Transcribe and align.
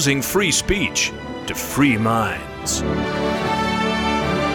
Using 0.00 0.22
free 0.22 0.50
speech 0.50 1.12
to 1.46 1.54
free 1.54 1.98
minds. 1.98 2.80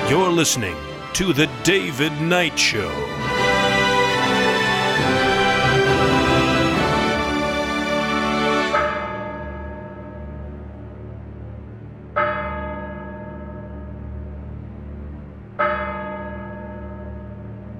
You're 0.10 0.32
listening 0.32 0.76
to 1.14 1.34
The 1.34 1.48
David 1.62 2.20
Knight 2.20 2.58
Show. 2.58 2.90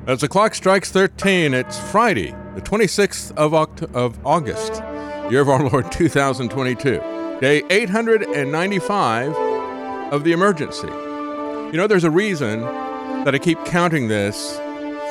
As 0.06 0.22
the 0.22 0.28
clock 0.28 0.54
strikes 0.54 0.92
13, 0.92 1.56
it's 1.56 1.80
Friday, 1.80 2.30
the 2.54 2.62
26th 2.62 3.36
of, 3.36 3.54
Oct- 3.54 3.92
of 3.96 4.24
August, 4.24 4.84
year 5.32 5.42
of 5.42 5.50
our 5.50 5.68
Lord 5.68 5.92
2022. 5.92 7.15
Day 7.42 7.64
895 7.70 9.36
of 10.14 10.24
the 10.24 10.32
emergency. 10.32 10.88
You 10.88 11.74
know, 11.74 11.86
there's 11.86 12.06
a 12.06 12.10
reason 12.10 12.62
that 12.62 13.36
I 13.36 13.40
keep 13.40 13.64
counting 13.66 14.08
this 14.08 14.58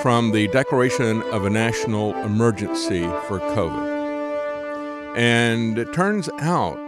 from 0.00 0.32
the 0.32 0.48
declaration 0.48 1.22
of 1.24 1.44
a 1.44 1.50
national 1.50 2.14
emergency 2.22 3.02
for 3.28 3.40
COVID. 3.40 5.16
And 5.18 5.78
it 5.78 5.92
turns 5.92 6.30
out 6.40 6.78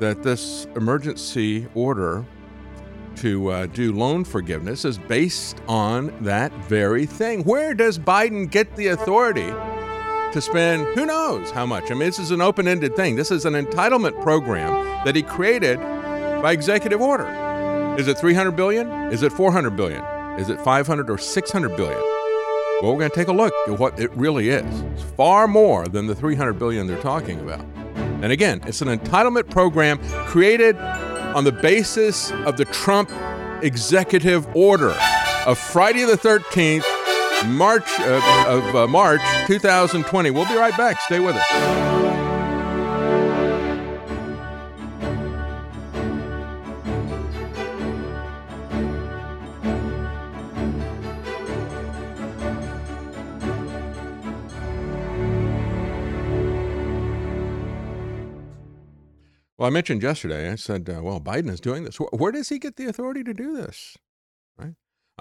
that 0.00 0.22
this 0.22 0.66
emergency 0.76 1.66
order 1.74 2.22
to 3.16 3.48
uh, 3.48 3.66
do 3.66 3.92
loan 3.92 4.22
forgiveness 4.22 4.84
is 4.84 4.98
based 4.98 5.62
on 5.66 6.12
that 6.24 6.52
very 6.64 7.06
thing. 7.06 7.42
Where 7.44 7.72
does 7.72 7.98
Biden 7.98 8.50
get 8.50 8.76
the 8.76 8.88
authority 8.88 9.50
to 10.32 10.40
spend 10.40 10.86
who 10.94 11.06
knows 11.06 11.50
how 11.50 11.66
much? 11.66 11.90
I 11.90 11.94
mean, 11.94 12.06
this 12.06 12.18
is 12.18 12.30
an 12.30 12.40
open 12.40 12.66
ended 12.66 12.96
thing. 12.96 13.16
This 13.16 13.30
is 13.30 13.44
an 13.44 13.54
entitlement 13.54 14.20
program 14.22 14.72
that 15.04 15.14
he 15.14 15.22
created 15.22 15.78
by 16.42 16.52
executive 16.52 17.00
order. 17.00 17.26
Is 17.98 18.08
it 18.08 18.18
300 18.18 18.52
billion? 18.52 18.90
Is 19.12 19.22
it 19.22 19.32
400 19.32 19.76
billion? 19.76 20.02
Is 20.38 20.48
it 20.48 20.60
500 20.60 21.10
or 21.10 21.18
600 21.18 21.76
billion? 21.76 22.00
Well, 22.80 22.92
we're 22.92 22.98
going 22.98 23.10
to 23.10 23.16
take 23.16 23.28
a 23.28 23.32
look 23.32 23.52
at 23.68 23.78
what 23.78 24.00
it 24.00 24.10
really 24.16 24.48
is. 24.48 24.80
It's 24.80 25.02
far 25.02 25.46
more 25.46 25.86
than 25.86 26.06
the 26.06 26.14
300 26.14 26.54
billion 26.54 26.86
they're 26.86 27.00
talking 27.00 27.38
about. 27.38 27.64
And 28.22 28.32
again, 28.32 28.60
it's 28.66 28.82
an 28.82 28.88
entitlement 28.88 29.50
program 29.50 29.98
created 30.26 30.76
on 30.76 31.44
the 31.44 31.52
basis 31.52 32.32
of 32.32 32.56
the 32.56 32.64
Trump 32.66 33.10
executive 33.62 34.46
order 34.56 34.94
of 35.46 35.58
Friday 35.58 36.04
the 36.04 36.16
13th, 36.16 36.84
March 37.46 37.88
uh, 38.00 38.44
of 38.48 38.76
uh, 38.76 38.86
March 38.86 39.20
2020. 39.46 40.30
We'll 40.30 40.46
be 40.46 40.54
right 40.54 40.76
back. 40.76 41.00
Stay 41.00 41.20
with 41.20 41.36
us. 41.36 41.92
Well, 59.62 59.68
I 59.68 59.70
mentioned 59.70 60.02
yesterday, 60.02 60.50
I 60.50 60.56
said, 60.56 60.90
uh, 60.90 61.00
well, 61.04 61.20
Biden 61.20 61.48
is 61.48 61.60
doing 61.60 61.84
this. 61.84 61.96
Where 61.96 62.32
does 62.32 62.48
he 62.48 62.58
get 62.58 62.74
the 62.74 62.86
authority 62.86 63.22
to 63.22 63.32
do 63.32 63.54
this? 63.54 63.96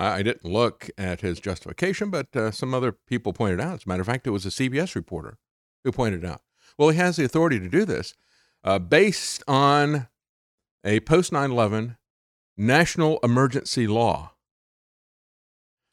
I, 0.01 0.17
I 0.17 0.23
didn't 0.23 0.45
look 0.45 0.89
at 0.97 1.21
his 1.21 1.39
justification, 1.39 2.09
but 2.09 2.35
uh, 2.35 2.51
some 2.51 2.73
other 2.73 2.91
people 2.91 3.33
pointed 3.33 3.61
out. 3.61 3.75
As 3.75 3.85
a 3.85 3.89
matter 3.89 4.01
of 4.01 4.07
fact, 4.07 4.27
it 4.27 4.31
was 4.31 4.45
a 4.45 4.49
CBS 4.49 4.95
reporter 4.95 5.37
who 5.83 5.91
pointed 5.91 6.25
out. 6.25 6.41
Well, 6.77 6.89
he 6.89 6.97
has 6.97 7.17
the 7.17 7.25
authority 7.25 7.59
to 7.59 7.69
do 7.69 7.85
this 7.85 8.13
uh, 8.63 8.79
based 8.79 9.43
on 9.47 10.07
a 10.83 10.99
post 11.01 11.31
9 11.31 11.51
11 11.51 11.97
national 12.57 13.19
emergency 13.23 13.87
law 13.87 14.33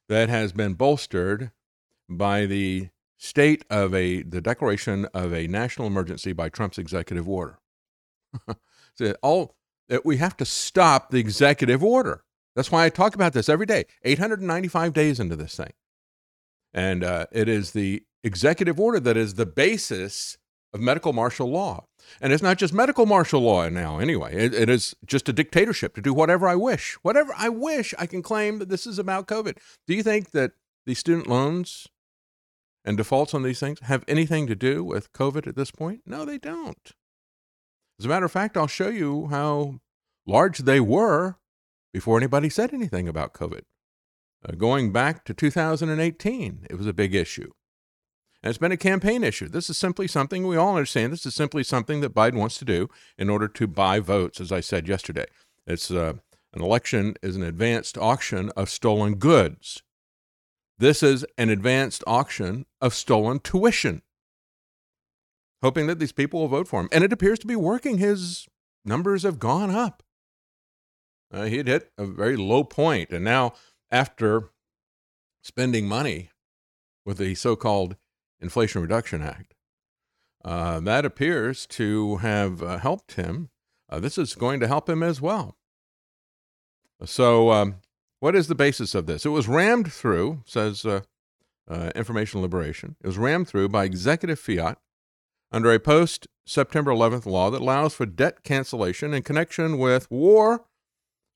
that 0.08 0.28
has 0.28 0.52
been 0.52 0.74
bolstered 0.74 1.50
by 2.08 2.46
the 2.46 2.88
state 3.18 3.64
of 3.68 3.94
a 3.94 4.22
the 4.22 4.40
declaration 4.40 5.06
of 5.12 5.34
a 5.34 5.46
national 5.46 5.86
emergency 5.86 6.32
by 6.32 6.48
Trump's 6.48 6.78
executive 6.78 7.28
order. 7.28 7.58
so 8.94 9.14
all 9.22 9.56
that 9.88 10.06
we 10.06 10.18
have 10.18 10.36
to 10.36 10.44
stop 10.44 11.10
the 11.10 11.18
executive 11.18 11.82
order. 11.82 12.22
That's 12.58 12.72
why 12.72 12.84
I 12.84 12.88
talk 12.88 13.14
about 13.14 13.34
this 13.34 13.48
every 13.48 13.66
day. 13.66 13.84
895 14.02 14.92
days 14.92 15.20
into 15.20 15.36
this 15.36 15.54
thing, 15.54 15.74
and 16.74 17.04
uh, 17.04 17.26
it 17.30 17.48
is 17.48 17.70
the 17.70 18.02
executive 18.24 18.80
order 18.80 18.98
that 18.98 19.16
is 19.16 19.34
the 19.34 19.46
basis 19.46 20.38
of 20.74 20.80
medical 20.80 21.12
martial 21.12 21.48
law. 21.48 21.86
And 22.20 22.32
it's 22.32 22.42
not 22.42 22.58
just 22.58 22.74
medical 22.74 23.06
martial 23.06 23.42
law 23.42 23.68
now, 23.68 24.00
anyway. 24.00 24.34
It, 24.34 24.54
it 24.54 24.68
is 24.68 24.96
just 25.06 25.28
a 25.28 25.32
dictatorship 25.32 25.94
to 25.94 26.02
do 26.02 26.12
whatever 26.12 26.48
I 26.48 26.56
wish. 26.56 26.94
Whatever 27.02 27.32
I 27.38 27.48
wish, 27.48 27.94
I 27.96 28.06
can 28.06 28.22
claim 28.22 28.58
that 28.58 28.68
this 28.68 28.88
is 28.88 28.98
about 28.98 29.28
COVID. 29.28 29.58
Do 29.86 29.94
you 29.94 30.02
think 30.02 30.32
that 30.32 30.50
the 30.84 30.94
student 30.94 31.28
loans 31.28 31.86
and 32.84 32.96
defaults 32.96 33.34
on 33.34 33.44
these 33.44 33.60
things 33.60 33.78
have 33.82 34.04
anything 34.08 34.48
to 34.48 34.56
do 34.56 34.82
with 34.82 35.12
COVID 35.12 35.46
at 35.46 35.54
this 35.54 35.70
point? 35.70 36.00
No, 36.04 36.24
they 36.24 36.38
don't. 36.38 36.92
As 38.00 38.04
a 38.06 38.08
matter 38.08 38.26
of 38.26 38.32
fact, 38.32 38.56
I'll 38.56 38.66
show 38.66 38.88
you 38.88 39.28
how 39.28 39.78
large 40.26 40.58
they 40.58 40.80
were 40.80 41.36
before 41.92 42.16
anybody 42.16 42.48
said 42.48 42.72
anything 42.72 43.08
about 43.08 43.34
COVID. 43.34 43.62
Uh, 44.46 44.52
going 44.52 44.92
back 44.92 45.24
to 45.24 45.34
2018, 45.34 46.66
it 46.70 46.76
was 46.76 46.86
a 46.86 46.92
big 46.92 47.14
issue. 47.14 47.50
And 48.42 48.50
it's 48.50 48.58
been 48.58 48.72
a 48.72 48.76
campaign 48.76 49.24
issue. 49.24 49.48
This 49.48 49.68
is 49.68 49.76
simply 49.76 50.06
something 50.06 50.46
we 50.46 50.56
all 50.56 50.76
understand. 50.76 51.12
This 51.12 51.26
is 51.26 51.34
simply 51.34 51.64
something 51.64 52.00
that 52.02 52.14
Biden 52.14 52.38
wants 52.38 52.56
to 52.58 52.64
do 52.64 52.88
in 53.16 53.28
order 53.28 53.48
to 53.48 53.66
buy 53.66 53.98
votes, 53.98 54.40
as 54.40 54.52
I 54.52 54.60
said 54.60 54.86
yesterday. 54.86 55.26
It's 55.66 55.90
uh, 55.90 56.14
an 56.54 56.62
election 56.62 57.14
is 57.22 57.34
an 57.34 57.42
advanced 57.42 57.98
auction 57.98 58.50
of 58.56 58.70
stolen 58.70 59.16
goods. 59.16 59.82
This 60.78 61.02
is 61.02 61.26
an 61.36 61.50
advanced 61.50 62.04
auction 62.06 62.64
of 62.80 62.94
stolen 62.94 63.40
tuition, 63.40 64.02
hoping 65.60 65.88
that 65.88 65.98
these 65.98 66.12
people 66.12 66.40
will 66.40 66.48
vote 66.48 66.68
for 66.68 66.80
him. 66.80 66.88
And 66.92 67.02
it 67.02 67.12
appears 67.12 67.40
to 67.40 67.48
be 67.48 67.56
working. 67.56 67.98
His 67.98 68.46
numbers 68.84 69.24
have 69.24 69.40
gone 69.40 69.70
up. 69.70 70.04
Uh, 71.30 71.44
he 71.44 71.58
had 71.58 71.66
hit 71.66 71.92
a 71.98 72.06
very 72.06 72.36
low 72.36 72.64
point, 72.64 73.10
and 73.10 73.24
now 73.24 73.52
after 73.90 74.50
spending 75.42 75.86
money 75.86 76.30
with 77.04 77.18
the 77.18 77.34
so-called 77.34 77.96
Inflation 78.40 78.80
Reduction 78.80 79.22
Act, 79.22 79.54
uh, 80.44 80.80
that 80.80 81.04
appears 81.04 81.66
to 81.66 82.16
have 82.18 82.62
uh, 82.62 82.78
helped 82.78 83.12
him. 83.14 83.50
Uh, 83.90 83.98
this 84.00 84.16
is 84.18 84.34
going 84.34 84.60
to 84.60 84.68
help 84.68 84.88
him 84.88 85.02
as 85.02 85.20
well. 85.20 85.56
So, 87.04 87.50
um, 87.50 87.76
what 88.20 88.34
is 88.34 88.48
the 88.48 88.54
basis 88.54 88.94
of 88.94 89.06
this? 89.06 89.24
It 89.24 89.30
was 89.30 89.46
rammed 89.46 89.92
through, 89.92 90.42
says 90.44 90.84
uh, 90.84 91.02
uh, 91.68 91.90
Information 91.94 92.40
Liberation. 92.40 92.96
It 93.02 93.06
was 93.06 93.18
rammed 93.18 93.48
through 93.48 93.68
by 93.68 93.84
executive 93.84 94.40
fiat 94.40 94.78
under 95.52 95.72
a 95.72 95.78
post 95.78 96.26
September 96.46 96.90
11th 96.90 97.26
law 97.26 97.50
that 97.50 97.60
allows 97.60 97.94
for 97.94 98.06
debt 98.06 98.42
cancellation 98.42 99.14
in 99.14 99.22
connection 99.22 99.78
with 99.78 100.10
war, 100.10 100.64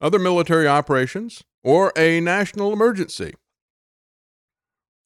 other 0.03 0.19
military 0.19 0.69
operations, 0.69 1.43
or 1.65 1.93
a 1.97 2.21
national 2.21 2.73
emergency. 2.73 3.33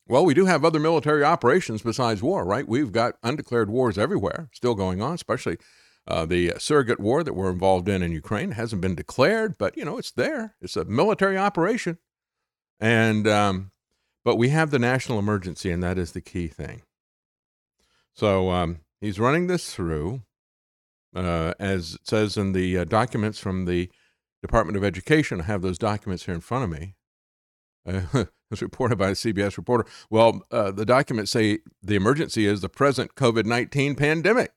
Well, 0.09 0.25
we 0.25 0.35
do 0.35 0.47
have 0.47 0.65
other 0.65 0.81
military 0.81 1.23
operations 1.23 1.83
besides 1.83 2.23
war, 2.23 2.45
right? 2.45 2.67
We've 2.67 2.93
got 2.93 3.17
undeclared 3.23 3.69
wars 3.69 3.99
everywhere 3.99 4.49
still 4.53 4.75
going 4.75 5.03
on, 5.03 5.15
especially 5.15 5.59
uh, 6.09 6.25
the 6.25 6.55
surrogate 6.59 7.01
war 7.01 7.25
that 7.25 7.35
we're 7.35 7.51
involved 7.51 7.89
in 7.89 8.03
in 8.03 8.13
Ukraine 8.13 8.53
hasn't 8.53 8.81
been 8.81 8.95
declared, 8.95 9.59
but 9.59 9.77
you 9.77 9.85
know 9.85 9.99
it's 9.99 10.13
there. 10.13 10.55
It's 10.61 10.77
a 10.77 10.85
military 10.85 11.37
operation, 11.37 11.99
and 12.79 13.27
um, 13.27 13.73
but 14.25 14.37
we 14.37 14.51
have 14.51 14.71
the 14.71 14.79
national 14.79 15.19
emergency, 15.19 15.71
and 15.71 15.83
that 15.83 15.99
is 15.99 16.13
the 16.13 16.21
key 16.21 16.47
thing. 16.47 16.83
So 18.15 18.51
um, 18.51 18.79
he's 19.01 19.19
running 19.19 19.49
this 19.49 19.75
through, 19.75 20.23
uh, 21.15 21.55
as 21.59 21.95
it 21.95 22.07
says 22.07 22.37
in 22.37 22.53
the 22.53 22.79
uh, 22.79 22.85
documents 22.85 23.41
from 23.41 23.65
the 23.65 23.91
Department 24.43 24.77
of 24.77 24.85
Education. 24.85 25.41
I 25.41 25.45
have 25.45 25.63
those 25.63 25.79
documents 25.79 26.25
here 26.27 26.35
in 26.35 26.41
front 26.41 26.65
of 26.65 26.71
me. 26.71 26.95
Uh, 27.87 28.03
it 28.15 28.29
was 28.51 28.63
reported 28.63 28.97
by 28.97 29.09
a 29.09 29.13
CBS 29.13 29.57
reporter. 29.57 29.89
Well, 30.11 30.43
uh, 30.51 30.71
the 30.71 30.87
documents 30.87 31.33
say 31.33 31.61
the 31.83 31.97
emergency 31.97 32.47
is 32.47 32.61
the 32.61 32.69
present 32.69 33.15
COVID 33.15 33.45
19 33.45 33.95
pandemic 33.95 34.53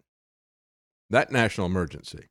that 1.10 1.32
national 1.32 1.68
emergency. 1.68 2.30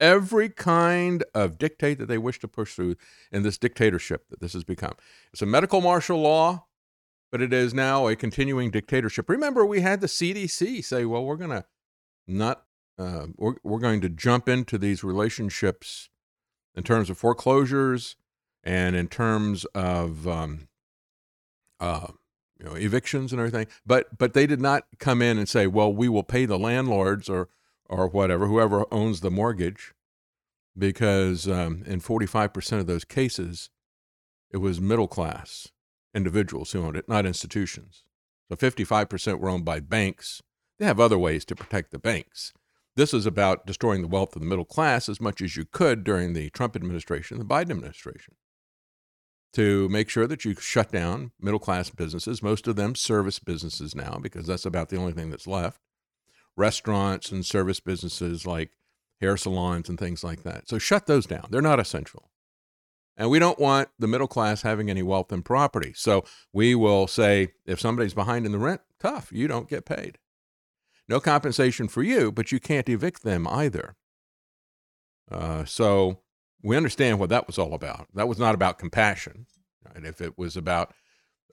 Every 0.00 0.48
kind 0.48 1.22
of 1.34 1.58
dictate 1.58 1.98
that 1.98 2.06
they 2.06 2.18
wish 2.18 2.40
to 2.40 2.48
push 2.48 2.74
through 2.74 2.96
in 3.30 3.44
this 3.44 3.58
dictatorship 3.58 4.28
that 4.30 4.40
this 4.40 4.52
has 4.54 4.64
become. 4.64 4.94
It's 5.32 5.42
a 5.42 5.46
medical 5.46 5.80
martial 5.80 6.20
law, 6.20 6.66
but 7.30 7.40
it 7.40 7.52
is 7.52 7.72
now 7.72 8.08
a 8.08 8.16
continuing 8.16 8.70
dictatorship. 8.70 9.28
Remember, 9.28 9.64
we 9.64 9.80
had 9.80 10.00
the 10.00 10.08
CDC 10.08 10.84
say, 10.84 11.04
well, 11.04 11.24
we're 11.24 11.36
going 11.36 11.50
to 11.50 11.64
not, 12.26 12.64
uh, 12.98 13.26
we're, 13.36 13.54
we're 13.62 13.78
going 13.78 14.00
to 14.00 14.08
jump 14.08 14.48
into 14.48 14.76
these 14.76 15.04
relationships 15.04 16.08
in 16.74 16.82
terms 16.82 17.10
of 17.10 17.18
foreclosures 17.18 18.16
and 18.64 18.96
in 18.96 19.08
terms 19.08 19.64
of 19.74 20.26
um, 20.26 20.68
uh, 21.80 22.08
you 22.58 22.66
know 22.66 22.74
evictions 22.74 23.32
and 23.32 23.40
everything. 23.40 23.66
But 23.84 24.18
but 24.18 24.34
they 24.34 24.46
did 24.46 24.60
not 24.60 24.84
come 24.98 25.22
in 25.22 25.38
and 25.38 25.48
say, 25.48 25.66
well, 25.66 25.92
we 25.92 26.08
will 26.08 26.22
pay 26.22 26.44
the 26.46 26.58
landlords 26.58 27.28
or 27.28 27.48
or 27.88 28.08
whatever, 28.08 28.46
whoever 28.46 28.86
owns 28.90 29.20
the 29.20 29.30
mortgage, 29.30 29.92
because 30.76 31.46
um, 31.46 31.82
in 31.86 32.00
45% 32.00 32.78
of 32.78 32.86
those 32.86 33.04
cases, 33.04 33.68
it 34.50 34.58
was 34.58 34.80
middle 34.80 35.08
class 35.08 35.68
individuals 36.14 36.72
who 36.72 36.82
owned 36.82 36.96
it, 36.96 37.08
not 37.08 37.26
institutions. 37.26 38.04
So 38.48 38.56
55% 38.56 39.38
were 39.38 39.48
owned 39.48 39.64
by 39.64 39.80
banks. 39.80 40.42
They 40.78 40.86
have 40.86 41.00
other 41.00 41.18
ways 41.18 41.44
to 41.46 41.54
protect 41.54 41.90
the 41.90 41.98
banks. 41.98 42.52
This 42.94 43.14
is 43.14 43.26
about 43.26 43.66
destroying 43.66 44.02
the 44.02 44.08
wealth 44.08 44.36
of 44.36 44.42
the 44.42 44.48
middle 44.48 44.64
class 44.64 45.08
as 45.08 45.20
much 45.20 45.40
as 45.40 45.56
you 45.56 45.64
could 45.64 46.04
during 46.04 46.32
the 46.32 46.50
Trump 46.50 46.76
administration, 46.76 47.38
the 47.38 47.44
Biden 47.44 47.70
administration, 47.70 48.34
to 49.54 49.88
make 49.88 50.10
sure 50.10 50.26
that 50.26 50.44
you 50.44 50.54
shut 50.54 50.92
down 50.92 51.32
middle 51.40 51.58
class 51.58 51.88
businesses, 51.90 52.42
most 52.42 52.68
of 52.68 52.76
them 52.76 52.94
service 52.94 53.38
businesses 53.38 53.94
now, 53.94 54.18
because 54.20 54.46
that's 54.46 54.66
about 54.66 54.90
the 54.90 54.96
only 54.96 55.12
thing 55.12 55.30
that's 55.30 55.46
left 55.46 55.80
restaurants 56.56 57.32
and 57.32 57.44
service 57.44 57.80
businesses 57.80 58.46
like 58.46 58.70
hair 59.20 59.36
salons 59.36 59.88
and 59.88 59.98
things 59.98 60.24
like 60.24 60.42
that. 60.42 60.68
So 60.68 60.78
shut 60.78 61.06
those 61.06 61.26
down. 61.26 61.48
They're 61.50 61.62
not 61.62 61.80
essential. 61.80 62.30
And 63.16 63.30
we 63.30 63.38
don't 63.38 63.58
want 63.58 63.90
the 63.98 64.08
middle 64.08 64.26
class 64.26 64.62
having 64.62 64.90
any 64.90 65.02
wealth 65.02 65.32
and 65.32 65.44
property. 65.44 65.92
So 65.94 66.24
we 66.52 66.74
will 66.74 67.06
say 67.06 67.52
if 67.66 67.78
somebody's 67.78 68.14
behind 68.14 68.46
in 68.46 68.52
the 68.52 68.58
rent, 68.58 68.80
tough, 68.98 69.30
you 69.32 69.48
don't 69.48 69.68
get 69.68 69.84
paid. 69.84 70.18
No 71.12 71.20
compensation 71.20 71.88
for 71.88 72.02
you, 72.02 72.32
but 72.32 72.52
you 72.52 72.58
can't 72.58 72.88
evict 72.88 73.22
them 73.22 73.46
either. 73.46 73.96
Uh, 75.30 75.66
so 75.66 76.20
we 76.62 76.74
understand 76.74 77.20
what 77.20 77.28
that 77.28 77.46
was 77.46 77.58
all 77.58 77.74
about. 77.74 78.06
That 78.14 78.28
was 78.28 78.38
not 78.38 78.54
about 78.54 78.78
compassion. 78.78 79.44
Right? 79.84 80.06
If 80.06 80.22
it 80.22 80.38
was 80.38 80.56
about 80.56 80.94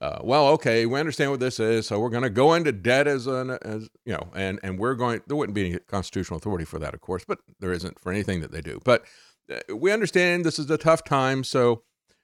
uh, 0.00 0.20
well, 0.22 0.46
okay, 0.48 0.86
we 0.86 0.98
understand 0.98 1.30
what 1.30 1.40
this 1.40 1.60
is, 1.60 1.86
so 1.86 2.00
we're 2.00 2.08
going 2.08 2.22
to 2.22 2.30
go 2.30 2.54
into 2.54 2.72
debt 2.72 3.06
as 3.06 3.26
an 3.26 3.50
as 3.60 3.90
you 4.06 4.14
know, 4.14 4.30
and 4.34 4.58
and 4.62 4.78
we're 4.78 4.94
going. 4.94 5.20
There 5.26 5.36
wouldn't 5.36 5.54
be 5.54 5.72
any 5.72 5.78
constitutional 5.80 6.38
authority 6.38 6.64
for 6.64 6.78
that, 6.78 6.94
of 6.94 7.02
course, 7.02 7.26
but 7.28 7.40
there 7.60 7.70
isn't 7.70 8.00
for 8.00 8.10
anything 8.10 8.40
that 8.40 8.52
they 8.52 8.62
do. 8.62 8.80
But 8.82 9.04
uh, 9.52 9.76
we 9.76 9.92
understand 9.92 10.46
this 10.46 10.58
is 10.58 10.70
a 10.70 10.78
tough 10.78 11.04
time, 11.04 11.44
so 11.44 11.82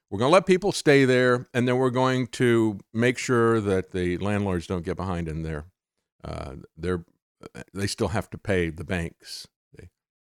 we're 0.09 0.19
going 0.19 0.31
to 0.31 0.33
let 0.33 0.47
people 0.47 0.73
stay 0.73 1.05
there, 1.05 1.51
and 1.53 1.69
then 1.69 1.77
we're 1.77 1.91
going 1.91 2.29
to 2.29 2.79
make 2.95 3.19
sure 3.19 3.61
that 3.61 3.91
the 3.91 4.17
landlords 4.17 4.67
don't 4.67 4.87
get 4.87 4.97
behind 4.97 5.29
in 5.29 5.43
their 5.43 5.67
uh, 6.25 6.55
their 6.79 7.05
they 7.73 7.87
still 7.87 8.09
have 8.09 8.31
to 8.31 8.39
pay 8.39 8.71
the 8.71 8.85
banks. 8.85 9.47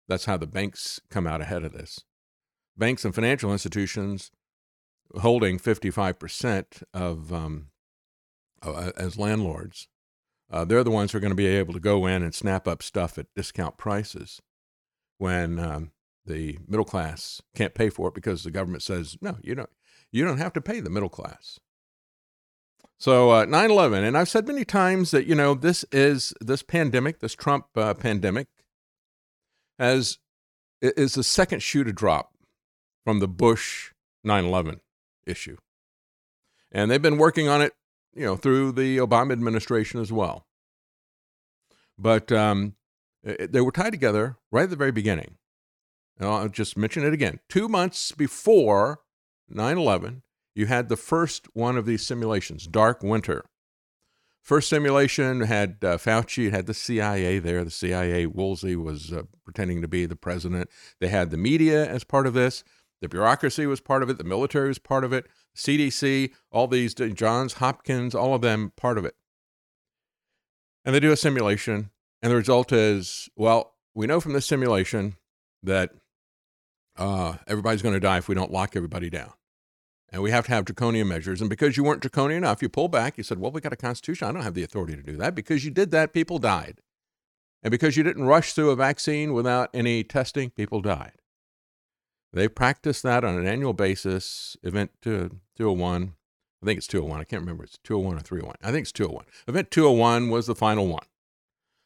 That's 0.07 0.25
how 0.25 0.37
the 0.37 0.47
banks 0.47 1.01
come 1.09 1.27
out 1.27 1.41
ahead 1.41 1.63
of 1.63 1.73
this. 1.73 2.03
Banks 2.77 3.03
and 3.03 3.13
financial 3.13 3.51
institutions 3.51 4.31
holding 5.19 5.59
55% 5.59 6.83
of 6.93 7.33
um, 7.33 7.67
as 8.97 9.17
landlords. 9.17 9.87
Uh, 10.49 10.63
they're 10.63 10.83
the 10.83 10.91
ones 10.91 11.11
who 11.11 11.17
are 11.17 11.21
going 11.21 11.31
to 11.31 11.35
be 11.35 11.47
able 11.47 11.73
to 11.73 11.79
go 11.79 12.05
in 12.05 12.23
and 12.23 12.33
snap 12.33 12.67
up 12.67 12.81
stuff 12.81 13.17
at 13.17 13.33
discount 13.35 13.77
prices 13.77 14.41
when 15.17 15.59
um, 15.59 15.91
the 16.25 16.57
middle 16.67 16.85
class 16.85 17.41
can't 17.55 17.73
pay 17.73 17.89
for 17.89 18.07
it 18.07 18.13
because 18.13 18.43
the 18.43 18.51
government 18.51 18.83
says 18.83 19.17
no, 19.21 19.37
you 19.41 19.55
don't. 19.55 19.69
You 20.09 20.23
don't 20.23 20.37
have 20.37 20.53
to 20.53 20.61
pay 20.61 20.79
the 20.79 20.89
middle 20.89 21.09
class. 21.09 21.59
So 22.99 23.29
uh, 23.29 23.45
9/11, 23.45 24.07
and 24.07 24.17
I've 24.17 24.29
said 24.29 24.47
many 24.47 24.65
times 24.65 25.11
that 25.11 25.27
you 25.27 25.35
know 25.35 25.53
this 25.53 25.85
is 25.91 26.33
this 26.41 26.63
pandemic, 26.63 27.19
this 27.19 27.35
Trump 27.35 27.67
uh, 27.75 27.93
pandemic, 27.93 28.47
has 29.77 30.17
is 30.81 31.13
the 31.13 31.23
second 31.23 31.61
shoe 31.61 31.83
to 31.83 31.93
drop 31.93 32.33
from 33.03 33.19
the 33.19 33.27
Bush 33.27 33.91
9/11 34.25 34.79
issue. 35.25 35.57
And 36.71 36.89
they've 36.89 37.01
been 37.01 37.17
working 37.17 37.47
on 37.47 37.61
it, 37.61 37.73
you 38.13 38.25
know, 38.25 38.35
through 38.35 38.73
the 38.73 38.97
Obama 38.97 39.31
administration 39.31 40.01
as 40.01 40.11
well. 40.11 40.45
But 41.97 42.31
um, 42.31 42.75
they 43.23 43.61
were 43.61 43.71
tied 43.71 43.91
together 43.91 44.37
right 44.51 44.63
at 44.63 44.69
the 44.69 44.75
very 44.75 44.91
beginning. 44.91 45.37
And 46.19 46.27
I'll 46.27 46.49
just 46.49 46.77
mention 46.77 47.03
it 47.03 47.13
again. 47.13 47.39
Two 47.47 47.69
months 47.69 48.11
before 48.11 49.01
9 49.49 49.77
11, 49.77 50.23
you 50.57 50.65
had 50.65 50.89
the 50.89 50.97
first 50.97 51.47
one 51.53 51.77
of 51.77 51.85
these 51.85 52.05
simulations, 52.05 52.65
Dark 52.65 53.03
Winter. 53.03 53.45
First 54.41 54.69
simulation 54.69 55.41
had 55.41 55.77
uh, 55.83 55.97
Fauci, 55.97 56.49
had 56.49 56.65
the 56.65 56.73
CIA 56.73 57.37
there. 57.37 57.63
The 57.63 57.69
CIA, 57.69 58.25
Woolsey 58.25 58.75
was 58.75 59.13
uh, 59.13 59.23
pretending 59.43 59.83
to 59.83 59.87
be 59.87 60.07
the 60.07 60.15
president. 60.15 60.69
They 60.99 61.09
had 61.09 61.29
the 61.29 61.37
media 61.37 61.87
as 61.87 62.03
part 62.03 62.25
of 62.25 62.33
this. 62.33 62.63
The 63.01 63.09
bureaucracy 63.09 63.67
was 63.67 63.81
part 63.81 64.01
of 64.01 64.09
it. 64.09 64.17
The 64.17 64.23
military 64.23 64.69
was 64.69 64.79
part 64.79 65.03
of 65.03 65.13
it. 65.13 65.27
CDC, 65.55 66.33
all 66.51 66.67
these, 66.67 66.95
Johns 66.95 67.53
Hopkins, 67.53 68.15
all 68.15 68.33
of 68.33 68.41
them 68.41 68.71
part 68.75 68.97
of 68.97 69.05
it. 69.05 69.15
And 70.83 70.95
they 70.95 70.99
do 70.99 71.11
a 71.11 71.17
simulation, 71.17 71.91
and 72.23 72.31
the 72.31 72.37
result 72.37 72.71
is 72.71 73.29
well, 73.35 73.75
we 73.93 74.07
know 74.07 74.19
from 74.19 74.33
this 74.33 74.45
simulation 74.47 75.17
that 75.61 75.91
uh, 76.95 77.35
everybody's 77.45 77.83
going 77.83 77.93
to 77.93 77.99
die 77.99 78.17
if 78.17 78.27
we 78.27 78.33
don't 78.33 78.51
lock 78.51 78.75
everybody 78.75 79.09
down. 79.11 79.33
And 80.09 80.21
we 80.21 80.31
have 80.31 80.45
to 80.45 80.51
have 80.51 80.65
draconian 80.65 81.07
measures. 81.07 81.41
And 81.41 81.49
because 81.49 81.75
you 81.75 81.83
weren't 81.83 82.01
draconian 82.01 82.43
enough, 82.43 82.61
you 82.61 82.69
pull 82.69 82.87
back. 82.87 83.17
You 83.17 83.23
said, 83.23 83.39
well, 83.39 83.51
we 83.51 83.59
got 83.59 83.73
a 83.73 83.77
constitution. 83.77 84.27
I 84.27 84.31
don't 84.31 84.43
have 84.43 84.53
the 84.53 84.63
authority 84.63 84.95
to 84.95 85.03
do 85.03 85.17
that. 85.17 85.35
Because 85.35 85.65
you 85.65 85.71
did 85.71 85.91
that, 85.91 86.13
people 86.13 86.39
died. 86.39 86.79
And 87.61 87.71
because 87.71 87.97
you 87.97 88.03
didn't 88.03 88.25
rush 88.25 88.53
through 88.53 88.69
a 88.69 88.75
vaccine 88.75 89.33
without 89.33 89.69
any 89.73 90.03
testing, 90.03 90.51
people 90.51 90.79
died. 90.81 91.13
They 92.31 92.47
practice 92.47 93.01
that 93.01 93.23
on 93.23 93.37
an 93.37 93.47
annual 93.47 93.73
basis. 93.73 94.55
Event 94.63 94.91
201, 95.01 96.13
I 96.61 96.65
think 96.65 96.77
it's 96.77 96.87
201. 96.87 97.19
I 97.19 97.23
can't 97.23 97.41
remember. 97.41 97.63
It's 97.63 97.79
201 97.83 98.15
or 98.15 98.19
301. 98.19 98.55
I 98.61 98.71
think 98.71 98.83
it's 98.83 98.91
201. 98.91 99.25
Event 99.47 99.71
201 99.71 100.29
was 100.29 100.45
the 100.45 100.55
final 100.55 100.87
one. 100.87 101.05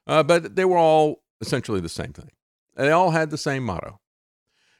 Uh, 0.05 0.23
but 0.23 0.55
they 0.55 0.65
were 0.65 0.77
all 0.77 1.23
essentially 1.39 1.79
the 1.79 1.89
same 1.89 2.11
thing. 2.13 2.31
They 2.75 2.91
all 2.91 3.11
had 3.11 3.29
the 3.29 3.37
same 3.37 3.63
motto. 3.63 4.00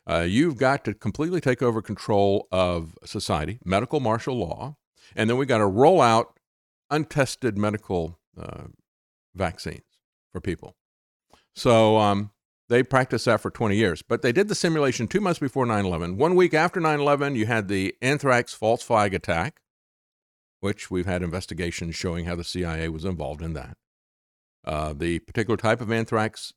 Uh, 0.10 0.25
you've 0.27 0.58
got 0.58 0.84
to 0.86 0.93
completely 0.93 1.39
take 1.39 1.62
over 1.62 1.81
control 1.81 2.48
of 2.51 2.98
society, 3.05 3.60
medical 3.63 4.00
martial 4.00 4.36
law. 4.36 4.75
And 5.15 5.29
then 5.29 5.38
we 5.38 5.46
got 5.46 5.60
to 5.60 5.67
roll 5.67 6.01
out 6.01 6.39
untested 6.89 7.58
medical 7.58 8.20
uh, 8.39 8.63
vaccines 9.36 9.84
for 10.31 10.41
people. 10.41 10.75
So 11.55 11.98
um, 11.98 12.31
they 12.70 12.84
practiced 12.84 13.25
that 13.25 13.41
for 13.41 13.51
20 13.51 13.75
years. 13.75 14.01
But 14.01 14.22
they 14.22 14.31
did 14.31 14.48
the 14.48 14.55
simulation 14.55 15.08
two 15.08 15.22
months 15.22 15.39
before 15.39 15.65
9 15.65 15.86
11. 15.86 16.17
One 16.17 16.36
week 16.36 16.53
after 16.53 16.79
9 16.79 17.00
11, 17.00 17.36
you 17.36 17.46
had 17.46 17.67
the 17.67 17.96
anthrax 18.01 18.53
false 18.53 18.81
flag 18.81 19.13
attack, 19.13 19.62
which 20.62 20.89
we've 20.89 21.05
had 21.05 21.22
investigations 21.22 21.96
showing 21.96 22.25
how 22.25 22.36
the 22.36 22.43
CIA 22.43 22.89
was 22.89 23.05
involved 23.05 23.41
in 23.41 23.53
that. 23.53 23.77
Uh, 24.63 24.93
the 24.93 25.20
particular 25.20 25.58
type 25.58 25.81
of 25.81 25.91
anthrax 25.91 26.53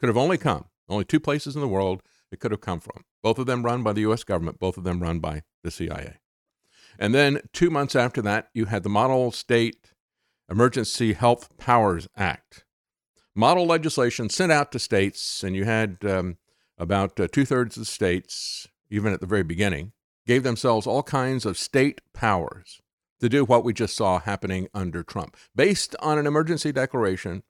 could 0.00 0.08
have 0.08 0.16
only 0.16 0.38
come, 0.38 0.64
only 0.88 1.04
two 1.04 1.20
places 1.20 1.54
in 1.54 1.60
the 1.60 1.68
world 1.68 2.02
it 2.32 2.40
could 2.40 2.50
have 2.50 2.60
come 2.60 2.80
from. 2.80 3.04
Both 3.22 3.38
of 3.38 3.46
them 3.46 3.64
run 3.64 3.82
by 3.82 3.92
the 3.92 4.02
U.S. 4.02 4.24
government, 4.24 4.58
both 4.58 4.76
of 4.76 4.84
them 4.84 5.00
run 5.00 5.18
by 5.18 5.42
the 5.62 5.70
CIA. 5.70 6.18
And 6.98 7.14
then 7.14 7.40
two 7.52 7.70
months 7.70 7.96
after 7.96 8.22
that, 8.22 8.48
you 8.54 8.66
had 8.66 8.82
the 8.82 8.88
Model 8.88 9.30
State 9.32 9.92
Emergency 10.50 11.14
Health 11.14 11.56
Powers 11.56 12.08
Act. 12.16 12.64
Model 13.34 13.66
legislation 13.66 14.28
sent 14.28 14.52
out 14.52 14.72
to 14.72 14.78
states, 14.78 15.42
and 15.42 15.56
you 15.56 15.64
had 15.64 15.98
um, 16.04 16.36
about 16.76 17.18
uh, 17.18 17.28
two 17.32 17.46
thirds 17.46 17.76
of 17.76 17.82
the 17.82 17.86
states, 17.86 18.68
even 18.90 19.12
at 19.12 19.20
the 19.20 19.26
very 19.26 19.42
beginning, 19.42 19.92
gave 20.26 20.42
themselves 20.42 20.86
all 20.86 21.02
kinds 21.02 21.46
of 21.46 21.56
state 21.56 22.00
powers 22.12 22.82
to 23.20 23.28
do 23.28 23.44
what 23.44 23.64
we 23.64 23.72
just 23.72 23.96
saw 23.96 24.18
happening 24.18 24.68
under 24.74 25.02
Trump. 25.02 25.36
Based 25.54 25.96
on 26.00 26.18
an 26.18 26.26
emergency 26.26 26.72
declaration, 26.72 27.42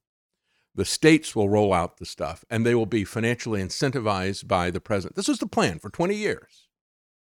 the 0.75 0.85
states 0.85 1.37
will 1.37 1.49
roll 1.49 1.73
out 1.73 1.99
the 1.99 2.07
stuff 2.07 2.45
and 2.50 2.64
they 2.64 2.75
will 2.75 2.87
be 2.87 3.05
financially 3.05 3.62
incentivized 3.62 4.49
by 4.49 4.71
the 4.71 4.81
president. 4.81 5.17
This 5.17 5.29
was 5.29 5.38
the 5.38 5.47
plan 5.47 5.79
for 5.79 5.91
20 5.91 6.14
years. 6.14 6.69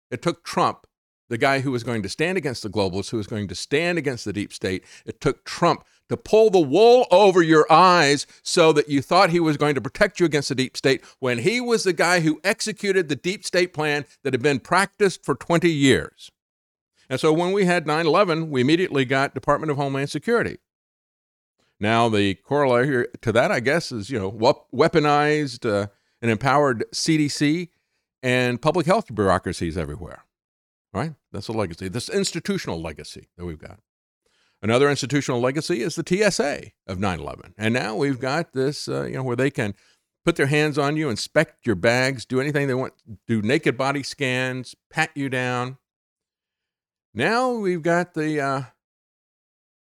It 0.09 0.21
took 0.21 0.43
Trump 0.43 0.87
the 1.29 1.37
guy 1.37 1.59
who 1.59 1.71
was 1.71 1.83
going 1.83 2.01
to 2.03 2.09
stand 2.09 2.37
against 2.37 2.63
the 2.63 2.69
globalists, 2.69 3.09
who 3.09 3.17
was 3.17 3.27
going 3.27 3.47
to 3.47 3.55
stand 3.55 3.97
against 3.97 4.25
the 4.25 4.33
deep 4.33 4.53
state. 4.53 4.83
It 5.05 5.19
took 5.19 5.43
Trump 5.43 5.83
to 6.09 6.17
pull 6.17 6.49
the 6.49 6.59
wool 6.59 7.05
over 7.11 7.41
your 7.41 7.69
eyes 7.71 8.25
so 8.41 8.71
that 8.73 8.89
you 8.89 9.01
thought 9.01 9.29
he 9.29 9.39
was 9.39 9.57
going 9.57 9.75
to 9.75 9.81
protect 9.81 10.19
you 10.19 10.25
against 10.25 10.49
the 10.49 10.55
deep 10.55 10.77
state 10.77 11.03
when 11.19 11.39
he 11.39 11.59
was 11.59 11.83
the 11.83 11.93
guy 11.93 12.21
who 12.21 12.39
executed 12.43 13.09
the 13.09 13.15
deep 13.15 13.45
state 13.45 13.73
plan 13.73 14.05
that 14.23 14.33
had 14.33 14.41
been 14.41 14.59
practiced 14.59 15.25
for 15.25 15.35
20 15.35 15.69
years. 15.69 16.31
And 17.09 17.19
so 17.19 17.31
when 17.33 17.51
we 17.51 17.65
had 17.65 17.87
9 17.87 18.05
11, 18.05 18.49
we 18.49 18.61
immediately 18.61 19.05
got 19.05 19.33
Department 19.33 19.71
of 19.71 19.77
Homeland 19.77 20.09
Security. 20.09 20.57
Now, 21.79 22.09
the 22.09 22.35
corollary 22.35 23.05
to 23.21 23.31
that, 23.31 23.51
I 23.51 23.59
guess, 23.59 23.91
is, 23.91 24.09
you 24.09 24.17
know, 24.17 24.31
weaponized 24.31 25.69
uh, 25.69 25.87
and 26.21 26.31
empowered 26.31 26.85
CDC 26.93 27.69
and 28.23 28.61
public 28.61 28.87
health 28.87 29.13
bureaucracies 29.13 29.77
everywhere 29.77 30.23
right? 30.97 31.13
That's 31.31 31.47
a 31.47 31.53
legacy, 31.53 31.87
this 31.87 32.09
institutional 32.09 32.81
legacy 32.81 33.29
that 33.37 33.45
we've 33.45 33.59
got. 33.59 33.79
Another 34.61 34.89
institutional 34.89 35.39
legacy 35.39 35.81
is 35.81 35.95
the 35.95 36.03
TSA 36.05 36.71
of 36.87 36.99
9 36.99 37.19
11. 37.19 37.53
And 37.57 37.73
now 37.73 37.95
we've 37.95 38.19
got 38.19 38.53
this, 38.53 38.87
uh, 38.87 39.03
you 39.03 39.13
know, 39.13 39.23
where 39.23 39.35
they 39.35 39.51
can 39.51 39.75
put 40.25 40.35
their 40.35 40.47
hands 40.47 40.77
on 40.77 40.97
you, 40.97 41.09
inspect 41.09 41.65
your 41.65 41.75
bags, 41.75 42.25
do 42.25 42.41
anything 42.41 42.67
they 42.67 42.73
want, 42.73 42.93
do 43.27 43.41
naked 43.41 43.77
body 43.77 44.01
scans, 44.01 44.75
pat 44.89 45.11
you 45.15 45.29
down. 45.29 45.77
Now 47.13 47.53
we've 47.53 47.83
got 47.83 48.15
the 48.15 48.41
uh, 48.41 48.61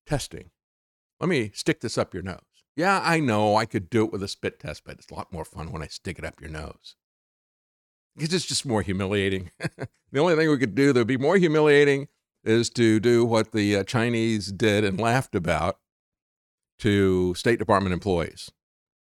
testing. 0.07 0.51
Let 1.21 1.29
me 1.29 1.51
stick 1.55 1.81
this 1.81 1.97
up 1.99 2.13
your 2.13 2.23
nose. 2.23 2.41
Yeah, 2.77 3.01
I 3.03 3.21
know 3.21 3.57
I 3.57 3.65
could 3.65 3.89
do 3.89 4.05
it 4.05 4.13
with 4.13 4.23
a 4.23 4.29
spit 4.29 4.61
test, 4.61 4.83
but 4.85 4.99
it's 4.99 5.11
a 5.11 5.15
lot 5.15 5.33
more 5.33 5.47
fun 5.47 5.73
when 5.73 5.83
I 5.83 5.87
stick 5.87 6.19
it 6.19 6.25
up 6.25 6.41
your 6.41 6.51
nose. 6.51 6.95
Because 8.15 8.35
It's 8.35 8.47
just 8.47 8.67
more 8.67 8.83
humiliating. 8.83 9.51
the 9.59 10.19
only 10.19 10.37
thing 10.37 10.51
we 10.51 10.59
could 10.59 10.75
do 10.75 10.93
that 10.93 11.01
would 11.01 11.07
be 11.07 11.17
more 11.17 11.39
humiliating 11.39 12.09
is 12.45 12.71
to 12.71 13.01
do 13.01 13.25
what 13.25 13.53
the 13.53 13.77
uh, 13.77 13.85
Chinese 13.85 14.53
did 14.53 14.85
and 14.85 15.01
laughed 15.01 15.35
about 15.35 15.79
to 16.79 17.35
State 17.35 17.59
Department 17.59 17.93
employees. 17.93 18.51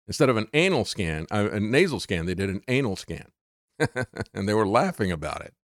Instead 0.06 0.28
of 0.28 0.36
an 0.36 0.46
anal 0.54 0.84
scan, 0.84 1.26
uh, 1.32 1.48
a 1.52 1.60
nasal 1.60 1.98
scan, 1.98 2.26
they 2.26 2.34
did 2.34 2.48
an 2.48 2.62
anal 2.68 2.96
scan. 2.96 3.26
and 4.32 4.48
they 4.48 4.54
were 4.54 4.66
laughing 4.66 5.10
about 5.10 5.42
it. 5.42 5.54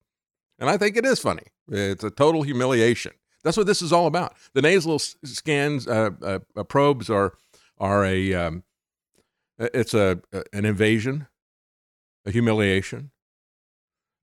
And 0.58 0.68
I 0.68 0.76
think 0.76 0.96
it 0.96 1.06
is 1.06 1.20
funny. 1.20 1.44
It's 1.68 2.04
a 2.04 2.11
total 2.11 2.42
humiliation. 2.42 3.12
That's 3.44 3.56
what 3.56 3.66
this 3.66 3.82
is 3.82 3.92
all 3.92 4.06
about. 4.06 4.34
The 4.54 4.62
nasal 4.62 4.99
scans, 4.99 5.88
uh, 5.88 6.11
uh, 6.22 6.38
uh, 6.56 6.62
probes 6.64 7.11
are 7.11 7.34
are 7.78 8.04
a 8.04 8.34
um, 8.34 8.62
it's 9.58 9.94
a 9.94 10.20
an 10.52 10.64
invasion, 10.64 11.26
a 12.25 12.30
humiliation. 12.30 13.11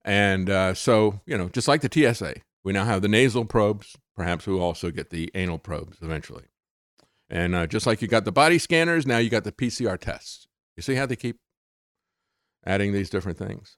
And 0.04 0.48
uh, 0.48 0.74
so, 0.74 1.20
you 1.26 1.36
know, 1.36 1.48
just 1.48 1.68
like 1.68 1.82
the 1.82 2.14
TSA, 2.14 2.36
we 2.64 2.72
now 2.72 2.84
have 2.84 3.02
the 3.02 3.08
nasal 3.08 3.44
probes. 3.44 3.96
Perhaps 4.16 4.46
we'll 4.46 4.62
also 4.62 4.90
get 4.90 5.10
the 5.10 5.30
anal 5.34 5.58
probes 5.58 5.98
eventually. 6.00 6.44
And 7.28 7.54
uh, 7.54 7.66
just 7.66 7.86
like 7.86 8.02
you 8.02 8.08
got 8.08 8.24
the 8.24 8.32
body 8.32 8.58
scanners, 8.58 9.06
now 9.06 9.18
you 9.18 9.30
got 9.30 9.44
the 9.44 9.52
PCR 9.52 9.98
tests. 9.98 10.48
You 10.76 10.82
see 10.82 10.94
how 10.94 11.06
they 11.06 11.16
keep 11.16 11.38
adding 12.64 12.92
these 12.92 13.10
different 13.10 13.38
things? 13.38 13.76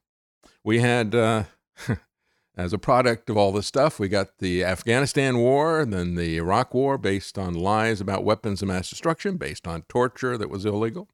We 0.64 0.78
had, 0.78 1.14
uh, 1.14 1.44
as 2.56 2.72
a 2.72 2.78
product 2.78 3.30
of 3.30 3.36
all 3.36 3.52
this 3.52 3.66
stuff, 3.66 3.98
we 3.98 4.08
got 4.08 4.38
the 4.38 4.62
Afghanistan 4.62 5.38
war, 5.38 5.86
then 5.86 6.14
the 6.16 6.36
Iraq 6.36 6.74
war 6.74 6.98
based 6.98 7.38
on 7.38 7.54
lies 7.54 8.00
about 8.00 8.24
weapons 8.24 8.60
of 8.60 8.68
mass 8.68 8.90
destruction, 8.90 9.36
based 9.36 9.66
on 9.66 9.82
torture 9.88 10.36
that 10.36 10.50
was 10.50 10.66
illegal. 10.66 11.08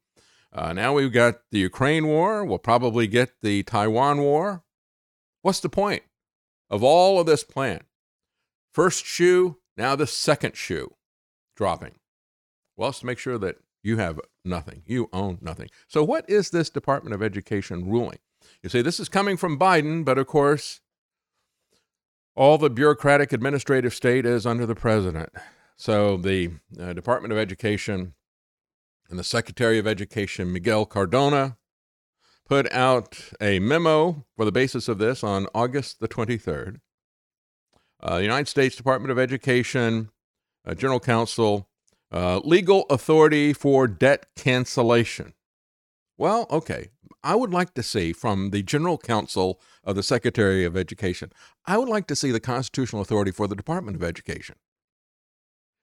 Uh, 0.51 0.73
now 0.73 0.93
we've 0.93 1.13
got 1.13 1.41
the 1.51 1.59
Ukraine 1.59 2.07
war. 2.07 2.43
We'll 2.43 2.57
probably 2.57 3.07
get 3.07 3.41
the 3.41 3.63
Taiwan 3.63 4.19
war. 4.19 4.63
What's 5.41 5.59
the 5.59 5.69
point 5.69 6.03
of 6.69 6.83
all 6.83 7.19
of 7.19 7.25
this 7.25 7.43
plan? 7.43 7.81
First 8.73 9.05
shoe, 9.05 9.57
now 9.77 9.95
the 9.95 10.07
second 10.07 10.57
shoe 10.57 10.95
dropping. 11.55 11.95
Well, 12.75 12.89
it's 12.89 12.99
to 12.99 13.05
make 13.05 13.19
sure 13.19 13.37
that 13.37 13.57
you 13.83 13.97
have 13.97 14.19
nothing. 14.43 14.83
You 14.85 15.09
own 15.13 15.37
nothing. 15.41 15.69
So, 15.87 16.03
what 16.03 16.29
is 16.29 16.49
this 16.49 16.69
Department 16.69 17.13
of 17.13 17.23
Education 17.23 17.89
ruling? 17.89 18.19
You 18.61 18.69
say 18.69 18.81
this 18.81 18.99
is 18.99 19.09
coming 19.09 19.37
from 19.37 19.59
Biden, 19.59 20.03
but 20.03 20.17
of 20.17 20.27
course, 20.27 20.81
all 22.39 22.57
the 22.57 22.69
bureaucratic 22.69 23.33
administrative 23.33 23.93
state 23.93 24.25
is 24.25 24.45
under 24.45 24.65
the 24.65 24.73
president. 24.73 25.29
So, 25.75 26.15
the 26.15 26.51
uh, 26.79 26.93
Department 26.93 27.33
of 27.33 27.37
Education 27.37 28.13
and 29.09 29.19
the 29.19 29.25
Secretary 29.25 29.77
of 29.77 29.85
Education, 29.85 30.53
Miguel 30.53 30.85
Cardona, 30.85 31.57
put 32.47 32.71
out 32.71 33.19
a 33.41 33.59
memo 33.59 34.25
for 34.37 34.45
the 34.45 34.53
basis 34.53 34.87
of 34.87 34.99
this 34.99 35.21
on 35.21 35.47
August 35.53 35.99
the 35.99 36.07
23rd. 36.07 36.77
Uh, 38.01 38.15
United 38.15 38.47
States 38.47 38.77
Department 38.77 39.11
of 39.11 39.19
Education, 39.19 40.09
uh, 40.65 40.73
General 40.73 41.01
Counsel, 41.01 41.67
uh, 42.09 42.39
legal 42.45 42.85
authority 42.89 43.51
for 43.51 43.85
debt 43.85 44.27
cancellation. 44.37 45.33
Well, 46.17 46.47
okay. 46.49 46.91
I 47.23 47.35
would 47.35 47.53
like 47.53 47.73
to 47.73 47.83
see 47.83 48.13
from 48.13 48.51
the 48.51 48.63
General 48.63 48.97
Counsel 48.97 49.59
of 49.83 49.95
the 49.95 50.03
Secretary 50.03 50.63
of 50.63 50.77
Education, 50.77 51.31
I 51.65 51.77
would 51.77 51.89
like 51.89 52.07
to 52.07 52.15
see 52.15 52.31
the 52.31 52.39
constitutional 52.39 53.01
authority 53.01 53.31
for 53.31 53.47
the 53.47 53.55
Department 53.55 53.97
of 53.97 54.03
Education. 54.03 54.55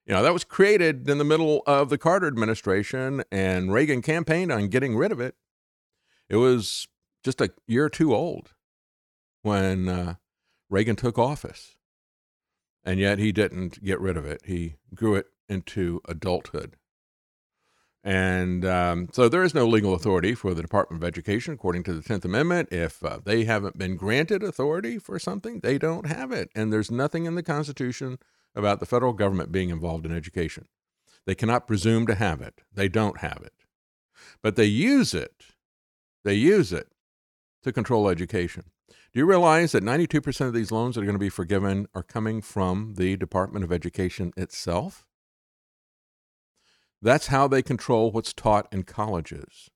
You 0.06 0.14
know, 0.14 0.22
that 0.22 0.32
was 0.32 0.44
created 0.44 1.08
in 1.08 1.18
the 1.18 1.24
middle 1.24 1.62
of 1.66 1.90
the 1.90 1.98
Carter 1.98 2.28
administration, 2.28 3.24
and 3.30 3.72
Reagan 3.72 4.02
campaigned 4.02 4.52
on 4.52 4.68
getting 4.68 4.96
rid 4.96 5.10
of 5.10 5.20
it. 5.20 5.34
It 6.28 6.36
was 6.36 6.86
just 7.24 7.40
a 7.40 7.50
year 7.66 7.86
or 7.86 7.90
two 7.90 8.14
old 8.14 8.54
when 9.42 9.88
uh, 9.88 10.14
Reagan 10.70 10.96
took 10.96 11.18
office. 11.18 11.76
And 12.84 13.00
yet 13.00 13.18
he 13.18 13.32
didn't 13.32 13.82
get 13.82 14.00
rid 14.00 14.16
of 14.16 14.24
it. 14.24 14.42
He 14.44 14.76
grew 14.94 15.16
it 15.16 15.26
into 15.48 16.00
adulthood. 16.08 16.76
And 18.06 18.64
um, 18.64 19.08
so 19.12 19.28
there 19.28 19.42
is 19.42 19.52
no 19.52 19.66
legal 19.66 19.92
authority 19.92 20.34
for 20.34 20.54
the 20.54 20.62
Department 20.62 21.02
of 21.02 21.06
Education, 21.06 21.54
according 21.54 21.82
to 21.84 21.92
the 21.92 22.02
10th 22.02 22.24
Amendment. 22.24 22.68
If 22.70 23.04
uh, 23.04 23.18
they 23.24 23.44
haven't 23.44 23.76
been 23.76 23.96
granted 23.96 24.44
authority 24.44 24.98
for 24.98 25.18
something, 25.18 25.58
they 25.60 25.76
don't 25.76 26.06
have 26.06 26.30
it. 26.30 26.50
And 26.54 26.72
there's 26.72 26.90
nothing 26.90 27.26
in 27.26 27.34
the 27.34 27.42
Constitution 27.42 28.18
about 28.54 28.78
the 28.78 28.86
federal 28.86 29.12
government 29.12 29.50
being 29.50 29.70
involved 29.70 30.06
in 30.06 30.12
education. 30.16 30.68
They 31.26 31.34
cannot 31.34 31.66
presume 31.66 32.06
to 32.06 32.14
have 32.14 32.40
it, 32.40 32.62
they 32.72 32.88
don't 32.88 33.18
have 33.18 33.42
it. 33.44 33.52
But 34.40 34.54
they 34.54 34.66
use 34.66 35.12
it 35.12 35.46
they 36.26 36.34
use 36.34 36.72
it 36.72 36.88
to 37.62 37.72
control 37.72 38.08
education. 38.08 38.64
Do 38.88 39.20
you 39.20 39.26
realize 39.26 39.70
that 39.70 39.84
92% 39.84 40.40
of 40.40 40.52
these 40.52 40.72
loans 40.72 40.96
that 40.96 41.02
are 41.02 41.04
going 41.04 41.14
to 41.14 41.20
be 41.20 41.28
forgiven 41.28 41.86
are 41.94 42.02
coming 42.02 42.42
from 42.42 42.94
the 42.96 43.16
Department 43.16 43.64
of 43.64 43.70
Education 43.70 44.32
itself? 44.36 45.05
That's 47.02 47.28
how 47.28 47.46
they 47.48 47.62
control 47.62 48.10
what's 48.10 48.32
taught 48.32 48.68
in 48.72 48.82
colleges. 48.82 49.70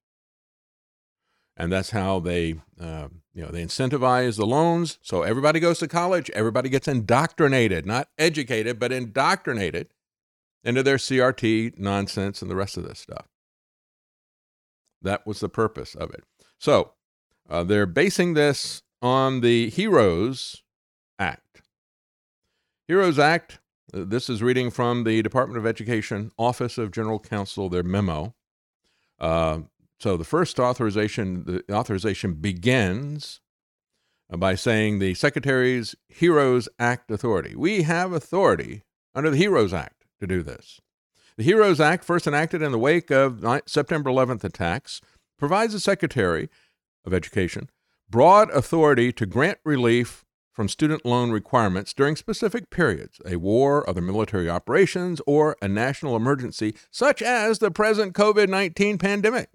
And 1.57 1.71
that's 1.71 1.91
how 1.91 2.21
they, 2.21 2.55
uh, 2.81 3.09
you 3.35 3.43
know, 3.43 3.51
they 3.51 3.63
incentivize 3.63 4.37
the 4.37 4.47
loans. 4.47 4.99
So 5.03 5.23
everybody 5.23 5.61
goes 5.61 5.79
to 5.81 5.89
college. 5.89 6.31
Everybody 6.31 6.71
gets 6.71 6.89
indoctrinated, 6.89 7.85
not 7.85 8.09
educated, 8.17 8.79
but 8.79 8.93
indoctrinated 8.93 9.89
into 10.65 10.83
their 10.83 10.97
CRT 10.97 11.79
nonsense 11.79 12.41
and 12.41 12.51
the 12.51 12.57
rest 12.57 12.77
of 12.77 12.89
this 12.89 12.99
stuff. 12.99 13.27
That 15.03 15.27
was 15.27 15.41
the 15.41 15.49
purpose 15.49 15.95
of 15.95 16.11
it. 16.11 16.25
So 16.59 16.93
uh, 17.49 17.65
they're 17.65 17.87
basing 17.87 18.35
this 18.35 18.83
on 19.03 19.41
the 19.41 19.71
HEROES 19.71 20.63
Act. 21.19 21.63
HEROES 22.89 23.19
Act 23.19 23.59
This 23.93 24.31
is 24.31 24.43
reading 24.43 24.71
from 24.71 25.05
the 25.05 25.21
Department 25.23 25.59
of 25.59 25.67
Education 25.67 26.31
Office 26.39 26.79
of 26.79 26.93
General 26.93 27.19
Counsel, 27.19 27.69
their 27.69 27.83
memo. 27.83 28.35
Uh, 29.19 29.61
so 29.99 30.17
the 30.17 30.25
first 30.25 30.61
authorization, 30.61 31.45
the 31.45 31.75
authorization 31.75 32.35
begins 32.35 33.41
by 34.31 34.55
saying 34.55 34.99
the 34.99 35.15
Secretary's 35.15 35.97
HEROES 36.09 36.69
Act 36.79 37.11
authority. 37.11 37.57
We 37.57 37.83
have 37.83 38.13
authority 38.13 38.85
under 39.15 39.31
the 39.31 39.39
HEROES 39.39 39.75
Act 39.75 40.07
to 40.21 40.27
do 40.27 40.43
this. 40.43 40.81
The 41.37 41.45
HEROES 41.45 41.81
Act, 41.81 42.05
first 42.05 42.27
enacted 42.27 42.63
in 42.63 42.71
the 42.71 42.79
wake 42.79 43.11
of 43.11 43.45
September 43.67 44.11
11th 44.11 44.45
attacks, 44.45 45.01
provides 45.37 45.73
the 45.73 45.81
Secretary 45.81 46.49
of 47.05 47.13
Education 47.13 47.71
broad 48.09 48.51
authority 48.51 49.13
to 49.13 49.27
grant 49.27 49.59
relief 49.65 50.25
from 50.61 50.69
student 50.69 51.07
loan 51.07 51.31
requirements 51.31 51.95
during 51.95 52.15
specific 52.17 52.69
periods, 52.69 53.19
a 53.25 53.37
war, 53.37 53.89
other 53.89 54.03
military 54.03 54.51
operations, 54.51 55.19
or 55.27 55.57
a 55.63 55.69
national 55.69 56.15
emergency, 56.15 56.75
such 56.91 57.23
as 57.23 57.61
the 57.61 57.71
present 57.71 58.13
COVID 58.13 58.51
19 58.51 58.99
pandemic. 58.99 59.49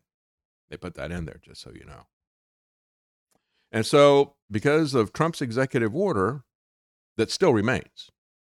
They 0.67 0.77
put 0.77 0.95
that 0.95 1.11
in 1.11 1.25
there 1.25 1.39
just 1.43 1.61
so 1.61 1.69
you 1.71 1.85
know. 1.85 2.07
And 3.71 3.85
so, 3.85 4.33
because 4.49 4.95
of 4.95 5.13
Trump's 5.13 5.43
executive 5.43 5.95
order, 5.95 6.41
that 7.17 7.29
still 7.29 7.53
remains. 7.53 8.09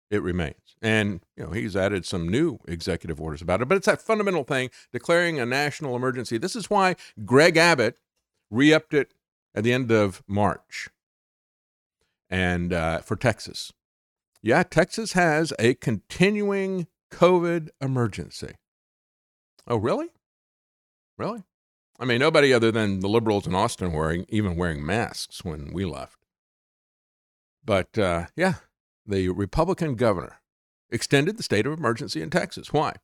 It 0.09 0.23
remains. 0.23 0.77
And, 0.81 1.23
you 1.37 1.47
know, 1.47 1.51
he's 1.51 1.75
added 1.75 2.07
some 2.07 2.29
new 2.29 2.61
executive 2.69 3.21
orders 3.21 3.43
about 3.43 3.61
it, 3.61 3.67
but 3.67 3.77
it's 3.77 3.87
that 3.87 4.01
fundamental 4.01 4.45
thing 4.45 4.71
declaring 4.93 5.41
a 5.41 5.47
national 5.47 5.97
emergency. 5.97 6.39
This 6.39 6.55
is 6.55 6.71
why 6.71 6.95
Greg 7.25 7.57
Abbott 7.57 7.99
re 8.53 8.73
upped 8.73 8.95
it 8.95 9.15
at 9.53 9.65
the 9.65 9.73
end 9.73 9.91
of 9.91 10.23
March 10.29 10.91
and 12.31 12.73
uh, 12.73 12.99
for 13.01 13.17
Texas. 13.17 13.73
Yeah, 14.43 14.63
Texas 14.63 15.13
has 15.13 15.53
a 15.59 15.75
continuing 15.75 16.87
COVID 17.11 17.69
emergency. 17.81 18.55
Oh, 19.67 19.77
really? 19.77 20.09
Really? 21.19 21.43
I 21.99 22.05
mean, 22.05 22.21
nobody 22.21 22.53
other 22.53 22.71
than 22.71 23.01
the 23.01 23.09
liberals 23.09 23.47
in 23.47 23.55
Austin 23.55 23.93
wearing 23.93 24.27
even 24.29 24.57
wearing 24.57 24.85
masks 24.85 25.45
when 25.45 25.73
we 25.73 25.85
left. 25.85 26.19
But 27.65 27.99
uh, 27.99 28.27
yeah, 28.37 28.55
the 29.07 29.31
Republican 29.31 29.97
governor 29.97 30.41
extended 30.91 31.37
the 31.37 31.43
state 31.43 31.67
of 31.67 31.73
emergency 31.73 32.23
in 32.23 32.31
Texas. 32.31 32.73
Why? 32.73 32.95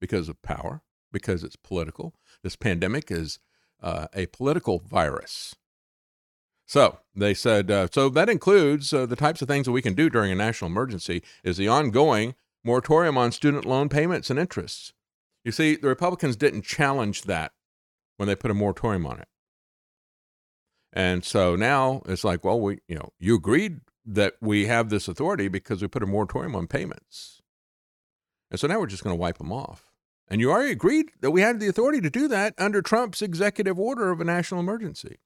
Because 0.00 0.28
of 0.28 0.40
power. 0.42 0.82
Because 1.10 1.44
it's 1.44 1.56
political. 1.56 2.14
This 2.42 2.56
pandemic 2.56 3.10
is 3.10 3.38
uh, 3.82 4.06
a 4.14 4.26
political 4.26 4.78
virus. 4.78 5.54
So 6.72 7.00
they 7.14 7.34
said, 7.34 7.70
uh, 7.70 7.88
so 7.92 8.08
that 8.08 8.30
includes 8.30 8.94
uh, 8.94 9.04
the 9.04 9.14
types 9.14 9.42
of 9.42 9.48
things 9.48 9.66
that 9.66 9.72
we 9.72 9.82
can 9.82 9.92
do 9.92 10.08
during 10.08 10.32
a 10.32 10.34
national 10.34 10.70
emergency 10.70 11.22
is 11.44 11.58
the 11.58 11.68
ongoing 11.68 12.34
moratorium 12.64 13.18
on 13.18 13.30
student 13.30 13.66
loan 13.66 13.90
payments 13.90 14.30
and 14.30 14.38
interests. 14.38 14.94
You 15.44 15.52
see, 15.52 15.76
the 15.76 15.88
Republicans 15.88 16.34
didn't 16.34 16.64
challenge 16.64 17.24
that 17.24 17.52
when 18.16 18.26
they 18.26 18.34
put 18.34 18.50
a 18.50 18.54
moratorium 18.54 19.04
on 19.04 19.18
it. 19.18 19.28
And 20.94 21.26
so 21.26 21.56
now 21.56 22.00
it's 22.06 22.24
like, 22.24 22.42
well, 22.42 22.58
we, 22.58 22.78
you 22.88 22.94
know, 22.94 23.12
you 23.18 23.34
agreed 23.34 23.80
that 24.06 24.36
we 24.40 24.64
have 24.64 24.88
this 24.88 25.08
authority 25.08 25.48
because 25.48 25.82
we 25.82 25.88
put 25.88 26.02
a 26.02 26.06
moratorium 26.06 26.56
on 26.56 26.68
payments. 26.68 27.42
And 28.50 28.58
so 28.58 28.66
now 28.66 28.80
we're 28.80 28.86
just 28.86 29.04
going 29.04 29.14
to 29.14 29.20
wipe 29.20 29.36
them 29.36 29.52
off. 29.52 29.90
And 30.26 30.40
you 30.40 30.50
already 30.50 30.72
agreed 30.72 31.10
that 31.20 31.32
we 31.32 31.42
had 31.42 31.60
the 31.60 31.68
authority 31.68 32.00
to 32.00 32.08
do 32.08 32.28
that 32.28 32.54
under 32.56 32.80
Trump's 32.80 33.20
executive 33.20 33.78
order 33.78 34.10
of 34.10 34.22
a 34.22 34.24
national 34.24 34.60
emergency. 34.60 35.18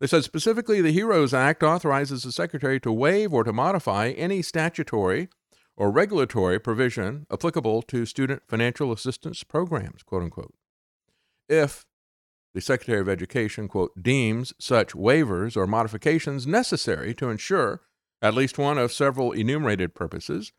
They 0.00 0.06
said 0.06 0.24
specifically 0.24 0.80
the 0.80 0.92
HEROES 0.92 1.32
Act 1.32 1.62
authorizes 1.62 2.24
the 2.24 2.32
Secretary 2.32 2.80
to 2.80 2.92
waive 2.92 3.32
or 3.32 3.44
to 3.44 3.52
modify 3.52 4.08
any 4.10 4.42
statutory 4.42 5.28
or 5.76 5.90
regulatory 5.90 6.58
provision 6.58 7.26
applicable 7.32 7.82
to 7.82 8.06
student 8.06 8.42
financial 8.48 8.92
assistance 8.92 9.42
programs, 9.44 10.02
quote 10.02 10.22
unquote. 10.22 10.54
If 11.48 11.84
the 12.54 12.60
Secretary 12.60 13.00
of 13.00 13.08
Education, 13.08 13.68
quote, 13.68 14.00
deems 14.00 14.52
such 14.58 14.92
waivers 14.92 15.56
or 15.56 15.66
modifications 15.66 16.46
necessary 16.46 17.14
to 17.14 17.28
ensure 17.28 17.82
at 18.22 18.34
least 18.34 18.58
one 18.58 18.78
of 18.78 18.92
several 18.92 19.32
enumerated 19.32 19.94
purposes, 19.94 20.52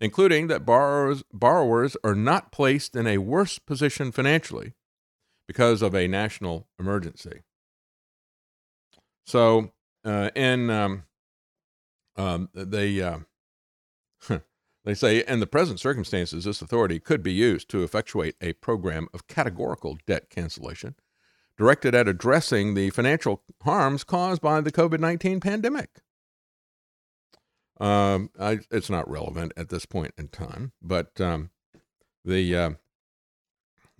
including 0.00 0.48
that 0.48 0.64
borrowers, 0.64 1.22
borrowers 1.32 1.96
are 2.02 2.14
not 2.14 2.52
placed 2.52 2.96
in 2.96 3.06
a 3.06 3.18
worse 3.18 3.58
position 3.58 4.10
financially 4.10 4.72
because 5.46 5.82
of 5.82 5.94
a 5.94 6.08
national 6.08 6.68
emergency. 6.78 7.42
So, 9.24 9.72
uh, 10.04 10.30
in 10.34 10.68
um, 10.70 11.04
um, 12.16 12.48
they 12.54 13.00
uh, 13.00 13.18
they 14.84 14.94
say 14.94 15.24
in 15.24 15.40
the 15.40 15.46
present 15.46 15.80
circumstances, 15.80 16.44
this 16.44 16.60
authority 16.60 16.98
could 16.98 17.22
be 17.22 17.32
used 17.32 17.68
to 17.70 17.82
effectuate 17.82 18.34
a 18.40 18.52
program 18.54 19.08
of 19.14 19.26
categorical 19.26 19.96
debt 20.06 20.28
cancellation 20.28 20.96
directed 21.56 21.94
at 21.94 22.08
addressing 22.08 22.74
the 22.74 22.90
financial 22.90 23.42
harms 23.62 24.04
caused 24.04 24.42
by 24.42 24.60
the 24.60 24.72
COVID 24.72 24.98
nineteen 24.98 25.38
pandemic. 25.38 26.00
Um, 27.80 28.30
I, 28.38 28.60
it's 28.70 28.90
not 28.90 29.10
relevant 29.10 29.52
at 29.56 29.68
this 29.68 29.86
point 29.86 30.14
in 30.16 30.28
time, 30.28 30.72
but 30.80 31.20
um, 31.20 31.50
the 32.24 32.56
uh, 32.56 32.70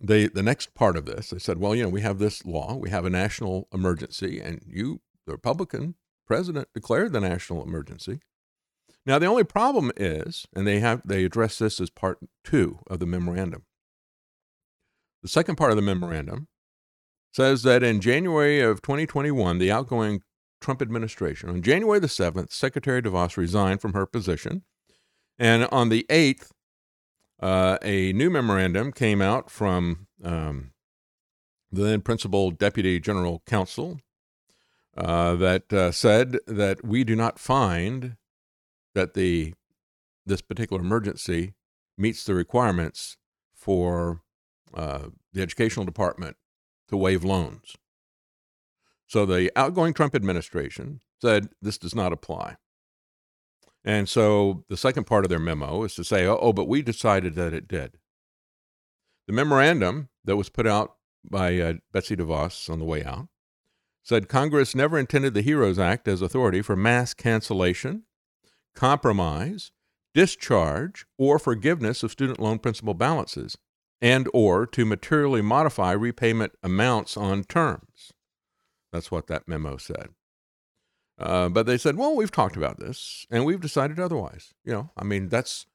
they 0.01 0.27
the 0.27 0.43
next 0.43 0.75
part 0.75 0.97
of 0.97 1.05
this, 1.07 1.31
they 1.31 1.39
said, 1.39 1.59
well, 1.59 1.75
you 1.75 1.85
know, 1.85 1.89
we 1.89 2.01
have 2.01 2.19
this 2.19 2.45
law, 2.45 2.75
we 2.75 2.91
have 2.91 3.05
a 3.05 3.11
national 3.11 3.69
emergency, 3.73 4.41
and 4.41 4.63
you, 4.67 5.01
the 5.27 5.33
Republican 5.33 5.95
president, 6.27 6.69
declared 6.75 7.13
the 7.13 7.21
national 7.21 7.63
emergency. 7.63 8.21
Now, 9.05 9.19
the 9.19 9.27
only 9.27 9.45
problem 9.45 9.91
is, 9.97 10.47
and 10.55 10.67
they 10.67 10.81
have 10.81 11.03
they 11.05 11.25
address 11.25 11.59
this 11.59 11.81
as 11.81 11.91
part 11.91 12.19
two 12.45 12.79
of 12.89 13.01
the 13.01 13.07
memorandum. 13.07 13.65
The 15.23 15.29
second 15.29 15.57
part 15.57 15.71
of 15.71 15.77
the 15.77 15.83
memorandum 15.83 16.49
says 17.33 17.63
that 17.63 17.83
in 17.83 18.01
January 18.01 18.61
of 18.61 18.83
2021, 18.83 19.59
the 19.59 19.71
outgoing 19.71 20.23
Trump 20.61 20.81
administration, 20.81 21.49
on 21.49 21.63
January 21.63 21.99
the 21.99 22.07
7th, 22.07 22.53
Secretary 22.53 23.03
DeVos 23.03 23.37
resigned 23.37 23.81
from 23.81 23.95
her 23.95 24.07
position. 24.07 24.63
And 25.39 25.65
on 25.73 25.89
the 25.89 26.07
8th, 26.09 26.51
uh, 27.41 27.79
a 27.83 28.13
new 28.13 28.31
memorandum 28.31 28.93
came 28.93 29.21
out 29.21 29.51
from 29.51 30.07
um, 30.23 30.73
the 31.73 31.83
then 31.83 32.01
principal 32.03 32.51
deputy 32.51 33.01
general 33.01 33.43
counsel 33.47 33.99
uh, 34.97 35.35
that 35.37 35.73
uh, 35.73 35.91
said 35.91 36.39
that 36.47 36.85
we 36.85 37.05
do 37.05 37.17
not 37.17 37.39
find 37.39 38.17
that 38.95 39.15
the 39.15 39.55
this 40.25 40.43
particular 40.43 40.81
emergency 40.81 41.55
meets 41.99 42.25
the 42.25 42.35
requirements 42.35 43.17
for 43.55 44.21
uh, 44.75 45.09
the 45.33 45.43
educational 45.43 45.85
department 45.85 46.37
to 46.89 46.97
waive 46.97 47.25
loans. 47.25 47.75
So 49.07 49.27
the 49.27 49.51
outgoing 49.57 49.95
Trump 49.95 50.15
administration 50.15 51.01
said 51.21 51.49
this 51.61 51.79
does 51.79 51.95
not 51.95 52.13
apply. 52.13 52.57
And 53.85 54.09
so 54.09 54.65
the 54.69 54.77
second 54.77 55.05
part 55.05 55.25
of 55.25 55.29
their 55.29 55.41
memo 55.41 55.83
is 55.83 55.95
to 55.97 56.05
say, 56.05 56.25
oh, 56.25 56.39
oh, 56.41 56.53
but 56.53 56.69
we 56.69 56.83
decided 56.83 57.35
that 57.35 57.53
it 57.53 57.67
did. 57.67 57.99
The 59.27 59.33
memorandum 59.33 60.09
that 60.25 60.37
was 60.37 60.49
put 60.49 60.67
out 60.67 60.97
by 61.29 61.59
uh, 61.59 61.75
Betsy 61.93 62.17
DeVos 62.17 62.71
on 62.71 62.79
the 62.79 62.85
way 62.85 63.05
out 63.05 63.29
said 64.03 64.29
Congress 64.29 64.75
never 64.75 64.99
intended 64.99 65.35
the 65.35 65.43
HEROES 65.43 65.79
Act 65.79 66.09
as 66.09 66.23
authority 66.23 66.61
for 66.63 66.77
mass 66.77 67.15
cancellation, 67.15 68.05
compromise, 68.75 69.71
discharge, 70.15 71.07
or 71.19 71.39
forgiveness 71.39 72.03
of 72.03 72.11
student 72.11 72.41
loan 72.41 72.59
principal 72.59 72.95
balances 72.95 73.57
and 74.01 74.29
or 74.35 74.67
to 74.67 74.85
materially 74.85 75.43
modify 75.43 75.93
repayment 75.93 76.53
amounts 76.63 77.17
on 77.17 77.45
terms. 77.45 78.13
That's 78.93 79.11
what 79.11 79.29
that 79.29 79.47
memo 79.47 79.77
said. 79.77 80.09
Uh, 81.19 81.49
but 81.49 81.67
they 81.67 81.79
said, 81.79 81.97
well, 81.97 82.17
we've 82.17 82.33
talked 82.33 82.57
about 82.57 82.81
this 82.81 83.27
and 83.31 83.45
we've 83.45 83.61
decided 83.61 84.01
otherwise. 84.01 84.53
You 84.65 84.73
know, 84.73 84.91
I 84.97 85.05
mean, 85.05 85.29
that's 85.29 85.67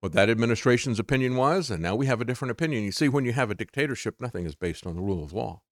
what 0.00 0.12
that 0.12 0.30
administration's 0.30 1.00
opinion 1.00 1.34
was, 1.36 1.70
and 1.70 1.82
now 1.82 1.96
we 1.96 2.06
have 2.06 2.20
a 2.20 2.24
different 2.24 2.52
opinion. 2.52 2.84
You 2.84 2.92
see, 2.92 3.08
when 3.08 3.24
you 3.24 3.32
have 3.32 3.50
a 3.50 3.54
dictatorship, 3.54 4.20
nothing 4.20 4.46
is 4.46 4.54
based 4.54 4.86
on 4.86 4.94
the 4.94 5.02
rule 5.02 5.24
of 5.24 5.32
law. 5.32 5.62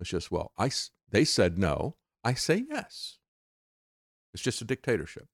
It's 0.00 0.10
just, 0.10 0.30
well, 0.30 0.52
I, 0.58 0.70
they 1.10 1.24
said 1.24 1.58
no, 1.58 1.96
I 2.22 2.34
say 2.34 2.64
yes. 2.68 3.18
It's 4.32 4.42
just 4.42 4.62
a 4.62 4.64
dictatorship. 4.64 5.28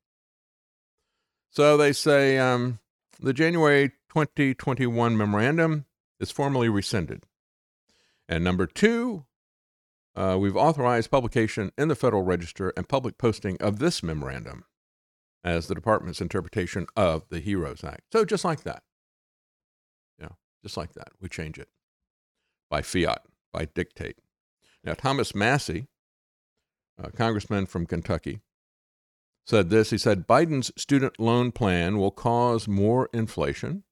So 1.51 1.77
they 1.77 1.93
say 1.93 2.39
um, 2.39 2.79
the 3.19 3.33
January 3.33 3.91
2021 4.11 5.17
memorandum 5.17 5.87
is 6.21 6.31
formally 6.31 6.69
rescinded. 6.69 7.25
And 8.29 8.45
number 8.45 8.67
two, 8.67 9.25
uh, 10.15 10.37
we've 10.39 10.57
authorized 10.57 11.11
publication 11.11 11.73
in 11.79 11.89
the 11.89 11.95
Federal 11.95 12.23
Register 12.23 12.73
and 12.77 12.89
public 12.89 13.19
posting 13.19 13.57
of 13.61 13.79
this 13.79 14.03
memorandum 14.03 14.65
as 15.43 15.67
the 15.67 15.75
department's 15.75 16.21
interpretation 16.21 16.87
of 16.97 17.29
the 17.31 17.41
HEROES 17.41 17.83
Act. 17.83 18.03
So 18.13 18.25
just 18.25 18.45
like 18.45 18.63
that. 18.65 18.83
Yeah, 20.21 20.29
just 20.63 20.77
like 20.77 20.93
that. 20.93 21.09
We 21.21 21.29
change 21.29 21.59
it 21.59 21.69
by 22.69 22.83
fiat, 22.83 23.23
by 23.53 23.67
dictate. 23.67 24.19
Now, 24.85 24.95
Thomas 24.95 25.35
Massie, 25.35 25.89
a 26.99 27.11
congressman 27.11 27.67
from 27.67 27.87
Kentucky, 27.87 28.41
said 29.47 29.71
this. 29.71 29.91
He 29.91 29.99
said 29.99 30.27
Biden's 30.27 30.73
student 30.77 31.19
loan 31.19 31.53
plan 31.53 31.99
will 31.99 32.11
cause 32.11 32.69
more 32.69 33.09
inflation, 33.13 33.85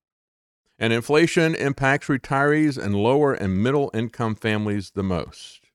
and 0.79 0.93
inflation 0.93 1.55
impacts 1.55 2.07
retirees 2.07 2.83
and 2.83 2.95
lower 2.95 3.35
and 3.35 3.63
middle 3.63 3.91
income 3.93 4.35
families 4.35 4.93
the 4.93 5.03
most. 5.03 5.67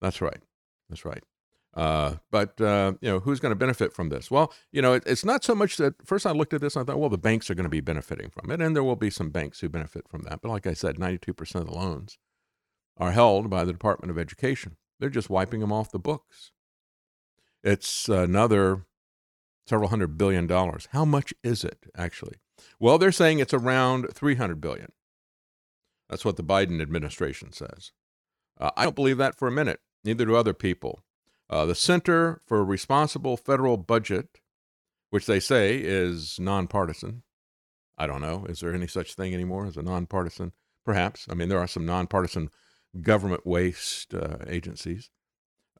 That's 0.00 0.20
right. 0.20 0.42
That's 0.88 1.04
right. 1.04 1.22
Uh, 1.72 2.16
but 2.32 2.60
uh, 2.60 2.94
you 3.00 3.08
know 3.08 3.20
who's 3.20 3.38
going 3.38 3.50
to 3.50 3.56
benefit 3.56 3.92
from 3.92 4.08
this? 4.08 4.28
Well, 4.30 4.52
you 4.72 4.82
know 4.82 4.94
it, 4.94 5.04
it's 5.06 5.24
not 5.24 5.44
so 5.44 5.54
much 5.54 5.76
that 5.76 5.94
first 6.04 6.26
I 6.26 6.32
looked 6.32 6.52
at 6.52 6.60
this 6.60 6.74
and 6.74 6.82
I 6.82 6.86
thought, 6.86 6.98
well, 6.98 7.10
the 7.10 7.18
banks 7.18 7.48
are 7.48 7.54
going 7.54 7.64
to 7.64 7.70
be 7.70 7.80
benefiting 7.80 8.30
from 8.30 8.50
it, 8.50 8.60
and 8.60 8.74
there 8.74 8.82
will 8.82 8.96
be 8.96 9.10
some 9.10 9.30
banks 9.30 9.60
who 9.60 9.68
benefit 9.68 10.08
from 10.08 10.22
that. 10.22 10.40
But 10.42 10.48
like 10.48 10.66
I 10.66 10.74
said, 10.74 10.96
92% 10.96 11.54
of 11.54 11.66
the 11.66 11.72
loans 11.72 12.18
are 12.96 13.12
held 13.12 13.48
by 13.50 13.64
the 13.64 13.72
Department 13.72 14.10
of 14.10 14.18
Education. 14.18 14.76
They're 14.98 15.08
just 15.08 15.30
wiping 15.30 15.60
them 15.60 15.72
off 15.72 15.90
the 15.90 15.98
books. 15.98 16.52
It's 17.62 18.08
another 18.08 18.86
several 19.66 19.88
hundred 19.88 20.18
billion 20.18 20.46
dollars. 20.46 20.88
How 20.92 21.04
much 21.04 21.32
is 21.42 21.64
it 21.64 21.86
actually? 21.96 22.36
Well, 22.78 22.98
they're 22.98 23.12
saying 23.12 23.38
it's 23.38 23.54
around 23.54 24.08
300 24.12 24.60
billion. 24.60 24.92
That's 26.08 26.24
what 26.24 26.36
the 26.36 26.44
Biden 26.44 26.82
administration 26.82 27.52
says. 27.52 27.92
Uh, 28.58 28.70
I 28.76 28.84
don't 28.84 28.96
believe 28.96 29.18
that 29.18 29.38
for 29.38 29.48
a 29.48 29.52
minute. 29.52 29.80
Neither 30.04 30.26
do 30.26 30.36
other 30.36 30.54
people. 30.54 31.02
Uh, 31.48 31.66
the 31.66 31.74
Center 31.74 32.40
for 32.46 32.64
Responsible 32.64 33.36
Federal 33.36 33.76
Budget, 33.76 34.40
which 35.10 35.26
they 35.26 35.40
say 35.40 35.78
is 35.78 36.38
nonpartisan. 36.38 37.22
I 37.96 38.06
don't 38.06 38.20
know. 38.20 38.46
Is 38.48 38.60
there 38.60 38.74
any 38.74 38.86
such 38.86 39.14
thing 39.14 39.34
anymore 39.34 39.66
as 39.66 39.76
a 39.76 39.82
nonpartisan? 39.82 40.52
Perhaps. 40.84 41.26
I 41.30 41.34
mean, 41.34 41.48
there 41.48 41.58
are 41.58 41.66
some 41.66 41.84
nonpartisan 41.84 42.50
government 43.00 43.46
waste 43.46 44.14
uh, 44.14 44.38
agencies. 44.46 45.10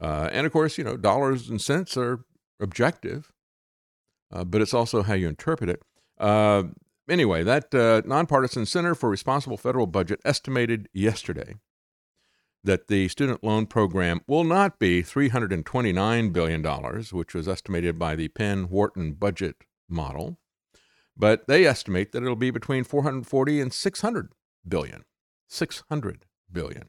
Uh, 0.01 0.29
and 0.33 0.47
of 0.47 0.53
course, 0.53 0.79
you 0.79 0.85
know, 0.85 0.97
dollars 0.97 1.49
and 1.49 1.61
cents 1.61 1.97
are 1.97 2.25
objective, 2.61 3.33
uh, 4.33 4.45
but 4.45 4.61
it's 4.61 4.75
also 4.75 5.03
how 5.03 5.15
you 5.15 5.29
interpret 5.29 5.71
it. 5.71 5.83
Uh, 6.19 6.65
anyway, 7.09 7.43
that 7.43 7.75
uh, 7.75 8.03
nonpartisan 8.07 8.67
Center 8.67 8.95
for 8.95 9.11
Responsible 9.11 9.57
Federal 9.57 9.87
Budget 9.87 10.21
estimated 10.25 10.89
yesterday 10.93 11.55
that 12.63 12.89
the 12.89 13.09
student 13.09 13.43
loan 13.43 13.67
program 13.67 14.21
will 14.27 14.45
not 14.45 14.79
be 14.79 15.03
$329 15.03 16.33
billion, 16.33 16.63
which 17.13 17.35
was 17.35 17.49
estimated 17.49 17.99
by 17.99 18.15
the 18.15 18.29
Penn 18.29 18.69
Wharton 18.69 19.15
budget 19.15 19.57
model, 19.89 20.39
but 21.17 21.47
they 21.47 21.67
estimate 21.67 22.13
that 22.13 22.23
it'll 22.23 22.37
be 22.37 22.51
between 22.51 22.85
440 22.85 23.61
and 23.61 23.73
600 23.73 24.33
billion. 24.67 25.05
600 25.49 26.27
billion. 26.53 26.89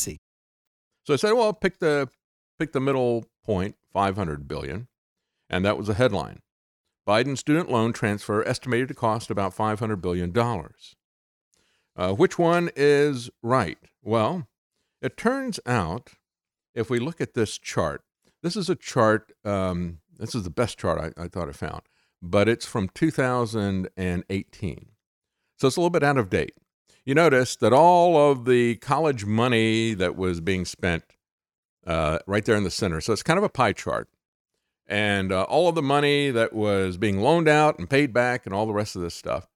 So 1.03 1.13
I 1.13 1.17
said, 1.17 1.33
well, 1.33 1.53
pick 1.53 1.79
the 1.79 2.09
pick 2.59 2.73
the 2.73 2.79
middle 2.79 3.25
point, 3.43 3.75
500 3.91 4.47
billion, 4.47 4.87
and 5.49 5.65
that 5.65 5.77
was 5.77 5.89
a 5.89 5.95
headline. 5.95 6.39
Biden 7.07 7.37
student 7.37 7.69
loan 7.71 7.93
transfer 7.93 8.47
estimated 8.47 8.87
to 8.89 8.93
cost 8.93 9.31
about 9.31 9.53
500 9.53 9.97
billion 9.97 10.31
dollars. 10.31 10.95
Uh, 11.95 12.13
which 12.13 12.37
one 12.39 12.69
is 12.75 13.29
right? 13.41 13.77
Well, 14.01 14.47
it 15.01 15.17
turns 15.17 15.59
out, 15.65 16.11
if 16.73 16.89
we 16.89 16.99
look 16.99 17.19
at 17.19 17.33
this 17.33 17.57
chart, 17.57 18.03
this 18.43 18.55
is 18.55 18.69
a 18.69 18.75
chart. 18.75 19.31
Um, 19.43 19.99
this 20.17 20.35
is 20.35 20.43
the 20.43 20.49
best 20.49 20.77
chart 20.77 21.13
I, 21.17 21.23
I 21.23 21.27
thought 21.27 21.49
I 21.49 21.53
found, 21.53 21.81
but 22.21 22.47
it's 22.47 22.65
from 22.65 22.89
2018, 22.89 24.85
so 25.57 25.67
it's 25.67 25.75
a 25.75 25.79
little 25.79 25.89
bit 25.89 26.03
out 26.03 26.17
of 26.17 26.29
date 26.29 26.53
you 27.05 27.15
notice 27.15 27.55
that 27.57 27.73
all 27.73 28.31
of 28.31 28.45
the 28.45 28.75
college 28.75 29.25
money 29.25 29.93
that 29.93 30.15
was 30.15 30.39
being 30.39 30.65
spent 30.65 31.03
uh, 31.85 32.19
right 32.27 32.45
there 32.45 32.55
in 32.55 32.63
the 32.63 32.71
center. 32.71 33.01
So 33.01 33.13
it's 33.13 33.23
kind 33.23 33.37
of 33.37 33.43
a 33.43 33.49
pie 33.49 33.73
chart. 33.73 34.07
And 34.87 35.31
uh, 35.31 35.43
all 35.43 35.67
of 35.67 35.75
the 35.75 35.81
money 35.81 36.31
that 36.31 36.53
was 36.53 36.97
being 36.97 37.21
loaned 37.21 37.47
out 37.47 37.79
and 37.79 37.89
paid 37.89 38.13
back 38.13 38.45
and 38.45 38.53
all 38.53 38.65
the 38.65 38.73
rest 38.73 38.95
of 38.95 39.01
this 39.01 39.15
stuff 39.15 39.47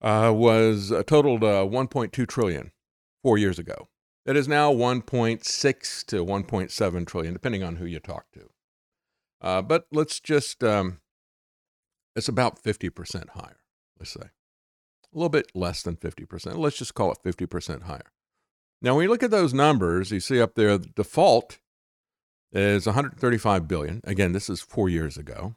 uh, 0.00 0.32
was 0.34 0.92
totaled 1.06 1.44
uh, 1.44 1.64
1.2 1.64 2.26
trillion 2.26 2.72
four 3.22 3.38
years 3.38 3.58
ago. 3.58 3.88
It 4.24 4.36
is 4.36 4.48
now 4.48 4.72
1.6 4.72 6.06
to 6.06 6.24
1.7 6.24 7.06
trillion, 7.06 7.32
depending 7.34 7.62
on 7.62 7.76
who 7.76 7.84
you 7.84 8.00
talk 8.00 8.24
to. 8.32 8.48
Uh, 9.42 9.60
but 9.60 9.86
let's 9.92 10.18
just, 10.20 10.64
um, 10.64 11.00
it's 12.16 12.28
about 12.28 12.62
50% 12.62 13.30
higher, 13.30 13.58
let's 13.98 14.12
say 14.12 14.30
a 15.14 15.18
little 15.18 15.28
bit 15.28 15.50
less 15.54 15.82
than 15.82 15.96
50%. 15.96 16.56
Let's 16.56 16.76
just 16.76 16.94
call 16.94 17.12
it 17.12 17.18
50% 17.24 17.82
higher. 17.82 18.10
Now, 18.82 18.94
when 18.94 19.04
you 19.04 19.10
look 19.10 19.22
at 19.22 19.30
those 19.30 19.54
numbers, 19.54 20.10
you 20.10 20.20
see 20.20 20.40
up 20.40 20.54
there 20.54 20.76
the 20.76 20.88
default 20.88 21.58
is 22.52 22.86
135 22.86 23.66
billion. 23.66 24.00
Again, 24.04 24.32
this 24.32 24.50
is 24.50 24.60
4 24.60 24.88
years 24.88 25.16
ago. 25.16 25.56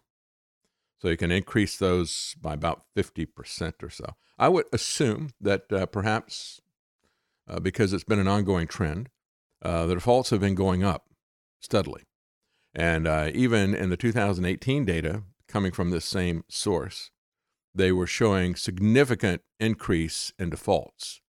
So 1.00 1.10
you 1.10 1.18
can 1.18 1.32
increase 1.32 1.78
those 1.78 2.36
by 2.42 2.54
about 2.54 2.84
50% 2.96 3.84
or 3.84 3.90
so. 3.90 4.16
I 4.40 4.50
would 4.50 4.66
assume 4.74 5.32
that 5.40 5.72
uh, 5.72 5.86
perhaps 5.86 6.62
uh, 7.48 7.60
because 7.60 7.94
it's 7.94 8.04
been 8.04 8.20
an 8.20 8.28
ongoing 8.28 8.68
trend, 8.68 9.10
uh, 9.62 9.86
the 9.86 9.96
defaults 9.96 10.32
have 10.32 10.42
been 10.42 10.56
going 10.56 10.84
up 10.84 11.10
steadily. 11.60 12.04
And 12.74 13.08
uh, 13.08 13.32
even 13.34 13.74
in 13.74 13.90
the 13.90 13.98
2018 13.98 14.86
data 14.86 15.24
coming 15.48 15.72
from 15.72 15.90
this 15.90 16.06
same 16.06 16.44
source, 16.50 17.12
they 17.78 17.92
were 17.92 18.08
showing 18.08 18.56
significant 18.56 19.42
increase 19.60 20.34
in 20.38 20.50
defaults, 20.50 21.22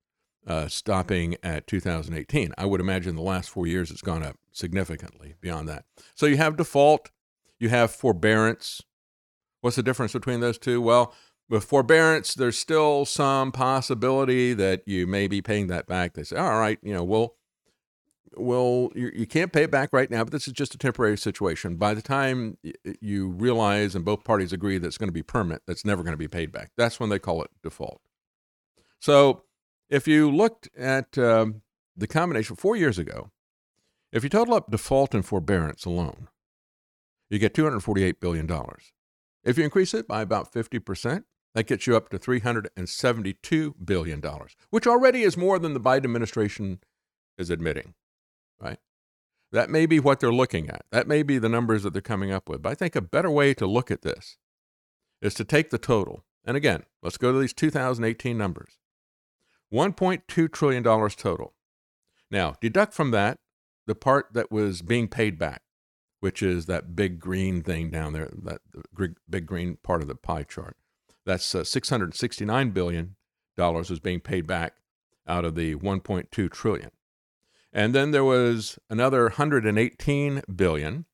uh, 0.46 0.68
stopping 0.68 1.36
at 1.42 1.66
2018. 1.66 2.52
I 2.58 2.64
would 2.64 2.80
imagine 2.80 3.14
the 3.14 3.22
last 3.22 3.50
four 3.50 3.66
years 3.66 3.90
it's 3.90 4.02
gone 4.02 4.22
up 4.22 4.36
significantly 4.52 5.34
beyond 5.40 5.68
that. 5.68 5.84
So 6.14 6.26
you 6.26 6.36
have 6.38 6.56
default, 6.56 7.10
you 7.58 7.68
have 7.68 7.90
forbearance. 7.90 8.82
What's 9.60 9.76
the 9.76 9.82
difference 9.82 10.12
between 10.12 10.40
those 10.40 10.58
two? 10.58 10.80
Well, 10.80 11.14
with 11.48 11.64
forbearance, 11.64 12.34
there's 12.34 12.58
still 12.58 13.04
some 13.04 13.52
possibility 13.52 14.52
that 14.54 14.82
you 14.86 15.06
may 15.06 15.28
be 15.28 15.40
paying 15.40 15.68
that 15.68 15.86
back. 15.86 16.14
They 16.14 16.22
say, 16.22 16.36
all 16.36 16.58
right, 16.58 16.78
you 16.82 16.92
know, 16.92 17.04
we'll 17.04 17.34
well, 18.36 18.90
you, 18.94 19.10
you 19.14 19.26
can't 19.26 19.52
pay 19.52 19.62
it 19.62 19.70
back 19.70 19.90
right 19.92 20.10
now, 20.10 20.24
but 20.24 20.32
this 20.32 20.46
is 20.46 20.52
just 20.52 20.74
a 20.74 20.78
temporary 20.78 21.16
situation. 21.16 21.76
By 21.76 21.94
the 21.94 22.02
time 22.02 22.58
you 23.00 23.28
realize 23.28 23.94
and 23.94 24.04
both 24.04 24.24
parties 24.24 24.52
agree 24.52 24.78
that 24.78 24.86
it's 24.86 24.98
going 24.98 25.08
to 25.08 25.12
be 25.12 25.22
permanent, 25.22 25.62
that's 25.66 25.84
never 25.84 26.02
going 26.02 26.12
to 26.12 26.18
be 26.18 26.28
paid 26.28 26.52
back. 26.52 26.70
That's 26.76 27.00
when 27.00 27.10
they 27.10 27.18
call 27.18 27.42
it 27.42 27.50
default. 27.62 28.00
So 29.00 29.42
if 29.88 30.06
you 30.08 30.30
looked 30.30 30.68
at 30.76 31.16
um, 31.18 31.62
the 31.96 32.06
combination 32.06 32.56
four 32.56 32.76
years 32.76 32.98
ago, 32.98 33.30
if 34.12 34.22
you 34.22 34.30
total 34.30 34.54
up 34.54 34.70
default 34.70 35.14
and 35.14 35.24
forbearance 35.24 35.84
alone, 35.84 36.28
you 37.30 37.38
get 37.38 37.54
$248 37.54 38.20
billion. 38.20 38.48
If 39.44 39.58
you 39.58 39.64
increase 39.64 39.94
it 39.94 40.08
by 40.08 40.22
about 40.22 40.52
50%, 40.52 41.24
that 41.54 41.66
gets 41.66 41.86
you 41.86 41.96
up 41.96 42.08
to 42.10 42.18
$372 42.18 43.74
billion, 43.84 44.22
which 44.70 44.86
already 44.86 45.22
is 45.22 45.36
more 45.36 45.58
than 45.58 45.74
the 45.74 45.80
Biden 45.80 46.04
administration 46.04 46.80
is 47.36 47.50
admitting 47.50 47.94
right? 48.60 48.78
That 49.52 49.70
may 49.70 49.86
be 49.86 49.98
what 49.98 50.20
they're 50.20 50.32
looking 50.32 50.68
at. 50.68 50.84
That 50.90 51.08
may 51.08 51.22
be 51.22 51.38
the 51.38 51.48
numbers 51.48 51.82
that 51.82 51.92
they're 51.92 52.02
coming 52.02 52.32
up 52.32 52.48
with. 52.48 52.62
But 52.62 52.72
I 52.72 52.74
think 52.74 52.94
a 52.94 53.00
better 53.00 53.30
way 53.30 53.54
to 53.54 53.66
look 53.66 53.90
at 53.90 54.02
this 54.02 54.36
is 55.22 55.34
to 55.34 55.44
take 55.44 55.70
the 55.70 55.78
total. 55.78 56.24
And 56.44 56.56
again, 56.56 56.84
let's 57.02 57.18
go 57.18 57.32
to 57.32 57.38
these 57.38 57.52
2018 57.52 58.36
numbers 58.36 58.78
$1.2 59.72 60.52
trillion 60.52 60.82
total. 60.82 61.54
Now, 62.30 62.54
deduct 62.60 62.94
from 62.94 63.10
that 63.12 63.38
the 63.86 63.94
part 63.94 64.28
that 64.32 64.52
was 64.52 64.82
being 64.82 65.08
paid 65.08 65.38
back, 65.38 65.62
which 66.20 66.42
is 66.42 66.66
that 66.66 66.94
big 66.94 67.18
green 67.18 67.62
thing 67.62 67.90
down 67.90 68.12
there, 68.12 68.28
that 68.42 68.60
big 69.28 69.46
green 69.46 69.78
part 69.82 70.02
of 70.02 70.08
the 70.08 70.14
pie 70.14 70.42
chart. 70.42 70.76
That's 71.24 71.54
uh, 71.54 71.60
$669 71.60 72.74
billion 72.74 73.16
was 73.56 74.00
being 74.00 74.20
paid 74.20 74.46
back 74.46 74.74
out 75.26 75.44
of 75.44 75.54
the 75.54 75.74
1.2 75.74 76.50
trillion. 76.50 76.90
And 77.72 77.94
then 77.94 78.10
there 78.12 78.24
was 78.24 78.78
another 78.88 79.24
118 79.24 80.42
billion. 80.54 81.04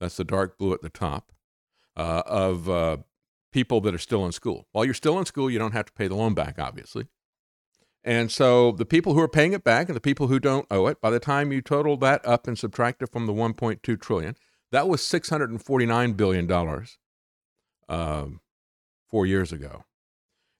That's 0.00 0.16
the 0.16 0.24
dark 0.24 0.58
blue 0.58 0.72
at 0.72 0.82
the 0.82 0.88
top 0.88 1.32
uh, 1.96 2.22
of 2.26 2.68
uh, 2.68 2.98
people 3.52 3.80
that 3.82 3.94
are 3.94 3.98
still 3.98 4.24
in 4.26 4.32
school. 4.32 4.66
While 4.72 4.84
you're 4.84 4.94
still 4.94 5.18
in 5.18 5.26
school, 5.26 5.50
you 5.50 5.58
don't 5.58 5.72
have 5.72 5.86
to 5.86 5.92
pay 5.92 6.08
the 6.08 6.14
loan 6.14 6.34
back, 6.34 6.58
obviously. 6.58 7.06
And 8.04 8.30
so 8.30 8.72
the 8.72 8.84
people 8.84 9.14
who 9.14 9.20
are 9.20 9.28
paying 9.28 9.54
it 9.54 9.64
back 9.64 9.88
and 9.88 9.96
the 9.96 10.00
people 10.00 10.26
who 10.26 10.38
don't 10.38 10.66
owe 10.70 10.86
it, 10.88 11.00
by 11.00 11.10
the 11.10 11.20
time 11.20 11.52
you 11.52 11.62
total 11.62 11.96
that 11.98 12.26
up 12.26 12.46
and 12.46 12.58
subtract 12.58 13.02
it 13.02 13.10
from 13.10 13.26
the 13.26 13.32
1.2 13.32 14.00
trillion, 14.00 14.36
That 14.70 14.88
was 14.88 15.00
$649 15.00 16.16
billion 16.16 16.50
um, 17.88 18.40
four 19.08 19.24
years 19.26 19.52
ago. 19.52 19.84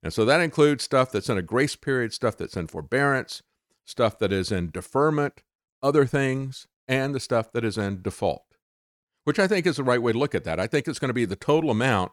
And 0.03 0.12
so 0.12 0.24
that 0.24 0.40
includes 0.40 0.85
stuff 0.85 1.11
that's 1.11 1.29
in 1.29 1.37
a 1.37 1.42
grace 1.42 1.77
period, 1.77 2.12
stuff 2.12 2.37
that's 2.37 2.57
in 2.57 2.66
forbearance, 2.66 3.42
stuff 3.85 4.18
that 4.18 4.33
is 4.33 4.51
in 4.51 4.70
deferment, 4.70 5.42
other 5.83 6.07
things, 6.07 6.66
and 6.88 7.14
the 7.14 7.20
stuff 7.20 7.53
that 7.53 7.64
is 7.64 7.79
in 7.79 8.03
default, 8.03 8.57
which 9.25 9.38
I 9.38 9.47
think 9.47 9.66
is 9.66 9.77
the 9.77 9.85
right 9.85 10.03
way 10.03 10.12
to 10.12 10.18
look 10.18 10.35
at 10.35 10.44
that. 10.44 10.61
I 10.61 10.66
think 10.66 10.88
it's 10.88 10.99
going 10.99 11.09
to 11.09 11.14
be 11.14 11.25
the 11.25 11.37
total 11.37 11.70
amount 11.70 12.12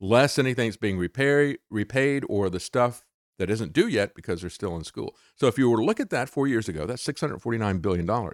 less 0.00 0.38
anything 0.38 0.68
that's 0.68 0.76
being 0.76 0.98
repay, 0.98 1.56
repaid 1.70 2.24
or 2.28 2.50
the 2.50 2.60
stuff 2.60 3.04
that 3.38 3.50
isn't 3.50 3.72
due 3.72 3.88
yet 3.88 4.14
because 4.14 4.40
they're 4.40 4.50
still 4.50 4.76
in 4.76 4.84
school. 4.84 5.14
So 5.34 5.46
if 5.46 5.58
you 5.58 5.70
were 5.70 5.78
to 5.78 5.84
look 5.84 6.00
at 6.00 6.10
that 6.10 6.28
four 6.28 6.46
years 6.46 6.68
ago, 6.68 6.86
that's 6.86 7.06
$649 7.06 7.82
billion. 7.82 8.30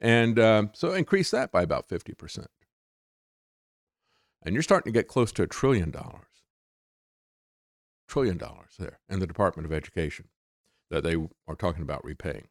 And 0.00 0.38
um, 0.38 0.70
so 0.74 0.92
increase 0.92 1.30
that 1.30 1.52
by 1.52 1.62
about 1.62 1.88
50%. 1.88 2.46
And 4.44 4.54
you're 4.54 4.62
starting 4.62 4.92
to 4.92 4.98
get 4.98 5.06
close 5.08 5.32
to 5.32 5.42
a 5.42 5.46
trillion 5.46 5.90
dollars. 5.90 6.26
Trillion 8.08 8.36
dollars 8.36 8.74
there 8.78 8.98
in 9.08 9.20
the 9.20 9.26
Department 9.26 9.66
of 9.66 9.72
Education 9.72 10.26
that 10.92 11.02
they 11.02 11.16
are 11.48 11.56
talking 11.56 11.82
about 11.82 12.04
repaying. 12.04 12.46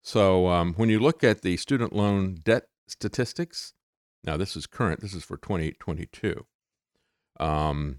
So 0.00 0.46
um, 0.46 0.74
when 0.74 0.88
you 0.88 1.00
look 1.00 1.24
at 1.24 1.42
the 1.42 1.56
student 1.56 1.92
loan 1.92 2.36
debt 2.42 2.68
statistics, 2.86 3.74
now 4.22 4.36
this 4.36 4.54
is 4.56 4.66
current, 4.66 5.00
this 5.00 5.12
is 5.12 5.24
for 5.24 5.36
2022. 5.36 6.46
Um, 7.40 7.98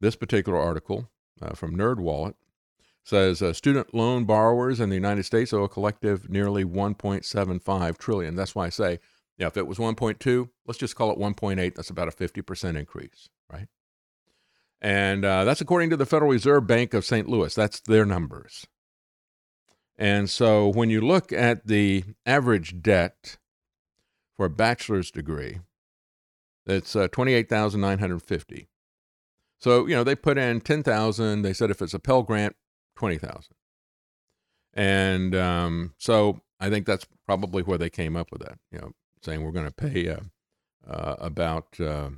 this 0.00 0.14
particular 0.14 0.58
article 0.58 1.10
uh, 1.42 1.54
from 1.54 1.76
NerdWallet 1.76 2.34
says 3.02 3.42
uh, 3.42 3.52
student 3.52 3.92
loan 3.92 4.24
borrowers 4.24 4.78
in 4.78 4.90
the 4.90 4.94
United 4.94 5.24
States 5.24 5.52
owe 5.52 5.64
a 5.64 5.68
collective 5.68 6.30
nearly 6.30 6.64
1.75 6.64 7.98
trillion. 7.98 8.36
That's 8.36 8.54
why 8.54 8.66
I 8.66 8.70
say, 8.70 9.00
yeah, 9.38 9.48
if 9.48 9.56
it 9.56 9.66
was 9.66 9.78
1.2, 9.78 10.48
let's 10.66 10.78
just 10.78 10.94
call 10.94 11.10
it 11.10 11.18
1.8. 11.18 11.74
That's 11.74 11.90
about 11.90 12.08
a 12.08 12.12
50% 12.12 12.78
increase, 12.78 13.28
right? 13.52 13.66
And 14.80 15.24
uh, 15.24 15.44
that's 15.44 15.60
according 15.60 15.90
to 15.90 15.96
the 15.96 16.06
Federal 16.06 16.30
Reserve 16.30 16.66
Bank 16.66 16.94
of 16.94 17.04
St. 17.04 17.28
Louis. 17.28 17.52
That's 17.54 17.80
their 17.80 18.04
numbers. 18.04 18.66
And 19.98 20.28
so 20.28 20.68
when 20.68 20.90
you 20.90 21.00
look 21.00 21.32
at 21.32 21.66
the 21.66 22.04
average 22.26 22.82
debt 22.82 23.38
for 24.36 24.46
a 24.46 24.50
bachelor's 24.50 25.10
degree, 25.10 25.60
it's 26.66 26.94
uh, 26.94 27.08
28,950. 27.08 28.68
So, 29.58 29.86
you 29.86 29.94
know, 29.94 30.04
they 30.04 30.14
put 30.14 30.36
in 30.36 30.60
10,000. 30.60 31.42
They 31.42 31.52
said 31.54 31.70
if 31.70 31.80
it's 31.80 31.94
a 31.94 31.98
Pell 31.98 32.22
Grant, 32.22 32.56
twenty 32.96 33.18
thousand. 33.18 33.54
And 34.74 35.34
um, 35.34 35.94
so 35.98 36.40
I 36.58 36.68
think 36.68 36.86
that's 36.86 37.06
probably 37.26 37.62
where 37.62 37.78
they 37.78 37.90
came 37.90 38.16
up 38.16 38.32
with 38.32 38.42
that. 38.42 38.58
You 38.72 38.78
know, 38.78 38.92
saying 39.22 39.42
we're 39.42 39.52
going 39.52 39.66
to 39.66 39.72
pay 39.72 40.08
uh, 40.08 40.20
uh, 40.88 41.16
about 41.18 41.78
uh, 41.80 42.10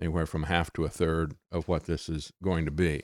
anywhere 0.00 0.26
from 0.26 0.44
half 0.44 0.72
to 0.74 0.84
a 0.84 0.88
third 0.88 1.34
of 1.50 1.68
what 1.68 1.84
this 1.84 2.08
is 2.08 2.32
going 2.42 2.64
to 2.66 2.70
be. 2.70 3.02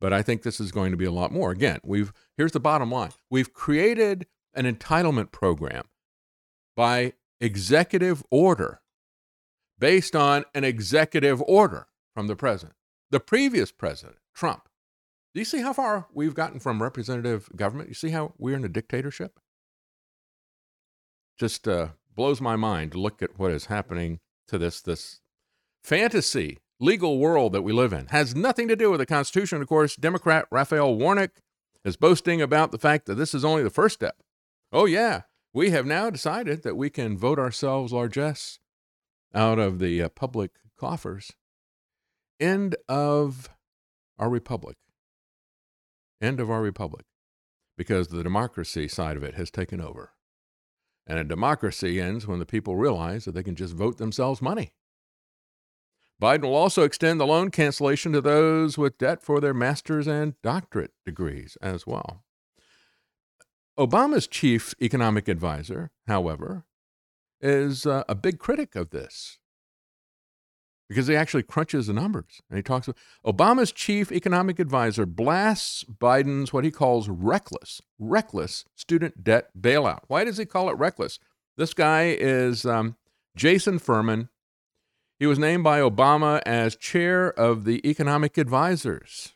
But 0.00 0.12
I 0.12 0.22
think 0.22 0.42
this 0.42 0.60
is 0.60 0.70
going 0.70 0.92
to 0.92 0.96
be 0.96 1.04
a 1.04 1.10
lot 1.10 1.32
more. 1.32 1.50
Again, 1.50 1.80
we've 1.84 2.12
here's 2.36 2.52
the 2.52 2.60
bottom 2.60 2.90
line: 2.90 3.10
we've 3.30 3.52
created 3.52 4.26
an 4.54 4.64
entitlement 4.64 5.32
program 5.32 5.84
by 6.76 7.14
executive 7.40 8.22
order, 8.30 8.80
based 9.78 10.14
on 10.14 10.44
an 10.54 10.64
executive 10.64 11.42
order 11.42 11.88
from 12.14 12.26
the 12.26 12.36
president. 12.36 12.74
The 13.10 13.20
previous 13.20 13.72
president, 13.72 14.18
Trump, 14.34 14.68
do 15.34 15.40
you 15.40 15.44
see 15.44 15.60
how 15.60 15.72
far 15.72 16.06
we've 16.12 16.34
gotten 16.34 16.60
from 16.60 16.82
representative 16.82 17.48
government? 17.56 17.88
You 17.88 17.94
see 17.94 18.10
how 18.10 18.34
we're 18.38 18.56
in 18.56 18.64
a 18.64 18.68
dictatorship? 18.68 19.38
Just 21.38 21.66
uh, 21.66 21.88
blows 22.14 22.40
my 22.40 22.56
mind 22.56 22.92
to 22.92 22.98
look 22.98 23.22
at 23.22 23.38
what 23.38 23.50
is 23.50 23.66
happening 23.66 24.20
to 24.48 24.58
this 24.58 24.80
this 24.80 25.20
fantasy 25.82 26.58
legal 26.80 27.18
world 27.18 27.52
that 27.52 27.62
we 27.62 27.72
live 27.72 27.92
in. 27.92 28.06
Has 28.06 28.34
nothing 28.34 28.68
to 28.68 28.76
do 28.76 28.90
with 28.90 29.00
the 29.00 29.06
Constitution. 29.06 29.60
Of 29.60 29.68
course, 29.68 29.96
Democrat 29.96 30.46
Raphael 30.50 30.94
Warnock 30.94 31.30
is 31.84 31.96
boasting 31.96 32.40
about 32.42 32.72
the 32.72 32.78
fact 32.78 33.06
that 33.06 33.14
this 33.14 33.34
is 33.34 33.44
only 33.44 33.62
the 33.62 33.70
first 33.70 33.94
step. 33.94 34.16
Oh 34.72 34.84
yeah, 34.84 35.22
we 35.52 35.70
have 35.70 35.86
now 35.86 36.10
decided 36.10 36.62
that 36.62 36.76
we 36.76 36.90
can 36.90 37.16
vote 37.16 37.38
ourselves 37.38 37.92
largesse 37.92 38.58
out 39.34 39.58
of 39.58 39.78
the 39.78 40.02
uh, 40.02 40.08
public 40.08 40.52
coffers. 40.78 41.32
End 42.40 42.76
of 42.88 43.50
our 44.18 44.28
republic 44.28 44.76
end 46.20 46.40
of 46.40 46.50
our 46.50 46.62
republic 46.62 47.06
because 47.76 48.08
the 48.08 48.22
democracy 48.22 48.88
side 48.88 49.16
of 49.16 49.22
it 49.22 49.34
has 49.34 49.50
taken 49.50 49.80
over. 49.80 50.12
And 51.06 51.18
a 51.18 51.24
democracy 51.24 52.00
ends 52.00 52.26
when 52.26 52.38
the 52.38 52.46
people 52.46 52.76
realize 52.76 53.24
that 53.24 53.32
they 53.32 53.42
can 53.42 53.54
just 53.54 53.74
vote 53.74 53.98
themselves 53.98 54.42
money. 54.42 54.72
Biden 56.20 56.42
will 56.42 56.54
also 56.54 56.82
extend 56.82 57.20
the 57.20 57.26
loan 57.26 57.50
cancellation 57.50 58.12
to 58.12 58.20
those 58.20 58.76
with 58.76 58.98
debt 58.98 59.22
for 59.22 59.40
their 59.40 59.54
master's 59.54 60.08
and 60.08 60.34
doctorate 60.42 60.92
degrees 61.06 61.56
as 61.62 61.86
well. 61.86 62.24
Obama's 63.78 64.26
chief 64.26 64.74
economic 64.82 65.28
advisor, 65.28 65.90
however, 66.08 66.64
is 67.40 67.86
uh, 67.86 68.02
a 68.08 68.16
big 68.16 68.40
critic 68.40 68.74
of 68.74 68.90
this 68.90 69.38
because 70.88 71.06
he 71.06 71.14
actually 71.14 71.42
crunches 71.42 71.86
the 71.86 71.92
numbers. 71.92 72.40
And 72.50 72.56
he 72.56 72.62
talks 72.62 72.88
about 72.88 72.98
Obama's 73.24 73.70
chief 73.70 74.10
economic 74.10 74.58
advisor 74.58 75.06
blasts 75.06 75.84
Biden's 75.84 76.52
what 76.52 76.64
he 76.64 76.70
calls 76.70 77.08
reckless, 77.08 77.80
reckless 77.98 78.64
student 78.74 79.22
debt 79.22 79.50
bailout. 79.58 80.00
Why 80.08 80.24
does 80.24 80.38
he 80.38 80.46
call 80.46 80.68
it 80.70 80.78
reckless? 80.78 81.18
This 81.56 81.74
guy 81.74 82.16
is 82.18 82.64
um, 82.64 82.96
Jason 83.36 83.78
Furman. 83.78 84.28
He 85.18 85.26
was 85.26 85.38
named 85.38 85.64
by 85.64 85.80
Obama 85.80 86.40
as 86.46 86.76
chair 86.76 87.28
of 87.28 87.64
the 87.64 87.86
economic 87.88 88.38
advisors. 88.38 89.34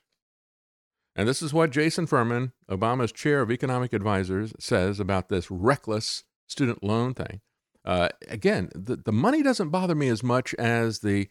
And 1.16 1.28
this 1.28 1.42
is 1.42 1.52
what 1.52 1.70
Jason 1.70 2.06
Furman, 2.06 2.52
Obama's 2.70 3.12
chair 3.12 3.42
of 3.42 3.50
economic 3.50 3.92
advisors, 3.92 4.54
says 4.58 5.00
about 5.00 5.28
this 5.28 5.50
reckless 5.50 6.24
student 6.46 6.82
loan 6.82 7.14
thing. 7.14 7.40
Uh, 7.84 8.08
again, 8.28 8.70
the, 8.74 8.96
the 8.96 9.12
money 9.12 9.42
doesn't 9.42 9.70
bother 9.70 9.94
me 9.94 10.08
as 10.08 10.22
much 10.22 10.54
as 10.54 11.00
the 11.00 11.28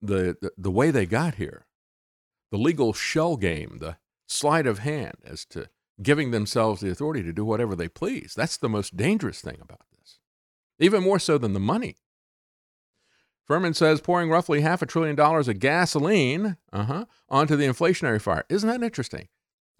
the, 0.00 0.36
the, 0.40 0.52
the 0.56 0.70
way 0.70 0.92
they 0.92 1.06
got 1.06 1.34
here, 1.36 1.66
the 2.52 2.58
legal 2.58 2.92
shell 2.92 3.36
game, 3.36 3.78
the 3.80 3.96
sleight 4.28 4.66
of 4.66 4.78
hand 4.80 5.16
as 5.24 5.44
to 5.46 5.68
giving 6.00 6.30
themselves 6.30 6.80
the 6.80 6.90
authority 6.90 7.22
to 7.24 7.32
do 7.32 7.44
whatever 7.44 7.74
they 7.74 7.88
please. 7.88 8.32
That's 8.36 8.56
the 8.56 8.68
most 8.68 8.96
dangerous 8.96 9.40
thing 9.40 9.58
about 9.60 9.86
this, 9.98 10.18
even 10.78 11.02
more 11.02 11.18
so 11.18 11.36
than 11.36 11.52
the 11.52 11.60
money. 11.60 11.96
Furman 13.48 13.72
says 13.72 14.02
pouring 14.02 14.28
roughly 14.28 14.60
half 14.60 14.82
a 14.82 14.86
trillion 14.86 15.16
dollars 15.16 15.48
of 15.48 15.58
gasoline 15.58 16.58
uh-huh, 16.70 17.06
onto 17.30 17.56
the 17.56 17.64
inflationary 17.64 18.20
fire. 18.20 18.44
Isn't 18.50 18.68
that 18.68 18.82
interesting? 18.82 19.28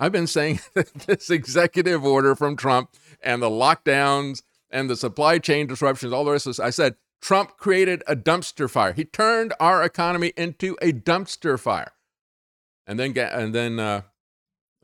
I've 0.00 0.12
been 0.12 0.26
saying 0.26 0.60
that 0.74 0.92
this 0.94 1.28
executive 1.30 2.04
order 2.04 2.34
from 2.34 2.56
Trump 2.56 2.90
and 3.22 3.42
the 3.42 3.50
lockdowns 3.50 4.42
and 4.70 4.88
the 4.88 4.96
supply 4.96 5.38
chain 5.38 5.66
disruptions, 5.66 6.12
all 6.12 6.24
the 6.24 6.32
rest 6.32 6.46
of 6.46 6.50
this. 6.50 6.60
I 6.60 6.70
said, 6.70 6.96
Trump 7.20 7.56
created 7.58 8.02
a 8.06 8.16
dumpster 8.16 8.70
fire. 8.70 8.92
He 8.92 9.04
turned 9.04 9.52
our 9.60 9.82
economy 9.82 10.32
into 10.36 10.76
a 10.80 10.92
dumpster 10.92 11.58
fire. 11.58 11.92
And 12.86 12.98
then, 12.98 13.16
and 13.18 13.54
then 13.54 13.78
uh, 13.78 14.02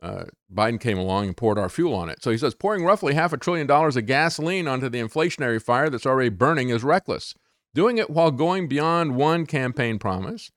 uh, 0.01 0.25
Biden 0.53 0.79
came 0.79 0.97
along 0.99 1.27
and 1.27 1.37
poured 1.37 1.57
our 1.57 1.69
fuel 1.69 1.95
on 1.95 2.09
it. 2.09 2.21
So 2.21 2.29
he 2.29 2.37
says 2.37 2.53
pouring 2.53 2.83
roughly 2.83 3.15
half 3.15 3.33
a 3.33 3.37
trillion 3.37 3.65
dollars 3.65 3.95
of 3.95 4.05
gasoline 4.05 4.67
onto 4.67 4.89
the 4.89 4.99
inflationary 4.99 5.61
fire 5.61 5.89
that's 5.89 6.05
already 6.05 6.29
burning 6.29 6.69
is 6.69 6.83
reckless. 6.83 7.33
Doing 7.75 7.97
it 7.97 8.09
while 8.09 8.31
going 8.31 8.69
beyond 8.69 9.17
one 9.17 9.45
campaign 9.45 9.99
promise 9.99 10.49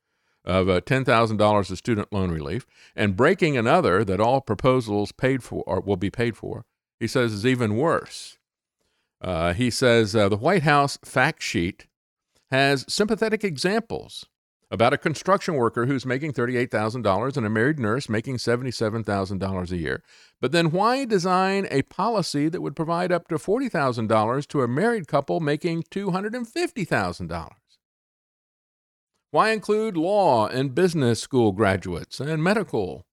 of 0.44 0.68
uh, 0.68 0.80
$10,000 0.82 1.70
of 1.70 1.78
student 1.78 2.12
loan 2.12 2.30
relief 2.30 2.64
and 2.94 3.16
breaking 3.16 3.56
another 3.56 4.04
that 4.04 4.20
all 4.20 4.40
proposals 4.40 5.10
paid 5.10 5.42
for 5.42 5.64
or 5.66 5.80
will 5.80 5.96
be 5.96 6.10
paid 6.10 6.36
for, 6.36 6.64
he 7.00 7.08
says 7.08 7.32
is 7.32 7.44
even 7.44 7.76
worse. 7.76 8.38
Uh, 9.20 9.52
he 9.52 9.68
says 9.68 10.14
uh, 10.14 10.28
the 10.28 10.36
White 10.36 10.62
House 10.62 10.96
fact 11.04 11.42
sheet 11.42 11.88
has 12.52 12.84
sympathetic 12.88 13.42
examples 13.42 14.26
about 14.70 14.92
a 14.92 14.98
construction 14.98 15.54
worker 15.54 15.86
who's 15.86 16.04
making 16.04 16.32
$38,000 16.32 17.36
and 17.36 17.46
a 17.46 17.50
married 17.50 17.78
nurse 17.78 18.08
making 18.08 18.36
$77,000 18.36 19.70
a 19.70 19.76
year. 19.76 20.02
But 20.40 20.52
then 20.52 20.70
why 20.70 21.04
design 21.04 21.66
a 21.70 21.82
policy 21.82 22.48
that 22.48 22.60
would 22.60 22.76
provide 22.76 23.10
up 23.10 23.28
to 23.28 23.36
$40,000 23.36 24.46
to 24.48 24.62
a 24.62 24.68
married 24.68 25.08
couple 25.08 25.40
making 25.40 25.84
$250,000? 25.84 27.50
Why 29.30 29.50
include 29.50 29.96
law 29.96 30.48
and 30.48 30.74
business 30.74 31.20
school 31.20 31.52
graduates 31.52 32.20
and 32.20 32.42
medical 32.42 33.06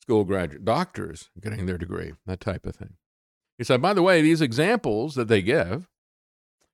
school 0.00 0.24
graduate 0.24 0.64
doctors 0.64 1.30
getting 1.40 1.66
their 1.66 1.78
degree, 1.78 2.12
that 2.26 2.40
type 2.40 2.66
of 2.66 2.76
thing? 2.76 2.94
He 3.56 3.64
said, 3.64 3.80
by 3.80 3.94
the 3.94 4.02
way, 4.02 4.20
these 4.20 4.40
examples 4.40 5.14
that 5.14 5.28
they 5.28 5.42
give 5.42 5.88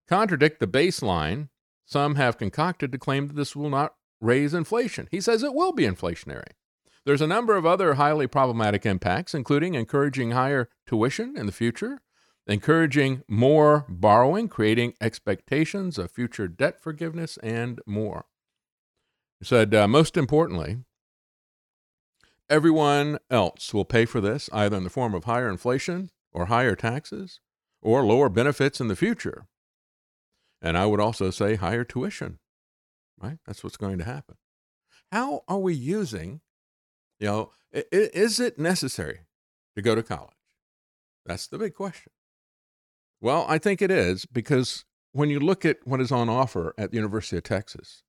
contradict 0.09 0.59
the 0.59 0.67
baseline 0.67 1.49
some 1.85 2.15
have 2.15 2.39
concocted 2.39 2.93
to 2.93 2.99
claim 2.99 3.27
that 3.27 3.35
this 3.35 3.57
will 3.57 3.71
not 3.71 3.95
raise 4.21 4.55
inflation. 4.55 5.09
He 5.11 5.21
says 5.21 5.43
it 5.43 5.55
will 5.55 5.73
be 5.73 5.85
inflationary. 5.85 6.53
There's 7.05 7.23
a 7.23 7.27
number 7.27 7.57
of 7.57 7.65
other 7.65 7.95
highly 7.95 8.27
problematic 8.27 8.85
impacts, 8.85 9.35
including 9.35 9.75
encouraging 9.75 10.33
higher 10.33 10.69
tuition 10.87 11.37
in 11.37 11.47
the 11.47 11.53
future 11.53 12.01
encouraging 12.51 13.23
more 13.29 13.87
borrowing, 13.89 14.49
creating 14.49 14.93
expectations 15.01 15.99
of 15.99 16.11
future 16.11 16.49
debt 16.49 16.81
forgiveness, 16.81 17.39
and 17.45 17.81
more. 17.87 18.27
He 19.39 19.45
said, 19.45 19.73
uh, 19.73 19.87
most 19.87 20.17
importantly, 20.17 20.79
everyone 22.49 23.19
else 23.31 23.73
will 23.73 23.85
pay 23.85 24.05
for 24.05 24.21
this 24.21 24.51
either 24.53 24.77
in 24.77 24.83
the 24.83 24.91
form 24.91 25.15
of 25.15 25.25
higher 25.25 25.49
inflation 25.49 26.11
or 26.33 26.47
higher 26.47 26.75
taxes 26.75 27.39
or 27.81 28.05
lower 28.05 28.29
benefits 28.29 28.81
in 28.81 28.89
the 28.89 28.97
future. 28.97 29.47
And 30.61 30.77
I 30.77 30.87
would 30.87 31.01
also 31.01 31.31
say 31.31 31.55
higher 31.55 31.85
tuition, 31.85 32.40
right? 33.21 33.39
That's 33.47 33.63
what's 33.63 33.77
going 33.77 33.99
to 33.99 34.05
happen. 34.05 34.37
How 35.13 35.43
are 35.49 35.59
we 35.59 35.75
using, 35.75 36.41
you 37.19 37.27
know, 37.27 37.51
is 37.73 38.41
it 38.41 38.59
necessary 38.59 39.21
to 39.77 39.83
go 39.83 39.95
to 39.95 40.03
college? 40.03 40.31
That's 41.27 41.47
the 41.47 41.59
big 41.59 41.75
question. 41.75 42.13
Well, 43.21 43.45
I 43.49 43.59
think 43.59 43.83
it 43.83 43.91
is 43.91 44.25
because 44.27 44.85
when 45.13 45.31
you 45.31 45.41
look 45.41 45.65
at 45.65 45.79
what 45.85 46.01
is 46.01 46.13
on 46.13 46.29
offer 46.29 46.75
at 46.79 46.91
the 46.91 46.97
University 46.97 47.37
of 47.37 47.43
Texas, 47.43 48.03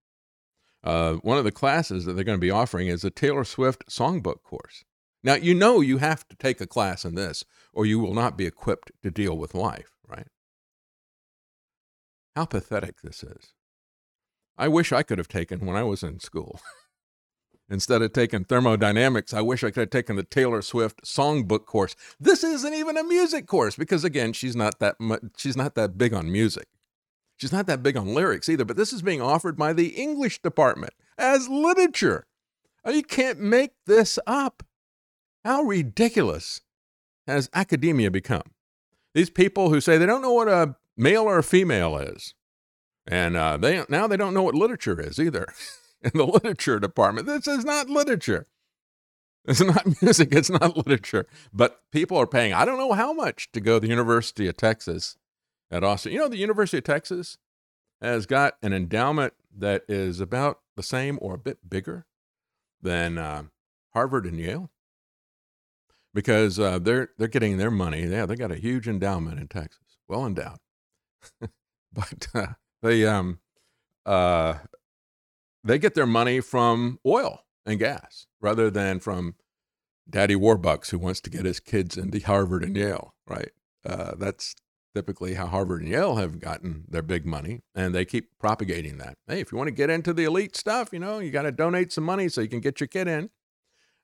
uh, 0.84 1.14
one 1.16 1.38
of 1.38 1.44
the 1.44 1.52
classes 1.52 2.06
that 2.06 2.14
they're 2.14 2.24
going 2.24 2.38
to 2.38 2.42
be 2.42 2.52
offering 2.52 2.88
is 2.88 3.04
a 3.04 3.10
Taylor 3.10 3.44
Swift 3.44 3.88
songbook 3.88 4.42
course. 4.44 4.84
Now, 5.24 5.36
you 5.36 5.54
know 5.54 5.82
you 5.82 6.00
have 6.00 6.28
to 6.30 6.36
take 6.36 6.62
a 6.62 6.68
class 6.68 7.06
in 7.06 7.16
this, 7.16 7.44
or 7.74 7.86
you 7.86 8.00
will 8.00 8.16
not 8.16 8.38
be 8.38 8.46
equipped 8.46 8.92
to 9.04 9.12
deal 9.12 9.38
with 9.38 9.54
life, 9.54 9.92
right? 10.08 10.28
How 12.36 12.46
pathetic 12.46 13.02
this 13.02 13.22
is. 13.22 13.54
I 14.62 14.68
wish 14.68 14.92
I 14.92 15.02
could 15.02 15.18
have 15.18 15.28
taken 15.28 15.66
when 15.66 15.76
I 15.76 15.82
was 15.82 16.04
in 16.04 16.20
school. 16.20 16.62
Instead 17.68 18.04
of 18.04 18.14
taking 18.14 18.44
thermodynamics, 18.44 19.34
I 19.34 19.42
wish 19.42 19.64
I 19.64 19.72
could 19.72 19.80
have 19.82 19.90
taken 19.90 20.18
the 20.18 20.24
Taylor 20.24 20.62
Swift 20.62 21.04
songbook 21.04 21.66
course. 21.66 21.96
This 22.20 22.44
isn't 22.44 22.76
even 22.76 22.96
a 22.96 23.04
music 23.04 23.48
course 23.48 23.76
because 23.76 24.04
again, 24.04 24.34
she's 24.34 24.56
not 24.56 24.78
that 24.78 25.00
much, 25.00 25.22
she's 25.36 25.58
not 25.58 25.74
that 25.74 25.98
big 25.98 26.14
on 26.14 26.32
music. 26.32 26.68
She's 27.38 27.52
not 27.52 27.66
that 27.66 27.82
big 27.82 27.98
on 27.98 28.14
lyrics 28.14 28.50
either, 28.50 28.64
but 28.64 28.78
this 28.78 28.94
is 28.94 29.02
being 29.02 29.20
offered 29.20 29.58
by 29.58 29.74
the 29.74 29.88
English 30.00 30.44
department 30.44 30.94
as 31.18 31.50
literature. 31.50 32.28
You 32.86 33.02
can't 33.02 33.40
make 33.40 33.72
this 33.88 34.20
up. 34.28 34.62
How 35.44 35.64
ridiculous 35.64 36.62
has 37.26 37.50
academia 37.52 38.12
become? 38.12 38.52
These 39.16 39.32
people 39.32 39.72
who 39.72 39.82
say 39.82 39.98
they 39.98 40.06
don't 40.06 40.22
know 40.22 40.34
what 40.34 40.48
a 40.48 40.76
male 40.96 41.24
or 41.24 41.40
a 41.40 41.44
female 41.44 41.98
is, 41.98 42.36
and 43.08 43.36
uh, 43.36 43.58
they 43.58 43.84
now 43.90 44.08
they 44.08 44.18
don't 44.18 44.34
know 44.34 44.44
what 44.44 44.56
literature 44.56 45.00
is 45.00 45.20
either. 45.20 45.48
In 46.04 46.12
the 46.16 46.26
literature 46.26 46.80
department, 46.80 47.28
this 47.28 47.48
is 47.48 47.64
not 47.64 47.88
literature. 47.88 48.48
It's 49.46 49.62
not 49.62 49.86
music. 50.02 50.30
It's 50.32 50.50
not 50.50 50.76
literature. 50.76 51.28
But 51.54 51.82
people 51.92 52.18
are 52.18 52.26
paying. 52.26 52.54
I 52.54 52.66
don't 52.66 52.80
know 52.80 52.94
how 52.94 53.14
much 53.14 53.52
to 53.52 53.62
go 53.62 53.76
to 53.76 53.80
the 53.82 53.88
University 53.88 54.48
of 54.48 54.58
Texas 54.58 55.18
at 55.70 55.84
Austin. 55.84 56.12
You 56.12 56.20
know, 56.20 56.28
the 56.28 56.38
University 56.38 56.80
of 56.80 56.86
Texas 56.86 57.38
has 58.02 58.26
got 58.26 58.56
an 58.64 58.74
endowment 58.74 59.34
that 59.56 59.84
is 59.88 60.20
about 60.20 60.62
the 60.76 60.84
same 60.84 61.20
or 61.22 61.36
a 61.36 61.40
bit 61.40 61.70
bigger 61.70 62.06
than 62.82 63.18
uh, 63.18 63.44
Harvard 63.94 64.26
and 64.26 64.40
Yale 64.40 64.72
because 66.14 66.60
uh, 66.60 66.80
they're 66.80 67.10
they're 67.18 67.28
getting 67.28 67.58
their 67.58 67.72
money. 67.72 68.06
Yeah, 68.06 68.26
they 68.26 68.36
got 68.36 68.52
a 68.52 68.56
huge 68.56 68.88
endowment 68.88 69.40
in 69.40 69.48
Texas, 69.48 69.98
well 70.08 70.26
endowed. 70.26 70.58
but 71.94 72.28
uh, 72.34 72.48
they 72.82 73.06
um 73.06 73.40
uh 74.06 74.56
they 75.64 75.78
get 75.78 75.94
their 75.94 76.08
money 76.08 76.40
from 76.40 77.00
oil 77.06 77.44
and 77.66 77.80
gas 77.80 78.26
rather 78.40 78.70
than 78.70 79.00
from 79.00 79.36
Daddy 80.10 80.36
Warbucks 80.36 80.90
who 80.90 81.00
wants 81.00 81.22
to 81.22 81.30
get 81.30 81.46
his 81.46 81.60
kids 81.60 81.98
into 81.98 82.20
Harvard 82.20 82.64
and 82.64 82.76
Yale. 82.76 83.14
Right? 83.28 83.52
Uh, 83.86 84.14
that's 84.18 84.56
typically 84.94 85.36
how 85.36 85.48
Harvard 85.48 85.82
and 85.82 85.90
Yale 85.90 86.16
have 86.16 86.40
gotten 86.40 86.84
their 86.88 87.02
big 87.02 87.26
money, 87.26 87.62
and 87.74 87.96
they 87.96 88.06
keep 88.06 88.38
propagating 88.40 88.98
that. 88.98 89.18
Hey, 89.28 89.40
if 89.40 89.52
you 89.52 89.58
want 89.58 89.70
to 89.70 89.74
get 89.74 89.90
into 89.90 90.14
the 90.14 90.26
elite 90.26 90.56
stuff, 90.56 90.90
you 90.92 91.00
know, 91.00 91.20
you 91.20 91.32
got 91.32 91.44
to 91.44 91.52
donate 91.52 91.92
some 91.92 92.04
money 92.04 92.30
so 92.30 92.42
you 92.42 92.50
can 92.50 92.60
get 92.60 92.80
your 92.80 92.88
kid 92.88 93.08
in. 93.08 93.30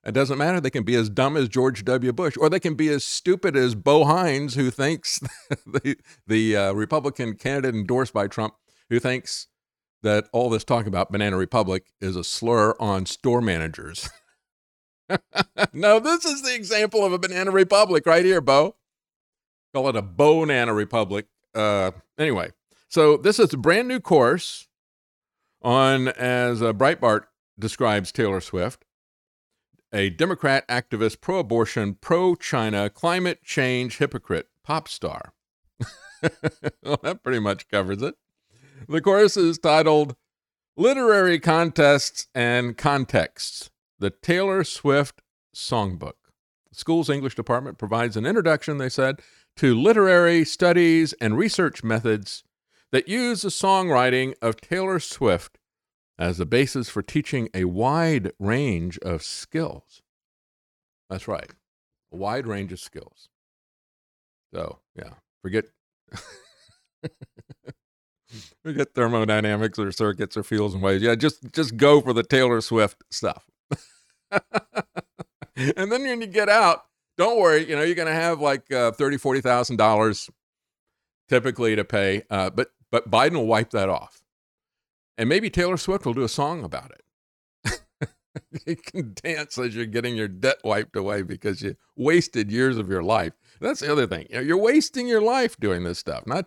It 0.04 0.12
doesn't 0.12 0.38
matter. 0.38 0.60
They 0.60 0.70
can 0.70 0.84
be 0.84 0.94
as 0.94 1.10
dumb 1.10 1.36
as 1.36 1.48
George 1.48 1.84
W. 1.84 2.12
Bush, 2.12 2.36
or 2.38 2.48
they 2.48 2.60
can 2.60 2.74
be 2.74 2.88
as 2.88 3.04
stupid 3.04 3.56
as 3.56 3.74
Bo 3.74 4.04
Hines, 4.04 4.54
who 4.54 4.70
thinks 4.70 5.18
the 5.66 5.96
the 6.26 6.56
uh, 6.56 6.72
Republican 6.72 7.34
candidate 7.34 7.74
endorsed 7.74 8.12
by 8.12 8.28
Trump, 8.28 8.54
who 8.90 8.98
thinks 8.98 9.48
that 10.02 10.28
all 10.32 10.48
this 10.50 10.64
talk 10.64 10.86
about 10.86 11.10
Banana 11.10 11.36
Republic 11.36 11.92
is 12.00 12.16
a 12.16 12.24
slur 12.24 12.74
on 12.78 13.06
store 13.06 13.40
managers. 13.40 14.08
no, 15.72 15.98
this 15.98 16.24
is 16.24 16.42
the 16.42 16.54
example 16.54 17.04
of 17.04 17.12
a 17.12 17.18
Banana 17.18 17.50
Republic 17.50 18.06
right 18.06 18.24
here, 18.24 18.40
Bo. 18.40 18.76
Call 19.74 19.88
it 19.88 19.96
a 19.96 20.02
Banana 20.02 20.72
Republic. 20.72 21.26
Uh, 21.54 21.90
anyway, 22.18 22.50
so 22.88 23.16
this 23.16 23.38
is 23.38 23.52
a 23.52 23.56
brand 23.56 23.88
new 23.88 24.00
course 24.00 24.68
on, 25.62 26.08
as 26.08 26.62
uh, 26.62 26.72
Breitbart 26.72 27.24
describes 27.58 28.12
Taylor 28.12 28.40
Swift, 28.40 28.84
a 29.92 30.10
Democrat 30.10 30.66
activist, 30.68 31.20
pro 31.20 31.38
abortion, 31.38 31.94
pro 31.94 32.34
China, 32.34 32.88
climate 32.88 33.42
change 33.42 33.98
hypocrite, 33.98 34.46
pop 34.62 34.88
star. 34.88 35.32
well, 36.82 37.00
that 37.02 37.20
pretty 37.22 37.40
much 37.40 37.68
covers 37.68 38.02
it. 38.02 38.14
The 38.86 39.00
course 39.00 39.36
is 39.36 39.58
titled 39.58 40.14
Literary 40.76 41.40
Contests 41.40 42.28
and 42.34 42.76
Contexts 42.76 43.70
The 43.98 44.10
Taylor 44.10 44.62
Swift 44.62 45.22
Songbook. 45.54 46.12
The 46.70 46.76
school's 46.76 47.10
English 47.10 47.34
department 47.34 47.78
provides 47.78 48.16
an 48.16 48.26
introduction, 48.26 48.78
they 48.78 48.88
said, 48.88 49.20
to 49.56 49.74
literary 49.74 50.44
studies 50.44 51.14
and 51.14 51.36
research 51.36 51.82
methods 51.82 52.44
that 52.92 53.08
use 53.08 53.42
the 53.42 53.48
songwriting 53.48 54.34
of 54.40 54.60
Taylor 54.60 55.00
Swift 55.00 55.58
as 56.18 56.38
the 56.38 56.46
basis 56.46 56.88
for 56.88 57.02
teaching 57.02 57.48
a 57.54 57.64
wide 57.64 58.32
range 58.38 58.98
of 58.98 59.22
skills. 59.22 60.02
That's 61.10 61.26
right, 61.26 61.50
a 62.12 62.16
wide 62.16 62.46
range 62.46 62.72
of 62.72 62.80
skills. 62.80 63.28
So, 64.54 64.78
yeah, 64.94 65.14
forget. 65.42 65.64
forget 68.62 68.94
thermodynamics 68.94 69.78
or 69.78 69.90
circuits 69.92 70.36
or 70.36 70.42
fields 70.42 70.74
and 70.74 70.82
waves. 70.82 71.02
Yeah, 71.02 71.14
just 71.14 71.52
just 71.52 71.76
go 71.76 72.00
for 72.00 72.12
the 72.12 72.22
Taylor 72.22 72.60
Swift 72.60 73.02
stuff. 73.10 73.48
and 74.30 75.90
then 75.90 76.02
when 76.02 76.20
you 76.20 76.26
get 76.26 76.48
out, 76.48 76.84
don't 77.16 77.38
worry. 77.40 77.68
You 77.68 77.76
know 77.76 77.82
you're 77.82 77.94
going 77.94 78.08
to 78.08 78.14
have 78.14 78.40
like 78.40 78.70
uh, 78.72 78.92
thirty, 78.92 79.16
forty 79.16 79.40
thousand 79.40 79.76
dollars 79.76 80.30
typically 81.28 81.76
to 81.76 81.84
pay, 81.84 82.22
uh, 82.30 82.50
but 82.50 82.70
but 82.90 83.10
Biden 83.10 83.34
will 83.34 83.46
wipe 83.46 83.70
that 83.70 83.88
off. 83.88 84.22
And 85.16 85.28
maybe 85.28 85.50
Taylor 85.50 85.76
Swift 85.76 86.06
will 86.06 86.14
do 86.14 86.22
a 86.22 86.28
song 86.28 86.62
about 86.64 86.92
it. 86.92 87.80
you 88.66 88.76
can 88.76 89.14
dance 89.22 89.58
as 89.58 89.74
you're 89.74 89.86
getting 89.86 90.16
your 90.16 90.28
debt 90.28 90.58
wiped 90.62 90.94
away 90.94 91.22
because 91.22 91.60
you 91.60 91.74
wasted 91.96 92.52
years 92.52 92.78
of 92.78 92.88
your 92.88 93.02
life. 93.02 93.32
That's 93.60 93.80
the 93.80 93.90
other 93.90 94.06
thing. 94.06 94.28
You 94.30 94.54
are 94.54 94.62
wasting 94.62 95.08
your 95.08 95.20
life 95.20 95.56
doing 95.58 95.82
this 95.82 95.98
stuff. 95.98 96.24
Not 96.26 96.46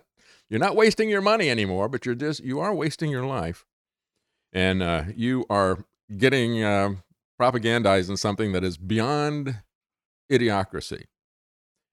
you're 0.51 0.59
not 0.59 0.75
wasting 0.75 1.09
your 1.09 1.21
money 1.21 1.49
anymore, 1.49 1.87
but 1.87 2.05
you're 2.05 2.13
just 2.13 2.43
you 2.43 2.59
are 2.59 2.75
wasting 2.75 3.09
your 3.09 3.25
life, 3.25 3.65
and 4.51 4.83
uh, 4.83 5.05
you 5.15 5.45
are 5.49 5.85
getting 6.17 6.61
uh, 6.61 6.95
propagandized 7.39 8.09
in 8.09 8.17
something 8.17 8.51
that 8.51 8.61
is 8.61 8.77
beyond 8.77 9.61
idiocracy. 10.29 11.05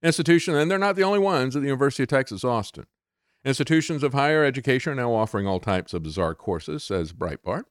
Institution, 0.03 0.57
and 0.57 0.68
they're 0.68 0.77
not 0.77 0.97
the 0.97 1.05
only 1.05 1.21
ones 1.21 1.55
at 1.55 1.62
the 1.62 1.68
University 1.68 2.03
of 2.03 2.09
Texas 2.09 2.42
Austin. 2.42 2.87
Institutions 3.44 4.03
of 4.03 4.12
higher 4.12 4.44
education 4.44 4.92
are 4.92 4.97
now 4.97 5.14
offering 5.14 5.47
all 5.47 5.61
types 5.61 5.94
of 5.94 6.03
bizarre 6.03 6.35
courses, 6.35 6.83
says 6.83 7.12
Breitbart, 7.12 7.62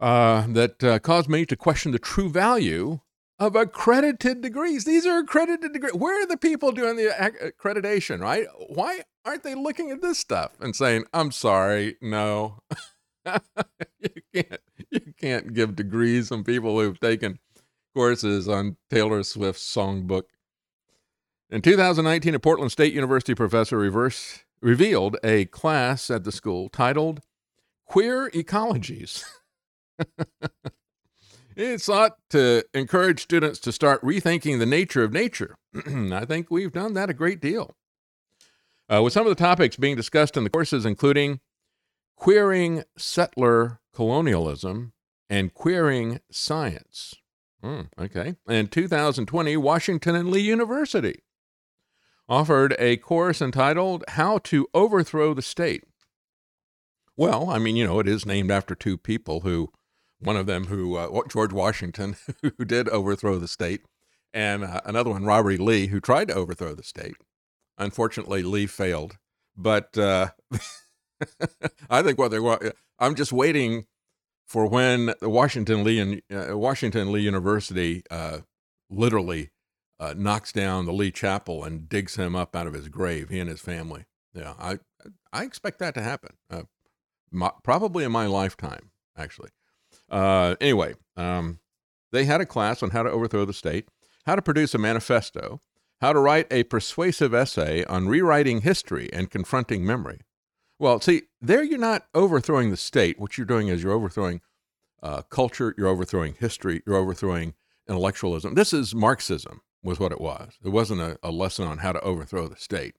uh, 0.00 0.46
that 0.48 0.82
uh, 0.82 0.98
cause 0.98 1.28
many 1.28 1.44
to 1.44 1.56
question 1.56 1.92
the 1.92 1.98
true 1.98 2.30
value 2.30 3.00
of 3.38 3.54
accredited 3.54 4.40
degrees. 4.40 4.84
These 4.84 5.06
are 5.06 5.18
accredited 5.18 5.72
degrees. 5.72 5.94
Where 5.94 6.22
are 6.22 6.26
the 6.26 6.36
people 6.36 6.72
doing 6.72 6.96
the 6.96 7.08
accreditation, 7.08 8.20
right? 8.20 8.46
Why 8.68 9.02
aren't 9.24 9.44
they 9.44 9.54
looking 9.54 9.90
at 9.90 10.02
this 10.02 10.18
stuff 10.18 10.52
and 10.60 10.74
saying, 10.74 11.04
"I'm 11.12 11.30
sorry, 11.32 11.96
no, 12.00 12.58
you 13.26 14.22
can't, 14.34 14.60
you 14.90 15.14
can't 15.20 15.54
give 15.54 15.76
degrees 15.76 16.32
on 16.32 16.44
people 16.44 16.78
who've 16.80 17.00
taken 17.00 17.38
courses 17.94 18.48
on 18.48 18.76
Taylor 18.90 19.22
Swift's 19.22 19.74
songbook 19.74 20.24
in 21.50 21.62
2019, 21.62 22.34
a 22.34 22.38
Portland 22.38 22.72
State 22.72 22.92
University 22.92 23.34
professor 23.34 23.78
reverse, 23.78 24.44
revealed 24.60 25.16
a 25.24 25.46
class 25.46 26.10
at 26.10 26.24
the 26.24 26.32
school 26.32 26.68
titled 26.68 27.22
Queer 27.86 28.28
Ecologies. 28.30 29.24
it's 31.58 31.84
sought 31.84 32.16
to 32.30 32.64
encourage 32.72 33.22
students 33.22 33.58
to 33.60 33.72
start 33.72 34.00
rethinking 34.02 34.58
the 34.58 34.66
nature 34.66 35.02
of 35.02 35.12
nature. 35.12 35.56
I 35.74 36.24
think 36.24 36.50
we've 36.50 36.72
done 36.72 36.94
that 36.94 37.10
a 37.10 37.14
great 37.14 37.40
deal. 37.40 37.74
Uh, 38.90 39.02
with 39.02 39.12
some 39.12 39.26
of 39.26 39.36
the 39.36 39.42
topics 39.42 39.76
being 39.76 39.96
discussed 39.96 40.36
in 40.36 40.44
the 40.44 40.50
courses, 40.50 40.86
including 40.86 41.40
queering 42.16 42.84
settler 42.96 43.80
colonialism 43.94 44.92
and 45.28 45.52
queering 45.52 46.20
science. 46.30 47.16
Mm, 47.62 47.88
okay. 48.00 48.36
In 48.48 48.68
2020, 48.68 49.56
Washington 49.56 50.14
and 50.14 50.30
Lee 50.30 50.40
University 50.40 51.22
offered 52.28 52.76
a 52.78 52.96
course 52.98 53.42
entitled 53.42 54.04
How 54.10 54.38
to 54.38 54.68
Overthrow 54.72 55.34
the 55.34 55.42
State. 55.42 55.84
Well, 57.16 57.50
I 57.50 57.58
mean, 57.58 57.74
you 57.74 57.84
know, 57.84 57.98
it 57.98 58.06
is 58.06 58.24
named 58.24 58.50
after 58.50 58.76
two 58.76 58.96
people 58.96 59.40
who, 59.40 59.70
one 60.20 60.36
of 60.36 60.46
them 60.46 60.66
who, 60.66 60.96
uh, 60.96 61.22
George 61.28 61.52
Washington, 61.52 62.16
who 62.42 62.64
did 62.64 62.88
overthrow 62.88 63.38
the 63.38 63.48
state, 63.48 63.82
and 64.32 64.64
uh, 64.64 64.80
another 64.84 65.10
one, 65.10 65.24
Robert 65.24 65.52
E. 65.52 65.56
Lee, 65.56 65.86
who 65.88 66.00
tried 66.00 66.28
to 66.28 66.34
overthrow 66.34 66.74
the 66.74 66.82
state. 66.82 67.16
Unfortunately, 67.78 68.42
Lee 68.42 68.66
failed. 68.66 69.18
But 69.56 69.96
uh, 69.98 70.28
I 71.90 72.02
think 72.02 72.18
what 72.18 72.30
they 72.30 72.38
I'm 72.98 73.14
just 73.14 73.32
waiting 73.32 73.86
for 74.46 74.66
when 74.66 75.14
the 75.20 75.28
Washington 75.28 75.84
Lee 75.84 75.98
and 75.98 76.22
uh, 76.32 76.56
Washington 76.56 77.12
Lee 77.12 77.22
University 77.22 78.02
uh, 78.10 78.38
literally 78.88 79.50
uh, 80.00 80.14
knocks 80.16 80.52
down 80.52 80.86
the 80.86 80.92
Lee 80.92 81.10
Chapel 81.10 81.64
and 81.64 81.88
digs 81.88 82.16
him 82.16 82.36
up 82.36 82.54
out 82.54 82.66
of 82.66 82.74
his 82.74 82.88
grave, 82.88 83.30
he 83.30 83.40
and 83.40 83.50
his 83.50 83.60
family. 83.60 84.04
Yeah, 84.32 84.54
I 84.58 84.78
I 85.32 85.44
expect 85.44 85.80
that 85.80 85.94
to 85.94 86.02
happen. 86.02 86.36
My, 87.30 87.50
probably 87.62 88.04
in 88.04 88.12
my 88.12 88.26
lifetime, 88.26 88.90
actually. 89.16 89.50
Uh, 90.10 90.56
anyway, 90.60 90.94
um, 91.16 91.58
they 92.12 92.24
had 92.24 92.40
a 92.40 92.46
class 92.46 92.82
on 92.82 92.90
how 92.90 93.02
to 93.02 93.10
overthrow 93.10 93.44
the 93.44 93.52
state, 93.52 93.88
how 94.26 94.34
to 94.34 94.42
produce 94.42 94.74
a 94.74 94.78
manifesto, 94.78 95.60
how 96.00 96.12
to 96.12 96.20
write 96.20 96.46
a 96.50 96.62
persuasive 96.64 97.34
essay 97.34 97.84
on 97.84 98.08
rewriting 98.08 98.62
history 98.62 99.12
and 99.12 99.30
confronting 99.30 99.84
memory. 99.84 100.20
Well, 100.78 101.00
see, 101.00 101.22
there 101.40 101.62
you're 101.62 101.78
not 101.78 102.06
overthrowing 102.14 102.70
the 102.70 102.76
state. 102.76 103.18
What 103.18 103.36
you're 103.36 103.46
doing 103.46 103.68
is 103.68 103.82
you're 103.82 103.92
overthrowing 103.92 104.40
uh, 105.02 105.22
culture, 105.22 105.74
you're 105.76 105.88
overthrowing 105.88 106.34
history, 106.38 106.82
you're 106.86 106.96
overthrowing 106.96 107.54
intellectualism. 107.88 108.54
This 108.54 108.72
is 108.72 108.94
Marxism, 108.94 109.60
was 109.82 109.98
what 109.98 110.12
it 110.12 110.20
was. 110.20 110.52
It 110.64 110.68
wasn't 110.68 111.00
a, 111.00 111.18
a 111.22 111.30
lesson 111.30 111.66
on 111.66 111.78
how 111.78 111.92
to 111.92 112.00
overthrow 112.00 112.48
the 112.48 112.56
state. 112.56 112.94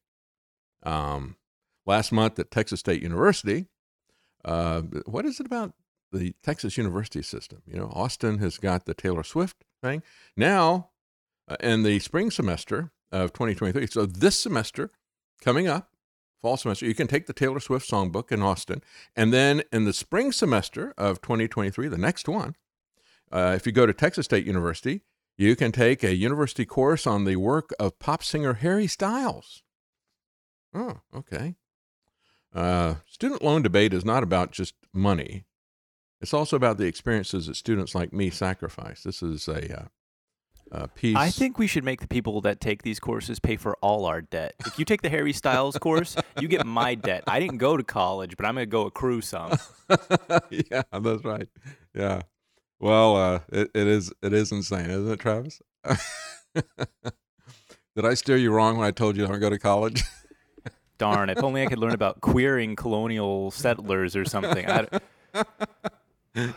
Um, 0.84 1.38
last 1.86 2.12
month 2.12 2.38
at 2.40 2.52
Texas 2.52 2.82
State 2.82 3.02
University, 3.02 3.68
uh, 4.44 4.82
what 5.06 5.26
is 5.26 5.40
it 5.40 5.46
about 5.46 5.74
the 6.12 6.36
Texas 6.44 6.78
University 6.78 7.22
system? 7.22 7.62
You 7.66 7.78
know, 7.78 7.92
Austin 7.94 8.40
has 8.40 8.58
got 8.58 8.86
the 8.86 8.94
Taylor 8.94 9.24
Swift 9.24 9.64
thing. 9.82 10.04
Now, 10.36 10.90
uh, 11.48 11.56
in 11.60 11.84
the 11.84 12.00
spring 12.00 12.32
semester 12.32 12.92
of 13.12 13.34
2023, 13.34 13.88
so 13.88 14.06
this 14.06 14.40
semester 14.40 14.92
coming 15.42 15.68
up, 15.68 15.92
fall 16.42 16.58
semester, 16.58 16.86
you 16.86 16.96
can 16.96 17.08
take 17.08 17.28
the 17.28 17.34
Taylor 17.34 17.60
Swift 17.60 17.90
songbook 17.90 18.32
in 18.32 18.42
Austin. 18.42 18.84
And 19.16 19.34
then 19.34 19.64
in 19.72 19.86
the 19.86 19.94
spring 19.94 20.32
semester 20.32 20.94
of 20.98 21.22
2023, 21.22 21.88
the 21.88 21.98
next 21.98 22.28
one, 22.28 22.56
uh, 23.32 23.54
if 23.56 23.66
you 23.66 23.72
go 23.72 23.86
to 23.86 23.94
Texas 23.94 24.26
State 24.26 24.46
University, 24.46 25.02
you 25.38 25.56
can 25.56 25.72
take 25.72 26.04
a 26.04 26.16
university 26.16 26.66
course 26.66 27.08
on 27.08 27.24
the 27.24 27.38
work 27.38 27.70
of 27.80 27.98
pop 28.00 28.24
singer 28.24 28.56
Harry 28.56 28.88
Styles. 28.88 29.64
Oh, 30.74 31.00
okay. 31.16 31.56
Uh, 32.54 32.96
student 33.08 33.44
loan 33.44 33.62
debate 33.62 33.94
is 33.94 34.04
not 34.04 34.24
about 34.24 34.52
just 34.52 34.74
money. 34.94 35.46
It's 36.22 36.34
also 36.34 36.56
about 36.56 36.78
the 36.78 36.86
experiences 36.86 37.48
that 37.48 37.56
students 37.56 37.96
like 37.96 38.12
me 38.12 38.30
sacrifice. 38.30 39.04
This 39.04 39.24
is 39.24 39.48
a, 39.48 39.82
uh, 39.82 39.86
a 40.72 40.88
piece. 40.88 41.16
I 41.16 41.30
think 41.30 41.58
we 41.58 41.66
should 41.66 41.84
make 41.84 42.02
the 42.02 42.08
people 42.08 42.42
that 42.42 42.60
take 42.60 42.84
these 42.84 43.00
courses 43.00 43.40
pay 43.40 43.56
for 43.56 43.78
all 43.82 44.06
our 44.06 44.22
debt. 44.22 44.56
If 44.66 44.78
you 44.78 44.86
take 44.86 45.02
the 45.02 45.10
Harry 45.10 45.34
Styles 45.34 45.78
course, 45.78 46.16
you 46.40 46.48
get 46.48 46.66
my 46.66 46.96
debt. 46.96 47.24
I 47.28 47.40
didn't 47.40 47.58
go 47.58 47.78
to 47.78 47.84
college, 47.84 48.36
but 48.36 48.46
I'm 48.46 48.56
going 48.56 48.68
to 48.68 48.70
go 48.70 48.86
accrue 48.86 49.22
some. 49.22 49.58
yeah, 50.50 50.84
that's 50.92 51.24
right. 51.24 51.48
Yeah. 51.94 52.24
Well, 52.80 53.16
uh, 53.16 53.40
it, 53.50 53.72
it 53.74 53.88
is 53.88 54.14
it 54.22 54.34
is 54.34 54.52
insane, 54.52 54.90
isn't 54.90 55.12
it, 55.12 55.20
Travis? 55.20 55.62
Did 56.56 58.06
I 58.06 58.14
steer 58.14 58.38
you 58.38 58.52
wrong 58.52 58.78
when 58.78 58.88
I 58.88 58.92
told 58.92 59.18
you 59.18 59.28
don't 59.28 59.40
go 59.40 59.50
to 59.50 59.60
college? 59.60 60.04
Darn, 60.98 61.30
if 61.30 61.44
only 61.44 61.64
I 61.64 61.66
could 61.66 61.80
learn 61.80 61.94
about 61.94 62.22
queering 62.22 62.76
colonial 62.76 63.52
settlers 63.52 64.16
or 64.16 64.26
something. 64.26 64.66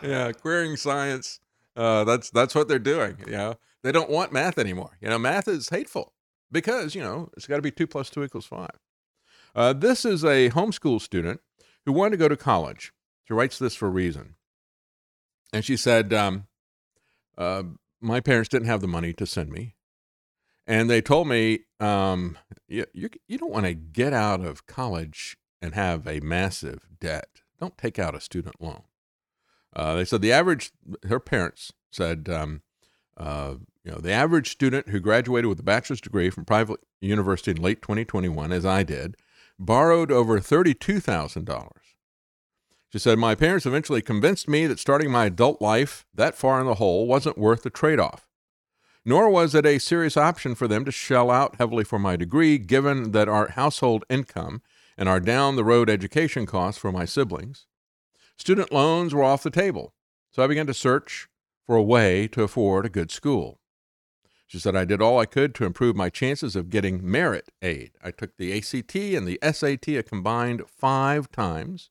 Yeah, 0.03 0.33
queering 0.33 0.77
science. 0.77 1.41
Uh, 1.77 2.05
that's 2.05 2.31
that's 2.31 2.55
what 2.55 2.69
they're 2.69 2.79
doing. 2.79 3.17
You 3.27 3.33
know, 3.33 3.55
they 3.83 3.93
don't 3.93 4.11
want 4.11 4.33
math 4.33 4.59
anymore. 4.59 4.97
You 5.01 5.09
know, 5.09 5.19
math 5.19 5.49
is 5.49 5.69
hateful 5.71 6.13
because 6.51 6.95
you 6.95 7.03
know 7.03 7.31
it's 7.37 7.47
got 7.47 7.57
to 7.57 7.63
be 7.63 7.71
two 7.71 7.87
plus 7.87 8.11
two 8.11 8.23
equals 8.23 8.47
five. 8.47 8.79
Uh, 9.55 9.73
this 9.73 10.05
is 10.05 10.25
a 10.25 10.51
homeschool 10.51 11.01
student 11.01 11.41
who 11.85 11.93
wanted 11.93 12.13
to 12.13 12.17
go 12.17 12.29
to 12.29 12.37
college. 12.37 12.93
She 13.25 13.35
writes 13.35 13.59
this 13.59 13.75
for 13.75 13.89
a 13.89 13.91
reason, 13.91 14.35
and 15.53 15.65
she 15.65 15.77
said, 15.77 16.13
um, 16.13 16.47
uh, 17.39 17.63
"My 18.01 18.21
parents 18.21 18.49
didn't 18.49 18.69
have 18.69 18.81
the 18.81 18.89
money 18.89 19.13
to 19.15 19.27
send 19.27 19.51
me, 19.51 19.77
and 20.67 20.89
they 20.89 21.01
told 21.01 21.29
me 21.29 21.61
um, 21.81 22.39
you, 22.69 22.87
you, 22.93 23.11
you 23.27 23.39
don't 23.39 23.53
want 23.53 23.67
to 23.67 23.75
get 23.75 24.13
out 24.13 24.41
of 24.41 24.67
college 24.67 25.37
and 25.61 25.75
have 25.75 26.07
a 26.07 26.21
massive 26.21 26.87
debt. 27.01 27.43
Don't 27.61 27.79
take 27.79 27.99
out 27.99 28.15
a 28.15 28.21
student 28.21 28.61
loan. 28.61 28.83
Uh, 29.75 29.97
they 29.97 30.05
said 30.05 30.23
the 30.23 30.33
average, 30.33 30.71
her 31.09 31.21
parents 31.21 31.73
said, 31.91 32.29
um, 32.29 32.63
uh, 33.17 33.55
you 33.85 33.93
know, 33.93 33.99
the 33.99 34.13
average 34.13 34.51
student 34.51 34.89
who 34.89 35.01
graduated 35.01 35.49
with 35.49 35.61
a 35.61 35.65
bachelor's 35.65 36.01
degree 36.01 36.31
from 36.31 36.45
private 36.45 36.81
university 37.01 37.51
in 37.51 37.57
late 37.63 37.83
2021, 37.83 38.53
as 38.53 38.67
I 38.67 38.83
did, 38.83 39.17
borrowed 39.59 40.13
over 40.13 40.41
$32,000. 40.41 41.71
She 42.91 42.99
said, 42.99 43.19
My 43.19 43.35
parents 43.35 43.65
eventually 43.65 44.03
convinced 44.03 44.49
me 44.49 44.67
that 44.67 44.79
starting 44.79 45.11
my 45.11 45.27
adult 45.27 45.63
life 45.63 46.05
that 46.15 46.35
far 46.35 46.61
in 46.61 46.67
the 46.67 46.75
hole 46.75 47.07
wasn't 47.07 47.39
worth 47.39 47.63
the 47.63 47.71
trade 47.71 47.99
off 47.99 48.29
nor 49.05 49.29
was 49.29 49.55
it 49.55 49.67
a 49.67 49.79
serious 49.79 50.17
option 50.17 50.55
for 50.55 50.69
them 50.69 50.85
to 50.85 50.93
shell 50.93 51.31
out 51.31 51.57
heavily 51.57 51.85
for 51.85 51.99
my 51.99 52.17
degree, 52.17 52.59
given 52.59 53.13
that 53.13 53.29
our 53.29 53.49
household 53.49 54.05
income 54.09 54.63
and 54.97 55.09
our 55.09 55.21
down 55.21 55.57
the 55.57 55.65
road 55.65 55.91
education 55.91 56.47
costs 56.47 56.81
for 56.81 56.93
my 56.93 57.05
siblings. 57.05 57.67
Student 58.37 58.73
loans 58.73 59.15
were 59.15 59.23
off 59.23 59.43
the 59.43 59.51
table, 59.51 59.95
so 60.31 60.43
I 60.43 60.47
began 60.47 60.67
to 60.67 60.75
search 60.75 61.29
for 61.65 61.77
a 61.77 61.83
way 61.83 62.27
to 62.29 62.43
afford 62.43 62.87
a 62.87 62.91
good 62.91 63.11
school. 63.11 63.61
She 64.47 64.59
said 64.59 64.77
I 64.77 64.85
did 64.85 65.01
all 65.01 65.19
I 65.19 65.27
could 65.27 65.55
to 65.55 65.65
improve 65.65 65.97
my 65.97 66.11
chances 66.11 66.55
of 66.57 66.69
getting 66.69 67.09
merit 67.09 67.51
aid. 67.63 67.93
I 68.03 68.11
took 68.11 68.37
the 68.37 68.57
ACT 68.57 68.95
and 68.95 69.27
the 69.27 69.39
SAT 69.43 69.89
a 69.89 70.03
combined 70.03 70.63
five 70.69 71.31
times, 71.33 71.91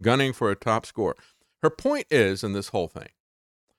gunning 0.00 0.32
for 0.32 0.50
a 0.50 0.56
top 0.56 0.86
score. 0.86 1.16
Her 1.62 1.70
point 1.70 2.06
is 2.10 2.44
in 2.44 2.52
this 2.52 2.68
whole 2.68 2.86
thing 2.86 3.08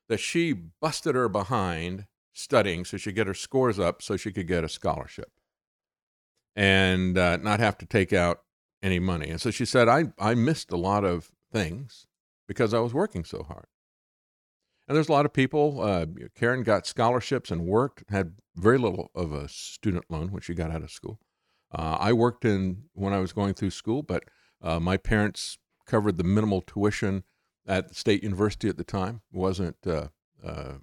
that 0.09 0.19
she 0.19 0.51
busted 0.51 1.15
her 1.15 1.29
behind 1.29 2.07
studying 2.33 2.83
so 2.83 2.97
she 2.97 3.11
could 3.11 3.15
get 3.15 3.27
her 3.27 3.33
scores 3.33 3.79
up 3.79 4.01
so 4.01 4.17
she 4.17 4.31
could 4.31 4.47
get 4.47 4.63
a 4.63 4.69
scholarship 4.69 5.31
and 6.55 7.17
uh, 7.17 7.37
not 7.37 7.59
have 7.59 7.77
to 7.77 7.85
take 7.85 8.11
out 8.11 8.41
any 8.81 8.99
money. 8.99 9.29
And 9.29 9.39
so 9.39 9.51
she 9.51 9.65
said, 9.65 9.87
I, 9.87 10.05
I 10.17 10.35
missed 10.35 10.71
a 10.71 10.77
lot 10.77 11.05
of 11.05 11.31
things 11.51 12.07
because 12.47 12.73
I 12.73 12.79
was 12.79 12.93
working 12.93 13.23
so 13.23 13.43
hard. 13.43 13.67
And 14.87 14.95
there's 14.95 15.09
a 15.09 15.11
lot 15.11 15.25
of 15.25 15.33
people. 15.33 15.81
Uh, 15.81 16.07
Karen 16.35 16.63
got 16.63 16.87
scholarships 16.87 17.51
and 17.51 17.67
worked, 17.67 18.03
had 18.09 18.33
very 18.55 18.79
little 18.79 19.11
of 19.13 19.31
a 19.31 19.47
student 19.47 20.05
loan 20.09 20.31
when 20.31 20.41
she 20.41 20.55
got 20.55 20.71
out 20.71 20.81
of 20.81 20.89
school. 20.89 21.19
Uh, 21.71 21.97
I 21.99 22.13
worked 22.13 22.43
in 22.43 22.85
when 22.93 23.13
I 23.13 23.19
was 23.19 23.31
going 23.31 23.53
through 23.53 23.69
school, 23.69 24.01
but 24.01 24.23
uh, 24.61 24.79
my 24.79 24.97
parents 24.97 25.59
covered 25.85 26.17
the 26.17 26.23
minimal 26.23 26.61
tuition 26.61 27.23
at 27.67 27.95
state 27.95 28.23
university 28.23 28.67
at 28.67 28.77
the 28.77 28.83
time. 28.83 29.21
It 29.31 29.37
wasn't 29.37 29.77
uh, 29.85 30.07
uh, 30.43 30.73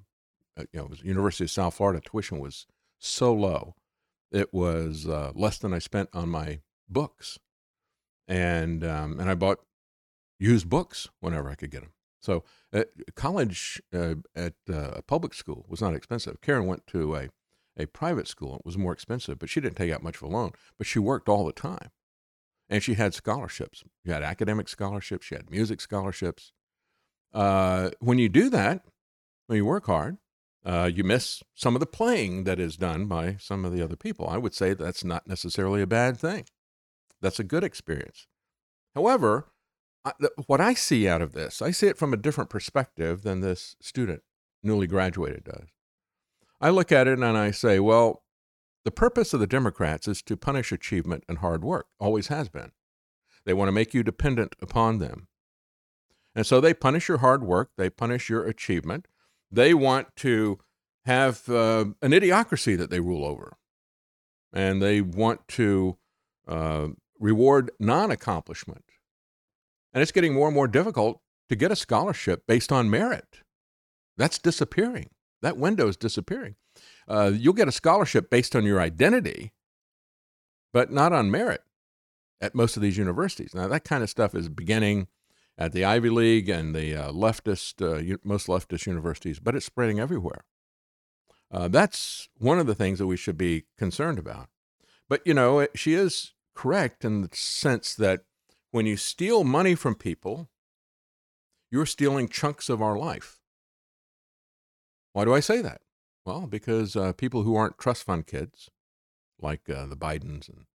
uh, 0.56 0.64
you 0.72 0.78
know, 0.78 0.84
it 0.84 0.90
was 0.90 1.02
University 1.02 1.44
of 1.44 1.50
South 1.50 1.74
Florida. 1.74 2.00
Tuition 2.00 2.38
was 2.38 2.66
so 2.98 3.34
low, 3.34 3.74
it 4.30 4.54
was 4.54 5.06
less 5.06 5.58
than 5.58 5.74
I 5.74 5.80
spent 5.80 6.08
on 6.12 6.28
my 6.28 6.60
books, 6.88 7.38
and 8.28 8.84
um, 8.84 9.18
and 9.18 9.28
I 9.28 9.34
bought 9.34 9.58
used 10.38 10.68
books 10.68 11.08
whenever 11.20 11.48
I 11.50 11.54
could 11.54 11.70
get 11.70 11.82
them. 11.82 11.92
So 12.20 12.44
uh, 12.72 12.84
college 13.14 13.80
uh, 13.94 14.16
at 14.34 14.54
uh, 14.68 14.90
a 14.96 15.02
public 15.02 15.34
school 15.34 15.64
was 15.68 15.80
not 15.80 15.94
expensive. 15.94 16.40
Karen 16.40 16.66
went 16.66 16.86
to 16.88 17.14
a 17.14 17.28
a 17.78 17.86
private 17.86 18.26
school. 18.26 18.56
It 18.56 18.64
was 18.64 18.78
more 18.78 18.92
expensive, 18.92 19.38
but 19.38 19.50
she 19.50 19.60
didn't 19.60 19.76
take 19.76 19.92
out 19.92 20.02
much 20.02 20.16
of 20.16 20.22
a 20.22 20.28
loan. 20.28 20.52
But 20.78 20.86
she 20.86 20.98
worked 20.98 21.28
all 21.28 21.44
the 21.44 21.52
time, 21.52 21.90
and 22.68 22.82
she 22.82 22.94
had 22.94 23.14
scholarships. 23.14 23.84
She 24.04 24.10
had 24.10 24.22
academic 24.22 24.68
scholarships. 24.68 25.26
She 25.26 25.34
had 25.34 25.50
music 25.50 25.80
scholarships. 25.80 26.52
Uh, 27.34 27.90
when 28.00 28.18
you 28.18 28.28
do 28.28 28.48
that, 28.50 28.86
when 29.46 29.58
you 29.58 29.66
work 29.66 29.86
hard, 29.86 30.16
uh, 30.64 30.90
you 30.92 31.04
miss 31.04 31.42
some 31.54 31.76
of 31.76 31.80
the 31.80 31.86
playing 31.86 32.44
that 32.44 32.58
is 32.58 32.76
done 32.76 33.06
by 33.06 33.36
some 33.38 33.64
of 33.64 33.72
the 33.72 33.82
other 33.82 33.96
people. 33.96 34.26
I 34.28 34.38
would 34.38 34.54
say 34.54 34.74
that's 34.74 35.04
not 35.04 35.26
necessarily 35.26 35.82
a 35.82 35.86
bad 35.86 36.16
thing. 36.16 36.46
That's 37.20 37.38
a 37.38 37.44
good 37.44 37.62
experience. 37.62 38.26
However, 38.94 39.48
what 40.46 40.60
I 40.60 40.74
see 40.74 41.08
out 41.08 41.22
of 41.22 41.32
this, 41.32 41.62
I 41.62 41.72
see 41.72 41.88
it 41.88 41.98
from 41.98 42.12
a 42.14 42.16
different 42.18 42.50
perspective 42.50 43.22
than 43.22 43.40
this 43.40 43.76
student, 43.80 44.22
newly 44.62 44.86
graduated, 44.86 45.44
does. 45.44 45.68
I 46.60 46.70
look 46.70 46.92
at 46.92 47.08
it 47.08 47.18
and 47.18 47.38
I 47.38 47.50
say, 47.52 47.80
well, 47.80 48.24
the 48.84 48.92
purpose 48.92 49.34
of 49.34 49.40
the 49.40 49.46
Democrats 49.48 50.08
is 50.08 50.22
to 50.22 50.36
punish 50.36 50.72
achievement 50.72 51.24
and 51.28 51.38
hard 51.38 51.64
work, 51.64 51.88
always 52.00 52.28
has 52.28 52.48
been. 52.48 52.72
They 53.46 53.54
want 53.54 53.68
to 53.68 53.72
make 53.72 53.94
you 53.94 54.02
dependent 54.04 54.56
upon 54.62 54.98
them. 54.98 55.28
And 56.34 56.46
so 56.46 56.60
they 56.60 56.74
punish 56.74 57.08
your 57.08 57.18
hard 57.18 57.44
work, 57.44 57.70
they 57.78 57.90
punish 57.90 58.30
your 58.30 58.44
achievement, 58.46 59.08
they 59.50 59.74
want 59.74 60.16
to 60.18 60.60
have 61.06 61.48
uh, 61.48 61.86
an 62.02 62.12
idiocracy 62.12 62.78
that 62.78 62.90
they 62.90 63.00
rule 63.00 63.24
over. 63.24 63.54
and 64.52 64.82
they 64.82 65.02
want 65.02 65.46
to 65.48 65.98
uh, 66.48 66.88
reward 67.20 67.70
non 67.80 68.10
accomplishment. 68.10 68.85
And 69.96 70.02
it's 70.02 70.12
getting 70.12 70.34
more 70.34 70.46
and 70.46 70.54
more 70.54 70.68
difficult 70.68 71.22
to 71.48 71.56
get 71.56 71.72
a 71.72 71.76
scholarship 71.76 72.42
based 72.46 72.70
on 72.70 72.90
merit. 72.90 73.40
That's 74.18 74.38
disappearing. 74.38 75.08
That 75.40 75.56
window 75.56 75.88
is 75.88 75.96
disappearing. 75.96 76.56
Uh, 77.08 77.32
you'll 77.34 77.54
get 77.54 77.66
a 77.66 77.72
scholarship 77.72 78.28
based 78.28 78.54
on 78.54 78.64
your 78.64 78.78
identity, 78.78 79.54
but 80.70 80.92
not 80.92 81.14
on 81.14 81.30
merit 81.30 81.62
at 82.42 82.54
most 82.54 82.76
of 82.76 82.82
these 82.82 82.98
universities. 82.98 83.54
Now, 83.54 83.68
that 83.68 83.84
kind 83.84 84.02
of 84.02 84.10
stuff 84.10 84.34
is 84.34 84.50
beginning 84.50 85.08
at 85.56 85.72
the 85.72 85.86
Ivy 85.86 86.10
League 86.10 86.50
and 86.50 86.74
the 86.74 86.94
uh, 86.94 87.12
leftist, 87.12 87.80
uh, 87.80 88.18
most 88.22 88.48
leftist 88.48 88.84
universities, 88.86 89.38
but 89.38 89.56
it's 89.56 89.64
spreading 89.64 89.98
everywhere. 89.98 90.44
Uh, 91.50 91.68
that's 91.68 92.28
one 92.36 92.58
of 92.58 92.66
the 92.66 92.74
things 92.74 92.98
that 92.98 93.06
we 93.06 93.16
should 93.16 93.38
be 93.38 93.64
concerned 93.78 94.18
about. 94.18 94.50
But, 95.08 95.22
you 95.24 95.32
know, 95.32 95.66
she 95.74 95.94
is 95.94 96.34
correct 96.54 97.02
in 97.02 97.22
the 97.22 97.30
sense 97.32 97.94
that 97.94 98.25
when 98.76 98.84
you 98.84 98.98
steal 98.98 99.42
money 99.42 99.74
from 99.74 99.94
people, 99.94 100.50
you're 101.70 101.86
stealing 101.86 102.28
chunks 102.28 102.68
of 102.68 102.82
our 102.82 102.98
life. 102.98 103.40
Why 105.14 105.24
do 105.24 105.32
I 105.32 105.40
say 105.40 105.62
that? 105.62 105.80
Well, 106.26 106.46
because 106.46 106.94
uh, 106.94 107.14
people 107.14 107.42
who 107.42 107.56
aren't 107.56 107.78
trust 107.78 108.04
fund 108.04 108.26
kids, 108.26 108.68
like 109.40 109.70
uh, 109.70 109.86
the 109.86 109.96
Bidens 109.96 110.50
and 110.50 110.66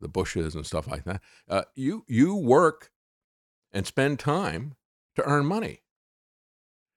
the 0.00 0.08
Bushes 0.08 0.56
and 0.56 0.66
stuff 0.66 0.88
like 0.88 1.04
that, 1.04 1.20
uh, 1.48 1.62
you 1.76 2.04
you 2.08 2.34
work 2.34 2.90
and 3.72 3.86
spend 3.86 4.18
time 4.18 4.74
to 5.14 5.22
earn 5.22 5.46
money. 5.46 5.82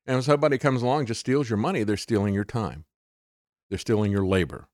And 0.08 0.16
when 0.16 0.24
somebody 0.24 0.58
comes 0.58 0.82
along 0.82 1.02
and 1.02 1.08
just 1.08 1.20
steals 1.20 1.52
your 1.52 1.58
money, 1.58 1.84
they're 1.84 1.98
stealing 1.98 2.34
your 2.34 2.44
time. 2.44 2.86
They're 3.70 3.78
stealing 3.78 4.12
your 4.12 4.26
labor. 4.26 4.70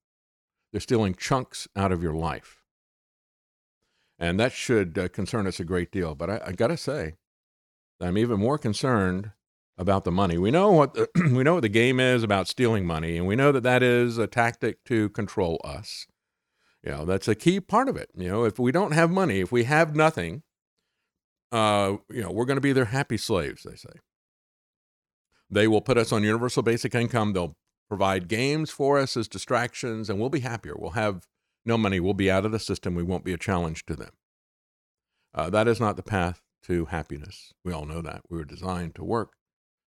They're 0.71 0.79
stealing 0.79 1.13
chunks 1.13 1.67
out 1.75 1.91
of 1.91 2.01
your 2.01 2.13
life. 2.13 2.62
And 4.23 4.39
that 4.39 4.53
should 4.53 4.97
uh, 4.97 5.09
concern 5.09 5.47
us 5.47 5.59
a 5.59 5.65
great 5.65 5.91
deal. 5.91 6.15
But 6.15 6.29
I, 6.29 6.41
I 6.45 6.51
got 6.53 6.67
to 6.67 6.77
say, 6.77 7.15
I'm 7.99 8.17
even 8.17 8.39
more 8.39 8.57
concerned 8.57 9.31
about 9.77 10.05
the 10.05 10.13
money. 10.13 10.37
We 10.37 10.49
know 10.49 10.71
what 10.71 10.93
the, 10.93 11.09
we 11.35 11.43
know 11.43 11.55
what 11.55 11.63
the 11.63 11.67
game 11.67 11.99
is 11.99 12.23
about 12.23 12.47
stealing 12.47 12.85
money, 12.85 13.17
and 13.17 13.27
we 13.27 13.35
know 13.35 13.51
that 13.51 13.63
that 13.63 13.83
is 13.83 14.17
a 14.17 14.25
tactic 14.25 14.81
to 14.85 15.09
control 15.09 15.59
us. 15.65 16.07
You 16.85 16.91
know, 16.91 17.03
that's 17.03 17.27
a 17.27 17.35
key 17.35 17.59
part 17.59 17.89
of 17.89 17.97
it. 17.97 18.11
You 18.15 18.29
know, 18.29 18.45
if 18.45 18.57
we 18.57 18.71
don't 18.71 18.93
have 18.93 19.11
money, 19.11 19.41
if 19.41 19.51
we 19.51 19.65
have 19.65 19.93
nothing, 19.93 20.43
uh, 21.51 21.97
you 22.09 22.21
know, 22.21 22.31
we're 22.31 22.45
going 22.45 22.55
to 22.55 22.61
be 22.61 22.71
their 22.71 22.85
happy 22.85 23.17
slaves. 23.17 23.63
They 23.63 23.75
say. 23.75 23.89
They 25.49 25.67
will 25.67 25.81
put 25.81 25.97
us 25.97 26.13
on 26.13 26.23
universal 26.23 26.63
basic 26.63 26.95
income. 26.95 27.33
They'll 27.33 27.57
provide 27.89 28.29
games 28.29 28.71
for 28.71 28.99
us 28.99 29.17
as 29.17 29.27
distractions, 29.27 30.09
and 30.09 30.17
we'll 30.17 30.29
be 30.29 30.39
happier. 30.39 30.75
We'll 30.77 30.91
have 30.91 31.27
no 31.65 31.77
money. 31.77 31.99
We'll 31.99 32.13
be 32.13 32.31
out 32.31 32.45
of 32.45 32.51
the 32.51 32.59
system. 32.59 32.95
We 32.95 33.03
won't 33.03 33.23
be 33.23 33.33
a 33.33 33.37
challenge 33.37 33.85
to 33.85 33.95
them. 33.95 34.11
Uh, 35.33 35.49
that 35.49 35.67
is 35.67 35.79
not 35.79 35.95
the 35.95 36.03
path 36.03 36.41
to 36.63 36.85
happiness. 36.85 37.53
We 37.63 37.73
all 37.73 37.85
know 37.85 38.01
that. 38.01 38.21
We 38.29 38.37
were 38.37 38.45
designed 38.45 38.95
to 38.95 39.03
work. 39.03 39.33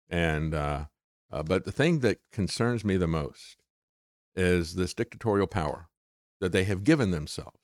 And, 0.09 0.55
uh, 0.55 0.87
uh, 1.33 1.43
but 1.43 1.65
the 1.65 1.73
thing 1.73 2.01
that 2.01 2.19
concerns 2.33 2.85
me 2.85 2.97
the 2.97 3.07
most 3.07 3.57
is 4.35 4.75
this 4.75 4.95
dictatorial 4.95 5.47
power 5.47 5.89
that 6.41 6.53
they 6.53 6.65
have 6.65 6.85
given 6.85 7.11
themselves. 7.11 7.57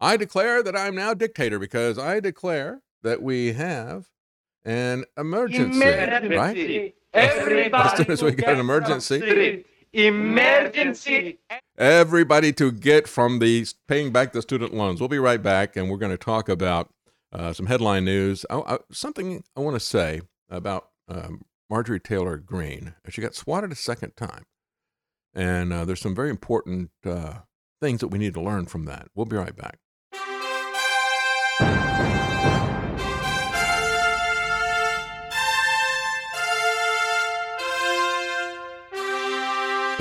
I 0.00 0.16
declare 0.16 0.62
that 0.62 0.76
I'm 0.76 0.94
now 0.94 1.14
dictator 1.14 1.58
because 1.58 1.98
I 1.98 2.20
declare 2.20 2.82
that 3.02 3.22
we 3.22 3.52
have 3.52 4.06
an 4.64 5.04
emergency, 5.16 5.80
emergency. 5.80 6.36
right? 6.36 6.94
Everybody 7.14 7.72
as 7.72 7.96
soon 7.96 8.10
as 8.10 8.22
we 8.22 8.32
get 8.32 8.54
an 8.54 8.60
emergency, 8.60 9.64
emergency. 9.96 11.38
Everybody 11.78 12.52
to 12.54 12.70
get 12.70 13.08
from 13.08 13.38
the 13.38 13.66
paying 13.88 14.12
back 14.12 14.32
the 14.32 14.42
student 14.42 14.74
loans. 14.74 15.00
We'll 15.00 15.08
be 15.08 15.18
right 15.18 15.42
back, 15.42 15.76
and 15.76 15.90
we're 15.90 15.96
going 15.96 16.12
to 16.12 16.18
talk 16.18 16.48
about 16.48 16.90
uh, 17.32 17.52
some 17.52 17.66
headline 17.66 18.04
news. 18.04 18.44
I, 18.50 18.58
I, 18.58 18.78
something 18.92 19.42
I 19.56 19.60
want 19.60 19.74
to 19.74 19.80
say 19.80 20.20
about 20.50 20.90
um, 21.08 21.42
Marjorie 21.70 22.00
Taylor 22.00 22.36
Greene. 22.36 22.94
She 23.08 23.20
got 23.20 23.34
swatted 23.34 23.72
a 23.72 23.76
second 23.76 24.16
time, 24.16 24.44
and 25.34 25.72
uh, 25.72 25.84
there's 25.84 26.00
some 26.00 26.14
very 26.14 26.30
important 26.30 26.90
uh, 27.04 27.40
things 27.80 28.00
that 28.00 28.08
we 28.08 28.18
need 28.18 28.34
to 28.34 28.42
learn 28.42 28.66
from 28.66 28.84
that. 28.84 29.08
We'll 29.14 29.26
be 29.26 29.36
right 29.36 29.56
back. 29.56 29.78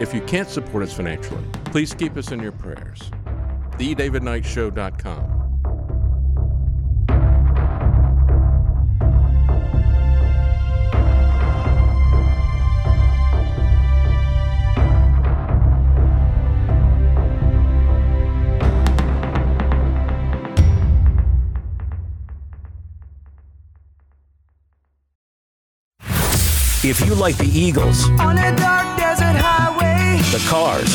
If 0.00 0.14
you 0.14 0.22
can't 0.22 0.48
support 0.48 0.82
us 0.82 0.94
financially, 0.94 1.44
please 1.66 1.92
keep 1.92 2.16
us 2.16 2.32
in 2.32 2.40
your 2.40 2.52
prayers. 2.52 3.10
TheDavidKnightShow.com. 3.78 5.40
If 26.82 27.06
you 27.06 27.14
like 27.14 27.36
the 27.36 27.44
Eagles, 27.44 28.08
On 28.18 28.38
a 28.38 28.56
dark 28.56 28.98
desert 28.98 29.36
highway, 29.36 29.89
the 30.32 30.44
Cars, 30.48 30.94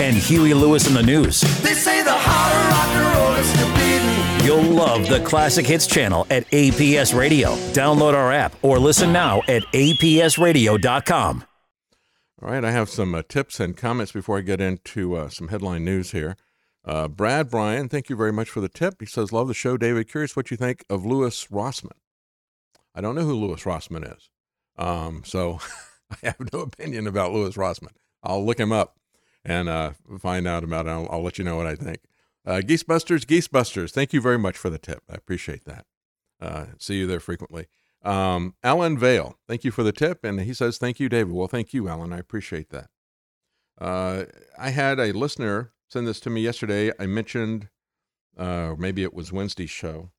and 0.00 0.16
Huey 0.16 0.52
Lewis 0.54 0.86
and 0.86 0.96
the 0.96 1.02
News, 1.02 1.40
they 1.62 1.72
say 1.72 2.02
the 2.02 2.12
heart 2.12 2.54
of 2.54 2.70
rock 2.70 2.88
and 2.88 3.16
roll 3.16 3.34
is 3.34 3.52
beating. 3.78 4.46
you'll 4.46 4.74
love 4.76 5.08
the 5.08 5.20
Classic 5.20 5.66
Hits 5.66 5.86
channel 5.86 6.26
at 6.30 6.46
APS 6.50 7.16
Radio. 7.18 7.50
Download 7.72 8.14
our 8.14 8.32
app 8.32 8.54
or 8.62 8.78
listen 8.78 9.12
now 9.12 9.40
at 9.48 9.62
apsradio.com. 9.72 11.44
All 12.42 12.50
right, 12.50 12.64
I 12.64 12.70
have 12.70 12.90
some 12.90 13.14
uh, 13.14 13.22
tips 13.26 13.58
and 13.60 13.76
comments 13.76 14.12
before 14.12 14.36
I 14.38 14.42
get 14.42 14.60
into 14.60 15.14
uh, 15.16 15.28
some 15.30 15.48
headline 15.48 15.84
news 15.84 16.10
here. 16.10 16.36
Uh, 16.84 17.08
Brad 17.08 17.50
Bryan, 17.50 17.88
thank 17.88 18.10
you 18.10 18.16
very 18.16 18.32
much 18.32 18.50
for 18.50 18.60
the 18.60 18.68
tip. 18.68 18.96
He 19.00 19.06
says, 19.06 19.32
Love 19.32 19.48
the 19.48 19.54
show, 19.54 19.76
David. 19.78 20.08
Curious 20.10 20.36
what 20.36 20.50
you 20.50 20.56
think 20.58 20.84
of 20.90 21.06
Louis 21.06 21.46
Rossmann. 21.50 21.96
I 22.94 23.00
don't 23.00 23.14
know 23.14 23.24
who 23.24 23.34
Louis 23.34 23.64
Rossmann 23.64 24.04
is. 24.16 24.28
Um, 24.78 25.22
so 25.24 25.58
I 26.10 26.16
have 26.26 26.52
no 26.52 26.60
opinion 26.60 27.06
about 27.06 27.32
Louis 27.32 27.56
Rossmann. 27.56 27.94
I'll 28.26 28.44
look 28.44 28.58
him 28.58 28.72
up 28.72 28.96
and 29.44 29.68
uh, 29.68 29.92
find 30.18 30.46
out 30.46 30.64
about 30.64 30.86
it. 30.86 30.90
I'll, 30.90 31.08
I'll 31.10 31.22
let 31.22 31.38
you 31.38 31.44
know 31.44 31.56
what 31.56 31.66
I 31.66 31.74
think. 31.74 32.00
Uh, 32.44 32.60
Geesebusters, 32.64 33.24
Geesebusters, 33.24 33.90
thank 33.90 34.12
you 34.12 34.20
very 34.20 34.38
much 34.38 34.56
for 34.56 34.70
the 34.70 34.78
tip. 34.78 35.02
I 35.10 35.14
appreciate 35.14 35.64
that. 35.64 35.84
Uh, 36.40 36.66
see 36.78 36.98
you 36.98 37.06
there 37.06 37.20
frequently. 37.20 37.66
Um, 38.02 38.54
Alan 38.62 38.98
Vale, 38.98 39.36
thank 39.48 39.64
you 39.64 39.70
for 39.70 39.82
the 39.82 39.92
tip. 39.92 40.24
And 40.24 40.40
he 40.40 40.54
says, 40.54 40.78
Thank 40.78 41.00
you, 41.00 41.08
David. 41.08 41.32
Well, 41.32 41.48
thank 41.48 41.72
you, 41.72 41.88
Alan. 41.88 42.12
I 42.12 42.18
appreciate 42.18 42.70
that. 42.70 42.88
Uh, 43.80 44.24
I 44.58 44.70
had 44.70 45.00
a 45.00 45.12
listener 45.12 45.72
send 45.88 46.06
this 46.06 46.20
to 46.20 46.30
me 46.30 46.40
yesterday. 46.40 46.92
I 46.98 47.06
mentioned, 47.06 47.68
uh, 48.36 48.74
maybe 48.78 49.02
it 49.02 49.14
was 49.14 49.32
Wednesday's 49.32 49.70
show. 49.70 50.10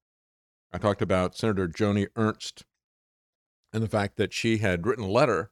I 0.71 0.77
talked 0.77 1.01
about 1.01 1.37
Senator 1.37 1.67
Joni 1.67 2.07
Ernst 2.15 2.65
and 3.71 3.81
the 3.81 3.87
fact 3.87 4.17
that 4.17 4.33
she 4.33 4.57
had 4.57 4.85
written 4.85 5.05
a 5.05 5.09
letter 5.09 5.51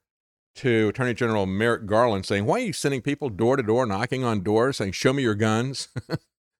to 0.56 0.89
Attorney 0.89 1.14
General 1.14 1.45
Merrick 1.45 1.86
Garland 1.86 2.26
saying, 2.26 2.45
Why 2.45 2.56
are 2.58 2.66
you 2.66 2.74
sending 2.74 3.01
people 3.01 3.30
door 3.30 3.58
to 3.58 3.64
door, 3.64 3.86
knocking 3.86 4.24
on 4.24 4.41
doors, 4.41 4.78
saying, 4.78 4.93
Show 4.93 5.14
me 5.14 5.24
your 5.24 5.36
guns? 5.36 5.89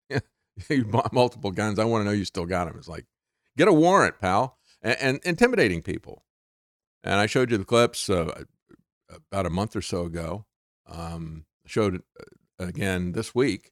you 0.70 0.86
bought 0.86 1.14
multiple 1.14 1.52
guns. 1.52 1.80
I 1.80 1.86
want 1.86 2.02
to 2.02 2.06
know 2.06 2.12
you 2.12 2.26
still 2.26 2.46
got 2.46 2.68
them. 2.68 2.76
It's 2.78 2.88
like, 2.88 3.06
get 3.58 3.68
a 3.68 3.74
warrant, 3.74 4.20
pal, 4.20 4.58
and, 4.82 4.98
and 5.00 5.20
intimidating 5.24 5.82
people. 5.82 6.24
And 7.04 7.16
I 7.16 7.26
showed 7.26 7.52
you 7.52 7.58
the 7.58 7.66
clips 7.66 8.10
uh, 8.10 8.44
about 9.32 9.46
a 9.46 9.52
month 9.52 9.76
or 9.76 9.82
so 9.82 10.06
ago. 10.06 10.46
Um, 10.88 11.46
showed 11.66 12.02
uh, 12.20 12.66
again 12.66 13.14
this 13.14 13.34
week. 13.34 13.72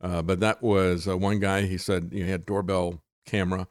Uh, 0.00 0.22
but 0.22 0.40
that 0.40 0.62
was 0.62 1.06
uh, 1.06 1.16
one 1.16 1.40
guy. 1.40 1.62
He 1.62 1.76
said 1.76 2.10
you 2.12 2.20
know, 2.20 2.26
he 2.26 2.30
had 2.32 2.46
doorbell 2.46 3.02
camera, 3.26 3.68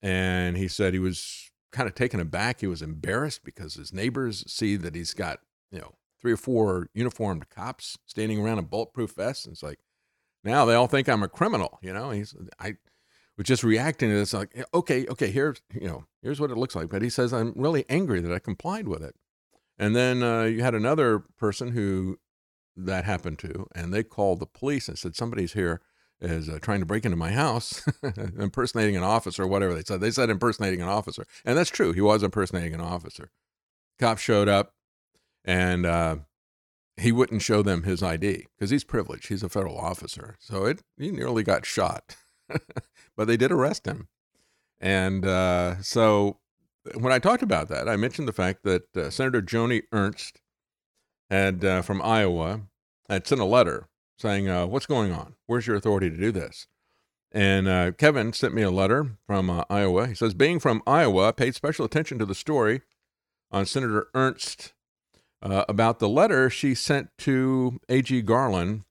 and 0.00 0.56
he 0.56 0.68
said 0.68 0.92
he 0.92 1.00
was 1.00 1.50
kind 1.72 1.88
of 1.88 1.94
taken 1.94 2.20
aback. 2.20 2.60
He 2.60 2.66
was 2.66 2.82
embarrassed 2.82 3.44
because 3.44 3.74
his 3.74 3.92
neighbors 3.92 4.44
see 4.46 4.76
that 4.76 4.94
he's 4.94 5.14
got 5.14 5.40
you 5.70 5.80
know 5.80 5.94
three 6.20 6.32
or 6.32 6.36
four 6.36 6.88
uniformed 6.94 7.48
cops 7.48 7.98
standing 8.06 8.40
around 8.40 8.58
in 8.58 8.66
bulletproof 8.66 9.12
vests, 9.12 9.44
and 9.44 9.54
it's 9.54 9.62
like 9.62 9.80
now 10.44 10.64
they 10.64 10.74
all 10.74 10.86
think 10.86 11.08
I'm 11.08 11.22
a 11.22 11.28
criminal. 11.28 11.78
You 11.82 11.92
know, 11.92 12.10
he's 12.10 12.34
I 12.60 12.76
was 13.36 13.46
just 13.46 13.64
reacting 13.64 14.10
to 14.10 14.16
this 14.16 14.32
like 14.32 14.64
okay, 14.74 15.06
okay, 15.08 15.30
here's 15.30 15.62
you 15.72 15.88
know 15.88 16.04
here's 16.22 16.40
what 16.40 16.50
it 16.50 16.58
looks 16.58 16.76
like. 16.76 16.90
But 16.90 17.02
he 17.02 17.10
says 17.10 17.32
I'm 17.32 17.52
really 17.56 17.84
angry 17.88 18.20
that 18.20 18.32
I 18.32 18.38
complied 18.38 18.86
with 18.86 19.02
it. 19.02 19.14
And 19.78 19.96
then 19.96 20.22
uh, 20.22 20.42
you 20.42 20.62
had 20.62 20.74
another 20.74 21.24
person 21.38 21.72
who 21.72 22.18
that 22.76 23.04
happened 23.04 23.38
to, 23.40 23.66
and 23.74 23.92
they 23.92 24.02
called 24.02 24.38
the 24.38 24.46
police 24.46 24.88
and 24.88 24.98
said 24.98 25.16
somebody's 25.16 25.54
here 25.54 25.80
is 26.22 26.48
uh, 26.48 26.58
trying 26.62 26.80
to 26.80 26.86
break 26.86 27.04
into 27.04 27.16
my 27.16 27.32
house, 27.32 27.86
impersonating 28.38 28.96
an 28.96 29.02
officer, 29.02 29.46
whatever 29.46 29.74
they 29.74 29.82
said. 29.82 30.00
They 30.00 30.10
said 30.10 30.30
impersonating 30.30 30.80
an 30.80 30.88
officer, 30.88 31.26
and 31.44 31.58
that's 31.58 31.70
true. 31.70 31.92
He 31.92 32.00
was 32.00 32.22
impersonating 32.22 32.74
an 32.74 32.80
officer. 32.80 33.30
Cop 33.98 34.18
showed 34.18 34.48
up, 34.48 34.74
and 35.44 35.84
uh, 35.84 36.16
he 36.96 37.12
wouldn't 37.12 37.42
show 37.42 37.62
them 37.62 37.82
his 37.82 38.02
ID 38.02 38.46
because 38.56 38.70
he's 38.70 38.84
privileged. 38.84 39.28
He's 39.28 39.42
a 39.42 39.48
federal 39.48 39.76
officer, 39.76 40.36
so 40.38 40.64
it 40.64 40.82
he 40.96 41.10
nearly 41.10 41.42
got 41.42 41.66
shot, 41.66 42.16
but 43.16 43.26
they 43.26 43.36
did 43.36 43.52
arrest 43.52 43.86
him. 43.86 44.08
And 44.80 45.26
uh, 45.26 45.82
so 45.82 46.38
when 46.94 47.12
I 47.12 47.18
talked 47.18 47.42
about 47.42 47.68
that, 47.68 47.88
I 47.88 47.96
mentioned 47.96 48.28
the 48.28 48.32
fact 48.32 48.62
that 48.64 48.96
uh, 48.96 49.10
Senator 49.10 49.42
Joni 49.42 49.82
Ernst 49.92 50.40
had 51.30 51.64
uh, 51.64 51.82
from 51.82 52.02
Iowa 52.02 52.62
had 53.08 53.26
sent 53.26 53.40
a 53.40 53.44
letter 53.44 53.88
saying, 54.22 54.48
uh, 54.48 54.66
"What's 54.66 54.86
going 54.86 55.12
on? 55.12 55.34
Where's 55.46 55.66
your 55.66 55.76
authority 55.76 56.08
to 56.08 56.16
do 56.16 56.32
this?" 56.32 56.66
And 57.30 57.68
uh, 57.68 57.92
Kevin 57.92 58.32
sent 58.32 58.54
me 58.54 58.62
a 58.62 58.70
letter 58.70 59.18
from 59.26 59.50
uh, 59.50 59.64
Iowa. 59.68 60.06
He 60.06 60.14
says, 60.14 60.32
"Being 60.32 60.60
from 60.60 60.82
Iowa, 60.86 61.32
paid 61.32 61.54
special 61.54 61.84
attention 61.84 62.18
to 62.20 62.24
the 62.24 62.34
story 62.34 62.82
on 63.50 63.66
Senator 63.66 64.06
Ernst 64.14 64.72
uh, 65.42 65.64
about 65.68 65.98
the 65.98 66.08
letter 66.08 66.48
she 66.48 66.74
sent 66.74 67.10
to 67.18 67.80
A.G. 67.88 68.22
Garland." 68.22 68.84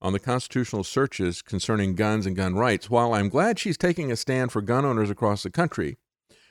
On 0.00 0.12
the 0.12 0.20
constitutional 0.20 0.84
searches 0.84 1.42
concerning 1.42 1.96
guns 1.96 2.24
and 2.24 2.36
gun 2.36 2.54
rights, 2.54 2.88
while 2.88 3.14
I'm 3.14 3.28
glad 3.28 3.58
she's 3.58 3.76
taking 3.76 4.12
a 4.12 4.16
stand 4.16 4.52
for 4.52 4.62
gun 4.62 4.84
owners 4.84 5.10
across 5.10 5.42
the 5.42 5.50
country, 5.50 5.96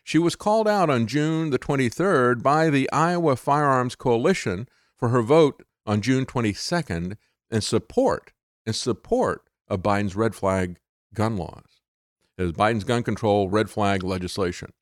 she 0.04 0.18
was 0.18 0.36
called 0.36 0.68
out 0.68 0.90
on 0.90 1.08
June 1.08 1.50
the 1.50 1.58
23rd 1.58 2.44
by 2.44 2.70
the 2.70 2.92
Iowa 2.92 3.38
Firearms 3.38 3.96
Coalition 3.96 4.68
for 4.98 5.10
her 5.10 5.22
vote 5.22 5.64
on 5.86 6.02
June 6.02 6.26
22nd 6.26 7.16
in 7.52 7.62
support 7.62 8.32
in 8.66 8.74
support 8.74 9.44
of 9.68 9.82
Biden's 9.82 10.16
red 10.16 10.36
flag 10.36 10.78
gun 11.14 11.38
laws. 11.38 11.82
It 12.38 12.44
is 12.44 12.52
Biden's 12.52 12.84
gun 12.84 13.04
control 13.04 13.50
red 13.50 13.70
flag 13.70 14.04
legislation. 14.04 14.74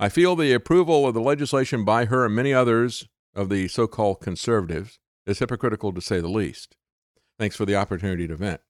I 0.00 0.08
feel 0.08 0.36
the 0.36 0.52
approval 0.52 1.06
of 1.06 1.14
the 1.14 1.20
legislation 1.20 1.84
by 1.84 2.06
her 2.06 2.24
and 2.24 2.34
many 2.34 2.52
others 2.52 3.06
of 3.34 3.48
the 3.48 3.68
so-called 3.68 4.20
conservatives 4.20 4.98
is 5.26 5.38
hypocritical 5.38 5.92
to 5.92 6.00
say 6.00 6.20
the 6.20 6.28
least. 6.28 6.76
Thanks 7.38 7.56
for 7.56 7.66
the 7.66 7.76
opportunity 7.76 8.26
to 8.26 8.36
vent. 8.36 8.60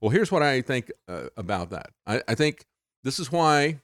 Well, 0.00 0.10
here's 0.10 0.30
what 0.30 0.42
I 0.42 0.60
think 0.60 0.90
uh, 1.08 1.28
about 1.36 1.70
that. 1.70 1.90
I, 2.06 2.22
I 2.28 2.34
think 2.34 2.64
this 3.02 3.18
is 3.18 3.32
why 3.32 3.80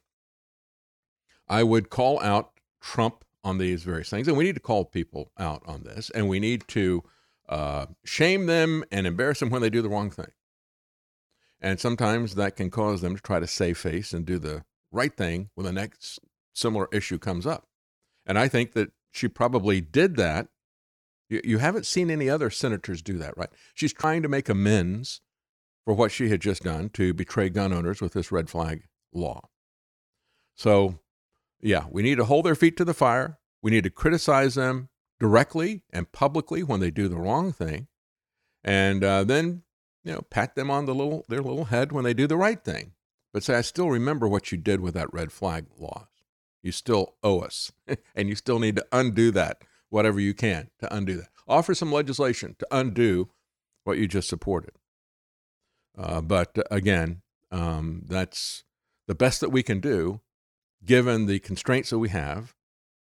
I 1.49 1.63
would 1.63 1.91
call 1.91 2.21
out 2.21 2.51
Trump 2.81 3.25
on 3.43 3.59
these 3.59 3.83
various 3.83 4.09
things, 4.09 4.27
and 4.27 4.37
we 4.37 4.45
need 4.45 4.55
to 4.55 4.61
call 4.61 4.85
people 4.85 5.31
out 5.39 5.63
on 5.67 5.83
this, 5.83 6.11
and 6.11 6.29
we 6.29 6.41
need 6.41 6.67
to 6.69 7.03
uh, 7.49 7.87
shame 8.05 8.47
them 8.47 8.85
and 8.91 9.07
embarrass 9.07 9.41
them 9.41 9.51
when 9.51 9.63
they 9.63 9.71
do 9.71 9.83
the 9.83 9.89
wrong 9.89 10.11
thing. 10.11 10.33
And 11.61 11.81
sometimes 11.81 12.35
that 12.35 12.57
can 12.57 12.71
cause 12.71 13.01
them 13.01 13.17
to 13.17 13.23
try 13.23 13.41
to 13.41 13.47
save 13.47 13.79
face 13.79 14.13
and 14.13 14.27
do 14.27 14.39
the 14.39 14.65
right 14.93 15.15
thing 15.15 15.51
when 15.55 15.65
the 15.65 15.73
next 15.73 16.21
similar 16.53 16.89
issue 16.93 17.19
comes 17.19 17.47
up. 17.47 17.67
And 18.27 18.39
I 18.39 18.49
think 18.49 18.73
that 18.73 18.93
she 19.13 19.29
probably 19.29 19.81
did 19.81 20.17
that. 20.17 20.49
You, 21.29 21.41
you 21.45 21.59
haven't 21.59 21.87
seen 21.87 22.11
any 22.11 22.29
other 22.29 22.51
senators 22.51 23.03
do 23.03 23.19
that, 23.19 23.37
right? 23.37 23.51
She's 23.75 23.93
trying 23.93 24.23
to 24.23 24.29
make 24.29 24.49
amends 24.49 25.21
for 25.85 25.95
what 25.95 26.13
she 26.13 26.29
had 26.29 26.41
just 26.41 26.63
done 26.63 26.89
to 26.91 27.13
betray 27.13 27.51
gun 27.51 27.73
owners 27.73 28.01
with 28.01 28.13
this 28.13 28.33
red 28.33 28.49
flag 28.49 28.85
law. 29.13 29.49
So, 30.55 30.99
yeah, 31.61 31.85
we 31.91 32.03
need 32.03 32.17
to 32.17 32.25
hold 32.25 32.47
their 32.47 32.55
feet 32.55 32.77
to 32.77 32.85
the 32.85 32.95
fire. 32.95 33.39
We 33.63 33.71
need 33.71 33.85
to 33.85 33.91
criticize 33.91 34.55
them 34.55 34.89
directly 35.25 35.81
and 35.91 36.13
publicly 36.13 36.63
when 36.63 36.81
they 36.81 36.91
do 36.91 37.09
the 37.09 37.17
wrong 37.17 37.51
thing, 37.51 37.87
and 38.63 39.03
uh, 39.03 39.25
then 39.25 39.63
you 40.05 40.13
know 40.13 40.21
pat 40.29 40.55
them 40.55 40.71
on 40.71 40.85
the 40.85 40.95
little 40.95 41.25
their 41.31 41.41
little 41.41 41.65
head 41.65 41.93
when 41.93 42.05
they 42.05 42.13
do 42.13 42.27
the 42.27 42.37
right 42.37 42.63
thing. 42.63 42.93
But 43.33 43.43
say, 43.43 43.55
I 43.55 43.63
still 43.63 43.89
remember 43.89 44.29
what 44.29 44.53
you 44.53 44.59
did 44.59 44.81
with 44.81 44.93
that 44.93 45.15
red 45.15 45.33
flag 45.33 45.65
law. 45.79 46.09
You 46.63 46.73
still 46.73 47.15
owe 47.23 47.41
us, 47.41 47.73
and 48.15 48.29
you 48.29 48.35
still 48.35 48.59
need 48.59 48.77
to 48.77 48.85
undo 48.93 49.31
that, 49.31 49.63
whatever 49.89 50.21
you 50.21 50.35
can 50.35 50.69
to 50.81 50.95
undo 50.95 51.17
that. 51.17 51.31
Offer 51.49 51.75
some 51.75 51.91
legislation 51.91 52.55
to 52.59 52.67
undo 52.71 53.31
what 53.85 53.97
you 53.97 54.07
just 54.07 54.29
supported. 54.29 54.73
Uh, 55.97 56.21
but 56.21 56.59
again, 56.71 57.23
um, 57.51 58.03
that's 58.07 58.65
the 59.07 59.15
best 59.15 59.41
that 59.41 59.49
we 59.49 59.63
can 59.63 59.81
do, 59.81 60.21
given 60.85 61.25
the 61.25 61.39
constraints 61.39 61.89
that 61.89 61.99
we 61.99 62.11
have, 62.11 62.55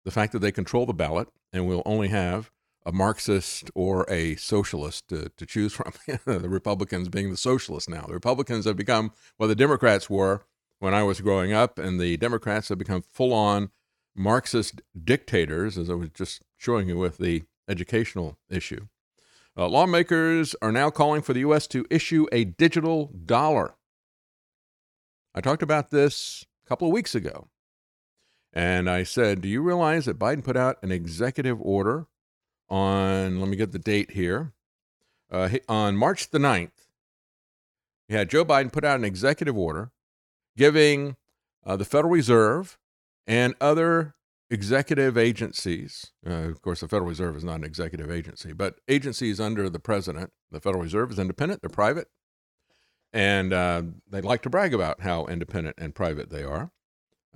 the 0.04 0.10
fact 0.10 0.32
that 0.32 0.38
they 0.40 0.52
control 0.52 0.86
the 0.86 0.92
ballot, 0.92 1.28
and 1.52 1.66
we'll 1.66 1.82
only 1.84 2.08
have 2.08 2.50
a 2.86 2.92
Marxist 2.92 3.70
or 3.74 4.06
a 4.08 4.36
socialist 4.36 5.08
to, 5.08 5.30
to 5.36 5.46
choose 5.46 5.72
from. 5.72 5.92
the 6.24 6.48
Republicans 6.48 7.08
being 7.08 7.30
the 7.30 7.36
socialists 7.36 7.88
now. 7.88 8.06
The 8.06 8.14
Republicans 8.14 8.64
have 8.64 8.76
become 8.76 9.12
what 9.36 9.48
the 9.48 9.54
Democrats 9.54 10.08
were 10.08 10.44
when 10.78 10.94
I 10.94 11.02
was 11.02 11.20
growing 11.20 11.52
up, 11.52 11.78
and 11.78 12.00
the 12.00 12.16
Democrats 12.16 12.70
have 12.70 12.78
become 12.78 13.02
full 13.02 13.32
on 13.32 13.70
Marxist 14.16 14.80
dictators, 15.02 15.76
as 15.78 15.90
I 15.90 15.94
was 15.94 16.10
just 16.10 16.42
showing 16.56 16.88
you 16.88 16.98
with 16.98 17.18
the 17.18 17.44
educational 17.68 18.38
issue. 18.48 18.86
Uh, 19.56 19.68
lawmakers 19.68 20.54
are 20.62 20.72
now 20.72 20.90
calling 20.90 21.22
for 21.22 21.32
the 21.34 21.40
U.S. 21.40 21.66
to 21.68 21.86
issue 21.90 22.26
a 22.32 22.44
digital 22.44 23.12
dollar. 23.26 23.74
I 25.34 25.40
talked 25.40 25.62
about 25.62 25.90
this 25.90 26.46
a 26.64 26.68
couple 26.68 26.88
of 26.88 26.94
weeks 26.94 27.14
ago. 27.14 27.48
And 28.52 28.90
I 28.90 29.04
said, 29.04 29.40
Do 29.40 29.48
you 29.48 29.62
realize 29.62 30.06
that 30.06 30.18
Biden 30.18 30.44
put 30.44 30.56
out 30.56 30.76
an 30.82 30.90
executive 30.90 31.60
order 31.60 32.06
on, 32.68 33.40
let 33.40 33.48
me 33.48 33.56
get 33.56 33.72
the 33.72 33.78
date 33.78 34.12
here, 34.12 34.52
uh, 35.30 35.48
on 35.68 35.96
March 35.96 36.30
the 36.30 36.38
9th? 36.38 36.70
He 38.08 38.14
had 38.14 38.28
Joe 38.28 38.44
Biden 38.44 38.72
put 38.72 38.84
out 38.84 38.98
an 38.98 39.04
executive 39.04 39.56
order 39.56 39.92
giving 40.56 41.16
uh, 41.64 41.76
the 41.76 41.84
Federal 41.84 42.12
Reserve 42.12 42.76
and 43.26 43.54
other 43.60 44.14
executive 44.50 45.16
agencies, 45.16 46.10
uh, 46.26 46.32
of 46.32 46.60
course, 46.60 46.80
the 46.80 46.88
Federal 46.88 47.08
Reserve 47.08 47.36
is 47.36 47.44
not 47.44 47.56
an 47.56 47.64
executive 47.64 48.10
agency, 48.10 48.52
but 48.52 48.80
agencies 48.88 49.38
under 49.38 49.70
the 49.70 49.78
president, 49.78 50.32
the 50.50 50.60
Federal 50.60 50.82
Reserve 50.82 51.12
is 51.12 51.18
independent, 51.18 51.62
they're 51.62 51.70
private, 51.70 52.08
and 53.12 53.52
uh, 53.52 53.82
they 54.08 54.20
like 54.20 54.42
to 54.42 54.50
brag 54.50 54.74
about 54.74 55.02
how 55.02 55.26
independent 55.26 55.76
and 55.78 55.94
private 55.94 56.30
they 56.30 56.42
are. 56.42 56.72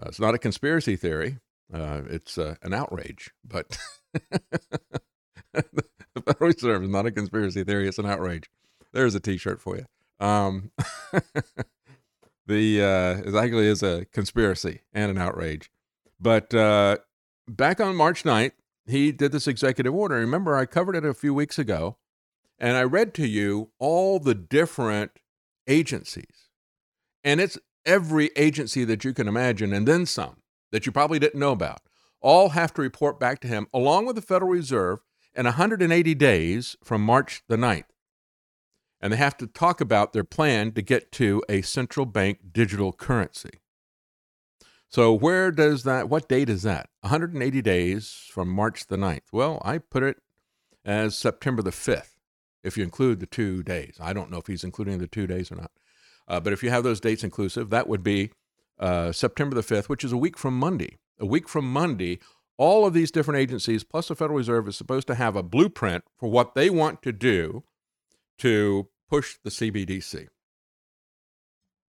Uh, 0.01 0.07
it's 0.09 0.21
not 0.21 0.35
a 0.35 0.39
conspiracy 0.39 0.97
theory. 0.97 1.39
Uh, 1.73 2.03
it's 2.09 2.39
uh, 2.39 2.57
an 2.63 2.75
outrage, 2.75 3.31
but 3.45 3.79
the 5.53 5.63
Federal 6.25 6.51
Reserve 6.51 6.83
is 6.83 6.89
not 6.89 7.07
a 7.07 7.11
conspiracy 7.11 7.65
theory. 7.65 7.89
It's 7.89 7.99
an 7.99 8.07
outrage. 8.07 8.51
There's 8.93 9.15
a 9.15 9.21
T-shirt 9.21 9.61
for 9.61 9.77
you. 9.77 9.87
Um, 10.25 10.71
the 12.47 12.83
uh, 12.83 13.29
it 13.29 13.35
actually 13.35 13.67
is 13.67 13.83
a 13.83 14.05
conspiracy 14.07 14.83
and 14.93 15.11
an 15.11 15.19
outrage. 15.19 15.71
But 16.21 16.55
uh, 16.55 16.99
back 17.49 17.81
on 17.81 17.97
March 17.97 18.23
9th, 18.23 18.53
he 18.87 19.13
did 19.13 19.33
this 19.33 19.49
executive 19.49 19.95
order. 19.95 20.17
Remember, 20.17 20.57
I 20.57 20.67
covered 20.67 20.97
it 20.97 21.05
a 21.05 21.15
few 21.15 21.35
weeks 21.35 21.59
ago, 21.59 21.97
and 22.59 22.77
I 22.77 22.83
read 22.83 23.15
to 23.15 23.27
you 23.27 23.71
all 23.79 24.19
the 24.19 24.35
different 24.35 25.13
agencies, 25.67 26.49
and 27.23 27.41
it's 27.41 27.59
every 27.87 28.31
agency 28.37 28.85
that 28.85 29.05
you 29.05 29.13
can 29.13 29.29
imagine, 29.29 29.73
and 29.73 29.87
then 29.87 30.07
some 30.07 30.37
that 30.73 30.87
you 30.87 30.93
probably 30.93 31.19
didn't 31.19 31.39
know 31.39 31.53
about, 31.53 31.81
all 32.21 32.51
have 32.51 32.73
to 32.75 32.83
report 32.83 33.21
back 33.21 33.41
to 33.41 33.49
him, 33.49 33.67
along 33.73 34.07
with 34.07 34.17
the 34.17 34.23
Federal 34.23 34.51
Reserve, 34.51 35.01
in 35.35 35.45
180 35.45 36.15
days 36.15 36.77
from 36.83 37.03
March 37.03 37.43
the 37.49 37.57
9th. 37.57 37.85
And 39.01 39.13
they 39.13 39.17
have 39.17 39.37
to 39.39 39.47
talk 39.47 39.81
about 39.81 40.13
their 40.13 40.25
plan 40.25 40.73
to 40.73 40.83
get 40.83 41.13
to 41.13 41.43
a 41.49 41.63
central 41.63 42.07
bank 42.07 42.39
digital 42.53 42.93
currency. 42.93 43.61
So, 44.89 45.13
where 45.13 45.51
does 45.51 45.83
that, 45.83 46.09
what 46.09 46.29
date 46.29 46.49
is 46.49 46.63
that? 46.63 46.89
180 47.01 47.61
days 47.63 48.29
from 48.31 48.49
March 48.49 48.87
the 48.87 48.97
9th. 48.97 49.33
Well, 49.33 49.61
I 49.65 49.79
put 49.79 50.03
it 50.03 50.19
as 50.85 51.19
September 51.19 51.63
the 51.63 51.71
5th, 51.71 52.15
if 52.63 52.77
you 52.77 52.85
include 52.85 53.21
the 53.21 53.27
two 53.27 53.63
days. 53.63 53.99
I 54.01 54.13
don't 54.13 54.31
know 54.31 54.39
if 54.39 54.47
he's 54.47 54.65
including 54.65 54.99
the 54.99 55.09
two 55.09 55.27
days 55.27 55.51
or 55.51 55.57
not. 55.57 55.73
Uh, 56.27 56.41
but 56.41 56.53
if 56.53 56.63
you 56.63 56.71
have 56.71 56.85
those 56.85 57.01
dates 57.01 57.25
inclusive, 57.25 57.71
that 57.71 57.89
would 57.89 58.03
be 58.03 58.31
uh, 58.79 59.13
September 59.13 59.55
the 59.55 59.63
5th, 59.63 59.89
which 59.89 60.05
is 60.05 60.13
a 60.13 60.17
week 60.17 60.39
from 60.39 60.59
Monday. 60.59 60.97
A 61.21 61.27
week 61.27 61.49
from 61.49 61.71
Monday, 61.71 62.19
all 62.57 62.87
of 62.87 62.95
these 62.95 63.11
different 63.11 63.39
agencies, 63.41 63.85
plus 63.85 64.09
the 64.09 64.15
Federal 64.15 64.39
Reserve, 64.39 64.69
is 64.69 64.77
supposed 64.77 65.07
to 65.09 65.15
have 65.15 65.37
a 65.37 65.43
blueprint 65.43 66.05
for 66.19 66.29
what 66.29 66.55
they 66.55 66.71
want 66.71 67.03
to 67.03 67.13
do 67.13 67.65
to 68.39 68.89
push 69.09 69.37
the 69.45 69.51
CBDC. 69.51 70.13
Do 70.13 70.29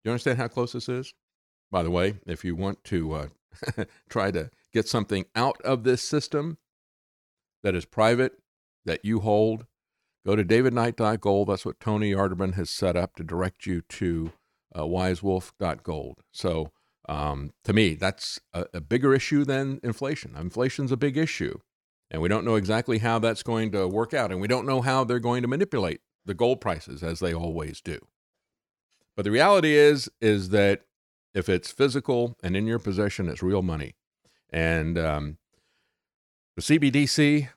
you 0.04 0.12
understand 0.12 0.38
how 0.38 0.48
close 0.48 0.74
this 0.74 0.90
is? 0.90 1.14
By 1.72 1.82
the 1.82 1.92
way, 1.92 2.20
if 2.28 2.46
you 2.46 2.56
want 2.56 2.84
to 2.86 3.14
uh, 3.14 3.28
try 4.10 4.32
to 4.32 4.52
get 4.72 4.88
something 4.88 5.26
out 5.36 5.60
of 5.64 5.84
this 5.84 6.02
system 6.02 6.58
that 7.64 7.76
is 7.76 7.86
private, 7.86 8.34
that 8.86 9.04
you 9.04 9.22
hold, 9.22 9.66
go 10.26 10.36
to 10.36 10.44
davidknight.gold. 10.44 11.48
That's 11.48 11.66
what 11.66 11.80
Tony 11.80 12.12
Arterburn 12.12 12.56
has 12.56 12.70
set 12.70 12.96
up 12.96 13.16
to 13.16 13.24
direct 13.24 13.66
you 13.66 13.82
to 13.82 14.32
uh, 14.74 14.84
wisewolf.gold. 14.84 16.24
So 16.32 16.72
um, 17.08 17.52
to 17.64 17.74
me, 17.74 17.94
that's 17.96 18.40
a, 18.54 18.66
a 18.74 18.82
bigger 18.82 19.14
issue 19.14 19.46
than 19.46 19.80
inflation. 19.84 20.36
Inflation's 20.36 20.92
a 20.92 20.98
big 20.98 21.18
issue, 21.18 21.60
and 22.10 22.22
we 22.22 22.30
don't 22.30 22.46
know 22.46 22.56
exactly 22.56 23.00
how 23.00 23.20
that's 23.20 23.44
going 23.44 23.72
to 23.72 23.88
work 23.88 24.14
out, 24.14 24.32
and 24.32 24.42
we 24.42 24.48
don't 24.48 24.66
know 24.66 24.82
how 24.82 25.04
they're 25.04 25.20
going 25.20 25.42
to 25.44 25.48
manipulate 25.48 26.02
the 26.26 26.34
gold 26.34 26.60
prices 26.60 27.04
as 27.04 27.20
they 27.20 27.34
always 27.34 27.82
do. 27.82 28.00
But 29.16 29.24
the 29.24 29.32
reality 29.32 29.74
is, 29.76 30.10
is 30.20 30.50
that 30.50 30.82
if 31.34 31.48
it's 31.48 31.72
physical 31.72 32.36
and 32.42 32.58
in 32.58 32.66
your 32.66 32.80
possession, 32.80 33.30
it's 33.30 33.44
real 33.44 33.62
money. 33.62 33.96
And 34.50 34.98
um, 34.98 35.38
the 36.56 36.62
CBDC 36.62 37.50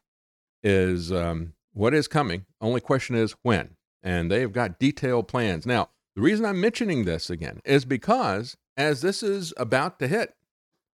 is 0.62 1.12
um, 1.12 1.54
what 1.78 1.94
is 1.94 2.08
coming. 2.08 2.44
Only 2.60 2.80
question 2.80 3.14
is 3.14 3.36
when. 3.42 3.76
And 4.02 4.30
they've 4.30 4.52
got 4.52 4.80
detailed 4.80 5.28
plans. 5.28 5.64
Now, 5.64 5.90
the 6.16 6.22
reason 6.22 6.44
I'm 6.44 6.60
mentioning 6.60 7.04
this 7.04 7.30
again 7.30 7.60
is 7.64 7.84
because 7.84 8.56
as 8.76 9.00
this 9.00 9.22
is 9.22 9.54
about 9.56 10.00
to 10.00 10.08
hit 10.08 10.34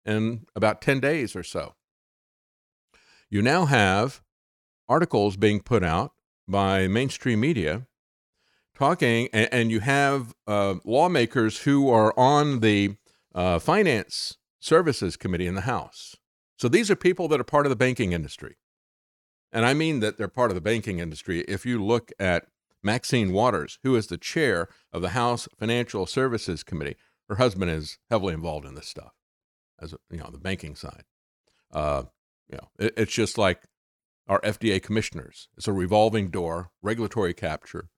in 0.05 0.45
about 0.55 0.81
10 0.81 1.01
days 1.01 1.35
or 1.35 1.43
so, 1.43 1.75
you 3.29 3.41
now 3.41 3.65
have 3.65 4.21
articles 4.87 5.35
being 5.35 5.59
put 5.59 5.83
out 5.83 6.13
by 6.47 6.87
mainstream 6.87 7.41
media 7.41 7.85
talking, 8.73 9.27
and, 9.33 9.49
and 9.51 9.71
you 9.71 9.81
have 9.81 10.33
uh, 10.47 10.75
lawmakers 10.85 11.59
who 11.59 11.89
are 11.89 12.17
on 12.17 12.61
the 12.61 12.95
uh, 13.35 13.59
Finance 13.59 14.37
Services 14.61 15.17
Committee 15.17 15.47
in 15.47 15.55
the 15.55 15.61
House. 15.61 16.15
So 16.57 16.69
these 16.69 16.89
are 16.89 16.95
people 16.95 17.27
that 17.27 17.39
are 17.41 17.45
part 17.45 17.65
of 17.65 17.69
the 17.69 17.75
banking 17.75 18.13
industry. 18.13 18.55
And 19.51 19.65
I 19.65 19.73
mean 19.73 19.99
that 19.99 20.17
they're 20.17 20.27
part 20.27 20.51
of 20.51 20.55
the 20.55 20.61
banking 20.61 20.99
industry. 20.99 21.41
If 21.41 21.65
you 21.65 21.83
look 21.83 22.11
at 22.19 22.45
Maxine 22.83 23.33
Waters, 23.33 23.79
who 23.83 23.95
is 23.95 24.07
the 24.07 24.17
chair 24.17 24.67
of 24.93 25.01
the 25.01 25.09
House 25.09 25.47
Financial 25.57 26.05
Services 26.05 26.63
Committee, 26.63 26.95
her 27.27 27.35
husband 27.35 27.71
is 27.71 27.97
heavily 28.09 28.33
involved 28.33 28.65
in 28.65 28.75
this 28.75 28.87
stuff, 28.87 29.13
as 29.79 29.93
you 30.09 30.17
know, 30.17 30.29
the 30.31 30.39
banking 30.39 30.75
side. 30.75 31.03
Uh, 31.71 32.03
you 32.49 32.57
know, 32.57 32.69
it, 32.79 32.93
it's 32.97 33.13
just 33.13 33.37
like 33.37 33.63
our 34.27 34.39
FDA 34.41 34.81
commissioners. 34.81 35.49
It's 35.57 35.67
a 35.67 35.73
revolving 35.73 36.29
door, 36.29 36.71
regulatory 36.81 37.33
capture. 37.33 37.89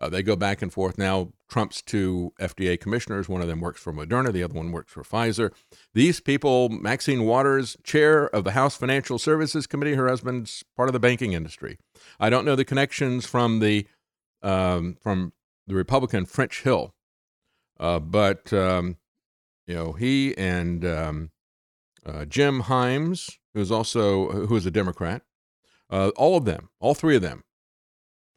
Uh, 0.00 0.08
they 0.08 0.22
go 0.22 0.34
back 0.34 0.60
and 0.60 0.72
forth. 0.72 0.98
Now, 0.98 1.32
Trump's 1.48 1.80
two 1.80 2.32
FDA 2.40 2.78
commissioners, 2.78 3.28
one 3.28 3.40
of 3.40 3.46
them 3.46 3.60
works 3.60 3.80
for 3.80 3.92
Moderna, 3.92 4.32
the 4.32 4.42
other 4.42 4.54
one 4.54 4.72
works 4.72 4.92
for 4.92 5.04
Pfizer. 5.04 5.52
These 5.92 6.20
people, 6.20 6.68
Maxine 6.68 7.24
Waters, 7.24 7.76
chair 7.84 8.26
of 8.26 8.42
the 8.44 8.52
House 8.52 8.76
Financial 8.76 9.18
Services 9.18 9.66
Committee, 9.66 9.94
her 9.94 10.08
husband's 10.08 10.64
part 10.76 10.88
of 10.88 10.92
the 10.92 11.00
banking 11.00 11.32
industry. 11.32 11.78
I 12.18 12.28
don't 12.28 12.44
know 12.44 12.56
the 12.56 12.64
connections 12.64 13.24
from 13.24 13.60
the 13.60 13.86
um, 14.42 14.96
from 15.00 15.32
the 15.66 15.74
Republican 15.74 16.26
French 16.26 16.62
Hill, 16.62 16.92
uh, 17.78 17.98
but 17.98 18.52
um, 18.52 18.96
you 19.66 19.74
know 19.74 19.92
he 19.92 20.36
and 20.36 20.84
um, 20.84 21.30
uh, 22.04 22.24
Jim 22.24 22.64
Himes, 22.64 23.38
who 23.54 23.60
is 23.60 23.70
also 23.70 24.46
who 24.46 24.56
is 24.56 24.66
a 24.66 24.70
Democrat, 24.70 25.22
uh, 25.88 26.10
all 26.16 26.36
of 26.36 26.44
them, 26.44 26.68
all 26.80 26.94
three 26.94 27.16
of 27.16 27.22
them, 27.22 27.44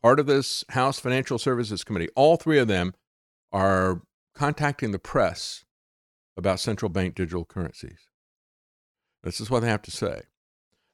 part 0.07 0.21
of 0.21 0.25
this 0.25 0.63
House 0.69 1.01
Financial 1.01 1.37
Services 1.37 1.83
Committee, 1.83 2.07
all 2.15 2.37
three 2.37 2.59
of 2.59 2.69
them 2.69 2.93
are 3.51 4.03
contacting 4.33 4.91
the 4.91 4.99
press 4.99 5.65
about 6.37 6.61
central 6.61 6.87
bank 6.87 7.13
digital 7.13 7.43
currencies. 7.43 8.07
This 9.21 9.41
is 9.41 9.49
what 9.49 9.59
they 9.59 9.67
have 9.67 9.81
to 9.81 9.91
say. 9.91 10.21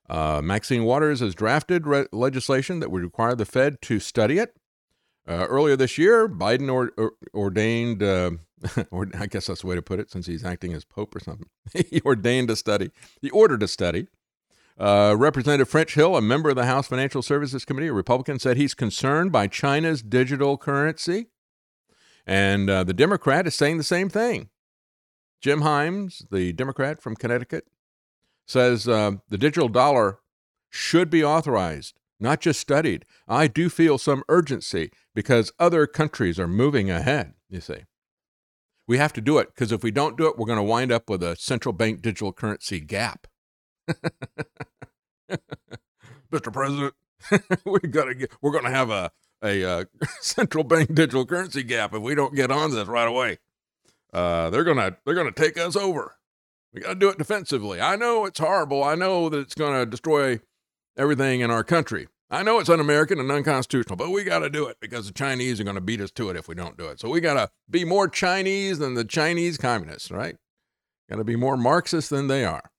Uh, 0.09 0.41
Maxine 0.43 0.83
Waters 0.83 1.19
has 1.19 1.35
drafted 1.35 1.85
re- 1.85 2.07
legislation 2.11 2.79
that 2.79 2.89
would 2.89 3.03
require 3.03 3.35
the 3.35 3.45
Fed 3.45 3.83
to 3.83 3.99
study 3.99 4.39
it. 4.39 4.55
Uh, 5.27 5.45
earlier 5.47 5.75
this 5.75 5.99
year, 5.99 6.27
Biden 6.27 6.73
or, 6.73 6.91
or, 6.97 7.11
ordained, 7.35 8.01
uh, 8.01 8.31
or 8.89 9.09
I 9.13 9.27
guess 9.27 9.45
that's 9.45 9.61
the 9.61 9.67
way 9.67 9.75
to 9.75 9.83
put 9.83 9.99
it, 9.99 10.09
since 10.09 10.25
he's 10.25 10.43
acting 10.43 10.73
as 10.73 10.85
pope 10.85 11.15
or 11.15 11.19
something. 11.19 11.49
he 11.91 12.01
ordained 12.01 12.49
a 12.49 12.55
study. 12.55 12.89
He 13.21 13.29
ordered 13.29 13.61
a 13.61 13.67
study 13.67 14.07
uh, 14.79 15.15
Representative 15.17 15.69
French 15.69 15.95
Hill, 15.95 16.15
a 16.15 16.21
member 16.21 16.49
of 16.49 16.55
the 16.55 16.65
House 16.65 16.87
Financial 16.87 17.21
Services 17.21 17.65
Committee, 17.65 17.87
a 17.87 17.93
Republican, 17.93 18.39
said 18.39 18.57
he's 18.57 18.73
concerned 18.73 19.31
by 19.31 19.47
China's 19.47 20.01
digital 20.01 20.57
currency. 20.57 21.27
And 22.25 22.69
uh, 22.69 22.83
the 22.83 22.93
Democrat 22.93 23.45
is 23.47 23.55
saying 23.55 23.77
the 23.77 23.83
same 23.83 24.09
thing. 24.09 24.49
Jim 25.41 25.61
Himes, 25.61 26.23
the 26.31 26.53
Democrat 26.53 27.01
from 27.01 27.15
Connecticut, 27.15 27.65
says 28.45 28.87
uh, 28.87 29.11
the 29.29 29.37
digital 29.37 29.67
dollar 29.67 30.19
should 30.69 31.09
be 31.09 31.23
authorized, 31.23 31.99
not 32.19 32.39
just 32.39 32.59
studied. 32.59 33.05
I 33.27 33.47
do 33.47 33.69
feel 33.69 33.97
some 33.97 34.23
urgency 34.29 34.91
because 35.13 35.51
other 35.59 35.85
countries 35.85 36.39
are 36.39 36.47
moving 36.47 36.89
ahead, 36.89 37.33
you 37.49 37.61
see. 37.61 37.83
We 38.87 38.97
have 38.97 39.13
to 39.13 39.21
do 39.21 39.37
it 39.37 39.49
because 39.53 39.71
if 39.71 39.83
we 39.83 39.91
don't 39.91 40.17
do 40.17 40.27
it, 40.27 40.37
we're 40.37 40.47
going 40.47 40.57
to 40.57 40.63
wind 40.63 40.91
up 40.91 41.09
with 41.09 41.21
a 41.23 41.35
central 41.35 41.73
bank 41.73 42.01
digital 42.01 42.33
currency 42.33 42.79
gap. 42.79 43.27
Mr. 46.31 46.51
President, 46.51 46.93
we 47.65 47.79
got 47.89 48.05
to 48.05 48.15
get. 48.15 48.31
We're 48.41 48.51
going 48.51 48.65
to 48.65 48.71
have 48.71 48.89
a 48.89 49.11
a 49.43 49.63
uh, 49.63 49.85
central 50.21 50.63
bank 50.63 50.93
digital 50.93 51.25
currency 51.25 51.63
gap 51.63 51.93
if 51.93 52.01
we 52.01 52.15
don't 52.15 52.35
get 52.35 52.49
on 52.51 52.71
this 52.71 52.87
right 52.87 53.07
away. 53.07 53.39
Uh, 54.13 54.49
they're 54.49 54.63
gonna 54.63 54.97
they're 55.05 55.15
gonna 55.15 55.31
take 55.31 55.57
us 55.57 55.75
over. 55.75 56.15
We 56.73 56.81
got 56.81 56.89
to 56.89 56.95
do 56.95 57.09
it 57.09 57.17
defensively. 57.17 57.79
I 57.79 57.95
know 57.95 58.25
it's 58.25 58.39
horrible. 58.39 58.83
I 58.83 58.95
know 58.95 59.29
that 59.29 59.37
it's 59.37 59.53
going 59.53 59.79
to 59.79 59.85
destroy 59.85 60.39
everything 60.97 61.41
in 61.41 61.51
our 61.51 61.63
country. 61.63 62.07
I 62.31 62.41
know 62.41 62.57
it's 62.59 62.69
un-American 62.69 63.19
and 63.19 63.31
unconstitutional, 63.31 63.95
but 63.95 64.09
we 64.09 64.23
got 64.23 64.39
to 64.39 64.49
do 64.49 64.65
it 64.65 64.77
because 64.81 65.05
the 65.05 65.13
Chinese 65.13 65.59
are 65.59 65.63
going 65.63 65.75
to 65.75 65.81
beat 65.81 66.01
us 66.01 66.09
to 66.11 66.31
it 66.31 66.35
if 66.35 66.47
we 66.47 66.55
don't 66.55 66.75
do 66.75 66.85
it. 66.85 66.99
So 66.99 67.09
we 67.09 67.21
got 67.21 67.35
to 67.35 67.51
be 67.69 67.85
more 67.85 68.07
Chinese 68.07 68.79
than 68.79 68.95
the 68.95 69.03
Chinese 69.03 69.57
communists, 69.57 70.09
right? 70.09 70.35
Got 71.11 71.17
to 71.17 71.23
be 71.23 71.35
more 71.35 71.57
Marxist 71.57 72.09
than 72.09 72.27
they 72.27 72.43
are. 72.43 72.71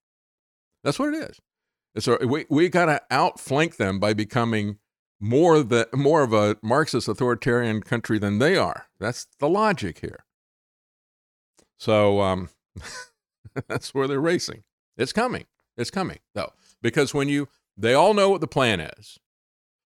That's 0.85 0.99
what 0.99 1.15
it 1.15 1.31
is. 1.31 1.41
So 1.99 2.19
we 2.25 2.45
we 2.49 2.69
got 2.69 2.87
to 2.87 3.01
outflank 3.11 3.77
them 3.77 3.99
by 3.99 4.15
becoming 4.15 4.79
more 5.21 5.63
the 5.63 5.89
more 5.95 6.23
of 6.23 6.33
a 6.33 6.57
Marxist 6.63 7.09
authoritarian 7.09 7.83
country 7.83 8.19
than 8.19 8.39
they 8.39 8.57
are. 8.57 8.87
That's 9.01 9.27
the 9.39 9.49
logic 9.49 10.01
here. 10.01 10.25
So 11.79 12.21
um, 12.21 12.51
that's 13.69 13.95
where 13.95 14.07
they're 14.07 14.21
racing. 14.21 14.65
It's 14.97 15.13
coming. 15.13 15.47
It's 15.77 15.91
coming 15.91 16.19
though, 16.35 16.53
because 16.83 17.15
when 17.15 17.29
you 17.29 17.49
they 17.77 17.95
all 17.95 18.15
know 18.15 18.29
what 18.29 18.41
the 18.41 18.47
plan 18.47 18.81
is. 18.81 19.19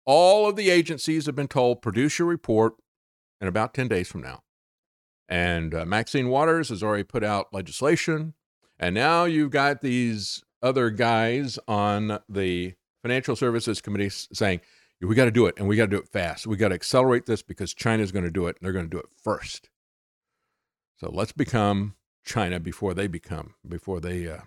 All 0.07 0.49
of 0.49 0.57
the 0.57 0.71
agencies 0.71 1.27
have 1.27 1.37
been 1.37 1.49
told 1.49 1.83
produce 1.83 2.19
your 2.19 2.29
report 2.29 2.75
in 3.41 3.47
about 3.47 3.75
ten 3.75 3.89
days 3.89 4.09
from 4.09 4.23
now. 4.23 4.43
And 5.29 5.75
uh, 5.75 5.85
Maxine 5.85 6.29
Waters 6.29 6.71
has 6.71 6.83
already 6.83 7.05
put 7.05 7.23
out 7.23 7.53
legislation, 7.53 8.35
and 8.79 8.95
now 8.95 9.25
you've 9.25 9.53
got 9.53 9.81
these 9.81 10.43
other 10.63 10.91
guys 10.91 11.59
on 11.67 12.21
the 12.29 12.75
Financial 13.03 13.37
Services 13.37 13.81
Committee 13.81 14.11
saying, 14.11 14.61
we 15.01 15.15
got 15.15 15.25
to 15.25 15.31
do 15.31 15.47
it 15.47 15.55
and 15.57 15.67
we 15.67 15.77
got 15.77 15.87
to 15.87 15.97
do 15.97 15.99
it 15.99 16.09
fast. 16.09 16.47
We 16.47 16.57
got 16.57 16.69
to 16.69 16.75
accelerate 16.75 17.27
this 17.27 17.43
because 17.43 17.73
China's 17.73 18.13
going 18.13 18.25
to 18.25 18.31
do 18.31 18.47
it 18.47 18.57
and 18.57 18.65
they're 18.65 18.73
going 18.73 18.85
to 18.85 18.91
do 18.91 18.99
it 18.99 19.09
first. 19.23 19.71
So 20.99 21.11
let's 21.11 21.33
become 21.33 21.95
China 22.25 22.61
before 22.61 22.93
they 22.93 23.07
become, 23.07 23.55
before 23.67 24.01
they 24.01 24.29
uh, 24.29 24.41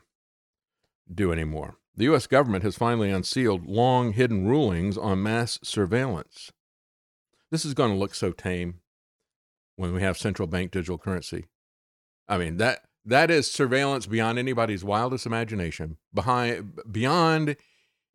do 1.12 1.32
anymore. 1.32 1.78
The 1.96 2.06
U.S. 2.06 2.28
government 2.28 2.64
has 2.64 2.76
finally 2.76 3.10
unsealed 3.10 3.68
long 3.68 4.14
hidden 4.14 4.48
rulings 4.48 4.98
on 4.98 5.24
mass 5.24 5.60
surveillance. 5.64 6.52
This 7.52 7.66
is 7.66 7.74
going 7.74 7.92
to 7.92 7.98
look 7.98 8.16
so 8.16 8.32
tame 8.32 8.80
when 9.76 9.94
we 9.94 10.02
have 10.02 10.18
central 10.18 10.48
bank 10.48 10.72
digital 10.72 10.98
currency. 10.98 11.46
I 12.28 12.38
mean, 12.38 12.58
that 12.58 12.82
that 13.06 13.30
is 13.30 13.52
surveillance 13.52 14.06
beyond 14.06 14.40
anybody's 14.40 14.84
wildest 14.84 15.26
imagination, 15.26 15.98
behind, 16.14 16.80
beyond 16.90 17.56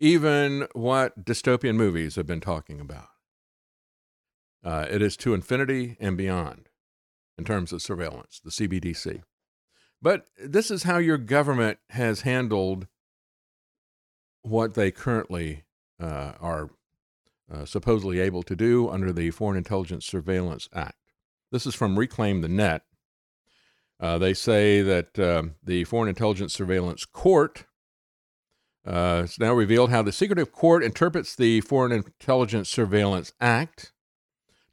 even 0.01 0.67
what 0.73 1.25
dystopian 1.25 1.77
movies 1.77 2.17
have 2.17 2.27
been 2.27 2.41
talking 2.41 2.81
about. 2.81 3.09
Uh, 4.65 4.87
it 4.91 5.03
is 5.03 5.17
to 5.17 5.35
infinity 5.35 5.97
and 6.01 6.17
beyond 6.17 6.69
in 7.37 7.45
terms 7.45 7.73
of 7.73 7.83
surveillance, 7.83 8.41
the 8.43 8.51
CBDC. 8.51 9.23
But 10.01 10.27
this 10.43 10.71
is 10.71 10.85
how 10.85 10.99
your 10.99 11.19
government 11.19 11.79
has 11.91 12.23
handled 12.23 12.87
what 14.43 14.75
they 14.75 14.91
currently 14.91 15.65
uh, 16.01 16.33
are 16.41 16.71
uh, 17.53 17.65
supposedly 17.65 18.21
able 18.21 18.43
to 18.45 18.55
do 18.55 18.89
under 18.89 19.13
the 19.13 19.31
Foreign 19.31 19.57
Intelligence 19.57 20.05
Surveillance 20.07 20.69
Act. 20.73 20.97
This 21.51 21.67
is 21.67 21.75
from 21.75 21.99
Reclaim 21.99 22.43
the 22.43 22.49
Net. 22.49 22.83
Uh, 24.01 24.19
they 24.19 24.33
say 24.35 24.81
that 24.81 25.19
um, 25.19 25.55
the 25.63 25.85
Foreign 25.85 26.09
Intelligence 26.09 26.53
Surveillance 26.55 27.05
Court 27.05 27.65
uh, 28.89 29.23
it's 29.25 29.39
now 29.39 29.53
revealed 29.53 29.91
how 29.91 30.01
the 30.01 30.13
Secretive 30.13 30.51
Court 30.51 30.83
interprets 30.83 31.37
the 31.37 31.61
Foreign 31.61 31.93
Intelligence 31.93 32.71
Surveillance 32.71 33.35
Act 33.39 33.93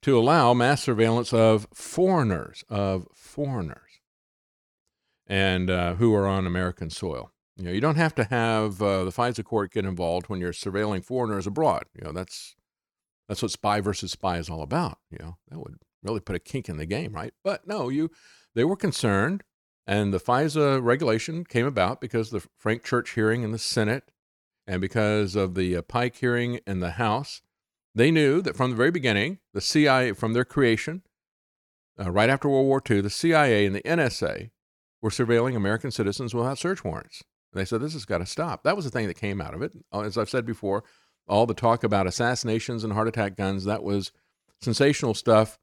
to 0.04 0.18
allow 0.18 0.54
mass 0.54 0.84
surveillance 0.84 1.34
of 1.34 1.68
foreigners, 1.74 2.64
of 2.70 3.08
foreigners, 3.14 4.00
and 5.28 5.70
uh, 5.70 5.96
who 5.96 6.16
are 6.16 6.28
on 6.28 6.48
American 6.48 6.90
soil. 6.90 7.32
You 7.58 7.66
know, 7.66 7.72
you 7.72 7.82
don't 7.82 7.98
have 7.98 8.16
to 8.16 8.24
have 8.24 8.82
uh, 8.82 9.04
the 9.04 9.12
FISA 9.12 9.44
court 9.44 9.74
get 9.74 9.84
involved 9.84 10.30
when 10.30 10.40
you're 10.40 10.54
surveilling 10.54 11.04
foreigners 11.04 11.46
abroad. 11.46 11.84
You 11.94 12.06
know, 12.06 12.12
that's 12.14 12.56
that's 13.28 13.42
what 13.42 13.52
spy 13.52 13.82
versus 13.82 14.12
spy 14.12 14.38
is 14.38 14.50
all 14.50 14.62
about. 14.62 15.00
You 15.12 15.18
know, 15.20 15.38
that 15.50 15.60
would 15.60 15.76
really 16.04 16.22
put 16.22 16.38
a 16.38 16.40
kink 16.40 16.70
in 16.70 16.78
the 16.78 16.86
game, 16.86 17.12
right? 17.12 17.34
But 17.44 17.68
no, 17.68 17.90
you 17.90 18.12
they 18.56 18.64
were 18.64 18.76
concerned, 18.76 19.44
and 19.86 20.14
the 20.14 20.20
FISA 20.20 20.84
regulation 20.84 21.44
came 21.44 21.66
about 21.66 22.02
because 22.02 22.32
the 22.32 22.46
Frank 22.58 22.84
Church 22.84 23.12
hearing 23.12 23.44
in 23.44 23.52
the 23.52 23.60
Senate, 23.60 24.12
and 24.66 24.82
because 24.82 25.36
of 25.36 25.54
the 25.54 25.78
uh, 25.78 25.82
Pike 25.84 26.16
hearing 26.16 26.60
in 26.66 26.80
the 26.80 26.92
House. 26.92 27.42
They 27.94 28.12
knew 28.12 28.42
that 28.42 28.58
from 28.58 28.72
the 28.72 28.76
very 28.76 28.92
beginning, 28.92 29.40
the 29.54 29.62
CIA, 29.62 30.12
from 30.14 30.34
their 30.34 30.44
creation, 30.44 31.04
uh, 32.00 32.12
right 32.12 32.30
after 32.30 32.50
World 32.50 32.66
War 32.66 32.82
II, 32.90 33.02
the 33.02 33.10
CIA 33.10 33.66
and 33.66 33.76
the 33.76 33.82
NSA 33.84 34.50
were 35.02 35.10
surveilling 35.10 35.56
American 35.56 35.92
citizens 35.92 36.34
without 36.34 36.58
search 36.58 36.84
warrants. 36.84 37.24
And 37.54 37.62
they 37.62 37.66
said, 37.66 37.80
this 37.80 37.94
has 37.94 38.06
got 38.06 38.18
to 38.18 38.26
stop. 38.26 38.64
That 38.64 38.76
was 38.76 38.84
the 38.84 38.92
thing 38.92 39.08
that 39.08 39.14
came 39.14 39.40
out 39.40 39.54
of 39.54 39.62
it. 39.62 39.72
Uh, 39.94 40.02
As 40.02 40.18
I've 40.18 40.30
said 40.30 40.46
before, 40.46 40.84
all 41.28 41.46
the 41.46 41.54
talk 41.54 41.84
about 41.84 42.08
assassinations 42.08 42.84
and 42.84 42.92
heart 42.92 43.08
attack 43.08 43.38
guns, 43.38 43.64
that 43.64 43.84
was 43.84 44.12
sensational 44.62 45.14
stuff. 45.14 45.58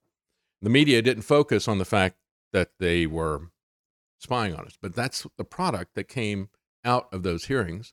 The 0.63 0.71
media 0.71 1.03
didn't 1.03 1.25
focus 1.25 1.69
on 1.69 1.79
the 1.79 1.85
fact 1.85 2.17
that 2.53 2.71
they 2.79 3.07
were 3.07 3.51
spying 4.19 4.55
on 4.55 4.65
us. 4.67 4.79
But 4.81 4.95
that's 4.95 5.27
the 5.37 5.45
product 5.45 5.95
that 5.95 6.09
came 6.09 6.49
out 6.85 7.09
of 7.13 7.23
those 7.23 7.47
hearings 7.47 7.93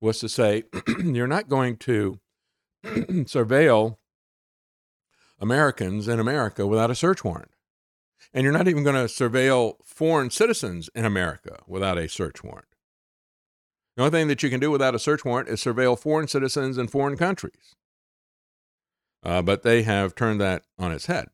was 0.00 0.18
to 0.20 0.28
say, 0.28 0.64
you're 1.02 1.26
not 1.26 1.48
going 1.48 1.76
to 1.78 2.18
surveil 2.84 3.96
Americans 5.38 6.08
in 6.08 6.18
America 6.20 6.66
without 6.66 6.90
a 6.90 6.94
search 6.94 7.24
warrant. 7.24 7.50
And 8.32 8.44
you're 8.44 8.52
not 8.52 8.68
even 8.68 8.84
going 8.84 8.96
to 8.96 9.12
surveil 9.12 9.74
foreign 9.84 10.30
citizens 10.30 10.90
in 10.94 11.04
America 11.04 11.60
without 11.66 11.98
a 11.98 12.08
search 12.08 12.42
warrant. 12.42 12.66
The 13.96 14.02
only 14.02 14.10
thing 14.10 14.28
that 14.28 14.42
you 14.42 14.50
can 14.50 14.60
do 14.60 14.70
without 14.70 14.94
a 14.94 14.98
search 14.98 15.24
warrant 15.24 15.48
is 15.48 15.62
surveil 15.62 15.98
foreign 15.98 16.28
citizens 16.28 16.76
in 16.76 16.88
foreign 16.88 17.16
countries. 17.16 17.74
Uh, 19.22 19.42
but 19.42 19.62
they 19.62 19.82
have 19.82 20.14
turned 20.14 20.40
that 20.40 20.64
on 20.78 20.92
its 20.92 21.06
head. 21.06 21.28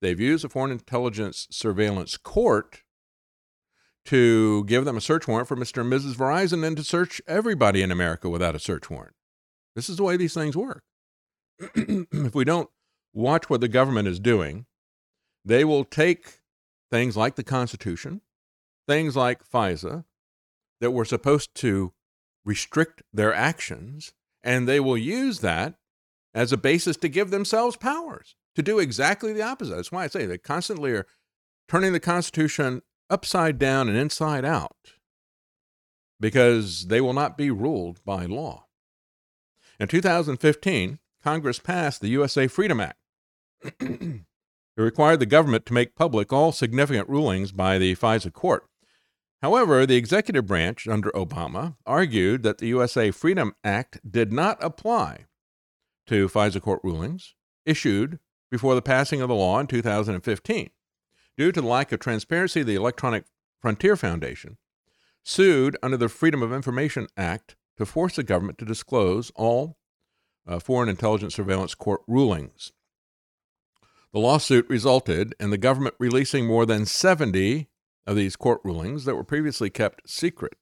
They've 0.00 0.20
used 0.20 0.44
the 0.44 0.48
Foreign 0.48 0.70
Intelligence 0.70 1.46
Surveillance 1.50 2.16
Court 2.16 2.82
to 4.06 4.64
give 4.64 4.84
them 4.84 4.96
a 4.96 5.02
search 5.02 5.26
warrant 5.26 5.48
for 5.48 5.56
Mr. 5.56 5.80
and 5.80 5.92
Mrs. 5.92 6.14
Verizon 6.14 6.64
and 6.64 6.76
to 6.76 6.84
search 6.84 7.20
everybody 7.26 7.82
in 7.82 7.90
America 7.90 8.28
without 8.28 8.54
a 8.54 8.60
search 8.60 8.88
warrant. 8.88 9.14
This 9.74 9.88
is 9.88 9.96
the 9.96 10.04
way 10.04 10.16
these 10.16 10.34
things 10.34 10.56
work. 10.56 10.82
if 11.74 12.34
we 12.34 12.44
don't 12.44 12.70
watch 13.12 13.50
what 13.50 13.60
the 13.60 13.68
government 13.68 14.08
is 14.08 14.20
doing, 14.20 14.66
they 15.44 15.64
will 15.64 15.84
take 15.84 16.38
things 16.90 17.16
like 17.16 17.34
the 17.34 17.44
Constitution, 17.44 18.22
things 18.86 19.16
like 19.16 19.48
FISA, 19.48 20.04
that 20.80 20.92
were 20.92 21.04
supposed 21.04 21.54
to 21.56 21.92
restrict 22.44 23.02
their 23.12 23.34
actions, 23.34 24.12
and 24.42 24.68
they 24.68 24.80
will 24.80 24.96
use 24.96 25.40
that 25.40 25.74
as 26.32 26.52
a 26.52 26.56
basis 26.56 26.96
to 26.98 27.08
give 27.08 27.30
themselves 27.30 27.76
powers 27.76 28.36
to 28.58 28.62
do 28.62 28.80
exactly 28.80 29.32
the 29.32 29.40
opposite. 29.40 29.76
That's 29.76 29.92
why 29.92 30.02
I 30.02 30.08
say 30.08 30.26
they 30.26 30.36
constantly 30.36 30.90
are 30.90 31.06
turning 31.68 31.92
the 31.92 32.00
Constitution 32.00 32.82
upside 33.08 33.56
down 33.56 33.88
and 33.88 33.96
inside 33.96 34.44
out 34.44 34.94
because 36.18 36.88
they 36.88 37.00
will 37.00 37.12
not 37.12 37.38
be 37.38 37.52
ruled 37.52 38.04
by 38.04 38.26
law. 38.26 38.66
In 39.78 39.86
2015, 39.86 40.98
Congress 41.22 41.60
passed 41.60 42.00
the 42.00 42.08
USA 42.08 42.48
Freedom 42.48 42.80
Act. 42.80 42.98
it 43.62 44.24
required 44.76 45.20
the 45.20 45.26
government 45.26 45.64
to 45.66 45.72
make 45.72 45.94
public 45.94 46.32
all 46.32 46.50
significant 46.50 47.08
rulings 47.08 47.52
by 47.52 47.78
the 47.78 47.94
FISA 47.94 48.32
court. 48.32 48.66
However, 49.40 49.86
the 49.86 49.94
executive 49.94 50.48
branch 50.48 50.88
under 50.88 51.12
Obama 51.12 51.76
argued 51.86 52.42
that 52.42 52.58
the 52.58 52.66
USA 52.66 53.12
Freedom 53.12 53.54
Act 53.62 54.00
did 54.10 54.32
not 54.32 54.58
apply 54.60 55.26
to 56.08 56.28
FISA 56.28 56.60
court 56.60 56.80
rulings 56.82 57.36
issued 57.64 58.18
before 58.50 58.74
the 58.74 58.82
passing 58.82 59.20
of 59.20 59.28
the 59.28 59.34
law 59.34 59.58
in 59.58 59.66
2015. 59.66 60.70
Due 61.36 61.52
to 61.52 61.60
the 61.60 61.66
lack 61.66 61.92
of 61.92 62.00
transparency, 62.00 62.62
the 62.62 62.74
Electronic 62.74 63.24
Frontier 63.60 63.96
Foundation 63.96 64.56
sued 65.22 65.76
under 65.82 65.96
the 65.96 66.08
Freedom 66.08 66.42
of 66.42 66.52
Information 66.52 67.06
Act 67.16 67.56
to 67.76 67.86
force 67.86 68.16
the 68.16 68.22
government 68.22 68.58
to 68.58 68.64
disclose 68.64 69.30
all 69.36 69.76
uh, 70.46 70.58
foreign 70.58 70.88
intelligence 70.88 71.34
surveillance 71.34 71.74
court 71.74 72.00
rulings. 72.06 72.72
The 74.12 74.20
lawsuit 74.20 74.68
resulted 74.68 75.34
in 75.38 75.50
the 75.50 75.58
government 75.58 75.94
releasing 75.98 76.46
more 76.46 76.64
than 76.64 76.86
70 76.86 77.68
of 78.06 78.16
these 78.16 78.36
court 78.36 78.60
rulings 78.64 79.04
that 79.04 79.14
were 79.14 79.24
previously 79.24 79.68
kept 79.68 80.08
secret. 80.08 80.56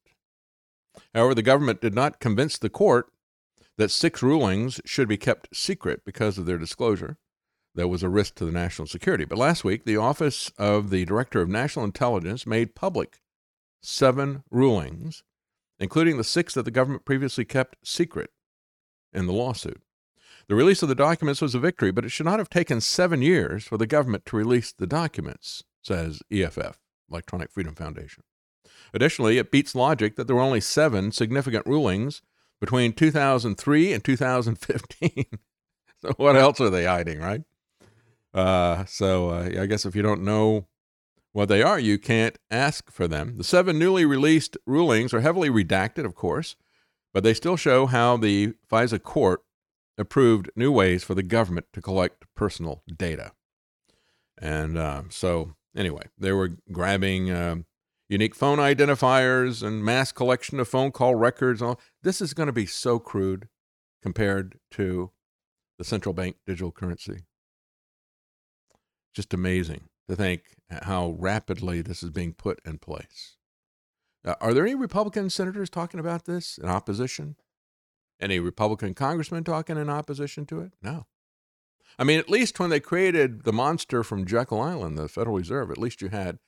However, 1.14 1.34
the 1.34 1.42
government 1.42 1.80
did 1.80 1.94
not 1.94 2.18
convince 2.18 2.58
the 2.58 2.68
court 2.68 3.06
that 3.78 3.90
six 3.90 4.22
rulings 4.22 4.80
should 4.84 5.06
be 5.06 5.16
kept 5.16 5.54
secret 5.54 6.02
because 6.04 6.38
of 6.38 6.46
their 6.46 6.58
disclosure. 6.58 7.18
There 7.76 7.86
was 7.86 8.02
a 8.02 8.08
risk 8.08 8.36
to 8.36 8.46
the 8.46 8.52
national 8.52 8.88
security. 8.88 9.26
But 9.26 9.36
last 9.36 9.62
week, 9.62 9.84
the 9.84 9.98
Office 9.98 10.50
of 10.58 10.88
the 10.88 11.04
Director 11.04 11.42
of 11.42 11.50
National 11.50 11.84
Intelligence 11.84 12.46
made 12.46 12.74
public 12.74 13.20
seven 13.82 14.42
rulings, 14.50 15.22
including 15.78 16.16
the 16.16 16.24
six 16.24 16.54
that 16.54 16.64
the 16.64 16.70
government 16.70 17.04
previously 17.04 17.44
kept 17.44 17.76
secret 17.84 18.30
in 19.12 19.26
the 19.26 19.34
lawsuit. 19.34 19.82
The 20.48 20.54
release 20.54 20.82
of 20.82 20.88
the 20.88 20.94
documents 20.94 21.42
was 21.42 21.54
a 21.54 21.58
victory, 21.58 21.90
but 21.90 22.06
it 22.06 22.08
should 22.08 22.24
not 22.24 22.38
have 22.38 22.48
taken 22.48 22.80
seven 22.80 23.20
years 23.20 23.64
for 23.64 23.76
the 23.76 23.86
government 23.86 24.24
to 24.26 24.36
release 24.36 24.72
the 24.72 24.86
documents, 24.86 25.62
says 25.82 26.22
EFF, 26.32 26.78
Electronic 27.10 27.50
Freedom 27.50 27.74
Foundation. 27.74 28.22
Additionally, 28.94 29.36
it 29.36 29.50
beats 29.50 29.74
logic 29.74 30.16
that 30.16 30.26
there 30.26 30.36
were 30.36 30.42
only 30.42 30.62
seven 30.62 31.12
significant 31.12 31.66
rulings 31.66 32.22
between 32.58 32.94
2003 32.94 33.92
and 33.92 34.02
2015. 34.02 35.26
so, 36.00 36.12
what 36.16 36.36
else 36.36 36.58
are 36.60 36.70
they 36.70 36.86
hiding, 36.86 37.20
right? 37.20 37.42
Uh, 38.36 38.84
so, 38.84 39.30
uh, 39.30 39.50
I 39.58 39.64
guess 39.64 39.86
if 39.86 39.96
you 39.96 40.02
don't 40.02 40.22
know 40.22 40.66
what 41.32 41.48
they 41.48 41.62
are, 41.62 41.78
you 41.78 41.98
can't 41.98 42.38
ask 42.50 42.90
for 42.90 43.08
them. 43.08 43.38
The 43.38 43.44
seven 43.44 43.78
newly 43.78 44.04
released 44.04 44.58
rulings 44.66 45.14
are 45.14 45.22
heavily 45.22 45.48
redacted, 45.48 46.04
of 46.04 46.14
course, 46.14 46.54
but 47.14 47.24
they 47.24 47.32
still 47.32 47.56
show 47.56 47.86
how 47.86 48.18
the 48.18 48.52
FISA 48.70 49.02
court 49.02 49.42
approved 49.96 50.50
new 50.54 50.70
ways 50.70 51.02
for 51.02 51.14
the 51.14 51.22
government 51.22 51.66
to 51.72 51.80
collect 51.80 52.26
personal 52.34 52.82
data. 52.94 53.32
And 54.36 54.76
uh, 54.76 55.04
so, 55.08 55.54
anyway, 55.74 56.02
they 56.18 56.32
were 56.32 56.58
grabbing 56.70 57.30
uh, 57.30 57.56
unique 58.10 58.34
phone 58.34 58.58
identifiers 58.58 59.62
and 59.66 59.82
mass 59.82 60.12
collection 60.12 60.60
of 60.60 60.68
phone 60.68 60.92
call 60.92 61.14
records. 61.14 61.62
All 61.62 61.80
this 62.02 62.20
is 62.20 62.34
going 62.34 62.48
to 62.48 62.52
be 62.52 62.66
so 62.66 62.98
crude 62.98 63.48
compared 64.02 64.58
to 64.72 65.10
the 65.78 65.84
central 65.84 66.12
bank 66.12 66.36
digital 66.46 66.70
currency. 66.70 67.24
Just 69.16 69.32
amazing 69.32 69.88
to 70.10 70.14
think 70.14 70.42
how 70.70 71.16
rapidly 71.18 71.80
this 71.80 72.02
is 72.02 72.10
being 72.10 72.34
put 72.34 72.60
in 72.66 72.76
place. 72.76 73.36
Uh, 74.22 74.34
are 74.42 74.52
there 74.52 74.66
any 74.66 74.74
Republican 74.74 75.30
senators 75.30 75.70
talking 75.70 75.98
about 75.98 76.26
this 76.26 76.58
in 76.58 76.68
opposition? 76.68 77.36
Any 78.20 78.38
Republican 78.40 78.92
congressman 78.92 79.42
talking 79.42 79.78
in 79.78 79.88
opposition 79.88 80.44
to 80.46 80.60
it? 80.60 80.72
No. 80.82 81.06
I 81.98 82.04
mean, 82.04 82.18
at 82.18 82.28
least 82.28 82.60
when 82.60 82.68
they 82.68 82.78
created 82.78 83.44
the 83.44 83.54
monster 83.54 84.04
from 84.04 84.26
Jekyll 84.26 84.60
Island, 84.60 84.98
the 84.98 85.08
Federal 85.08 85.38
Reserve, 85.38 85.70
at 85.70 85.78
least 85.78 86.02
you 86.02 86.08
had 86.08 86.38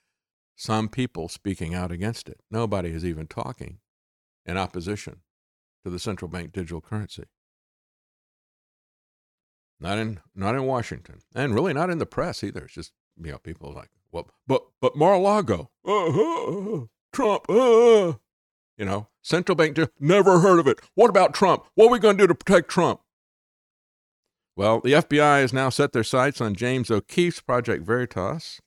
some 0.55 0.91
people 0.91 1.31
speaking 1.31 1.75
out 1.75 1.91
against 1.91 2.29
it. 2.29 2.41
Nobody 2.51 2.91
is 2.91 3.03
even 3.03 3.29
talking 3.29 3.79
in 4.45 4.59
opposition 4.59 5.23
to 5.85 5.91
the 5.91 5.99
central 5.99 6.31
bank 6.31 6.53
digital 6.53 6.83
currency. 6.83 7.25
Not 9.81 9.99
in 9.99 10.21
not 10.35 10.55
in 10.55 10.65
Washington, 10.65 11.21
and 11.35 11.55
really 11.55 11.73
not 11.73 11.91
in 11.91 11.99
the 11.99 12.07
press 12.07 12.43
either. 12.43 12.65
It's 12.65 12.75
just 12.75 12.93
you 13.17 13.31
know 13.31 13.39
people 13.39 13.73
like, 13.73 13.91
well, 14.11 14.29
but 14.47 14.65
but 14.81 14.97
Mar-a-Lago, 14.97 15.71
uh, 15.87 16.07
uh, 16.07 16.85
Trump, 17.13 17.49
uh, 17.49 18.15
you 18.77 18.85
know, 18.85 19.09
central 19.23 19.55
bank 19.55 19.79
never 20.01 20.41
heard 20.41 20.59
of 20.59 20.67
it. 20.67 20.81
What 20.95 21.11
about 21.11 21.35
Trump? 21.35 21.67
What 21.75 21.87
are 21.87 21.93
we 21.93 22.01
going 22.01 22.17
to 22.17 22.23
do 22.25 22.29
to 22.29 22.35
protect 22.35 22.69
Trump? 22.71 23.01
Well, 24.57 24.81
the 24.81 24.95
FBI 24.95 25.43
has 25.43 25.53
now 25.53 25.69
set 25.69 25.93
their 25.93 26.03
sights 26.03 26.41
on 26.41 26.57
James 26.57 26.91
O'Keefe's 26.91 27.41
Project 27.41 27.87
Veritas 27.87 28.61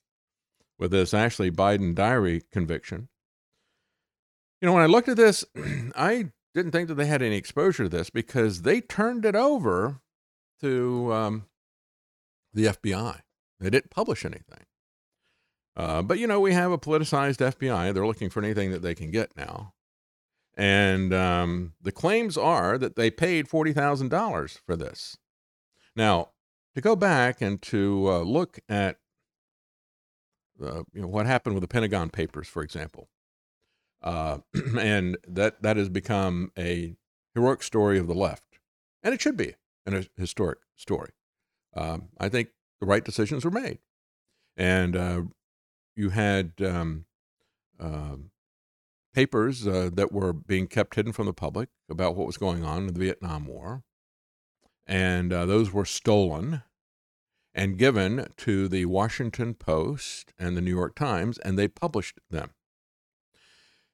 with 0.80 0.92
this 0.92 1.14
Ashley 1.14 1.52
Biden 1.52 1.94
diary 1.94 2.44
conviction. 2.54 3.10
You 4.62 4.68
know, 4.68 4.74
when 4.74 4.84
I 4.84 4.88
looked 4.88 5.10
at 5.10 5.18
this, 5.18 5.44
I 5.96 6.32
didn't 6.54 6.72
think 6.72 6.88
that 6.88 6.96
they 6.96 7.08
had 7.08 7.22
any 7.22 7.36
exposure 7.36 7.84
to 7.84 7.90
this 7.90 8.10
because 8.10 8.62
they 8.62 8.80
turned 8.80 9.26
it 9.26 9.36
over 9.36 10.00
to 10.62 11.14
um, 11.14 11.46
the 12.54 12.66
FBI. 12.66 13.20
They 13.60 13.70
didn't 13.70 13.92
publish 13.92 14.26
anything. 14.26 14.66
Uh, 15.76 16.02
but 16.02 16.20
you 16.20 16.28
know, 16.28 16.40
we 16.40 16.54
have 16.54 16.72
a 16.72 16.78
politicized 16.78 17.38
FBI. 17.38 17.94
They're 17.94 18.08
looking 18.08 18.30
for 18.30 18.44
anything 18.44 18.72
that 18.72 18.82
they 18.82 18.96
can 18.96 19.12
get 19.12 19.36
now. 19.38 19.74
And 20.58 21.14
um, 21.14 21.74
the 21.82 21.92
claims 21.92 22.38
are 22.38 22.78
that 22.78 22.96
they 22.96 23.10
paid 23.10 23.48
$40,000 23.48 24.60
for 24.66 24.76
this. 24.76 25.18
Now, 25.96 26.30
to 26.76 26.82
go 26.82 26.96
back 26.96 27.42
and 27.42 27.62
to 27.64 28.08
uh, 28.10 28.20
look 28.20 28.60
at 28.68 28.98
uh, 30.62 30.84
you 30.94 31.02
know, 31.02 31.08
what 31.08 31.26
happened 31.26 31.56
with 31.56 31.62
the 31.62 31.68
Pentagon 31.68 32.10
Papers, 32.10 32.48
for 32.48 32.64
example, 32.64 33.10
uh, 34.04 34.40
and 34.80 35.18
that, 35.28 35.62
that 35.62 35.78
has 35.78 35.90
become 35.90 36.52
a 36.58 36.96
heroic 37.34 37.64
story 37.64 37.98
of 37.98 38.08
the 38.08 38.14
left. 38.14 38.60
And 39.04 39.14
it 39.14 39.22
should 39.22 39.38
be 39.38 39.56
an 39.86 40.06
historic 40.18 40.60
story. 40.76 41.12
Um, 41.76 42.10
I 42.18 42.30
think 42.30 42.50
the 42.80 42.86
right 42.86 43.04
decisions 43.04 43.46
were 43.46 43.52
made. 43.52 43.80
And 44.58 44.96
uh, 44.96 45.22
you 45.96 46.10
had 46.10 46.54
um, 46.64 47.06
uh, 47.80 48.18
papers 49.14 49.68
uh, 49.68 49.90
that 49.94 50.12
were 50.12 50.34
being 50.34 50.68
kept 50.68 50.96
hidden 50.96 51.14
from 51.14 51.26
the 51.26 51.34
public 51.34 51.70
about 51.90 52.16
what 52.16 52.28
was 52.28 52.38
going 52.38 52.64
on 52.64 52.88
in 52.88 52.94
the 52.94 53.00
Vietnam 53.00 53.48
War. 53.48 53.84
And 54.88 55.32
uh, 55.32 55.46
those 55.46 55.72
were 55.72 55.86
stolen 55.86 56.64
and 57.54 57.78
given 57.78 58.28
to 58.38 58.68
the 58.68 58.86
Washington 58.86 59.54
Post 59.54 60.34
and 60.40 60.56
the 60.56 60.62
New 60.62 60.72
York 60.72 60.96
Times, 60.96 61.38
and 61.40 61.58
they 61.58 61.68
published 61.68 62.20
them. 62.30 62.52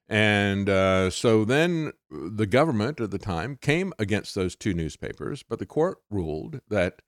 And 0.08 0.70
uh, 0.70 1.10
so 1.10 1.44
then 1.44 1.92
the 2.10 2.46
government 2.46 3.00
at 3.00 3.10
the 3.10 3.18
time 3.18 3.58
came 3.60 3.92
against 3.98 4.34
those 4.34 4.56
two 4.56 4.72
newspapers, 4.72 5.42
but 5.42 5.58
the 5.58 5.66
court 5.66 5.98
ruled 6.10 6.60
that 6.68 7.02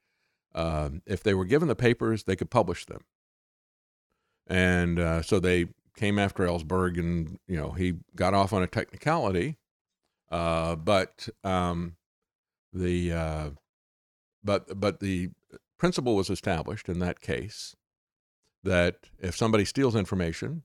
uh, 0.54 0.90
if 1.06 1.22
they 1.22 1.32
were 1.32 1.46
given 1.46 1.68
the 1.68 1.76
papers, 1.76 2.24
they 2.24 2.36
could 2.36 2.50
publish 2.50 2.84
them. 2.84 3.04
And 4.46 4.98
uh, 4.98 5.22
so 5.22 5.40
they 5.40 5.68
came 5.96 6.18
after 6.18 6.44
Ellsberg, 6.44 6.98
and 6.98 7.38
you 7.46 7.56
know 7.56 7.70
he 7.70 7.94
got 8.16 8.34
off 8.34 8.52
on 8.52 8.62
a 8.62 8.66
technicality, 8.66 9.56
uh, 10.30 10.76
but 10.76 11.28
um, 11.44 11.96
the 12.72 13.12
uh, 13.12 13.50
but 14.42 14.78
but 14.80 15.00
the 15.00 15.30
principle 15.78 16.16
was 16.16 16.30
established 16.30 16.88
in 16.88 16.98
that 16.98 17.20
case 17.20 17.76
that 18.62 18.96
if 19.18 19.36
somebody 19.36 19.64
steals 19.64 19.96
information, 19.96 20.64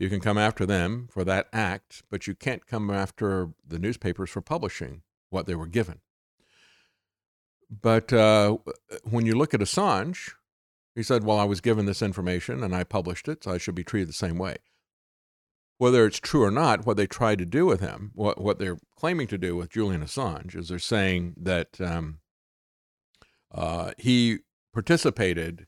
you 0.00 0.08
can 0.08 0.20
come 0.20 0.38
after 0.38 0.64
them 0.64 1.08
for 1.12 1.24
that 1.24 1.48
act, 1.52 2.02
but 2.10 2.26
you 2.26 2.34
can't 2.34 2.66
come 2.66 2.90
after 2.90 3.50
the 3.68 3.78
newspapers 3.78 4.30
for 4.30 4.40
publishing 4.40 5.02
what 5.28 5.46
they 5.46 5.54
were 5.54 5.66
given. 5.66 6.00
But 7.70 8.10
uh, 8.10 8.56
when 9.04 9.26
you 9.26 9.36
look 9.36 9.52
at 9.52 9.60
Assange, 9.60 10.32
he 10.94 11.02
said, 11.02 11.22
Well, 11.22 11.38
I 11.38 11.44
was 11.44 11.60
given 11.60 11.84
this 11.84 12.00
information 12.00 12.64
and 12.64 12.74
I 12.74 12.82
published 12.82 13.28
it, 13.28 13.44
so 13.44 13.52
I 13.52 13.58
should 13.58 13.74
be 13.74 13.84
treated 13.84 14.08
the 14.08 14.14
same 14.14 14.38
way. 14.38 14.56
Whether 15.76 16.06
it's 16.06 16.18
true 16.18 16.42
or 16.42 16.50
not, 16.50 16.86
what 16.86 16.96
they 16.96 17.06
tried 17.06 17.38
to 17.38 17.46
do 17.46 17.66
with 17.66 17.80
him, 17.80 18.12
what, 18.14 18.40
what 18.40 18.58
they're 18.58 18.78
claiming 18.96 19.26
to 19.28 19.38
do 19.38 19.54
with 19.54 19.70
Julian 19.70 20.02
Assange, 20.02 20.56
is 20.56 20.68
they're 20.68 20.78
saying 20.78 21.34
that 21.36 21.78
um, 21.78 22.20
uh, 23.52 23.92
he 23.98 24.38
participated 24.72 25.66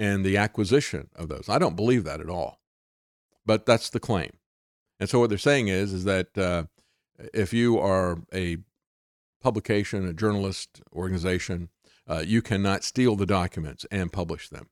in 0.00 0.24
the 0.24 0.36
acquisition 0.36 1.10
of 1.14 1.28
those. 1.28 1.48
I 1.48 1.58
don't 1.58 1.76
believe 1.76 2.04
that 2.04 2.20
at 2.20 2.28
all, 2.28 2.60
but 3.46 3.64
that's 3.64 3.90
the 3.90 4.00
claim. 4.00 4.30
And 5.00 5.08
so 5.08 5.20
what 5.20 5.28
they're 5.28 5.38
saying 5.38 5.68
is, 5.68 5.92
is 5.92 6.04
that 6.04 6.36
uh, 6.36 6.64
if 7.32 7.52
you 7.52 7.78
are 7.78 8.18
a 8.34 8.58
publication, 9.42 10.06
a 10.06 10.12
journalist 10.12 10.82
organization, 10.92 11.68
uh, 12.08 12.22
you 12.26 12.42
cannot 12.42 12.84
steal 12.84 13.16
the 13.16 13.26
documents 13.26 13.86
and 13.90 14.12
publish 14.12 14.48
them. 14.48 14.68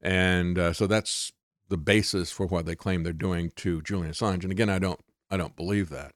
And 0.00 0.58
uh, 0.58 0.72
so 0.72 0.86
that's 0.86 1.32
the 1.68 1.76
basis 1.76 2.30
for 2.30 2.46
what 2.46 2.66
they 2.66 2.74
claim 2.74 3.02
they're 3.02 3.12
doing 3.12 3.52
to 3.56 3.80
Julian 3.82 4.12
Assange. 4.12 4.42
And 4.42 4.52
again, 4.52 4.68
I 4.68 4.78
don't, 4.78 5.00
I 5.30 5.36
don't 5.36 5.56
believe 5.56 5.88
that. 5.90 6.12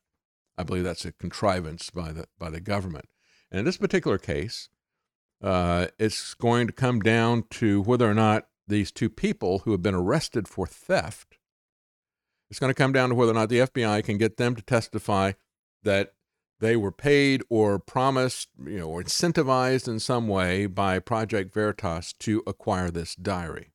I 0.59 0.63
believe 0.63 0.85
that's 0.85 1.05
a 1.05 1.13
contrivance 1.13 1.91
by 1.91 2.13
the 2.13 2.27
by 2.39 2.51
the 2.51 2.61
government. 2.61 3.07
And 3.51 3.59
in 3.59 3.65
this 3.65 3.77
particular 3.77 4.19
case, 4.19 4.69
uh, 5.43 5.87
it's 5.99 6.35
going 6.35 6.67
to 6.67 6.73
come 6.73 7.01
down 7.01 7.45
to 7.51 7.83
whether 7.83 8.11
or 8.11 8.15
not 8.15 8.49
these 8.67 8.91
two 8.91 9.11
people 9.11 9.61
who 9.61 9.73
have 9.73 9.83
been 9.83 9.95
arrested 9.95 10.49
for 10.49 10.67
theft. 10.67 11.39
It's 12.51 12.61
going 12.61 12.71
to 12.71 12.75
come 12.75 12.93
down 12.93 13.09
to 13.09 13.15
whether 13.15 13.33
or 13.33 13.35
not 13.35 13.49
the 13.49 13.61
FBI 13.61 14.05
can 14.05 14.19
get 14.19 14.37
them 14.37 14.55
to 14.55 14.63
testify 14.63 15.33
that 15.83 16.13
they 16.61 16.77
were 16.77 16.93
paid 16.93 17.43
or 17.51 17.79
promised, 17.79 18.49
you 18.65 18.79
know, 18.79 18.89
or 18.89 19.03
incentivized 19.03 19.89
in 19.89 19.99
some 19.99 20.29
way 20.29 20.67
by 20.67 20.99
Project 20.99 21.53
Veritas 21.53 22.15
to 22.21 22.43
acquire 22.47 22.91
this 22.91 23.15
diary. 23.15 23.73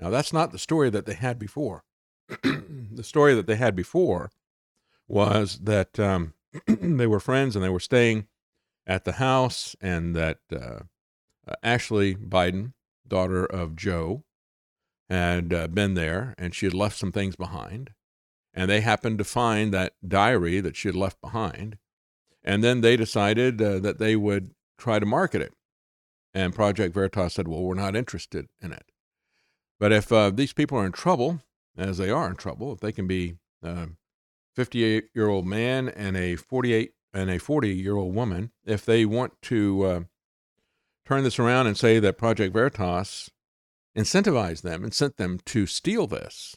Now, 0.00 0.10
that's 0.10 0.32
not 0.32 0.52
the 0.52 0.58
story 0.58 0.90
that 0.90 1.06
they 1.06 1.14
had 1.14 1.38
before. 1.38 1.84
the 2.42 3.02
story 3.04 3.34
that 3.34 3.46
they 3.46 3.56
had 3.56 3.76
before 3.76 4.30
was 5.06 5.60
that 5.62 5.98
um, 5.98 6.34
they 6.66 7.06
were 7.06 7.20
friends 7.20 7.54
and 7.54 7.64
they 7.64 7.68
were 7.68 7.80
staying 7.80 8.26
at 8.86 9.04
the 9.04 9.12
house, 9.12 9.76
and 9.80 10.16
that 10.16 10.38
uh, 10.52 10.80
uh, 11.46 11.54
Ashley 11.62 12.16
Biden, 12.16 12.72
daughter 13.06 13.44
of 13.44 13.76
Joe, 13.76 14.24
had 15.12 15.52
uh, 15.52 15.66
been 15.68 15.94
there 15.94 16.34
and 16.38 16.54
she 16.54 16.66
had 16.66 16.74
left 16.74 16.98
some 16.98 17.12
things 17.12 17.36
behind 17.36 17.90
and 18.54 18.70
they 18.70 18.80
happened 18.80 19.18
to 19.18 19.24
find 19.24 19.72
that 19.72 19.94
diary 20.06 20.60
that 20.60 20.76
she 20.76 20.88
had 20.88 20.96
left 20.96 21.20
behind. 21.20 21.78
And 22.44 22.62
then 22.62 22.80
they 22.80 22.96
decided 22.96 23.62
uh, 23.62 23.78
that 23.78 23.98
they 23.98 24.16
would 24.16 24.50
try 24.76 24.98
to 24.98 25.06
market 25.06 25.40
it. 25.40 25.54
And 26.34 26.54
Project 26.54 26.94
Veritas 26.94 27.34
said, 27.34 27.48
well, 27.48 27.62
we're 27.62 27.74
not 27.74 27.96
interested 27.96 28.48
in 28.60 28.72
it. 28.72 28.90
But 29.78 29.92
if 29.92 30.12
uh, 30.12 30.30
these 30.30 30.52
people 30.52 30.78
are 30.78 30.86
in 30.86 30.92
trouble, 30.92 31.40
as 31.76 31.98
they 31.98 32.10
are 32.10 32.28
in 32.28 32.36
trouble, 32.36 32.72
if 32.72 32.80
they 32.80 32.92
can 32.92 33.06
be 33.06 33.36
a 33.62 33.88
58 34.54 35.08
year 35.14 35.28
old 35.28 35.46
man 35.46 35.88
and 35.88 36.16
a 36.16 36.36
48 36.36 36.92
and 37.14 37.30
a 37.30 37.38
40 37.38 37.68
year 37.68 37.96
old 37.96 38.14
woman, 38.14 38.50
if 38.64 38.84
they 38.84 39.04
want 39.04 39.40
to 39.42 39.82
uh, 39.82 40.00
turn 41.06 41.24
this 41.24 41.38
around 41.38 41.68
and 41.68 41.76
say 41.76 41.98
that 42.00 42.18
Project 42.18 42.52
Veritas 42.52 43.30
incentivized 43.96 44.62
them 44.62 44.84
and 44.84 44.94
sent 44.94 45.16
them 45.16 45.38
to 45.46 45.66
steal 45.66 46.06
this, 46.06 46.56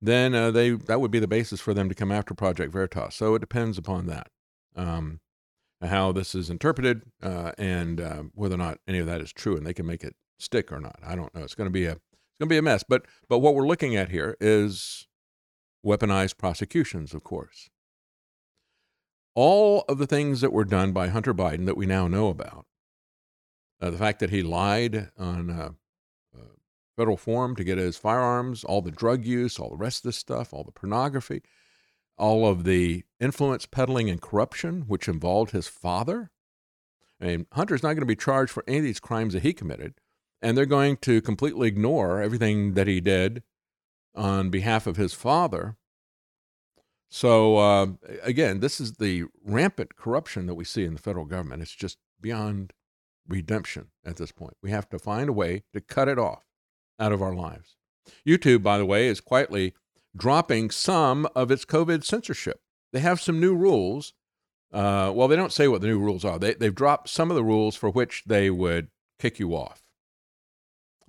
then 0.00 0.34
uh, 0.34 0.50
they 0.50 0.70
that 0.70 1.00
would 1.00 1.10
be 1.10 1.20
the 1.20 1.28
basis 1.28 1.60
for 1.60 1.72
them 1.72 1.88
to 1.88 1.94
come 1.94 2.12
after 2.12 2.34
Project 2.34 2.72
Veritas. 2.72 3.14
So 3.14 3.34
it 3.34 3.40
depends 3.40 3.78
upon 3.78 4.06
that, 4.06 4.28
um, 4.74 5.20
how 5.80 6.12
this 6.12 6.34
is 6.34 6.50
interpreted, 6.50 7.02
uh, 7.22 7.52
and 7.56 8.00
uh, 8.00 8.22
whether 8.34 8.56
or 8.56 8.58
not 8.58 8.78
any 8.86 8.98
of 8.98 9.06
that 9.06 9.20
is 9.20 9.32
true, 9.32 9.56
and 9.56 9.64
they 9.64 9.74
can 9.74 9.86
make 9.86 10.02
it 10.02 10.16
stick 10.38 10.72
or 10.72 10.80
not. 10.80 10.98
I 11.06 11.14
don't 11.14 11.34
know. 11.34 11.42
It's 11.42 11.54
going 11.54 11.68
to 11.68 11.72
be 11.72 11.86
a 11.86 11.92
it's 11.92 12.38
going 12.38 12.48
to 12.48 12.54
be 12.54 12.58
a 12.58 12.62
mess. 12.62 12.82
But 12.86 13.06
but 13.28 13.38
what 13.38 13.54
we're 13.54 13.66
looking 13.66 13.94
at 13.94 14.08
here 14.08 14.36
is 14.40 15.06
weaponized 15.86 16.36
prosecutions, 16.36 17.14
of 17.14 17.22
course. 17.22 17.70
All 19.34 19.84
of 19.88 19.98
the 19.98 20.06
things 20.06 20.40
that 20.42 20.52
were 20.52 20.64
done 20.64 20.92
by 20.92 21.08
Hunter 21.08 21.32
Biden 21.32 21.64
that 21.66 21.76
we 21.76 21.86
now 21.86 22.06
know 22.06 22.28
about, 22.28 22.66
uh, 23.80 23.88
the 23.90 23.96
fact 23.96 24.20
that 24.20 24.30
he 24.30 24.42
lied 24.42 25.10
on 25.16 25.50
uh, 25.50 25.70
federal 26.96 27.16
form 27.16 27.56
to 27.56 27.64
get 27.64 27.78
his 27.78 27.96
firearms, 27.96 28.64
all 28.64 28.82
the 28.82 28.90
drug 28.90 29.24
use, 29.24 29.58
all 29.58 29.70
the 29.70 29.76
rest 29.76 29.98
of 29.98 30.08
this 30.08 30.16
stuff, 30.16 30.52
all 30.52 30.64
the 30.64 30.72
pornography, 30.72 31.42
all 32.18 32.46
of 32.46 32.64
the 32.64 33.04
influence 33.20 33.66
peddling 33.66 34.10
and 34.10 34.20
corruption, 34.20 34.82
which 34.86 35.08
involved 35.08 35.52
his 35.52 35.68
father. 35.68 36.30
And 37.20 37.46
Hunter's 37.52 37.82
not 37.82 37.90
going 37.90 38.00
to 38.00 38.06
be 38.06 38.16
charged 38.16 38.52
for 38.52 38.64
any 38.66 38.78
of 38.78 38.84
these 38.84 39.00
crimes 39.00 39.32
that 39.32 39.42
he 39.42 39.52
committed. 39.52 39.94
And 40.40 40.58
they're 40.58 40.66
going 40.66 40.96
to 40.98 41.22
completely 41.22 41.68
ignore 41.68 42.20
everything 42.20 42.74
that 42.74 42.88
he 42.88 43.00
did 43.00 43.42
on 44.14 44.50
behalf 44.50 44.86
of 44.86 44.96
his 44.96 45.14
father. 45.14 45.76
So, 47.08 47.58
uh, 47.58 47.86
again, 48.22 48.60
this 48.60 48.80
is 48.80 48.94
the 48.94 49.24
rampant 49.44 49.96
corruption 49.96 50.46
that 50.46 50.54
we 50.54 50.64
see 50.64 50.84
in 50.84 50.94
the 50.94 51.00
federal 51.00 51.26
government. 51.26 51.62
It's 51.62 51.74
just 51.74 51.98
beyond 52.20 52.72
redemption 53.28 53.88
at 54.04 54.16
this 54.16 54.32
point. 54.32 54.56
We 54.62 54.70
have 54.70 54.88
to 54.90 54.98
find 54.98 55.28
a 55.28 55.32
way 55.32 55.62
to 55.72 55.80
cut 55.80 56.08
it 56.08 56.18
off 56.18 56.42
out 57.02 57.12
of 57.12 57.20
our 57.20 57.34
lives. 57.34 57.76
YouTube, 58.26 58.62
by 58.62 58.78
the 58.78 58.86
way, 58.86 59.08
is 59.08 59.20
quietly 59.20 59.74
dropping 60.16 60.70
some 60.70 61.26
of 61.34 61.50
its 61.50 61.64
COVID 61.64 62.04
censorship. 62.04 62.60
They 62.92 63.00
have 63.00 63.20
some 63.20 63.40
new 63.40 63.54
rules. 63.54 64.12
Uh, 64.72 65.12
well, 65.14 65.28
they 65.28 65.36
don't 65.36 65.52
say 65.52 65.66
what 65.68 65.80
the 65.80 65.88
new 65.88 65.98
rules 65.98 66.24
are. 66.24 66.38
They, 66.38 66.54
they've 66.54 66.74
dropped 66.74 67.08
some 67.08 67.30
of 67.30 67.34
the 67.34 67.42
rules 67.42 67.74
for 67.74 67.90
which 67.90 68.22
they 68.26 68.50
would 68.50 68.88
kick 69.18 69.38
you 69.38 69.54
off. 69.54 69.82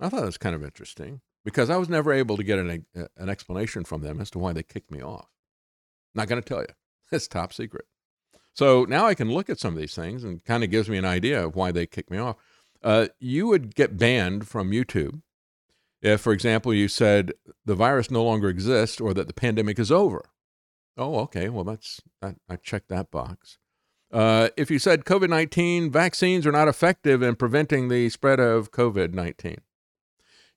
I 0.00 0.08
thought 0.08 0.20
that 0.20 0.26
was 0.26 0.38
kind 0.38 0.56
of 0.56 0.64
interesting 0.64 1.20
because 1.44 1.70
I 1.70 1.76
was 1.76 1.88
never 1.88 2.12
able 2.12 2.36
to 2.36 2.42
get 2.42 2.58
an, 2.58 2.84
an 3.16 3.28
explanation 3.28 3.84
from 3.84 4.02
them 4.02 4.20
as 4.20 4.30
to 4.32 4.38
why 4.38 4.52
they 4.52 4.62
kicked 4.62 4.90
me 4.90 5.00
off. 5.00 5.28
Not 6.14 6.28
going 6.28 6.42
to 6.42 6.48
tell 6.48 6.60
you. 6.60 6.66
It's 7.12 7.28
top 7.28 7.52
secret. 7.52 7.84
So 8.54 8.86
now 8.88 9.06
I 9.06 9.14
can 9.14 9.30
look 9.30 9.48
at 9.48 9.60
some 9.60 9.74
of 9.74 9.78
these 9.78 9.94
things 9.94 10.24
and 10.24 10.42
kind 10.44 10.64
of 10.64 10.70
gives 10.70 10.88
me 10.88 10.96
an 10.96 11.04
idea 11.04 11.44
of 11.44 11.54
why 11.54 11.70
they 11.70 11.86
kicked 11.86 12.10
me 12.10 12.18
off. 12.18 12.36
Uh, 12.82 13.08
you 13.20 13.46
would 13.46 13.74
get 13.74 13.98
banned 13.98 14.48
from 14.48 14.70
YouTube 14.70 15.20
if, 16.04 16.20
for 16.20 16.32
example, 16.32 16.74
you 16.74 16.86
said 16.86 17.32
the 17.64 17.74
virus 17.74 18.10
no 18.10 18.22
longer 18.22 18.48
exists 18.48 19.00
or 19.00 19.14
that 19.14 19.26
the 19.26 19.32
pandemic 19.32 19.78
is 19.78 19.90
over. 19.90 20.26
Oh, 20.96 21.18
okay. 21.20 21.48
Well, 21.48 21.64
that's 21.64 22.00
I, 22.22 22.34
I 22.48 22.56
checked 22.56 22.88
that 22.90 23.10
box. 23.10 23.58
Uh, 24.12 24.50
if 24.56 24.70
you 24.70 24.78
said 24.78 25.04
COVID 25.04 25.30
19, 25.30 25.90
vaccines 25.90 26.46
are 26.46 26.52
not 26.52 26.68
effective 26.68 27.22
in 27.22 27.34
preventing 27.34 27.88
the 27.88 28.10
spread 28.10 28.38
of 28.38 28.70
COVID 28.70 29.14
19. 29.14 29.56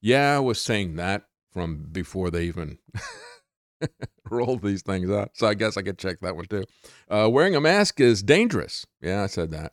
Yeah, 0.01 0.35
I 0.35 0.39
was 0.39 0.61
saying 0.61 0.97
that 0.97 1.23
from 1.51 1.87
before 1.91 2.29
they 2.29 2.43
even 2.43 2.77
rolled 4.29 4.61
these 4.61 4.83
things 4.83 5.09
out. 5.09 5.31
So 5.33 5.47
I 5.47 5.53
guess 5.53 5.77
I 5.77 5.81
could 5.81 5.97
check 5.97 6.19
that 6.19 6.35
one 6.35 6.45
too. 6.45 6.65
Uh, 7.09 7.29
wearing 7.31 7.55
a 7.55 7.61
mask 7.61 7.99
is 8.01 8.21
dangerous. 8.21 8.85
Yeah, 9.01 9.23
I 9.23 9.27
said 9.27 9.49
that. 9.51 9.71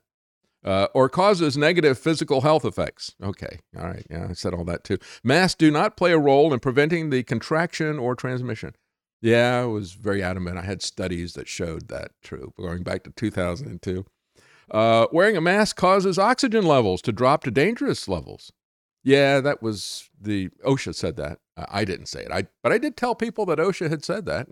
Uh, 0.65 0.89
or 0.95 1.11
causes 1.11 1.59
negative 1.59 1.99
physical 1.99 2.41
health 2.41 2.65
effects. 2.65 3.15
Okay, 3.23 3.59
all 3.79 3.85
right. 3.85 4.07
Yeah, 4.09 4.29
I 4.31 4.33
said 4.33 4.55
all 4.55 4.65
that 4.65 4.83
too. 4.83 4.97
Masks 5.23 5.57
do 5.57 5.71
not 5.71 5.95
play 5.95 6.13
a 6.13 6.19
role 6.19 6.55
in 6.55 6.61
preventing 6.61 7.11
the 7.11 7.23
contraction 7.23 7.99
or 7.99 8.15
transmission. 8.15 8.75
Yeah, 9.21 9.61
I 9.63 9.65
was 9.67 9.93
very 9.93 10.23
adamant. 10.23 10.59
I 10.59 10.63
had 10.63 10.83
studies 10.83 11.35
that 11.35 11.49
showed 11.49 11.89
that 11.89 12.13
true, 12.23 12.53
going 12.59 12.83
back 12.83 13.05
to 13.05 13.11
2002. 13.11 14.05
Uh, 14.71 15.07
wearing 15.13 15.37
a 15.37 15.41
mask 15.41 15.77
causes 15.77 16.19
oxygen 16.19 16.65
levels 16.65 17.03
to 17.03 17.13
drop 17.13 17.45
to 17.45 17.51
dangerous 17.51 18.09
levels. 18.09 18.53
Yeah, 19.03 19.41
that 19.41 19.63
was 19.63 20.09
the 20.19 20.49
OSHA 20.65 20.95
said 20.95 21.17
that. 21.17 21.41
I 21.57 21.85
didn't 21.85 22.07
say 22.07 22.23
it. 22.23 22.33
I 22.33 22.49
but 22.63 22.73
I 22.73 22.79
did 22.79 22.97
tell 22.97 23.15
people 23.15 23.45
that 23.47 23.59
OSHA 23.59 23.91
had 23.91 24.05
said 24.05 24.25
that. 24.27 24.49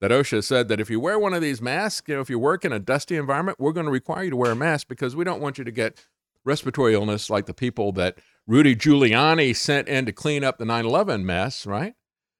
That 0.00 0.12
OSHA 0.12 0.44
said 0.44 0.68
that 0.68 0.80
if 0.80 0.90
you 0.90 1.00
wear 1.00 1.18
one 1.18 1.34
of 1.34 1.42
these 1.42 1.60
masks, 1.60 2.08
you 2.08 2.14
know, 2.14 2.20
if 2.20 2.30
you 2.30 2.38
work 2.38 2.64
in 2.64 2.72
a 2.72 2.78
dusty 2.78 3.16
environment, 3.16 3.58
we're 3.58 3.72
going 3.72 3.86
to 3.86 3.92
require 3.92 4.24
you 4.24 4.30
to 4.30 4.36
wear 4.36 4.52
a 4.52 4.56
mask 4.56 4.86
because 4.86 5.16
we 5.16 5.24
don't 5.24 5.40
want 5.40 5.58
you 5.58 5.64
to 5.64 5.72
get 5.72 6.06
respiratory 6.44 6.94
illness 6.94 7.28
like 7.28 7.46
the 7.46 7.54
people 7.54 7.90
that 7.92 8.18
Rudy 8.46 8.76
Giuliani 8.76 9.54
sent 9.54 9.88
in 9.88 10.06
to 10.06 10.12
clean 10.12 10.44
up 10.44 10.58
the 10.58 10.64
9/11 10.64 11.24
mess, 11.24 11.66
right? 11.66 11.94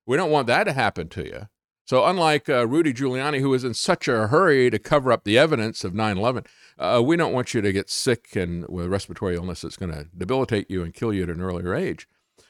We 0.06 0.16
don't 0.16 0.30
want 0.30 0.46
that 0.46 0.64
to 0.64 0.72
happen 0.72 1.08
to 1.10 1.24
you. 1.24 1.48
So, 1.84 2.04
unlike 2.04 2.48
uh, 2.48 2.66
Rudy 2.66 2.92
Giuliani, 2.92 3.40
who 3.40 3.48
was 3.48 3.64
in 3.64 3.74
such 3.74 4.08
a 4.08 4.28
hurry 4.28 4.68
to 4.70 4.78
cover 4.78 5.10
up 5.10 5.24
the 5.24 5.38
evidence 5.38 5.84
of 5.84 5.94
9 5.94 6.18
11, 6.18 6.44
uh, 6.78 7.02
we 7.04 7.16
don't 7.16 7.32
want 7.32 7.54
you 7.54 7.62
to 7.62 7.72
get 7.72 7.90
sick 7.90 8.36
and 8.36 8.68
with 8.68 8.86
respiratory 8.86 9.36
illness 9.36 9.62
that's 9.62 9.76
going 9.76 9.92
to 9.92 10.06
debilitate 10.16 10.70
you 10.70 10.82
and 10.82 10.92
kill 10.92 11.12
you 11.12 11.22
at 11.22 11.30
an 11.30 11.40
earlier 11.40 11.74
age. 11.74 12.06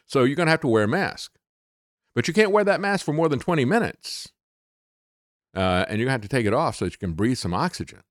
So, 0.06 0.24
you're 0.24 0.36
going 0.36 0.48
to 0.48 0.50
have 0.50 0.60
to 0.62 0.68
wear 0.68 0.84
a 0.84 0.88
mask. 0.88 1.38
But 2.16 2.26
you 2.26 2.34
can't 2.34 2.50
wear 2.50 2.64
that 2.64 2.80
mask 2.80 3.04
for 3.04 3.12
more 3.12 3.28
than 3.28 3.38
20 3.38 3.64
minutes. 3.64 4.32
Uh, 5.58 5.84
and 5.88 6.00
you 6.00 6.08
have 6.08 6.20
to 6.20 6.28
take 6.28 6.46
it 6.46 6.54
off 6.54 6.76
so 6.76 6.84
that 6.84 6.94
you 6.94 6.98
can 6.98 7.14
breathe 7.14 7.36
some 7.36 7.52
oxygen. 7.52 8.02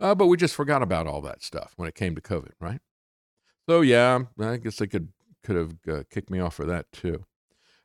Uh, 0.00 0.12
but 0.12 0.26
we 0.26 0.36
just 0.36 0.56
forgot 0.56 0.82
about 0.82 1.06
all 1.06 1.20
that 1.20 1.40
stuff 1.40 1.72
when 1.76 1.88
it 1.88 1.94
came 1.94 2.16
to 2.16 2.20
COVID, 2.20 2.50
right? 2.58 2.80
So, 3.68 3.80
yeah, 3.80 4.24
I 4.40 4.56
guess 4.56 4.74
they 4.74 4.88
could, 4.88 5.12
could 5.44 5.54
have 5.54 5.74
uh, 5.88 6.02
kicked 6.10 6.30
me 6.30 6.40
off 6.40 6.54
for 6.54 6.64
that 6.64 6.90
too. 6.90 7.24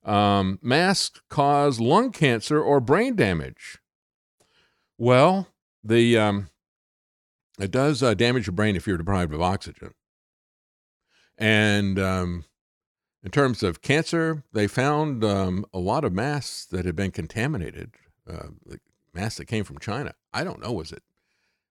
Um, 0.04 0.58
masks 0.64 1.22
cause 1.30 1.80
lung 1.80 2.12
cancer 2.12 2.60
or 2.60 2.80
brain 2.80 3.16
damage. 3.16 3.78
Well, 4.98 5.50
the 5.84 6.18
um, 6.18 6.50
it 7.60 7.70
does 7.70 8.02
uh, 8.02 8.16
damage 8.16 8.48
your 8.48 8.56
brain 8.56 8.76
if 8.76 8.88
you're 8.88 8.98
deprived 8.98 9.36
of 9.36 9.42
oxygen. 9.42 9.94
And 11.38 12.00
um, 12.00 12.46
in 13.24 13.30
terms 13.30 13.62
of 13.62 13.84
cancer, 13.84 14.44
they 14.52 14.66
found 14.66 15.24
um, 15.24 15.64
a 15.72 15.80
lot 15.80 16.04
of 16.04 16.12
masks 16.12 16.66
that 16.66 16.86
had 16.86 16.96
been 16.96 17.12
contaminated. 17.12 17.92
Uh, 18.30 18.48
masks 19.14 19.38
that 19.38 19.46
came 19.46 19.64
from 19.64 19.80
China. 19.80 20.14
I 20.34 20.44
don't 20.44 20.62
know. 20.62 20.72
Was 20.72 20.92
it 20.92 21.04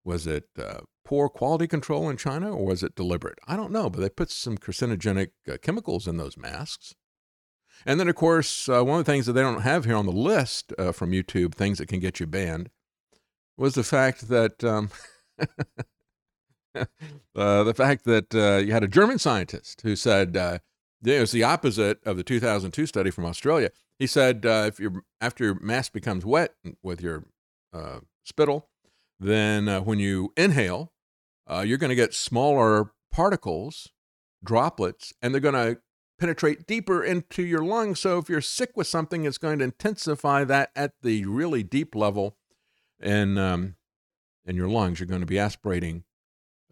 was 0.05 0.27
it 0.27 0.49
uh, 0.59 0.81
poor 1.05 1.29
quality 1.29 1.67
control 1.67 2.09
in 2.11 2.17
China 2.17 2.51
or 2.55 2.67
was 2.67 2.83
it 2.83 2.95
deliberate? 2.95 3.39
I 3.47 3.57
don't 3.57 3.73
know. 3.73 3.89
But 3.89 4.01
they 4.01 4.09
put 4.09 4.31
some 4.31 4.59
carcinogenic 4.59 5.31
uh, 5.51 5.59
chemicals 5.63 6.09
in 6.09 6.17
those 6.17 6.37
masks. 6.37 6.95
And 7.87 7.99
then, 7.99 8.09
of 8.09 8.15
course, 8.15 8.69
uh, 8.69 8.85
one 8.85 8.99
of 9.01 9.07
the 9.07 9.13
things 9.13 9.27
that 9.27 9.33
they 9.33 9.41
don't 9.41 9.63
have 9.63 9.85
here 9.85 9.97
on 9.97 10.07
the 10.07 10.13
list 10.13 10.73
uh, 10.79 10.93
from 10.93 11.11
YouTube, 11.13 11.55
things 11.55 11.79
that 11.79 11.89
can 11.89 12.01
get 12.01 12.21
you 12.21 12.27
banned, 12.27 12.71
was 13.57 13.75
the 13.75 13.83
fact 13.83 14.29
that 14.29 14.63
um, 14.63 14.91
uh, 16.75 16.85
the 17.65 17.75
fact 17.75 18.05
that 18.05 18.35
uh, 18.35 18.59
you 18.65 18.73
had 18.73 18.85
a 18.85 18.89
German 18.89 19.19
scientist 19.19 19.81
who 19.83 19.97
said 19.97 20.37
it 20.37 21.21
was 21.21 21.33
the 21.33 21.43
opposite 21.43 21.99
of 22.05 22.17
the 22.17 22.23
2002 22.23 22.87
study 22.87 23.11
from 23.11 23.25
Australia. 23.25 23.71
He 23.99 24.07
said 24.07 24.45
uh, 24.45 24.65
if 24.67 24.81
your 24.81 25.05
after 25.21 25.45
your 25.45 25.61
mask 25.61 25.93
becomes 25.93 26.25
wet 26.25 26.55
with 26.83 27.01
your 27.01 27.27
spittle, 28.25 28.69
then 29.21 29.67
when 29.85 29.99
you 29.99 30.33
inhale, 30.37 30.93
you're 31.65 31.79
going 31.79 31.91
to 31.91 31.97
get 31.97 32.15
smaller 32.15 32.93
particles, 33.13 33.89
droplets, 34.45 35.13
and 35.23 35.33
they're 35.33 35.41
going 35.41 35.55
to 35.55 35.81
penetrate 36.19 36.67
deeper 36.67 37.03
into 37.03 37.43
your 37.43 37.65
lungs. 37.65 38.01
So 38.01 38.19
if 38.19 38.29
you're 38.29 38.41
sick 38.41 38.71
with 38.77 38.87
something, 38.87 39.25
it's 39.25 39.39
going 39.39 39.59
to 39.59 39.65
intensify 39.65 40.45
that 40.45 40.71
at 40.75 40.93
the 41.03 41.25
really 41.27 41.63
deep 41.63 41.95
level 41.95 42.37
in, 43.01 43.39
um, 43.39 43.77
in 44.45 44.57
your 44.57 44.69
lungs. 44.69 45.01
You're 45.01 45.09
going 45.09 45.21
to 45.21 45.27
be 45.27 45.39
aspirating 45.39 46.05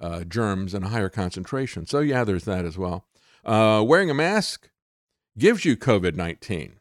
uh, 0.01 0.25
germs 0.25 0.73
in 0.73 0.85
a 0.85 0.89
higher 0.89 1.09
concentration. 1.09 1.87
So, 1.87 2.01
yeah, 2.01 2.25
there's 2.25 2.45
that 2.45 2.65
as 2.65 2.79
well. 2.79 3.07
Uh, 3.45 3.85
wearing 3.87 4.11
a 4.11 4.15
mask 4.15 4.71
gives 5.37 5.65
you 5.65 5.77
COVID 5.77 6.15
19. 6.15 6.80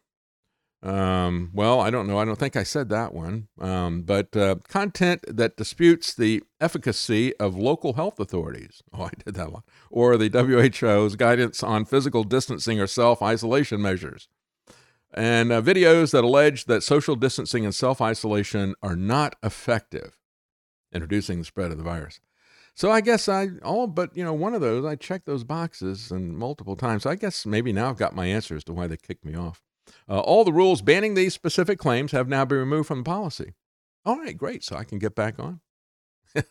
Um, 0.82 1.51
well, 1.53 1.82
I 1.82 1.89
don't 1.89 2.07
know. 2.07 2.17
I 2.17 2.25
don't 2.25 2.39
think 2.39 2.55
I 2.55 2.63
said 2.63 2.89
that 2.89 3.13
one. 3.13 3.49
Um, 3.59 4.03
but 4.03 4.36
uh, 4.36 4.55
content 4.67 5.25
that 5.27 5.57
disputes 5.57 6.13
the 6.13 6.41
efficacy 6.61 7.36
of 7.38 7.55
local 7.55 7.93
health 7.93 8.19
authorities. 8.19 8.82
Oh, 8.93 9.03
I 9.03 9.11
did 9.23 9.36
that 9.36 9.51
one. 9.51 9.63
Or 9.91 10.17
the 10.17 10.30
WHO's 10.30 11.15
guidance 11.15 11.63
on 11.63 11.86
physical 11.86 12.23
distancing 12.23 12.80
or 12.80 12.88
self 12.88 13.21
isolation 13.21 13.82
measures. 13.82 14.27
And 15.13 15.51
uh, 15.51 15.61
videos 15.61 16.11
that 16.11 16.23
allege 16.23 16.65
that 16.65 16.84
social 16.84 17.15
distancing 17.15 17.65
and 17.65 17.73
self 17.73 18.01
isolation 18.01 18.75
are 18.82 18.95
not 18.95 19.36
effective 19.43 20.17
in 20.91 21.01
reducing 21.01 21.39
the 21.39 21.45
spread 21.45 21.71
of 21.71 21.77
the 21.77 21.84
virus. 21.84 22.19
So 22.75 22.91
I 22.91 23.01
guess 23.01 23.27
I 23.27 23.49
all 23.63 23.88
but 23.88 24.15
you 24.15 24.23
know 24.23 24.34
one 24.34 24.53
of 24.53 24.61
those 24.61 24.86
I 24.86 24.95
checked 24.95 25.25
those 25.25 25.43
boxes 25.43 26.11
and 26.11 26.38
multiple 26.38 26.75
times. 26.75 27.03
So 27.03 27.09
I 27.09 27.15
guess 27.15 27.45
maybe 27.45 27.73
now 27.73 27.89
I've 27.89 27.97
got 27.97 28.15
my 28.15 28.25
answer 28.25 28.55
as 28.55 28.63
to 28.65 28.73
why 28.73 28.88
they 28.88 28.97
kicked 28.97 29.25
me 29.25 29.36
off. 29.36 29.61
Uh, 30.07 30.19
all 30.19 30.43
the 30.43 30.53
rules 30.53 30.81
banning 30.81 31.13
these 31.13 31.33
specific 31.33 31.79
claims 31.79 32.11
have 32.11 32.27
now 32.27 32.45
been 32.45 32.57
removed 32.57 32.87
from 32.87 32.99
the 32.99 33.03
policy. 33.03 33.53
All 34.05 34.17
right, 34.17 34.37
great. 34.37 34.63
So 34.63 34.75
I 34.75 34.83
can 34.83 34.99
get 34.99 35.15
back 35.15 35.39
on. 35.39 35.61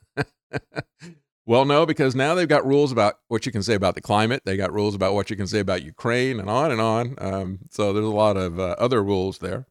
well, 1.47 1.65
no, 1.65 1.87
because 1.87 2.15
now 2.15 2.35
they've 2.35 2.49
got 2.49 2.67
rules 2.67 2.93
about 2.93 3.21
what 3.29 3.47
you 3.47 3.53
can 3.53 3.63
say 3.63 3.75
about 3.75 3.95
the 3.95 4.01
climate. 4.01 4.43
They 4.45 4.57
got 4.57 4.73
rules 4.73 4.95
about 4.95 5.15
what 5.15 5.31
you 5.31 5.37
can 5.37 5.47
say 5.47 5.61
about 5.61 5.83
Ukraine 5.83 6.41
and 6.41 6.51
on 6.51 6.71
and 6.71 6.81
on. 6.81 7.15
Um, 7.19 7.59
so 7.71 7.93
there's 7.93 8.05
a 8.05 8.11
lot 8.11 8.37
of 8.37 8.59
uh, 8.59 8.77
other 8.79 9.03
rules 9.03 9.39
there. 9.39 9.67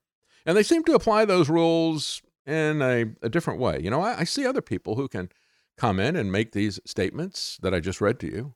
And 0.46 0.58
they 0.58 0.64
seem 0.64 0.84
to 0.86 0.94
apply 0.94 1.26
those 1.26 1.50
rules 1.50 2.22
in 2.46 2.82
a, 2.82 3.06
a 3.22 3.30
different 3.30 3.60
way. 3.60 3.80
You 3.82 3.90
know, 3.90 4.02
I, 4.02 4.20
I 4.20 4.24
see 4.24 4.46
other 4.46 4.62
people 4.62 4.96
who 4.96 5.08
can 5.08 5.30
come 5.78 6.00
in 6.00 6.16
and 6.16 6.32
make 6.32 6.54
these 6.54 6.80
statements 6.86 7.58
that 7.62 7.74
I 7.74 7.80
just 7.80 8.02
read 8.02 8.20
to 8.22 8.28
you. 8.28 8.56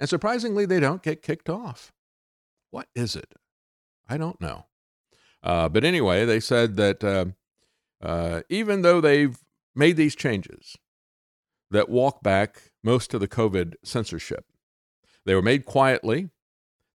And 0.00 0.08
surprisingly, 0.08 0.66
they 0.66 0.80
don't 0.80 1.02
get 1.02 1.22
kicked 1.22 1.48
off. 1.48 1.92
What 2.70 2.88
is 2.94 3.14
it? 3.14 3.34
I 4.08 4.16
don't 4.16 4.40
know. 4.40 4.66
Uh, 5.42 5.68
but 5.68 5.84
anyway, 5.84 6.24
they 6.24 6.40
said 6.40 6.76
that 6.76 7.02
uh, 7.02 7.26
uh, 8.04 8.42
even 8.48 8.82
though 8.82 9.00
they've 9.00 9.38
made 9.74 9.96
these 9.96 10.14
changes 10.14 10.76
that 11.70 11.88
walk 11.88 12.22
back 12.22 12.72
most 12.82 13.14
of 13.14 13.20
the 13.20 13.28
COVID 13.28 13.74
censorship, 13.82 14.44
they 15.24 15.34
were 15.34 15.42
made 15.42 15.64
quietly, 15.64 16.30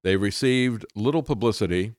they 0.04 0.16
received 0.16 0.86
little 0.96 1.24
publicity, 1.24 1.96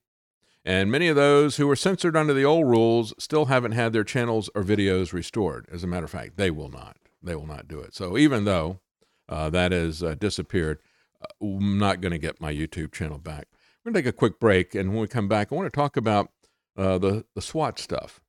and 0.65 0.91
many 0.91 1.09
of 1.09 1.17
those 1.17 1.57
who 1.57 1.67
were 1.67 1.77
censored 1.77 2.17
under 2.17 2.35
the 2.35 2.45
old 2.45 2.67
rules 2.67 3.15
still 3.19 3.47
haven't 3.47 3.73
had 3.73 3.93
their 3.93 4.05
channels 4.05 4.51
or 4.55 4.63
videos 4.63 5.13
restored. 5.13 5.67
As 5.73 5.83
a 5.83 5.87
matter 5.87 6.05
of 6.05 6.11
fact, 6.11 6.37
they 6.37 6.51
will 6.51 6.69
not. 6.69 6.97
They 7.23 7.35
will 7.35 7.47
not 7.47 7.69
do 7.69 7.81
it. 7.81 7.95
So 7.95 8.19
even 8.19 8.45
though 8.45 8.81
uh, 9.29 9.51
that 9.51 9.73
has 9.73 10.03
uh, 10.03 10.15
disappeared, 10.15 10.79
uh, 11.23 11.27
I'm 11.43 11.79
not 11.79 12.01
going 12.01 12.13
to 12.13 12.19
get 12.19 12.41
my 12.41 12.53
YouTube 12.53 12.93
channel 12.93 13.19
back. 13.19 13.49
We're 13.85 13.93
going 13.93 14.03
to 14.03 14.09
take 14.09 14.15
a 14.15 14.17
quick 14.17 14.41
break, 14.41 14.75
and 14.75 14.91
when 14.91 15.01
we 15.01 15.09
come 15.09 15.29
back, 15.29 15.49
I 15.51 15.55
want 15.55 15.67
to 15.73 15.77
talk 15.77 15.97
about 15.97 16.31
uh, 16.77 16.99
the 16.99 17.25
the 17.35 17.43
SWAT 17.43 17.79
stuff. 17.79 18.21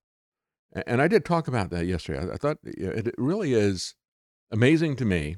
And 0.85 1.01
I 1.01 1.07
did 1.07 1.25
talk 1.25 1.47
about 1.47 1.71
that 1.71 1.87
yesterday. 1.87 2.31
I, 2.31 2.37
thought 2.37 2.59
it 2.63 3.15
really 3.17 3.53
is 3.53 3.95
amazing 4.51 4.95
to 4.97 5.05
me 5.05 5.37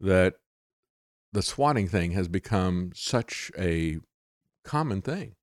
that 0.00 0.34
the 1.32 1.42
swatting 1.42 1.86
thing 1.86 2.10
has 2.12 2.26
become 2.26 2.90
such 2.92 3.52
a 3.56 3.98
common 4.64 5.02
thing, 5.02 5.36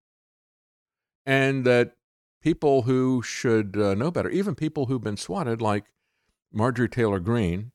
and 1.26 1.66
that 1.66 1.94
people 2.42 2.82
who 2.82 3.22
should 3.22 3.78
uh, 3.78 3.94
know 3.96 4.12
better, 4.12 4.30
even 4.30 4.56
people 4.56 4.88
who've 4.88 5.04
been 5.04 5.18
swatted, 5.18 5.62
like 5.62 5.86
Marjorie 6.52 6.90
Taylor 6.90 7.20
Greene, 7.20 7.72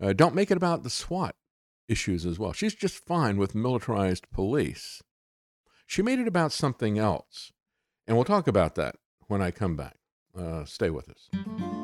uh, 0.00 0.12
don't 0.12 0.34
make 0.34 0.50
it 0.50 0.56
about 0.56 0.82
the 0.82 0.90
SWAT 0.90 1.36
issues 1.88 2.26
as 2.26 2.38
well. 2.38 2.52
She's 2.52 2.74
just 2.74 3.06
fine 3.06 3.36
with 3.36 3.54
militarized 3.54 4.30
police. 4.32 5.02
She 5.94 6.02
made 6.02 6.18
it 6.18 6.26
about 6.26 6.50
something 6.50 6.98
else. 6.98 7.52
And 8.08 8.16
we'll 8.16 8.24
talk 8.24 8.48
about 8.48 8.74
that 8.74 8.96
when 9.28 9.40
I 9.40 9.52
come 9.52 9.76
back. 9.76 9.94
Uh, 10.36 10.64
stay 10.64 10.90
with 10.90 11.08
us. 11.08 11.83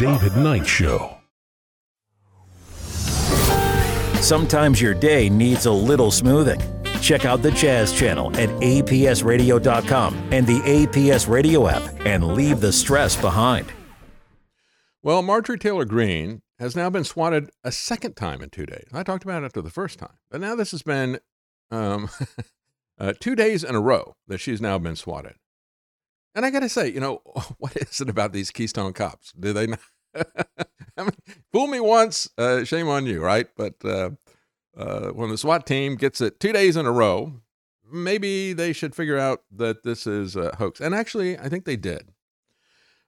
David 0.00 0.34
Knight 0.34 0.66
Show. 0.66 1.14
Sometimes 4.22 4.80
your 4.80 4.94
day 4.94 5.28
needs 5.28 5.66
a 5.66 5.70
little 5.70 6.10
smoothing. 6.10 6.58
Check 7.02 7.26
out 7.26 7.42
the 7.42 7.50
Jazz 7.50 7.92
Channel 7.92 8.34
at 8.38 8.48
apsradio.com 8.48 10.28
and 10.32 10.46
the 10.46 10.60
APS 10.60 11.28
Radio 11.28 11.68
app 11.68 11.82
and 12.06 12.28
leave 12.28 12.60
the 12.62 12.72
stress 12.72 13.14
behind. 13.14 13.70
Well, 15.02 15.20
Marjorie 15.20 15.58
Taylor 15.58 15.84
Greene 15.84 16.40
has 16.58 16.74
now 16.74 16.88
been 16.88 17.04
swatted 17.04 17.50
a 17.62 17.70
second 17.70 18.14
time 18.14 18.40
in 18.40 18.48
two 18.48 18.64
days. 18.64 18.86
I 18.94 19.02
talked 19.02 19.24
about 19.24 19.42
it 19.42 19.46
after 19.46 19.60
the 19.60 19.68
first 19.68 19.98
time, 19.98 20.16
but 20.30 20.40
now 20.40 20.54
this 20.54 20.70
has 20.70 20.82
been 20.82 21.20
um, 21.70 22.08
uh, 22.98 23.12
two 23.20 23.34
days 23.34 23.62
in 23.62 23.74
a 23.74 23.80
row 23.82 24.14
that 24.28 24.38
she's 24.38 24.62
now 24.62 24.78
been 24.78 24.96
swatted. 24.96 25.34
And 26.34 26.46
I 26.46 26.50
got 26.50 26.60
to 26.60 26.68
say, 26.68 26.90
you 26.90 27.00
know, 27.00 27.22
what 27.58 27.76
is 27.76 28.00
it 28.00 28.08
about 28.08 28.32
these 28.32 28.50
Keystone 28.50 28.92
cops? 28.92 29.32
Do 29.32 29.52
they 29.52 29.66
not? 29.66 29.80
I 30.96 31.04
mean, 31.04 31.12
fool 31.52 31.66
me 31.66 31.80
once, 31.80 32.28
uh, 32.36 32.64
shame 32.64 32.88
on 32.88 33.06
you, 33.06 33.20
right? 33.20 33.46
But 33.56 33.74
uh, 33.84 34.10
uh, 34.76 35.08
when 35.10 35.30
the 35.30 35.38
SWAT 35.38 35.66
team 35.66 35.96
gets 35.96 36.20
it 36.20 36.40
two 36.40 36.52
days 36.52 36.76
in 36.76 36.84
a 36.84 36.92
row, 36.92 37.40
maybe 37.90 38.52
they 38.52 38.72
should 38.72 38.94
figure 38.94 39.18
out 39.18 39.42
that 39.50 39.82
this 39.82 40.06
is 40.06 40.36
a 40.36 40.54
hoax. 40.56 40.80
And 40.80 40.94
actually, 40.94 41.38
I 41.38 41.48
think 41.48 41.64
they 41.64 41.76
did. 41.76 42.12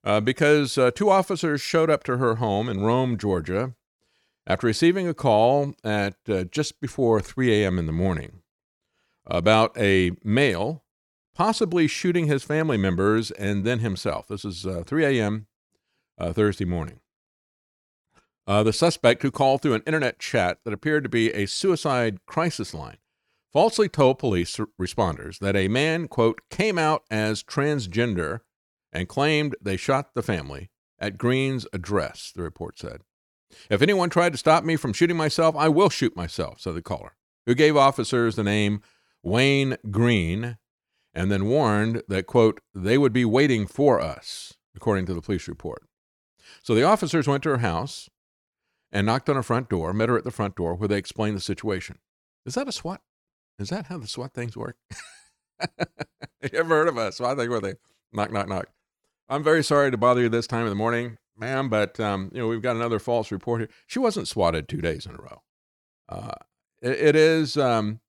Uh, 0.04 0.20
because 0.20 0.76
uh, 0.78 0.90
two 0.90 1.10
officers 1.10 1.60
showed 1.60 1.90
up 1.90 2.02
to 2.04 2.16
her 2.16 2.36
home 2.36 2.68
in 2.68 2.80
Rome, 2.80 3.16
Georgia, 3.16 3.74
after 4.46 4.66
receiving 4.66 5.06
a 5.06 5.14
call 5.14 5.74
at 5.84 6.16
uh, 6.28 6.44
just 6.44 6.80
before 6.80 7.20
3 7.20 7.62
a.m. 7.62 7.78
in 7.78 7.86
the 7.86 7.92
morning 7.92 8.40
about 9.26 9.76
a 9.78 10.12
male 10.24 10.81
possibly 11.34 11.86
shooting 11.86 12.26
his 12.26 12.42
family 12.42 12.76
members 12.76 13.30
and 13.32 13.64
then 13.64 13.78
himself. 13.78 14.28
This 14.28 14.44
is 14.44 14.66
3 14.86 15.04
a.m. 15.04 15.46
Thursday 16.18 16.64
morning. 16.64 17.00
Uh, 18.46 18.62
the 18.62 18.72
suspect, 18.72 19.22
who 19.22 19.30
called 19.30 19.62
through 19.62 19.74
an 19.74 19.82
internet 19.86 20.18
chat 20.18 20.59
that 20.64 20.74
appeared 20.74 21.04
to 21.04 21.09
be 21.09 21.32
a 21.32 21.46
suicide 21.46 22.18
crisis 22.26 22.74
line, 22.74 22.98
falsely 23.52 23.88
told 23.88 24.18
police 24.18 24.59
responders 24.80 25.38
that 25.38 25.54
a 25.54 25.68
man, 25.68 26.09
quote, 26.09 26.40
came 26.50 26.78
out 26.78 27.04
as 27.10 27.42
transgender 27.42 28.40
and 28.92 29.09
claimed 29.09 29.54
they 29.60 29.76
shot 29.76 30.14
the 30.14 30.22
family 30.22 30.70
at 30.98 31.18
Greene's 31.18 31.66
address, 31.72 32.32
the 32.34 32.42
report 32.42 32.78
said. 32.78 33.02
If 33.70 33.82
anyone 33.82 34.10
tried 34.10 34.32
to 34.32 34.38
stop 34.38 34.64
me 34.64 34.76
from 34.76 34.92
shooting 34.92 35.16
myself, 35.16 35.54
I 35.56 35.68
will 35.68 35.90
shoot 35.90 36.16
myself, 36.16 36.60
said 36.60 36.74
the 36.74 36.82
caller, 36.82 37.14
who 37.46 37.54
gave 37.54 37.76
officers 37.76 38.34
the 38.34 38.42
name 38.42 38.80
Wayne 39.22 39.76
Greene 39.90 40.59
and 41.14 41.30
then 41.30 41.47
warned 41.47 42.02
that, 42.09 42.26
quote, 42.26 42.60
they 42.74 42.97
would 42.97 43.12
be 43.12 43.24
waiting 43.24 43.66
for 43.66 44.01
us, 44.01 44.55
according 44.74 45.06
to 45.06 45.14
the 45.14 45.22
police 45.22 45.48
report. 45.48 45.84
So 46.62 46.74
the 46.74 46.82
officers 46.82 47.28
went 47.28 47.43
to 47.44 47.51
her 47.51 47.59
house 47.59 48.09
and 48.90 49.06
knocked 49.06 49.28
on 49.28 49.36
her 49.36 49.43
front 49.43 49.68
door, 49.68 49.93
met 49.93 50.09
her 50.09 50.18
at 50.18 50.24
the 50.24 50.30
front 50.30 50.56
door 50.56 50.74
where 50.74 50.89
they 50.89 50.98
explained 50.98 51.36
the 51.36 51.40
situation. 51.40 51.98
Is 52.44 52.55
that 52.55 52.68
a 52.68 52.72
SWAT? 52.72 53.01
Is 53.59 53.68
that 53.70 53.86
how 53.86 53.98
the 53.98 54.09
SWAT 54.09 54.32
things 54.34 54.56
work? 54.56 54.76
you 56.43 56.51
ever 56.55 56.68
heard 56.68 56.89
of 56.89 56.97
a 56.97 57.12
SWAT 57.12 57.39
thing 57.39 57.51
where 57.51 57.60
they 57.60 57.74
knock, 58.12 58.32
knock, 58.32 58.48
knock? 58.48 58.66
I'm 59.28 59.43
very 59.43 59.64
sorry 59.64 59.90
to 59.90 59.97
bother 59.97 60.20
you 60.20 60.28
this 60.28 60.47
time 60.47 60.64
of 60.64 60.68
the 60.68 60.74
morning, 60.74 61.16
ma'am, 61.36 61.68
but 61.68 61.98
um, 62.01 62.30
you 62.34 62.40
know 62.40 62.48
we've 62.48 62.62
got 62.62 62.76
another 62.76 62.98
false 62.98 63.30
report 63.30 63.62
here. 63.62 63.70
She 63.86 63.98
wasn't 63.98 64.28
swatted 64.28 64.68
two 64.68 64.80
days 64.80 65.06
in 65.06 65.12
a 65.12 65.18
row. 65.18 65.43
Uh, 66.09 66.34
it, 66.82 66.90
it 66.90 67.16
is 67.16 67.56
um, 67.56 68.01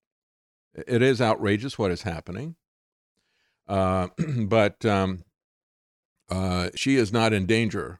it 0.73 1.01
is 1.01 1.21
outrageous 1.21 1.77
what 1.77 1.91
is 1.91 2.01
happening, 2.01 2.55
uh, 3.67 4.07
but 4.37 4.85
um, 4.85 5.23
uh, 6.29 6.69
she 6.75 6.95
is 6.95 7.11
not 7.11 7.33
in 7.33 7.45
danger 7.45 7.99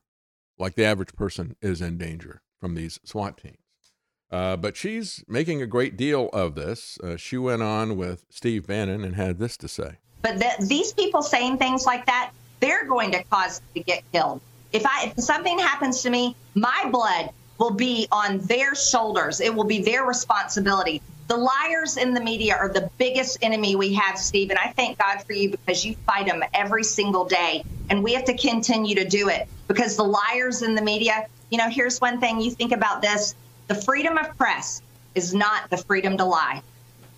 like 0.58 0.76
the 0.76 0.86
average 0.86 1.14
person 1.14 1.56
is 1.62 1.82
in 1.82 1.98
danger 1.98 2.42
from 2.60 2.76
these 2.76 3.00
SWAT 3.04 3.38
teams. 3.38 3.58
Uh, 4.32 4.58
but 4.58 4.76
she's 4.76 5.24
making 5.28 5.62
a 5.62 5.68
great 5.68 5.96
deal 5.96 6.30
of 6.30 6.56
this. 6.56 6.98
Uh, 7.04 7.18
she 7.18 7.38
went 7.38 7.62
on 7.62 7.98
with 7.98 8.26
Steve 8.30 8.66
Bannon 8.66 9.04
and 9.04 9.16
had 9.16 9.38
this 9.38 9.58
to 9.58 9.68
say. 9.68 9.98
But 10.24 10.40
the, 10.40 10.66
these 10.68 10.94
people 10.94 11.22
saying 11.22 11.58
things 11.58 11.86
like 11.86 12.06
that, 12.08 12.32
they're 12.60 12.86
going 12.86 13.12
to 13.12 13.24
cause 13.26 13.62
to 13.76 13.82
get 13.82 14.04
killed. 14.12 14.42
If 14.72 14.86
I 14.88 15.14
if 15.16 15.24
something 15.24 15.60
happens 15.60 16.02
to 16.02 16.10
me, 16.10 16.36
my 16.56 16.90
blood 16.92 17.30
will 17.60 17.72
be 17.72 18.08
on 18.12 18.40
their 18.40 18.74
shoulders. 18.74 19.40
It 19.40 19.54
will 19.54 19.66
be 19.66 19.84
their 19.84 20.04
responsibility. 20.04 21.02
The 21.28 21.38
liars 21.38 21.98
in 21.98 22.14
the 22.14 22.20
media 22.20 22.56
are 22.56 22.70
the 22.70 22.90
biggest 22.98 23.38
enemy 23.42 23.76
we 23.76 23.94
have, 23.94 24.18
Steve. 24.18 24.50
And 24.50 24.60
I 24.60 24.74
thank 24.76 25.00
God 25.00 25.24
for 25.24 25.34
you 25.34 25.50
because 25.50 25.86
you 25.86 25.96
fight 26.06 26.28
them 26.28 26.44
every 26.54 26.84
single 26.84 27.26
day. 27.26 27.64
And 27.90 28.04
we 28.04 28.14
have 28.14 28.26
to 28.26 28.38
continue 28.38 28.96
to 28.96 29.08
do 29.08 29.30
it 29.30 29.48
because 29.68 29.96
the 29.96 30.04
liars 30.04 30.62
in 30.62 30.76
the 30.76 30.82
media, 30.82 31.28
you 31.50 31.58
know, 31.58 31.70
here's 31.70 32.02
one 32.02 32.20
thing 32.20 32.42
you 32.42 32.52
think 32.52 32.72
about 32.72 33.02
this 33.02 33.36
the 33.68 33.76
freedom 33.76 34.18
of 34.18 34.38
press 34.38 34.82
is 35.16 35.34
not 35.34 35.70
the 35.70 35.78
freedom 35.78 36.18
to 36.18 36.26
lie. 36.26 36.62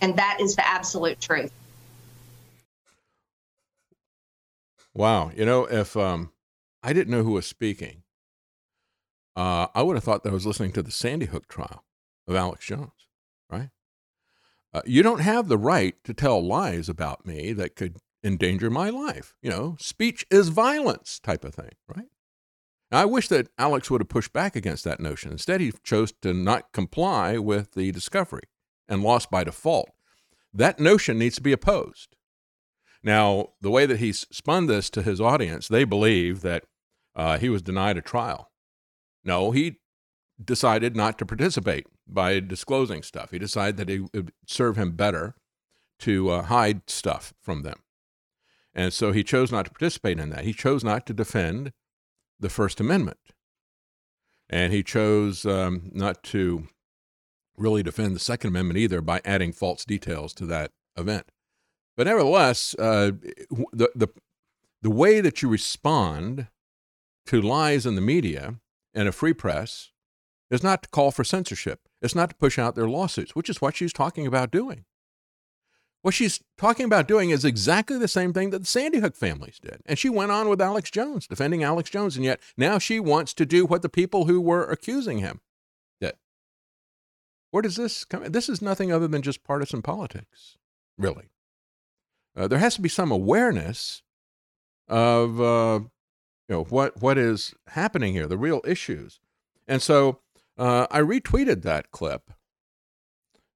And 0.02 0.16
that 0.18 0.38
is 0.40 0.56
the 0.56 0.68
absolute 0.68 1.20
truth. 1.20 1.52
Wow. 4.94 5.32
You 5.36 5.46
know, 5.46 5.66
if 5.66 5.98
um, 5.98 6.32
I 6.84 6.94
didn't 6.94 7.12
know 7.12 7.24
who 7.24 7.32
was 7.32 7.48
speaking, 7.48 8.04
uh, 9.36 9.68
I 9.74 9.82
would 9.82 9.96
have 9.96 10.04
thought 10.04 10.24
that 10.24 10.30
I 10.30 10.34
was 10.34 10.46
listening 10.46 10.72
to 10.74 10.82
the 10.82 10.92
Sandy 10.92 11.26
Hook 11.26 11.48
trial 11.48 11.84
of 12.28 12.36
Alex 12.36 12.66
Jones? 12.66 12.92
Uh, 14.76 14.82
you 14.86 15.02
don't 15.02 15.22
have 15.22 15.48
the 15.48 15.58
right 15.58 15.96
to 16.04 16.14
tell 16.14 16.46
lies 16.46 16.90
about 16.90 17.26
me 17.26 17.54
that 17.54 17.78
could 17.78 17.96
endanger 18.26 18.70
my 18.70 18.90
life. 18.90 19.34
You 19.42 19.50
know, 19.50 19.78
speech 19.80 20.26
is 20.30 20.50
violence 20.50 21.18
type 21.18 21.46
of 21.46 21.56
thing, 21.56 21.72
right? 21.96 22.08
Now, 22.92 23.04
I 23.04 23.06
wish 23.06 23.30
that 23.30 23.48
Alex 23.58 23.90
would 23.90 24.02
have 24.02 24.10
pushed 24.10 24.34
back 24.34 24.54
against 24.54 24.84
that 24.84 25.00
notion. 25.00 25.32
Instead, 25.32 25.62
he 25.62 25.72
chose 25.86 26.12
to 26.24 26.34
not 26.34 26.74
comply 26.74 27.38
with 27.38 27.72
the 27.72 27.94
discovery 27.94 28.50
and 28.90 29.02
lost 29.02 29.32
by 29.32 29.46
default. 29.46 29.92
That 30.54 30.78
notion 30.78 31.18
needs 31.18 31.36
to 31.36 31.42
be 31.42 31.54
opposed. 31.54 32.18
Now, 33.02 33.52
the 33.62 33.72
way 33.72 33.86
that 33.86 34.00
he's 34.00 34.28
spun 34.30 34.66
this 34.66 34.90
to 34.90 35.02
his 35.02 35.22
audience, 35.22 35.70
they 35.70 35.86
believe 35.86 36.42
that 36.42 36.66
uh, 37.16 37.38
he 37.38 37.48
was 37.48 37.62
denied 37.62 37.96
a 37.96 38.02
trial. 38.02 38.52
No, 39.24 39.52
he 39.52 39.78
decided 40.44 40.96
not 40.96 41.18
to 41.18 41.26
participate 41.26 41.88
by 42.08 42.40
disclosing 42.40 43.02
stuff. 43.02 43.32
He 43.32 43.40
decided 43.40 43.78
that 43.78 43.90
it 43.90 44.02
would 44.14 44.32
serve 44.46 44.78
him 44.78 44.92
better 44.92 45.36
to 46.00 46.30
uh, 46.30 46.42
hide 46.44 46.90
stuff 46.90 47.34
from 47.42 47.62
them. 47.64 47.80
And 48.74 48.92
so 48.92 49.14
he 49.14 49.24
chose 49.24 49.52
not 49.52 49.66
to 49.66 49.72
participate 49.72 50.20
in 50.20 50.30
that. 50.32 50.44
He 50.44 50.54
chose 50.54 50.84
not 50.84 51.06
to 51.06 51.14
defend 51.14 51.72
the 52.40 52.50
First 52.50 52.82
Amendment. 52.82 53.18
And 54.50 54.74
he 54.74 54.84
chose 54.84 55.46
um, 55.46 55.90
not 55.94 56.22
to 56.24 56.68
really 57.58 57.82
defend 57.82 58.16
the 58.16 58.20
Second 58.20 58.50
Amendment 58.50 58.78
either 58.78 59.02
by 59.02 59.22
adding 59.24 59.54
false 59.54 59.86
details 59.86 60.34
to 60.34 60.46
that 60.48 60.72
event. 60.98 61.32
But 61.96 62.08
nevertheless, 62.08 62.76
uh, 62.78 63.12
the, 63.72 63.90
the, 63.96 64.10
the 64.82 64.92
way 64.92 65.22
that 65.22 65.42
you 65.42 65.48
respond 65.48 66.48
to 67.28 67.42
lies 67.42 67.86
in 67.86 67.96
the 67.96 68.02
media 68.02 68.56
and 68.94 69.08
a 69.08 69.14
free 69.14 69.34
press 69.34 69.92
is 70.50 70.64
not 70.64 70.84
to 70.84 70.90
call 70.90 71.12
for 71.12 71.24
censorship. 71.24 71.82
It's 72.02 72.16
not 72.16 72.30
to 72.30 72.36
push 72.36 72.60
out 72.60 72.76
their 72.76 72.88
lawsuits, 72.88 73.36
which 73.36 73.50
is 73.50 73.62
what 73.62 73.76
she's 73.76 73.94
talking 73.94 74.28
about 74.28 74.52
doing. 74.52 74.86
What 76.02 76.14
she's 76.14 76.40
talking 76.56 76.86
about 76.86 77.08
doing 77.08 77.32
is 77.32 77.44
exactly 77.44 77.98
the 77.98 78.08
same 78.08 78.32
thing 78.32 78.52
that 78.52 78.60
the 78.60 78.66
Sandy 78.66 79.00
Hook 79.00 79.16
families 79.16 79.58
did. 79.60 79.82
And 79.88 79.98
she 79.98 80.08
went 80.08 80.32
on 80.32 80.48
with 80.48 80.62
Alex 80.62 80.92
Jones, 80.92 81.26
defending 81.26 81.64
Alex 81.64 81.90
Jones. 81.90 82.16
And 82.16 82.24
yet 82.24 82.40
now 82.56 82.78
she 82.78 83.00
wants 83.00 83.34
to 83.34 83.46
do 83.46 83.66
what 83.66 83.82
the 83.82 83.90
people 83.90 84.26
who 84.26 84.40
were 84.40 84.66
accusing 84.66 85.18
him 85.18 85.42
did. 86.00 86.14
Where 87.50 87.64
does 87.64 87.76
this 87.76 88.06
come? 88.06 88.24
This 88.26 88.50
is 88.50 88.62
nothing 88.62 88.92
other 88.92 89.08
than 89.08 89.24
just 89.24 89.44
partisan 89.44 89.82
politics, 89.82 90.58
really. 90.96 91.32
Uh, 92.36 92.48
there 92.48 92.60
has 92.60 92.76
to 92.76 92.82
be 92.82 92.90
some 92.90 93.12
awareness 93.12 94.04
of 94.88 95.42
uh, 95.42 95.80
you 96.48 96.56
know 96.56 96.66
what 96.66 97.02
what 97.02 97.18
is 97.18 97.56
happening 97.70 98.14
here, 98.14 98.28
the 98.28 98.38
real 98.38 98.62
issues. 98.64 99.20
And 99.68 99.82
so 99.82 100.20
uh, 100.58 100.88
I 100.90 101.00
retweeted 101.02 101.62
that 101.64 101.92
clip 101.92 102.32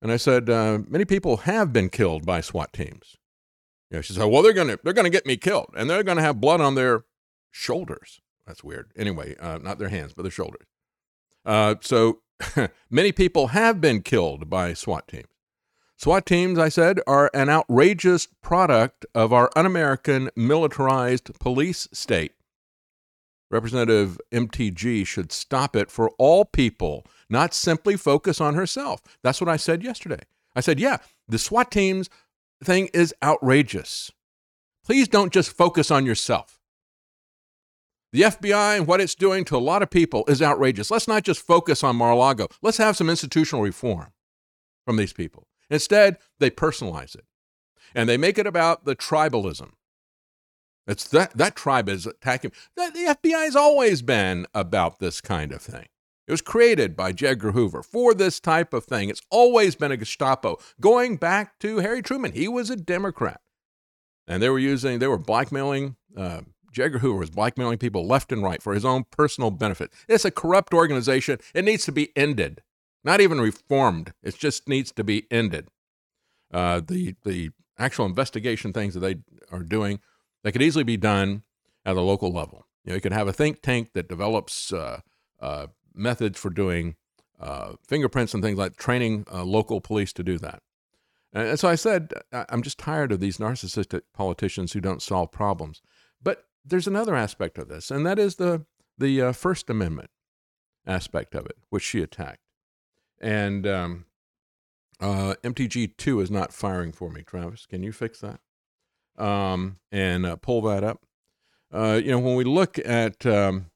and 0.01 0.11
I 0.11 0.17
said, 0.17 0.49
uh, 0.49 0.79
many 0.87 1.05
people 1.05 1.37
have 1.37 1.73
been 1.73 1.89
killed 1.89 2.25
by 2.25 2.41
SWAT 2.41 2.71
teams. 2.71 3.17
You 3.91 3.97
know, 3.97 4.01
she 4.01 4.13
said, 4.13 4.25
well, 4.25 4.41
they're 4.41 4.53
going 4.53 4.69
to 4.69 4.79
they're 4.83 4.93
gonna 4.93 5.09
get 5.09 5.25
me 5.25 5.35
killed, 5.35 5.73
and 5.75 5.89
they're 5.89 6.03
going 6.03 6.17
to 6.17 6.23
have 6.23 6.39
blood 6.39 6.61
on 6.61 6.75
their 6.75 7.05
shoulders. 7.51 8.21
That's 8.45 8.63
weird. 8.63 8.91
Anyway, 8.95 9.35
uh, 9.39 9.57
not 9.57 9.79
their 9.79 9.89
hands, 9.89 10.13
but 10.13 10.23
their 10.23 10.31
shoulders. 10.31 10.67
Uh, 11.45 11.75
so 11.81 12.19
many 12.89 13.11
people 13.11 13.47
have 13.47 13.81
been 13.81 14.01
killed 14.01 14.49
by 14.49 14.73
SWAT 14.73 15.07
teams. 15.07 15.25
SWAT 15.97 16.25
teams, 16.25 16.57
I 16.57 16.69
said, 16.69 17.01
are 17.07 17.29
an 17.33 17.49
outrageous 17.49 18.27
product 18.41 19.05
of 19.13 19.33
our 19.33 19.51
un 19.55 19.65
American 19.65 20.29
militarized 20.35 21.37
police 21.39 21.89
state. 21.91 22.31
Representative 23.51 24.19
MTG 24.31 25.05
should 25.07 25.31
stop 25.31 25.75
it 25.75 25.89
for 25.89 26.11
all 26.17 26.45
people, 26.45 27.05
not 27.29 27.53
simply 27.53 27.97
focus 27.97 28.39
on 28.39 28.53
herself. 28.53 29.01
That's 29.23 29.41
what 29.41 29.49
I 29.49 29.57
said 29.57 29.83
yesterday. 29.83 30.21
I 30.55 30.61
said, 30.61 30.79
yeah, 30.79 30.97
the 31.27 31.39
SWAT 31.39 31.71
teams 31.71 32.09
thing 32.63 32.89
is 32.93 33.13
outrageous. 33.23 34.11
Please 34.85 35.07
don't 35.07 35.33
just 35.33 35.55
focus 35.55 35.91
on 35.91 36.05
yourself. 36.05 36.59
The 38.11 38.21
FBI 38.21 38.77
and 38.77 38.87
what 38.87 39.01
it's 39.01 39.13
doing 39.13 39.45
to 39.45 39.55
a 39.55 39.59
lot 39.59 39.83
of 39.83 39.91
people 39.91 40.25
is 40.27 40.41
outrageous. 40.41 40.89
Let's 40.89 41.07
not 41.07 41.23
just 41.23 41.45
focus 41.45 41.83
on 41.83 41.95
Mar 41.95 42.11
a 42.11 42.15
Lago. 42.15 42.47
Let's 42.61 42.77
have 42.77 42.97
some 42.97 43.09
institutional 43.09 43.63
reform 43.63 44.07
from 44.85 44.97
these 44.97 45.13
people. 45.13 45.47
Instead, 45.69 46.17
they 46.39 46.49
personalize 46.49 47.13
it 47.13 47.25
and 47.93 48.09
they 48.09 48.17
make 48.17 48.39
it 48.39 48.47
about 48.47 48.85
the 48.85 48.95
tribalism. 48.95 49.71
It's 50.89 51.07
that, 51.09 51.37
that 51.37 51.55
tribe 51.55 51.87
is 51.87 52.05
attacking. 52.05 52.51
The, 52.75 53.15
FBI 53.21 53.45
has 53.45 53.55
always 53.55 54.01
been 54.01 54.47
about 54.53 54.99
this 54.99 55.21
kind 55.21 55.51
of 55.51 55.61
thing. 55.61 55.85
It 56.27 56.31
was 56.31 56.41
created 56.41 56.95
by 56.95 57.11
J. 57.11 57.27
Edgar 57.27 57.51
Hoover 57.53 57.81
for 57.81 58.13
this 58.13 58.39
type 58.39 58.73
of 58.73 58.85
thing. 58.85 59.09
It's 59.09 59.21
always 59.29 59.75
been 59.75 59.91
a 59.91 59.97
Gestapo. 59.97 60.57
Going 60.79 61.17
back 61.17 61.57
to 61.59 61.77
Harry 61.77 62.01
Truman, 62.01 62.33
he 62.33 62.47
was 62.47 62.69
a 62.69 62.75
Democrat. 62.75 63.41
And 64.27 64.41
they 64.41 64.49
were 64.49 64.59
using, 64.59 64.99
they 64.99 65.07
were 65.07 65.17
blackmailing 65.17 65.95
uh, 66.15 66.41
J. 66.71 66.83
Edgar 66.83 66.99
Hoover 66.99 67.19
was 67.19 67.29
blackmailing 67.29 67.77
people 67.77 68.05
left 68.05 68.31
and 68.31 68.43
right 68.43 68.61
for 68.61 68.73
his 68.73 68.85
own 68.85 69.05
personal 69.11 69.51
benefit. 69.51 69.91
It's 70.07 70.25
a 70.25 70.31
corrupt 70.31 70.73
organization. 70.73 71.39
It 71.53 71.65
needs 71.65 71.85
to 71.85 71.91
be 71.91 72.15
ended, 72.15 72.61
not 73.03 73.21
even 73.21 73.39
reformed. 73.39 74.13
It 74.23 74.37
just 74.37 74.67
needs 74.67 74.91
to 74.93 75.03
be 75.03 75.25
ended. 75.31 75.69
Uh, 76.51 76.81
the 76.85 77.15
the 77.23 77.51
actual 77.77 78.05
investigation 78.05 78.73
things 78.73 78.93
that 78.93 78.99
they 79.01 79.17
are 79.51 79.63
doing, 79.63 79.99
they 80.43 80.51
could 80.51 80.61
easily 80.61 80.83
be 80.83 80.97
done 80.97 81.43
at 81.85 81.93
the 81.93 82.01
local 82.01 82.31
level. 82.31 82.65
You 82.83 82.91
know, 82.91 82.95
you 82.95 83.01
could 83.01 83.13
have 83.13 83.27
a 83.27 83.33
think 83.33 83.61
tank 83.61 83.91
that 83.93 84.07
develops 84.07 84.71
uh, 84.71 85.01
uh, 85.39 85.67
methods 85.93 86.39
for 86.39 86.49
doing 86.49 86.95
uh, 87.39 87.73
fingerprints 87.87 88.33
and 88.33 88.43
things 88.43 88.57
like 88.57 88.75
training 88.75 89.25
uh, 89.31 89.43
local 89.43 89.81
police 89.81 90.13
to 90.13 90.23
do 90.23 90.37
that. 90.39 90.61
And 91.31 91.59
so 91.59 91.67
I 91.67 91.75
said, 91.75 92.11
I'm 92.31 92.63
just 92.63 92.79
tired 92.79 93.11
of 93.11 93.19
these 93.19 93.37
narcissistic 93.37 94.01
politicians 94.13 94.73
who 94.73 94.81
don't 94.81 95.01
solve 95.01 95.31
problems. 95.31 95.81
But 96.21 96.45
there's 96.65 96.87
another 96.87 97.15
aspect 97.15 97.57
of 97.57 97.67
this, 97.67 97.91
and 97.91 98.05
that 98.05 98.17
is 98.19 98.35
the 98.35 98.65
the 98.97 99.21
uh, 99.21 99.31
First 99.31 99.69
Amendment 99.69 100.09
aspect 100.85 101.33
of 101.35 101.45
it, 101.45 101.55
which 101.69 101.83
she 101.83 102.01
attacked. 102.01 102.41
And 103.21 103.65
um, 103.65 104.05
uh, 104.99 105.35
MTG 105.43 105.95
two 105.97 106.19
is 106.19 106.31
not 106.31 106.51
firing 106.51 106.91
for 106.91 107.09
me. 107.09 107.21
Travis, 107.21 107.65
can 107.65 107.83
you 107.83 107.91
fix 107.91 108.19
that 108.21 108.39
um, 109.19 109.77
and 109.91 110.25
uh, 110.25 110.35
pull 110.35 110.61
that 110.63 110.83
up? 110.83 111.05
Uh, 111.71 111.99
you 112.03 112.11
know, 112.11 112.19
when 112.19 112.35
we 112.35 112.43
look 112.43 112.79
at 112.79 113.25
um, 113.25 113.67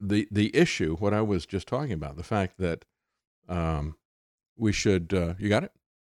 the 0.00 0.28
the 0.30 0.54
issue, 0.54 0.96
what 0.96 1.14
I 1.14 1.22
was 1.22 1.46
just 1.46 1.66
talking 1.66 1.92
about, 1.92 2.16
the 2.16 2.22
fact 2.22 2.58
that 2.58 2.84
um, 3.48 3.96
we 4.56 4.72
should. 4.72 5.14
Uh, 5.14 5.34
you 5.38 5.48
got 5.48 5.64
it? 5.64 5.72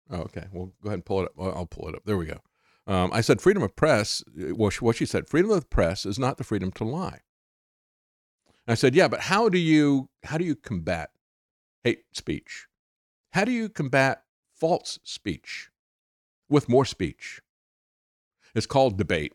Oh, 0.10 0.22
okay. 0.22 0.48
Well, 0.52 0.74
go 0.82 0.90
ahead 0.90 0.96
and 0.96 1.06
pull 1.06 1.22
it 1.22 1.26
up. 1.26 1.34
I'll 1.40 1.66
pull 1.66 1.88
it 1.90 1.96
up. 1.96 2.04
There 2.06 2.18
we 2.18 2.26
go. 2.26 2.40
Um, 2.88 3.10
I 3.14 3.22
said 3.22 3.42
freedom 3.42 3.64
of 3.64 3.76
press. 3.76 4.24
Well, 4.36 4.72
what 4.80 4.98
she 4.98 5.06
said, 5.06 5.28
freedom 5.28 5.50
of 5.52 5.62
the 5.62 5.66
press 5.68 6.06
is 6.06 6.20
not 6.20 6.38
the 6.38 6.44
freedom 6.44 6.72
to 6.74 6.84
lie. 6.84 7.22
I 8.68 8.74
said, 8.76 8.96
yeah, 8.96 9.08
but 9.08 9.22
how 9.22 9.50
do 9.50 9.58
you 9.58 10.10
how 10.24 10.38
do 10.38 10.44
you 10.46 10.56
combat 10.56 11.12
hate 11.84 12.04
speech? 12.14 12.68
How 13.32 13.46
do 13.46 13.52
you 13.52 13.70
combat 13.70 14.24
false 14.54 15.00
speech 15.04 15.70
with 16.50 16.70
more 16.70 16.86
speech? 16.86 17.42
It's 18.56 18.66
called 18.66 18.98
debate. 18.98 19.34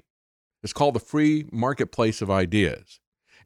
It's 0.62 0.72
called 0.72 0.94
the 0.94 1.00
free 1.00 1.46
marketplace 1.52 2.20
of 2.20 2.30
ideas. 2.30 3.00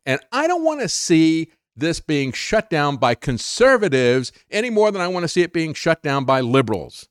And 0.07 0.21
I 0.33 0.47
don't 0.47 0.65
want 0.65 0.81
to 0.81 0.89
see 0.89 1.51
this 1.77 2.01
being 2.01 2.33
shut 2.33 2.71
down 2.71 2.97
by 2.97 3.15
conservatives 3.15 4.33
any 4.51 4.71
more 4.71 4.91
than 4.91 5.03
I 5.03 5.09
want 5.09 5.25
to 5.25 5.29
see 5.29 5.43
it 5.43 5.53
being 5.53 5.75
shut 5.75 6.03
down 6.03 6.25
by 6.25 6.41
liberals. 6.41 7.09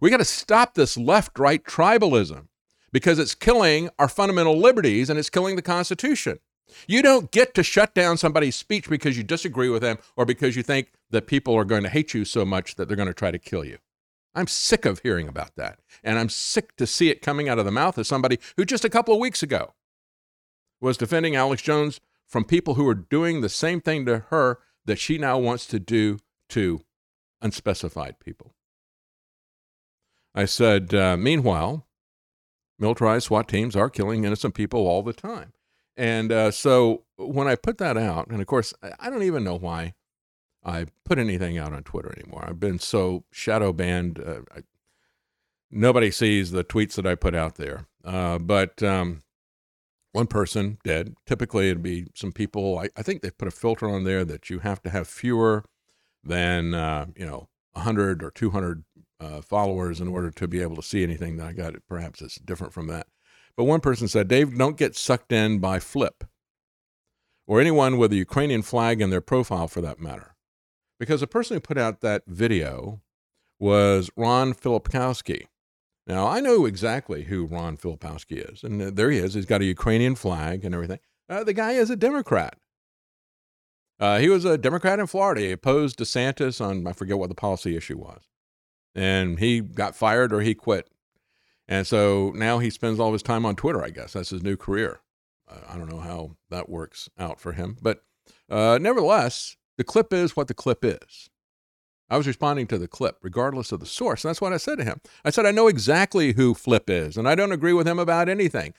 We 0.00 0.10
got 0.10 0.18
to 0.18 0.24
stop 0.24 0.74
this 0.74 0.96
left 0.96 1.38
right 1.38 1.62
tribalism 1.62 2.46
because 2.92 3.18
it's 3.18 3.34
killing 3.34 3.90
our 3.98 4.08
fundamental 4.08 4.56
liberties 4.56 5.10
and 5.10 5.18
it's 5.18 5.30
killing 5.30 5.56
the 5.56 5.62
Constitution. 5.62 6.38
You 6.86 7.02
don't 7.02 7.30
get 7.30 7.54
to 7.54 7.62
shut 7.62 7.94
down 7.94 8.16
somebody's 8.16 8.56
speech 8.56 8.88
because 8.88 9.16
you 9.16 9.24
disagree 9.24 9.68
with 9.68 9.82
them 9.82 9.98
or 10.16 10.24
because 10.24 10.56
you 10.56 10.62
think 10.62 10.92
that 11.10 11.26
people 11.26 11.54
are 11.54 11.64
going 11.64 11.82
to 11.82 11.88
hate 11.88 12.14
you 12.14 12.24
so 12.24 12.44
much 12.44 12.76
that 12.76 12.88
they're 12.88 12.96
going 12.96 13.08
to 13.08 13.14
try 13.14 13.30
to 13.30 13.38
kill 13.38 13.64
you. 13.64 13.78
I'm 14.34 14.46
sick 14.46 14.84
of 14.84 15.00
hearing 15.00 15.28
about 15.28 15.56
that. 15.56 15.80
And 16.04 16.18
I'm 16.18 16.28
sick 16.28 16.76
to 16.76 16.86
see 16.86 17.10
it 17.10 17.22
coming 17.22 17.48
out 17.48 17.58
of 17.58 17.64
the 17.64 17.70
mouth 17.72 17.98
of 17.98 18.06
somebody 18.06 18.38
who 18.56 18.64
just 18.64 18.84
a 18.84 18.90
couple 18.90 19.14
of 19.14 19.20
weeks 19.20 19.42
ago 19.42 19.74
was 20.80 20.96
defending 20.96 21.34
Alex 21.34 21.62
Jones 21.62 22.00
from 22.26 22.44
people 22.44 22.74
who 22.74 22.86
are 22.88 22.94
doing 22.94 23.40
the 23.40 23.48
same 23.48 23.80
thing 23.80 24.06
to 24.06 24.20
her 24.30 24.58
that 24.84 24.98
she 24.98 25.18
now 25.18 25.38
wants 25.38 25.66
to 25.66 25.80
do 25.80 26.18
to 26.50 26.80
unspecified 27.40 28.20
people. 28.20 28.54
I 30.34 30.44
said, 30.44 30.94
uh, 30.94 31.16
meanwhile, 31.16 31.86
militarized 32.78 33.26
SWAT 33.26 33.48
teams 33.48 33.74
are 33.74 33.90
killing 33.90 34.24
innocent 34.24 34.54
people 34.54 34.86
all 34.86 35.02
the 35.02 35.12
time. 35.12 35.52
And 35.96 36.30
uh, 36.30 36.50
so 36.52 37.04
when 37.16 37.48
I 37.48 37.56
put 37.56 37.78
that 37.78 37.96
out, 37.96 38.28
and 38.28 38.40
of 38.40 38.46
course, 38.46 38.72
I 39.00 39.10
don't 39.10 39.24
even 39.24 39.42
know 39.42 39.56
why 39.56 39.94
I 40.64 40.86
put 41.04 41.18
anything 41.18 41.56
out 41.56 41.72
on 41.72 41.82
Twitter 41.82 42.12
anymore. 42.18 42.44
I've 42.46 42.60
been 42.60 42.78
so 42.78 43.24
shadow 43.30 43.72
banned. 43.72 44.18
Uh, 44.18 44.40
I, 44.54 44.60
nobody 45.70 46.10
sees 46.10 46.50
the 46.50 46.64
tweets 46.64 46.94
that 46.94 47.06
I 47.06 47.14
put 47.14 47.34
out 47.34 47.56
there. 47.56 47.86
Uh, 48.04 48.38
but 48.38 48.82
um, 48.82 49.22
one 50.12 50.26
person 50.26 50.78
dead. 50.84 51.14
Typically, 51.26 51.70
it'd 51.70 51.82
be 51.82 52.06
some 52.14 52.32
people. 52.32 52.78
I, 52.78 52.88
I, 52.96 53.02
think 53.02 53.22
they 53.22 53.30
put 53.30 53.48
a 53.48 53.52
filter 53.52 53.88
on 53.88 54.04
there 54.04 54.24
that 54.24 54.50
you 54.50 54.60
have 54.60 54.82
to 54.82 54.90
have 54.90 55.06
fewer 55.06 55.64
than 56.24 56.74
uh, 56.74 57.06
you 57.16 57.26
know 57.26 57.48
100 57.72 58.22
or 58.22 58.30
200 58.30 58.84
uh, 59.20 59.40
followers 59.42 60.00
in 60.00 60.08
order 60.08 60.30
to 60.30 60.48
be 60.48 60.62
able 60.62 60.76
to 60.76 60.82
see 60.82 61.02
anything 61.02 61.36
that 61.36 61.46
I 61.46 61.52
got. 61.52 61.74
Perhaps 61.88 62.22
it's 62.22 62.36
different 62.36 62.72
from 62.72 62.86
that. 62.88 63.06
But 63.56 63.64
one 63.64 63.80
person 63.80 64.06
said, 64.06 64.28
Dave, 64.28 64.56
don't 64.56 64.76
get 64.76 64.96
sucked 64.96 65.32
in 65.32 65.58
by 65.58 65.80
Flip 65.80 66.24
or 67.46 67.60
anyone 67.60 67.98
with 67.98 68.12
a 68.12 68.16
Ukrainian 68.16 68.62
flag 68.62 69.00
in 69.00 69.10
their 69.10 69.20
profile 69.20 69.66
for 69.66 69.80
that 69.80 69.98
matter. 69.98 70.36
Because 70.98 71.20
the 71.20 71.26
person 71.26 71.56
who 71.56 71.60
put 71.60 71.78
out 71.78 72.00
that 72.00 72.22
video 72.26 73.00
was 73.58 74.10
Ron 74.16 74.54
Filipkowski. 74.54 75.46
Now, 76.06 76.26
I 76.26 76.40
know 76.40 76.64
exactly 76.64 77.24
who 77.24 77.44
Ron 77.44 77.76
Filipkowski 77.76 78.52
is. 78.52 78.64
And 78.64 78.80
there 78.80 79.10
he 79.10 79.18
is. 79.18 79.34
He's 79.34 79.46
got 79.46 79.60
a 79.60 79.66
Ukrainian 79.66 80.14
flag 80.14 80.64
and 80.64 80.74
everything. 80.74 81.00
Uh, 81.28 81.44
the 81.44 81.52
guy 81.52 81.72
is 81.72 81.90
a 81.90 81.96
Democrat. 81.96 82.56
Uh, 84.00 84.18
he 84.18 84.28
was 84.28 84.44
a 84.44 84.56
Democrat 84.56 85.00
in 85.00 85.06
Florida. 85.06 85.42
He 85.42 85.52
opposed 85.52 85.98
DeSantis 85.98 86.64
on, 86.64 86.86
I 86.86 86.92
forget 86.92 87.18
what 87.18 87.28
the 87.28 87.34
policy 87.34 87.76
issue 87.76 87.98
was 87.98 88.28
and 88.98 89.38
he 89.38 89.60
got 89.60 89.94
fired 89.94 90.32
or 90.32 90.40
he 90.40 90.54
quit. 90.54 90.88
And 91.68 91.86
so 91.86 92.32
now 92.34 92.58
he 92.58 92.70
spends 92.70 92.98
all 92.98 93.12
his 93.12 93.22
time 93.22 93.46
on 93.46 93.54
Twitter, 93.54 93.82
I 93.82 93.90
guess. 93.90 94.14
That's 94.14 94.30
his 94.30 94.42
new 94.42 94.56
career. 94.56 95.00
Uh, 95.48 95.60
I 95.68 95.76
don't 95.76 95.90
know 95.90 96.00
how 96.00 96.36
that 96.50 96.68
works 96.68 97.08
out 97.18 97.38
for 97.40 97.52
him. 97.52 97.76
But 97.80 98.02
uh, 98.50 98.78
nevertheless, 98.80 99.56
the 99.78 99.84
clip 99.84 100.12
is 100.12 100.36
what 100.36 100.48
the 100.48 100.54
clip 100.54 100.84
is. 100.84 101.30
I 102.10 102.16
was 102.16 102.26
responding 102.26 102.66
to 102.68 102.78
the 102.78 102.88
clip, 102.88 103.18
regardless 103.22 103.70
of 103.70 103.80
the 103.80 103.86
source. 103.86 104.24
And 104.24 104.30
that's 104.30 104.40
what 104.40 104.52
I 104.52 104.56
said 104.56 104.78
to 104.78 104.84
him. 104.84 105.00
I 105.24 105.30
said, 105.30 105.46
I 105.46 105.50
know 105.50 105.68
exactly 105.68 106.32
who 106.32 106.54
Flip 106.54 106.88
is, 106.88 107.16
and 107.16 107.28
I 107.28 107.34
don't 107.34 107.52
agree 107.52 107.74
with 107.74 107.86
him 107.86 107.98
about 107.98 108.28
anything. 108.28 108.74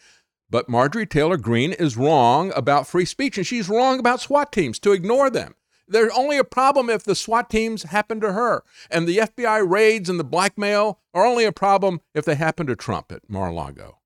But 0.50 0.68
Marjorie 0.68 1.06
Taylor 1.06 1.38
Greene 1.38 1.74
is 1.74 1.96
wrong 1.96 2.52
about 2.56 2.88
free 2.88 3.06
speech, 3.06 3.38
and 3.38 3.46
she's 3.46 3.70
wrong 3.70 4.00
about 4.00 4.20
SWAT 4.20 4.52
teams 4.52 4.80
to 4.80 4.94
ignore 4.94 5.30
them. 5.30 5.56
There's 5.88 6.12
only 6.16 6.38
a 6.38 6.44
problem 6.44 6.90
if 6.90 7.04
the 7.04 7.16
SWAT 7.16 7.50
teams 7.50 7.84
happen 7.84 8.20
to 8.22 8.34
her. 8.34 8.64
And 8.90 9.08
the 9.08 9.18
FBI 9.18 9.68
raids 9.68 10.10
and 10.10 10.20
the 10.20 10.24
blackmail 10.24 11.00
are 11.14 11.26
only 11.26 11.46
a 11.46 11.52
problem 11.52 12.02
if 12.16 12.26
they 12.26 12.36
happen 12.36 12.66
to 12.68 12.76
Trump 12.76 13.12
at 13.12 13.30
Mar 13.30 13.50
a 13.50 13.54
Lago. 13.54 14.00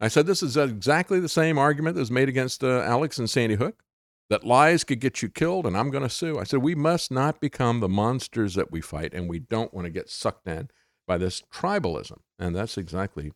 I 0.00 0.08
said 0.08 0.26
this 0.26 0.42
is 0.42 0.56
exactly 0.56 1.20
the 1.20 1.28
same 1.28 1.58
argument 1.58 1.96
that 1.96 2.00
was 2.00 2.10
made 2.10 2.30
against 2.30 2.64
uh, 2.64 2.80
Alex 2.80 3.18
and 3.18 3.28
Sandy 3.28 3.56
Hook 3.56 3.82
that 4.30 4.44
lies 4.44 4.84
could 4.84 5.00
get 5.00 5.20
you 5.20 5.28
killed 5.28 5.66
and 5.66 5.76
I'm 5.76 5.90
going 5.90 6.02
to 6.02 6.08
sue. 6.08 6.38
I 6.38 6.44
said 6.44 6.62
we 6.62 6.74
must 6.74 7.10
not 7.10 7.40
become 7.40 7.80
the 7.80 7.88
monsters 7.88 8.54
that 8.54 8.72
we 8.72 8.80
fight 8.80 9.12
and 9.12 9.28
we 9.28 9.38
don't 9.38 9.74
want 9.74 9.84
to 9.84 9.90
get 9.90 10.08
sucked 10.08 10.46
in 10.46 10.70
by 11.06 11.18
this 11.18 11.42
tribalism. 11.52 12.18
And 12.38 12.56
that's 12.56 12.78
exactly 12.78 13.32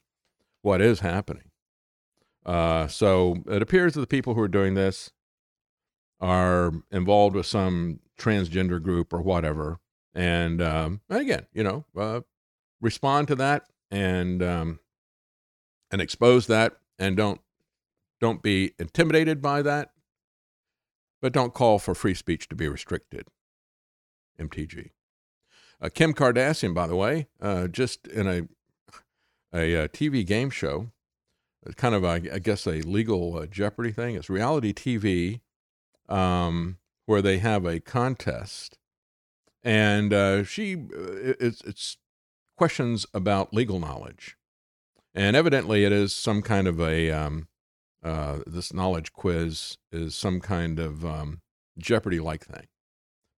what 0.63 0.81
is 0.81 1.01
happening. 1.01 1.51
Uh, 2.47 2.87
so 2.87 3.43
it 3.47 3.61
appears 3.61 3.95
that 3.95 4.01
the 4.01 4.07
people 4.07 4.35
who 4.35 4.41
are 4.41 4.49
doing 4.49 4.75
this 4.75 5.11
are 6.21 6.73
involved 6.91 7.37
with 7.37 7.47
some 7.47 8.01
transgender 8.19 8.81
group 8.81 9.13
or 9.13 9.21
whatever. 9.21 9.81
And, 10.15 10.63
um, 10.63 11.01
and 11.11 11.21
again, 11.21 11.47
you 11.53 11.65
know, 11.65 11.85
uh, 11.99 12.21
respond 12.81 13.29
to 13.29 13.35
that 13.35 13.67
and 13.91 14.43
um, 14.43 14.79
and 15.91 16.01
expose 16.01 16.49
that, 16.49 16.77
and 16.99 17.17
don't 17.17 17.41
don't 18.21 18.43
be 18.43 18.73
intimidated 18.79 19.41
by 19.41 19.63
that, 19.63 19.91
but 21.25 21.33
don't 21.33 21.55
call 21.55 21.79
for 21.79 21.95
free 21.95 22.13
speech 22.13 22.49
to 22.51 22.55
be 22.55 22.69
restricted. 22.69 23.29
MTG. 24.39 24.91
Uh, 25.81 25.89
Kim 25.89 26.13
Kardashian, 26.13 26.75
by 26.75 26.87
the 26.87 26.97
way, 26.97 27.29
uh, 27.41 27.67
just 27.67 28.07
in 28.09 28.29
a 28.29 28.43
a, 29.51 29.59
a, 29.59 29.85
uh, 29.85 29.89
TV 29.89 30.27
game 30.27 30.51
show, 30.51 30.91
kind 31.77 31.95
of, 31.95 32.05
I 32.05 32.19
guess, 32.19 32.67
a 32.67 32.83
legal 32.83 33.39
uh, 33.39 33.47
Jeopardy 33.47 33.91
thing. 33.91 34.17
It's 34.17 34.29
reality 34.29 34.75
TV 34.75 35.41
um, 36.15 36.77
where 37.07 37.23
they 37.23 37.39
have 37.39 37.65
a 37.65 37.81
contest, 37.81 38.77
and 39.63 40.13
uh, 40.13 40.45
she 40.45 40.75
uh, 40.75 41.33
it's 41.41 41.63
it's 41.63 41.97
questions 42.59 43.07
about 43.15 43.55
legal 43.55 43.81
knowledge, 43.81 44.37
And 45.15 45.35
evidently, 45.37 45.87
it 45.87 45.93
is 45.93 46.15
some 46.15 46.43
kind 46.43 46.69
of 46.69 46.79
a 46.79 47.11
um, 47.11 47.49
uh, 48.05 48.41
this 48.47 48.73
knowledge 48.73 49.13
quiz 49.13 49.79
is 49.91 50.15
some 50.15 50.41
kind 50.41 50.79
of 50.79 51.05
um, 51.05 51.41
Jeopardy 51.79 52.21
like 52.21 52.45
thing, 52.45 52.67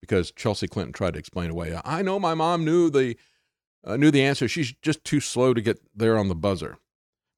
because 0.00 0.32
Chelsea 0.32 0.66
Clinton 0.66 0.92
tried 0.92 1.12
to 1.12 1.18
explain 1.18 1.50
away. 1.50 1.78
I 1.84 2.02
know 2.02 2.18
my 2.18 2.34
mom 2.34 2.64
knew 2.64 2.90
the 2.90 3.16
uh, 3.84 3.96
knew 3.96 4.10
the 4.10 4.24
answer. 4.24 4.48
She's 4.48 4.72
just 4.82 5.04
too 5.04 5.20
slow 5.20 5.54
to 5.54 5.60
get 5.60 5.78
there 5.94 6.18
on 6.18 6.28
the 6.28 6.34
buzzer. 6.34 6.78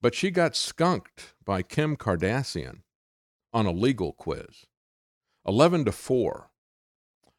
But 0.01 0.15
she 0.15 0.31
got 0.31 0.57
skunked 0.57 1.35
by 1.45 1.63
Kim 1.63 1.97
Kardashian 1.97 2.83
on 3.53 3.67
a 3.67 3.73
legal 3.73 4.13
quiz, 4.13 4.65
eleven 5.47 5.85
to 5.85 5.93
four. 5.93 6.51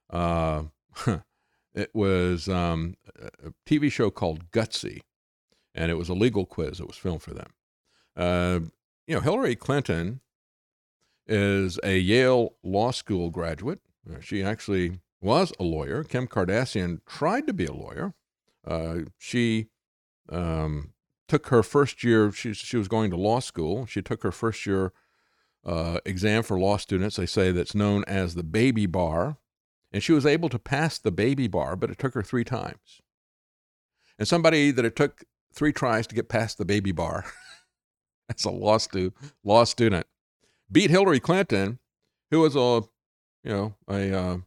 Uh, 0.10 0.64
it 1.74 1.90
was 1.94 2.48
um, 2.48 2.96
a 3.18 3.54
TV 3.66 3.92
show 3.92 4.12
called 4.12 4.52
Gutsy, 4.52 5.02
and 5.74 5.90
it 5.90 5.96
was 5.96 6.10
a 6.10 6.14
legal 6.14 6.46
quiz. 6.46 6.80
It 6.80 6.88
was 6.88 6.98
filmed 6.98 7.24
for 7.24 7.34
them. 7.34 7.54
Uh, 8.16 8.60
you 9.10 9.16
know, 9.16 9.22
Hillary 9.22 9.56
Clinton 9.56 10.22
is 11.26 11.80
a 11.84 11.98
Yale 11.98 12.54
Law 12.62 12.92
School 12.92 13.32
graduate. 13.32 13.80
Uh, 14.08 14.20
she 14.22 14.44
actually 14.44 15.00
was 15.20 15.52
a 15.60 15.64
lawyer. 15.64 16.04
Kim 16.04 16.28
Kardashian 16.28 17.00
tried 17.08 17.48
to 17.48 17.54
be 17.54 17.66
a 17.66 17.74
lawyer. 17.74 18.14
Uh, 18.66 19.00
she 19.18 19.70
um, 20.32 20.94
took 21.28 21.48
her 21.48 21.64
first 21.64 22.04
year, 22.04 22.32
she, 22.32 22.54
she 22.54 22.78
was 22.78 22.88
going 22.88 23.10
to 23.10 23.18
law 23.18 23.40
school. 23.40 23.88
She 23.88 24.04
took 24.04 24.22
her 24.22 24.32
first 24.32 24.68
year 24.68 24.94
uh, 25.66 26.00
exam 26.06 26.44
for 26.44 26.60
law 26.60 26.78
students. 26.78 27.16
They 27.16 27.26
say 27.26 27.52
that's 27.52 27.74
known 27.74 28.04
as 28.06 28.36
the 28.36 28.44
baby 28.44 28.86
bar. 28.86 29.38
And 29.92 30.04
she 30.04 30.12
was 30.12 30.28
able 30.28 30.50
to 30.50 30.60
pass 30.60 31.00
the 31.00 31.12
baby 31.12 31.48
bar, 31.48 31.76
but 31.76 31.90
it 31.90 31.98
took 31.98 32.14
her 32.14 32.22
three 32.22 32.44
times. 32.44 33.02
And 34.20 34.28
somebody 34.28 34.70
that 34.70 34.86
it 34.86 34.96
took 34.96 35.24
three 35.52 35.74
tries 35.74 36.06
to 36.06 36.16
get 36.16 36.30
past 36.30 36.60
the 36.60 36.66
baby 36.66 36.92
bar 36.92 37.26
as 38.30 38.46
a 38.46 38.52
law, 38.52 38.78
stu- 38.78 39.14
law 39.44 39.64
student 39.64 40.06
beat 40.72 40.90
Hillary 40.90 41.20
Clinton, 41.20 41.80
who 42.32 42.42
was 42.42 42.56
a, 42.56 42.84
you 43.44 43.52
know, 43.52 43.76
a, 43.90 44.14
uh, 44.14 44.38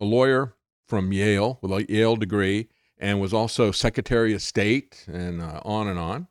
a 0.00 0.04
lawyer 0.04 0.54
from 0.86 1.12
Yale 1.12 1.58
with 1.62 1.72
a 1.72 1.92
Yale 1.92 2.16
degree 2.16 2.68
and 2.98 3.20
was 3.20 3.34
also 3.34 3.70
Secretary 3.70 4.32
of 4.32 4.42
State 4.42 5.04
and 5.06 5.42
uh, 5.42 5.60
on 5.64 5.88
and 5.88 5.98
on. 5.98 6.28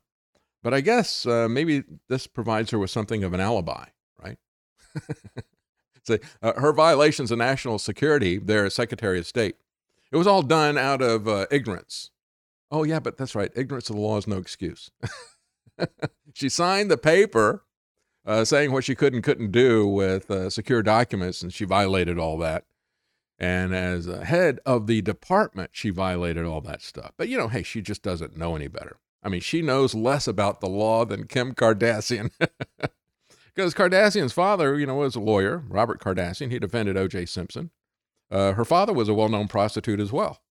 But 0.62 0.74
I 0.74 0.80
guess 0.80 1.26
uh, 1.26 1.48
maybe 1.48 1.84
this 2.08 2.26
provides 2.26 2.70
her 2.70 2.78
with 2.78 2.90
something 2.90 3.22
of 3.22 3.32
an 3.32 3.40
alibi, 3.40 3.86
right? 4.22 4.38
so, 6.02 6.18
uh, 6.42 6.54
her 6.54 6.72
violations 6.72 7.30
of 7.30 7.38
national 7.38 7.78
security 7.78 8.38
there 8.38 8.64
as 8.64 8.74
Secretary 8.74 9.18
of 9.18 9.26
State, 9.26 9.56
it 10.10 10.16
was 10.16 10.26
all 10.26 10.42
done 10.42 10.76
out 10.76 11.02
of 11.02 11.28
uh, 11.28 11.46
ignorance. 11.50 12.10
Oh, 12.70 12.82
yeah, 12.82 12.98
but 12.98 13.16
that's 13.16 13.36
right. 13.36 13.52
Ignorance 13.54 13.90
of 13.90 13.96
the 13.96 14.02
law 14.02 14.16
is 14.16 14.26
no 14.26 14.38
excuse. 14.38 14.90
she 16.34 16.48
signed 16.48 16.90
the 16.90 16.98
paper 16.98 17.64
uh, 18.24 18.44
saying 18.44 18.72
what 18.72 18.84
she 18.84 18.94
could 18.94 19.14
and 19.14 19.22
couldn't 19.22 19.52
do 19.52 19.86
with 19.86 20.30
uh, 20.30 20.50
secure 20.50 20.82
documents, 20.82 21.42
and 21.42 21.52
she 21.52 21.64
violated 21.64 22.18
all 22.18 22.36
that. 22.38 22.64
And 23.38 23.74
as 23.74 24.06
a 24.06 24.24
head 24.24 24.60
of 24.64 24.86
the 24.86 25.02
department, 25.02 25.70
she 25.72 25.90
violated 25.90 26.44
all 26.44 26.60
that 26.62 26.82
stuff. 26.82 27.12
But 27.16 27.28
you 27.28 27.36
know, 27.36 27.48
hey, 27.48 27.62
she 27.62 27.82
just 27.82 28.02
doesn't 28.02 28.36
know 28.36 28.56
any 28.56 28.68
better. 28.68 28.96
I 29.22 29.28
mean, 29.28 29.40
she 29.40 29.62
knows 29.62 29.94
less 29.94 30.26
about 30.26 30.60
the 30.60 30.68
law 30.68 31.04
than 31.04 31.26
Kim 31.26 31.54
Kardashian. 31.54 32.30
Because 33.56 33.72
Kardashian's 33.72 34.34
father, 34.34 34.78
you 34.78 34.84
know, 34.86 34.96
was 34.96 35.16
a 35.16 35.20
lawyer, 35.20 35.64
Robert 35.68 35.98
Kardashian. 35.98 36.50
He 36.50 36.58
defended 36.58 36.98
O.J. 36.98 37.24
Simpson. 37.24 37.70
Uh, 38.30 38.52
her 38.52 38.66
father 38.66 38.92
was 38.92 39.08
a 39.08 39.14
well 39.14 39.30
known 39.30 39.48
prostitute 39.48 39.98
as 39.98 40.12
well. 40.12 40.42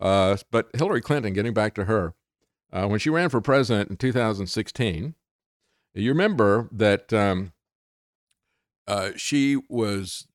Uh, 0.00 0.36
but 0.52 0.68
Hillary 0.72 1.00
Clinton, 1.00 1.32
getting 1.32 1.52
back 1.52 1.74
to 1.74 1.86
her, 1.86 2.14
uh, 2.74 2.86
when 2.88 2.98
she 2.98 3.08
ran 3.08 3.28
for 3.28 3.40
president 3.40 3.88
in 3.88 3.96
2016, 3.96 5.14
you 5.94 6.10
remember 6.10 6.68
that 6.72 7.12
um, 7.12 7.52
uh, 8.88 9.10
she 9.16 9.56
was 9.68 10.26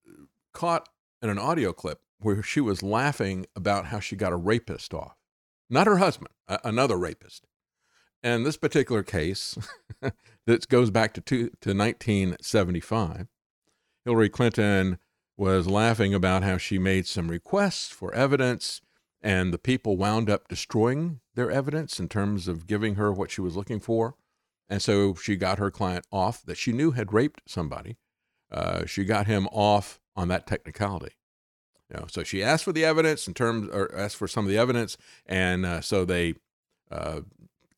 caught 0.53 0.87
in 1.21 1.29
an 1.29 1.37
audio 1.37 1.73
clip 1.73 1.99
where 2.19 2.41
she 2.41 2.61
was 2.61 2.81
laughing 2.81 3.45
about 3.55 3.87
how 3.87 3.99
she 3.99 4.15
got 4.15 4.31
a 4.31 4.37
rapist 4.37 4.93
off. 4.93 5.17
Not 5.69 5.85
her 5.85 5.97
husband, 5.97 6.29
a- 6.47 6.61
another 6.63 6.97
rapist. 6.97 7.45
And 8.23 8.45
this 8.45 8.57
particular 8.57 9.03
case 9.03 9.57
that 10.47 10.67
goes 10.69 10.89
back 10.89 11.13
to, 11.15 11.21
two, 11.21 11.49
to 11.61 11.73
1975, 11.73 13.27
Hillary 14.05 14.29
Clinton 14.29 14.97
was 15.37 15.67
laughing 15.67 16.13
about 16.13 16.43
how 16.43 16.57
she 16.57 16.77
made 16.79 17.05
some 17.05 17.29
requests 17.29 17.89
for 17.89 18.13
evidence 18.13 18.81
and 19.21 19.53
the 19.53 19.57
people 19.57 19.97
wound 19.97 20.29
up 20.29 20.47
destroying 20.47 21.19
their 21.35 21.51
evidence 21.51 21.99
in 21.99 22.07
terms 22.07 22.47
of 22.47 22.67
giving 22.67 22.95
her 22.95 23.11
what 23.11 23.31
she 23.31 23.41
was 23.41 23.55
looking 23.55 23.79
for. 23.79 24.15
And 24.69 24.81
so 24.81 25.15
she 25.15 25.35
got 25.35 25.59
her 25.59 25.71
client 25.71 26.05
off 26.11 26.43
that 26.43 26.57
she 26.57 26.71
knew 26.71 26.91
had 26.91 27.11
raped 27.11 27.41
somebody. 27.47 27.97
Uh, 28.51 28.85
she 28.85 29.03
got 29.03 29.27
him 29.27 29.47
off 29.51 29.99
on 30.15 30.27
that 30.27 30.47
technicality. 30.47 31.13
You 31.89 31.99
know, 31.99 32.05
so 32.07 32.23
she 32.23 32.43
asked 32.43 32.63
for 32.63 32.71
the 32.71 32.85
evidence 32.85 33.27
in 33.27 33.33
terms, 33.33 33.67
or 33.69 33.93
asked 33.95 34.15
for 34.15 34.27
some 34.27 34.45
of 34.45 34.51
the 34.51 34.57
evidence, 34.57 34.95
and 35.25 35.65
uh, 35.65 35.81
so 35.81 36.05
they 36.05 36.35
uh, 36.91 37.21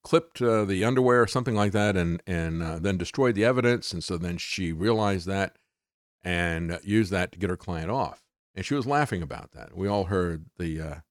clipped 0.03 0.41
uh, 0.41 0.65
the 0.65 0.83
underwear 0.83 1.21
or 1.21 1.27
something 1.27 1.55
like 1.55 1.71
that, 1.71 1.95
and 1.95 2.21
and 2.27 2.61
uh, 2.61 2.79
then 2.79 2.97
destroyed 2.97 3.35
the 3.35 3.45
evidence. 3.45 3.93
And 3.93 4.03
so 4.03 4.17
then 4.17 4.37
she 4.37 4.73
realized 4.73 5.27
that 5.27 5.55
and 6.23 6.77
used 6.83 7.11
that 7.11 7.31
to 7.31 7.39
get 7.39 7.49
her 7.49 7.57
client 7.57 7.89
off. 7.89 8.21
And 8.53 8.65
she 8.65 8.75
was 8.75 8.85
laughing 8.85 9.21
about 9.21 9.51
that. 9.53 9.77
We 9.77 9.87
all 9.87 10.05
heard 10.05 10.45
the 10.57 11.03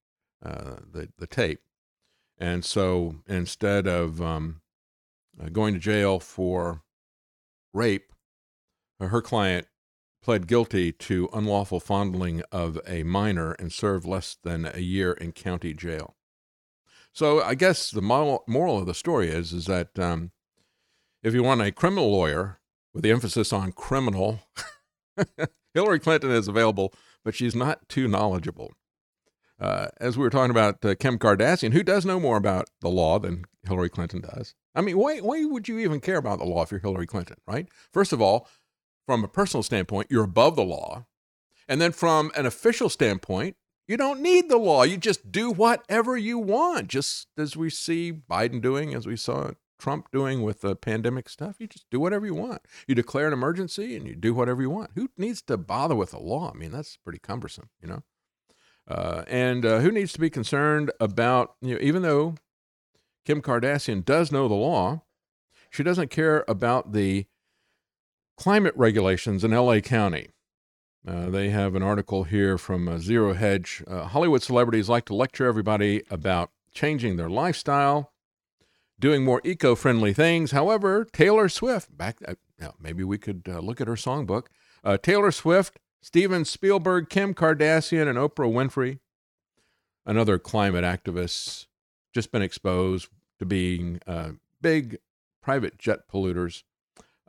uh, 0.44 0.76
the 0.92 1.08
the 1.18 1.26
tape. 1.26 1.60
And 2.38 2.64
so 2.64 3.16
instead 3.26 3.86
of 3.86 4.22
um, 4.22 4.62
going 5.52 5.74
to 5.74 5.80
jail 5.80 6.18
for 6.20 6.82
rape, 7.74 8.12
her 8.98 9.20
client 9.20 9.66
pled 10.22 10.46
guilty 10.46 10.92
to 10.92 11.28
unlawful 11.32 11.80
fondling 11.80 12.42
of 12.52 12.78
a 12.86 13.02
minor 13.02 13.52
and 13.52 13.72
served 13.72 14.06
less 14.06 14.36
than 14.42 14.70
a 14.72 14.80
year 14.80 15.12
in 15.12 15.32
county 15.32 15.72
jail. 15.74 16.16
So 17.12 17.42
I 17.42 17.54
guess 17.54 17.90
the 17.90 18.02
moral, 18.02 18.44
moral 18.46 18.78
of 18.78 18.86
the 18.86 18.94
story 18.94 19.28
is 19.28 19.52
is 19.52 19.66
that 19.66 19.98
um, 19.98 20.30
if 21.22 21.34
you 21.34 21.42
want 21.42 21.62
a 21.62 21.72
criminal 21.72 22.10
lawyer 22.10 22.60
with 22.94 23.02
the 23.02 23.10
emphasis 23.10 23.52
on 23.52 23.72
criminal, 23.72 24.40
Hillary 25.74 25.98
Clinton 25.98 26.30
is 26.30 26.48
available, 26.48 26.92
but 27.24 27.34
she's 27.34 27.54
not 27.54 27.88
too 27.88 28.08
knowledgeable. 28.08 28.72
Uh, 29.60 29.88
as 30.00 30.16
we 30.16 30.22
were 30.22 30.30
talking 30.30 30.50
about 30.50 30.82
uh, 30.84 30.94
Kim 30.94 31.18
Kardashian, 31.18 31.72
who 31.72 31.82
does 31.82 32.06
know 32.06 32.18
more 32.18 32.38
about 32.38 32.70
the 32.80 32.88
law 32.88 33.18
than 33.18 33.44
Hillary 33.66 33.90
Clinton 33.90 34.22
does? 34.22 34.54
I 34.74 34.80
mean, 34.80 34.96
why, 34.96 35.18
why 35.18 35.44
would 35.44 35.68
you 35.68 35.78
even 35.80 36.00
care 36.00 36.16
about 36.16 36.38
the 36.38 36.46
law 36.46 36.62
if 36.62 36.70
you're 36.70 36.80
Hillary 36.80 37.06
Clinton, 37.06 37.36
right? 37.46 37.68
First 37.92 38.12
of 38.12 38.22
all, 38.22 38.48
from 39.06 39.22
a 39.22 39.28
personal 39.28 39.62
standpoint, 39.62 40.08
you're 40.10 40.24
above 40.24 40.56
the 40.56 40.64
law. 40.64 41.06
And 41.68 41.80
then 41.80 41.92
from 41.92 42.32
an 42.36 42.46
official 42.46 42.88
standpoint, 42.88 43.56
you 43.86 43.96
don't 43.96 44.20
need 44.20 44.48
the 44.48 44.56
law. 44.56 44.84
You 44.84 44.96
just 44.96 45.30
do 45.30 45.50
whatever 45.50 46.16
you 46.16 46.38
want, 46.38 46.88
just 46.88 47.28
as 47.36 47.56
we 47.56 47.70
see 47.70 48.12
Biden 48.12 48.62
doing, 48.62 48.94
as 48.94 49.06
we 49.06 49.16
saw 49.16 49.50
Trump 49.78 50.10
doing 50.12 50.42
with 50.42 50.60
the 50.60 50.76
pandemic 50.76 51.28
stuff. 51.28 51.56
You 51.58 51.66
just 51.66 51.90
do 51.90 51.98
whatever 51.98 52.24
you 52.24 52.34
want. 52.34 52.62
You 52.86 52.94
declare 52.94 53.26
an 53.26 53.32
emergency 53.32 53.96
and 53.96 54.06
you 54.06 54.14
do 54.14 54.32
whatever 54.32 54.62
you 54.62 54.70
want. 54.70 54.92
Who 54.94 55.10
needs 55.16 55.42
to 55.42 55.56
bother 55.56 55.96
with 55.96 56.12
the 56.12 56.20
law? 56.20 56.52
I 56.54 56.56
mean, 56.56 56.70
that's 56.70 56.96
pretty 56.96 57.18
cumbersome, 57.18 57.70
you 57.82 57.88
know? 57.88 58.02
Uh, 58.90 59.22
and 59.28 59.64
uh, 59.64 59.78
who 59.78 59.92
needs 59.92 60.12
to 60.12 60.18
be 60.18 60.28
concerned 60.28 60.90
about, 60.98 61.54
you 61.62 61.74
know, 61.74 61.80
even 61.80 62.02
though 62.02 62.34
Kim 63.24 63.40
Kardashian 63.40 64.04
does 64.04 64.32
know 64.32 64.48
the 64.48 64.54
law, 64.54 65.02
she 65.70 65.84
doesn't 65.84 66.10
care 66.10 66.44
about 66.48 66.92
the 66.92 67.26
climate 68.36 68.74
regulations 68.76 69.44
in 69.44 69.52
LA 69.52 69.78
County. 69.78 70.30
Uh, 71.06 71.30
they 71.30 71.50
have 71.50 71.76
an 71.76 71.84
article 71.84 72.24
here 72.24 72.58
from 72.58 72.88
uh, 72.88 72.98
Zero 72.98 73.32
Hedge. 73.34 73.84
Uh, 73.86 74.06
Hollywood 74.06 74.42
celebrities 74.42 74.88
like 74.88 75.04
to 75.04 75.14
lecture 75.14 75.46
everybody 75.46 76.02
about 76.10 76.50
changing 76.72 77.16
their 77.16 77.30
lifestyle, 77.30 78.12
doing 78.98 79.24
more 79.24 79.40
eco 79.44 79.76
friendly 79.76 80.12
things. 80.12 80.50
However, 80.50 81.06
Taylor 81.12 81.48
Swift, 81.48 81.96
back, 81.96 82.18
maybe 82.80 83.04
we 83.04 83.18
could 83.18 83.46
look 83.46 83.80
at 83.80 83.86
her 83.86 83.94
songbook. 83.94 84.46
Taylor 85.02 85.30
Swift, 85.30 85.78
Steven 86.02 86.44
Spielberg, 86.44 87.08
Kim 87.08 87.34
Kardashian, 87.34 88.08
and 88.08 88.18
Oprah 88.18 88.50
Winfrey, 88.50 89.00
another 90.06 90.38
climate 90.38 90.84
activist, 90.84 91.66
just 92.14 92.32
been 92.32 92.42
exposed 92.42 93.08
to 93.38 93.44
being 93.44 94.00
big 94.62 94.98
private 95.42 95.78
jet 95.78 96.08
polluters 96.12 96.62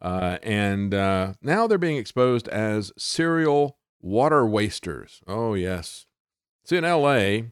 uh, 0.02 0.40
and 0.42 0.94
uh, 0.94 1.34
now 1.42 1.68
they're 1.68 1.78
being 1.78 1.98
exposed 1.98 2.48
as 2.48 2.92
serial 2.98 3.78
water 4.02 4.46
wasters. 4.46 5.22
Oh, 5.28 5.54
yes. 5.54 6.08
See, 6.66 6.78
in 6.78 6.84
LA, 6.84 7.52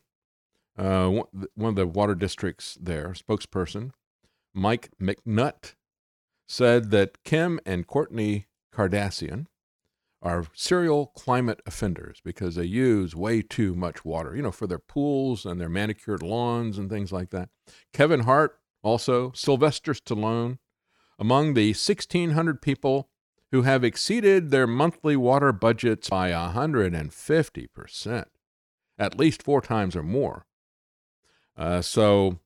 uh, 0.78 1.24
one 1.56 1.70
of 1.70 1.76
the 1.76 1.86
water 1.86 2.16
districts 2.16 2.78
there, 2.82 3.10
spokesperson 3.10 3.92
Mike 4.54 4.90
McNutt, 5.00 5.76
said 6.48 6.90
that 6.90 7.24
Kim 7.24 7.60
and 7.66 7.88
Kourtney 7.88 8.46
Kardashian 8.74 9.46
are 10.22 10.46
serial 10.54 11.08
climate 11.08 11.62
offenders 11.66 12.22
because 12.24 12.56
they 12.56 12.66
use 12.66 13.16
way 13.16 13.42
too 13.42 13.74
much 13.74 14.04
water, 14.04 14.36
you 14.36 14.42
know, 14.42 14.52
for 14.52 14.68
their 14.68 14.80
pools 14.80 15.46
and 15.46 15.60
their 15.60 15.70
manicured 15.70 16.22
lawns 16.22 16.78
and 16.78 16.90
things 16.90 17.12
like 17.12 17.30
that. 17.30 17.50
Kevin 17.94 18.22
Hart 18.22 18.60
Also, 18.82 19.32
Sylvester 19.34 19.94
Stallone, 19.94 20.58
among 21.18 21.54
the 21.54 21.70
1,600 21.70 22.62
people 22.62 23.10
who 23.52 23.64
have 23.64 23.84
exceeded 23.84 24.52
their 24.52 24.68
monthly 24.68 25.16
water 25.18 25.52
budgets 25.52 26.10
by 26.10 26.32
150%, 26.32 28.26
at 28.98 29.20
least 29.20 29.44
four 29.44 29.60
times 29.62 29.96
or 29.96 30.04
more. 30.04 30.46
Uh, 31.58 31.82
so, 31.82 32.40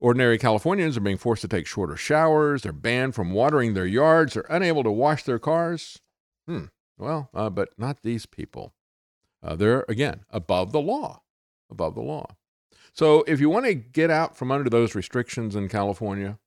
ordinary 0.00 0.38
Californians 0.38 0.96
are 0.96 1.02
being 1.02 1.18
forced 1.18 1.42
to 1.42 1.48
take 1.48 1.66
shorter 1.66 1.96
showers. 1.96 2.62
They're 2.62 2.72
banned 2.72 3.14
from 3.14 3.32
watering 3.32 3.74
their 3.74 3.86
yards. 3.86 4.34
They're 4.34 4.44
unable 4.48 4.82
to 4.82 4.90
wash 4.90 5.22
their 5.22 5.38
cars. 5.38 6.00
Hmm. 6.48 6.64
Well, 6.96 7.30
uh, 7.34 7.50
but 7.50 7.70
not 7.78 8.02
these 8.02 8.26
people. 8.26 8.74
Uh, 9.42 9.54
they're, 9.54 9.84
again, 9.88 10.24
above 10.30 10.72
the 10.72 10.80
law. 10.80 11.22
Above 11.70 11.94
the 11.94 12.00
law. 12.02 12.26
So, 12.92 13.22
if 13.28 13.38
you 13.38 13.50
want 13.50 13.66
to 13.66 13.74
get 13.74 14.10
out 14.10 14.36
from 14.36 14.50
under 14.50 14.68
those 14.68 14.94
restrictions 14.94 15.54
in 15.54 15.68
California, 15.68 16.38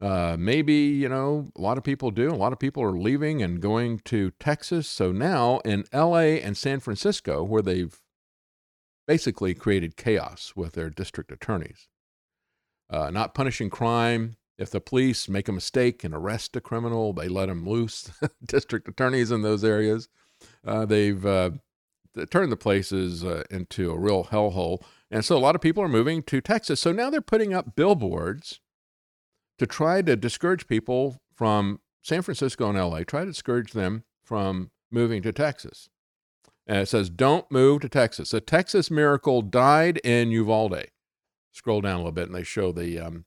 uh, 0.00 0.36
maybe, 0.38 0.74
you 0.74 1.08
know, 1.08 1.50
a 1.56 1.60
lot 1.60 1.76
of 1.76 1.84
people 1.84 2.10
do. 2.10 2.30
A 2.30 2.36
lot 2.36 2.52
of 2.52 2.58
people 2.58 2.82
are 2.82 2.96
leaving 2.96 3.42
and 3.42 3.60
going 3.60 3.98
to 4.00 4.30
Texas. 4.38 4.88
So 4.88 5.10
now 5.10 5.58
in 5.64 5.84
LA 5.92 6.38
and 6.38 6.56
San 6.56 6.80
Francisco, 6.80 7.42
where 7.42 7.62
they've 7.62 8.00
basically 9.06 9.54
created 9.54 9.96
chaos 9.96 10.52
with 10.54 10.74
their 10.74 10.90
district 10.90 11.32
attorneys, 11.32 11.88
uh, 12.90 13.10
not 13.10 13.34
punishing 13.34 13.70
crime. 13.70 14.36
If 14.58 14.70
the 14.70 14.80
police 14.80 15.28
make 15.28 15.48
a 15.48 15.52
mistake 15.52 16.02
and 16.02 16.12
arrest 16.12 16.56
a 16.56 16.60
criminal, 16.60 17.12
they 17.12 17.28
let 17.28 17.46
them 17.46 17.68
loose. 17.68 18.10
district 18.44 18.88
attorneys 18.88 19.30
in 19.30 19.42
those 19.42 19.62
areas, 19.62 20.08
uh, 20.66 20.84
they've 20.84 21.24
uh, 21.24 21.50
turned 22.30 22.50
the 22.50 22.56
places 22.56 23.24
uh, 23.24 23.44
into 23.50 23.92
a 23.92 23.98
real 23.98 24.24
hellhole. 24.24 24.82
And 25.10 25.24
so 25.24 25.36
a 25.36 25.38
lot 25.38 25.54
of 25.54 25.60
people 25.60 25.82
are 25.82 25.88
moving 25.88 26.22
to 26.24 26.40
Texas. 26.40 26.80
So 26.80 26.92
now 26.92 27.08
they're 27.08 27.20
putting 27.20 27.54
up 27.54 27.76
billboards 27.76 28.60
to 29.58 29.66
try 29.66 30.02
to 30.02 30.16
discourage 30.16 30.66
people 30.66 31.20
from 31.34 31.80
San 32.02 32.22
Francisco 32.22 32.68
and 32.68 32.78
LA, 32.78 33.04
try 33.04 33.20
to 33.20 33.26
discourage 33.26 33.72
them 33.72 34.04
from 34.24 34.70
moving 34.90 35.22
to 35.22 35.32
Texas. 35.32 35.88
And 36.66 36.78
it 36.78 36.88
says, 36.88 37.08
don't 37.08 37.50
move 37.50 37.80
to 37.82 37.88
Texas. 37.88 38.34
A 38.34 38.40
Texas 38.40 38.90
miracle 38.90 39.40
died 39.40 39.98
in 39.98 40.30
Uvalde. 40.30 40.88
Scroll 41.52 41.80
down 41.80 41.94
a 41.94 41.98
little 41.98 42.12
bit 42.12 42.26
and 42.26 42.34
they 42.34 42.42
show 42.42 42.72
the, 42.72 42.98
um, 42.98 43.24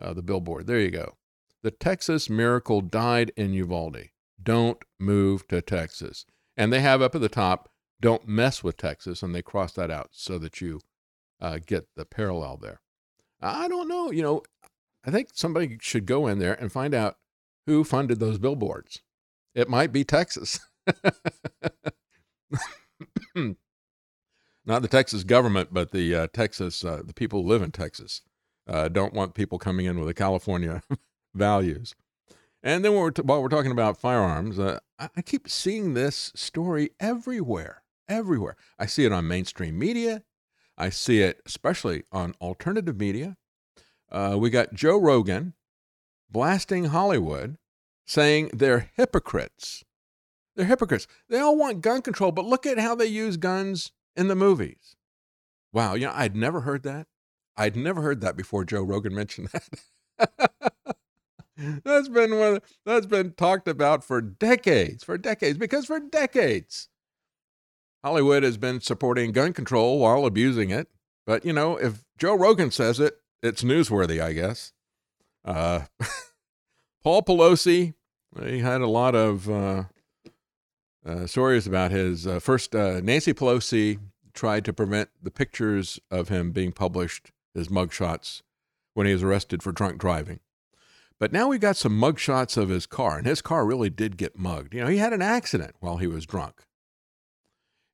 uh, 0.00 0.12
the 0.12 0.22
billboard. 0.22 0.66
There 0.66 0.80
you 0.80 0.90
go. 0.90 1.16
The 1.62 1.70
Texas 1.70 2.30
miracle 2.30 2.80
died 2.80 3.32
in 3.36 3.52
Uvalde. 3.52 4.10
Don't 4.42 4.78
move 4.98 5.46
to 5.48 5.60
Texas. 5.60 6.24
And 6.56 6.72
they 6.72 6.80
have 6.80 7.02
up 7.02 7.14
at 7.14 7.20
the 7.20 7.28
top, 7.28 7.68
don't 8.00 8.26
mess 8.28 8.62
with 8.62 8.76
Texas. 8.76 9.22
And 9.22 9.34
they 9.34 9.42
cross 9.42 9.72
that 9.72 9.90
out 9.90 10.10
so 10.12 10.38
that 10.38 10.60
you 10.60 10.80
uh, 11.40 11.58
get 11.64 11.88
the 11.96 12.04
parallel 12.04 12.56
there. 12.56 12.80
I 13.40 13.68
don't 13.68 13.88
know. 13.88 14.10
You 14.10 14.22
know, 14.22 14.42
I 15.04 15.10
think 15.10 15.30
somebody 15.32 15.78
should 15.80 16.06
go 16.06 16.26
in 16.26 16.38
there 16.38 16.54
and 16.54 16.72
find 16.72 16.94
out 16.94 17.16
who 17.66 17.84
funded 17.84 18.20
those 18.20 18.38
billboards. 18.38 19.02
It 19.54 19.68
might 19.68 19.92
be 19.92 20.04
Texas. 20.04 20.60
Not 23.34 24.82
the 24.82 24.88
Texas 24.88 25.24
government, 25.24 25.70
but 25.72 25.92
the 25.92 26.14
uh, 26.14 26.26
Texas, 26.32 26.84
uh, 26.84 27.02
the 27.04 27.14
people 27.14 27.42
who 27.42 27.48
live 27.48 27.62
in 27.62 27.70
Texas 27.70 28.22
uh, 28.68 28.88
don't 28.88 29.14
want 29.14 29.34
people 29.34 29.58
coming 29.58 29.86
in 29.86 29.98
with 29.98 30.08
the 30.08 30.14
California 30.14 30.82
values. 31.34 31.94
And 32.62 32.84
then 32.84 32.92
while 32.92 33.02
we're, 33.02 33.10
t- 33.10 33.22
while 33.22 33.42
we're 33.42 33.48
talking 33.48 33.70
about 33.70 33.98
firearms, 33.98 34.58
uh, 34.58 34.78
I-, 34.98 35.10
I 35.16 35.22
keep 35.22 35.48
seeing 35.48 35.94
this 35.94 36.32
story 36.34 36.90
everywhere, 37.00 37.82
everywhere. 38.08 38.56
I 38.78 38.86
see 38.86 39.04
it 39.04 39.12
on 39.12 39.28
mainstream 39.28 39.78
media. 39.78 40.22
I 40.76 40.90
see 40.90 41.22
it 41.22 41.40
especially 41.46 42.04
on 42.12 42.34
alternative 42.40 42.98
media. 42.98 43.36
Uh, 44.10 44.36
we 44.38 44.50
got 44.50 44.74
Joe 44.74 44.98
Rogan 44.98 45.54
blasting 46.30 46.86
Hollywood, 46.86 47.56
saying 48.06 48.50
they're 48.52 48.90
hypocrites. 48.94 49.84
They're 50.56 50.66
hypocrites. 50.66 51.06
They 51.28 51.38
all 51.38 51.56
want 51.56 51.80
gun 51.80 52.02
control, 52.02 52.32
but 52.32 52.44
look 52.44 52.66
at 52.66 52.78
how 52.78 52.94
they 52.94 53.06
use 53.06 53.36
guns 53.36 53.92
in 54.16 54.28
the 54.28 54.34
movies. 54.34 54.96
Wow, 55.72 55.94
you 55.94 56.06
know, 56.06 56.12
I'd 56.14 56.36
never 56.36 56.62
heard 56.62 56.82
that. 56.84 57.06
I'd 57.58 57.76
never 57.76 58.00
heard 58.00 58.22
that 58.22 58.36
before 58.36 58.64
Joe 58.64 58.82
Rogan 58.82 59.14
mentioned 59.14 59.48
that. 60.18 60.96
that's 61.84 62.08
been 62.08 62.38
one 62.38 62.60
that's 62.86 63.06
been 63.06 63.32
talked 63.32 63.68
about 63.68 64.02
for 64.04 64.22
decades, 64.22 65.04
for 65.04 65.18
decades, 65.18 65.58
because 65.58 65.84
for 65.84 66.00
decades 66.00 66.88
Hollywood 68.04 68.42
has 68.42 68.56
been 68.56 68.80
supporting 68.80 69.32
gun 69.32 69.52
control 69.52 69.98
while 69.98 70.24
abusing 70.24 70.70
it. 70.70 70.88
But 71.26 71.44
you 71.44 71.52
know, 71.52 71.76
if 71.76 72.04
Joe 72.16 72.34
Rogan 72.36 72.70
says 72.70 73.00
it, 73.00 73.18
it's 73.42 73.62
newsworthy, 73.62 74.20
I 74.20 74.32
guess. 74.32 74.72
Uh, 75.44 75.82
Paul 77.02 77.22
Pelosi, 77.22 77.94
he 78.42 78.60
had 78.60 78.80
a 78.80 78.86
lot 78.86 79.14
of 79.14 79.50
uh, 79.50 79.84
uh, 81.04 81.26
stories 81.26 81.66
about 81.66 81.90
his 81.90 82.26
uh, 82.26 82.40
first. 82.40 82.74
Uh, 82.74 83.00
Nancy 83.00 83.34
Pelosi 83.34 83.98
tried 84.32 84.64
to 84.64 84.72
prevent 84.72 85.10
the 85.22 85.30
pictures 85.30 85.98
of 86.10 86.28
him 86.28 86.52
being 86.52 86.72
published, 86.72 87.32
his 87.54 87.68
mugshots, 87.68 88.42
when 88.94 89.06
he 89.06 89.12
was 89.12 89.22
arrested 89.22 89.62
for 89.62 89.72
drunk 89.72 89.98
driving. 89.98 90.40
But 91.18 91.32
now 91.32 91.48
we 91.48 91.58
got 91.58 91.76
some 91.76 91.98
mugshots 91.98 92.56
of 92.56 92.68
his 92.68 92.86
car, 92.86 93.18
and 93.18 93.26
his 93.26 93.42
car 93.42 93.66
really 93.66 93.90
did 93.90 94.16
get 94.16 94.38
mugged. 94.38 94.74
You 94.74 94.82
know, 94.82 94.86
he 94.86 94.98
had 94.98 95.12
an 95.12 95.22
accident 95.22 95.74
while 95.80 95.96
he 95.96 96.06
was 96.06 96.26
drunk. 96.26 96.62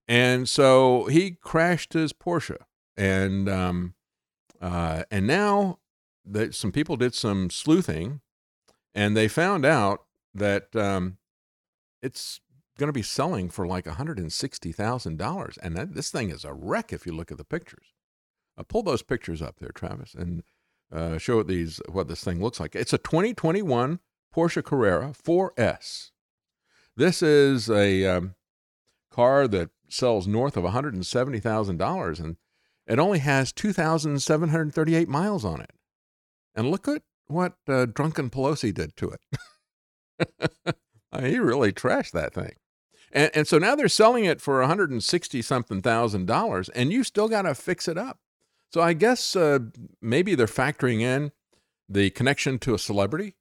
And 0.07 0.49
so 0.49 1.07
he 1.07 1.33
crashed 1.33 1.95
his 1.95 2.13
Porsche. 2.13 2.59
And 2.97 3.49
um, 3.49 3.95
uh, 4.61 5.05
and 5.11 5.27
now 5.27 5.79
that 6.25 6.55
some 6.55 6.73
people 6.73 6.97
did 6.97 7.15
some 7.15 7.51
sleuthing, 7.51 8.21
and 8.95 9.17
they 9.17 9.29
found 9.29 9.65
out 9.65 10.05
that 10.35 10.75
um, 10.77 11.19
it's 12.03 12.41
going 12.79 12.89
to 12.89 12.93
be 12.93 13.03
selling 13.03 13.49
for 13.49 13.67
like 13.67 13.85
$160,000. 13.85 15.59
And 15.63 15.77
that, 15.77 15.95
this 15.95 16.11
thing 16.11 16.31
is 16.31 16.45
a 16.45 16.53
wreck 16.53 16.93
if 16.93 17.07
you 17.07 17.13
look 17.13 17.31
at 17.31 17.39
the 17.39 17.45
pictures. 17.45 17.87
Uh, 18.57 18.63
pull 18.63 18.83
those 18.83 19.03
pictures 19.03 19.43
up 19.43 19.57
there, 19.59 19.71
Travis, 19.75 20.15
and 20.15 20.43
uh, 20.93 21.19
show 21.19 21.43
these 21.43 21.81
what 21.89 22.09
this 22.09 22.23
thing 22.23 22.41
looks 22.41 22.61
like. 22.61 22.77
It's 22.77 22.93
a 22.93 22.99
2021 22.99 24.01
Porsche 24.35 24.65
Carrera 24.65 25.13
4S. 25.13 26.11
This 26.97 27.23
is 27.23 27.69
a 27.69 28.05
um, 28.07 28.35
car 29.11 29.49
that 29.49 29.71
sells 29.89 30.27
north 30.27 30.57
of 30.57 30.65
$170,000, 30.65 32.21
and 32.21 32.37
it 32.87 32.99
only 32.99 33.19
has 33.19 33.53
2,738 33.53 35.09
miles 35.09 35.45
on 35.45 35.61
it. 35.61 35.73
And 36.55 36.71
look 36.71 36.87
at 36.87 37.03
what 37.27 37.55
uh, 37.69 37.87
Drunken 37.87 38.31
Pelosi 38.31 38.73
did 38.73 38.97
to 38.97 39.11
it. 39.11 39.21
He 41.21 41.39
really 41.39 41.73
trashed 41.73 42.13
that 42.13 42.35
thing. 42.35 42.55
And, 43.13 43.31
and 43.35 43.47
so 43.47 43.59
now 43.59 43.77
they're 43.77 43.89
selling 43.89 44.25
it 44.25 44.41
for 44.41 44.59
160 44.61 45.43
something 45.43 45.81
thousand 45.81 46.27
dollars, 46.27 46.69
and 46.71 46.93
you 46.93 47.05
still 47.05 47.29
got 47.29 47.43
to 47.43 47.55
fix 47.55 47.87
it 47.89 47.97
up. 47.97 48.19
So 48.70 48.81
I 48.81 48.93
guess 48.93 49.36
uh, 49.36 49.61
maybe 50.03 50.35
they're 50.35 50.47
factoring 50.47 51.01
in 51.01 51.32
the 51.89 52.11
connection 52.11 52.59
to 52.61 52.74
a 52.74 52.78
celebrity 52.78 53.36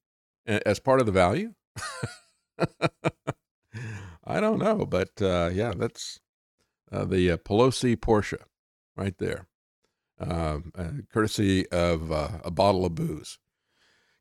as 0.45 0.79
part 0.79 0.99
of 0.99 1.05
the 1.05 1.11
value. 1.11 1.53
I 4.25 4.39
don't 4.39 4.59
know, 4.59 4.85
but 4.85 5.21
uh, 5.21 5.49
yeah, 5.53 5.73
that's 5.75 6.19
uh, 6.91 7.05
the 7.05 7.31
uh, 7.31 7.37
Pelosi 7.37 7.95
Porsche 7.97 8.41
right 8.95 9.17
there, 9.17 9.47
um, 10.19 10.71
uh, 10.77 10.89
courtesy 11.11 11.67
of 11.69 12.11
uh, 12.11 12.29
a 12.43 12.51
bottle 12.51 12.85
of 12.85 12.95
booze. 12.95 13.39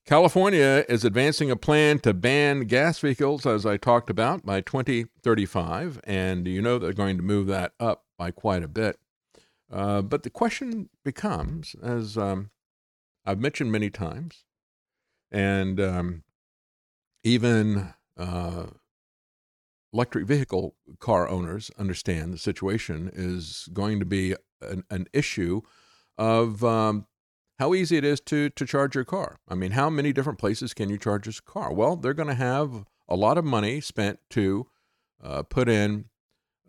California 0.05 0.85
is 0.89 1.05
advancing 1.05 1.51
a 1.51 1.57
plan 1.57 2.01
to 2.01 2.13
ban 2.13 2.63
gas 2.63 2.99
vehicles, 2.99 3.47
as 3.47 3.65
I 3.65 3.77
talked 3.77 4.11
about, 4.11 4.45
by 4.45 4.61
2035. 4.61 6.01
And 6.03 6.49
you 6.49 6.61
know 6.61 6.79
they're 6.79 6.93
going 6.93 7.19
to 7.19 7.23
move 7.23 7.47
that 7.47 7.75
up 7.79 8.05
by 8.19 8.33
quite 8.33 8.65
a 8.65 8.69
bit. 8.69 8.99
Uh, 9.73 10.03
but 10.03 10.23
the 10.23 10.31
question 10.31 10.91
becomes, 11.05 11.75
as 11.83 12.19
um, 12.19 12.51
I've 13.25 13.41
mentioned 13.41 13.73
many 13.73 13.89
times, 13.89 14.45
and 15.31 15.81
um, 15.81 16.25
even 17.25 17.95
uh, 18.19 18.67
electric 19.93 20.27
vehicle 20.27 20.75
car 20.99 21.29
owners 21.29 21.71
understand 21.79 22.33
the 22.35 22.39
situation 22.39 23.11
is 23.15 23.69
going 23.73 23.99
to 23.99 24.05
be 24.05 24.35
an, 24.61 24.85
an 24.91 25.07
issue 25.13 25.63
of 26.19 26.63
um, 26.63 27.07
how 27.59 27.75
easy 27.75 27.97
it 27.97 28.05
is 28.05 28.21
to 28.21 28.51
to 28.51 28.67
charge 28.67 28.95
your 28.95 29.05
car. 29.05 29.39
I 29.49 29.55
mean, 29.55 29.73
how 29.73 29.89
many 29.89 30.13
different 30.13 30.39
places 30.39 30.75
can 30.75 30.91
you 30.91 30.99
charge 30.99 31.27
this 31.27 31.41
car? 31.41 31.73
Well, 31.73 31.97
they're 31.97 32.15
going 32.15 32.29
to 32.29 32.35
have 32.35 32.85
a 33.09 33.17
lot 33.17 33.39
of 33.39 33.45
money 33.45 33.81
spent 33.81 34.19
to 34.31 34.67
uh, 35.23 35.43
put 35.43 35.69
in 35.69 36.07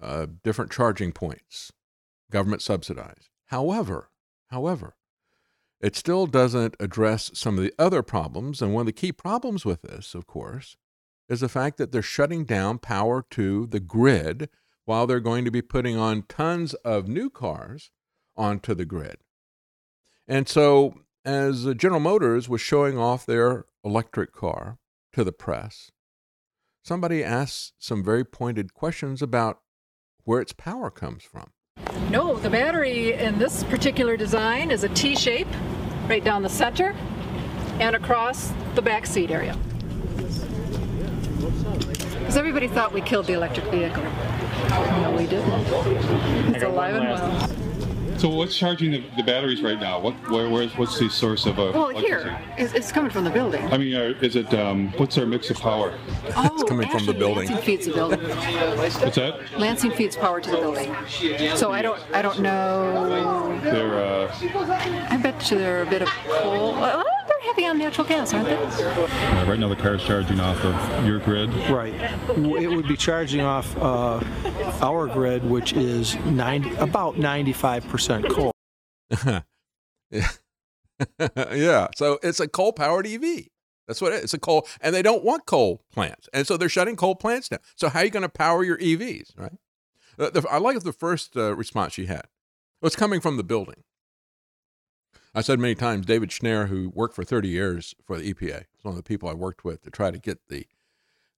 uh, 0.01 0.27
different 0.43 0.71
charging 0.71 1.11
points, 1.11 1.71
government 2.33 2.61
subsidized. 2.61 3.29
However, 3.45 4.09
however, 4.49 4.95
it 5.79 5.95
still 5.95 6.25
doesn't 6.25 6.75
address 6.79 7.29
some 7.33 7.57
of 7.57 7.63
the 7.63 7.73
other 7.77 8.01
problems. 8.01 8.61
And 8.61 8.73
one 8.73 8.81
of 8.81 8.85
the 8.87 8.93
key 8.93 9.11
problems 9.11 9.63
with 9.63 9.83
this, 9.83 10.15
of 10.15 10.25
course, 10.25 10.75
is 11.29 11.41
the 11.41 11.49
fact 11.49 11.77
that 11.77 11.91
they're 11.91 12.01
shutting 12.01 12.43
down 12.43 12.79
power 12.79 13.23
to 13.31 13.67
the 13.67 13.79
grid 13.79 14.49
while 14.85 15.05
they're 15.05 15.19
going 15.19 15.45
to 15.45 15.51
be 15.51 15.61
putting 15.61 15.97
on 15.97 16.23
tons 16.23 16.73
of 16.85 17.07
new 17.07 17.29
cars 17.29 17.91
onto 18.35 18.73
the 18.73 18.85
grid. 18.85 19.17
And 20.27 20.49
so 20.49 20.95
as 21.23 21.65
General 21.75 21.99
Motors 21.99 22.49
was 22.49 22.61
showing 22.61 22.97
off 22.97 23.25
their 23.25 23.65
electric 23.83 24.33
car 24.33 24.79
to 25.13 25.23
the 25.23 25.31
press, 25.31 25.91
somebody 26.83 27.23
asked 27.23 27.73
some 27.77 28.03
very 28.03 28.25
pointed 28.25 28.73
questions 28.73 29.21
about 29.21 29.59
where 30.23 30.41
its 30.41 30.53
power 30.53 30.89
comes 30.89 31.23
from. 31.23 31.51
No, 32.13 32.35
the 32.35 32.49
battery 32.51 33.13
in 33.13 33.39
this 33.39 33.63
particular 33.63 34.15
design 34.15 34.69
is 34.69 34.83
a 34.83 34.89
T 34.89 35.15
shape 35.15 35.47
right 36.07 36.23
down 36.23 36.43
the 36.43 36.49
center 36.49 36.95
and 37.79 37.95
across 37.95 38.53
the 38.75 38.83
back 38.83 39.07
seat 39.07 39.31
area. 39.31 39.57
Because 42.19 42.37
everybody 42.37 42.67
thought 42.67 42.93
we 42.93 43.01
killed 43.01 43.25
the 43.25 43.33
electric 43.33 43.65
vehicle. 43.71 44.03
No, 44.03 45.15
we 45.17 45.25
didn't. 45.25 46.53
It's 46.53 46.63
alive 46.63 46.93
and 46.93 47.05
well. 47.05 47.62
So 48.23 48.29
what's 48.29 48.55
charging 48.55 48.91
the, 48.91 49.03
the 49.17 49.23
batteries 49.23 49.61
right 49.61 49.77
now? 49.77 49.99
What 49.99 50.13
where, 50.31 50.49
where's 50.49 50.77
what's 50.77 50.97
the 50.97 51.09
source 51.09 51.45
of 51.45 51.59
uh, 51.59 51.71
Well, 51.73 51.89
here, 51.89 52.39
it's, 52.57 52.73
it's 52.73 52.89
coming 52.89 53.11
from 53.11 53.25
the 53.25 53.29
building. 53.29 53.61
I 53.65 53.77
mean, 53.77 53.93
uh, 53.93 54.13
is 54.21 54.37
it 54.37 54.53
um, 54.53 54.93
what's 54.93 55.17
our 55.17 55.25
mix 55.25 55.49
of 55.49 55.59
power? 55.59 55.93
Oh, 56.33 56.63
coming 56.65 56.87
from 56.87 56.99
the 56.99 57.11
actually, 57.11 57.19
building. 57.19 57.49
Lansing 57.49 57.65
feeds 57.65 57.85
the 57.85 57.91
building. 57.91 58.21
What's 58.21 59.17
that? 59.17 59.59
Lansing 59.59 59.91
feeds 59.91 60.15
power 60.15 60.39
to 60.39 60.51
the 60.51 60.55
building. 60.55 60.95
So 61.57 61.73
I 61.73 61.81
don't, 61.81 62.01
I 62.13 62.21
don't 62.21 62.39
know. 62.39 63.59
They're 63.61 63.93
uh, 63.93 64.33
I 65.09 65.17
bet 65.17 65.51
you 65.51 65.57
they're 65.57 65.83
a 65.83 65.85
bit 65.85 66.03
of 66.03 66.07
coal. 66.07 66.71
Well, 66.71 67.03
they're 67.27 67.41
heavy 67.41 67.65
on 67.65 67.77
natural 67.77 68.07
gas, 68.07 68.33
aren't 68.33 68.47
they? 68.47 68.55
uh, 68.55 69.45
right 69.47 69.59
now 69.59 69.67
the 69.67 69.75
car's 69.75 70.01
charging 70.03 70.39
off 70.39 70.63
of 70.63 71.05
your 71.05 71.19
grid. 71.19 71.53
Right. 71.69 71.93
It 72.29 72.69
would 72.69 72.87
be 72.87 72.95
charging 72.95 73.41
off 73.41 73.75
uh, 73.77 74.21
our 74.81 75.07
grid, 75.07 75.43
which 75.43 75.73
is 75.73 76.15
90, 76.25 76.75
about 76.75 77.15
95% 77.15 78.12
coal. 78.21 78.51
yeah. 81.51 81.87
So 81.95 82.19
it's 82.21 82.39
a 82.39 82.47
coal 82.47 82.73
powered 82.73 83.07
EV. 83.07 83.47
That's 83.87 84.01
what 84.01 84.13
it 84.13 84.17
is. 84.17 84.23
It's 84.25 84.33
a 84.33 84.39
coal, 84.39 84.67
and 84.79 84.95
they 84.95 85.01
don't 85.01 85.23
want 85.23 85.45
coal 85.45 85.83
plants. 85.91 86.29
And 86.33 86.47
so 86.47 86.55
they're 86.55 86.69
shutting 86.69 86.95
coal 86.95 87.15
plants 87.15 87.49
down. 87.49 87.59
So 87.75 87.89
how 87.89 87.99
are 87.99 88.05
you 88.05 88.11
going 88.11 88.23
to 88.23 88.29
power 88.29 88.63
your 88.63 88.77
EVs, 88.77 89.37
right? 89.37 89.53
Uh, 90.17 90.29
the, 90.29 90.45
I 90.49 90.57
like 90.57 90.79
the 90.79 90.93
first 90.93 91.35
uh, 91.35 91.55
response 91.55 91.93
she 91.93 92.05
had. 92.05 92.27
It's 92.81 92.95
coming 92.95 93.19
from 93.19 93.37
the 93.37 93.43
building. 93.43 93.83
I 95.35 95.41
said 95.41 95.59
many 95.59 95.73
times, 95.73 96.05
David 96.05 96.29
Schnare, 96.29 96.67
who 96.67 96.91
worked 96.93 97.15
for 97.15 97.23
30 97.23 97.47
years 97.47 97.95
for 98.05 98.17
the 98.17 98.33
EPA, 98.33 98.61
is 98.61 98.83
one 98.83 98.91
of 98.91 98.97
the 98.97 99.03
people 99.03 99.27
I 99.27 99.33
worked 99.33 99.65
with 99.65 99.81
to 99.83 99.89
try 99.89 100.11
to 100.11 100.19
get 100.19 100.47
the 100.47 100.67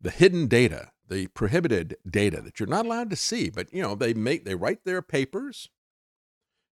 the 0.01 0.11
hidden 0.11 0.47
data, 0.47 0.91
the 1.07 1.27
prohibited 1.27 1.95
data 2.07 2.41
that 2.41 2.59
you're 2.59 2.67
not 2.67 2.85
allowed 2.85 3.09
to 3.09 3.15
see. 3.15 3.49
But 3.49 3.73
you 3.73 3.81
know, 3.81 3.95
they 3.95 4.13
make 4.13 4.43
they 4.43 4.55
write 4.55 4.83
their 4.83 5.01
papers. 5.01 5.69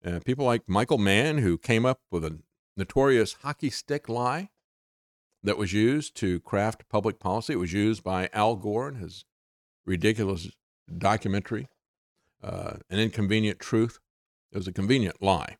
Uh, 0.05 0.19
people 0.25 0.45
like 0.45 0.67
Michael 0.67 0.97
Mann, 0.97 1.39
who 1.39 1.57
came 1.57 1.85
up 1.85 1.99
with 2.09 2.25
a 2.25 2.39
notorious 2.75 3.33
hockey 3.41 3.69
stick 3.69 4.09
lie 4.09 4.49
that 5.43 5.57
was 5.57 5.73
used 5.73 6.15
to 6.17 6.39
craft 6.39 6.89
public 6.89 7.19
policy. 7.19 7.53
It 7.53 7.57
was 7.57 7.73
used 7.73 8.03
by 8.03 8.29
Al 8.33 8.55
Gore 8.55 8.89
in 8.89 8.95
his 8.95 9.25
ridiculous 9.85 10.49
documentary, 10.97 11.67
uh, 12.43 12.73
An 12.89 12.99
Inconvenient 12.99 13.59
Truth. 13.59 13.99
It 14.51 14.57
was 14.57 14.67
a 14.67 14.73
convenient 14.73 15.21
lie. 15.21 15.57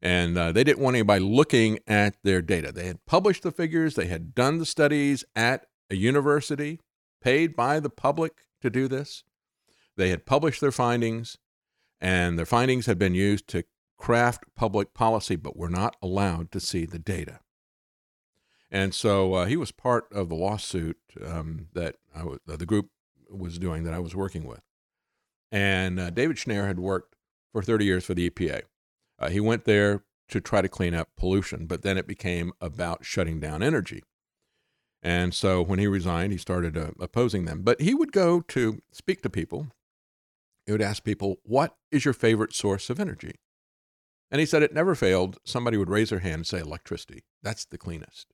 And 0.00 0.36
uh, 0.36 0.52
they 0.52 0.64
didn't 0.64 0.82
want 0.82 0.96
anybody 0.96 1.24
looking 1.24 1.78
at 1.86 2.16
their 2.22 2.42
data. 2.42 2.72
They 2.72 2.86
had 2.86 3.06
published 3.06 3.42
the 3.42 3.52
figures, 3.52 3.94
they 3.94 4.06
had 4.06 4.34
done 4.34 4.58
the 4.58 4.66
studies 4.66 5.24
at 5.34 5.66
a 5.90 5.94
university, 5.94 6.80
paid 7.22 7.56
by 7.56 7.80
the 7.80 7.90
public 7.90 8.46
to 8.60 8.68
do 8.68 8.88
this. 8.88 9.24
They 9.96 10.10
had 10.10 10.26
published 10.26 10.60
their 10.60 10.72
findings, 10.72 11.38
and 12.00 12.38
their 12.38 12.46
findings 12.46 12.86
had 12.86 12.98
been 12.98 13.14
used 13.14 13.48
to 13.48 13.64
craft 13.98 14.44
public 14.56 14.94
policy, 14.94 15.36
but 15.36 15.56
we're 15.56 15.68
not 15.68 15.96
allowed 16.02 16.50
to 16.52 16.60
see 16.60 16.84
the 16.84 16.98
data. 16.98 17.40
And 18.70 18.94
so 18.94 19.34
uh, 19.34 19.46
he 19.46 19.56
was 19.56 19.70
part 19.70 20.06
of 20.12 20.28
the 20.28 20.34
lawsuit 20.34 20.98
um, 21.24 21.68
that 21.74 21.96
I 22.14 22.18
w- 22.18 22.40
uh, 22.48 22.56
the 22.56 22.66
group 22.66 22.88
was 23.30 23.58
doing 23.58 23.84
that 23.84 23.94
I 23.94 24.00
was 24.00 24.16
working 24.16 24.44
with. 24.44 24.62
And 25.52 26.00
uh, 26.00 26.10
David 26.10 26.36
Schnare 26.36 26.66
had 26.66 26.80
worked 26.80 27.14
for 27.52 27.62
30 27.62 27.84
years 27.84 28.04
for 28.04 28.14
the 28.14 28.28
EPA. 28.28 28.62
Uh, 29.18 29.28
he 29.28 29.38
went 29.38 29.64
there 29.64 30.02
to 30.28 30.40
try 30.40 30.60
to 30.60 30.68
clean 30.68 30.94
up 30.94 31.10
pollution, 31.16 31.66
but 31.66 31.82
then 31.82 31.96
it 31.96 32.06
became 32.06 32.52
about 32.60 33.04
shutting 33.04 33.38
down 33.38 33.62
energy. 33.62 34.02
And 35.02 35.34
so 35.34 35.62
when 35.62 35.78
he 35.78 35.86
resigned, 35.86 36.32
he 36.32 36.38
started 36.38 36.76
uh, 36.76 36.90
opposing 36.98 37.44
them. 37.44 37.62
But 37.62 37.80
he 37.80 37.94
would 37.94 38.10
go 38.10 38.40
to 38.40 38.82
speak 38.90 39.22
to 39.22 39.30
people. 39.30 39.68
He 40.66 40.72
would 40.72 40.82
ask 40.82 41.04
people, 41.04 41.36
What 41.44 41.76
is 41.92 42.04
your 42.04 42.14
favorite 42.14 42.54
source 42.54 42.90
of 42.90 42.98
energy? 42.98 43.34
And 44.30 44.40
he 44.40 44.46
said 44.46 44.62
it 44.62 44.74
never 44.74 44.94
failed. 44.94 45.38
Somebody 45.44 45.76
would 45.76 45.90
raise 45.90 46.10
their 46.10 46.18
hand 46.20 46.34
and 46.34 46.46
say, 46.46 46.58
Electricity. 46.58 47.24
That's 47.42 47.64
the 47.64 47.78
cleanest. 47.78 48.26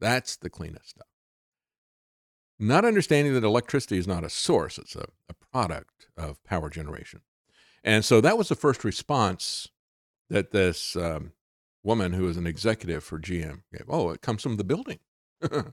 That's 0.00 0.36
the 0.36 0.50
cleanest 0.50 0.90
stuff. 0.90 1.06
Not 2.58 2.84
understanding 2.84 3.34
that 3.34 3.44
electricity 3.44 3.98
is 3.98 4.06
not 4.06 4.24
a 4.24 4.30
source, 4.30 4.78
it's 4.78 4.94
a, 4.94 5.06
a 5.28 5.34
product 5.52 6.06
of 6.16 6.42
power 6.44 6.70
generation. 6.70 7.22
And 7.82 8.04
so 8.04 8.20
that 8.20 8.38
was 8.38 8.48
the 8.48 8.54
first 8.54 8.84
response 8.84 9.68
that 10.30 10.52
this 10.52 10.96
um, 10.96 11.32
woman 11.82 12.12
who 12.12 12.24
was 12.24 12.36
an 12.36 12.46
executive 12.46 13.04
for 13.04 13.18
GM 13.18 13.62
gave. 13.72 13.84
Oh, 13.88 14.10
it 14.10 14.22
comes 14.22 14.42
from 14.42 14.56
the 14.56 14.64
building. 14.64 15.00
oh, 15.42 15.72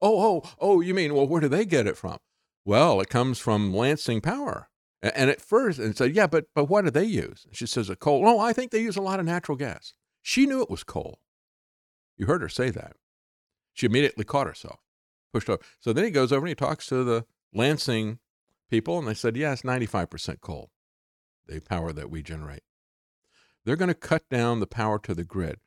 oh, 0.00 0.42
oh, 0.60 0.80
you 0.80 0.94
mean, 0.94 1.14
well, 1.14 1.26
where 1.26 1.40
do 1.40 1.48
they 1.48 1.64
get 1.64 1.86
it 1.86 1.96
from? 1.96 2.18
Well, 2.64 3.00
it 3.00 3.08
comes 3.08 3.38
from 3.38 3.74
Lansing 3.74 4.20
Power. 4.20 4.68
And 5.00 5.30
at 5.30 5.40
first, 5.40 5.78
and 5.78 5.96
said, 5.96 6.14
yeah, 6.14 6.26
but 6.26 6.46
but 6.54 6.64
what 6.64 6.84
do 6.84 6.90
they 6.90 7.04
use? 7.04 7.46
She 7.52 7.66
says, 7.66 7.88
a 7.88 7.96
coal. 7.96 8.24
No, 8.24 8.40
I 8.40 8.52
think 8.52 8.70
they 8.70 8.80
use 8.80 8.96
a 8.96 9.02
lot 9.02 9.20
of 9.20 9.26
natural 9.26 9.56
gas. 9.56 9.94
She 10.22 10.44
knew 10.44 10.60
it 10.60 10.70
was 10.70 10.82
coal. 10.82 11.20
You 12.16 12.26
heard 12.26 12.42
her 12.42 12.48
say 12.48 12.70
that. 12.70 12.96
She 13.72 13.86
immediately 13.86 14.24
caught 14.24 14.48
herself, 14.48 14.80
pushed 15.32 15.48
over. 15.48 15.62
So 15.78 15.92
then 15.92 16.04
he 16.04 16.10
goes 16.10 16.32
over 16.32 16.44
and 16.44 16.48
he 16.48 16.54
talks 16.56 16.86
to 16.88 17.04
the 17.04 17.24
Lansing 17.54 18.18
people, 18.70 18.98
and 18.98 19.06
they 19.06 19.14
said, 19.14 19.36
yeah, 19.36 19.52
it's 19.52 19.62
95% 19.62 20.40
coal, 20.40 20.70
the 21.46 21.60
power 21.60 21.92
that 21.92 22.10
we 22.10 22.22
generate. 22.22 22.62
They're 23.64 23.76
going 23.76 23.88
to 23.88 23.94
cut 23.94 24.28
down 24.28 24.60
the 24.60 24.66
power 24.66 24.98
to 24.98 25.14
the 25.14 25.24
grid. 25.24 25.60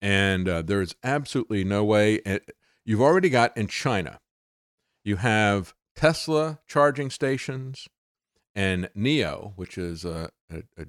And 0.00 0.48
uh, 0.48 0.62
there's 0.62 0.94
absolutely 1.02 1.64
no 1.64 1.84
way. 1.84 2.20
And 2.24 2.40
you've 2.84 3.02
already 3.02 3.28
got 3.28 3.56
in 3.56 3.66
China, 3.66 4.20
you 5.04 5.16
have 5.16 5.74
Tesla 5.94 6.60
charging 6.66 7.10
stations 7.10 7.88
and 8.56 8.88
NIO, 8.96 9.52
which 9.54 9.78
is 9.78 10.04
a, 10.04 10.30
a, 10.50 10.62
a 10.78 10.86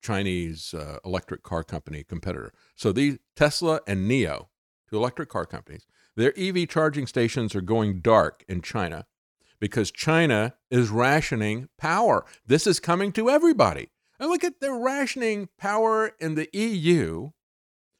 Chinese 0.00 0.72
uh, 0.72 0.98
electric 1.04 1.42
car 1.42 1.64
company 1.64 2.04
competitor. 2.04 2.52
So 2.76 2.92
these 2.92 3.18
Tesla 3.36 3.80
and 3.86 4.08
NIO, 4.08 4.46
two 4.88 4.96
electric 4.96 5.28
car 5.28 5.44
companies, 5.44 5.86
their 6.16 6.32
EV 6.38 6.68
charging 6.68 7.06
stations 7.06 7.54
are 7.54 7.60
going 7.60 8.00
dark 8.00 8.44
in 8.48 8.62
China 8.62 9.06
because 9.60 9.90
China 9.90 10.54
is 10.70 10.88
rationing 10.88 11.68
power. 11.76 12.24
This 12.46 12.66
is 12.66 12.80
coming 12.80 13.12
to 13.12 13.28
everybody. 13.28 13.90
And 14.20 14.30
look 14.30 14.44
at 14.44 14.60
they're 14.60 14.72
rationing 14.72 15.48
power 15.58 16.12
in 16.20 16.36
the 16.36 16.48
EU 16.52 17.30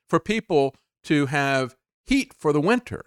for 0.09 0.21
people 0.21 0.75
to 1.05 1.27
have 1.27 1.77
heat 2.07 2.33
for 2.33 2.53
the 2.53 2.61
winter. 2.61 3.05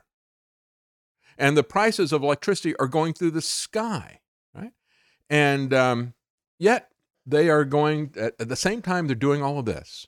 And 1.37 1.57
the 1.57 1.63
prices 1.63 2.13
of 2.13 2.23
electricity 2.23 2.75
are 2.77 2.87
going 2.87 3.13
through 3.13 3.31
the 3.31 3.41
sky? 3.41 4.20
And 5.31 5.73
um, 5.73 6.13
yet 6.59 6.89
they 7.25 7.49
are 7.49 7.65
going, 7.65 8.13
at, 8.17 8.35
at 8.39 8.49
the 8.49 8.55
same 8.55 8.81
time 8.81 9.07
they're 9.07 9.15
doing 9.15 9.41
all 9.41 9.57
of 9.57 9.65
this, 9.65 10.05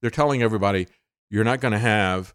they're 0.00 0.10
telling 0.10 0.40
everybody, 0.40 0.86
you're 1.28 1.44
not 1.44 1.60
going 1.60 1.72
to 1.72 1.78
have 1.78 2.32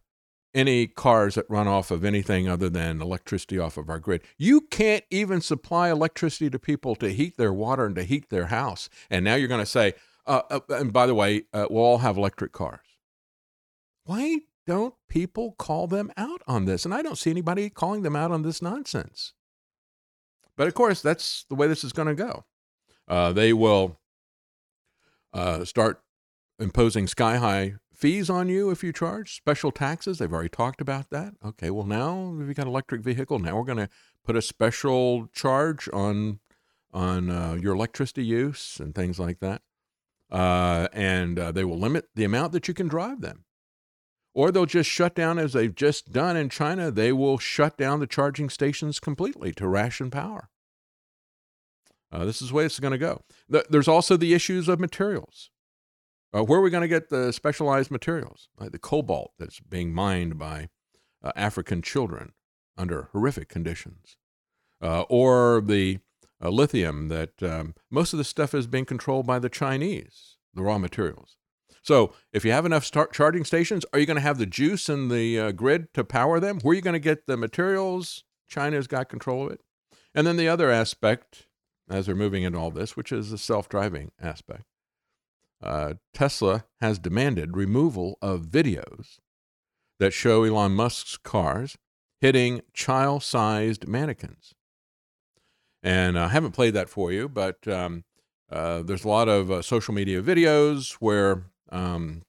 any 0.54 0.88
cars 0.88 1.36
that 1.36 1.50
run 1.50 1.68
off 1.68 1.92
of 1.92 2.06
anything 2.06 2.48
other 2.48 2.70
than 2.70 3.02
electricity 3.02 3.58
off 3.58 3.78
of 3.78 3.90
our 3.90 4.00
grid. 4.00 4.22
You 4.38 4.62
can't 4.62 5.04
even 5.10 5.42
supply 5.42 5.90
electricity 5.90 6.50
to 6.50 6.60
people 6.60 6.96
to 6.98 7.14
heat 7.14 7.38
their 7.38 7.54
water 7.54 7.86
and 7.86 7.96
to 7.96 8.04
heat 8.04 8.30
their 8.30 8.48
house. 8.48 8.90
And 9.10 9.26
now 9.26 9.36
you're 9.36 9.48
going 9.48 9.60
to 9.60 9.66
say, 9.66 9.94
uh, 10.28 10.42
uh, 10.50 10.60
and 10.70 10.94
by 10.94 11.08
the 11.08 11.16
way, 11.16 11.44
uh, 11.54 11.68
we'll 11.70 11.84
all 11.84 11.98
have 12.00 12.18
electric 12.18 12.52
cars. 12.52 12.80
Why 14.06 14.40
don't 14.68 14.96
people 15.10 15.56
call 15.58 15.88
them 15.88 16.12
out 16.18 16.42
on 16.48 16.66
this? 16.66 16.86
And 16.86 16.94
I 16.94 17.02
don't 17.02 17.18
see 17.18 17.32
anybody 17.32 17.70
calling 17.70 18.04
them 18.04 18.16
out 18.16 18.32
on 18.32 18.42
this 18.42 18.62
nonsense. 18.62 19.34
But 20.58 20.68
of 20.68 20.74
course, 20.74 21.02
that's 21.02 21.46
the 21.50 21.56
way 21.56 21.68
this 21.68 21.84
is 21.84 21.94
going 21.94 22.08
to 22.08 22.16
go. 22.16 22.46
Uh, 23.08 23.34
they 23.34 23.54
will 23.54 24.00
uh, 25.34 25.66
start 25.66 26.02
imposing 26.60 27.08
sky 27.08 27.38
high 27.38 27.76
fees 27.94 28.30
on 28.30 28.50
you 28.50 28.72
if 28.72 28.84
you 28.84 28.92
charge 28.92 29.36
special 29.36 29.72
taxes. 29.72 30.18
They've 30.18 30.32
already 30.32 30.50
talked 30.50 30.82
about 30.82 31.10
that. 31.12 31.34
Okay, 31.44 31.70
well 31.70 31.86
now 31.86 32.34
we've 32.38 32.56
got 32.56 32.68
electric 32.68 33.02
vehicle, 33.02 33.40
now 33.40 33.56
we're 33.56 33.64
going 33.64 33.78
to 33.78 33.90
put 34.24 34.36
a 34.36 34.42
special 34.42 35.28
charge 35.34 35.88
on 35.94 36.40
on 36.94 37.30
uh, 37.30 37.58
your 37.60 37.74
electricity 37.74 38.24
use 38.24 38.80
and 38.80 38.96
things 38.96 39.20
like 39.20 39.40
that. 39.40 39.62
Uh, 40.32 40.88
and 40.94 41.38
uh, 41.38 41.52
they 41.52 41.66
will 41.66 41.78
limit 41.78 42.08
the 42.16 42.24
amount 42.24 42.54
that 42.54 42.68
you 42.68 42.74
can 42.74 42.88
drive 42.88 43.20
them. 43.22 43.44
Or 44.36 44.52
they'll 44.52 44.66
just 44.66 44.90
shut 44.90 45.16
down, 45.16 45.40
as 45.40 45.54
they've 45.54 45.74
just 45.74 46.12
done 46.12 46.36
in 46.36 46.50
China, 46.50 46.92
they 46.92 47.14
will 47.14 47.38
shut 47.38 47.78
down 47.78 48.02
the 48.02 48.06
charging 48.06 48.50
stations 48.50 49.00
completely 49.00 49.54
to 49.54 49.68
ration 49.68 50.12
power. 50.12 50.50
Uh, 52.12 52.26
this 52.26 52.42
is 52.42 52.50
the 52.50 52.56
way 52.56 52.66
it's 52.66 52.80
going 52.80 52.92
to 52.92 52.98
go. 52.98 53.22
Th- 53.50 53.66
there's 53.70 53.88
also 53.88 54.18
the 54.18 54.34
issues 54.34 54.68
of 54.68 54.80
materials. 54.80 55.50
Uh, 56.34 56.44
where 56.44 56.60
are 56.60 56.62
we 56.62 56.70
going 56.70 56.82
to 56.82 56.88
get 56.88 57.10
the 57.10 57.32
specialized 57.32 57.90
materials, 57.90 58.50
like 58.60 58.74
the 58.74 58.78
cobalt 58.78 59.32
that's 59.40 59.62
being 59.62 59.94
mined 59.94 60.38
by 60.38 60.68
uh, 61.24 61.32
African 61.38 61.82
children 61.82 62.34
under 62.78 63.10
horrific 63.14 63.48
conditions, 63.48 64.18
uh, 64.82 65.04
or 65.04 65.62
the 65.62 66.00
uh, 66.44 66.50
lithium 66.50 67.08
that 67.08 67.42
um, 67.42 67.74
most 67.90 68.12
of 68.12 68.18
the 68.18 68.26
stuff 68.26 68.54
is 68.54 68.68
being 68.68 68.84
controlled 68.84 69.26
by 69.26 69.40
the 69.40 69.50
Chinese, 69.50 70.36
the 70.54 70.62
raw 70.62 70.78
materials. 70.78 71.38
So, 71.86 72.14
if 72.34 72.44
you 72.44 72.52
have 72.52 72.66
enough 72.66 72.90
charging 73.12 73.46
stations, 73.46 73.86
are 73.94 74.00
you 74.00 74.08
going 74.08 74.16
to 74.16 74.22
have 74.22 74.40
the 74.40 74.48
juice 74.48 74.90
and 74.90 75.12
the 75.12 75.40
uh, 75.40 75.52
grid 75.52 75.94
to 75.94 76.04
power 76.04 76.40
them? 76.40 76.60
Where 76.62 76.72
are 76.72 76.76
you 76.76 76.82
going 76.82 76.94
to 76.94 77.00
get 77.00 77.28
the 77.28 77.38
materials? 77.38 78.24
China's 78.48 78.88
got 78.88 79.08
control 79.08 79.46
of 79.46 79.52
it. 79.52 79.62
And 80.16 80.26
then 80.26 80.36
the 80.36 80.48
other 80.48 80.72
aspect, 80.72 81.46
as 81.88 82.08
we're 82.08 82.16
moving 82.16 82.42
into 82.42 82.58
all 82.58 82.72
this, 82.72 82.98
which 82.98 83.12
is 83.12 83.30
the 83.30 83.38
self 83.38 83.70
driving 83.70 84.12
aspect. 84.20 84.64
Uh, 85.62 85.94
Tesla 86.12 86.66
has 86.82 86.98
demanded 86.98 87.56
removal 87.56 88.18
of 88.20 88.48
videos 88.48 89.20
that 90.00 90.12
show 90.12 90.44
Elon 90.44 90.72
Musk's 90.72 91.18
cars 91.18 91.78
hitting 92.20 92.62
child 92.74 93.22
sized 93.22 93.88
mannequins. 93.88 94.56
And 95.84 96.18
I 96.18 96.30
haven't 96.30 96.54
played 96.54 96.74
that 96.74 96.90
for 96.90 97.12
you, 97.12 97.30
but 97.30 97.68
um, 97.68 98.06
uh, 98.52 98.82
there's 98.82 99.06
a 99.06 99.10
lot 99.10 99.30
of 99.30 99.52
uh, 99.52 99.62
social 99.62 99.94
media 99.94 100.24
videos 100.24 100.94
where 100.94 101.44
um, 101.72 102.24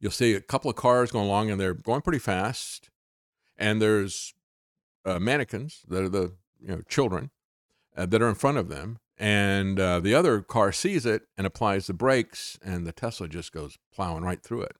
you'll 0.00 0.10
see 0.10 0.34
a 0.34 0.40
couple 0.40 0.70
of 0.70 0.76
cars 0.76 1.10
going 1.10 1.26
along 1.26 1.50
and 1.50 1.60
they're 1.60 1.74
going 1.74 2.02
pretty 2.02 2.18
fast. 2.18 2.90
And 3.56 3.80
there's 3.80 4.34
uh, 5.04 5.18
mannequins 5.18 5.82
that 5.88 6.02
are 6.02 6.08
the 6.08 6.32
you 6.60 6.68
know 6.68 6.82
children 6.88 7.30
uh, 7.96 8.06
that 8.06 8.22
are 8.22 8.28
in 8.28 8.34
front 8.34 8.58
of 8.58 8.68
them, 8.68 8.98
and 9.16 9.78
uh, 9.78 10.00
the 10.00 10.14
other 10.14 10.40
car 10.40 10.72
sees 10.72 11.06
it 11.06 11.22
and 11.36 11.46
applies 11.46 11.86
the 11.86 11.94
brakes, 11.94 12.58
and 12.64 12.86
the 12.86 12.92
Tesla 12.92 13.28
just 13.28 13.52
goes 13.52 13.78
plowing 13.92 14.24
right 14.24 14.42
through 14.42 14.62
it. 14.62 14.76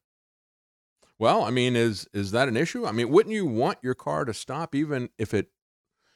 Well, 1.18 1.44
I 1.44 1.51
mean, 1.51 1.76
is 1.76 2.09
is 2.12 2.32
that 2.32 2.48
an 2.48 2.56
issue? 2.56 2.86
I 2.86 2.93
mean, 2.93 3.10
wouldn't 3.10 3.35
you 3.35 3.47
want 3.47 3.78
your 3.82 3.94
car 3.94 4.24
to 4.24 4.35
stop 4.35 4.74
even 4.74 5.10
if 5.18 5.32
it 5.32 5.48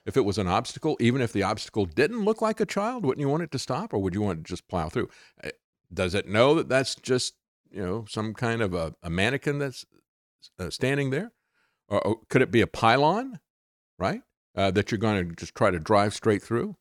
if 0.05 0.17
it 0.17 0.25
was 0.25 0.39
an 0.39 0.49
obstacle, 0.49 0.97
even 1.01 1.21
if 1.21 1.33
the 1.33 1.43
obstacle 1.43 1.85
didn't 1.85 2.25
look 2.25 2.43
like 2.43 2.61
a 2.61 2.67
child? 2.67 3.05
Wouldn't 3.05 3.21
you 3.21 3.29
want 3.29 3.45
it 3.45 3.51
to 3.53 3.59
stop, 3.59 3.93
or 3.93 3.99
would 3.99 4.15
you 4.15 4.23
want 4.23 4.45
to 4.45 4.49
just 4.49 4.67
plow 4.69 4.89
through? 4.89 5.09
Does 5.93 6.15
it 6.15 6.29
know 6.29 6.55
that 6.55 6.69
that's 6.69 6.95
just 6.95 7.35
you 7.71 7.85
know 7.85 8.05
some 8.09 8.35
kind 8.35 8.63
of 8.63 8.75
a, 8.75 8.95
a 9.03 9.11
mannequin 9.11 9.59
that's 9.59 9.85
uh, 10.59 10.71
standing 10.71 11.11
there, 11.11 11.33
or, 11.89 12.07
or, 12.07 12.17
could 12.29 12.43
it 12.43 12.51
be 12.51 12.61
a 12.61 12.67
pylon, 12.67 13.41
right? 13.99 14.23
Uh, 14.55 14.71
that 14.71 14.91
you're 14.91 14.99
going 14.99 15.29
to 15.29 15.35
just 15.35 15.55
try 15.55 15.71
to 15.71 15.79
drive 15.79 16.15
straight 16.15 16.43
through? 16.43 16.77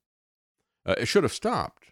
Uh, 0.85 0.95
it 0.97 1.07
should 1.07 1.23
have 1.23 1.33
stopped. 1.33 1.91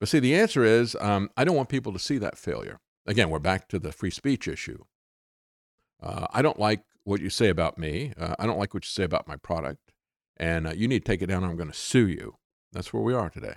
But 0.00 0.08
see, 0.08 0.18
the 0.18 0.34
answer 0.34 0.64
is 0.64 0.96
um, 1.00 1.30
I 1.36 1.44
don't 1.44 1.56
want 1.56 1.68
people 1.68 1.92
to 1.92 1.98
see 1.98 2.18
that 2.18 2.36
failure. 2.38 2.78
Again, 3.06 3.30
we're 3.30 3.38
back 3.38 3.68
to 3.68 3.78
the 3.78 3.92
free 3.92 4.10
speech 4.10 4.48
issue. 4.48 4.84
Uh, 6.02 6.26
I 6.32 6.42
don't 6.42 6.58
like 6.58 6.82
what 7.04 7.20
you 7.20 7.30
say 7.30 7.48
about 7.48 7.78
me. 7.78 8.12
Uh, 8.18 8.34
I 8.38 8.46
don't 8.46 8.58
like 8.58 8.74
what 8.74 8.84
you 8.84 8.90
say 8.90 9.04
about 9.04 9.28
my 9.28 9.36
product. 9.36 9.92
And 10.36 10.66
uh, 10.66 10.72
you 10.72 10.88
need 10.88 11.04
to 11.04 11.10
take 11.12 11.22
it 11.22 11.26
down 11.26 11.44
or 11.44 11.48
I'm 11.48 11.56
going 11.56 11.70
to 11.70 11.76
sue 11.76 12.08
you. 12.08 12.36
That's 12.72 12.92
where 12.92 13.02
we 13.02 13.14
are 13.14 13.30
today. 13.30 13.56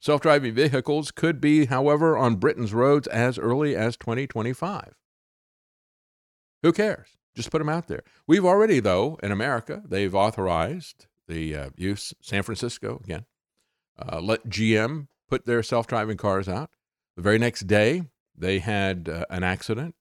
Self 0.00 0.20
driving 0.20 0.54
vehicles 0.54 1.10
could 1.10 1.40
be, 1.40 1.66
however, 1.66 2.16
on 2.16 2.36
Britain's 2.36 2.74
roads 2.74 3.06
as 3.08 3.38
early 3.38 3.76
as 3.76 3.96
2025. 3.96 4.94
Who 6.62 6.72
cares? 6.72 7.16
Just 7.34 7.50
put 7.50 7.58
them 7.58 7.68
out 7.68 7.88
there. 7.88 8.02
We've 8.26 8.44
already, 8.44 8.80
though, 8.80 9.18
in 9.22 9.32
America, 9.32 9.82
they've 9.86 10.14
authorized 10.14 11.06
the 11.28 11.56
uh, 11.56 11.70
use, 11.76 12.12
San 12.20 12.42
Francisco 12.42 13.00
again, 13.02 13.24
uh, 13.98 14.20
let 14.20 14.48
GM 14.48 15.08
put 15.28 15.46
their 15.46 15.62
self 15.62 15.86
driving 15.86 16.16
cars 16.16 16.48
out. 16.48 16.70
The 17.16 17.22
very 17.22 17.38
next 17.38 17.66
day, 17.66 18.02
they 18.36 18.58
had 18.58 19.08
uh, 19.08 19.24
an 19.30 19.44
accident. 19.44 19.94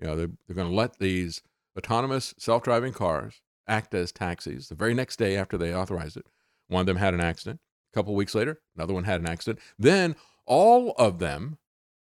You 0.00 0.06
know, 0.08 0.16
they're, 0.16 0.30
they're 0.46 0.56
going 0.56 0.68
to 0.68 0.74
let 0.74 0.98
these 0.98 1.42
autonomous 1.76 2.34
self 2.38 2.62
driving 2.62 2.92
cars 2.92 3.40
act 3.68 3.94
as 3.94 4.12
taxis. 4.12 4.68
The 4.68 4.74
very 4.74 4.94
next 4.94 5.16
day 5.16 5.36
after 5.36 5.56
they 5.56 5.74
authorized 5.74 6.16
it, 6.16 6.26
one 6.68 6.80
of 6.80 6.86
them 6.86 6.96
had 6.96 7.14
an 7.14 7.20
accident. 7.20 7.60
A 7.92 7.98
couple 7.98 8.14
weeks 8.14 8.34
later, 8.34 8.60
another 8.74 8.94
one 8.94 9.04
had 9.04 9.20
an 9.20 9.28
accident. 9.28 9.60
Then 9.78 10.16
all 10.46 10.92
of 10.98 11.18
them 11.18 11.58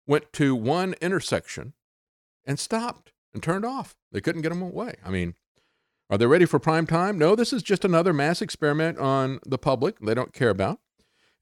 went 0.07 0.33
to 0.35 0.55
one 0.55 0.95
intersection 1.01 1.75
and 2.45 2.59
stopped 2.59 3.13
and 3.35 3.43
turned 3.43 3.65
off. 3.65 3.97
They 4.13 4.21
couldn't 4.21 4.43
get 4.43 4.49
them 4.51 4.63
away. 4.63 4.95
I 5.05 5.11
mean, 5.11 5.35
are 6.09 6.17
they 6.17 6.27
ready 6.27 6.47
for 6.47 6.59
prime 6.59 6.87
time? 6.87 7.19
No, 7.19 7.35
this 7.35 7.53
is 7.53 7.63
just 7.63 7.85
another 7.85 8.13
mass 8.13 8.41
experiment 8.41 8.99
on 8.99 9.41
the 9.45 9.59
public 9.59 9.99
they 9.99 10.15
don't 10.15 10.33
care 10.33 10.51
about. 10.51 10.79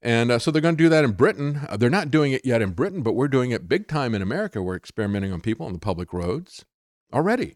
And 0.01 0.31
uh, 0.31 0.39
so 0.39 0.51
they're 0.51 0.61
going 0.61 0.75
to 0.75 0.83
do 0.83 0.89
that 0.89 1.03
in 1.03 1.13
Britain. 1.13 1.61
Uh, 1.69 1.77
they're 1.77 1.89
not 1.89 2.11
doing 2.11 2.31
it 2.31 2.45
yet 2.45 2.61
in 2.61 2.71
Britain, 2.71 3.01
but 3.01 3.13
we're 3.13 3.27
doing 3.27 3.51
it 3.51 3.69
big 3.69 3.87
time 3.87 4.13
in 4.13 4.21
America. 4.21 4.61
We're 4.61 4.75
experimenting 4.75 5.31
on 5.31 5.41
people 5.41 5.65
on 5.65 5.73
the 5.73 5.79
public 5.79 6.13
roads 6.13 6.65
already. 7.13 7.55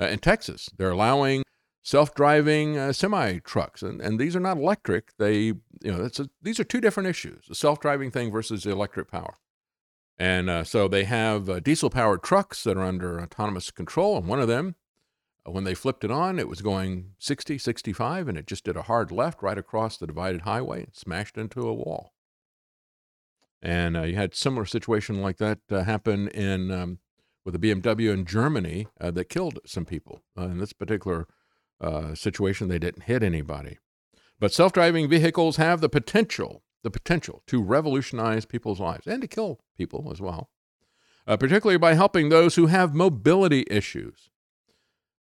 Uh, 0.00 0.06
in 0.06 0.18
Texas, 0.18 0.68
they're 0.76 0.90
allowing 0.90 1.42
self-driving 1.84 2.78
uh, 2.78 2.92
semi 2.92 3.38
trucks, 3.40 3.82
and, 3.82 4.00
and 4.00 4.18
these 4.18 4.34
are 4.34 4.40
not 4.40 4.56
electric. 4.56 5.16
They, 5.18 5.36
you 5.36 5.62
know, 5.84 6.08
a, 6.18 6.28
these 6.42 6.58
are 6.58 6.64
two 6.64 6.80
different 6.80 7.08
issues: 7.08 7.46
the 7.46 7.54
self-driving 7.54 8.10
thing 8.10 8.32
versus 8.32 8.64
the 8.64 8.72
electric 8.72 9.08
power. 9.10 9.38
And 10.18 10.48
uh, 10.48 10.64
so 10.64 10.88
they 10.88 11.04
have 11.04 11.48
uh, 11.48 11.60
diesel-powered 11.60 12.22
trucks 12.22 12.64
that 12.64 12.76
are 12.76 12.84
under 12.84 13.20
autonomous 13.20 13.70
control, 13.70 14.16
and 14.16 14.26
one 14.26 14.40
of 14.40 14.48
them 14.48 14.74
uh, 15.46 15.52
when 15.52 15.64
they 15.64 15.74
flipped 15.74 16.04
it 16.04 16.10
on, 16.10 16.38
it 16.38 16.48
was 16.48 16.62
going 16.62 17.10
60, 17.18 17.58
65, 17.58 18.28
and 18.28 18.38
it 18.38 18.46
just 18.46 18.64
did 18.64 18.76
a 18.76 18.82
hard 18.82 19.12
left 19.12 19.42
right 19.42 19.58
across 19.58 19.96
the 19.96 20.06
divided 20.06 20.42
highway 20.42 20.84
and 20.84 20.94
smashed 20.94 21.36
into 21.36 21.68
a 21.68 21.74
wall. 21.74 22.12
And 23.60 23.96
uh, 23.96 24.02
you 24.02 24.14
had 24.14 24.34
similar 24.34 24.66
situation 24.66 25.20
like 25.20 25.38
that 25.38 25.60
uh, 25.70 25.84
happen 25.84 26.28
in 26.28 26.70
um, 26.70 26.98
with 27.44 27.54
a 27.54 27.58
BMW 27.58 28.12
in 28.12 28.24
Germany 28.24 28.86
that 28.98 29.28
killed 29.28 29.58
some 29.66 29.84
people. 29.84 30.22
In 30.36 30.58
this 30.58 30.72
particular 30.72 31.26
uh, 31.80 32.14
situation, 32.14 32.68
they 32.68 32.78
didn't 32.78 33.04
hit 33.04 33.22
anybody. 33.22 33.78
But 34.40 34.52
self-driving 34.52 35.08
vehicles 35.08 35.56
have 35.56 35.80
the 35.80 35.88
potential, 35.88 36.62
the 36.82 36.90
potential 36.90 37.42
to 37.46 37.62
revolutionize 37.62 38.44
people's 38.44 38.80
lives 38.80 39.06
and 39.06 39.22
to 39.22 39.28
kill 39.28 39.60
people 39.76 40.10
as 40.12 40.20
well, 40.20 40.50
particularly 41.26 41.78
by 41.78 41.94
helping 41.94 42.28
those 42.28 42.56
who 42.56 42.66
have 42.66 42.94
mobility 42.94 43.64
issues. 43.70 44.30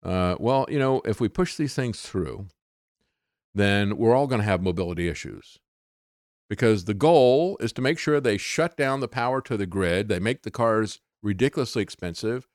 Uh, 0.03 0.37
well, 0.39 0.67
you 0.69 0.79
know, 0.79 1.01
if 1.05 1.21
we 1.21 1.29
push 1.29 1.57
these 1.57 1.75
things 1.75 2.01
through, 2.01 2.49
then 3.55 3.97
we're 3.97 4.15
all 4.15 4.27
going 4.27 4.41
to 4.41 4.47
have 4.47 4.63
mobility 4.63 5.09
issues. 5.09 5.59
Because 6.49 6.85
the 6.85 6.95
goal 6.95 7.57
is 7.61 7.73
to 7.73 7.83
make 7.83 7.99
sure 7.99 8.21
they 8.21 8.37
shut 8.37 8.77
down 8.77 9.01
the 9.01 9.09
power 9.09 9.41
to 9.41 9.57
the 9.57 9.67
grid, 9.67 10.09
they 10.09 10.19
make 10.19 10.43
the 10.43 10.51
cars 10.51 11.01
ridiculously 11.23 11.83
expensive, 11.83 12.49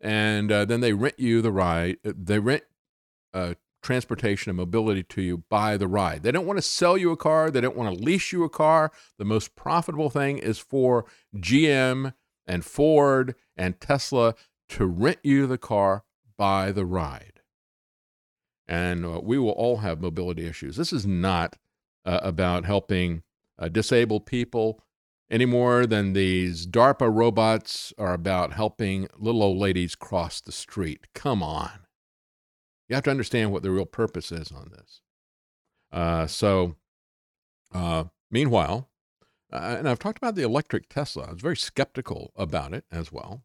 and 0.00 0.50
uh, 0.50 0.64
then 0.64 0.80
they 0.80 0.94
rent 0.94 1.18
you 1.18 1.42
the 1.42 1.52
ride, 1.52 1.98
uh, 2.04 2.12
they 2.16 2.38
rent 2.38 2.64
uh, 3.36 3.54
transportation 3.82 4.50
and 4.50 4.56
mobility 4.56 5.02
to 5.04 5.22
you 5.22 5.44
by 5.48 5.76
the 5.76 5.86
ride. 5.86 6.22
They 6.22 6.32
don't 6.32 6.46
want 6.46 6.58
to 6.58 6.62
sell 6.62 6.96
you 6.96 7.12
a 7.12 7.16
car, 7.16 7.50
they 7.50 7.60
don't 7.60 7.76
want 7.76 7.96
to 7.96 8.04
lease 8.04 8.32
you 8.32 8.42
a 8.42 8.48
car. 8.48 8.90
The 9.18 9.24
most 9.24 9.54
profitable 9.54 10.10
thing 10.10 10.38
is 10.38 10.58
for 10.58 11.04
GM 11.36 12.14
and 12.46 12.64
Ford 12.64 13.34
and 13.56 13.80
Tesla 13.80 14.34
to 14.70 14.86
rent 14.86 15.18
you 15.22 15.46
the 15.46 15.58
car 15.58 16.04
by 16.36 16.72
the 16.72 16.84
ride. 16.84 17.40
And 18.66 19.04
uh, 19.04 19.20
we 19.22 19.38
will 19.38 19.50
all 19.50 19.78
have 19.78 20.00
mobility 20.00 20.46
issues. 20.46 20.76
This 20.76 20.92
is 20.92 21.06
not 21.06 21.56
uh, 22.04 22.20
about 22.22 22.64
helping 22.64 23.22
uh, 23.58 23.68
disabled 23.68 24.26
people 24.26 24.82
any 25.30 25.44
more 25.44 25.86
than 25.86 26.12
these 26.12 26.66
DARPA 26.66 27.12
robots 27.12 27.92
are 27.98 28.14
about 28.14 28.52
helping 28.52 29.08
little 29.16 29.42
old 29.42 29.58
ladies 29.58 29.94
cross 29.94 30.40
the 30.40 30.52
street. 30.52 31.06
Come 31.14 31.42
on. 31.42 31.85
You 32.88 32.94
have 32.94 33.04
to 33.04 33.10
understand 33.10 33.52
what 33.52 33.62
the 33.62 33.70
real 33.70 33.86
purpose 33.86 34.30
is 34.30 34.52
on 34.52 34.70
this. 34.70 35.00
Uh, 35.92 36.26
so, 36.26 36.76
uh, 37.72 38.04
meanwhile, 38.30 38.88
uh, 39.52 39.76
and 39.78 39.88
I've 39.88 39.98
talked 39.98 40.18
about 40.18 40.34
the 40.34 40.42
electric 40.42 40.88
Tesla. 40.88 41.26
I 41.28 41.32
was 41.32 41.42
very 41.42 41.56
skeptical 41.56 42.32
about 42.36 42.74
it 42.74 42.84
as 42.90 43.12
well. 43.12 43.42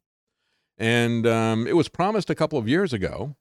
And 0.77 1.27
um, 1.27 1.67
it 1.67 1.75
was 1.75 1.89
promised 1.89 2.29
a 2.29 2.35
couple 2.35 2.57
of 2.57 2.67
years 2.67 2.91
ago, 2.91 3.35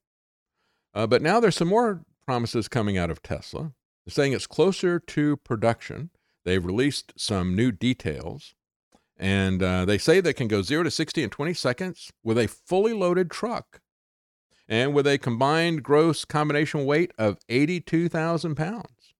uh, 0.94 1.06
but 1.06 1.22
now 1.22 1.40
there's 1.40 1.56
some 1.56 1.68
more 1.68 2.02
promises 2.26 2.68
coming 2.68 2.98
out 2.98 3.10
of 3.10 3.22
Tesla. 3.22 3.72
They're 4.04 4.12
saying 4.12 4.32
it's 4.32 4.46
closer 4.46 4.98
to 4.98 5.36
production. 5.38 6.10
They've 6.44 6.64
released 6.64 7.12
some 7.16 7.56
new 7.56 7.72
details, 7.72 8.54
and 9.16 9.62
uh, 9.62 9.84
they 9.84 9.98
say 9.98 10.20
they 10.20 10.32
can 10.32 10.48
go 10.48 10.62
0 10.62 10.82
to 10.84 10.90
60 10.90 11.22
in 11.22 11.30
20 11.30 11.54
seconds 11.54 12.10
with 12.22 12.38
a 12.38 12.48
fully 12.48 12.92
loaded 12.92 13.30
truck 13.30 13.80
and 14.70 14.94
with 14.94 15.06
a 15.06 15.18
combined 15.18 15.82
gross 15.82 16.24
combination 16.24 16.86
weight 16.86 17.12
of 17.18 17.38
82,000 17.48 18.54
pounds. 18.54 19.14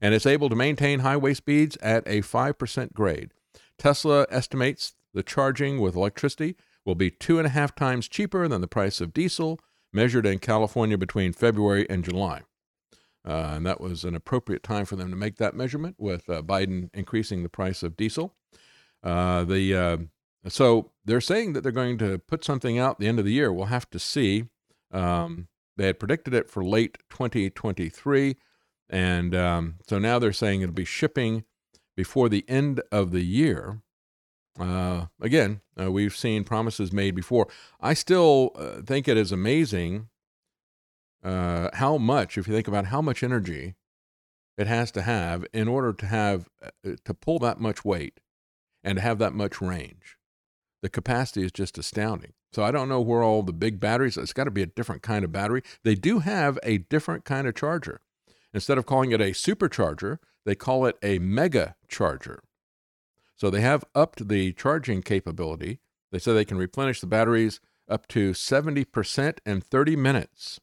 And 0.00 0.14
it's 0.14 0.26
able 0.26 0.48
to 0.48 0.56
maintain 0.56 1.00
highway 1.00 1.34
speeds 1.34 1.76
at 1.82 2.06
a 2.06 2.22
5% 2.22 2.92
grade. 2.94 3.32
Tesla 3.76 4.26
estimates 4.30 4.94
the 5.12 5.24
charging 5.24 5.80
with 5.80 5.96
electricity 5.96 6.56
will 6.84 6.94
be 6.94 7.10
two 7.10 7.38
and 7.38 7.46
a 7.46 7.50
half 7.50 7.74
times 7.74 8.08
cheaper 8.08 8.46
than 8.46 8.60
the 8.60 8.68
price 8.68 9.00
of 9.00 9.12
diesel 9.12 9.58
measured 9.92 10.24
in 10.24 10.38
California 10.38 10.96
between 10.96 11.32
February 11.32 11.86
and 11.90 12.04
July. 12.04 12.42
Uh, 13.26 13.52
and 13.54 13.66
that 13.66 13.80
was 13.80 14.04
an 14.04 14.14
appropriate 14.14 14.62
time 14.62 14.84
for 14.84 14.96
them 14.96 15.10
to 15.10 15.16
make 15.16 15.36
that 15.36 15.54
measurement 15.54 15.96
with 15.98 16.30
uh, 16.30 16.42
Biden 16.42 16.90
increasing 16.94 17.42
the 17.42 17.48
price 17.48 17.82
of 17.82 17.96
diesel. 17.96 18.34
Uh, 19.02 19.44
the 19.44 19.74
uh, 19.74 19.96
so 20.48 20.90
they're 21.04 21.20
saying 21.20 21.52
that 21.52 21.62
they're 21.62 21.70
going 21.70 21.98
to 21.98 22.18
put 22.18 22.44
something 22.44 22.78
out 22.78 22.98
the 22.98 23.06
end 23.06 23.18
of 23.18 23.24
the 23.24 23.32
year. 23.32 23.52
We'll 23.52 23.66
have 23.66 23.90
to 23.90 23.98
see. 23.98 24.46
Um, 24.92 25.48
they 25.76 25.86
had 25.86 25.98
predicted 25.98 26.34
it 26.34 26.50
for 26.50 26.64
late 26.64 26.98
2023. 27.10 28.36
And 28.90 29.34
um, 29.34 29.76
so 29.86 29.98
now 29.98 30.18
they're 30.18 30.32
saying 30.32 30.60
it'll 30.60 30.74
be 30.74 30.84
shipping 30.84 31.44
before 31.96 32.28
the 32.28 32.44
end 32.48 32.82
of 32.90 33.10
the 33.10 33.22
year. 33.22 33.80
Uh, 34.60 35.06
again, 35.20 35.62
uh, 35.80 35.90
we've 35.90 36.14
seen 36.14 36.44
promises 36.44 36.92
made 36.92 37.14
before. 37.14 37.48
I 37.80 37.94
still 37.94 38.52
uh, 38.54 38.82
think 38.82 39.08
it 39.08 39.16
is 39.16 39.32
amazing 39.32 40.08
uh, 41.24 41.70
how 41.74 41.96
much, 41.96 42.36
if 42.36 42.46
you 42.46 42.54
think 42.54 42.68
about 42.68 42.86
how 42.86 43.00
much 43.00 43.22
energy 43.22 43.74
it 44.58 44.66
has 44.66 44.90
to 44.92 45.02
have 45.02 45.46
in 45.54 45.68
order 45.68 45.92
to 45.94 46.06
have 46.06 46.48
uh, 46.62 46.90
to 47.04 47.14
pull 47.14 47.38
that 47.38 47.60
much 47.60 47.84
weight 47.84 48.20
and 48.84 48.96
to 48.96 49.02
have 49.02 49.18
that 49.18 49.32
much 49.32 49.60
range. 49.60 50.18
The 50.82 50.90
capacity 50.90 51.44
is 51.44 51.52
just 51.52 51.78
astounding. 51.78 52.32
So 52.52 52.62
I 52.62 52.70
don't 52.70 52.88
know 52.88 53.00
where 53.00 53.22
all 53.22 53.42
the 53.42 53.52
big 53.52 53.80
batteries. 53.80 54.16
It's 54.16 54.32
got 54.32 54.44
to 54.44 54.50
be 54.50 54.62
a 54.62 54.66
different 54.66 55.02
kind 55.02 55.24
of 55.24 55.32
battery. 55.32 55.62
They 55.84 55.94
do 55.94 56.18
have 56.20 56.58
a 56.62 56.78
different 56.78 57.24
kind 57.24 57.46
of 57.46 57.54
charger. 57.54 58.00
Instead 58.52 58.76
of 58.76 58.84
calling 58.84 59.12
it 59.12 59.20
a 59.20 59.30
supercharger, 59.30 60.18
they 60.44 60.54
call 60.54 60.84
it 60.84 60.98
a 61.02 61.18
mega 61.18 61.76
charger. 61.88 62.42
So 63.36 63.48
they 63.48 63.62
have 63.62 63.84
upped 63.94 64.28
the 64.28 64.52
charging 64.52 65.02
capability. 65.02 65.80
They 66.10 66.18
say 66.18 66.34
they 66.34 66.44
can 66.44 66.58
replenish 66.58 67.00
the 67.00 67.06
batteries 67.06 67.60
up 67.88 68.06
to 68.08 68.32
70% 68.32 69.38
in 69.46 69.60
30 69.60 69.96
minutes. 69.96 70.60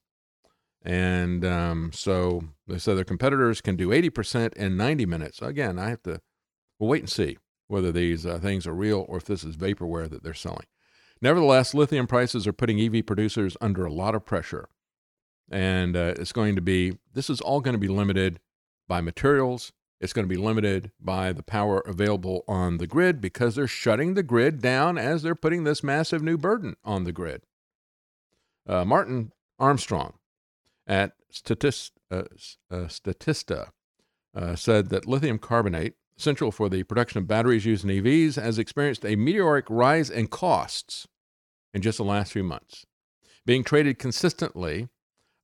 And 0.84 1.44
um, 1.44 1.92
so 1.94 2.44
they 2.68 2.78
say 2.78 2.96
their 2.96 3.04
competitors 3.04 3.62
can 3.62 3.76
do 3.76 3.90
80% 3.90 4.54
in 4.54 4.78
90 4.78 5.06
minutes. 5.08 5.42
Again, 5.42 5.78
I 5.78 5.90
have 5.90 6.04
to 6.04 6.22
we'll 6.80 6.90
wait 6.90 7.02
and 7.02 7.10
see 7.10 7.38
whether 7.68 7.92
these 7.92 8.26
uh, 8.26 8.40
things 8.40 8.66
are 8.66 8.74
real 8.74 9.06
or 9.10 9.18
if 9.18 9.26
this 9.26 9.44
is 9.44 9.58
vaporware 9.58 10.10
that 10.10 10.24
they're 10.24 10.34
selling. 10.34 10.66
Nevertheless, 11.22 11.74
lithium 11.74 12.08
prices 12.08 12.48
are 12.48 12.54
putting 12.54 12.80
EV 12.80 13.06
producers 13.06 13.58
under 13.60 13.86
a 13.86 13.94
lot 13.94 14.16
of 14.16 14.26
pressure. 14.26 14.70
And 15.52 15.96
uh, 15.96 16.14
it's 16.18 16.32
going 16.32 16.56
to 16.56 16.62
be, 16.62 16.98
this 17.14 17.30
is 17.30 17.42
all 17.42 17.60
going 17.60 17.74
to 17.74 17.80
be 17.80 17.88
limited 17.88 18.40
by 18.88 19.02
materials. 19.02 19.72
It's 20.00 20.14
going 20.14 20.28
to 20.28 20.34
be 20.34 20.42
limited 20.42 20.92
by 21.00 21.34
the 21.34 21.44
power 21.44 21.80
available 21.80 22.46
on 22.48 22.78
the 22.78 22.88
grid 22.88 23.20
because 23.20 23.56
they're 23.56 23.68
shutting 23.68 24.14
the 24.14 24.24
grid 24.24 24.62
down 24.62 24.98
as 24.98 25.24
they're 25.24 25.36
putting 25.36 25.66
this 25.66 25.84
massive 25.84 26.22
new 26.22 26.38
burden 26.38 26.76
on 26.86 27.04
the 27.04 27.12
grid. 27.12 27.42
Uh, 28.68 28.86
Martin 28.86 29.34
Armstrong 29.58 30.14
at 30.88 31.14
uh, 31.50 31.56
uh, 32.12 32.24
Statista 32.72 33.70
uh, 34.36 34.56
said 34.56 34.90
that 34.90 35.08
lithium 35.08 35.38
carbonate, 35.38 35.96
central 36.20 36.52
for 36.52 36.70
the 36.70 36.84
production 36.84 37.18
of 37.18 37.28
batteries 37.28 37.66
used 37.66 37.84
in 37.84 37.90
EVs, 37.90 38.42
has 38.42 38.60
experienced 38.60 39.06
a 39.06 39.16
meteoric 39.16 39.66
rise 39.70 40.10
in 40.10 40.28
costs 40.28 41.08
in 41.74 41.82
just 41.82 41.98
the 41.98 42.04
last 42.04 42.34
few 42.34 42.44
months, 42.44 42.86
being 43.46 43.64
traded 43.64 44.00
consistently 44.00 44.90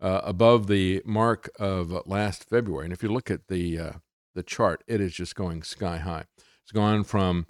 uh, 0.02 0.22
above 0.24 0.68
the 0.68 1.02
mark 1.06 1.50
of 1.60 1.94
last 2.06 2.48
February. 2.50 2.86
And 2.86 2.94
if 2.94 3.02
you 3.04 3.10
look 3.10 3.32
at 3.32 3.48
the 3.48 3.80
uh, 3.80 3.92
the 4.36 4.44
chart, 4.44 4.84
it 4.86 5.00
is 5.02 5.14
just 5.14 5.36
going 5.36 5.64
sky 5.64 5.98
high. 5.98 6.26
It's 6.64 6.72
gone 6.74 7.04
from 7.04 7.48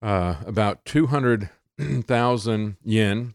uh, 0.00 0.36
about 0.46 0.84
200,000 0.84 2.76
yen 2.84 3.34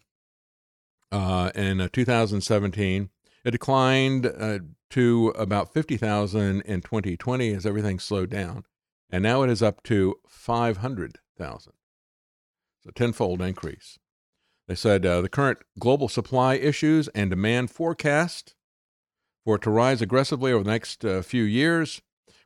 uh, 1.12 1.52
in 1.54 1.82
uh, 1.82 1.90
2017. 1.92 3.10
It 3.44 3.52
declined 3.52 4.26
uh, 4.26 4.60
to 4.92 5.34
about 5.38 5.74
50,000 5.74 6.62
in 6.62 6.82
2020 6.82 7.54
as 7.54 7.66
everything 7.66 8.00
slowed 8.00 8.30
down. 8.30 8.64
And 9.10 9.24
now 9.24 9.44
it 9.44 9.50
is 9.50 9.64
up 9.64 9.84
to 9.84 10.16
500,000. 10.28 11.74
So, 12.84 12.90
tenfold 12.94 13.42
increase. 13.42 14.00
They 14.68 14.76
said 14.76 15.06
uh, 15.06 15.22
the 15.22 15.30
current 15.30 15.60
global 15.80 16.10
supply 16.10 16.56
issues 16.56 17.08
and 17.10 17.30
demand 17.30 17.72
forecast 17.72 18.56
for 19.46 19.56
it 19.56 19.62
to 19.62 19.70
rise 19.70 20.02
aggressively 20.02 20.52
over 20.52 20.64
the 20.64 20.72
next 20.72 21.06
uh, 21.06 21.22
few 21.22 21.44
years. 21.44 22.02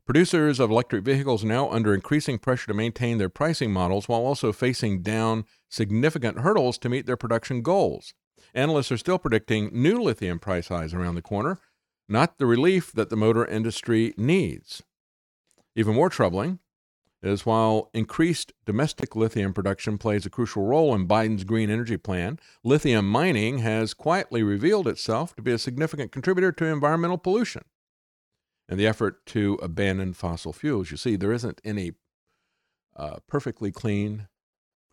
Producers 0.06 0.60
of 0.60 0.70
electric 0.70 1.04
vehicles 1.04 1.44
are 1.44 1.48
now 1.48 1.70
under 1.70 1.96
increasing 1.96 2.38
pressure 2.38 2.68
to 2.68 2.74
maintain 2.74 3.18
their 3.18 3.30
pricing 3.30 3.72
models 3.72 4.08
while 4.08 4.22
also 4.22 4.52
facing 4.52 5.02
down 5.02 5.46
significant 5.70 6.40
hurdles 6.40 6.78
to 6.80 6.90
meet 6.90 7.06
their 7.08 7.18
production 7.18 7.62
goals. 7.62 8.14
Analysts 8.54 8.92
are 8.92 8.98
still 8.98 9.18
predicting 9.18 9.70
new 9.72 10.02
lithium 10.02 10.38
price 10.38 10.68
highs 10.68 10.94
around 10.94 11.16
the 11.16 11.22
corner, 11.22 11.60
not 12.10 12.38
the 12.38 12.46
relief 12.46 12.92
that 12.92 13.10
the 13.10 13.16
motor 13.16 13.46
industry 13.46 14.14
needs. 14.18 14.84
Even 15.76 15.96
more 15.96 16.10
troubling, 16.10 16.60
is 17.24 17.46
while 17.46 17.90
increased 17.94 18.52
domestic 18.66 19.16
lithium 19.16 19.54
production 19.54 19.98
plays 19.98 20.26
a 20.26 20.30
crucial 20.30 20.64
role 20.64 20.94
in 20.96 21.08
Biden's 21.08 21.44
green 21.44 21.70
energy 21.70 21.98
plan, 21.98 22.40
lithium 22.64 23.08
mining 23.08 23.60
has 23.60 23.94
quietly 23.94 24.42
revealed 24.42 24.88
itself 24.88 25.36
to 25.36 25.42
be 25.42 25.52
a 25.52 25.58
significant 25.58 26.12
contributor 26.12 26.52
to 26.52 26.66
environmental 26.66 27.18
pollution 27.18 27.64
and 28.68 28.80
the 28.80 28.88
effort 28.88 29.26
to 29.28 29.60
abandon 29.62 30.14
fossil 30.14 30.54
fuels. 30.54 30.92
You 30.92 30.98
see, 30.98 31.16
there 31.16 31.34
isn't 31.34 31.62
any 31.64 31.92
uh, 32.96 33.18
perfectly 33.28 33.72
clean, 33.72 34.28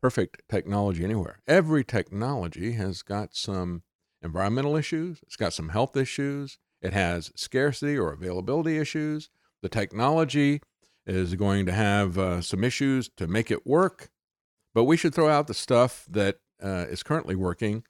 perfect 0.02 0.42
technology 0.48 1.04
anywhere. 1.04 1.40
Every 1.46 1.84
technology 1.84 2.72
has 2.72 3.02
got 3.02 3.34
some 3.34 3.82
environmental 4.20 4.76
issues, 4.76 5.20
it's 5.22 5.36
got 5.36 5.52
some 5.52 5.70
health 5.70 5.96
issues, 5.96 6.58
it 6.82 6.92
has 6.92 7.32
scarcity 7.34 7.96
or 7.96 8.12
availability 8.12 8.78
issues. 8.78 9.30
The 9.62 9.68
technology 9.68 10.60
is 11.08 11.34
going 11.34 11.66
to 11.66 11.72
have 11.72 12.18
uh, 12.18 12.40
some 12.42 12.62
issues 12.62 13.08
to 13.16 13.26
make 13.26 13.50
it 13.50 13.66
work, 13.66 14.10
but 14.74 14.84
we 14.84 14.96
should 14.96 15.14
throw 15.14 15.28
out 15.28 15.46
the 15.46 15.54
stuff 15.54 16.06
that 16.08 16.38
uh, 16.62 16.86
is 16.88 17.02
currently 17.02 17.34
working 17.34 17.84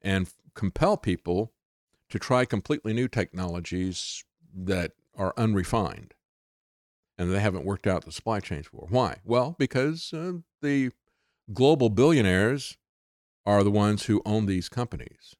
and 0.00 0.26
f- 0.26 0.34
compel 0.54 0.96
people 0.96 1.52
to 2.08 2.18
try 2.18 2.44
completely 2.44 2.92
new 2.92 3.08
technologies 3.08 4.24
that 4.54 4.92
are 5.16 5.34
unrefined 5.36 6.14
and 7.18 7.30
they 7.30 7.40
haven't 7.40 7.66
worked 7.66 7.86
out 7.86 8.06
the 8.06 8.12
supply 8.12 8.40
chains 8.40 8.66
for. 8.66 8.86
Why? 8.88 9.18
Well, 9.26 9.54
because 9.58 10.12
uh, 10.14 10.32
the 10.62 10.90
global 11.52 11.90
billionaires 11.90 12.78
are 13.44 13.62
the 13.62 13.70
ones 13.70 14.06
who 14.06 14.22
own 14.24 14.46
these 14.46 14.70
companies 14.70 15.34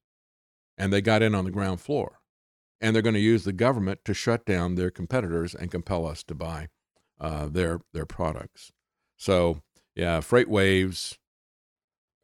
and 0.77 0.93
they 0.93 1.01
got 1.01 1.23
in 1.23 1.35
on 1.35 1.45
the 1.45 1.51
ground 1.51 1.81
floor. 1.81 2.19
And 2.83 2.95
they're 2.95 3.03
going 3.03 3.15
to 3.15 3.21
use 3.21 3.45
the 3.45 3.53
government 3.53 4.01
to 4.07 4.15
shut 4.15 4.47
down 4.47 4.75
their 4.75 4.91
competitors 4.91 5.55
and 5.55 5.71
compel 5.71 6.07
us 6.07 6.23
to 6.25 6.35
buy 6.35 6.69
uh, 7.21 7.47
their 7.47 7.81
their 7.93 8.07
products. 8.07 8.73
So 9.17 9.63
yeah, 9.95 10.21
FreightWaves 10.21 11.19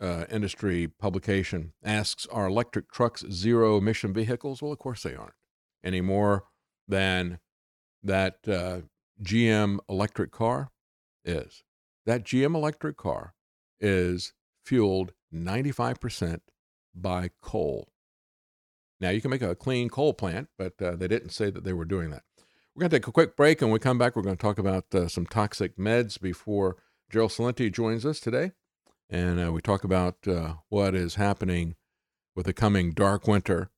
uh, 0.01 0.25
industry 0.31 0.89
publication 0.89 1.73
asks, 1.85 2.27
are 2.27 2.47
electric 2.47 2.91
trucks 2.91 3.25
zero 3.31 3.79
emission 3.79 4.13
vehicles? 4.13 4.63
Well, 4.63 4.73
of 4.73 4.79
course 4.79 5.03
they 5.03 5.15
aren't 5.15 5.35
any 5.85 6.01
more 6.01 6.45
than 6.89 7.39
that 8.03 8.37
uh, 8.49 8.81
GM 9.23 9.79
electric 9.89 10.31
car 10.31 10.71
is. 11.25 11.63
That 12.05 12.25
GM 12.25 12.55
electric 12.55 12.97
car 12.97 13.35
is 13.81 14.33
fueled 14.65 15.13
95% 15.35 16.41
by 16.95 17.31
coal. 17.43 17.89
Now, 19.01 19.11
you 19.11 19.21
can 19.21 19.31
make 19.31 19.43
a 19.43 19.55
clean 19.55 19.89
coal 19.89 20.15
plant, 20.15 20.49
but 20.57 20.81
uh, 20.81 20.97
they 20.97 21.09
didn't 21.09 21.31
say 21.31 21.51
that 21.51 21.65
they 21.65 21.73
were 21.73 21.85
doing 21.85 22.11
that. 22.11 22.23
We're 22.77 22.81
going 22.81 22.91
to 22.91 22.97
take 22.99 23.09
a 23.09 23.13
quick 23.13 23.37
break, 23.37 23.63
and 23.63 23.71
when 23.71 23.77
we 23.77 23.79
come 23.79 23.97
back, 23.97 24.15
we're 24.15 24.23
going 24.23 24.37
to 24.37 24.43
talk 24.43 24.59
about 24.59 24.95
uh, 24.95 25.09
some 25.09 25.25
toxic 25.25 25.79
meds 25.79 26.21
before 26.21 26.77
Gerald 27.09 27.31
Celente 27.31 27.73
joins 27.73 28.05
us 28.05 28.21
today. 28.21 28.53
And 29.09 29.43
uh, 29.43 29.51
we 29.51 29.63
talk 29.63 29.83
about 29.83 30.29
uh, 30.29 30.57
what 30.69 30.95
is 30.95 31.15
happening 31.15 31.77
with 32.35 32.45
the 32.45 32.53
coming 32.53 32.93
dark 32.93 33.27
winter, 33.27 33.71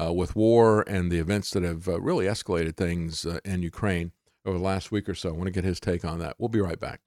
uh, 0.00 0.12
with 0.12 0.36
war 0.36 0.84
and 0.86 1.10
the 1.10 1.18
events 1.18 1.50
that 1.50 1.64
have 1.64 1.88
uh, 1.88 2.00
really 2.00 2.26
escalated 2.26 2.76
things 2.76 3.26
uh, 3.26 3.40
in 3.44 3.62
Ukraine 3.62 4.12
over 4.46 4.56
the 4.56 4.62
last 4.62 4.92
week 4.92 5.08
or 5.08 5.16
so. 5.16 5.30
I 5.30 5.32
want 5.32 5.46
to 5.46 5.50
get 5.50 5.64
his 5.64 5.80
take 5.80 6.04
on 6.04 6.20
that. 6.20 6.36
We'll 6.38 6.48
be 6.48 6.60
right 6.60 6.78
back. 6.78 7.00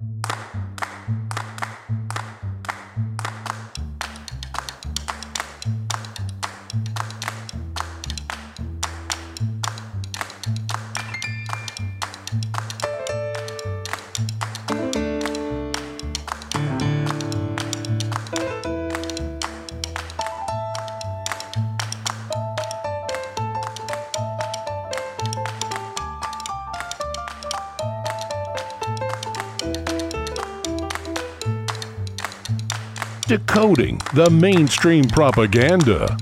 Decoding 33.28 33.98
the 34.14 34.30
mainstream 34.30 35.04
propaganda. 35.04 36.18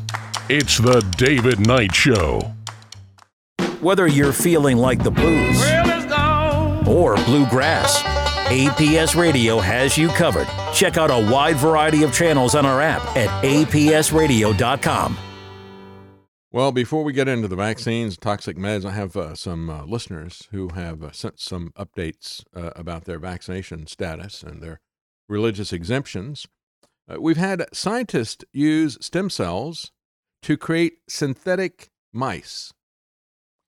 It's 0.49 0.79
the 0.79 1.01
David 1.17 1.59
Knight 1.59 1.93
Show. 1.93 2.41
Whether 3.79 4.07
you're 4.07 4.33
feeling 4.33 4.77
like 4.77 5.03
the 5.03 5.11
blues 5.11 5.61
or 6.87 7.15
bluegrass, 7.25 8.01
APS 8.47 9.15
Radio 9.15 9.59
has 9.59 9.95
you 9.95 10.07
covered. 10.07 10.47
Check 10.73 10.97
out 10.97 11.11
a 11.11 11.31
wide 11.31 11.57
variety 11.57 12.01
of 12.01 12.11
channels 12.11 12.55
on 12.55 12.65
our 12.65 12.81
app 12.81 13.05
at 13.15 13.29
apsradio.com. 13.43 15.17
Well, 16.51 16.71
before 16.71 17.03
we 17.03 17.13
get 17.13 17.27
into 17.27 17.47
the 17.47 17.55
vaccines, 17.55 18.17
toxic 18.17 18.57
meds, 18.57 18.83
I 18.83 18.93
have 18.93 19.15
uh, 19.15 19.35
some 19.35 19.69
uh, 19.69 19.83
listeners 19.85 20.47
who 20.49 20.69
have 20.69 21.03
uh, 21.03 21.11
sent 21.11 21.39
some 21.39 21.71
updates 21.77 22.43
uh, 22.55 22.71
about 22.75 23.05
their 23.05 23.19
vaccination 23.19 23.85
status 23.85 24.41
and 24.41 24.59
their 24.63 24.79
religious 25.29 25.71
exemptions. 25.71 26.47
Uh, 27.11 27.21
we've 27.21 27.37
had 27.37 27.65
scientists 27.73 28.43
use 28.51 28.97
stem 29.01 29.29
cells 29.29 29.91
to 30.41 30.57
create 30.57 30.99
synthetic 31.07 31.89
mice. 32.11 32.73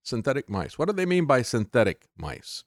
Synthetic 0.04 0.50
mice. 0.50 0.80
What 0.80 0.88
do 0.88 0.94
they 0.94 1.06
mean 1.06 1.26
by 1.26 1.42
synthetic 1.42 2.08
mice? 2.18 2.64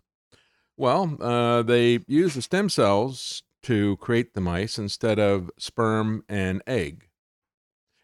Well, 0.76 1.16
uh, 1.20 1.62
they 1.62 2.00
use 2.06 2.34
the 2.34 2.42
stem 2.42 2.68
cells 2.68 3.42
to 3.62 3.96
create 3.98 4.34
the 4.34 4.40
mice 4.40 4.78
instead 4.78 5.18
of 5.18 5.50
sperm 5.58 6.24
and 6.28 6.62
egg. 6.66 7.08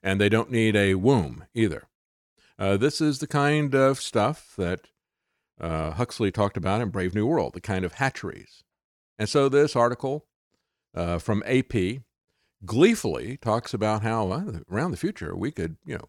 And 0.02 0.20
they 0.20 0.28
don't 0.28 0.50
need 0.50 0.76
a 0.76 0.94
womb 0.94 1.44
either. 1.54 1.88
Uh, 2.58 2.76
this 2.76 3.00
is 3.00 3.18
the 3.18 3.26
kind 3.26 3.74
of 3.74 4.00
stuff 4.00 4.54
that 4.56 4.88
uh, 5.60 5.92
Huxley 5.92 6.30
talked 6.30 6.56
about 6.56 6.80
in 6.80 6.90
Brave 6.90 7.14
New 7.14 7.26
World, 7.26 7.54
the 7.54 7.60
kind 7.60 7.84
of 7.84 7.94
hatcheries. 7.94 8.62
And 9.18 9.28
so 9.28 9.48
this 9.48 9.74
article 9.74 10.26
uh, 10.94 11.18
from 11.18 11.42
AP 11.46 12.02
gleefully 12.64 13.36
talks 13.36 13.74
about 13.74 14.02
how 14.02 14.30
uh, 14.30 14.58
around 14.70 14.90
the 14.90 14.96
future 14.96 15.36
we 15.36 15.50
could, 15.50 15.76
you 15.84 15.96
know, 15.96 16.08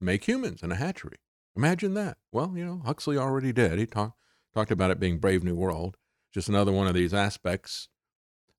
make 0.00 0.26
humans 0.26 0.62
in 0.62 0.72
a 0.72 0.76
hatchery. 0.76 1.18
Imagine 1.56 1.94
that. 1.94 2.18
Well, 2.32 2.52
you 2.56 2.64
know, 2.64 2.82
Huxley 2.84 3.18
already 3.18 3.52
did. 3.52 3.78
He 3.78 3.86
talked 3.86 4.16
talked 4.54 4.70
about 4.70 4.90
it 4.90 5.00
being 5.00 5.18
Brave 5.18 5.44
New 5.44 5.54
World. 5.54 5.96
Just 6.32 6.48
another 6.48 6.72
one 6.72 6.86
of 6.86 6.94
these 6.94 7.14
aspects 7.14 7.88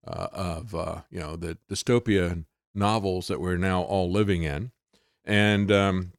uh, 0.06 0.28
of 0.32 0.76
uh, 0.76 1.02
you 1.10 1.19
know 1.19 1.36
the 1.36 1.57
dystopia 1.69 2.45
novels 2.73 3.28
that 3.28 3.41
we're 3.41 3.57
now 3.57 3.82
all 3.82 4.11
living 4.11 4.44
in. 4.44 4.72
And 5.26 5.72
um, 5.72 6.14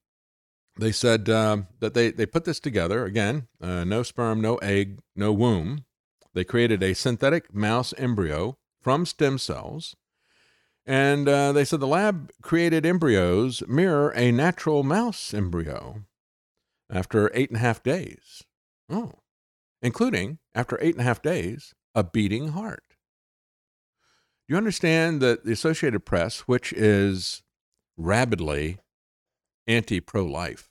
they 0.79 0.93
said 0.93 1.29
um, 1.29 1.69
that 1.81 1.95
they, 1.95 2.11
they 2.11 2.27
put 2.27 2.45
this 2.45 2.61
together 2.61 3.05
again 3.05 3.49
uh, 3.61 3.85
no 3.85 4.03
sperm, 4.03 4.41
no 4.41 4.57
egg, 4.57 5.01
no 5.15 5.33
womb. 5.33 5.85
They 6.35 6.45
created 6.45 6.83
a 6.83 6.95
synthetic 6.95 7.55
mouse 7.55 7.93
embryo 7.99 8.57
from 8.81 9.05
stem 9.05 9.39
cells. 9.39 9.97
And 10.85 11.29
uh, 11.29 11.53
they 11.53 11.65
said 11.65 11.81
the 11.81 11.87
lab 11.87 12.31
created 12.43 12.85
embryos 12.85 13.63
mirror 13.69 14.13
a 14.17 14.33
natural 14.33 14.83
mouse 14.83 15.33
embryo 15.33 16.03
after 16.91 17.31
eight 17.35 17.51
and 17.51 17.57
a 17.57 17.61
half 17.61 17.83
days. 17.83 18.43
Oh, 18.91 19.13
including, 19.81 20.39
after 20.55 20.79
eight 20.81 20.95
and 20.95 21.01
a 21.01 21.05
half 21.05 21.23
days, 21.23 21.75
a 21.95 22.05
beating 22.05 22.49
heart. 22.49 22.85
Do 24.49 24.55
you 24.55 24.57
understand 24.57 25.21
that 25.21 25.45
the 25.45 25.53
Associated 25.53 26.01
Press, 26.01 26.41
which 26.41 26.73
is 26.73 27.43
rabidly 27.97 28.79
anti 29.67 30.01
pro 30.01 30.25
life, 30.25 30.71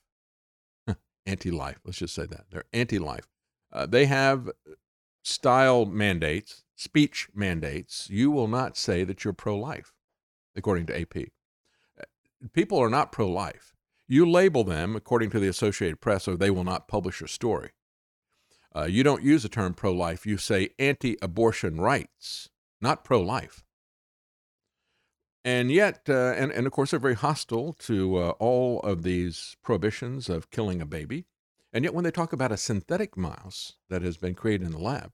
anti 1.26 1.52
life, 1.52 1.80
let's 1.86 2.00
just 2.00 2.16
say 2.16 2.26
that, 2.26 2.46
they're 2.52 2.66
anti 2.74 3.00
life, 3.00 3.28
uh, 3.72 3.86
they 3.86 4.06
have 4.06 4.50
style 5.24 5.86
mandates, 5.86 6.64
speech 6.76 7.30
mandates. 7.34 8.10
You 8.10 8.32
will 8.32 8.48
not 8.48 8.78
say 8.78 9.04
that 9.04 9.24
you're 9.24 9.34
pro 9.34 9.58
life, 9.58 9.94
according 10.56 10.86
to 10.88 11.00
AP. 11.00 11.30
People 12.54 12.80
are 12.80 12.90
not 12.90 13.12
pro 13.12 13.30
life. 13.30 13.74
You 14.08 14.30
label 14.30 14.64
them, 14.64 14.96
according 14.96 15.30
to 15.32 15.40
the 15.40 15.48
Associated 15.48 16.02
Press, 16.02 16.28
or 16.28 16.36
they 16.36 16.50
will 16.50 16.64
not 16.64 16.88
publish 16.88 17.22
your 17.22 17.28
story. 17.28 17.72
Uh, 18.76 18.84
you 18.84 19.04
don't 19.04 19.24
use 19.24 19.44
the 19.44 19.50
term 19.50 19.74
pro 19.74 19.92
life, 19.92 20.26
you 20.26 20.38
say 20.38 20.70
anti 20.80 21.18
abortion 21.22 21.80
rights, 21.80 22.50
not 22.82 23.04
pro 23.04 23.22
life. 23.22 23.64
And 25.44 25.72
yet, 25.72 26.02
uh, 26.08 26.34
and, 26.38 26.52
and 26.52 26.68
of 26.68 26.72
course, 26.72 26.92
they're 26.92 27.00
very 27.00 27.16
hostile 27.16 27.74
to 27.80 28.18
uh, 28.18 28.30
all 28.32 28.80
of 28.82 29.04
these 29.04 29.58
prohibitions 29.64 30.30
of 30.30 30.52
killing 30.52 30.82
a 30.82 30.86
baby. 30.86 31.26
And 31.74 31.84
yet, 31.84 31.94
when 31.94 32.04
they 32.04 32.12
talk 32.12 32.32
about 32.32 32.52
a 32.52 32.58
synthetic 32.58 33.18
mouse 33.18 33.74
that 33.90 34.02
has 34.02 34.18
been 34.18 34.36
created 34.36 34.66
in 34.66 34.74
the 34.74 34.80
lab, 34.80 35.14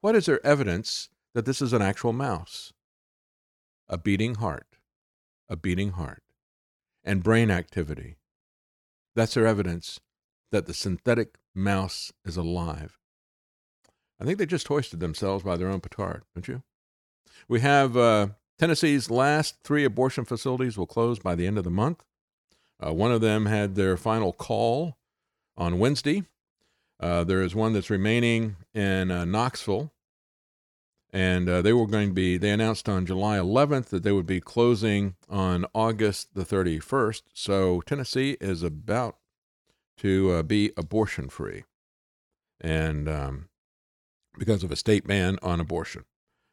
what 0.00 0.14
is 0.14 0.26
their 0.26 0.44
evidence 0.46 1.08
that 1.34 1.44
this 1.44 1.60
is 1.60 1.72
an 1.72 1.82
actual 1.82 2.12
mouse? 2.12 2.72
A 3.88 3.98
beating 3.98 4.36
heart, 4.36 4.67
a 5.48 5.56
beating 5.56 5.92
heart, 5.92 6.22
and 7.04 7.22
brain 7.22 7.50
activity. 7.50 8.16
That's 9.14 9.34
their 9.34 9.46
evidence 9.46 10.00
that 10.52 10.66
the 10.66 10.74
synthetic 10.74 11.36
mouse 11.54 12.12
is 12.24 12.36
alive. 12.36 12.98
I 14.20 14.24
think 14.24 14.38
they 14.38 14.46
just 14.46 14.68
hoisted 14.68 15.00
themselves 15.00 15.44
by 15.44 15.56
their 15.56 15.68
own 15.68 15.80
petard, 15.80 16.22
don't 16.34 16.48
you? 16.48 16.62
We 17.48 17.60
have 17.60 17.96
uh, 17.96 18.28
Tennessee's 18.58 19.10
last 19.10 19.62
three 19.62 19.84
abortion 19.84 20.24
facilities 20.24 20.76
will 20.76 20.86
close 20.86 21.18
by 21.18 21.34
the 21.34 21.46
end 21.46 21.58
of 21.58 21.64
the 21.64 21.70
month. 21.70 22.04
Uh, 22.84 22.92
one 22.92 23.12
of 23.12 23.20
them 23.20 23.46
had 23.46 23.74
their 23.74 23.96
final 23.96 24.32
call 24.32 24.98
on 25.56 25.78
Wednesday. 25.78 26.24
Uh, 27.00 27.22
there 27.24 27.42
is 27.42 27.54
one 27.54 27.72
that's 27.72 27.90
remaining 27.90 28.56
in 28.74 29.10
uh, 29.10 29.24
Knoxville. 29.24 29.92
And 31.10 31.48
uh, 31.48 31.62
they 31.62 31.72
were 31.72 31.86
going 31.86 32.08
to 32.08 32.14
be, 32.14 32.36
they 32.36 32.50
announced 32.50 32.88
on 32.88 33.06
July 33.06 33.38
11th 33.38 33.86
that 33.86 34.02
they 34.02 34.12
would 34.12 34.26
be 34.26 34.40
closing 34.40 35.16
on 35.28 35.64
August 35.74 36.34
the 36.34 36.44
31st. 36.44 37.22
So 37.32 37.80
Tennessee 37.80 38.36
is 38.40 38.62
about 38.62 39.16
to 39.98 40.32
uh, 40.32 40.42
be 40.42 40.72
abortion 40.76 41.28
free. 41.28 41.64
And 42.60 43.08
um, 43.08 43.48
because 44.38 44.62
of 44.62 44.70
a 44.70 44.76
state 44.76 45.06
ban 45.06 45.38
on 45.42 45.60
abortion. 45.60 46.04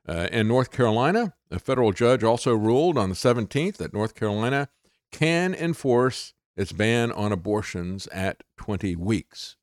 Uh, 0.07 0.27
in 0.31 0.47
North 0.47 0.71
Carolina, 0.71 1.33
a 1.49 1.59
federal 1.59 1.91
judge 1.91 2.23
also 2.23 2.53
ruled 2.53 2.97
on 2.97 3.09
the 3.09 3.15
17th 3.15 3.77
that 3.77 3.93
North 3.93 4.13
Carolina 4.13 4.69
can 5.11 5.53
enforce 5.53 6.33
its 6.55 6.71
ban 6.71 7.11
on 7.11 7.31
abortions 7.31 8.07
at 8.07 8.43
20 8.57 8.95
weeks. 8.95 9.55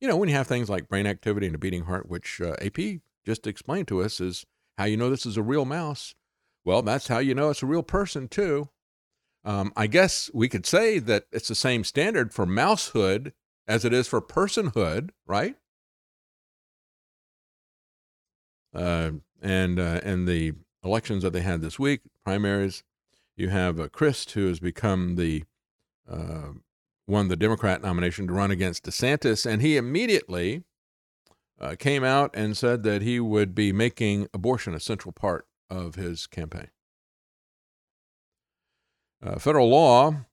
You 0.00 0.08
know, 0.08 0.16
when 0.16 0.28
you 0.28 0.34
have 0.34 0.46
things 0.46 0.68
like 0.68 0.88
brain 0.88 1.06
activity 1.06 1.46
and 1.46 1.54
a 1.54 1.58
beating 1.58 1.84
heart, 1.84 2.08
which 2.08 2.40
uh, 2.40 2.54
AP 2.60 3.00
just 3.24 3.46
explained 3.46 3.88
to 3.88 4.02
us 4.02 4.20
is 4.20 4.44
how 4.78 4.84
you 4.84 4.96
know 4.96 5.10
this 5.10 5.26
is 5.26 5.36
a 5.36 5.42
real 5.42 5.64
mouse. 5.64 6.14
Well, 6.64 6.82
that's 6.82 7.08
how 7.08 7.18
you 7.18 7.34
know 7.34 7.50
it's 7.50 7.62
a 7.62 7.66
real 7.66 7.82
person, 7.82 8.28
too. 8.28 8.68
Um, 9.44 9.72
I 9.76 9.86
guess 9.86 10.30
we 10.34 10.48
could 10.48 10.66
say 10.66 10.98
that 10.98 11.24
it's 11.32 11.48
the 11.48 11.54
same 11.54 11.84
standard 11.84 12.34
for 12.34 12.44
mousehood 12.44 13.32
as 13.66 13.84
it 13.84 13.92
is 13.92 14.06
for 14.06 14.20
personhood, 14.20 15.10
right? 15.26 15.56
Uh, 18.74 19.12
and 19.42 19.80
uh, 19.80 20.00
and 20.02 20.28
the 20.28 20.52
elections 20.84 21.22
that 21.22 21.32
they 21.32 21.40
had 21.40 21.60
this 21.60 21.78
week, 21.78 22.02
primaries, 22.24 22.82
you 23.36 23.48
have 23.48 23.80
uh, 23.80 23.88
Crist, 23.88 24.32
who 24.32 24.46
has 24.48 24.60
become 24.60 25.16
the 25.16 25.44
uh, 26.08 26.50
won 27.06 27.28
the 27.28 27.36
Democrat 27.36 27.82
nomination 27.82 28.26
to 28.26 28.32
run 28.32 28.50
against 28.50 28.84
DeSantis, 28.84 29.46
and 29.46 29.62
he 29.62 29.76
immediately 29.76 30.62
uh, 31.60 31.74
came 31.78 32.02
out 32.02 32.30
and 32.34 32.56
said 32.56 32.82
that 32.84 33.02
he 33.02 33.20
would 33.20 33.54
be 33.54 33.72
making 33.72 34.28
abortion 34.32 34.74
a 34.74 34.80
central 34.80 35.12
part 35.12 35.46
of 35.68 35.94
his 35.94 36.26
campaign. 36.26 36.68
Uh, 39.22 39.38
federal 39.38 39.68
law 39.68 40.24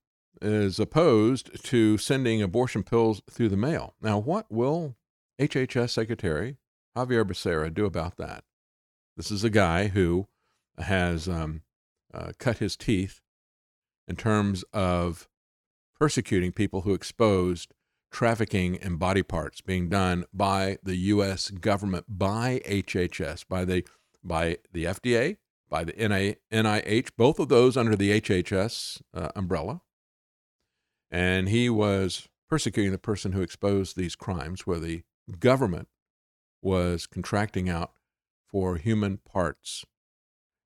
is 0.42 0.80
opposed 0.80 1.64
to 1.66 1.98
sending 1.98 2.42
abortion 2.42 2.84
pills 2.84 3.22
through 3.30 3.50
the 3.50 3.58
mail. 3.58 3.96
Now, 4.02 4.18
what 4.18 4.46
will 4.50 4.96
HHS 5.40 5.90
Secretary 5.90 6.58
Xavier 6.98 7.26
Becerra 7.26 7.74
do 7.74 7.86
about 7.86 8.18
that? 8.18 8.44
This 9.18 9.32
is 9.32 9.44
a 9.44 9.50
guy 9.50 9.88
who 9.88 10.28
has 10.78 11.28
um, 11.28 11.64
uh, 12.14 12.32
cut 12.38 12.60
his 12.60 12.78
teeth 12.78 13.22
in 14.08 14.16
terms 14.16 14.64
of 14.74 15.28
persecuting 16.00 16.52
people 16.52 16.82
who 16.82 16.94
exposed 16.94 17.74
trafficking 18.12 18.76
in 18.76 18.98
body 18.98 19.24
parts 19.24 19.62
being 19.62 19.90
done 19.90 20.26
by 20.34 20.78
the 20.84 20.96
U.S. 20.96 21.50
government, 21.50 22.06
by 22.08 22.62
HHS, 22.66 23.46
by 23.48 23.66
the 23.66 23.86
by 24.24 24.58
the 24.74 24.86
FDA, 24.86 25.38
by 25.70 25.84
the 25.84 25.94
NIH, 25.94 27.10
both 27.18 27.40
of 27.40 27.50
those 27.50 27.78
under 27.78 27.96
the 27.96 28.20
HHS 28.20 29.02
uh, 29.14 29.30
umbrella. 29.36 29.82
And 31.10 31.48
he 31.50 31.70
was 31.70 32.28
persecuting 32.50 32.92
the 32.92 32.98
person 32.98 33.32
who 33.32 33.42
exposed 33.42 33.96
these 33.96 34.16
crimes, 34.16 34.66
where 34.66 34.80
the 34.80 35.04
government 35.40 35.88
was 36.62 37.08
contracting 37.08 37.70
out 37.70 37.92
for 38.50 38.78
human 38.78 39.18
parts 39.18 39.86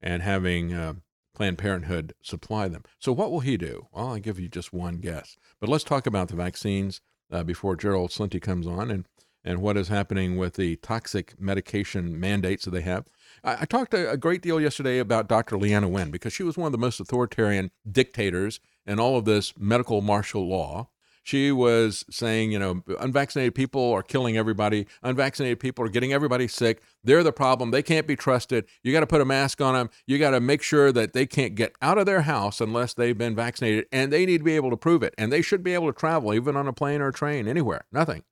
and 0.02 0.24
having 0.24 0.74
uh, 0.74 0.94
Planned 1.34 1.58
Parenthood 1.58 2.14
supply 2.22 2.68
them. 2.68 2.84
So, 3.00 3.12
what 3.12 3.32
will 3.32 3.40
he 3.40 3.58
do? 3.58 3.88
Well, 3.92 4.10
I'll 4.10 4.20
give 4.20 4.40
you 4.40 4.48
just 4.48 4.74
one 4.74 4.98
guess. 4.98 5.38
But 5.60 5.70
let's 5.70 5.84
talk 5.84 6.06
about 6.06 6.28
the 6.28 6.36
vaccines 6.36 7.02
uh, 7.32 7.44
before 7.44 7.76
Gerald 7.76 8.12
Celente 8.12 8.41
comes 8.41 8.68
on 8.68 8.91
and, 8.91 9.06
and 9.44 9.62
what 9.62 9.78
is 9.78 9.88
happening 9.88 10.38
with 10.38 10.56
the 10.56 10.76
toxic 10.78 11.40
medication 11.40 12.20
mandates 12.20 12.66
that 12.66 12.72
they 12.72 12.82
have. 12.82 13.06
I, 13.44 13.62
I 13.62 13.66
talked 13.66 13.94
a, 13.94 14.12
a, 14.12 14.18
great 14.18 14.41
deal 14.41 14.60
yesterday 14.60 14.99
about 14.99 15.28
Dr. 15.28 15.58
Leana 15.58 15.90
Wen 15.90 16.12
because 16.12 16.34
she 16.34 16.44
was 16.44 16.58
one 16.58 16.68
of 16.68 16.72
the 16.72 16.78
most 16.78 16.99
authoritarian 16.99 17.72
dictators 17.90 18.60
in 18.86 18.99
all 18.99 19.18
of 19.18 19.26
this 19.26 19.58
medical 19.58 20.02
martial 20.02 20.48
law. 20.48 20.90
She 21.23 21.52
was 21.52 22.03
saying, 22.10 22.52
you 22.52 22.57
know, 22.57 22.84
unvaccinated 22.99 23.53
people 23.53 23.91
are 23.91 24.02
killing 24.02 24.38
everybody. 24.38 24.88
Unvaccinated 25.03 25.60
people 25.60 25.85
are 25.85 25.89
getting 25.89 26.11
everybody 26.11 26.48
sick. 26.48 26.81
They're 27.03 27.23
the 27.23 27.31
problem. 27.31 27.69
They 27.69 27.84
can't 27.84 28.07
be 28.07 28.15
trusted. 28.15 28.65
You 28.84 28.91
got 28.91 29.02
to 29.02 29.07
put 29.07 29.22
a 29.22 29.26
mask 29.26 29.61
on 29.61 29.76
them. 29.76 29.89
You 30.07 30.18
got 30.18 30.31
to 30.31 30.39
make 30.39 30.64
sure 30.64 30.91
that 30.91 31.14
they 31.14 31.27
can't 31.27 31.53
get 31.53 31.73
out 31.81 31.99
of 31.99 32.07
their 32.07 32.22
house 32.22 32.60
unless 32.60 32.95
they've 32.95 33.18
been 33.18 33.35
vaccinated, 33.35 33.85
and 33.91 34.11
they 34.11 34.26
need 34.26 34.39
to 34.39 34.43
be 34.43 34.56
able 34.56 34.72
to 34.72 34.77
prove 34.77 35.03
it. 35.03 35.14
And 35.18 35.31
they 35.31 35.43
should 35.43 35.64
be 35.64 35.76
able 35.76 35.93
to 35.93 35.98
travel, 35.98 36.34
even 36.34 36.57
on 36.57 36.68
a 36.68 36.73
plane 36.73 37.02
or 37.02 37.10
a 37.10 37.14
train, 37.14 37.48
anywhere. 37.48 37.85
Nothing. 37.91 38.23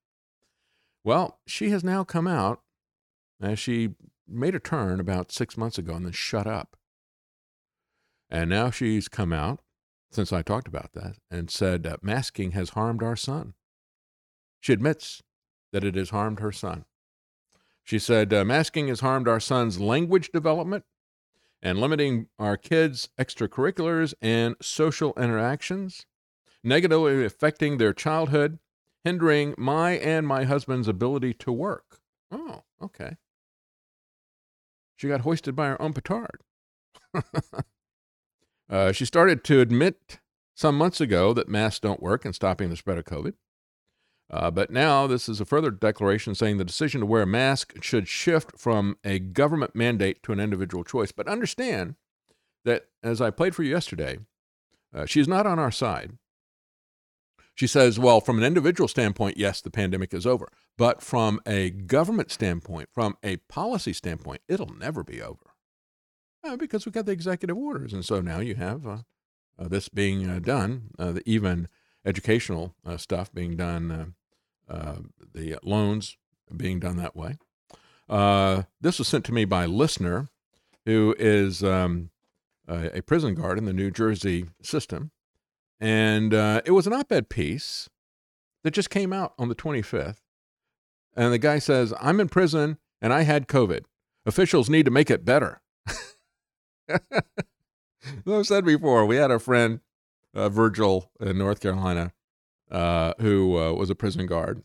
Well, 1.04 1.40
she 1.46 1.70
has 1.70 1.84
now 1.84 2.04
come 2.04 2.28
out 2.28 2.62
as 3.40 3.60
she 3.60 3.92
made 4.28 4.56
a 4.56 4.60
turn 4.60 5.00
about 5.00 5.32
six 5.32 5.58
months 5.58 5.78
ago 5.78 5.94
and 5.94 6.06
then 6.06 6.12
shut 6.12 6.48
up. 6.48 6.76
And 8.30 8.50
now 8.50 8.70
she's 8.72 9.08
come 9.08 9.34
out 9.34 9.60
since 10.12 10.34
I 10.34 10.42
talked 10.42 10.68
about 10.68 10.94
that 10.94 11.18
and 11.30 11.50
said 11.50 11.86
uh, 11.86 11.98
masking 12.02 12.52
has 12.52 12.72
harmed 12.72 13.04
our 13.04 13.16
son. 13.16 13.54
She 14.60 14.74
admits 14.74 15.22
that 15.72 15.84
it 15.84 15.96
has 15.96 16.10
harmed 16.10 16.40
her 16.40 16.52
son. 16.52 16.86
She 17.84 18.00
said 18.00 18.34
uh, 18.34 18.44
masking 18.44 18.88
has 18.88 19.00
harmed 19.00 19.28
our 19.28 19.40
son's 19.40 19.80
language 19.80 20.32
development 20.32 20.86
and 21.62 21.80
limiting 21.80 22.28
our 22.38 22.58
kids' 22.58 23.10
extracurriculars 23.20 24.14
and 24.22 24.56
social 24.62 25.14
interactions, 25.18 26.06
negatively 26.64 27.26
affecting 27.26 27.78
their 27.78 27.94
childhood, 27.94 28.60
hindering 29.04 29.56
my 29.58 29.92
and 29.92 30.28
my 30.28 30.44
husband's 30.44 30.88
ability 30.88 31.34
to 31.34 31.52
work. 31.52 32.00
Oh, 32.32 32.64
okay. 32.82 33.18
She 34.96 35.08
got 35.08 35.22
hoisted 35.22 35.56
by 35.56 35.68
her 35.68 35.82
own 35.82 35.94
petard. 35.94 36.42
Uh, 38.70 38.92
she 38.92 39.06
started 39.06 39.44
to 39.44 39.62
admit 39.62 40.20
some 40.56 40.78
months 40.78 41.02
ago 41.02 41.34
that 41.34 41.48
masks 41.48 41.80
don't 41.80 42.04
work 42.04 42.26
in 42.26 42.34
stopping 42.34 42.70
the 42.70 42.76
spread 42.76 42.98
of 42.98 43.06
COVID. 43.06 43.34
Uh, 44.32 44.52
but 44.52 44.70
now 44.70 45.08
this 45.08 45.28
is 45.28 45.42
a 45.42 45.46
further 45.46 45.72
declaration 45.72 46.36
saying 46.36 46.58
the 46.58 46.66
decision 46.66 47.00
to 47.00 47.06
wear 47.06 47.24
a 47.24 47.28
mask 47.28 47.82
should 47.82 48.08
shift 48.08 48.60
from 48.60 48.98
a 49.04 49.18
government 49.18 49.76
mandate 49.76 50.22
to 50.22 50.32
an 50.32 50.40
individual 50.40 50.84
choice. 50.84 51.12
But 51.12 51.28
understand 51.28 51.96
that, 52.64 52.86
as 53.02 53.22
I 53.22 53.32
played 53.32 53.56
for 53.56 53.64
you 53.64 53.72
yesterday, 53.72 54.20
uh, 54.94 55.06
she's 55.06 55.28
not 55.28 55.48
on 55.48 55.58
our 55.58 55.72
side. 55.72 56.12
She 57.56 57.68
says, 57.68 58.00
well, 58.00 58.22
from 58.22 58.38
an 58.38 58.44
individual 58.44 58.88
standpoint, 58.88 59.38
yes, 59.38 59.62
the 59.62 59.72
pandemic 59.72 60.14
is 60.14 60.26
over. 60.26 60.48
But 60.78 61.02
from 61.02 61.42
a 61.46 61.72
government 61.72 62.32
standpoint, 62.32 62.90
from 62.94 63.18
a 63.24 63.38
policy 63.38 63.94
standpoint, 63.94 64.42
it'll 64.48 64.74
never 64.74 65.04
be 65.04 65.22
over. 65.22 65.49
Uh, 66.44 66.56
because 66.56 66.86
we 66.86 66.92
got 66.92 67.06
the 67.06 67.12
executive 67.12 67.58
orders, 67.58 67.92
and 67.92 68.06
so 68.06 68.22
now 68.22 68.40
you 68.40 68.56
have 68.56 68.88
uh, 68.88 68.98
uh, 69.60 69.68
this 69.68 69.90
being 69.90 70.30
uh, 70.30 70.40
done, 70.40 70.90
uh, 70.98 71.12
the 71.12 71.22
even 71.30 71.68
educational 72.06 72.76
uh, 72.86 72.96
stuff 72.96 73.32
being 73.34 73.58
done, 73.58 74.16
the 74.68 75.60
loans 75.64 76.18
being 76.56 76.80
done 76.80 76.96
that 76.96 77.16
way. 77.16 77.38
this 78.80 79.00
was 79.00 79.08
sent 79.08 79.26
to 79.26 79.34
me 79.34 79.44
by 79.44 79.66
a 79.66 79.68
listener 79.68 80.30
who 80.86 81.14
is 81.20 81.62
um, 81.62 82.10
a 82.70 83.02
prison 83.02 83.36
guard 83.36 83.58
in 83.58 83.66
the 83.66 83.74
New 83.74 83.92
Jersey 83.92 84.46
system, 84.62 85.12
and 85.78 86.34
it 86.34 86.72
was 86.72 86.88
an 86.88 86.94
op-ed 86.94 87.28
piece 87.28 87.90
that 88.64 88.72
just 88.72 88.90
came 88.90 89.12
out 89.12 89.34
on 89.38 89.50
the 89.50 89.56
25th, 89.56 90.22
and 91.18 91.34
the 91.34 91.38
guy 91.38 91.60
says, 91.60 91.94
"I'm 92.00 92.22
in 92.22 92.30
prison 92.30 92.78
and 93.02 93.12
I 93.12 93.24
had 93.24 93.50
COVID. 93.50 93.84
Officials 94.26 94.70
need 94.70 94.86
to 94.86 94.92
make 94.92 95.12
it 95.12 95.26
better." 95.26 95.62
I've 98.28 98.48
said 98.48 98.66
before, 98.66 99.06
we 99.06 99.18
had 99.18 99.32
a 99.32 99.40
friend, 99.40 99.80
uh, 100.34 100.50
Virgil, 100.50 101.12
in 101.20 101.38
North 101.38 101.62
Carolina, 101.62 102.14
uh, 102.72 103.14
who 103.20 103.58
uh, 103.58 103.74
was 103.74 103.90
a 103.90 103.96
prison 103.96 104.26
guard, 104.26 104.64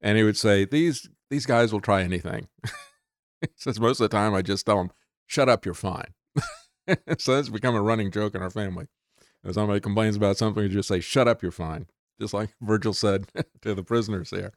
and 0.00 0.16
he 0.16 0.24
would 0.24 0.36
say, 0.36 0.64
"These 0.64 1.08
these 1.30 1.46
guys 1.46 1.72
will 1.72 1.80
try 1.80 2.02
anything." 2.02 2.48
he 3.40 3.48
says 3.56 3.80
most 3.80 4.00
of 4.00 4.10
the 4.10 4.16
time, 4.16 4.34
I 4.34 4.42
just 4.42 4.66
tell 4.66 4.76
them, 4.76 4.90
"Shut 5.26 5.48
up, 5.48 5.64
you're 5.64 5.74
fine." 5.74 6.14
so 7.18 7.34
that's 7.34 7.48
become 7.48 7.74
a 7.74 7.82
running 7.82 8.10
joke 8.10 8.34
in 8.34 8.42
our 8.42 8.50
family. 8.50 8.86
If 9.42 9.54
somebody 9.54 9.80
complains 9.80 10.16
about 10.16 10.36
something, 10.36 10.62
you 10.62 10.68
just 10.68 10.88
say, 10.88 11.00
"Shut 11.00 11.28
up, 11.28 11.42
you're 11.42 11.50
fine," 11.50 11.86
just 12.20 12.34
like 12.34 12.50
Virgil 12.60 12.92
said 12.92 13.26
to 13.62 13.74
the 13.74 13.82
prisoners 13.82 14.30
there. 14.30 14.52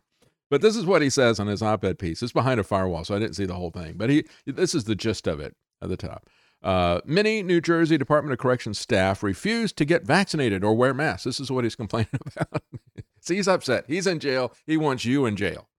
But 0.49 0.61
this 0.61 0.75
is 0.75 0.85
what 0.85 1.01
he 1.01 1.09
says 1.09 1.39
on 1.39 1.47
his 1.47 1.63
op-ed 1.63 1.97
piece. 1.97 2.21
It's 2.21 2.31
behind 2.31 2.59
a 2.59 2.63
firewall, 2.63 3.05
so 3.05 3.15
I 3.15 3.19
didn't 3.19 3.35
see 3.35 3.45
the 3.45 3.55
whole 3.55 3.71
thing. 3.71 3.93
But 3.97 4.11
he, 4.11 4.25
this 4.45 4.75
is 4.75 4.84
the 4.84 4.93
gist 4.93 5.25
of 5.25 5.39
it 5.39 5.55
at 5.81 5.89
the 5.89 5.97
top. 5.97 6.30
Uh, 6.64 7.02
many 7.03 7.44
New 7.44 7.60
Jersey 7.60 7.98
Department 7.98 8.31
of 8.31 8.40
Corrections 8.40 8.80
staff 8.80 9.22
refuse 9.22 9.73
to 9.73 9.84
get 9.84 10.03
vaccinated 10.06 10.64
or 10.64 10.73
wear 10.73 10.94
masks. 10.94 11.26
This 11.26 11.40
is 11.40 11.52
what 11.52 11.65
he's 11.65 11.76
complaining 11.84 12.19
about. 12.35 12.64
See, 13.19 13.35
he's 13.35 13.48
upset. 13.48 13.85
He's 13.88 14.07
in 14.07 14.19
jail. 14.19 14.53
He 14.65 14.77
wants 14.77 15.06
you 15.06 15.26
in 15.26 15.35
jail 15.35 15.69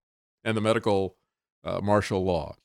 and 0.45 0.57
the 0.57 0.61
medical 0.61 1.17
uh, 1.65 1.81
martial 1.83 2.25
law. 2.25 2.57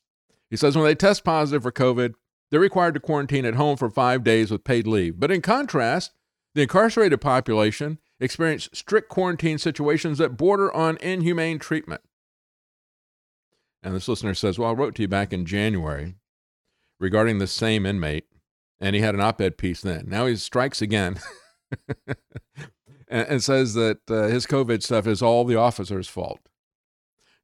He 0.50 0.58
says 0.58 0.76
when 0.76 0.86
they 0.86 0.96
test 0.96 1.24
positive 1.24 1.64
for 1.64 1.72
COVID, 1.72 2.14
they're 2.50 2.60
required 2.60 2.96
to 2.96 3.00
quarantine 3.00 3.46
at 3.46 3.56
home 3.56 3.78
for 3.78 3.90
five 3.90 4.24
days 4.24 4.52
with 4.52 4.64
paid 4.64 4.88
leave. 4.88 5.20
But 5.20 5.32
in 5.32 5.41
contrast, 5.41 6.12
the 6.56 6.64
incarcerated 6.64 7.22
population 7.22 8.00
experience 8.20 8.70
strict 8.74 9.10
quarantine 9.10 9.58
situations 9.58 10.18
that 10.18 10.38
border 10.38 10.74
on 10.74 10.98
inhumane 10.98 11.60
treatment. 11.60 12.02
And 13.82 13.96
this 13.96 14.08
listener 14.08 14.34
says, 14.34 14.60
Well, 14.60 14.72
I 14.72 14.74
wrote 14.74 14.96
to 14.96 15.04
you 15.04 15.08
back 15.08 15.32
in 15.32 15.46
January 15.46 16.16
regarding 17.00 17.38
the 17.38 17.48
same 17.48 17.86
inmate, 17.86 18.26
and 18.80 18.96
he 18.96 19.02
had 19.02 19.16
an 19.16 19.22
op 19.22 19.42
ed 19.42 19.58
piece 19.58 19.82
then. 19.82 20.06
Now 20.08 20.26
he 20.26 20.36
strikes 20.36 20.82
again 20.82 21.20
and, 23.08 23.28
and, 23.28 23.44
says 23.44 23.74
that 23.74 24.00
uh, 24.10 24.28
his 24.28 24.46
COVID 24.46 24.84
stuff 24.84 25.08
is 25.08 25.22
all 25.22 25.46
the 25.46 25.56
officer's 25.56 26.08
fault. 26.08 26.40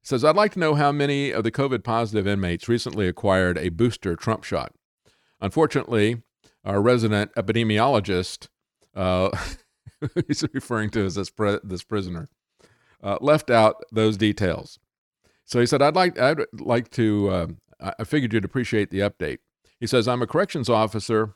He 0.00 0.08
says, 0.08 0.24
I'd 0.24 0.36
like 0.36 0.52
to 0.52 0.58
know 0.58 0.74
how 0.74 0.92
many 0.92 1.30
of 1.30 1.44
the 1.44 1.50
COVID 1.50 1.84
positive 1.84 2.26
inmates 2.26 2.68
recently 2.68 3.08
acquired 3.08 3.58
a 3.58 3.70
booster 3.70 4.16
Trump 4.16 4.44
shot. 4.44 4.72
Unfortunately, 5.40 6.22
our 6.64 6.80
resident 6.80 7.32
epidemiologist, 7.34 8.48
uh, 8.94 9.30
he's 10.26 10.44
referring 10.52 10.90
to 10.90 11.04
as 11.04 11.16
this, 11.16 11.30
this 11.62 11.84
prisoner, 11.84 12.28
uh, 13.02 13.18
left 13.20 13.50
out 13.50 13.84
those 13.92 14.16
details. 14.16 14.78
So 15.44 15.60
he 15.60 15.66
said, 15.66 15.80
"I'd 15.80 15.94
like 15.94 16.18
I'd 16.18 16.40
like 16.52 16.90
to. 16.92 17.28
Uh, 17.28 17.46
I 17.98 18.04
figured 18.04 18.32
you'd 18.32 18.44
appreciate 18.44 18.90
the 18.90 19.00
update. 19.00 19.38
He 19.80 19.86
says, 19.86 20.08
I'm 20.08 20.22
a 20.22 20.26
corrections 20.26 20.68
officer 20.68 21.34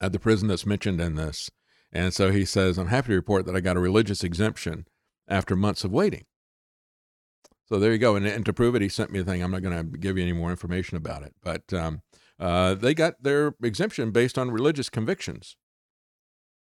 at 0.00 0.12
the 0.12 0.18
prison 0.18 0.48
that's 0.48 0.66
mentioned 0.66 1.00
in 1.00 1.14
this. 1.14 1.50
And 1.92 2.12
so 2.12 2.32
he 2.32 2.44
says, 2.44 2.78
I'm 2.78 2.88
happy 2.88 3.08
to 3.08 3.14
report 3.14 3.46
that 3.46 3.54
I 3.54 3.60
got 3.60 3.76
a 3.76 3.80
religious 3.80 4.24
exemption 4.24 4.86
after 5.28 5.54
months 5.54 5.84
of 5.84 5.92
waiting. 5.92 6.24
So 7.66 7.78
there 7.78 7.92
you 7.92 7.98
go. 7.98 8.16
And, 8.16 8.26
and 8.26 8.44
to 8.44 8.52
prove 8.52 8.74
it, 8.74 8.82
he 8.82 8.88
sent 8.88 9.10
me 9.10 9.20
a 9.20 9.24
thing. 9.24 9.42
I'm 9.42 9.52
not 9.52 9.62
going 9.62 9.76
to 9.76 9.98
give 9.98 10.18
you 10.18 10.22
any 10.22 10.32
more 10.32 10.50
information 10.50 10.96
about 10.96 11.22
it. 11.22 11.34
But 11.42 11.72
um, 11.72 12.02
uh, 12.38 12.74
they 12.74 12.94
got 12.94 13.22
their 13.22 13.54
exemption 13.62 14.10
based 14.10 14.36
on 14.36 14.50
religious 14.50 14.90
convictions. 14.90 15.56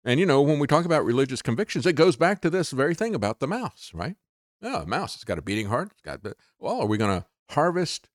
And, 0.03 0.19
you 0.19 0.25
know, 0.25 0.41
when 0.41 0.59
we 0.59 0.67
talk 0.67 0.85
about 0.85 1.05
religious 1.05 1.41
convictions, 1.41 1.85
it 1.85 1.93
goes 1.93 2.15
back 2.15 2.41
to 2.41 2.49
this 2.49 2.71
very 2.71 2.95
thing 2.95 3.13
about 3.13 3.39
the 3.39 3.47
mouse, 3.47 3.91
right? 3.93 4.15
Oh, 4.61 4.81
a 4.81 4.85
mouse, 4.85 5.15
it's 5.15 5.23
got 5.23 5.37
a 5.37 5.41
beating 5.41 5.67
heart. 5.67 5.91
It's 5.91 6.01
got, 6.01 6.19
well, 6.57 6.81
are 6.81 6.87
we 6.87 6.97
going 6.97 7.21
to 7.21 7.27
harvest 7.51 8.09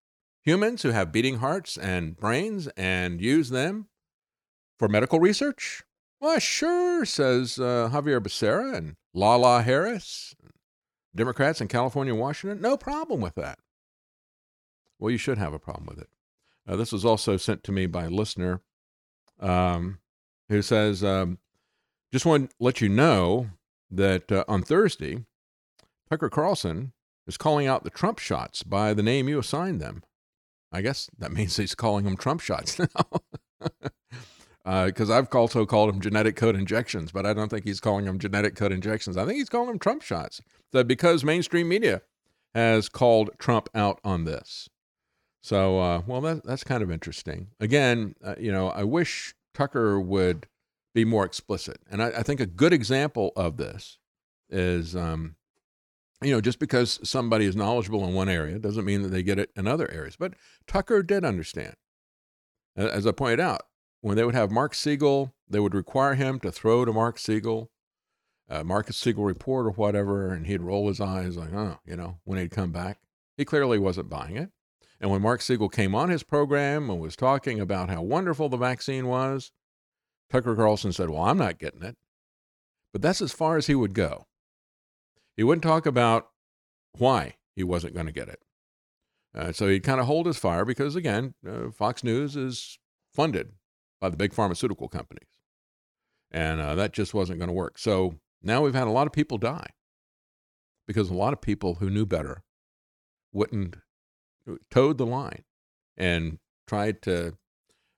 humans 0.44 0.82
who 0.82 0.90
have 0.90 1.12
beating 1.12 1.38
hearts 1.38 1.76
and 1.76 2.16
brains 2.16 2.68
and 2.76 3.20
use 3.20 3.50
them 3.50 3.88
for 4.78 4.88
medical 4.88 5.20
research? 5.20 5.82
Well, 6.20 6.38
sure, 6.38 7.04
says 7.04 7.58
uh, 7.58 7.90
Xavier 7.90 8.20
Becerra 8.20 8.74
and 8.76 8.96
Lala 9.12 9.62
Harris, 9.62 10.34
Democrats 11.14 11.60
in 11.60 11.68
California 11.68 12.12
and 12.12 12.20
Washington. 12.20 12.60
No 12.60 12.76
problem 12.76 13.20
with 13.20 13.34
that. 13.34 13.58
Well, 14.98 15.10
you 15.10 15.18
should 15.18 15.38
have 15.38 15.52
a 15.52 15.58
problem 15.58 15.86
with 15.86 15.98
it. 15.98 16.08
Uh, 16.66 16.76
this 16.76 16.92
was 16.92 17.04
also 17.04 17.36
sent 17.36 17.62
to 17.64 17.72
me 17.72 17.86
by 17.86 18.04
a 18.04 18.10
listener 18.10 18.62
um, 19.40 19.98
who 20.48 20.62
says, 20.62 21.04
um, 21.04 21.38
just 22.12 22.24
want 22.24 22.50
to 22.50 22.56
let 22.58 22.80
you 22.80 22.88
know 22.88 23.50
that 23.90 24.30
uh, 24.32 24.44
on 24.48 24.62
Thursday, 24.62 25.24
Tucker 26.08 26.30
Carlson 26.30 26.92
is 27.26 27.36
calling 27.36 27.66
out 27.66 27.84
the 27.84 27.90
Trump 27.90 28.18
shots 28.18 28.62
by 28.62 28.94
the 28.94 29.02
name 29.02 29.28
you 29.28 29.38
assigned 29.38 29.80
them. 29.80 30.02
I 30.74 30.82
guess 30.82 31.08
that 31.18 31.32
means 31.32 31.56
he's 31.56 31.74
calling 31.74 32.04
them 32.04 32.16
Trump 32.16 32.40
shots 32.40 32.78
now. 32.78 34.86
Because 34.86 35.10
uh, 35.10 35.18
I've 35.18 35.32
also 35.32 35.64
called 35.64 35.90
them 35.90 36.00
genetic 36.00 36.34
code 36.34 36.56
injections, 36.56 37.12
but 37.12 37.24
I 37.24 37.32
don't 37.32 37.48
think 37.48 37.64
he's 37.64 37.80
calling 37.80 38.06
them 38.06 38.18
genetic 38.18 38.56
code 38.56 38.72
injections. 38.72 39.16
I 39.16 39.24
think 39.24 39.38
he's 39.38 39.48
calling 39.48 39.68
them 39.68 39.78
Trump 39.78 40.02
shots. 40.02 40.40
That 40.72 40.88
because 40.88 41.22
mainstream 41.22 41.68
media 41.68 42.02
has 42.54 42.88
called 42.88 43.30
Trump 43.38 43.68
out 43.74 44.00
on 44.04 44.24
this. 44.24 44.68
So, 45.42 45.78
uh, 45.78 46.02
well, 46.06 46.20
that, 46.22 46.44
that's 46.44 46.64
kind 46.64 46.82
of 46.82 46.90
interesting. 46.90 47.48
Again, 47.60 48.14
uh, 48.24 48.34
you 48.38 48.50
know, 48.50 48.70
I 48.70 48.82
wish 48.82 49.34
Tucker 49.52 50.00
would 50.00 50.46
be 50.94 51.04
more 51.04 51.24
explicit. 51.24 51.78
And 51.90 52.02
I, 52.02 52.08
I 52.08 52.22
think 52.22 52.40
a 52.40 52.46
good 52.46 52.72
example 52.72 53.32
of 53.36 53.58
this 53.58 53.98
is 54.48 54.96
um, 54.96 55.36
you 56.24 56.32
know, 56.32 56.40
just 56.40 56.58
because 56.58 56.98
somebody 57.02 57.44
is 57.44 57.56
knowledgeable 57.56 58.04
in 58.06 58.14
one 58.14 58.28
area 58.28 58.58
doesn't 58.58 58.84
mean 58.84 59.02
that 59.02 59.08
they 59.08 59.22
get 59.22 59.38
it 59.38 59.50
in 59.56 59.66
other 59.66 59.90
areas. 59.90 60.16
But 60.16 60.34
Tucker 60.66 61.02
did 61.02 61.24
understand. 61.24 61.74
As 62.76 63.06
I 63.06 63.12
pointed 63.12 63.40
out, 63.40 63.62
when 64.00 64.16
they 64.16 64.24
would 64.24 64.34
have 64.34 64.50
Mark 64.50 64.74
Siegel, 64.74 65.34
they 65.48 65.60
would 65.60 65.74
require 65.74 66.14
him 66.14 66.40
to 66.40 66.50
throw 66.50 66.84
to 66.84 66.92
Mark 66.92 67.18
Siegel 67.18 67.70
uh, 68.48 68.62
Marcus 68.62 68.96
Siegel 68.96 69.24
report 69.24 69.66
or 69.66 69.70
whatever, 69.70 70.32
and 70.32 70.46
he'd 70.46 70.60
roll 70.60 70.88
his 70.88 71.00
eyes 71.00 71.36
like, 71.36 71.52
oh, 71.52 71.78
you 71.86 71.96
know, 71.96 72.18
when 72.24 72.38
he'd 72.38 72.50
come 72.50 72.72
back. 72.72 72.98
He 73.36 73.44
clearly 73.44 73.78
wasn't 73.78 74.10
buying 74.10 74.36
it. 74.36 74.50
And 75.00 75.10
when 75.10 75.22
Mark 75.22 75.42
Siegel 75.42 75.68
came 75.68 75.94
on 75.94 76.08
his 76.08 76.22
program 76.22 76.88
and 76.88 77.00
was 77.00 77.16
talking 77.16 77.58
about 77.58 77.90
how 77.90 78.02
wonderful 78.02 78.48
the 78.48 78.56
vaccine 78.56 79.06
was, 79.06 79.50
Tucker 80.30 80.54
Carlson 80.54 80.92
said, 80.92 81.10
Well, 81.10 81.22
I'm 81.22 81.38
not 81.38 81.58
getting 81.58 81.82
it. 81.82 81.96
But 82.92 83.02
that's 83.02 83.20
as 83.20 83.32
far 83.32 83.56
as 83.56 83.66
he 83.66 83.74
would 83.74 83.92
go. 83.92 84.26
He 85.36 85.42
wouldn't 85.42 85.62
talk 85.62 85.86
about 85.86 86.28
why 86.98 87.34
he 87.56 87.64
wasn't 87.64 87.94
going 87.94 88.06
to 88.06 88.12
get 88.12 88.28
it. 88.28 88.40
Uh, 89.36 89.52
so 89.52 89.68
he'd 89.68 89.82
kind 89.82 90.00
of 90.00 90.06
hold 90.06 90.26
his 90.26 90.38
fire 90.38 90.64
because, 90.64 90.94
again, 90.94 91.34
uh, 91.48 91.70
Fox 91.70 92.04
News 92.04 92.36
is 92.36 92.78
funded 93.12 93.52
by 94.00 94.08
the 94.08 94.16
big 94.16 94.32
pharmaceutical 94.32 94.88
companies. 94.88 95.28
And 96.30 96.60
uh, 96.60 96.74
that 96.76 96.92
just 96.92 97.14
wasn't 97.14 97.38
going 97.38 97.48
to 97.48 97.54
work. 97.54 97.78
So 97.78 98.14
now 98.42 98.62
we've 98.62 98.74
had 98.74 98.86
a 98.86 98.92
lot 98.92 99.06
of 99.06 99.12
people 99.12 99.38
die 99.38 99.70
because 100.86 101.10
a 101.10 101.14
lot 101.14 101.32
of 101.32 101.40
people 101.40 101.76
who 101.76 101.90
knew 101.90 102.06
better 102.06 102.42
wouldn't 103.32 103.76
towed 104.70 104.98
the 104.98 105.06
line 105.06 105.42
and 105.96 106.38
tried 106.66 107.02
to 107.02 107.34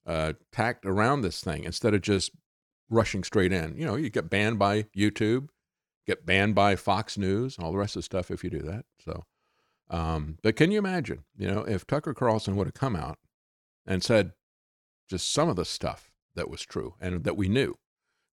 uh, 0.07 0.35
tacked 0.53 0.87
around 0.87 1.23
this 1.23 1.41
thing 1.41 1.65
instead 1.65 1.95
of 1.95 2.01
just 2.01 2.31
rushing 2.89 3.25
straight 3.25 3.53
in. 3.53 3.77
You 3.77 3.87
know, 3.87 3.97
you 3.97 4.09
get 4.11 4.31
banned 4.31 4.59
by 4.59 4.85
YouTube, 4.97 5.49
get 6.07 6.25
banned 6.25 6.55
by 6.55 6.77
Fox 6.77 7.19
News, 7.19 7.59
all 7.59 7.73
the 7.73 7.79
rest 7.79 7.97
of 7.97 8.01
the 8.01 8.05
stuff 8.05 8.31
if 8.31 8.45
you 8.45 8.51
do 8.51 8.61
that. 8.61 8.85
So, 9.05 9.25
um, 9.91 10.39
but 10.43 10.57
can 10.57 10.71
you 10.71 10.79
imagine, 10.79 11.25
you 11.37 11.49
know, 11.51 11.61
if 11.61 11.87
Tucker 11.87 12.15
Carlson 12.15 12.57
would 12.57 12.67
have 12.67 12.75
come 12.75 12.97
out 12.97 13.19
and 13.87 14.03
said 14.03 14.33
just 15.09 15.33
some 15.33 15.49
of 15.49 15.57
the 15.57 15.65
stuff 15.65 16.11
that 16.35 16.51
was 16.51 16.63
true 16.63 16.95
and 17.01 17.25
that 17.25 17.37
we 17.37 17.49
knew 17.49 17.77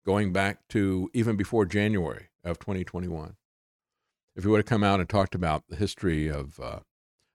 going 0.06 0.34
back 0.34 0.68
to 0.70 1.10
even 1.14 1.36
before 1.36 1.66
January 1.66 2.30
of 2.44 2.60
2021, 2.60 3.36
if 4.36 4.44
he 4.44 4.50
would 4.50 4.58
have 4.58 4.66
come 4.66 4.84
out 4.84 5.00
and 5.00 5.10
talked 5.10 5.36
about 5.36 5.64
the 5.70 5.76
history 5.76 6.28
of 6.28 6.60
uh, 6.60 6.80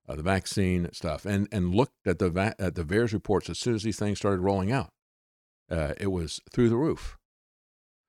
uh, 0.09 0.17
the 0.17 0.23
vaccine 0.23 0.89
stuff, 0.93 1.25
and 1.25 1.49
and 1.53 1.75
looked 1.75 2.07
at 2.07 2.19
the 2.19 2.31
va- 2.31 2.57
at 2.59 2.75
the 2.75 2.83
VAERS 2.83 3.13
reports 3.13 3.49
as 3.51 3.59
soon 3.59 3.75
as 3.75 3.83
these 3.83 3.99
things 3.99 4.19
started 4.19 4.41
rolling 4.41 4.73
out. 4.73 4.91
Uh, 5.71 5.93
it 5.99 6.09
was 6.09 6.41
through 6.51 6.69
the 6.69 6.77
roof. 6.77 7.19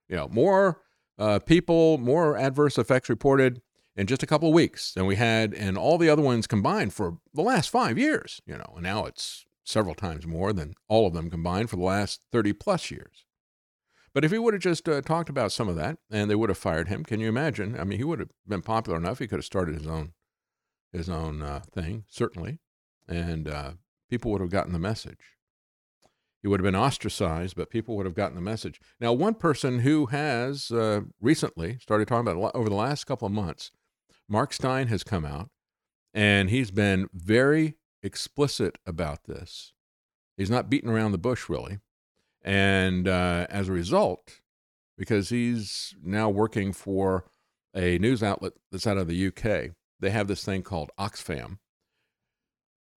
You 0.07 0.15
know, 0.15 0.27
more 0.27 0.81
uh, 1.19 1.39
people, 1.39 1.97
more 1.97 2.37
adverse 2.37 2.77
effects 2.77 3.09
reported 3.09 3.61
in 3.95 4.07
just 4.07 4.23
a 4.23 4.27
couple 4.27 4.47
of 4.47 4.55
weeks 4.55 4.93
than 4.93 5.05
we 5.05 5.17
had 5.17 5.53
in 5.53 5.77
all 5.77 5.97
the 5.97 6.09
other 6.09 6.21
ones 6.21 6.47
combined 6.47 6.93
for 6.93 7.17
the 7.33 7.41
last 7.41 7.69
five 7.69 7.97
years. 7.97 8.41
You 8.45 8.57
know, 8.57 8.73
and 8.75 8.83
now 8.83 9.05
it's 9.05 9.45
several 9.63 9.93
times 9.93 10.25
more 10.25 10.53
than 10.53 10.73
all 10.87 11.05
of 11.05 11.13
them 11.13 11.29
combined 11.29 11.69
for 11.69 11.75
the 11.75 11.83
last 11.83 12.25
thirty 12.31 12.53
plus 12.53 12.89
years. 12.89 13.25
But 14.13 14.25
if 14.25 14.31
he 14.31 14.39
would 14.39 14.53
have 14.55 14.63
just 14.63 14.89
uh, 14.89 15.01
talked 15.01 15.29
about 15.29 15.51
some 15.51 15.69
of 15.69 15.75
that 15.75 15.99
and 16.09 16.29
they 16.29 16.35
would 16.35 16.49
have 16.49 16.57
fired 16.57 16.87
him, 16.87 17.03
can 17.03 17.19
you 17.19 17.29
imagine? 17.29 17.79
I 17.79 17.83
mean, 17.83 17.99
he 17.99 18.03
would 18.03 18.19
have 18.19 18.29
been 18.47 18.63
popular 18.63 18.97
enough. 18.97 19.19
He 19.19 19.27
could 19.27 19.37
have 19.37 19.45
started 19.45 19.75
his 19.75 19.87
own 19.87 20.13
his 20.91 21.09
own 21.09 21.43
uh, 21.43 21.61
thing, 21.71 22.05
certainly, 22.09 22.59
and 23.07 23.47
uh, 23.47 23.71
people 24.09 24.31
would 24.31 24.41
have 24.41 24.49
gotten 24.49 24.73
the 24.73 24.79
message. 24.79 25.37
He 26.41 26.47
would 26.47 26.59
have 26.59 26.65
been 26.65 26.75
ostracized, 26.75 27.55
but 27.55 27.69
people 27.69 27.97
would 27.97 28.05
have 28.05 28.15
gotten 28.15 28.35
the 28.35 28.41
message. 28.41 28.79
Now, 28.99 29.11
one 29.11 29.33
person 29.33 29.79
who 29.79 30.07
has 30.07 30.71
uh, 30.71 31.01
recently 31.19 31.77
started 31.81 32.07
talking 32.07 32.27
about 32.27 32.37
it 32.37 32.57
over 32.57 32.69
the 32.69 32.75
last 32.75 33.05
couple 33.05 33.25
of 33.25 33.33
months, 33.33 33.71
Mark 34.27 34.53
Steyn 34.53 34.87
has 34.87 35.03
come 35.03 35.25
out, 35.25 35.49
and 36.13 36.49
he's 36.49 36.71
been 36.71 37.09
very 37.13 37.75
explicit 38.01 38.77
about 38.85 39.25
this. 39.25 39.73
He's 40.37 40.49
not 40.49 40.69
beating 40.69 40.89
around 40.89 41.11
the 41.11 41.17
bush, 41.17 41.49
really. 41.49 41.79
And 42.41 43.07
uh, 43.07 43.47
as 43.49 43.67
a 43.67 43.73
result, 43.73 44.39
because 44.97 45.29
he's 45.29 45.95
now 46.01 46.29
working 46.29 46.71
for 46.71 47.25
a 47.75 47.97
news 47.99 48.23
outlet 48.23 48.53
that's 48.71 48.87
out 48.87 48.97
of 48.97 49.07
the 49.07 49.27
UK, 49.27 49.71
they 49.99 50.09
have 50.09 50.27
this 50.27 50.43
thing 50.43 50.63
called 50.63 50.91
Ofcom, 50.97 51.57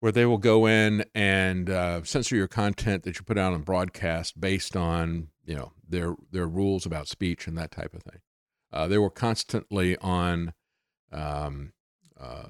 where 0.02 0.10
they 0.10 0.26
will 0.26 0.36
go 0.36 0.66
in 0.66 1.04
and 1.14 1.70
uh, 1.70 2.02
censor 2.02 2.34
your 2.34 2.48
content 2.48 3.04
that 3.04 3.20
you 3.20 3.24
put 3.24 3.38
out 3.38 3.52
on 3.52 3.62
broadcast 3.62 4.40
based 4.40 4.76
on 4.76 5.28
you 5.44 5.54
know 5.54 5.70
their 5.88 6.16
their 6.32 6.48
rules 6.48 6.84
about 6.84 7.06
speech 7.06 7.46
and 7.46 7.56
that 7.56 7.70
type 7.70 7.94
of 7.94 8.02
thing. 8.02 8.18
Uh, 8.72 8.88
they 8.88 8.98
were 8.98 9.08
constantly 9.08 9.96
on 9.98 10.54
um, 11.12 11.72
uh, 12.20 12.48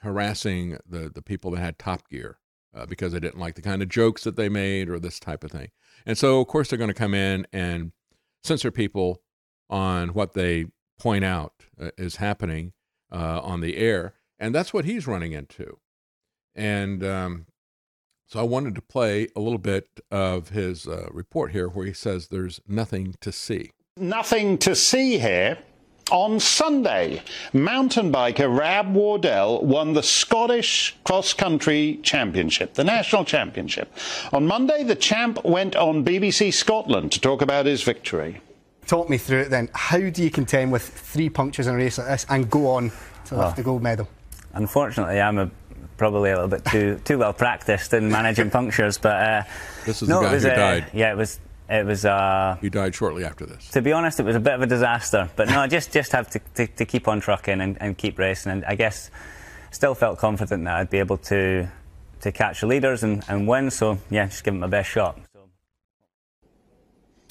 harassing 0.00 0.78
the 0.88 1.10
the 1.10 1.20
people 1.20 1.50
that 1.50 1.60
had 1.60 1.78
Top 1.78 2.08
Gear 2.08 2.38
uh, 2.74 2.86
because 2.86 3.12
they 3.12 3.20
didn't 3.20 3.38
like 3.38 3.54
the 3.54 3.60
kind 3.60 3.82
of 3.82 3.90
jokes 3.90 4.24
that 4.24 4.36
they 4.36 4.48
made 4.48 4.88
or 4.88 4.98
this 4.98 5.20
type 5.20 5.44
of 5.44 5.50
thing. 5.50 5.68
And 6.06 6.16
so, 6.16 6.40
of 6.40 6.46
course, 6.46 6.70
they're 6.70 6.78
going 6.78 6.88
to 6.88 6.94
come 6.94 7.12
in 7.12 7.46
and 7.52 7.92
censor 8.42 8.70
people 8.70 9.20
on 9.68 10.14
what 10.14 10.32
they 10.32 10.64
point 10.98 11.26
out 11.26 11.52
uh, 11.78 11.90
is 11.98 12.16
happening 12.16 12.72
uh, 13.12 13.42
on 13.42 13.60
the 13.60 13.76
air. 13.76 14.14
And 14.38 14.54
that's 14.54 14.72
what 14.72 14.86
he's 14.86 15.06
running 15.06 15.32
into. 15.32 15.78
And 16.58 17.04
um, 17.04 17.46
so 18.26 18.40
I 18.40 18.42
wanted 18.42 18.74
to 18.74 18.82
play 18.82 19.28
a 19.36 19.40
little 19.40 19.58
bit 19.58 19.88
of 20.10 20.50
his 20.50 20.86
uh, 20.86 21.08
report 21.12 21.52
here 21.52 21.68
where 21.68 21.86
he 21.86 21.92
says 21.92 22.28
there's 22.28 22.60
nothing 22.66 23.14
to 23.20 23.32
see. 23.32 23.70
Nothing 23.96 24.58
to 24.58 24.74
see 24.74 25.18
here. 25.18 25.58
On 26.10 26.40
Sunday, 26.40 27.22
mountain 27.52 28.10
biker 28.10 28.54
Rab 28.54 28.94
Wardell 28.94 29.62
won 29.62 29.92
the 29.92 30.02
Scottish 30.02 30.96
Cross 31.04 31.34
Country 31.34 32.00
Championship, 32.02 32.74
the 32.74 32.84
national 32.84 33.26
championship. 33.26 33.92
On 34.32 34.46
Monday, 34.46 34.82
the 34.82 34.94
champ 34.94 35.44
went 35.44 35.76
on 35.76 36.04
BBC 36.04 36.52
Scotland 36.52 37.12
to 37.12 37.20
talk 37.20 37.42
about 37.42 37.66
his 37.66 37.82
victory 37.82 38.40
talk 38.88 39.08
me 39.08 39.18
through 39.18 39.40
it 39.42 39.50
then. 39.50 39.68
How 39.74 39.98
do 39.98 40.22
you 40.24 40.30
contend 40.30 40.72
with 40.72 40.82
three 40.82 41.28
punctures 41.28 41.66
in 41.66 41.74
a 41.74 41.76
race 41.76 41.98
like 41.98 42.08
this 42.08 42.26
and 42.28 42.50
go 42.50 42.68
on 42.68 42.90
to 43.26 43.36
lift 43.36 43.56
the 43.56 43.62
gold 43.62 43.82
medal? 43.82 44.08
Unfortunately, 44.54 45.20
I'm 45.20 45.38
a, 45.38 45.50
probably 45.98 46.30
a 46.30 46.34
little 46.34 46.48
bit 46.48 46.64
too 46.64 47.00
too 47.04 47.18
well 47.18 47.34
practiced 47.34 47.92
in 47.92 48.08
managing 48.08 48.50
punctures, 48.50 48.96
but 48.96 49.16
uh, 49.16 49.42
this 49.84 50.00
is 50.00 50.08
no, 50.08 50.20
the 50.20 50.26
guy 50.26 50.32
was, 50.32 50.42
who 50.44 50.50
uh, 50.50 50.56
died. 50.56 50.86
Yeah, 50.94 51.12
it 51.12 51.16
was. 51.16 51.40
It 51.68 51.84
was. 51.84 52.06
Uh, 52.06 52.56
he 52.62 52.70
died 52.70 52.94
shortly 52.94 53.24
after 53.24 53.44
this. 53.44 53.68
To 53.70 53.82
be 53.82 53.92
honest, 53.92 54.18
it 54.20 54.22
was 54.22 54.36
a 54.36 54.40
bit 54.40 54.54
of 54.54 54.62
a 54.62 54.66
disaster. 54.66 55.28
But 55.36 55.48
no, 55.48 55.60
I 55.60 55.66
just 55.66 55.92
just 55.92 56.12
have 56.12 56.30
to, 56.30 56.40
to, 56.54 56.66
to 56.66 56.84
keep 56.86 57.08
on 57.08 57.20
trucking 57.20 57.60
and, 57.60 57.76
and 57.82 57.98
keep 57.98 58.18
racing. 58.18 58.52
And 58.52 58.64
I 58.64 58.74
guess 58.74 59.10
still 59.70 59.94
felt 59.94 60.18
confident 60.18 60.64
that 60.64 60.76
I'd 60.76 60.88
be 60.88 60.98
able 60.98 61.18
to 61.18 61.68
to 62.20 62.32
catch 62.32 62.62
the 62.62 62.66
leaders 62.66 63.02
and, 63.02 63.22
and 63.28 63.46
win. 63.46 63.70
So 63.70 63.98
yeah, 64.08 64.26
just 64.26 64.44
give 64.44 64.54
it 64.54 64.58
my 64.58 64.66
best 64.66 64.88
shot. 64.88 65.20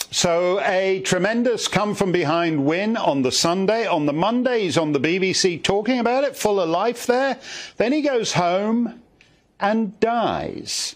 So 0.10 0.62
a 0.62 1.02
tremendous 1.02 1.68
come 1.68 1.94
from 1.94 2.12
behind 2.14 2.66
win 2.66 2.96
on 2.96 3.24
the 3.24 3.32
Sunday. 3.32 3.86
On 3.86 4.06
the 4.06 4.14
Monday, 4.14 4.62
he's 4.62 4.78
on 4.78 4.94
the 4.94 5.00
BBC 5.00 5.62
talking 5.62 6.00
about 6.00 6.24
it, 6.24 6.38
full 6.38 6.62
of 6.62 6.70
life 6.70 7.06
there. 7.06 7.40
Then 7.76 7.92
he 7.92 8.02
goes 8.02 8.34
home 8.34 9.02
and 9.60 10.00
dies. 10.00 10.96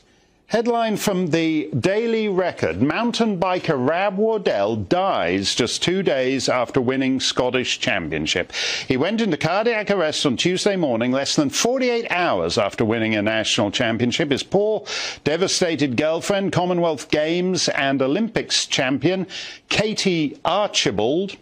Headline 0.51 0.97
from 0.97 1.27
the 1.27 1.69
Daily 1.79 2.27
Record 2.27 2.81
Mountain 2.81 3.39
biker 3.39 3.87
Rab 3.87 4.17
Wardell 4.17 4.75
dies 4.75 5.55
just 5.55 5.81
two 5.81 6.03
days 6.03 6.49
after 6.49 6.81
winning 6.81 7.21
Scottish 7.21 7.79
Championship. 7.79 8.51
He 8.85 8.97
went 8.97 9.21
into 9.21 9.37
cardiac 9.37 9.89
arrest 9.89 10.25
on 10.25 10.35
Tuesday 10.35 10.75
morning, 10.75 11.13
less 11.13 11.37
than 11.37 11.51
48 11.51 12.05
hours 12.11 12.57
after 12.57 12.83
winning 12.83 13.15
a 13.15 13.21
national 13.21 13.71
championship. 13.71 14.29
His 14.29 14.43
poor, 14.43 14.83
devastated 15.23 15.95
girlfriend, 15.95 16.51
Commonwealth 16.51 17.09
Games 17.09 17.69
and 17.69 18.01
Olympics 18.01 18.65
champion 18.65 19.27
Katie 19.69 20.37
Archibald. 20.43 21.37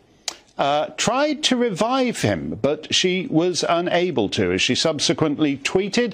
Uh, 0.55 0.87
tried 0.97 1.41
to 1.41 1.55
revive 1.55 2.21
him, 2.21 2.59
but 2.61 2.93
she 2.93 3.25
was 3.31 3.65
unable 3.67 4.29
to, 4.29 4.51
as 4.51 4.61
she 4.61 4.75
subsequently 4.75 5.57
tweeted. 5.57 6.13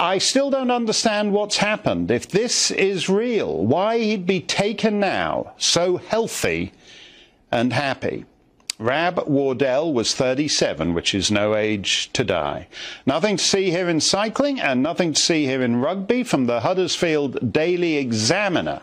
I 0.00 0.18
still 0.18 0.48
don't 0.48 0.70
understand 0.70 1.32
what's 1.32 1.56
happened. 1.56 2.12
If 2.12 2.28
this 2.28 2.70
is 2.70 3.08
real, 3.08 3.66
why 3.66 3.98
he'd 3.98 4.26
be 4.26 4.40
taken 4.40 5.00
now, 5.00 5.54
so 5.58 5.96
healthy 5.96 6.72
and 7.50 7.72
happy. 7.72 8.24
Rab 8.78 9.26
Wardell 9.26 9.92
was 9.92 10.14
37, 10.14 10.94
which 10.94 11.16
is 11.16 11.32
no 11.32 11.56
age 11.56 12.12
to 12.12 12.22
die. 12.22 12.68
Nothing 13.06 13.38
to 13.38 13.44
see 13.44 13.72
here 13.72 13.88
in 13.88 14.00
cycling 14.00 14.60
and 14.60 14.84
nothing 14.84 15.14
to 15.14 15.20
see 15.20 15.46
here 15.46 15.62
in 15.62 15.80
rugby 15.80 16.22
from 16.22 16.46
the 16.46 16.60
Huddersfield 16.60 17.52
Daily 17.52 17.96
Examiner. 17.96 18.82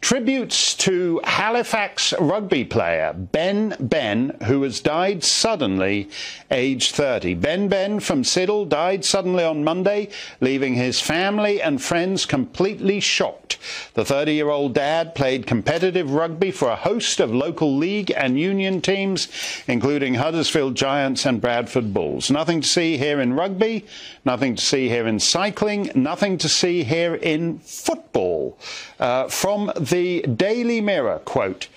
Tributes 0.00 0.74
to 0.76 1.20
Halifax 1.24 2.14
rugby 2.20 2.64
player 2.64 3.12
Ben 3.12 3.76
Ben, 3.80 4.36
who 4.44 4.62
has 4.62 4.80
died 4.80 5.24
suddenly, 5.24 6.08
aged 6.52 6.94
30. 6.94 7.34
Ben 7.34 7.68
Ben 7.68 7.98
from 7.98 8.22
Siddal 8.22 8.68
died 8.68 9.04
suddenly 9.04 9.42
on 9.42 9.64
Monday, 9.64 10.08
leaving 10.40 10.74
his 10.74 11.00
family 11.00 11.60
and 11.60 11.82
friends 11.82 12.26
completely 12.26 13.00
shocked. 13.00 13.58
The 13.94 14.04
30 14.04 14.32
year 14.34 14.48
old 14.48 14.72
dad 14.72 15.16
played 15.16 15.46
competitive 15.46 16.12
rugby 16.12 16.52
for 16.52 16.68
a 16.68 16.76
host 16.76 17.18
of 17.18 17.34
local 17.34 17.76
league 17.76 18.12
and 18.16 18.38
union 18.38 18.80
teams, 18.80 19.28
including 19.66 20.14
Huddersfield 20.14 20.76
Giants 20.76 21.26
and 21.26 21.40
Bradford 21.40 21.92
Bulls. 21.92 22.30
Nothing 22.30 22.60
to 22.60 22.68
see 22.68 22.96
here 22.96 23.20
in 23.20 23.34
rugby, 23.34 23.84
nothing 24.24 24.54
to 24.54 24.64
see 24.64 24.88
here 24.88 25.08
in 25.08 25.18
cycling, 25.18 25.90
nothing 25.94 26.38
to 26.38 26.48
see 26.48 26.84
here 26.84 27.16
in 27.16 27.58
football. 27.58 28.58
Uh, 28.98 29.28
from 29.28 29.72
the 29.78 30.22
Daily 30.22 30.80
Mirror, 30.80 31.20
quote, 31.20 31.68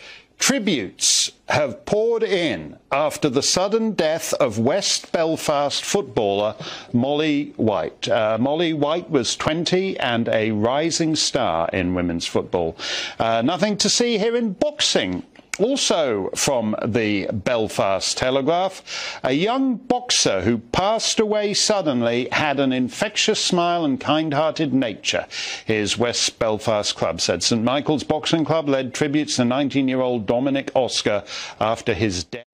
Tributes 0.41 1.31
have 1.49 1.85
poured 1.85 2.23
in 2.23 2.77
after 2.91 3.29
the 3.29 3.43
sudden 3.43 3.91
death 3.91 4.33
of 4.33 4.57
West 4.57 5.11
Belfast 5.11 5.85
footballer 5.85 6.55
Molly 6.91 7.53
White. 7.57 8.07
Uh, 8.07 8.39
Molly 8.39 8.73
White 8.73 9.11
was 9.11 9.35
20 9.35 9.99
and 9.99 10.27
a 10.29 10.49
rising 10.49 11.15
star 11.15 11.69
in 11.71 11.93
women's 11.93 12.25
football. 12.25 12.75
Uh, 13.19 13.43
nothing 13.43 13.77
to 13.77 13.87
see 13.87 14.17
here 14.17 14.35
in 14.35 14.53
boxing. 14.53 15.21
Also 15.59 16.29
from 16.35 16.75
the 16.85 17.27
Belfast 17.31 18.17
Telegraph, 18.17 19.19
a 19.23 19.33
young 19.33 19.75
boxer 19.75 20.41
who 20.41 20.57
passed 20.57 21.19
away 21.19 21.53
suddenly 21.53 22.29
had 22.31 22.59
an 22.59 22.71
infectious 22.71 23.43
smile 23.43 23.83
and 23.83 23.99
kind-hearted 23.99 24.73
nature. 24.73 25.27
His 25.65 25.97
West 25.97 26.39
Belfast 26.39 26.95
club 26.95 27.21
said 27.21 27.43
St 27.43 27.63
Michael's 27.63 28.03
Boxing 28.03 28.45
Club 28.45 28.69
led 28.69 28.93
tributes 28.93 29.35
to 29.35 29.43
19-year-old 29.43 30.25
Dominic 30.25 30.71
Oscar 30.73 31.23
after 31.59 31.93
his 31.93 32.23
death. 32.23 32.45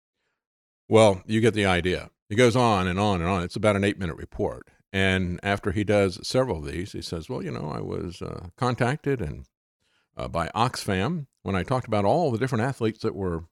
Well, 0.88 1.22
you 1.26 1.40
get 1.40 1.54
the 1.54 1.66
idea. 1.66 2.10
He 2.28 2.34
goes 2.34 2.56
on 2.56 2.88
and 2.88 2.98
on 2.98 3.20
and 3.20 3.30
on. 3.30 3.42
It's 3.42 3.56
about 3.56 3.76
an 3.76 3.84
eight-minute 3.84 4.16
report. 4.16 4.68
And 4.92 5.38
after 5.42 5.72
he 5.72 5.84
does 5.84 6.26
several 6.26 6.58
of 6.58 6.72
these, 6.72 6.92
he 6.92 7.02
says, 7.02 7.28
"Well, 7.28 7.42
you 7.42 7.50
know, 7.50 7.70
I 7.70 7.80
was 7.80 8.22
uh, 8.22 8.48
contacted 8.56 9.20
and 9.20 9.44
uh, 10.16 10.28
by 10.28 10.48
Ofcom 10.48 11.26
when 11.42 11.54
I 11.54 11.62
talked 11.62 11.86
about 11.86 12.04
all 12.04 12.30
the 12.30 12.38
different 12.38 12.64
athletes 12.64 13.00
that 13.00 13.14
were 13.14 13.44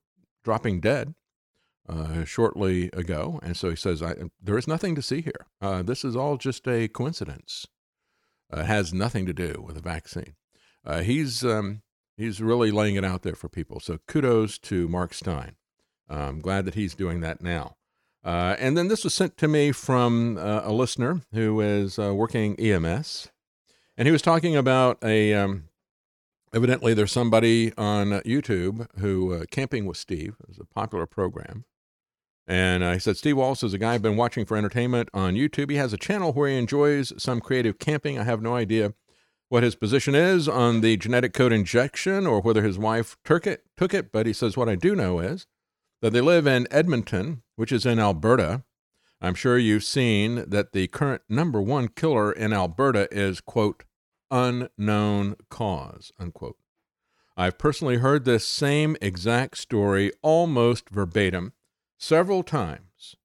dropping 0.43 0.79
dead 0.79 1.13
uh, 1.87 2.23
shortly 2.23 2.89
ago. 2.93 3.39
And 3.43 3.55
so 3.55 3.69
he 3.69 3.75
says, 3.75 4.01
There 4.41 4.57
is 4.57 4.67
nothing 4.67 4.95
to 4.95 5.01
see 5.01 5.21
here. 5.21 5.45
Uh, 5.61 5.83
this 5.83 6.03
is 6.03 6.15
all 6.15 6.37
just 6.37 6.67
a 6.67 6.87
coincidence. 6.87 7.67
Uh, 8.53 8.61
it 8.61 8.65
has 8.65 8.93
nothing 8.93 9.25
to 9.25 9.33
do 9.33 9.63
with 9.65 9.77
a 9.77 9.81
vaccine. 9.81 10.35
Uh, 10.85 11.01
he's, 11.01 11.43
um, 11.43 11.81
he's 12.17 12.41
really 12.41 12.71
laying 12.71 12.95
it 12.95 13.05
out 13.05 13.23
there 13.23 13.35
for 13.35 13.49
people. 13.49 13.79
So 13.79 13.99
kudos 14.07 14.57
to 14.59 14.87
Mark 14.87 15.13
Steyn. 15.13 15.55
I'm 16.07 16.41
glad 16.41 16.65
that 16.65 16.75
he's 16.75 16.93
doing 16.93 17.21
that 17.21 17.41
now. 17.41 17.75
Uh, 18.23 18.55
and 18.59 18.77
then 18.77 18.87
this 18.87 19.03
was 19.03 19.13
sent 19.13 19.37
to 19.37 19.47
me 19.47 19.71
from 19.71 20.37
a 20.37 20.71
listener 20.71 21.21
who 21.31 21.61
is 21.61 21.97
working 21.97 22.55
EMS. 22.59 23.29
And 23.97 24.07
he 24.07 24.11
was 24.11 24.21
talking 24.21 24.55
about 24.55 24.97
a, 25.03 25.33
um, 25.33 25.69
evidently 26.55 26.93
there's 26.93 27.11
somebody 27.11 27.73
on 27.77 28.11
YouTube 28.21 28.87
who 28.99 29.33
uh, 29.33 29.45
Camping 29.51 29.85
with 29.85 29.97
Steve 29.97 30.37
is 30.47 30.57
a 30.57 30.63
popular 30.63 31.05
program. 31.05 31.65
And 32.47 32.81
uh, 32.83 32.93
he 32.93 32.99
said, 32.99 33.17
Steve 33.17 33.37
Wallace 33.37 33.63
is 33.63 33.73
a 33.73 33.77
guy 33.77 33.95
I've 33.95 34.01
been 34.01 34.15
watching 34.15 34.45
for 34.45 34.55
entertainment 34.55 35.09
on 35.13 35.33
YouTube. 35.33 35.69
He 35.69 35.77
has 35.77 35.91
a 35.91 35.97
channel 35.97 36.31
where 36.31 36.47
he 36.47 36.57
enjoys 36.57 37.11
some 37.21 37.41
creative 37.41 37.77
camping. 37.77 38.17
I 38.17 38.23
have 38.23 38.41
no 38.41 38.55
idea 38.55 38.93
what 39.49 39.63
his 39.63 39.75
position 39.75 40.15
is 40.15 40.47
on 40.47 40.81
the 40.81 40.95
genetic 40.95 41.33
code 41.33 41.51
injection 41.51 42.25
or 42.25 42.39
whether 42.39 42.63
his 42.63 42.79
wife 42.79 43.17
took 43.25 43.45
it, 43.45 43.63
took 43.75 43.93
it, 43.93 44.11
but 44.11 44.25
he 44.25 44.33
says, 44.33 44.55
What 44.55 44.69
I 44.69 44.75
do 44.75 44.95
know 44.95 45.19
is 45.19 45.47
that 46.01 46.13
they 46.13 46.21
live 46.21 46.47
in 46.47 46.67
Edmonton, 46.71 47.41
which 47.55 47.71
is 47.71 47.85
in 47.85 47.99
Alberta. 47.99 48.63
I'm 49.21 49.35
sure 49.35 49.57
you've 49.57 49.83
seen 49.83 50.45
that 50.47 50.71
the 50.71 50.87
current 50.87 51.23
number 51.27 51.61
one 51.61 51.87
killer 51.87 52.31
in 52.31 52.53
Alberta 52.53 53.07
is, 53.11 53.41
quote, 53.41 53.83
unknown 54.31 55.35
cause, 55.49 56.11
unquote. 56.19 56.57
I've 57.37 57.57
personally 57.57 57.97
heard 57.97 58.23
this 58.23 58.45
same 58.45 58.95
exact 59.01 59.57
story 59.57 60.11
almost 60.21 60.89
verbatim 60.89 61.53
several 61.97 62.43
times 62.43 63.15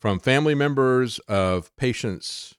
from 0.00 0.20
family 0.20 0.54
members 0.54 1.18
of 1.20 1.74
patients 1.76 2.54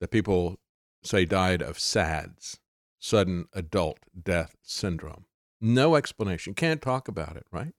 that 0.00 0.10
people 0.10 0.56
say 1.02 1.24
died 1.24 1.62
of 1.62 1.78
SADS, 1.78 2.60
sudden 2.98 3.46
adult 3.52 3.98
death 4.20 4.56
syndrome. 4.62 5.24
No 5.60 5.96
explanation. 5.96 6.54
Can't 6.54 6.82
talk 6.82 7.08
about 7.08 7.36
it, 7.36 7.46
right? 7.50 7.72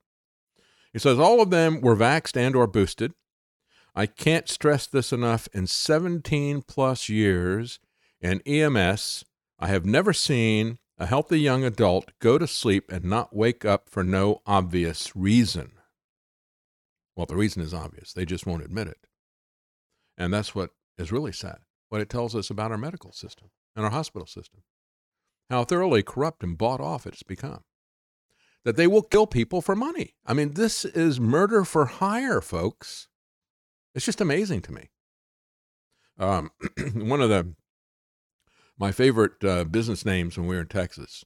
He 0.92 1.00
says 1.00 1.20
all 1.20 1.42
of 1.42 1.52
them 1.52 1.80
were 1.82 1.96
vaxxed 1.96 2.36
and 2.36 2.56
or 2.56 2.68
boosted. 2.68 3.14
I 3.96 4.06
can't 4.06 4.50
stress 4.50 4.88
this 4.88 5.14
enough. 5.14 5.48
In 5.54 5.68
17 5.68 6.64
plus 6.64 7.10
years 7.10 7.80
in 8.22 8.42
EMS, 8.42 9.24
I 9.60 9.68
have 9.68 9.86
never 9.86 10.14
seen 10.14 10.78
a 10.98 11.06
healthy 11.06 11.40
young 11.40 11.64
adult 11.64 12.12
go 12.20 12.38
to 12.38 12.48
sleep 12.48 12.92
and 12.92 13.06
not 13.06 13.36
wake 13.36 13.66
up 13.66 13.90
for 13.90 14.04
no 14.04 14.42
obvious 14.46 15.16
reason. 15.16 15.72
Well, 17.16 17.26
the 17.26 17.36
reason 17.36 17.64
is 17.64 17.74
obvious. 17.74 18.14
They 18.14 18.26
just 18.26 18.46
won't 18.46 18.64
admit 18.64 18.88
it. 18.88 19.08
And 20.18 20.34
that's 20.34 20.54
what 20.54 20.72
is 20.98 21.12
really 21.12 21.32
sad, 21.32 21.58
what 21.90 22.02
it 22.02 22.10
tells 22.10 22.36
us 22.36 22.50
about 22.50 22.72
our 22.72 22.78
medical 22.78 23.12
system 23.12 23.50
and 23.76 23.84
our 23.86 23.92
hospital 23.92 24.28
system. 24.28 24.62
How 25.50 25.64
thoroughly 25.64 26.04
corrupt 26.04 26.44
and 26.44 26.58
bought 26.58 26.82
off 26.82 27.08
it's 27.08 27.24
become. 27.24 27.62
That 28.64 28.76
they 28.76 28.88
will 28.88 29.02
kill 29.02 29.28
people 29.28 29.62
for 29.62 29.76
money. 29.76 30.16
I 30.26 30.34
mean, 30.34 30.54
this 30.54 30.84
is 30.84 31.20
murder 31.20 31.64
for 31.64 31.86
hire, 31.86 32.42
folks. 32.42 33.08
It's 33.96 34.06
just 34.06 34.22
amazing 34.22 34.62
to 34.64 34.74
me. 34.74 34.90
Um, 36.20 36.52
one 36.94 37.22
of 37.22 37.30
the 37.30 37.56
my 38.78 38.92
favorite 38.92 39.44
uh, 39.44 39.64
business 39.64 40.06
names 40.06 40.38
when 40.38 40.48
we 40.48 40.56
were 40.56 40.62
in 40.62 40.68
Texas 40.68 41.26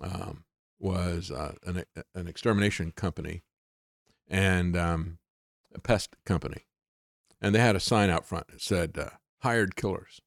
um, 0.00 0.44
was 0.78 1.30
uh, 1.30 1.54
an, 1.64 1.84
an 2.14 2.26
extermination 2.26 2.92
company 2.92 3.42
and 4.28 4.76
um, 4.76 5.18
a 5.74 5.80
pest 5.80 6.16
company. 6.24 6.64
And 7.40 7.54
they 7.54 7.60
had 7.60 7.76
a 7.76 7.80
sign 7.80 8.10
out 8.10 8.26
front 8.26 8.48
that 8.48 8.60
said, 8.60 8.98
uh, 8.98 9.10
hired 9.40 9.76
killers. 9.76 10.20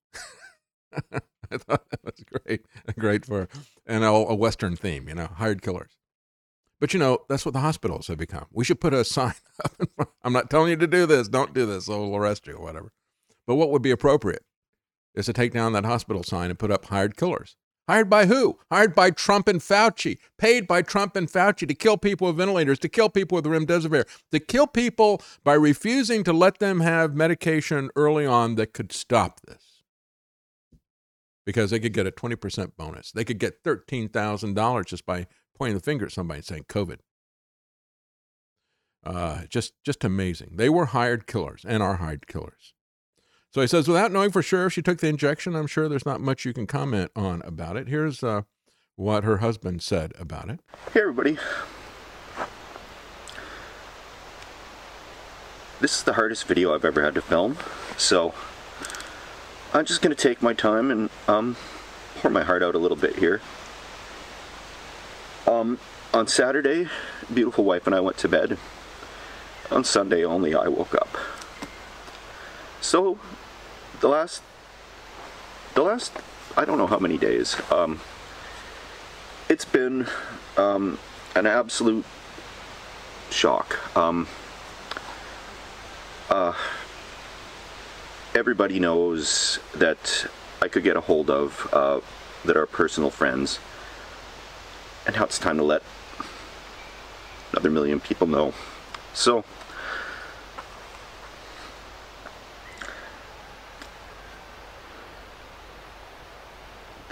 I 1.52 1.58
thought 1.58 1.90
that 1.90 2.04
was 2.04 2.24
great, 2.24 2.66
great 2.98 3.26
for, 3.26 3.48
and 3.86 4.04
a, 4.04 4.08
a 4.08 4.36
Western 4.36 4.76
theme, 4.76 5.08
you 5.08 5.16
know, 5.16 5.28
hired 5.28 5.62
killers. 5.62 5.98
But 6.80 6.94
you 6.94 7.00
know, 7.00 7.20
that's 7.30 7.46
what 7.46 7.54
the 7.54 7.60
hospitals 7.60 8.08
have 8.08 8.18
become. 8.18 8.46
We 8.52 8.66
should 8.66 8.82
put 8.82 8.94
a 8.94 9.06
sign 9.06 9.36
up. 9.64 10.14
I'm 10.24 10.34
not 10.34 10.50
telling 10.50 10.70
you 10.70 10.76
to 10.78 10.88
do 10.88 11.06
this. 11.06 11.30
Don't 11.30 11.54
do 11.54 11.66
this. 11.66 11.88
Or 11.88 12.00
we'll 12.02 12.18
arrest 12.18 12.48
you 12.48 12.56
or 12.56 12.64
whatever. 12.64 12.92
But 13.48 13.56
what 13.56 13.70
would 13.72 13.82
be 13.82 13.92
appropriate? 13.92 14.44
Is 15.16 15.26
to 15.28 15.34
take 15.34 15.54
down 15.54 15.74
that 15.74 15.86
hospital 15.86 16.24
sign 16.24 16.50
and 16.50 16.60
put 16.60 16.72
up 16.72 16.86
hired 16.86 17.16
killers. 17.16 17.56
Hired 17.90 18.10
by 18.10 18.28
who? 18.28 18.60
Hired 18.72 18.96
by 18.96 19.12
Trump 19.12 19.48
and 19.48 19.60
Fauci. 19.60 20.18
Paid 20.38 20.68
by 20.68 20.82
Trump 20.82 21.16
and 21.16 21.30
Fauci 21.30 21.68
to 21.68 21.74
kill 21.74 21.98
people 21.98 22.28
with 22.28 22.38
ventilators, 22.38 22.80
to 22.80 22.90
kill 22.90 23.10
people 23.10 23.36
with 23.36 23.46
remdesivir, 23.46 24.06
to 24.32 24.40
kill 24.40 24.68
people 24.68 25.22
by 25.44 25.54
refusing 25.54 26.24
to 26.24 26.32
let 26.32 26.60
them 26.60 26.80
have 26.80 27.14
medication 27.14 27.90
early 27.96 28.26
on 28.26 28.56
that 28.56 28.74
could 28.74 28.94
stop 28.94 29.42
this. 29.42 29.84
Because 31.46 31.72
they 31.72 31.80
could 31.80 31.92
get 31.92 32.08
a 32.08 32.12
20% 32.12 32.72
bonus. 32.78 33.12
They 33.12 33.26
could 33.26 33.38
get 33.38 33.64
$13,000 33.66 34.86
just 34.86 35.06
by 35.06 35.28
pointing 35.58 35.76
the 35.76 35.84
finger 35.84 36.06
at 36.06 36.14
somebody 36.14 36.38
and 36.38 36.46
saying 36.46 36.66
COVID. 36.70 37.00
Uh, 39.06 39.42
just, 39.50 39.74
just 39.84 40.06
amazing. 40.06 40.52
They 40.56 40.70
were 40.70 40.86
hired 40.86 41.28
killers 41.28 41.66
and 41.68 41.84
are 41.84 41.96
hired 41.96 42.28
killers. 42.28 42.73
So 43.54 43.62
he 43.62 43.68
says, 43.68 43.88
without 43.88 44.12
knowing 44.12 44.32
for 44.32 44.42
sure 44.42 44.66
if 44.66 44.74
she 44.74 44.82
took 44.82 44.98
the 44.98 45.08
injection, 45.08 45.56
I'm 45.56 45.68
sure 45.68 45.88
there's 45.88 46.08
not 46.08 46.20
much 46.20 46.44
you 46.44 46.54
can 46.54 46.66
comment 46.66 47.12
on 47.16 47.44
about 47.44 47.78
it. 47.78 47.88
Here's 47.88 48.24
uh, 48.24 48.42
what 48.96 49.24
her 49.24 49.38
husband 49.38 49.84
said 49.84 50.12
about 50.18 50.50
it. 50.50 50.60
Hey, 50.92 51.02
everybody. 51.02 51.38
This 55.80 55.98
is 55.98 56.04
the 56.04 56.14
hardest 56.14 56.48
video 56.48 56.74
I've 56.74 56.84
ever 56.84 57.04
had 57.04 57.14
to 57.14 57.22
film, 57.22 57.58
so 57.96 58.34
I'm 59.72 59.86
just 59.86 60.02
going 60.02 60.16
to 60.16 60.20
take 60.20 60.42
my 60.42 60.54
time 60.54 60.90
and 60.90 61.12
um, 61.28 61.56
pour 62.22 62.32
my 62.32 62.42
heart 62.42 62.64
out 62.64 62.74
a 62.74 62.80
little 62.80 62.98
bit 62.98 63.18
here. 63.18 63.40
Um, 65.46 65.78
on 66.12 66.26
Saturday, 66.26 66.88
beautiful 67.32 67.66
wife 67.66 67.86
and 67.86 67.96
I 67.96 68.00
went 68.00 68.18
to 68.18 68.28
bed. 68.28 68.58
On 69.70 69.84
Sunday, 69.84 70.24
only 70.26 70.56
I 70.56 70.70
woke 70.70 70.96
up. 70.96 71.16
So 72.82 73.20
the 74.04 74.10
last 74.10 74.44
the 75.76 75.82
last 75.82 76.12
I 76.58 76.66
don't 76.66 76.78
know 76.78 76.88
how 76.88 77.00
many 77.00 77.18
days. 77.18 77.56
Um, 77.72 78.02
it's 79.48 79.64
been 79.64 80.08
um, 80.58 81.00
an 81.36 81.46
absolute 81.46 82.06
shock. 83.32 83.80
Um, 83.96 84.28
uh, 86.30 86.54
everybody 88.36 88.78
knows 88.78 89.60
that 89.74 90.28
I 90.62 90.68
could 90.68 90.84
get 90.84 90.98
a 90.98 91.02
hold 91.02 91.30
of 91.30 91.70
uh, 91.72 92.02
that 92.44 92.58
are 92.58 92.66
personal 92.66 93.10
friends, 93.10 93.60
and 95.08 95.16
now 95.16 95.24
it's 95.24 95.40
time 95.40 95.56
to 95.56 95.64
let 95.64 95.82
another 97.54 97.70
million 97.70 98.02
people 98.02 98.28
know. 98.28 98.54
So 99.14 99.46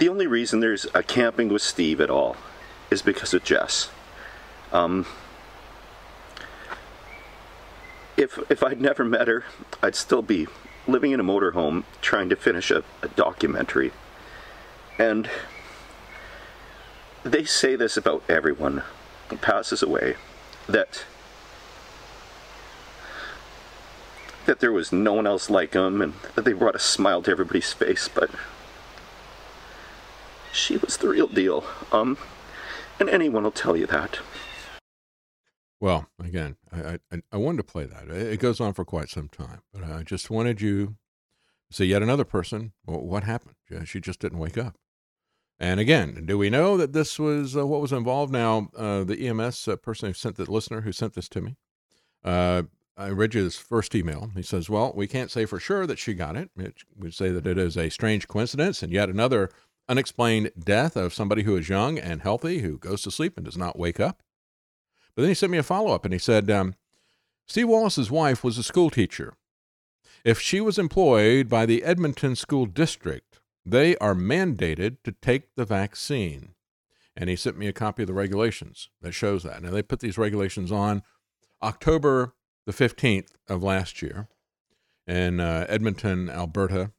The 0.02 0.08
only 0.08 0.26
reason 0.26 0.58
there's 0.58 0.84
a 0.94 1.04
camping 1.04 1.48
with 1.48 1.62
Steve 1.62 2.00
at 2.00 2.10
all 2.10 2.36
is 2.90 3.02
because 3.02 3.32
of 3.34 3.44
Jess. 3.44 3.88
Um, 4.72 5.06
if 8.16 8.36
if 8.50 8.64
I'd 8.64 8.80
never 8.80 9.04
met 9.04 9.28
her, 9.28 9.44
I'd 9.80 9.94
still 9.94 10.20
be 10.20 10.48
living 10.88 11.12
in 11.12 11.20
a 11.20 11.22
motorhome 11.22 11.84
trying 12.00 12.28
to 12.30 12.34
finish 12.34 12.72
a, 12.72 12.82
a 13.00 13.06
documentary. 13.14 13.92
And 14.98 15.30
they 17.22 17.44
say 17.44 17.76
this 17.76 17.96
about 17.96 18.24
everyone. 18.28 18.82
Who 19.28 19.36
passes 19.36 19.84
away, 19.84 20.16
that 20.68 21.04
that 24.46 24.58
there 24.58 24.72
was 24.72 24.90
no 24.90 25.12
one 25.12 25.28
else 25.28 25.48
like 25.48 25.74
him 25.74 26.02
and 26.02 26.14
that 26.34 26.44
they 26.44 26.54
brought 26.54 26.74
a 26.74 26.80
smile 26.80 27.22
to 27.22 27.30
everybody's 27.30 27.72
face, 27.72 28.08
but 28.12 28.30
she 30.52 30.76
was 30.76 30.96
the 30.96 31.08
real 31.08 31.26
deal. 31.26 31.64
Um, 31.90 32.18
and 33.00 33.08
anyone 33.08 33.42
will 33.44 33.50
tell 33.50 33.76
you 33.76 33.86
that. 33.86 34.20
Well, 35.80 36.06
again, 36.22 36.56
I, 36.70 37.00
I, 37.10 37.22
I 37.32 37.36
wanted 37.38 37.58
to 37.58 37.64
play 37.64 37.86
that. 37.86 38.08
It 38.08 38.38
goes 38.38 38.60
on 38.60 38.72
for 38.72 38.84
quite 38.84 39.08
some 39.08 39.28
time, 39.28 39.62
but 39.74 39.82
I 39.82 40.04
just 40.04 40.30
wanted 40.30 40.60
you 40.60 40.96
to 41.70 41.76
see 41.76 41.86
yet 41.86 42.02
another 42.02 42.24
person. 42.24 42.72
Well, 42.86 43.00
what 43.00 43.24
happened? 43.24 43.56
She 43.84 44.00
just 44.00 44.20
didn't 44.20 44.38
wake 44.38 44.56
up. 44.56 44.76
And 45.58 45.80
again, 45.80 46.24
do 46.26 46.38
we 46.38 46.50
know 46.50 46.76
that 46.76 46.92
this 46.92 47.18
was 47.18 47.56
uh, 47.56 47.66
what 47.66 47.80
was 47.80 47.92
involved? 47.92 48.32
Now, 48.32 48.68
uh, 48.76 49.04
the 49.04 49.28
EMS 49.28 49.68
uh, 49.68 49.76
person 49.76 50.08
who 50.08 50.12
sent 50.12 50.36
the 50.36 50.50
listener 50.50 50.82
who 50.82 50.92
sent 50.92 51.14
this 51.14 51.28
to 51.30 51.40
me, 51.40 51.56
uh, 52.24 52.62
I 52.96 53.08
read 53.08 53.34
you 53.34 53.44
his 53.44 53.56
first 53.56 53.94
email. 53.94 54.30
He 54.34 54.42
says, 54.42 54.68
Well, 54.68 54.92
we 54.94 55.06
can't 55.06 55.30
say 55.30 55.46
for 55.46 55.58
sure 55.58 55.86
that 55.86 55.98
she 55.98 56.14
got 56.14 56.36
it. 56.36 56.50
it. 56.56 56.74
We 56.96 57.10
say 57.10 57.30
that 57.30 57.46
it 57.46 57.58
is 57.58 57.76
a 57.76 57.90
strange 57.90 58.28
coincidence 58.28 58.82
and 58.82 58.92
yet 58.92 59.08
another 59.08 59.50
unexplained 59.88 60.50
death 60.58 60.96
of 60.96 61.14
somebody 61.14 61.42
who 61.42 61.56
is 61.56 61.68
young 61.68 61.98
and 61.98 62.22
healthy 62.22 62.60
who 62.60 62.78
goes 62.78 63.02
to 63.02 63.10
sleep 63.10 63.36
and 63.36 63.44
does 63.44 63.56
not 63.56 63.78
wake 63.78 64.00
up. 64.00 64.22
But 65.14 65.22
then 65.22 65.30
he 65.30 65.34
sent 65.34 65.52
me 65.52 65.58
a 65.58 65.62
follow 65.62 65.94
up 65.94 66.04
and 66.04 66.12
he 66.12 66.18
said, 66.18 66.50
um, 66.50 66.74
Steve 67.46 67.68
Wallace's 67.68 68.10
wife 68.10 68.42
was 68.42 68.56
a 68.58 68.62
school 68.62 68.90
teacher. 68.90 69.34
If 70.24 70.40
she 70.40 70.60
was 70.60 70.78
employed 70.78 71.48
by 71.48 71.66
the 71.66 71.82
Edmonton 71.82 72.36
School 72.36 72.66
District, 72.66 73.40
they 73.64 73.96
are 73.96 74.14
mandated 74.14 74.98
to 75.04 75.12
take 75.12 75.54
the 75.56 75.64
vaccine. 75.64 76.54
And 77.16 77.28
he 77.28 77.36
sent 77.36 77.58
me 77.58 77.66
a 77.66 77.72
copy 77.72 78.04
of 78.04 78.06
the 78.06 78.14
regulations 78.14 78.88
that 79.02 79.12
shows 79.12 79.42
that. 79.42 79.62
Now, 79.62 79.70
they 79.70 79.82
put 79.82 80.00
these 80.00 80.16
regulations 80.16 80.72
on 80.72 81.02
October 81.62 82.34
the 82.66 82.72
15th 82.72 83.32
of 83.48 83.62
last 83.62 84.00
year 84.00 84.28
in 85.06 85.40
uh, 85.40 85.66
Edmonton, 85.68 86.30
Alberta. 86.30 86.92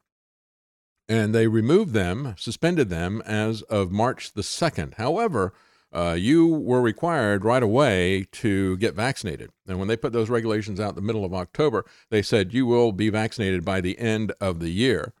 And 1.08 1.34
they 1.34 1.46
removed 1.46 1.92
them, 1.92 2.34
suspended 2.38 2.88
them 2.88 3.22
as 3.26 3.62
of 3.62 3.92
March 3.92 4.32
the 4.32 4.42
2nd. 4.42 4.94
However, 4.94 5.52
uh, 5.92 6.16
you 6.18 6.46
were 6.46 6.80
required 6.82 7.44
right 7.44 7.62
away 7.62 8.26
to 8.32 8.76
get 8.78 8.94
vaccinated. 8.94 9.50
And 9.68 9.78
when 9.78 9.86
they 9.86 9.96
put 9.96 10.12
those 10.12 10.30
regulations 10.30 10.80
out 10.80 10.96
the 10.96 11.00
middle 11.00 11.24
of 11.24 11.32
October, 11.32 11.84
they 12.10 12.22
said 12.22 12.52
you 12.52 12.66
will 12.66 12.90
be 12.90 13.10
vaccinated 13.10 13.64
by 13.64 13.80
the 13.80 13.98
end 13.98 14.32
of 14.40 14.58
the 14.58 14.70
year 14.70 15.12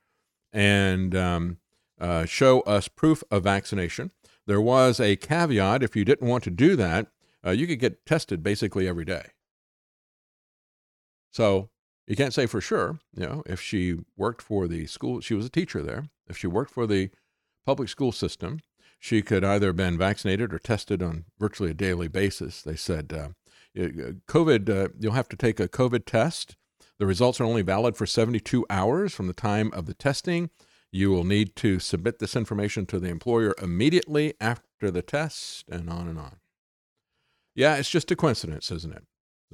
and 0.52 1.14
um, 1.14 1.58
uh, 2.00 2.24
show 2.24 2.60
us 2.62 2.88
proof 2.88 3.22
of 3.30 3.44
vaccination. 3.44 4.10
There 4.46 4.60
was 4.60 4.98
a 4.98 5.16
caveat 5.16 5.82
if 5.82 5.94
you 5.94 6.04
didn't 6.04 6.28
want 6.28 6.44
to 6.44 6.50
do 6.50 6.76
that, 6.76 7.08
uh, 7.46 7.50
you 7.50 7.66
could 7.66 7.78
get 7.78 8.04
tested 8.06 8.42
basically 8.42 8.88
every 8.88 9.04
day. 9.04 9.26
So 11.30 11.70
you 12.06 12.16
can't 12.16 12.34
say 12.34 12.46
for 12.46 12.60
sure, 12.60 12.98
you 13.16 13.24
know, 13.26 13.42
if 13.46 13.60
she 13.60 13.96
worked 14.16 14.42
for 14.42 14.68
the 14.68 14.86
school, 14.86 15.20
she 15.20 15.34
was 15.34 15.46
a 15.46 15.50
teacher 15.50 15.82
there. 15.82 16.08
If 16.28 16.36
she 16.36 16.46
worked 16.46 16.70
for 16.70 16.86
the 16.86 17.10
public 17.64 17.88
school 17.88 18.12
system, 18.12 18.60
she 18.98 19.22
could 19.22 19.44
either 19.44 19.68
have 19.68 19.76
been 19.76 19.98
vaccinated 19.98 20.52
or 20.52 20.58
tested 20.58 21.02
on 21.02 21.24
virtually 21.38 21.70
a 21.70 21.74
daily 21.74 22.08
basis. 22.08 22.62
They 22.62 22.76
said, 22.76 23.12
uh, 23.12 23.28
COVID, 23.76 24.68
uh, 24.68 24.88
you'll 24.98 25.12
have 25.12 25.28
to 25.30 25.36
take 25.36 25.60
a 25.60 25.68
COVID 25.68 26.04
test. 26.04 26.56
The 26.98 27.06
results 27.06 27.40
are 27.40 27.44
only 27.44 27.62
valid 27.62 27.96
for 27.96 28.06
72 28.06 28.64
hours 28.70 29.12
from 29.12 29.26
the 29.26 29.32
time 29.32 29.70
of 29.72 29.86
the 29.86 29.94
testing. 29.94 30.50
You 30.92 31.10
will 31.10 31.24
need 31.24 31.56
to 31.56 31.80
submit 31.80 32.18
this 32.18 32.36
information 32.36 32.86
to 32.86 33.00
the 33.00 33.08
employer 33.08 33.54
immediately 33.60 34.34
after 34.40 34.90
the 34.90 35.02
test, 35.02 35.64
and 35.68 35.90
on 35.90 36.06
and 36.06 36.18
on. 36.18 36.36
Yeah, 37.54 37.76
it's 37.76 37.90
just 37.90 38.10
a 38.10 38.16
coincidence, 38.16 38.70
isn't 38.70 38.94
it? 38.94 39.04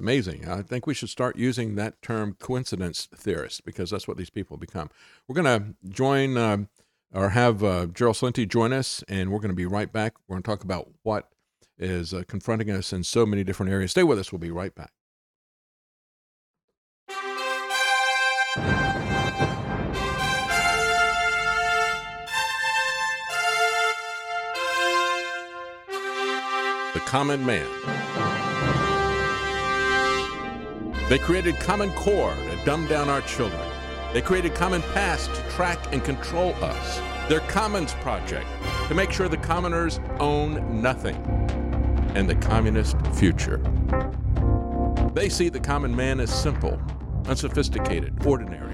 Amazing. 0.01 0.49
I 0.49 0.63
think 0.63 0.87
we 0.87 0.95
should 0.95 1.09
start 1.09 1.37
using 1.37 1.75
that 1.75 2.01
term 2.01 2.35
coincidence 2.39 3.07
theorist 3.15 3.63
because 3.63 3.91
that's 3.91 4.07
what 4.07 4.17
these 4.17 4.31
people 4.31 4.57
become. 4.57 4.89
We're 5.27 5.39
going 5.39 5.61
to 5.61 5.75
join 5.89 6.37
uh, 6.37 6.57
or 7.13 7.29
have 7.29 7.63
uh, 7.63 7.85
Gerald 7.85 8.15
Celente 8.15 8.49
join 8.49 8.73
us, 8.73 9.03
and 9.07 9.31
we're 9.31 9.37
going 9.37 9.51
to 9.51 9.55
be 9.55 9.67
right 9.67 9.93
back. 9.93 10.15
We're 10.27 10.37
going 10.37 10.41
to 10.41 10.47
talk 10.49 10.63
about 10.63 10.89
what 11.03 11.29
is 11.77 12.15
uh, 12.15 12.23
confronting 12.27 12.71
us 12.71 12.91
in 12.91 13.03
so 13.03 13.27
many 13.27 13.43
different 13.43 13.71
areas. 13.71 13.91
Stay 13.91 14.01
with 14.01 14.17
us. 14.17 14.31
We'll 14.31 14.39
be 14.39 14.49
right 14.49 14.73
back. 14.73 14.91
The 26.95 26.99
Common 27.05 27.45
Man. 27.45 27.67
They 31.11 31.19
created 31.19 31.59
Common 31.59 31.91
Core 31.91 32.33
to 32.33 32.63
dumb 32.63 32.87
down 32.87 33.09
our 33.09 33.19
children. 33.23 33.61
They 34.13 34.21
created 34.21 34.55
Common 34.55 34.81
Pass 34.93 35.27
to 35.27 35.41
track 35.49 35.77
and 35.91 36.01
control 36.01 36.55
us. 36.63 37.01
Their 37.27 37.41
Commons 37.41 37.91
Project 37.95 38.47
to 38.87 38.95
make 38.95 39.11
sure 39.11 39.27
the 39.27 39.35
commoners 39.35 39.99
own 40.21 40.81
nothing. 40.81 41.17
And 42.15 42.29
the 42.29 42.35
communist 42.35 42.95
future. 43.07 43.57
They 45.13 45.27
see 45.27 45.49
the 45.49 45.59
common 45.59 45.93
man 45.93 46.21
as 46.21 46.33
simple, 46.33 46.81
unsophisticated, 47.27 48.25
ordinary. 48.25 48.73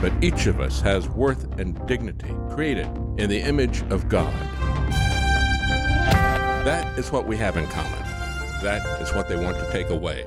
But 0.00 0.12
each 0.20 0.48
of 0.48 0.58
us 0.58 0.80
has 0.80 1.08
worth 1.08 1.60
and 1.60 1.86
dignity 1.86 2.34
created 2.50 2.88
in 3.18 3.30
the 3.30 3.40
image 3.40 3.82
of 3.82 4.08
God. 4.08 4.34
That 6.64 6.98
is 6.98 7.12
what 7.12 7.28
we 7.28 7.36
have 7.36 7.56
in 7.56 7.68
common. 7.68 8.02
That 8.64 9.00
is 9.00 9.14
what 9.14 9.28
they 9.28 9.36
want 9.36 9.58
to 9.58 9.70
take 9.70 9.90
away. 9.90 10.26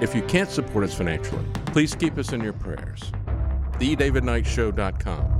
If 0.00 0.14
you 0.14 0.22
can't 0.22 0.50
support 0.50 0.84
us 0.84 0.94
financially, 0.94 1.44
please 1.66 1.94
keep 1.94 2.16
us 2.16 2.32
in 2.32 2.40
your 2.42 2.54
prayers. 2.54 3.02
TheDavidKnightShow.com. 3.78 5.39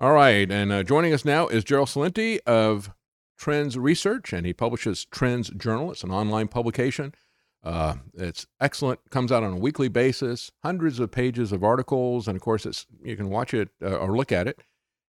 All 0.00 0.12
right, 0.12 0.48
and 0.48 0.70
uh, 0.70 0.84
joining 0.84 1.12
us 1.12 1.24
now 1.24 1.48
is 1.48 1.64
Gerald 1.64 1.88
Celente 1.88 2.38
of 2.46 2.92
Trends 3.36 3.76
Research, 3.76 4.32
and 4.32 4.46
he 4.46 4.52
publishes 4.52 5.04
Trends 5.06 5.50
Journal. 5.50 5.90
It's 5.90 6.04
an 6.04 6.12
online 6.12 6.46
publication. 6.46 7.16
Uh, 7.64 7.96
it's 8.14 8.46
excellent. 8.60 9.00
Comes 9.10 9.32
out 9.32 9.42
on 9.42 9.54
a 9.54 9.56
weekly 9.56 9.88
basis. 9.88 10.52
Hundreds 10.62 11.00
of 11.00 11.10
pages 11.10 11.50
of 11.50 11.64
articles, 11.64 12.28
and 12.28 12.36
of 12.36 12.42
course, 12.42 12.64
it's 12.64 12.86
you 13.02 13.16
can 13.16 13.28
watch 13.28 13.52
it 13.52 13.70
uh, 13.82 13.96
or 13.96 14.16
look 14.16 14.30
at 14.30 14.46
it 14.46 14.60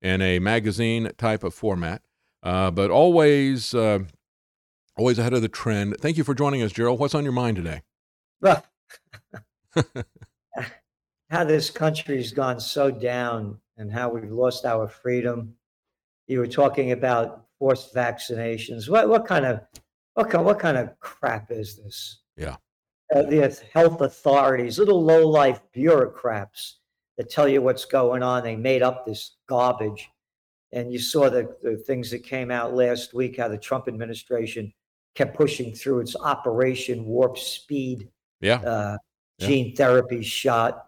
in 0.01 0.23
a 0.23 0.39
magazine 0.39 1.11
type 1.19 1.43
of 1.43 1.53
format. 1.53 2.01
Uh, 2.41 2.71
but 2.71 2.89
always, 2.89 3.75
uh, 3.75 3.99
always 4.97 5.19
ahead 5.19 5.33
of 5.33 5.43
the 5.43 5.49
trend. 5.49 5.97
Thank 5.99 6.17
you 6.17 6.23
for 6.23 6.33
joining 6.33 6.63
us, 6.63 6.71
Gerald. 6.71 6.99
What's 6.99 7.13
on 7.13 7.23
your 7.23 7.33
mind 7.33 7.57
today? 7.57 7.83
Well, 8.41 8.65
how 11.29 11.43
this 11.43 11.69
country's 11.69 12.31
gone 12.31 12.61
so 12.61 12.89
down 12.89 13.59
and 13.79 13.91
how 13.91 14.09
we've 14.09 14.31
lost 14.31 14.65
our 14.65 14.87
freedom. 14.87 15.55
You 16.27 16.39
were 16.39 16.47
talking 16.47 16.91
about 16.91 17.45
forced 17.57 17.95
vaccinations. 17.95 18.87
What 18.87 19.09
what 19.09 19.25
kind 19.25 19.45
of 19.45 19.61
what 20.13 20.29
kind, 20.29 20.45
what 20.45 20.59
kind 20.59 20.77
of 20.77 20.99
crap 20.99 21.49
is 21.51 21.77
this? 21.77 22.19
Yeah. 22.37 22.57
Uh, 23.15 23.23
the 23.23 23.59
health 23.73 24.01
authorities, 24.01 24.77
little 24.77 25.03
low 25.03 25.27
life 25.27 25.61
bureaucrats 25.73 26.79
that 27.17 27.29
tell 27.29 27.47
you 27.47 27.61
what's 27.61 27.85
going 27.85 28.21
on. 28.21 28.43
They 28.43 28.55
made 28.55 28.83
up 28.83 29.05
this 29.05 29.37
garbage. 29.47 30.09
And 30.71 30.93
you 30.93 30.99
saw 30.99 31.29
the, 31.29 31.55
the 31.63 31.77
things 31.77 32.11
that 32.11 32.19
came 32.19 32.51
out 32.51 32.75
last 32.75 33.15
week, 33.15 33.37
how 33.37 33.47
the 33.47 33.57
Trump 33.57 33.87
administration 33.87 34.71
kept 35.15 35.35
pushing 35.35 35.73
through 35.73 36.01
its 36.01 36.15
Operation 36.15 37.05
Warp 37.05 37.39
Speed 37.39 38.09
yeah. 38.39 38.57
Uh, 38.57 38.97
Yeah. 39.39 39.47
gene 39.47 39.75
therapy 39.75 40.21
shot, 40.21 40.85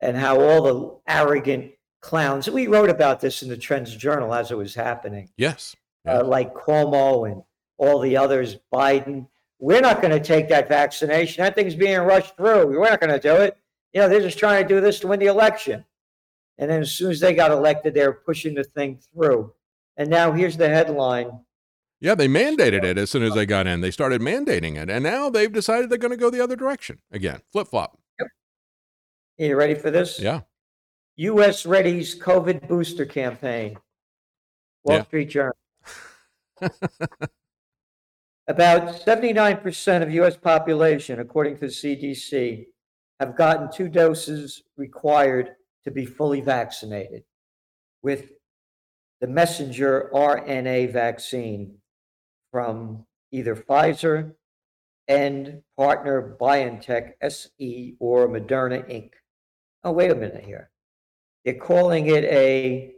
and 0.00 0.16
how 0.16 0.40
all 0.40 0.62
the 0.62 1.12
arrogant 1.12 1.72
clowns. 2.04 2.48
We 2.48 2.66
wrote 2.66 2.90
about 2.90 3.20
this 3.20 3.42
in 3.42 3.48
the 3.48 3.56
Trends 3.56 3.96
Journal 3.96 4.34
as 4.34 4.50
it 4.50 4.58
was 4.58 4.74
happening. 4.74 5.30
Yes. 5.36 5.74
Uh, 6.06 6.22
like 6.22 6.54
Cuomo 6.54 7.30
and 7.30 7.42
all 7.78 7.98
the 7.98 8.16
others, 8.16 8.58
Biden. 8.72 9.26
We're 9.58 9.80
not 9.80 10.02
going 10.02 10.12
to 10.12 10.20
take 10.20 10.48
that 10.50 10.68
vaccination. 10.68 11.42
That 11.42 11.54
thing's 11.54 11.74
being 11.74 11.98
rushed 12.00 12.36
through. 12.36 12.66
We're 12.66 12.90
not 12.90 13.00
going 13.00 13.18
to 13.18 13.18
do 13.18 13.34
it. 13.36 13.56
You 13.94 14.02
know, 14.02 14.08
they're 14.08 14.20
just 14.20 14.38
trying 14.38 14.62
to 14.62 14.68
do 14.68 14.80
this 14.82 15.00
to 15.00 15.06
win 15.06 15.18
the 15.18 15.26
election. 15.26 15.84
And 16.58 16.70
then 16.70 16.82
as 16.82 16.92
soon 16.92 17.10
as 17.10 17.20
they 17.20 17.32
got 17.32 17.50
elected, 17.50 17.94
they 17.94 18.06
were 18.06 18.12
pushing 18.12 18.54
the 18.54 18.64
thing 18.64 18.98
through. 19.12 19.52
And 19.96 20.10
now 20.10 20.32
here's 20.32 20.58
the 20.58 20.68
headline. 20.68 21.40
Yeah, 22.00 22.14
they 22.14 22.28
mandated 22.28 22.84
it 22.84 22.98
as 22.98 23.10
soon 23.10 23.22
as 23.22 23.34
they 23.34 23.46
got 23.46 23.66
in. 23.66 23.80
They 23.80 23.90
started 23.90 24.20
mandating 24.20 24.76
it. 24.76 24.90
And 24.90 25.02
now 25.04 25.30
they've 25.30 25.50
decided 25.52 25.88
they're 25.88 25.96
going 25.96 26.10
to 26.10 26.18
go 26.18 26.28
the 26.28 26.42
other 26.42 26.56
direction 26.56 26.98
again. 27.10 27.40
Flip 27.50 27.66
flop. 27.66 27.98
Yep. 28.20 28.28
Are 29.40 29.44
you 29.46 29.56
ready 29.56 29.74
for 29.74 29.90
this? 29.90 30.20
Yeah. 30.20 30.42
U.S. 31.16 31.64
Ready's 31.64 32.18
COVID 32.18 32.68
booster 32.68 33.06
campaign. 33.06 33.76
Wall 34.84 34.98
Yeah. 34.98 35.04
Street 35.04 35.30
Journal. 35.30 35.56
About 38.46 38.88
79% 39.06 40.02
of 40.02 40.10
U.S. 40.12 40.36
population, 40.36 41.18
according 41.20 41.54
to 41.54 41.60
the 41.60 41.66
CDC, 41.68 42.66
have 43.20 43.36
gotten 43.36 43.70
two 43.72 43.88
doses 43.88 44.62
required 44.76 45.54
to 45.84 45.90
be 45.90 46.04
fully 46.04 46.40
vaccinated 46.40 47.24
with 48.02 48.32
the 49.20 49.26
messenger 49.26 50.10
RNA 50.12 50.92
vaccine 50.92 51.78
from 52.50 53.06
either 53.32 53.56
Pfizer 53.56 54.34
and 55.08 55.62
partner 55.76 56.36
BioNTech 56.40 57.12
SE 57.22 57.96
or 57.98 58.28
Moderna 58.28 58.86
Inc. 58.90 59.10
Oh, 59.84 59.92
wait 59.92 60.10
a 60.10 60.14
minute 60.14 60.44
here. 60.44 60.70
They're 61.44 61.54
calling 61.54 62.06
it 62.06 62.24
a 62.24 62.94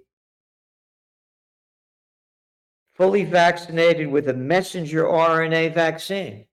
fully 2.94 3.24
vaccinated 3.24 4.08
with 4.08 4.28
a 4.28 4.34
messenger 4.34 5.04
RNA 5.04 5.74
vaccine. 5.74 6.46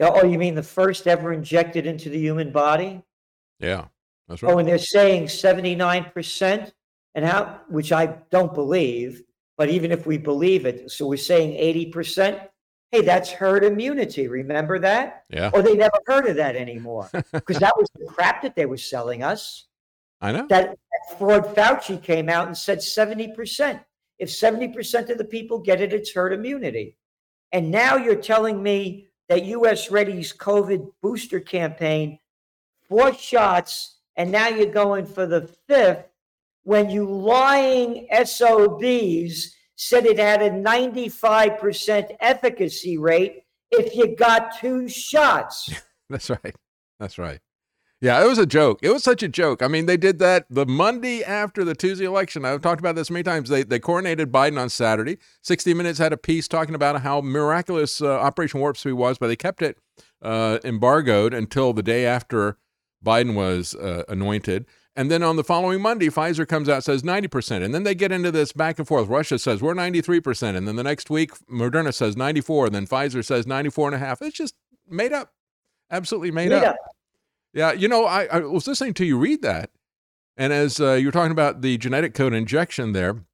Oh, 0.00 0.20
oh, 0.22 0.26
you 0.26 0.38
mean 0.38 0.54
the 0.54 0.62
first 0.62 1.06
ever 1.06 1.32
injected 1.32 1.86
into 1.86 2.08
the 2.08 2.18
human 2.18 2.52
body? 2.52 3.02
Yeah, 3.58 3.86
that's 4.28 4.42
right. 4.42 4.52
Oh, 4.52 4.58
and 4.58 4.68
they're 4.68 4.78
saying 4.78 5.24
79%, 5.24 6.72
and 7.14 7.24
how, 7.24 7.60
which 7.68 7.92
I 7.92 8.18
don't 8.30 8.54
believe, 8.54 9.22
but 9.56 9.68
even 9.68 9.90
if 9.90 10.06
we 10.06 10.18
believe 10.18 10.66
it, 10.66 10.90
so 10.90 11.06
we're 11.06 11.16
saying 11.16 11.58
80%. 11.92 12.46
Hey, 12.92 13.02
that's 13.02 13.30
herd 13.30 13.64
immunity. 13.64 14.28
Remember 14.28 14.78
that? 14.78 15.24
Yeah. 15.28 15.50
Or 15.52 15.62
they 15.62 15.74
never 15.74 15.98
heard 16.06 16.26
of 16.26 16.36
that 16.36 16.56
anymore 16.56 17.10
because 17.32 17.58
that 17.58 17.76
was 17.76 17.88
the 17.94 18.06
crap 18.06 18.42
that 18.42 18.56
they 18.56 18.66
were 18.66 18.78
selling 18.78 19.22
us. 19.22 19.67
I 20.20 20.32
know. 20.32 20.46
That, 20.48 20.76
fraud 21.18 21.54
Fauci 21.54 22.02
came 22.02 22.28
out 22.28 22.46
and 22.46 22.56
said 22.56 22.78
70%. 22.78 23.80
If 24.18 24.28
70% 24.28 25.10
of 25.10 25.18
the 25.18 25.24
people 25.24 25.58
get 25.58 25.80
it, 25.80 25.92
it's 25.92 26.12
herd 26.12 26.32
immunity. 26.32 26.96
And 27.52 27.70
now 27.70 27.96
you're 27.96 28.16
telling 28.16 28.62
me 28.62 29.06
that 29.28 29.44
US 29.44 29.90
Ready's 29.90 30.32
COVID 30.32 30.90
booster 31.02 31.40
campaign, 31.40 32.18
four 32.88 33.14
shots, 33.14 33.98
and 34.16 34.32
now 34.32 34.48
you're 34.48 34.66
going 34.72 35.06
for 35.06 35.26
the 35.26 35.48
fifth 35.68 36.04
when 36.64 36.90
you 36.90 37.08
lying 37.08 38.08
SOBs 38.12 39.54
said 39.76 40.04
it 40.04 40.18
had 40.18 40.42
a 40.42 40.50
95% 40.50 42.16
efficacy 42.20 42.98
rate 42.98 43.44
if 43.70 43.94
you 43.94 44.16
got 44.16 44.58
two 44.58 44.88
shots. 44.88 45.72
That's 46.10 46.28
right. 46.30 46.56
That's 46.98 47.16
right. 47.16 47.38
Yeah, 48.00 48.22
it 48.22 48.28
was 48.28 48.38
a 48.38 48.46
joke. 48.46 48.78
It 48.80 48.90
was 48.90 49.02
such 49.02 49.24
a 49.24 49.28
joke. 49.28 49.60
I 49.60 49.66
mean, 49.66 49.86
they 49.86 49.96
did 49.96 50.20
that 50.20 50.46
the 50.48 50.64
Monday 50.64 51.24
after 51.24 51.64
the 51.64 51.74
Tuesday 51.74 52.04
election. 52.04 52.44
I've 52.44 52.60
talked 52.60 52.78
about 52.78 52.94
this 52.94 53.10
many 53.10 53.24
times. 53.24 53.48
They 53.48 53.64
they 53.64 53.80
coronated 53.80 54.26
Biden 54.26 54.60
on 54.60 54.68
Saturday. 54.68 55.18
60 55.42 55.74
Minutes 55.74 55.98
had 55.98 56.12
a 56.12 56.16
piece 56.16 56.46
talking 56.46 56.76
about 56.76 57.00
how 57.02 57.20
miraculous 57.20 58.00
uh, 58.00 58.18
Operation 58.20 58.60
Warp 58.60 58.76
Speed 58.76 58.92
was, 58.92 59.18
but 59.18 59.26
they 59.26 59.36
kept 59.36 59.62
it 59.62 59.78
uh, 60.22 60.58
embargoed 60.62 61.34
until 61.34 61.72
the 61.72 61.82
day 61.82 62.06
after 62.06 62.56
Biden 63.04 63.34
was 63.34 63.74
uh, 63.74 64.04
anointed. 64.08 64.66
And 64.94 65.10
then 65.12 65.22
on 65.22 65.36
the 65.36 65.44
following 65.44 65.80
Monday, 65.80 66.08
Pfizer 66.08 66.46
comes 66.46 66.68
out 66.68 66.82
says 66.82 67.02
90%. 67.04 67.62
And 67.64 67.72
then 67.72 67.84
they 67.84 67.94
get 67.94 68.10
into 68.10 68.32
this 68.32 68.52
back 68.52 68.80
and 68.80 68.88
forth. 68.88 69.08
Russia 69.08 69.38
says 69.38 69.62
we're 69.62 69.74
93%. 69.74 70.56
And 70.56 70.66
then 70.66 70.74
the 70.74 70.82
next 70.82 71.08
week, 71.08 71.30
Moderna 71.48 71.94
says 71.94 72.16
94. 72.16 72.66
And 72.66 72.74
then 72.74 72.86
Pfizer 72.86 73.24
says 73.24 73.46
94 73.46 73.88
and 73.88 73.94
a 73.94 73.98
half. 73.98 74.20
It's 74.20 74.36
just 74.36 74.54
made 74.88 75.12
up. 75.12 75.32
Absolutely 75.88 76.32
made, 76.32 76.48
Made 76.48 76.64
up. 76.64 76.74
up. 76.74 76.76
Yeah, 77.58 77.72
you 77.72 77.88
know, 77.88 78.04
I, 78.04 78.26
I 78.26 78.38
was 78.38 78.68
listening 78.68 78.94
to 78.94 79.04
you 79.04 79.18
read 79.18 79.42
that, 79.42 79.70
and 80.36 80.52
as 80.52 80.80
uh, 80.80 80.92
you 80.92 81.06
were 81.06 81.12
talking 81.12 81.32
about 81.32 81.60
the 81.60 81.76
genetic 81.76 82.14
code 82.14 82.32
injection 82.32 82.92
there, 82.92 83.24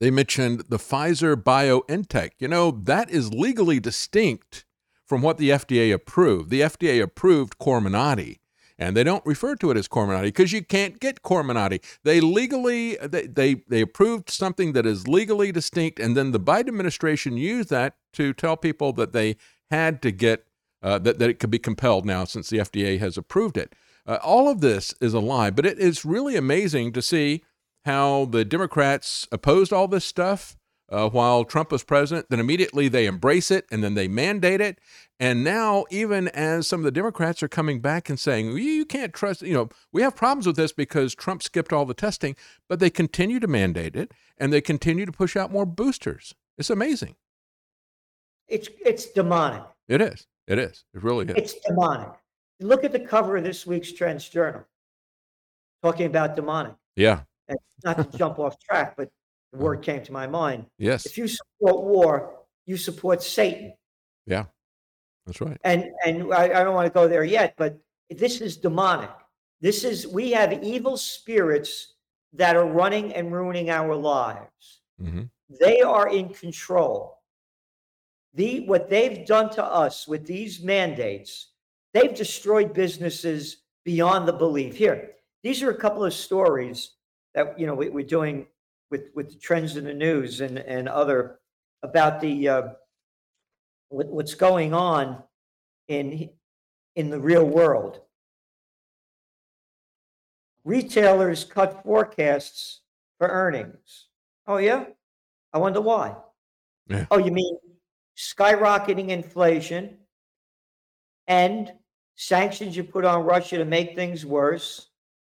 they 0.00 0.10
mentioned 0.10 0.64
the 0.68 0.78
Pfizer 0.78 1.36
BioNTech. 1.36 2.30
You 2.40 2.48
know, 2.48 2.72
that 2.72 3.08
is 3.08 3.32
legally 3.32 3.78
distinct 3.78 4.64
from 5.04 5.22
what 5.22 5.38
the 5.38 5.50
FDA 5.50 5.94
approved. 5.94 6.50
The 6.50 6.62
FDA 6.62 7.00
approved 7.00 7.60
Comirnaty, 7.60 8.38
and 8.80 8.96
they 8.96 9.04
don't 9.04 9.24
refer 9.24 9.54
to 9.54 9.70
it 9.70 9.76
as 9.76 9.86
Comirnaty 9.86 10.24
because 10.24 10.52
you 10.52 10.64
can't 10.64 10.98
get 10.98 11.22
Comirnaty. 11.22 11.80
They 12.02 12.20
legally 12.20 12.96
they, 12.96 13.28
they 13.28 13.62
they 13.68 13.80
approved 13.80 14.28
something 14.28 14.72
that 14.72 14.86
is 14.86 15.06
legally 15.06 15.52
distinct, 15.52 16.00
and 16.00 16.16
then 16.16 16.32
the 16.32 16.40
Biden 16.40 16.66
administration 16.66 17.36
used 17.36 17.70
that 17.70 17.94
to 18.14 18.32
tell 18.32 18.56
people 18.56 18.92
that 18.94 19.12
they 19.12 19.36
had 19.70 20.02
to 20.02 20.10
get 20.10 20.46
uh, 20.82 20.98
that, 20.98 21.18
that 21.18 21.30
it 21.30 21.38
could 21.38 21.50
be 21.50 21.58
compelled 21.58 22.04
now 22.04 22.24
since 22.24 22.48
the 22.48 22.58
FDA 22.58 22.98
has 22.98 23.16
approved 23.16 23.56
it. 23.56 23.74
Uh, 24.06 24.18
all 24.22 24.48
of 24.48 24.60
this 24.60 24.94
is 25.00 25.14
a 25.14 25.20
lie, 25.20 25.50
but 25.50 25.66
it 25.66 25.78
is 25.78 26.04
really 26.04 26.36
amazing 26.36 26.92
to 26.92 27.02
see 27.02 27.42
how 27.84 28.26
the 28.26 28.44
Democrats 28.44 29.26
opposed 29.32 29.72
all 29.72 29.88
this 29.88 30.04
stuff 30.04 30.56
uh, 30.88 31.08
while 31.08 31.44
Trump 31.44 31.72
was 31.72 31.82
president. 31.82 32.26
Then 32.30 32.40
immediately 32.40 32.88
they 32.88 33.06
embrace 33.06 33.50
it 33.50 33.66
and 33.70 33.82
then 33.82 33.94
they 33.94 34.08
mandate 34.08 34.60
it. 34.60 34.78
And 35.18 35.42
now, 35.42 35.86
even 35.90 36.28
as 36.28 36.68
some 36.68 36.80
of 36.80 36.84
the 36.84 36.90
Democrats 36.90 37.42
are 37.42 37.48
coming 37.48 37.80
back 37.80 38.08
and 38.08 38.20
saying, 38.20 38.52
you, 38.52 38.56
you 38.56 38.84
can't 38.84 39.14
trust, 39.14 39.42
you 39.42 39.54
know, 39.54 39.68
we 39.92 40.02
have 40.02 40.14
problems 40.14 40.46
with 40.46 40.56
this 40.56 40.72
because 40.72 41.14
Trump 41.14 41.42
skipped 41.42 41.72
all 41.72 41.86
the 41.86 41.94
testing, 41.94 42.36
but 42.68 42.80
they 42.80 42.90
continue 42.90 43.40
to 43.40 43.46
mandate 43.46 43.96
it 43.96 44.12
and 44.36 44.52
they 44.52 44.60
continue 44.60 45.06
to 45.06 45.12
push 45.12 45.36
out 45.36 45.50
more 45.50 45.66
boosters. 45.66 46.34
It's 46.58 46.70
amazing. 46.70 47.16
It's 48.48 48.68
it's 48.84 49.06
demonic. 49.06 49.62
It 49.88 50.00
is. 50.00 50.26
It 50.46 50.58
is. 50.58 50.84
It 50.94 51.02
really 51.02 51.26
is. 51.26 51.34
It's 51.36 51.54
demonic. 51.66 52.10
Look 52.60 52.84
at 52.84 52.92
the 52.92 53.00
cover 53.00 53.36
of 53.36 53.44
this 53.44 53.66
week's 53.66 53.92
Trends 53.92 54.28
Journal, 54.28 54.64
talking 55.82 56.06
about 56.06 56.36
demonic. 56.36 56.74
yeah. 56.94 57.20
And 57.48 57.58
not 57.84 58.10
to 58.12 58.18
jump 58.18 58.38
off 58.38 58.58
track, 58.58 58.96
but 58.96 59.08
the 59.52 59.58
word 59.58 59.82
came 59.82 60.02
to 60.02 60.12
my 60.12 60.26
mind. 60.26 60.66
Yes. 60.78 61.06
If 61.06 61.16
you 61.18 61.28
support 61.28 61.84
war, 61.84 62.34
you 62.64 62.76
support 62.76 63.22
Satan. 63.22 63.74
Yeah. 64.26 64.46
That's 65.26 65.40
right. 65.40 65.58
And 65.64 65.86
and 66.04 66.32
I, 66.32 66.44
I 66.44 66.64
don't 66.64 66.74
want 66.74 66.86
to 66.86 66.92
go 66.92 67.06
there 67.08 67.24
yet, 67.24 67.54
but 67.56 67.78
this 68.10 68.40
is 68.40 68.56
demonic. 68.56 69.10
This 69.60 69.84
is 69.84 70.06
we 70.06 70.30
have 70.32 70.62
evil 70.64 70.96
spirits 70.96 71.94
that 72.32 72.56
are 72.56 72.66
running 72.66 73.12
and 73.14 73.32
ruining 73.32 73.70
our 73.70 73.94
lives. 73.96 74.80
hmm 75.00 75.22
They 75.60 75.80
are 75.80 76.08
in 76.08 76.28
control. 76.30 77.15
The 78.36 78.60
what 78.60 78.90
they've 78.90 79.26
done 79.26 79.48
to 79.54 79.64
us 79.64 80.06
with 80.06 80.26
these 80.26 80.62
mandates, 80.62 81.52
they've 81.94 82.14
destroyed 82.14 82.74
businesses 82.74 83.62
beyond 83.82 84.28
the 84.28 84.32
belief. 84.34 84.76
Here, 84.76 85.12
these 85.42 85.62
are 85.62 85.70
a 85.70 85.76
couple 85.76 86.04
of 86.04 86.12
stories 86.12 86.92
that 87.34 87.58
you 87.58 87.66
know 87.66 87.74
we, 87.74 87.88
we're 87.88 88.04
doing 88.04 88.46
with 88.90 89.08
with 89.14 89.30
the 89.30 89.38
trends 89.38 89.76
in 89.76 89.84
the 89.84 89.94
news 89.94 90.42
and 90.42 90.58
and 90.58 90.86
other 90.86 91.38
about 91.82 92.20
the 92.20 92.48
uh, 92.48 92.62
what, 93.88 94.08
what's 94.08 94.34
going 94.34 94.74
on 94.74 95.22
in 95.88 96.28
in 96.94 97.08
the 97.08 97.18
real 97.18 97.44
world. 97.44 98.00
Retailers 100.62 101.42
cut 101.44 101.82
forecasts 101.82 102.80
for 103.16 103.28
earnings. 103.28 104.08
Oh 104.46 104.58
yeah, 104.58 104.84
I 105.54 105.58
wonder 105.58 105.80
why. 105.80 106.16
Yeah. 106.88 107.06
Oh, 107.10 107.18
you 107.18 107.30
mean 107.30 107.56
skyrocketing 108.16 109.08
inflation 109.08 109.98
and 111.26 111.72
sanctions 112.14 112.76
you 112.76 112.84
put 112.84 113.04
on 113.04 113.24
Russia 113.24 113.58
to 113.58 113.64
make 113.64 113.94
things 113.94 114.24
worse, 114.24 114.88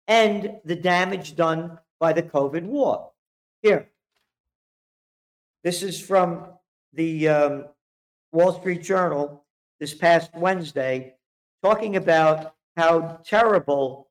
and 0.08 0.60
the 0.64 0.76
damage 0.76 1.36
done 1.36 1.78
by 2.00 2.14
the 2.14 2.24
COVID 2.24 2.64
war. 2.64 3.12
Here, 3.62 3.90
this 5.64 5.82
is 5.82 6.00
from 6.00 6.46
the 6.94 7.28
um, 7.28 7.66
Wall 8.32 8.54
Street 8.60 8.84
Journal 8.84 9.44
this 9.80 9.94
past 9.94 10.32
Wednesday, 10.36 11.16
talking 11.64 11.96
about 11.96 12.54
how 12.76 13.20
terrible 13.26 14.10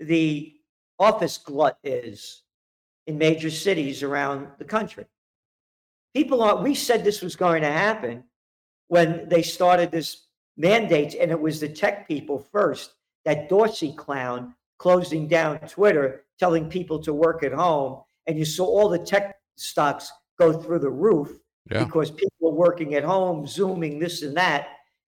the 0.00 0.54
office 0.98 1.38
glut 1.38 1.78
is 1.84 2.42
in 3.06 3.18
major 3.18 3.50
cities 3.50 4.02
around 4.02 4.48
the 4.58 4.64
country. 4.64 5.04
People 6.14 6.42
are, 6.42 6.62
we 6.62 6.74
said 6.74 7.04
this 7.04 7.22
was 7.22 7.36
going 7.36 7.62
to 7.62 7.70
happen 7.70 8.24
when 8.88 9.28
they 9.28 9.42
started 9.42 9.90
this 9.90 10.26
mandate, 10.56 11.14
and 11.14 11.30
it 11.30 11.40
was 11.40 11.60
the 11.60 11.68
tech 11.68 12.06
people 12.06 12.38
first. 12.38 12.94
That 13.24 13.48
Dorsey 13.48 13.92
clown 13.92 14.54
closing 14.78 15.28
down 15.28 15.60
Twitter, 15.60 16.24
telling 16.40 16.68
people 16.68 16.98
to 16.98 17.14
work 17.14 17.44
at 17.44 17.52
home, 17.52 18.02
and 18.26 18.36
you 18.36 18.44
saw 18.44 18.66
all 18.66 18.88
the 18.88 18.98
tech 18.98 19.36
stocks 19.56 20.10
go 20.38 20.52
through 20.52 20.80
the 20.80 20.90
roof 20.90 21.38
Yeah. 21.70 21.84
because 21.84 22.10
people 22.10 22.32
were 22.40 22.50
working 22.50 22.94
at 22.96 23.04
home, 23.04 23.46
zooming 23.46 24.00
this 24.00 24.22
and 24.22 24.36
that. 24.36 24.66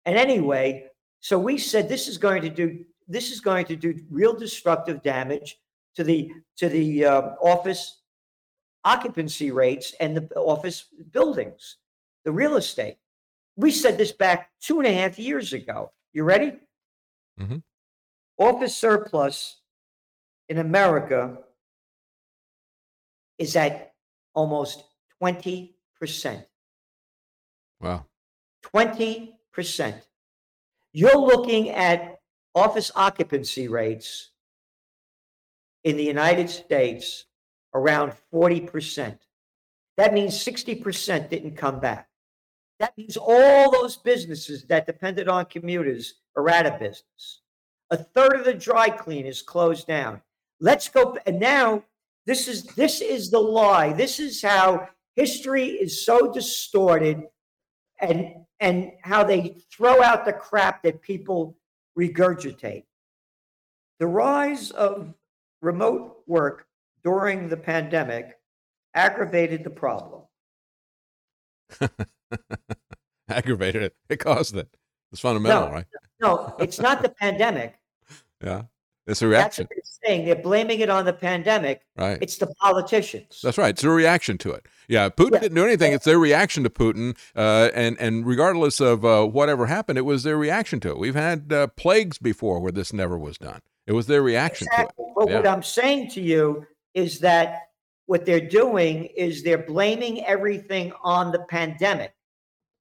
And 0.05 0.15
anyway, 0.17 0.85
so 1.19 1.37
we 1.37 1.57
said 1.57 1.89
this 1.89 2.07
is 2.07 2.17
going 2.17 2.41
to 2.43 2.49
do 2.49 2.85
this 3.09 3.31
is 3.31 3.39
going 3.39 3.65
to 3.65 3.75
do 3.75 3.93
real 4.09 4.33
destructive 4.33 5.01
damage 5.01 5.57
to 5.95 6.03
the 6.03 6.31
to 6.57 6.69
the 6.69 7.05
uh, 7.05 7.21
office 7.41 8.01
occupancy 8.88 9.51
rates 9.51 9.93
and 9.99 10.15
the 10.15 10.34
office 10.35 10.85
buildings, 11.11 11.76
the 12.23 12.31
real 12.31 12.55
estate. 12.55 12.97
We 13.57 13.69
said 13.69 13.97
this 13.97 14.14
back 14.14 14.51
two 14.61 14.80
and 14.80 14.88
a 14.88 14.93
half 14.93 15.19
years 15.19 15.51
ago. 15.51 15.91
You 16.14 16.23
ready? 16.23 16.57
Mhm. 17.38 17.64
Office 18.38 18.77
surplus 18.77 19.61
in 20.47 20.57
America 20.57 21.43
is 23.38 23.57
at 23.57 23.93
almost 24.34 24.85
20%. 25.19 26.47
Wow. 27.81 28.05
20%. 28.61 30.07
You're 30.93 31.18
looking 31.18 31.69
at 31.72 32.22
office 32.55 32.89
occupancy 32.95 33.68
rates 33.68 34.31
in 35.84 35.97
the 35.97 36.05
United 36.05 36.49
States 36.49 37.26
around 37.73 38.14
40%. 38.34 39.18
That 39.98 40.14
means 40.14 40.34
60% 40.44 41.30
didn't 41.30 41.56
come 41.56 41.80
back. 41.80 42.07
That 42.80 42.98
means 42.98 43.18
all 43.18 43.72
those 43.72 43.98
businesses 43.98 44.65
that 44.65 44.85
depended 44.85 45.27
on 45.27 45.45
commuters 45.45 46.15
are 46.35 46.49
out 46.49 46.68
of 46.68 46.80
business. 46.80 47.41
A 47.89 47.98
third 47.98 48.35
of 48.35 48.45
the 48.45 48.53
dry 48.53 48.89
cleaners 48.89 49.41
closed 49.41 49.88
down. 49.88 50.22
Let's 50.60 50.89
go 50.89 51.18
and 51.26 51.39
now 51.39 51.84
this 52.26 52.48
is 52.48 52.64
this 52.76 53.02
is 53.02 53.31
the 53.31 53.39
lie. 53.39 53.94
This 53.94 54.19
is 54.19 54.41
how 54.41 54.89
history 55.15 55.68
is 55.68 56.06
so 56.06 56.31
distorted 56.31 57.23
and 57.99 58.34
and 58.60 58.91
how 59.02 59.23
they 59.23 59.57
throw 59.72 60.03
out 60.03 60.26
the 60.26 60.34
crap 60.34 60.84
that 60.84 61.02
people 61.02 61.57
regurgitate. 61.98 62.84
The 63.99 64.07
rise 64.07 64.72
of 64.72 65.14
remote 65.61 66.23
work 66.27 66.66
during 67.03 67.49
the 67.49 67.57
pandemic 67.57 68.37
aggravated 68.93 69.63
the 69.63 69.69
problem. 69.69 70.23
Aggravated 73.29 73.83
it. 73.83 73.95
It 74.09 74.17
caused 74.19 74.55
it. 74.55 74.69
It's 75.11 75.19
fundamental, 75.21 75.67
no, 75.67 75.73
right? 75.73 75.85
no, 76.21 76.55
it's 76.59 76.79
not 76.79 77.01
the 77.01 77.09
pandemic. 77.09 77.75
Yeah. 78.43 78.63
It's 79.07 79.21
a 79.21 79.25
That's 79.27 79.57
reaction. 79.57 79.63
what 79.63 79.69
they're 79.71 80.09
saying. 80.11 80.25
They're 80.25 80.35
blaming 80.35 80.79
it 80.81 80.89
on 80.91 81.05
the 81.05 81.13
pandemic. 81.13 81.81
Right. 81.97 82.19
It's 82.21 82.37
the 82.37 82.47
politicians. 82.61 83.39
That's 83.41 83.57
right. 83.57 83.69
It's 83.69 83.83
a 83.83 83.89
reaction 83.89 84.37
to 84.39 84.51
it. 84.51 84.67
Yeah, 84.89 85.09
Putin 85.09 85.39
didn't 85.41 85.55
do 85.55 85.63
anything. 85.65 85.91
It's 85.93 86.05
their 86.05 86.19
reaction 86.19 86.63
to 86.65 86.69
Putin, 86.69 87.17
uh, 87.35 87.69
and 87.73 87.97
and 87.99 88.27
regardless 88.27 88.79
of 88.79 89.03
uh, 89.05 89.25
whatever 89.25 89.65
happened, 89.65 89.97
it 89.97 90.01
was 90.03 90.21
their 90.23 90.37
reaction 90.37 90.79
to 90.81 90.89
it. 90.89 90.97
We've 90.99 91.15
had 91.15 91.51
uh, 91.51 91.67
plagues 91.67 92.17
before 92.19 92.59
where 92.59 92.71
this 92.71 92.91
never 92.93 93.17
was 93.17 93.37
done. 93.39 93.61
It 93.87 93.93
was 93.93 94.05
their 94.07 94.21
reaction 94.21 94.67
Exactly. 94.71 95.05
to 95.05 95.11
But 95.15 95.29
it. 95.31 95.35
what 95.35 95.47
I'm 95.47 95.63
saying 95.63 96.09
to 96.11 96.21
you 96.21 96.67
is 96.97 97.19
that 97.19 97.69
what 98.07 98.26
they're 98.26 98.49
doing 98.49 99.05
is 99.05 99.43
they're 99.43 99.59
blaming 99.59 100.26
everything 100.26 100.91
on 101.03 101.31
the 101.31 101.45
pandemic. 101.47 102.11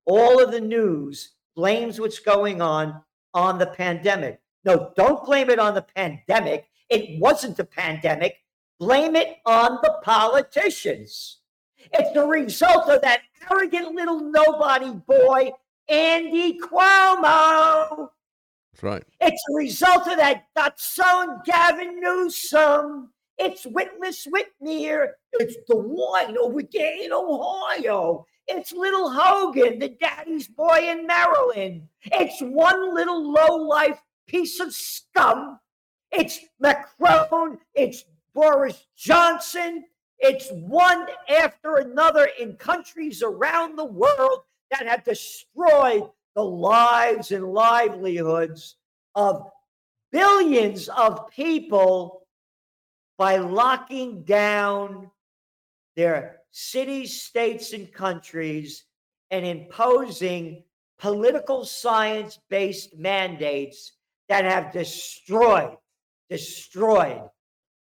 All 0.07 0.43
of 0.43 0.53
the 0.53 0.61
news 0.61 1.33
blames 1.55 2.01
what's 2.01 2.19
going 2.19 2.63
on 2.63 3.03
on 3.35 3.59
the 3.59 3.67
pandemic. 3.67 4.41
No, 4.65 4.93
don't 4.97 5.23
blame 5.27 5.51
it 5.51 5.59
on 5.59 5.75
the 5.75 5.83
pandemic. 5.83 6.67
It 6.89 7.21
wasn't 7.21 7.59
a 7.59 7.65
pandemic. 7.65 8.37
Blame 8.81 9.17
it 9.17 9.37
on 9.45 9.81
the 9.83 9.99
politicians. 10.03 11.41
It's 11.93 12.13
the 12.15 12.27
result 12.27 12.89
of 12.89 13.03
that 13.03 13.21
arrogant 13.51 13.95
little 13.95 14.21
nobody 14.21 14.93
boy, 14.93 15.53
Andy 15.91 16.59
Cuomo. 16.59 18.09
That's 18.73 18.83
right. 18.83 19.05
It's 19.21 19.43
the 19.49 19.57
result 19.57 20.09
of 20.09 20.17
that 20.17 20.45
Dotson 20.57 21.45
Gavin 21.45 22.01
Newsom. 22.01 23.11
It's 23.39 23.67
Witless 23.67 24.27
Whitmer. 24.27 25.09
It's 25.33 25.57
the 25.69 25.77
one 25.77 26.39
over 26.39 26.63
there 26.63 27.03
in 27.03 27.13
Ohio. 27.13 28.27
It's 28.49 28.73
little 28.73 29.11
Hogan, 29.11 29.79
the 29.79 29.91
daddy's 30.01 30.49
boy 30.49 30.89
in 30.89 31.07
Maryland. 31.07 31.89
It's 32.05 32.41
one 32.41 32.95
little 32.95 33.33
low-life 33.33 34.01
piece 34.27 34.61
of 34.61 34.73
scum. 34.73 35.59
It's 36.13 36.39
Macron. 36.61 37.59
It's 37.75 38.05
Boris 38.35 38.87
Johnson. 38.97 39.85
It's 40.19 40.49
one 40.53 41.07
after 41.29 41.77
another 41.77 42.29
in 42.41 42.55
countries 42.55 43.23
around 43.23 43.77
the 43.77 43.85
world 43.85 44.41
that 44.71 44.87
have 44.87 45.05
destroyed 45.05 46.09
the 46.35 46.45
lives 46.45 47.33
and 47.33 47.53
livelihoods 47.53 48.77
of 49.15 49.51
billions 50.13 50.89
of 50.89 51.29
people 51.29 52.26
by 53.19 53.37
locking 53.37 54.23
down 54.23 55.11
their 55.97 56.41
cities, 56.51 57.23
states, 57.23 57.73
and 57.73 57.93
countries 57.93 58.85
and 59.31 59.45
imposing 59.45 60.63
political 60.99 61.65
science 61.65 62.39
based 62.49 62.97
mandates 62.97 63.93
that 64.29 64.45
have 64.45 64.73
destroyed, 64.73 65.77
destroyed 66.31 67.23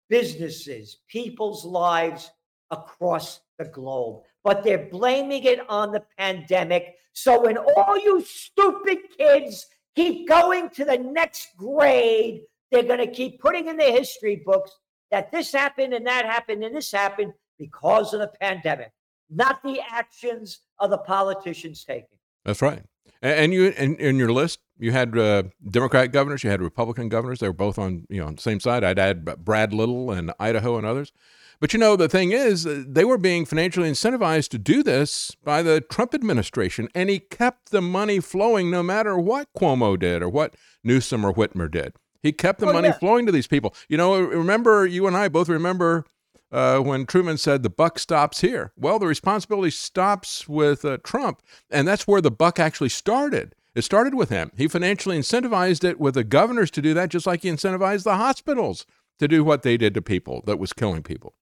businesses, 0.10 0.98
people's 1.08 1.66
lives 1.66 2.32
across 2.72 3.42
the 3.58 3.66
globe. 3.66 4.22
But 4.44 4.64
they're 4.64 4.90
blaming 4.90 5.44
it 5.44 5.60
on 5.70 5.92
the 5.92 6.04
pandemic. 6.18 6.96
So 7.14 7.42
when 7.42 7.58
all 7.58 7.98
you 7.98 8.22
stupid 8.22 8.98
kids 9.18 9.66
keep 9.96 10.28
going 10.28 10.70
to 10.72 10.86
the 10.86 10.98
next 10.98 11.56
grade, 11.58 12.42
they're 12.72 12.84
going 12.84 13.00
to 13.00 13.12
keep 13.12 13.40
putting 13.40 13.68
in 13.68 13.78
the 13.78 13.84
history 13.84 14.42
books 14.46 14.72
that 15.12 15.32
this 15.32 15.52
happened 15.52 15.94
and 15.94 16.06
that 16.08 16.26
happened 16.26 16.64
and 16.64 16.76
this 16.76 16.92
happened 16.92 17.34
because 17.58 18.14
of 18.14 18.20
the 18.20 18.32
pandemic, 18.42 18.92
not 19.30 19.64
the 19.64 19.80
actions 19.90 20.60
of 20.80 20.90
the 20.90 20.98
politicians 20.98 21.84
taking. 21.84 22.18
That's 22.44 22.62
right. 22.62 22.84
And, 23.22 23.54
you, 23.54 23.70
in, 23.70 23.96
in 23.96 24.18
your 24.18 24.32
list, 24.32 24.60
you 24.78 24.92
had 24.92 25.18
uh, 25.18 25.44
Democrat 25.68 26.12
governors, 26.12 26.44
you 26.44 26.50
had 26.50 26.62
Republican 26.62 27.10
governors. 27.10 27.40
They 27.40 27.48
were 27.48 27.54
both 27.54 27.80
on, 27.80 28.06
you 28.10 28.20
know, 28.20 28.28
on 28.28 28.36
the 28.36 28.42
same 28.42 28.60
side. 28.60 28.84
I'd 28.84 29.00
add 29.00 29.26
Brad 29.44 29.74
Little 29.74 30.12
and 30.12 30.32
Idaho 30.40 30.78
and 30.78 30.86
others. 30.86 31.12
But 31.60 31.74
you 31.74 31.80
know, 31.80 31.96
the 31.96 32.10
thing 32.10 32.32
is, 32.32 32.68
uh, 32.68 32.84
they 32.86 33.06
were 33.06 33.18
being 33.18 33.46
financially 33.46 33.90
incentivized 33.90 34.50
to 34.50 34.58
do 34.58 34.84
this 34.84 35.36
by 35.44 35.62
the 35.62 35.80
Trump 35.82 36.14
administration, 36.14 36.90
and 36.94 37.10
he 37.10 37.20
kept 37.20 37.72
the 37.72 37.82
money 37.82 38.20
flowing 38.20 38.70
no 38.70 38.84
matter 38.84 39.18
what 39.18 39.48
Cuomo 39.58 39.98
did 39.98 40.22
or 40.22 40.30
what 40.30 40.56
Newsom 40.84 41.26
or 41.26 41.34
Whitmer 41.34 41.72
did. 41.72 41.94
He 42.26 42.32
kept 42.32 42.60
the 42.60 42.68
Oh, 42.68 42.74
money 42.74 42.88
yeah. 42.88 42.98
flowing 42.98 43.26
to 43.28 43.32
these 43.32 43.46
people. 43.48 43.76
You 43.88 43.98
know, 43.98 44.20
remember, 44.20 44.86
you 44.88 45.06
and 45.06 45.16
I 45.16 45.28
both 45.28 45.48
remember 45.48 46.06
uh, 46.52 46.80
when 46.80 47.06
Truman 47.06 47.38
said 47.38 47.62
the 47.62 47.70
buck 47.70 48.00
stops 48.00 48.42
here. 48.42 48.72
Well, 48.76 48.98
the 48.98 49.06
responsibility 49.06 49.70
stops 49.70 50.48
with 50.50 50.84
uh, 50.84 50.98
Trump, 51.04 51.42
and 51.70 51.88
that's 51.88 52.08
where 52.08 52.22
the 52.22 52.32
buck 52.32 52.60
actually 52.60 52.90
started. 52.90 53.54
It 53.76 53.84
started 53.84 54.16
with 54.16 54.30
him. 54.30 54.52
He 54.58 54.68
financially 54.68 55.20
incentivized 55.20 55.84
it 55.84 56.00
with 56.00 56.16
the 56.16 56.24
governors 56.24 56.72
to 56.72 56.82
do 56.82 56.94
that, 56.96 57.10
just 57.10 57.28
like 57.28 57.44
he 57.44 57.50
incentivized 57.50 58.04
the 58.06 58.16
hospitals 58.16 58.86
to 59.20 59.28
do 59.28 59.44
what 59.44 59.62
they 59.64 59.78
did 59.78 59.94
to 59.94 60.02
people 60.02 60.42
that 60.48 60.58
was 60.58 60.74
killing 60.74 61.04
people. 61.04 61.36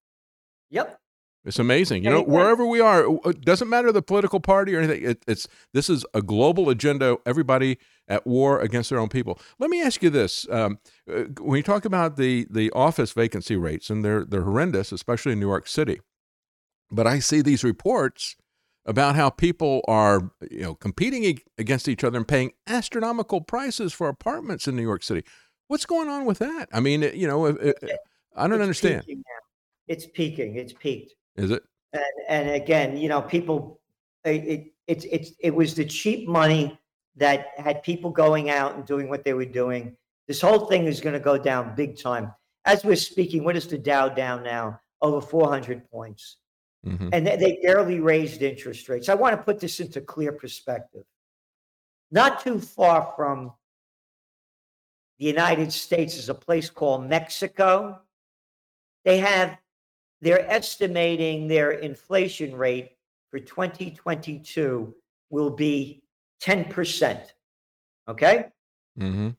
Yep. 0.70 1.00
It's 1.46 1.60
amazing. 1.60 2.06
You 2.06 2.10
know, 2.10 2.22
wherever 2.22 2.66
we 2.66 2.80
are, 2.80 3.06
it 3.26 3.42
doesn't 3.42 3.68
matter 3.68 3.92
the 3.92 4.02
political 4.02 4.40
party 4.40 4.74
or 4.76 4.80
anything. 4.80 5.04
It, 5.04 5.24
it's 5.28 5.48
this 5.74 5.90
is 5.90 6.06
a 6.14 6.22
global 6.22 6.70
agenda. 6.70 7.18
Everybody 7.26 7.80
at 8.08 8.26
war 8.26 8.62
against 8.62 8.90
their 8.90 9.00
own 9.00 9.10
people. 9.10 9.40
Let 9.60 9.70
me 9.70 9.82
ask 9.82 10.02
you 10.02 10.10
this: 10.10 10.48
um, 10.50 10.80
uh, 11.12 11.24
when 11.42 11.58
you 11.58 11.64
talk 11.64 11.84
about 11.84 12.16
the 12.16 12.48
the 12.50 12.72
office 12.72 13.12
vacancy 13.12 13.58
rates, 13.58 13.90
and 13.90 14.06
they're 14.06 14.24
they're 14.24 14.44
horrendous, 14.44 14.94
especially 14.94 15.34
in 15.34 15.40
New 15.42 15.50
York 15.50 15.68
City. 15.68 16.00
But 16.90 17.08
I 17.08 17.20
see 17.20 17.42
these 17.42 17.64
reports 17.64 18.38
about 18.86 19.16
how 19.16 19.30
people 19.30 19.84
are, 19.88 20.32
you 20.50 20.62
know, 20.62 20.76
competing 20.76 21.40
against 21.58 21.88
each 21.88 22.04
other 22.04 22.18
and 22.18 22.28
paying 22.28 22.52
astronomical 22.68 23.42
prices 23.42 23.92
for 23.94 24.08
apartments 24.08 24.68
in 24.68 24.76
New 24.76 24.82
York 24.82 25.04
City. 25.04 25.24
What's 25.68 25.86
going 25.86 26.08
on 26.08 26.26
with 26.26 26.40
that? 26.40 26.70
I 26.72 26.80
mean, 26.80 27.02
you 27.02 27.28
know, 27.28 27.48
uh, 27.48 27.52
uh, 27.52 27.72
I 28.36 28.48
don't 28.48 28.56
It's 28.56 28.62
understand. 28.62 29.06
peaking. 29.06 29.24
It's 29.88 30.06
peaking. 30.06 30.56
It's 30.56 30.74
peaked. 30.74 31.14
Is 31.36 31.52
it? 31.52 31.64
And 31.94 32.04
and 32.30 32.50
again, 32.50 32.98
you 32.98 33.10
know, 33.10 33.22
people, 33.22 33.80
it, 34.24 34.44
it 34.44 34.74
it's 34.88 35.06
it's 35.06 35.32
it 35.40 35.54
was 35.54 35.76
the 35.76 35.86
cheap 35.86 36.28
money 36.28 36.80
that 37.16 37.48
had 37.58 37.84
people 37.84 38.10
going 38.10 38.50
out 38.50 38.76
and 38.76 38.86
doing 38.86 39.10
what 39.10 39.24
they 39.24 39.34
were 39.34 39.46
doing. 39.46 39.96
This 40.28 40.42
whole 40.42 40.66
thing 40.68 40.86
is 40.86 41.02
going 41.02 41.14
to 41.14 41.20
go 41.20 41.38
down 41.38 41.76
big 41.76 42.00
time. 42.00 42.34
As 42.66 42.84
we're 42.84 42.96
speaking, 42.96 43.44
what 43.44 43.56
is 43.56 43.68
the 43.68 43.78
Dow 43.78 44.10
down 44.10 44.44
now? 44.44 44.80
Over 45.02 45.22
400 45.22 45.90
points. 45.92 46.38
Mhm. 46.86 47.10
And 47.12 47.28
they, 47.28 47.36
they 47.38 47.60
barely 47.62 48.00
raised 48.00 48.42
interest 48.42 48.90
rates. 48.90 49.10
I 49.10 49.16
want 49.16 49.38
to 49.38 49.44
put 49.44 49.60
this 49.60 49.80
into 49.80 50.02
clear 50.02 50.32
perspective. 50.32 51.04
Not 52.12 52.42
too 52.42 52.60
far 52.60 53.14
from 53.16 53.54
the 55.20 55.26
United 55.26 55.72
States 55.72 56.18
is 56.18 56.30
a 56.30 56.34
place 56.34 56.70
called 56.70 57.08
Mexico. 57.08 58.02
They 59.06 59.18
have, 59.20 59.58
they're 60.24 60.50
estimating 60.50 61.50
their 61.50 61.72
inflation 61.72 62.56
rate 62.56 62.92
for 63.30 63.40
2022 63.40 64.96
will 65.30 65.50
be 65.50 66.02
10%. 66.42 67.20
Okay? 68.08 68.46
Mm-hmm. 68.98 69.30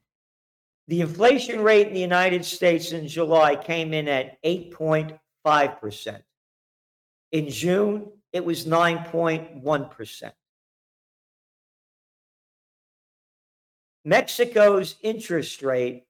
The 0.89 1.01
inflation 1.01 1.63
rate 1.63 1.89
in 1.89 1.95
the 1.95 2.01
United 2.01 2.45
States 2.45 2.93
in 2.93 3.09
July 3.09 3.57
came 3.57 3.95
in 3.95 4.09
at 4.09 4.43
8.5%. 4.43 6.21
In 7.33 7.49
June, 7.49 8.13
it 8.35 8.45
was 8.45 8.67
9.1%. 8.67 10.33
Mexico's 14.05 14.97
interest 15.03 15.63
rate 15.63 16.05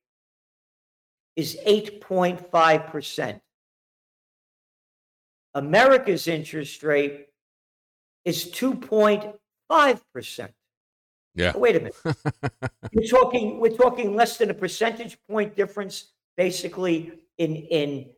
is 1.36 1.56
8.5%. 1.64 3.40
America's 5.54 6.26
interest 6.26 6.82
rate 6.82 7.28
is 8.24 8.46
2.5%. 8.46 10.48
Yeah. 11.36 11.52
Oh, 11.54 11.58
wait 11.58 11.76
a 11.76 11.80
minute. 11.80 11.96
we're 12.92 13.08
talking 13.08 13.58
we're 13.58 13.76
talking 13.76 14.14
less 14.14 14.36
than 14.36 14.50
a 14.50 14.54
percentage 14.54 15.18
point 15.28 15.56
difference 15.56 16.12
basically 16.36 17.12
in 17.38 17.56
in 17.56 18.10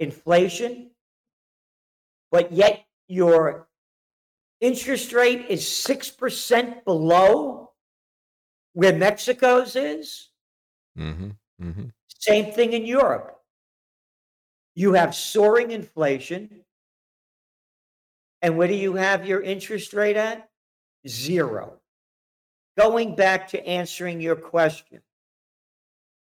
inflation. 0.00 0.90
But 2.30 2.52
yet 2.52 2.84
your 3.08 3.68
interest 4.60 5.14
rate 5.14 5.46
is 5.48 5.62
6% 5.62 6.84
below 6.84 7.70
where 8.74 8.94
Mexico's 8.94 9.76
is. 9.76 10.28
Mm-hmm. 10.98 11.30
Mm-hmm. 11.62 11.84
Same 12.08 12.52
thing 12.52 12.74
in 12.74 12.84
Europe. 12.84 13.34
You 14.74 14.92
have 14.92 15.14
soaring 15.14 15.70
inflation. 15.70 16.64
And 18.42 18.56
where 18.56 18.68
do 18.68 18.74
you 18.74 18.94
have 18.94 19.26
your 19.26 19.42
interest 19.42 19.92
rate 19.92 20.16
at? 20.16 20.48
Zero. 21.06 21.80
Going 22.76 23.16
back 23.16 23.48
to 23.48 23.66
answering 23.66 24.20
your 24.20 24.36
question, 24.36 25.00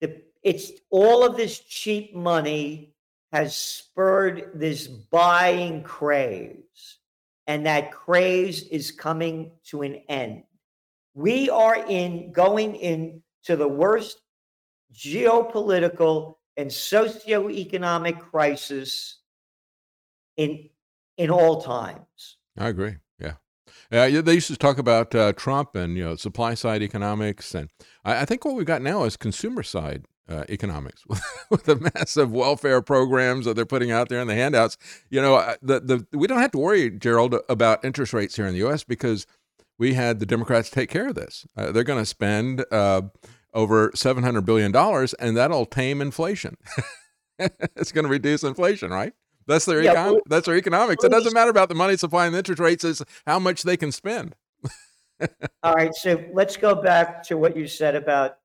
the, 0.02 0.22
it's 0.42 0.72
all 0.90 1.24
of 1.26 1.38
this 1.38 1.60
cheap 1.60 2.16
money 2.16 2.94
has 3.32 3.56
spurred 3.56 4.52
this 4.56 4.88
buying 4.88 5.84
craze, 5.84 6.98
and 7.46 7.66
that 7.66 7.92
craze 7.92 8.64
is 8.64 8.92
coming 8.92 9.52
to 9.66 9.84
an 9.84 9.96
end. 10.10 10.44
We 11.14 11.50
are 11.50 11.76
in 11.88 12.32
going 12.32 12.76
into 12.76 13.56
the 13.56 13.68
worst 13.68 14.22
geopolitical 14.94 16.36
and 16.56 16.70
socioeconomic 16.70 18.20
crisis 18.20 19.20
in 20.38 20.70
in 21.18 21.30
all 21.30 21.62
times. 21.62 22.38
I 22.58 22.70
agree. 22.70 22.96
Yeah. 23.20 23.34
Uh, 23.92 24.22
they 24.22 24.36
used 24.36 24.48
to 24.48 24.56
talk 24.56 24.78
about 24.78 25.14
uh, 25.16 25.34
Trump 25.34 25.76
and 25.76 25.98
you 25.98 26.04
know 26.04 26.16
supply 26.16 26.54
side 26.54 26.82
economics, 26.82 27.54
and 27.54 27.70
I, 28.04 28.22
I 28.22 28.26
think 28.26 28.46
what 28.46 28.56
we've 28.56 28.66
got 28.66 28.82
now 28.82 29.04
is 29.04 29.18
consumer 29.18 29.64
side 29.64 30.06
uh, 30.30 30.44
economics 30.50 31.04
with 31.50 31.64
the 31.64 31.92
massive 31.96 32.32
welfare 32.32 32.82
programs 32.82 33.46
that 33.46 33.56
they're 33.56 33.66
putting 33.66 33.92
out 33.92 34.10
there 34.10 34.22
in 34.22 34.28
the 34.28 34.36
handouts. 34.36 34.78
You 35.10 35.22
know, 35.22 35.36
uh, 35.36 35.56
the 35.62 35.80
the 35.80 36.18
we 36.18 36.28
don't 36.28 36.40
have 36.40 36.52
to 36.52 36.58
worry, 36.58 36.90
Gerald, 36.90 37.36
about 37.50 37.84
interest 37.86 38.14
rates 38.14 38.36
here 38.36 38.46
in 38.46 38.54
the 38.54 38.60
U.S. 38.60 38.84
because 38.84 39.26
we 39.78 39.94
had 39.94 40.20
the 40.20 40.26
Democrats 40.26 40.70
take 40.70 40.90
care 40.90 41.08
of 41.08 41.16
this. 41.16 41.46
Uh, 41.56 41.72
they're 41.72 41.84
going 41.84 42.02
to 42.02 42.06
spend 42.06 42.66
uh, 42.72 43.04
over 43.54 43.92
seven 43.96 44.24
hundred 44.24 44.46
billion 44.46 44.72
dollars, 44.72 45.14
and 45.16 45.38
that'll 45.38 45.66
tame 45.66 46.02
inflation. 46.02 46.58
it's 47.40 47.92
going 47.92 48.06
to 48.06 48.12
reduce 48.12 48.44
inflation, 48.44 48.92
right? 48.92 49.14
That's 49.48 49.66
their 49.66 49.82
Yeah, 49.82 49.96
econ- 49.96 50.12
well- 50.14 50.22
that's 50.28 50.46
their 50.46 50.56
economics. 50.56 51.04
It 51.04 51.12
doesn't 51.12 51.34
matter 51.34 51.50
about 51.50 51.70
the 51.70 51.76
money 51.76 51.98
supply 51.98 52.26
and 52.26 52.34
the 52.34 52.40
interest 52.40 52.60
rates; 52.60 52.84
is 52.84 53.02
how 53.26 53.40
much 53.40 53.64
they 53.64 53.78
can 53.78 53.92
spend. 53.92 54.36
All 55.64 55.74
right, 55.74 55.96
so 55.96 56.24
let's 56.34 56.58
go 56.58 56.76
back 56.76 57.24
to 57.24 57.38
what 57.38 57.58
you 57.58 57.68
said 57.68 57.96
about, 57.96 58.38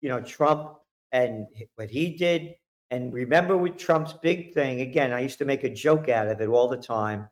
you 0.00 0.08
know, 0.08 0.20
Trump 0.20 0.78
and 1.12 1.46
what 1.76 1.90
he 1.90 2.10
did. 2.16 2.56
And 2.90 3.12
remember 3.12 3.56
with 3.56 3.76
Trump's 3.76 4.14
big 4.14 4.52
thing, 4.52 4.80
again, 4.80 5.12
I 5.12 5.20
used 5.20 5.38
to 5.38 5.44
make 5.44 5.62
a 5.62 5.70
joke 5.70 6.08
out 6.08 6.26
of 6.26 6.40
it 6.40 6.48
all 6.48 6.66
the 6.68 6.76
time. 6.76 7.28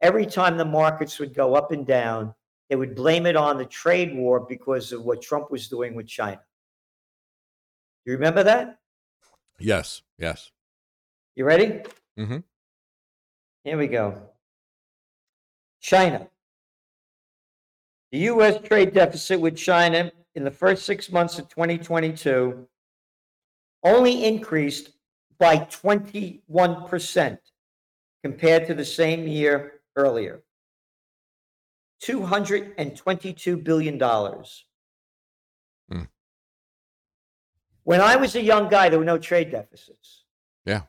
Every 0.00 0.24
time 0.24 0.56
the 0.56 0.64
markets 0.64 1.18
would 1.18 1.34
go 1.34 1.54
up 1.54 1.72
and 1.72 1.86
down, 1.86 2.34
they 2.70 2.76
would 2.76 2.94
blame 2.94 3.26
it 3.26 3.36
on 3.36 3.58
the 3.58 3.66
trade 3.66 4.14
war 4.16 4.40
because 4.40 4.92
of 4.92 5.02
what 5.02 5.20
Trump 5.20 5.50
was 5.50 5.68
doing 5.68 5.94
with 5.94 6.06
China. 6.06 6.40
You 8.06 8.14
remember 8.14 8.42
that? 8.44 8.78
Yes, 9.58 10.02
yes. 10.18 10.50
You 11.34 11.44
ready? 11.44 11.82
Mm-hmm. 12.18 12.38
Here 13.64 13.78
we 13.78 13.86
go. 13.86 14.20
China. 15.80 16.28
The 18.10 18.18
U.S. 18.18 18.58
trade 18.64 18.92
deficit 18.92 19.40
with 19.40 19.56
China 19.56 20.12
in 20.34 20.44
the 20.44 20.50
first 20.50 20.84
six 20.84 21.10
months 21.10 21.38
of 21.38 21.48
2022 21.48 22.66
only 23.84 24.24
increased 24.24 24.90
by 25.38 25.56
21% 25.56 27.38
compared 28.22 28.66
to 28.66 28.74
the 28.74 28.84
same 28.84 29.26
year 29.26 29.80
earlier. 29.96 30.42
$222 32.04 33.64
billion. 33.64 33.98
Hmm. 35.90 36.02
When 37.84 38.00
I 38.00 38.16
was 38.16 38.34
a 38.36 38.42
young 38.42 38.68
guy, 38.68 38.88
there 38.88 38.98
were 38.98 39.04
no 39.04 39.18
trade 39.18 39.50
deficits. 39.50 40.24
Yeah. 40.64 40.82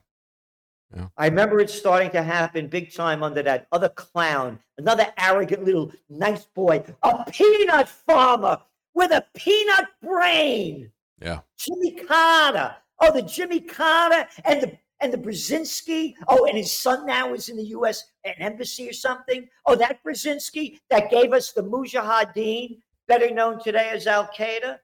I 1.16 1.26
remember 1.26 1.60
it 1.60 1.70
starting 1.70 2.10
to 2.10 2.22
happen 2.22 2.68
big 2.68 2.92
time 2.92 3.22
under 3.22 3.42
that 3.42 3.66
other 3.72 3.88
clown, 3.88 4.58
another 4.78 5.06
arrogant 5.18 5.64
little 5.64 5.92
nice 6.08 6.44
boy, 6.44 6.84
a 7.02 7.24
peanut 7.30 7.88
farmer 7.88 8.60
with 8.94 9.10
a 9.10 9.24
peanut 9.34 9.88
brain. 10.02 10.90
Yeah. 11.20 11.40
Jimmy 11.56 11.92
Carter. 11.92 12.76
Oh, 13.00 13.12
the 13.12 13.22
Jimmy 13.22 13.60
Carter 13.60 14.28
and 14.44 14.62
the 14.62 14.78
and 15.00 15.12
the 15.12 15.18
Brzezinski. 15.18 16.14
Oh, 16.28 16.46
and 16.46 16.56
his 16.56 16.72
son 16.72 17.06
now 17.06 17.34
is 17.34 17.48
in 17.48 17.56
the 17.56 17.66
U.S. 17.66 18.04
an 18.24 18.34
embassy 18.38 18.88
or 18.88 18.92
something. 18.92 19.48
Oh, 19.66 19.74
that 19.76 20.02
Brzezinski 20.04 20.78
that 20.90 21.10
gave 21.10 21.32
us 21.32 21.52
the 21.52 21.62
Mujahideen, 21.62 22.78
better 23.08 23.30
known 23.30 23.62
today 23.62 23.90
as 23.92 24.06
Al 24.06 24.28
Qaeda. 24.28 24.78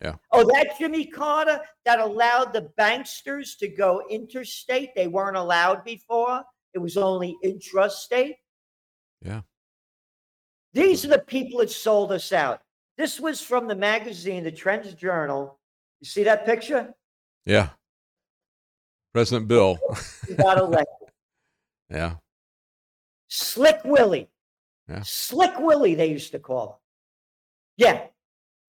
Yeah. 0.00 0.14
Oh, 0.32 0.44
that 0.44 0.78
Jimmy 0.78 1.06
Carter 1.06 1.60
that 1.84 1.98
allowed 1.98 2.52
the 2.52 2.70
banksters 2.78 3.58
to 3.58 3.68
go 3.68 4.02
interstate. 4.08 4.90
They 4.96 5.08
weren't 5.08 5.36
allowed 5.36 5.84
before. 5.84 6.42
It 6.72 6.78
was 6.78 6.96
only 6.96 7.36
intrastate. 7.44 8.36
Yeah. 9.22 9.42
These 10.72 11.04
are 11.04 11.08
the 11.08 11.18
people 11.18 11.60
that 11.60 11.70
sold 11.70 12.12
us 12.12 12.32
out. 12.32 12.62
This 12.96 13.20
was 13.20 13.40
from 13.40 13.66
the 13.66 13.76
magazine, 13.76 14.44
the 14.44 14.52
Trends 14.52 14.94
Journal. 14.94 15.58
You 16.00 16.06
see 16.06 16.24
that 16.24 16.46
picture? 16.46 16.94
Yeah. 17.44 17.70
President 19.12 19.48
Bill. 19.48 19.78
He 20.28 20.34
got 20.34 20.58
elected. 20.58 21.08
yeah. 21.90 22.14
Slick 23.28 23.80
Willie. 23.84 24.28
Yeah. 24.88 25.02
Slick 25.02 25.58
Willie, 25.58 25.96
they 25.96 26.06
used 26.06 26.32
to 26.32 26.38
call 26.38 26.68
him. 26.68 26.76
Yeah. 27.76 28.06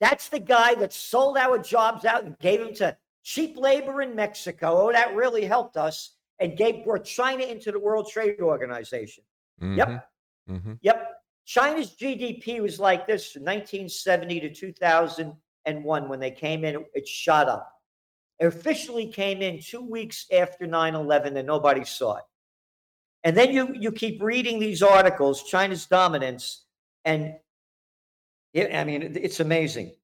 That's 0.02 0.28
the 0.30 0.40
guy 0.40 0.74
that 0.76 0.92
sold 0.92 1.38
our 1.38 1.60
jobs 1.60 2.04
out 2.06 2.26
and 2.26 2.38
gave 2.40 2.60
them 2.60 2.74
to 2.76 2.98
cheap 3.24 3.56
labor 3.56 4.02
in 4.02 4.16
Mexico. 4.16 4.90
Oh, 4.90 4.92
that 4.92 5.16
really 5.16 5.46
helped 5.46 5.78
us 5.78 6.16
and 6.40 6.58
gave 6.58 6.84
brought 6.84 7.06
China 7.06 7.44
into 7.44 7.72
the 7.72 7.80
World 7.80 8.10
Trade 8.12 8.42
Organization. 8.42 9.24
Yep. 9.62 10.10
Mm-hmm. 10.50 10.74
Yep. 10.82 11.08
China's 11.46 11.92
GDP 11.92 12.62
was 12.62 12.80
like 12.80 13.06
this 13.06 13.32
from 13.32 13.44
1970 13.44 14.40
to 14.42 14.50
2001 14.50 16.10
when 16.10 16.20
they 16.20 16.32
came 16.32 16.66
in, 16.66 16.84
it 16.96 17.08
shot 17.08 17.48
up. 17.48 17.72
It 18.40 18.48
officially 18.48 19.06
came 19.06 19.44
in 19.44 19.62
two 19.62 19.88
weeks 19.88 20.26
after 20.34 20.66
9 20.66 20.96
11 20.96 21.38
and 21.38 21.46
nobody 21.46 21.86
saw 21.86 22.16
it. 22.16 22.24
And 23.24 23.38
then 23.38 23.52
you, 23.52 23.76
you 23.80 23.92
keep 23.92 24.22
reading 24.22 24.58
these 24.58 24.82
articles, 24.82 25.44
China's 25.44 25.86
dominance, 25.86 26.66
and 27.06 27.36
it, 28.54 28.74
I 28.74 28.84
mean, 28.84 29.02
it- 29.02 29.18
it's 29.18 29.40
amazing. 29.40 29.96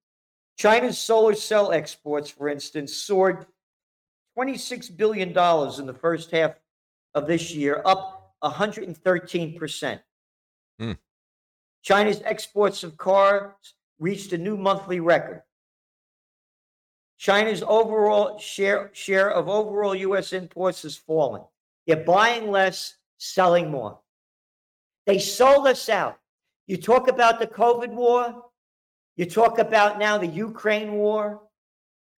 China's 0.58 0.98
solar 0.98 1.36
cell 1.36 1.72
exports, 1.72 2.30
for 2.30 2.50
instance, 2.50 2.96
soared 2.96 3.46
$26 4.38 4.96
billion 4.98 5.30
in 5.30 5.86
the 5.86 5.98
first 6.00 6.32
half 6.32 6.56
of 7.14 7.28
this 7.28 7.54
year, 7.54 7.82
up 7.86 8.36
113%. 8.44 10.00
Hmm. 10.80 10.92
China's 11.84 12.22
exports 12.24 12.84
of 12.84 12.98
cars 12.98 13.52
reached 14.00 14.34
a 14.34 14.38
new 14.38 14.58
monthly 14.58 15.00
record. 15.00 15.42
China's 17.18 17.64
overall 17.68 18.38
share, 18.38 18.92
share 18.94 19.32
of 19.32 19.50
overall 19.50 19.96
U.S. 19.96 20.34
imports 20.34 20.84
has 20.84 20.96
fallen. 20.96 21.42
They're 21.88 21.98
buying 22.04 22.52
less, 22.52 22.98
selling 23.18 23.72
more. 23.72 24.00
They 25.08 25.18
sold 25.18 25.66
us 25.68 25.90
out. 25.90 26.20
You 26.68 26.78
talk 26.78 27.08
about 27.08 27.40
the 27.40 27.48
COVID 27.48 27.90
war, 27.90 28.44
you 29.16 29.26
talk 29.26 29.58
about 29.58 29.98
now 29.98 30.18
the 30.18 30.28
Ukraine 30.28 30.94
war. 30.94 31.42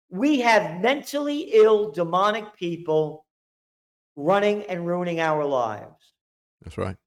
We 0.10 0.40
have 0.42 0.82
mentally 0.82 1.52
ill, 1.54 1.92
demonic 1.92 2.56
people 2.56 3.26
running 4.16 4.64
and 4.64 4.86
ruining 4.86 5.20
our 5.20 5.46
lives. 5.46 6.14
That's 6.64 6.78
right. 6.78 6.98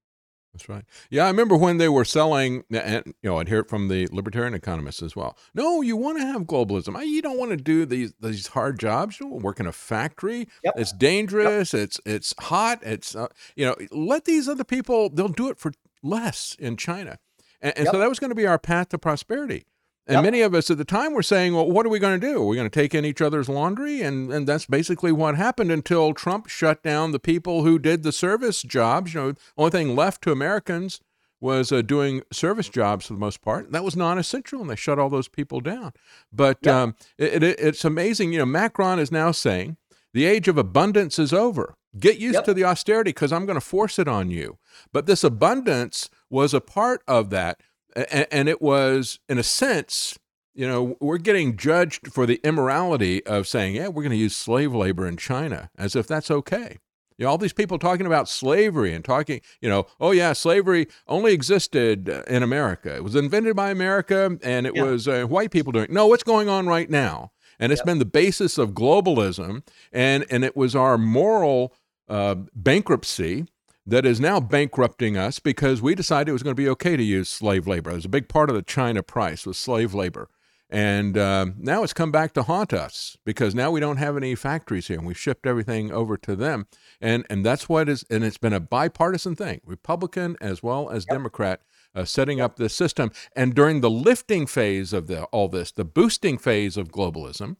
That's 0.52 0.68
right. 0.68 0.84
Yeah, 1.10 1.24
I 1.24 1.28
remember 1.28 1.56
when 1.56 1.78
they 1.78 1.88
were 1.88 2.04
selling, 2.04 2.62
and 2.70 3.02
you 3.06 3.30
know, 3.30 3.38
I'd 3.38 3.48
hear 3.48 3.60
it 3.60 3.70
from 3.70 3.88
the 3.88 4.06
libertarian 4.12 4.52
economists 4.52 5.02
as 5.02 5.16
well. 5.16 5.36
No, 5.54 5.80
you 5.80 5.96
want 5.96 6.18
to 6.18 6.26
have 6.26 6.42
globalism. 6.42 7.02
You 7.06 7.22
don't 7.22 7.38
want 7.38 7.52
to 7.52 7.56
do 7.56 7.86
these 7.86 8.12
these 8.20 8.48
hard 8.48 8.78
jobs. 8.78 9.18
You 9.18 9.28
work 9.28 9.60
in 9.60 9.66
a 9.66 9.72
factory. 9.72 10.48
Yep. 10.62 10.74
It's 10.76 10.92
dangerous. 10.92 11.72
Yep. 11.72 11.82
It's 11.82 12.00
it's 12.04 12.34
hot. 12.38 12.80
It's 12.82 13.16
uh, 13.16 13.28
you 13.56 13.64
know, 13.64 13.76
let 13.90 14.26
these 14.26 14.46
other 14.46 14.64
people. 14.64 15.08
They'll 15.08 15.28
do 15.28 15.48
it 15.48 15.58
for 15.58 15.72
less 16.02 16.54
in 16.58 16.76
China, 16.76 17.18
and, 17.62 17.73
and 17.76 17.84
yep. 17.86 17.94
so 17.94 17.99
that 17.99 18.08
was 18.08 18.18
going 18.18 18.31
to 18.31 18.34
be 18.34 18.47
our 18.47 18.58
path 18.58 18.91
to 18.91 18.99
prosperity. 18.99 19.65
And 20.07 20.16
yep. 20.16 20.24
many 20.24 20.41
of 20.41 20.52
us 20.52 20.68
at 20.68 20.78
the 20.78 20.84
time 20.84 21.15
were 21.15 21.23
saying, 21.23 21.55
well, 21.55 21.70
what 21.70 21.86
are 21.86 21.89
we 21.89 22.00
going 22.00 22.20
to 22.20 22.26
do? 22.26 22.42
Are 22.42 22.47
we 22.47 22.57
going 22.57 22.68
to 22.68 22.81
take 22.81 22.92
in 22.92 23.05
each 23.05 23.20
other's 23.20 23.49
laundry? 23.49 24.02
And, 24.02 24.32
and 24.32 24.49
that's 24.49 24.66
basically 24.66 25.12
what 25.12 25.36
happened 25.36 25.70
until 25.70 26.12
Trump 26.12 26.49
shut 26.49 26.82
down 26.82 27.12
the 27.12 27.20
people 27.20 27.62
who 27.62 27.78
did 27.78 28.02
the 28.02 28.10
service 28.10 28.62
jobs. 28.62 29.15
You 29.15 29.20
know, 29.20 29.32
the 29.32 29.39
only 29.57 29.70
thing 29.70 29.94
left 29.94 30.23
to 30.23 30.32
Americans 30.32 31.00
was 31.41 31.70
uh, 31.70 31.82
doing 31.82 32.23
service 32.32 32.68
jobs 32.68 33.07
for 33.07 33.12
the 33.12 33.18
most 33.18 33.42
part. 33.42 33.70
That 33.70 33.84
was 33.84 33.94
non 33.94 34.18
essential, 34.18 34.60
and 34.60 34.68
they 34.68 34.76
shut 34.76 34.99
all 34.99 35.08
those 35.08 35.28
people 35.28 35.60
down. 35.60 35.92
But 36.32 36.58
yep. 36.62 36.74
um, 36.74 36.97
it, 37.16 37.42
it, 37.42 37.60
it's 37.60 37.84
amazing. 37.84 38.32
You 38.32 38.41
know, 38.41 38.47
Macron 38.47 38.99
is 38.99 39.12
now 39.12 39.31
saying 39.31 39.76
the 40.12 40.24
age 40.24 40.49
of 40.49 40.58
abundance 40.58 41.18
is 41.18 41.32
over. 41.32 41.76
Get 41.99 42.18
used 42.18 42.36
yep. 42.36 42.44
to 42.44 42.55
the 42.55 42.65
austerity 42.65 43.10
because 43.10 43.32
I'm 43.32 43.44
going 43.44 43.58
to 43.58 43.65
force 43.65 43.99
it 43.99 44.08
on 44.08 44.31
you. 44.31 44.58
But 44.92 45.07
this 45.07 45.23
abundance 45.23 46.08
was 46.33 46.52
a 46.52 46.61
part 46.61 47.02
of 47.07 47.31
that 47.31 47.61
and, 47.94 48.49
it 48.49 48.62
was 48.62 49.20
in 49.28 49.39
a 49.39 49.43
sense 49.43 50.19
you 50.55 50.69
know, 50.69 50.97
we're 51.01 51.19
getting 51.19 51.57
judged 51.57 52.12
for 52.12 52.27
the 52.27 52.41
immorality 52.44 53.25
of 53.25 53.49
saying, 53.49 53.75
yeah, 53.75 53.89
we're 53.89 54.02
going 54.02 54.11
to 54.11 54.17
use 54.17 54.36
slave 54.36 54.75
labor 54.75 55.07
in 55.07 55.17
China 55.17 55.70
as 55.78 55.97
if 55.97 56.07
that's 56.07 56.31
okay. 56.31 56.78
You 57.17 57.25
know, 57.25 57.31
all 57.31 57.39
these 57.39 57.52
people 57.52 57.78
talking 57.78 58.07
about 58.07 58.28
slavery 58.28 58.93
and 58.93 59.05
talking, 59.05 59.41
you 59.61 59.69
know, 59.69 59.86
oh, 60.01 60.11
yeah, 60.11 60.33
slavery 60.33 60.89
only 61.07 61.33
existed 61.33 62.09
in 62.27 62.43
America. 62.43 62.94
It 62.97 63.05
was 63.05 63.15
invented 63.15 63.57
by 63.57 63.70
America 63.70 64.36
and 64.43 64.67
it 64.67 64.77
yeah. 64.77 64.83
was 64.83 65.09
uh, 65.09 65.25
white 65.25 65.51
people 65.51 65.73
doing 65.73 65.85
it. 65.85 65.91
No, 65.91 66.07
what's 66.07 66.25
going 66.25 66.49
on 66.49 66.67
right 66.67 66.91
now? 66.91 67.33
And 67.59 67.73
it's 67.73 67.81
yeah. 67.81 67.86
been 67.86 67.99
the 67.99 68.05
basis 68.05 68.59
of 68.59 68.73
globalism 68.73 69.62
and, 69.93 70.27
and 70.31 70.44
it 70.44 70.57
was 70.57 70.75
our 70.75 70.99
moral 70.99 71.75
uh, 72.09 72.35
bankruptcy 72.55 73.47
that 73.86 74.07
is 74.07 74.20
now 74.20 74.41
bankrupting 74.41 75.17
us 75.17 75.39
because 75.39 75.83
we 75.83 75.94
decided 75.94 76.28
it 76.28 76.33
was 76.33 76.43
going 76.43 76.55
to 76.55 76.62
be 76.62 76.69
okay 76.69 76.97
to 76.97 77.02
use 77.02 77.28
slave 77.28 77.67
labor. 77.67 77.91
It 77.91 77.97
was 77.97 78.05
a 78.05 78.11
big 78.11 78.28
part 78.28 78.49
of 78.49 78.57
the 78.57 78.62
China 78.62 79.02
price 79.02 79.44
was 79.47 79.59
slave 79.59 79.94
labor. 79.94 80.28
And 80.70 81.19
um, 81.19 81.57
now 81.59 81.83
it's 81.83 81.93
come 81.93 82.11
back 82.11 82.33
to 82.33 82.44
haunt 82.44 82.73
us 82.73 83.19
because 83.27 83.55
now 83.55 83.70
we 83.70 83.78
don't 83.78 83.99
have 83.99 84.17
any 84.17 84.35
factories 84.35 84.89
here 84.89 84.97
and 84.97 85.07
we've 85.07 85.19
shipped 85.19 85.47
everything 85.47 85.93
over 85.93 86.17
to 86.17 86.35
them. 86.35 86.67
And, 86.99 87.27
and 87.28 87.44
that's 87.44 87.69
what 87.69 87.91
is, 87.91 88.07
and 88.09 88.25
it's 88.25 88.39
been 88.39 88.55
a 88.55 88.61
bipartisan 88.61 89.36
thing, 89.36 89.61
Republican 89.67 90.36
as 90.41 90.62
well 90.62 90.89
as 90.89 91.05
yep. 91.07 91.17
Democrat, 91.17 91.61
uh, 91.94 92.07
setting 92.07 92.41
up 92.41 92.57
this 92.57 92.75
system. 92.75 93.12
And 93.36 93.55
during 93.55 93.83
the 93.83 93.91
lifting 93.91 94.47
phase 94.47 94.94
of 94.94 95.09
the, 95.09 95.25
all 95.25 95.49
this, 95.49 95.73
the 95.73 95.85
boosting 95.85 96.39
phase 96.39 96.78
of 96.78 96.89
globalism, 96.89 97.57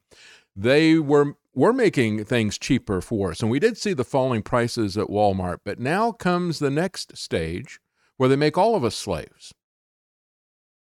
they 0.57 0.99
were 0.99 1.37
we're 1.55 1.73
making 1.73 2.25
things 2.25 2.59
cheaper 2.59 3.01
for 3.01 3.31
us. 3.31 3.41
And 3.41 3.51
we 3.51 3.59
did 3.59 3.77
see 3.77 3.93
the 3.93 4.05
falling 4.05 4.43
prices 4.43 4.97
at 4.97 5.09
Walmart, 5.09 5.59
but 5.65 5.79
now 5.79 6.13
comes 6.13 6.59
the 6.59 6.71
next 6.71 7.17
stage 7.17 7.81
where 8.17 8.29
they 8.29 8.37
make 8.37 8.57
all 8.57 8.75
of 8.75 8.85
us 8.85 8.95
slaves, 8.95 9.53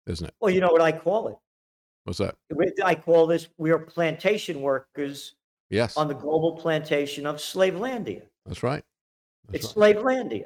isn't 0.08 0.28
it? 0.28 0.34
Well, 0.40 0.52
you 0.52 0.62
know 0.62 0.72
what 0.72 0.82
I 0.82 0.92
call 0.92 1.30
it? 1.30 1.38
What's 2.04 2.20
that? 2.20 2.36
I 2.84 2.96
call 2.96 3.28
this 3.28 3.50
we 3.58 3.72
are 3.72 3.80
plantation 3.80 4.62
workers 4.62 5.36
yes. 5.70 5.96
on 5.96 6.08
the 6.08 6.16
global 6.16 6.54
plantation 6.58 7.26
of 7.26 7.38
Slavelandia. 7.38 8.24
That's 8.46 8.64
right. 8.64 8.84
That's 9.48 9.66
it's 9.66 9.78
right. 9.78 9.96
Slavelandia. 9.96 10.46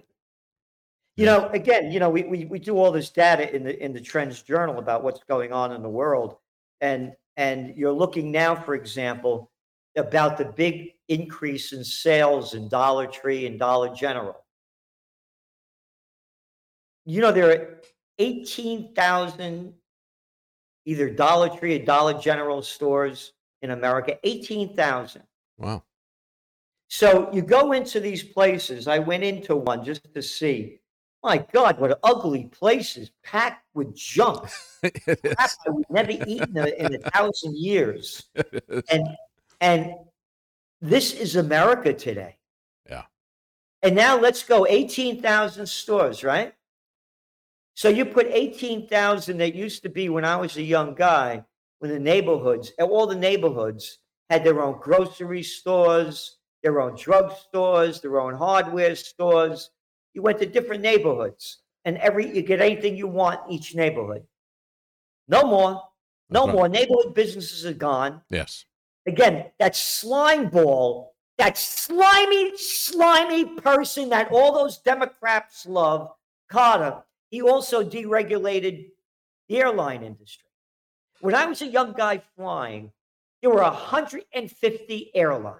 You 1.16 1.28
know, 1.28 1.48
again, 1.50 1.92
you 1.92 2.00
know, 2.00 2.10
we, 2.10 2.24
we, 2.24 2.46
we 2.46 2.58
do 2.58 2.76
all 2.76 2.92
this 2.92 3.12
data 3.12 3.56
in 3.56 3.64
the 3.64 3.84
in 3.84 3.94
the 3.94 4.02
Trends 4.02 4.42
Journal 4.42 4.80
about 4.80 5.04
what's 5.04 5.24
going 5.24 5.54
on 5.54 5.72
in 5.72 5.84
the 5.84 5.90
world. 5.90 6.38
And 6.82 7.14
and 7.38 7.76
you're 7.78 7.94
looking 7.94 8.32
now, 8.32 8.56
for 8.56 8.74
example, 8.74 9.52
about 9.96 10.38
the 10.38 10.46
big 10.46 10.94
increase 11.08 11.74
in 11.74 11.84
sales 11.84 12.54
in 12.54 12.68
Dollar 12.68 13.08
Tree 13.08 13.46
and 13.46 13.60
Dollar 13.60 13.94
General. 13.94 14.44
You 17.06 17.22
know, 17.22 17.32
there 17.32 17.50
are 17.50 17.82
18,000 18.20 19.74
either 20.86 21.10
Dollar 21.10 21.50
Tree 21.50 21.80
or 21.80 21.86
Dollar 21.86 22.20
General 22.20 22.62
stores 22.62 23.34
in 23.62 23.72
America, 23.72 24.18
18,000. 24.24 25.24
Wow. 25.58 25.84
So 26.90 27.30
you 27.34 27.42
go 27.42 27.72
into 27.72 28.00
these 28.00 28.24
places. 28.24 28.88
I 28.88 29.00
went 29.00 29.24
into 29.24 29.56
one 29.56 29.84
just 29.84 30.14
to 30.14 30.22
see. 30.22 30.80
My 31.24 31.38
God, 31.54 31.80
what 31.80 31.98
ugly 32.04 32.46
places 32.46 33.12
packed 33.24 33.66
with 33.74 33.96
junk. 33.96 34.50
Crap 34.82 35.52
I 35.66 35.70
would 35.70 35.86
never 35.90 36.12
eaten 36.12 36.58
in 36.58 36.96
a 36.96 37.10
thousand 37.12 37.58
years. 37.58 38.26
And 38.92 39.08
and 39.64 39.96
this 40.82 41.14
is 41.14 41.38
America 41.38 41.94
today. 41.94 42.36
Yeah. 42.90 43.04
And 43.82 43.96
now 43.96 44.20
let's 44.20 44.44
go 44.44 44.68
18,000 44.68 45.66
stores, 45.66 46.22
right? 46.22 46.54
So 47.74 47.88
you 47.88 48.04
put 48.04 48.28
18,000 48.28 49.38
that 49.38 49.56
used 49.56 49.82
to 49.84 49.90
be 49.90 50.10
when 50.10 50.26
I 50.26 50.36
was 50.36 50.58
a 50.58 50.62
young 50.62 50.96
guy, 50.96 51.46
when 51.80 51.92
the 51.92 52.00
neighborhoods, 52.00 52.74
all 52.78 53.08
the 53.08 53.16
neighborhoods 53.16 54.00
had 54.30 54.44
their 54.44 54.62
own 54.62 54.80
grocery 54.82 55.44
stores, 55.44 56.40
their 56.62 56.82
own 56.82 56.98
drug 56.98 57.32
stores, 57.32 58.02
their 58.02 58.20
own 58.20 58.36
hardware 58.36 58.98
stores. 58.98 59.72
You 60.14 60.22
went 60.22 60.40
to 60.40 60.46
different 60.46 60.84
neighborhoods 60.84 61.60
and 61.86 61.98
every 62.00 62.36
you 62.36 62.42
get 62.42 62.62
anything 62.62 62.98
you 62.98 63.08
want 63.08 63.40
in 63.48 63.54
each 63.54 63.76
neighborhood. 63.76 64.24
No 65.30 65.44
more. 65.44 65.82
No 66.30 66.48
more. 66.48 66.68
Neighborhood 66.68 67.14
businesses 67.14 67.66
are 67.66 67.74
gone. 67.74 68.22
Yes. 68.30 68.66
Again, 69.06 69.46
that 69.60 69.76
slime 69.76 70.50
ball, 70.50 71.16
that 71.38 71.58
slimy, 71.58 72.58
slimy 72.58 73.46
person 73.46 74.10
that 74.10 74.32
all 74.32 74.54
those 74.54 74.78
Democrats 74.78 75.66
love, 75.66 76.12
Carter, 76.50 77.04
he 77.30 77.42
also 77.42 77.84
deregulated 77.84 78.88
the 79.50 79.58
airline 79.58 80.04
industry. 80.04 80.50
When 81.20 81.36
I 81.36 81.46
was 81.46 81.62
a 81.62 81.68
young 81.68 81.94
guy 81.94 82.22
flying, 82.36 82.92
there 83.42 83.50
were 83.50 83.62
150 83.62 85.12
airlines. 85.16 85.60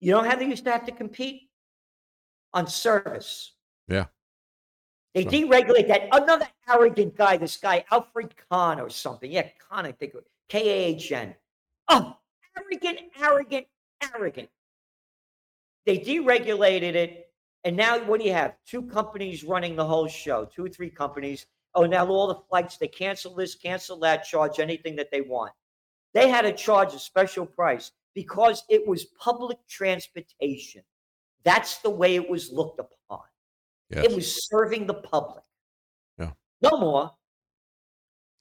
You 0.00 0.12
know 0.12 0.22
how 0.22 0.36
they 0.36 0.46
used 0.46 0.64
to 0.64 0.72
have 0.72 0.84
to 0.86 0.92
compete? 0.92 1.48
On 2.52 2.66
service. 2.66 3.52
Yeah. 3.88 4.06
They 5.14 5.24
deregulate 5.24 5.88
that. 5.88 6.08
Another 6.12 6.46
arrogant 6.68 7.16
guy, 7.16 7.36
this 7.36 7.56
guy, 7.56 7.84
Alfred 7.90 8.34
Kahn 8.50 8.80
or 8.80 8.90
something. 8.90 9.30
Yeah, 9.30 9.48
Kahn, 9.68 9.86
I 9.86 9.92
think. 9.92 10.14
K 10.48 10.68
A 10.68 10.86
H 10.94 11.12
N. 11.12 11.34
Oh, 11.88 12.16
arrogant, 12.56 13.00
arrogant, 13.20 13.66
arrogant. 14.14 14.48
They 15.86 15.98
deregulated 15.98 16.94
it. 16.94 17.30
And 17.64 17.76
now 17.76 17.98
what 18.04 18.20
do 18.20 18.26
you 18.26 18.32
have? 18.32 18.54
Two 18.66 18.82
companies 18.82 19.44
running 19.44 19.76
the 19.76 19.84
whole 19.84 20.06
show, 20.06 20.44
two 20.44 20.66
or 20.66 20.68
three 20.68 20.90
companies. 20.90 21.46
Oh, 21.74 21.86
now 21.86 22.06
all 22.06 22.28
the 22.28 22.40
flights, 22.48 22.76
they 22.76 22.88
cancel 22.88 23.34
this, 23.34 23.54
cancel 23.54 23.98
that, 24.00 24.24
charge 24.24 24.60
anything 24.60 24.96
that 24.96 25.10
they 25.10 25.22
want. 25.22 25.52
They 26.12 26.28
had 26.28 26.42
to 26.42 26.52
charge 26.52 26.94
a 26.94 26.98
special 26.98 27.46
price 27.46 27.90
because 28.14 28.62
it 28.68 28.86
was 28.86 29.04
public 29.04 29.58
transportation. 29.68 30.82
That's 31.44 31.78
the 31.78 31.90
way 31.90 32.14
it 32.14 32.28
was 32.28 32.52
looked 32.52 32.80
upon. 32.80 33.24
Yes. 33.90 34.04
It 34.04 34.14
was 34.14 34.46
serving 34.48 34.86
the 34.86 34.94
public. 34.94 35.42
Yeah. 36.18 36.30
No 36.62 36.78
more. 36.78 37.10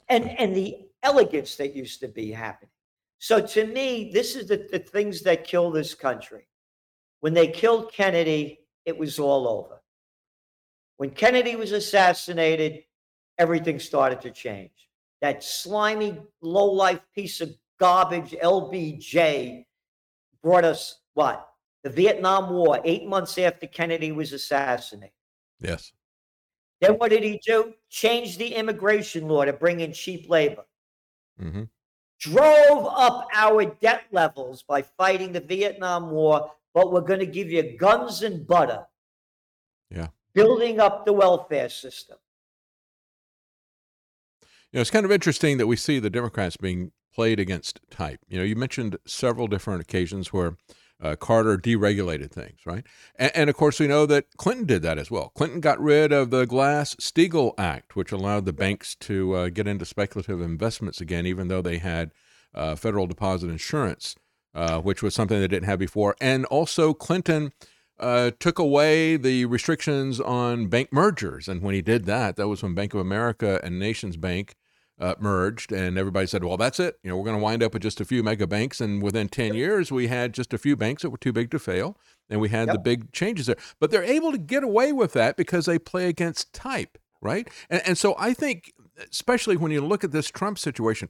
And 0.09 0.29
and 0.39 0.55
the 0.55 0.77
elegance 1.01 1.55
that 1.55 1.75
used 1.75 1.99
to 2.01 2.07
be 2.07 2.31
happening. 2.31 2.69
So 3.23 3.39
to 3.39 3.65
me, 3.65 4.11
this 4.11 4.35
is 4.35 4.49
the, 4.49 4.67
the 4.69 4.79
things 4.79 5.21
that 5.21 5.45
kill 5.45 5.71
this 5.71 5.95
country. 5.95 6.45
When 7.21 7.33
they 7.33 7.47
killed 7.47 7.93
Kennedy, 7.93 8.59
it 8.83 8.97
was 8.97 9.17
all 9.17 9.47
over. 9.47 9.81
When 10.97 11.09
Kennedy 11.09 11.55
was 11.55 11.71
assassinated, 11.71 12.83
everything 13.37 13.79
started 13.79 14.19
to 14.23 14.31
change. 14.31 14.89
That 15.21 15.41
slimy, 15.41 16.19
low 16.41 16.65
life 16.65 16.99
piece 17.15 17.39
of 17.39 17.55
garbage, 17.79 18.31
LBJ, 18.43 19.63
brought 20.41 20.65
us 20.65 20.99
what? 21.13 21.47
The 21.83 21.91
Vietnam 21.91 22.49
War, 22.49 22.81
eight 22.83 23.07
months 23.07 23.37
after 23.37 23.67
Kennedy 23.67 24.11
was 24.11 24.33
assassinated. 24.33 25.15
Yes. 25.61 25.93
Then 26.81 26.95
what 26.95 27.11
did 27.11 27.23
he 27.23 27.39
do? 27.47 27.73
Change 27.89 28.37
the 28.37 28.53
immigration 28.53 29.29
law 29.29 29.45
to 29.45 29.53
bring 29.53 29.79
in 29.79 29.93
cheap 29.93 30.29
labor. 30.29 30.65
Mm-hmm 31.41 31.63
drove 32.23 32.87
up 32.87 33.27
our 33.33 33.65
debt 33.65 34.03
levels 34.11 34.63
by 34.63 34.81
fighting 34.81 35.33
the 35.33 35.41
Vietnam 35.41 36.09
War, 36.09 36.51
but 36.73 36.91
we're 36.91 37.01
going 37.01 37.19
to 37.19 37.25
give 37.25 37.51
you 37.51 37.77
guns 37.77 38.23
and 38.23 38.47
butter. 38.47 38.85
Yeah. 39.89 40.07
Building 40.33 40.79
up 40.79 41.05
the 41.05 41.13
welfare 41.13 41.69
system. 41.69 42.17
You 44.71 44.77
know, 44.77 44.81
it's 44.81 44.89
kind 44.89 45.05
of 45.05 45.11
interesting 45.11 45.57
that 45.57 45.67
we 45.67 45.75
see 45.75 45.99
the 45.99 46.09
Democrats 46.09 46.55
being 46.57 46.93
played 47.13 47.39
against 47.39 47.79
type. 47.91 48.21
You 48.27 48.37
know, 48.37 48.43
you 48.43 48.55
mentioned 48.55 48.97
several 49.05 49.47
different 49.47 49.81
occasions 49.81 50.31
where 50.31 50.55
uh, 51.01 51.15
Carter 51.15 51.57
deregulated 51.57 52.31
things, 52.31 52.59
right? 52.65 52.85
And, 53.15 53.31
and, 53.35 53.49
of 53.49 53.55
course, 53.55 53.79
we 53.79 53.87
know 53.87 54.05
that 54.05 54.25
Clinton 54.37 54.65
did 54.65 54.81
that 54.83 54.97
as 54.97 55.11
well. 55.11 55.29
Clinton 55.35 55.59
got 55.59 55.79
rid 55.79 56.11
of 56.11 56.29
the 56.29 56.45
Glass 56.45 56.95
Steagall 56.95 57.53
Act, 57.57 57.95
which 57.95 58.11
allowed 58.11 58.45
the 58.45 58.53
banks 58.53 58.95
to 59.01 59.33
uh, 59.33 59.49
get 59.49 59.67
into 59.67 59.85
speculative 59.85 60.41
investments 60.41 61.01
again, 61.01 61.25
even 61.25 61.47
though 61.49 61.61
they 61.61 61.77
had 61.77 62.11
uh, 62.53 62.75
federal 62.75 63.07
deposit 63.07 63.49
insurance, 63.49 64.15
uh, 64.55 64.79
which 64.79 65.01
was 65.01 65.13
something 65.13 65.39
they 65.39 65.47
didn't 65.47 65.67
have 65.67 65.79
before. 65.79 66.15
And 66.21 66.45
also, 66.45 66.93
Clinton 66.93 67.51
uh, 67.99 68.31
took 68.39 68.59
away 68.59 69.17
the 69.17 69.45
restrictions 69.45 70.19
on 70.19 70.67
bank 70.67 70.89
mergers. 70.91 71.47
And 71.47 71.61
when 71.61 71.75
he 71.75 71.81
did 71.81 72.05
that, 72.05 72.35
that 72.37 72.47
was 72.47 72.63
when 72.63 72.75
Bank 72.75 72.93
of 72.93 72.99
America 72.99 73.59
and 73.63 73.79
Nations 73.79 74.17
Bank 74.17 74.55
uh, 74.99 75.15
merged, 75.19 75.71
and 75.71 75.97
everybody 75.97 76.27
said, 76.27 76.43
"Well, 76.43 76.57
that's 76.57 76.79
it. 76.79 76.99
You 77.03 77.09
know, 77.09 77.17
we're 77.17 77.25
going 77.25 77.37
to 77.37 77.43
wind 77.43 77.63
up 77.63 77.73
with 77.73 77.81
just 77.81 77.99
a 77.99 78.05
few 78.05 78.23
mega 78.23 78.47
banks." 78.47 78.79
And 78.79 79.01
within 79.01 79.27
ten 79.27 79.53
years, 79.53 79.91
we 79.91 80.07
had 80.07 80.33
just 80.33 80.53
a 80.53 80.57
few 80.57 80.75
banks 80.75 81.01
that 81.01 81.09
were 81.09 81.17
too 81.17 81.33
big 81.33 81.51
to 81.51 81.59
fail, 81.59 81.97
and 82.29 82.39
we 82.39 82.49
had 82.49 82.67
yep. 82.67 82.75
the 82.75 82.79
big 82.79 83.11
changes 83.11 83.47
there. 83.47 83.57
But 83.79 83.91
they're 83.91 84.03
able 84.03 84.31
to 84.31 84.37
get 84.37 84.63
away 84.63 84.91
with 84.91 85.13
that 85.13 85.35
because 85.35 85.65
they 85.65 85.79
play 85.79 86.07
against 86.07 86.53
type, 86.53 86.97
right? 87.21 87.49
And, 87.69 87.81
and 87.85 87.97
so 87.97 88.15
I 88.17 88.33
think, 88.33 88.73
especially 89.11 89.57
when 89.57 89.71
you 89.71 89.81
look 89.81 90.03
at 90.03 90.11
this 90.11 90.29
Trump 90.29 90.59
situation, 90.59 91.09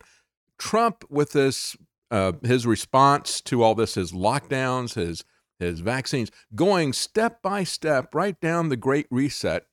Trump 0.58 1.04
with 1.10 1.34
this 1.34 1.76
uh, 2.10 2.34
his 2.44 2.66
response 2.66 3.42
to 3.42 3.64
all 3.64 3.76
this, 3.76 3.96
his 3.96 4.12
lockdowns, 4.12 4.94
his 4.94 5.26
his 5.60 5.82
vaccines, 5.82 6.32
going 6.56 6.94
step 6.94 7.42
by 7.42 7.64
step 7.64 8.16
right 8.16 8.40
down 8.40 8.70
the 8.70 8.78
Great 8.78 9.08
Reset 9.10 9.66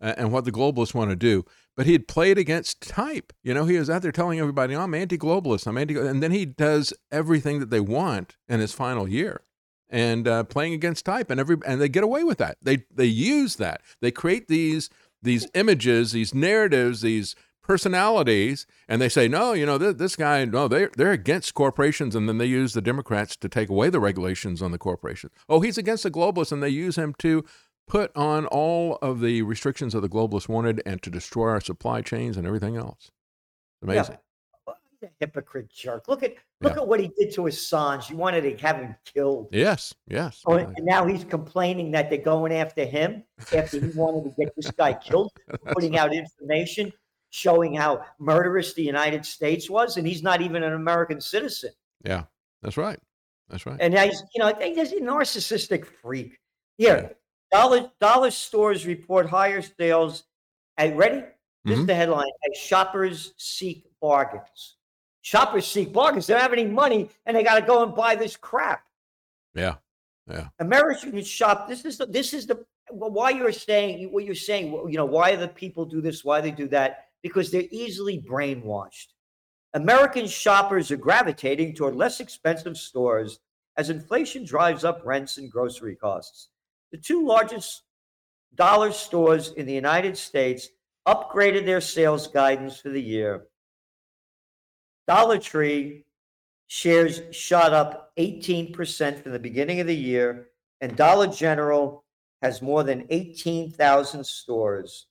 uh, 0.00 0.14
and 0.16 0.32
what 0.32 0.44
the 0.44 0.52
globalists 0.52 0.94
want 0.94 1.10
to 1.10 1.16
do 1.16 1.44
but 1.76 1.86
he 1.86 1.92
had 1.92 2.08
played 2.08 2.38
against 2.38 2.80
type. 2.80 3.32
You 3.42 3.54
know, 3.54 3.64
he 3.64 3.78
was 3.78 3.88
out 3.88 4.02
there 4.02 4.12
telling 4.12 4.38
everybody, 4.38 4.74
I'm 4.74 4.94
anti-globalist, 4.94 5.66
I'm 5.66 5.78
anti, 5.78 5.96
and 5.98 6.22
then 6.22 6.32
he 6.32 6.44
does 6.44 6.92
everything 7.10 7.60
that 7.60 7.70
they 7.70 7.80
want 7.80 8.36
in 8.48 8.60
his 8.60 8.72
final 8.72 9.08
year, 9.08 9.42
and 9.88 10.28
uh, 10.28 10.44
playing 10.44 10.74
against 10.74 11.04
type, 11.04 11.30
and 11.30 11.40
every 11.40 11.56
and 11.66 11.80
they 11.80 11.88
get 11.88 12.04
away 12.04 12.24
with 12.24 12.38
that. 12.38 12.58
They 12.62 12.84
they 12.90 13.06
use 13.06 13.56
that. 13.56 13.80
They 14.00 14.10
create 14.10 14.48
these 14.48 14.90
these 15.22 15.46
images, 15.54 16.12
these 16.12 16.34
narratives, 16.34 17.00
these 17.00 17.34
personalities, 17.62 18.66
and 18.88 19.00
they 19.00 19.08
say, 19.08 19.28
no, 19.28 19.52
you 19.52 19.64
know, 19.64 19.78
this, 19.78 19.94
this 19.94 20.16
guy, 20.16 20.44
no, 20.44 20.66
they 20.66 20.88
they're 20.96 21.12
against 21.12 21.54
corporations, 21.54 22.16
and 22.16 22.28
then 22.28 22.38
they 22.38 22.46
use 22.46 22.72
the 22.72 22.82
Democrats 22.82 23.36
to 23.36 23.48
take 23.48 23.68
away 23.68 23.88
the 23.88 24.00
regulations 24.00 24.60
on 24.60 24.72
the 24.72 24.78
corporations. 24.78 25.32
Oh, 25.48 25.60
he's 25.60 25.78
against 25.78 26.02
the 26.02 26.10
globalists, 26.10 26.52
and 26.52 26.62
they 26.62 26.68
use 26.68 26.96
him 26.96 27.14
to 27.18 27.44
put 27.92 28.10
on 28.16 28.46
all 28.46 28.96
of 29.02 29.20
the 29.20 29.42
restrictions 29.42 29.92
that 29.92 30.00
the 30.00 30.08
globalists 30.08 30.48
wanted 30.48 30.80
and 30.86 31.02
to 31.02 31.10
destroy 31.10 31.50
our 31.50 31.60
supply 31.60 32.00
chains 32.00 32.38
and 32.38 32.46
everything 32.46 32.74
else. 32.74 33.10
Amazing. 33.82 34.16
Yeah. 34.66 35.08
hypocrite 35.20 35.68
jerk. 35.68 36.08
Look 36.08 36.22
at 36.22 36.36
look 36.62 36.74
yeah. 36.74 36.80
at 36.80 36.88
what 36.88 37.00
he 37.00 37.10
did 37.18 37.34
to 37.34 37.42
Assange. 37.42 38.08
You 38.08 38.16
wanted 38.16 38.42
to 38.42 38.56
have 38.66 38.76
him 38.76 38.96
killed. 39.04 39.48
Yes, 39.52 39.92
yes. 40.08 40.40
Oh, 40.46 40.54
and 40.54 40.74
now 40.80 41.06
he's 41.06 41.24
complaining 41.24 41.90
that 41.90 42.08
they're 42.08 42.18
going 42.18 42.54
after 42.54 42.86
him 42.86 43.24
after 43.54 43.78
he 43.78 43.88
wanted 43.88 44.24
to 44.24 44.34
get 44.42 44.56
this 44.56 44.70
guy 44.70 44.94
killed, 45.04 45.30
putting 45.72 45.98
out 45.98 46.14
information 46.14 46.90
showing 47.28 47.74
how 47.74 48.02
murderous 48.18 48.72
the 48.72 48.82
United 48.82 49.26
States 49.26 49.68
was, 49.68 49.98
and 49.98 50.06
he's 50.06 50.22
not 50.22 50.40
even 50.40 50.62
an 50.62 50.72
American 50.72 51.20
citizen. 51.20 51.72
Yeah, 52.06 52.24
that's 52.62 52.78
right. 52.78 52.98
That's 53.50 53.66
right. 53.66 53.76
And 53.80 53.92
now 53.92 54.06
he's, 54.06 54.22
you 54.34 54.42
know, 54.42 54.54
he's 54.58 54.92
a 54.92 55.00
narcissistic 55.00 55.84
freak. 55.84 56.38
Here, 56.78 57.14
Dollar 57.52 57.90
dollar 58.00 58.30
stores 58.30 58.86
report 58.86 59.28
higher 59.28 59.62
sales. 59.62 60.24
At 60.78 60.96
ready? 60.96 61.22
This 61.64 61.74
mm-hmm. 61.74 61.80
is 61.82 61.86
the 61.86 61.94
headline: 61.94 62.30
As 62.50 62.58
shoppers 62.58 63.34
seek 63.36 63.84
bargains. 64.00 64.76
Shoppers 65.20 65.66
seek 65.66 65.92
bargains. 65.92 66.26
They 66.26 66.34
don't 66.34 66.42
have 66.42 66.52
any 66.52 66.64
money, 66.64 67.10
and 67.26 67.36
they 67.36 67.44
got 67.44 67.60
to 67.60 67.66
go 67.66 67.84
and 67.84 67.94
buy 67.94 68.16
this 68.16 68.36
crap. 68.36 68.84
Yeah, 69.54 69.76
yeah. 70.28 70.48
Americans 70.58 71.28
shop. 71.28 71.68
This 71.68 71.84
is 71.84 71.98
the. 71.98 72.06
This 72.06 72.32
is 72.32 72.46
the. 72.46 72.64
Why 72.90 73.30
you're 73.30 73.52
saying 73.52 74.10
what 74.10 74.24
you're 74.24 74.34
saying? 74.34 74.72
You 74.72 74.96
know 74.96 75.04
why 75.04 75.36
the 75.36 75.48
people 75.48 75.84
do 75.84 76.00
this? 76.00 76.24
Why 76.24 76.40
they 76.40 76.50
do 76.50 76.68
that? 76.68 77.08
Because 77.22 77.50
they're 77.50 77.68
easily 77.70 78.20
brainwashed. 78.20 79.08
American 79.74 80.26
shoppers 80.26 80.90
are 80.90 80.96
gravitating 80.96 81.74
toward 81.74 81.94
less 81.94 82.20
expensive 82.20 82.76
stores 82.76 83.40
as 83.76 83.88
inflation 83.88 84.44
drives 84.44 84.84
up 84.84 85.00
rents 85.04 85.38
and 85.38 85.50
grocery 85.50 85.96
costs. 85.96 86.48
The 86.92 86.98
two 86.98 87.26
largest 87.26 87.82
dollar 88.54 88.92
stores 88.92 89.52
in 89.52 89.66
the 89.66 89.72
United 89.72 90.16
States 90.16 90.68
upgraded 91.08 91.64
their 91.64 91.80
sales 91.80 92.26
guidance 92.26 92.78
for 92.78 92.90
the 92.90 93.02
year. 93.02 93.46
Dollar 95.08 95.38
Tree 95.38 96.04
shares 96.66 97.22
shot 97.32 97.72
up 97.72 98.12
18% 98.18 99.22
from 99.22 99.32
the 99.32 99.38
beginning 99.38 99.80
of 99.80 99.86
the 99.86 99.96
year, 99.96 100.48
and 100.80 100.96
Dollar 100.96 101.26
General 101.26 102.04
has 102.42 102.62
more 102.62 102.82
than 102.82 103.06
18,000 103.10 104.24
stores. 104.24 105.06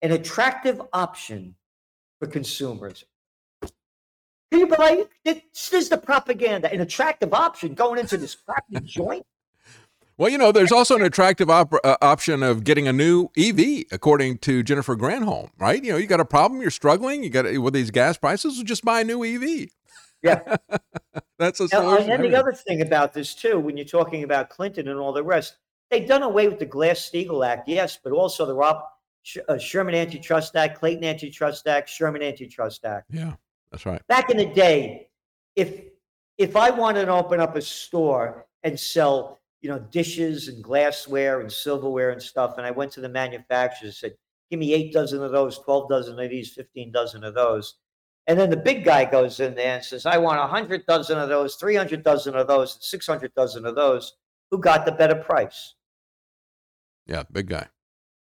An 0.00 0.12
attractive 0.12 0.82
option 0.92 1.54
for 2.18 2.26
consumers. 2.26 3.04
Can 3.62 4.60
you 4.60 4.66
believe 4.66 5.06
this 5.24 5.72
is 5.72 5.88
the 5.88 5.98
propaganda? 5.98 6.72
An 6.72 6.80
attractive 6.80 7.32
option 7.32 7.74
going 7.74 7.98
into 7.98 8.16
this 8.16 8.34
crappy 8.34 8.80
joint. 8.84 9.24
Well, 10.22 10.30
you 10.30 10.38
know, 10.38 10.52
there's 10.52 10.70
also 10.70 10.94
an 10.94 11.02
attractive 11.02 11.50
op- 11.50 11.74
uh, 11.82 11.96
option 12.00 12.44
of 12.44 12.62
getting 12.62 12.86
a 12.86 12.92
new 12.92 13.30
EV, 13.36 13.86
according 13.90 14.38
to 14.38 14.62
Jennifer 14.62 14.94
Granholm, 14.94 15.50
right? 15.58 15.82
You 15.82 15.90
know, 15.90 15.98
you 15.98 16.06
got 16.06 16.20
a 16.20 16.24
problem, 16.24 16.62
you're 16.62 16.70
struggling, 16.70 17.24
you 17.24 17.28
got 17.28 17.44
with 17.60 17.74
these 17.74 17.90
gas 17.90 18.18
prices, 18.18 18.62
just 18.62 18.84
buy 18.84 19.00
a 19.00 19.04
new 19.04 19.24
EV. 19.24 19.70
Yeah, 20.22 20.58
that's 21.40 21.58
a 21.58 21.66
solution. 21.66 22.08
And, 22.08 22.22
and 22.22 22.32
the 22.32 22.38
other 22.38 22.52
thing 22.52 22.82
about 22.82 23.12
this 23.12 23.34
too, 23.34 23.58
when 23.58 23.76
you're 23.76 23.84
talking 23.84 24.22
about 24.22 24.48
Clinton 24.48 24.86
and 24.86 24.96
all 24.96 25.12
the 25.12 25.24
rest, 25.24 25.56
they've 25.90 26.06
done 26.06 26.22
away 26.22 26.46
with 26.46 26.60
the 26.60 26.66
Glass-Steagall 26.66 27.44
Act, 27.44 27.68
yes, 27.68 27.98
but 28.00 28.12
also 28.12 28.46
the 28.46 28.54
Rob 28.54 28.80
uh, 29.48 29.58
Sherman 29.58 29.96
Antitrust 29.96 30.54
Act, 30.54 30.78
Clayton 30.78 31.02
Antitrust 31.02 31.66
Act, 31.66 31.88
Sherman 31.88 32.22
Antitrust 32.22 32.84
Act. 32.84 33.06
Yeah, 33.10 33.32
that's 33.72 33.86
right. 33.86 34.00
Back 34.06 34.30
in 34.30 34.36
the 34.36 34.46
day, 34.46 35.08
if 35.56 35.80
if 36.38 36.54
I 36.54 36.70
wanted 36.70 37.06
to 37.06 37.12
open 37.12 37.40
up 37.40 37.56
a 37.56 37.60
store 37.60 38.46
and 38.62 38.78
sell 38.78 39.41
you 39.62 39.70
know, 39.70 39.78
dishes 39.78 40.48
and 40.48 40.62
glassware 40.62 41.40
and 41.40 41.50
silverware 41.50 42.10
and 42.10 42.20
stuff. 42.20 42.54
And 42.58 42.66
I 42.66 42.72
went 42.72 42.92
to 42.92 43.00
the 43.00 43.08
manufacturers 43.08 43.88
and 43.88 43.94
said, 43.94 44.14
give 44.50 44.58
me 44.58 44.74
eight 44.74 44.92
dozen 44.92 45.22
of 45.22 45.30
those, 45.30 45.58
12 45.60 45.88
dozen 45.88 46.18
of 46.18 46.30
these, 46.30 46.52
15 46.52 46.92
dozen 46.92 47.24
of 47.24 47.34
those. 47.34 47.76
And 48.26 48.38
then 48.38 48.50
the 48.50 48.56
big 48.56 48.84
guy 48.84 49.04
goes 49.04 49.40
in 49.40 49.54
there 49.54 49.76
and 49.76 49.84
says, 49.84 50.04
I 50.04 50.18
want 50.18 50.38
100 50.38 50.84
dozen 50.86 51.18
of 51.18 51.28
those, 51.28 51.56
300 51.56 52.02
dozen 52.02 52.34
of 52.34 52.46
those, 52.46 52.76
600 52.80 53.32
dozen 53.34 53.64
of 53.64 53.74
those. 53.74 54.14
Who 54.50 54.58
got 54.58 54.84
the 54.84 54.92
better 54.92 55.14
price? 55.14 55.74
Yeah, 57.06 57.22
big 57.30 57.48
guy. 57.48 57.68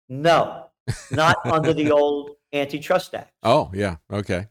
No, 0.09 0.67
not 1.10 1.36
under 1.47 1.73
the 1.73 1.91
old 1.91 2.33
Antitrust 2.52 3.15
Act. 3.15 3.33
Oh, 3.42 3.70
yeah. 3.75 3.97
Okay. 4.12 4.49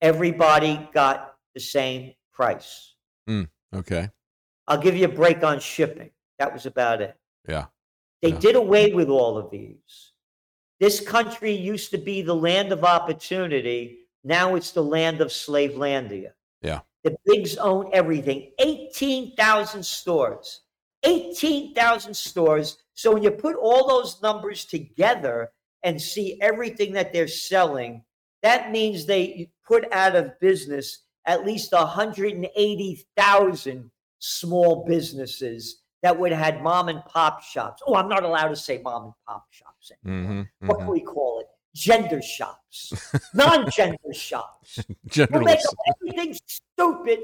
Everybody 0.00 0.88
got 0.92 1.34
the 1.54 1.60
same 1.60 2.14
price. 2.32 2.94
Mm, 3.28 3.48
okay. 3.74 4.10
I'll 4.66 4.80
give 4.80 4.96
you 4.96 5.04
a 5.04 5.08
break 5.08 5.44
on 5.44 5.60
shipping. 5.60 6.10
That 6.38 6.52
was 6.52 6.66
about 6.66 7.02
it. 7.02 7.16
Yeah. 7.48 7.66
They 8.22 8.30
yeah. 8.30 8.38
did 8.38 8.56
away 8.56 8.92
with 8.92 9.08
all 9.08 9.36
of 9.36 9.50
these. 9.50 10.12
This 10.80 11.00
country 11.00 11.52
used 11.52 11.90
to 11.90 11.98
be 11.98 12.22
the 12.22 12.34
land 12.34 12.72
of 12.72 12.84
opportunity. 12.84 13.98
Now 14.24 14.54
it's 14.54 14.72
the 14.72 14.82
land 14.82 15.20
of 15.20 15.28
Slavelandia. 15.28 16.32
Yeah. 16.62 16.80
The 17.04 17.16
bigs 17.26 17.56
own 17.58 17.90
everything. 17.92 18.52
18,000 18.58 19.84
stores. 19.84 20.62
18,000 21.04 22.14
stores. 22.14 22.78
So 22.94 23.12
when 23.12 23.22
you 23.22 23.30
put 23.30 23.56
all 23.56 23.86
those 23.86 24.22
numbers 24.22 24.64
together 24.64 25.52
and 25.82 26.00
see 26.00 26.40
everything 26.40 26.94
that 26.94 27.12
they're 27.12 27.28
selling, 27.28 28.02
that 28.42 28.70
means 28.70 29.04
they 29.04 29.50
put 29.66 29.92
out 29.92 30.16
of 30.16 30.40
business 30.40 31.00
at 31.26 31.44
least 31.44 31.72
180,000 31.72 33.90
small 34.24 34.84
businesses 34.86 35.82
that 36.02 36.18
would 36.18 36.32
have 36.32 36.40
had 36.40 36.62
mom 36.62 36.88
and 36.88 37.04
pop 37.04 37.42
shops. 37.42 37.82
Oh, 37.86 37.94
I'm 37.94 38.08
not 38.08 38.24
allowed 38.24 38.48
to 38.48 38.56
say 38.56 38.80
mom 38.82 39.04
and 39.04 39.12
pop 39.26 39.46
shops 39.50 39.92
anymore. 40.04 40.22
Mm-hmm, 40.32 40.66
what 40.66 40.78
mm-hmm. 40.78 40.86
can 40.86 40.92
we 40.92 41.00
call 41.00 41.40
it? 41.40 41.46
Gender 41.74 42.22
shops, 42.22 42.92
non-gender 43.34 44.14
shops. 44.14 44.78
Gender 45.06 45.38
we'll 45.38 45.44
make 45.44 45.58
everything 45.88 46.36
stupid 46.46 47.20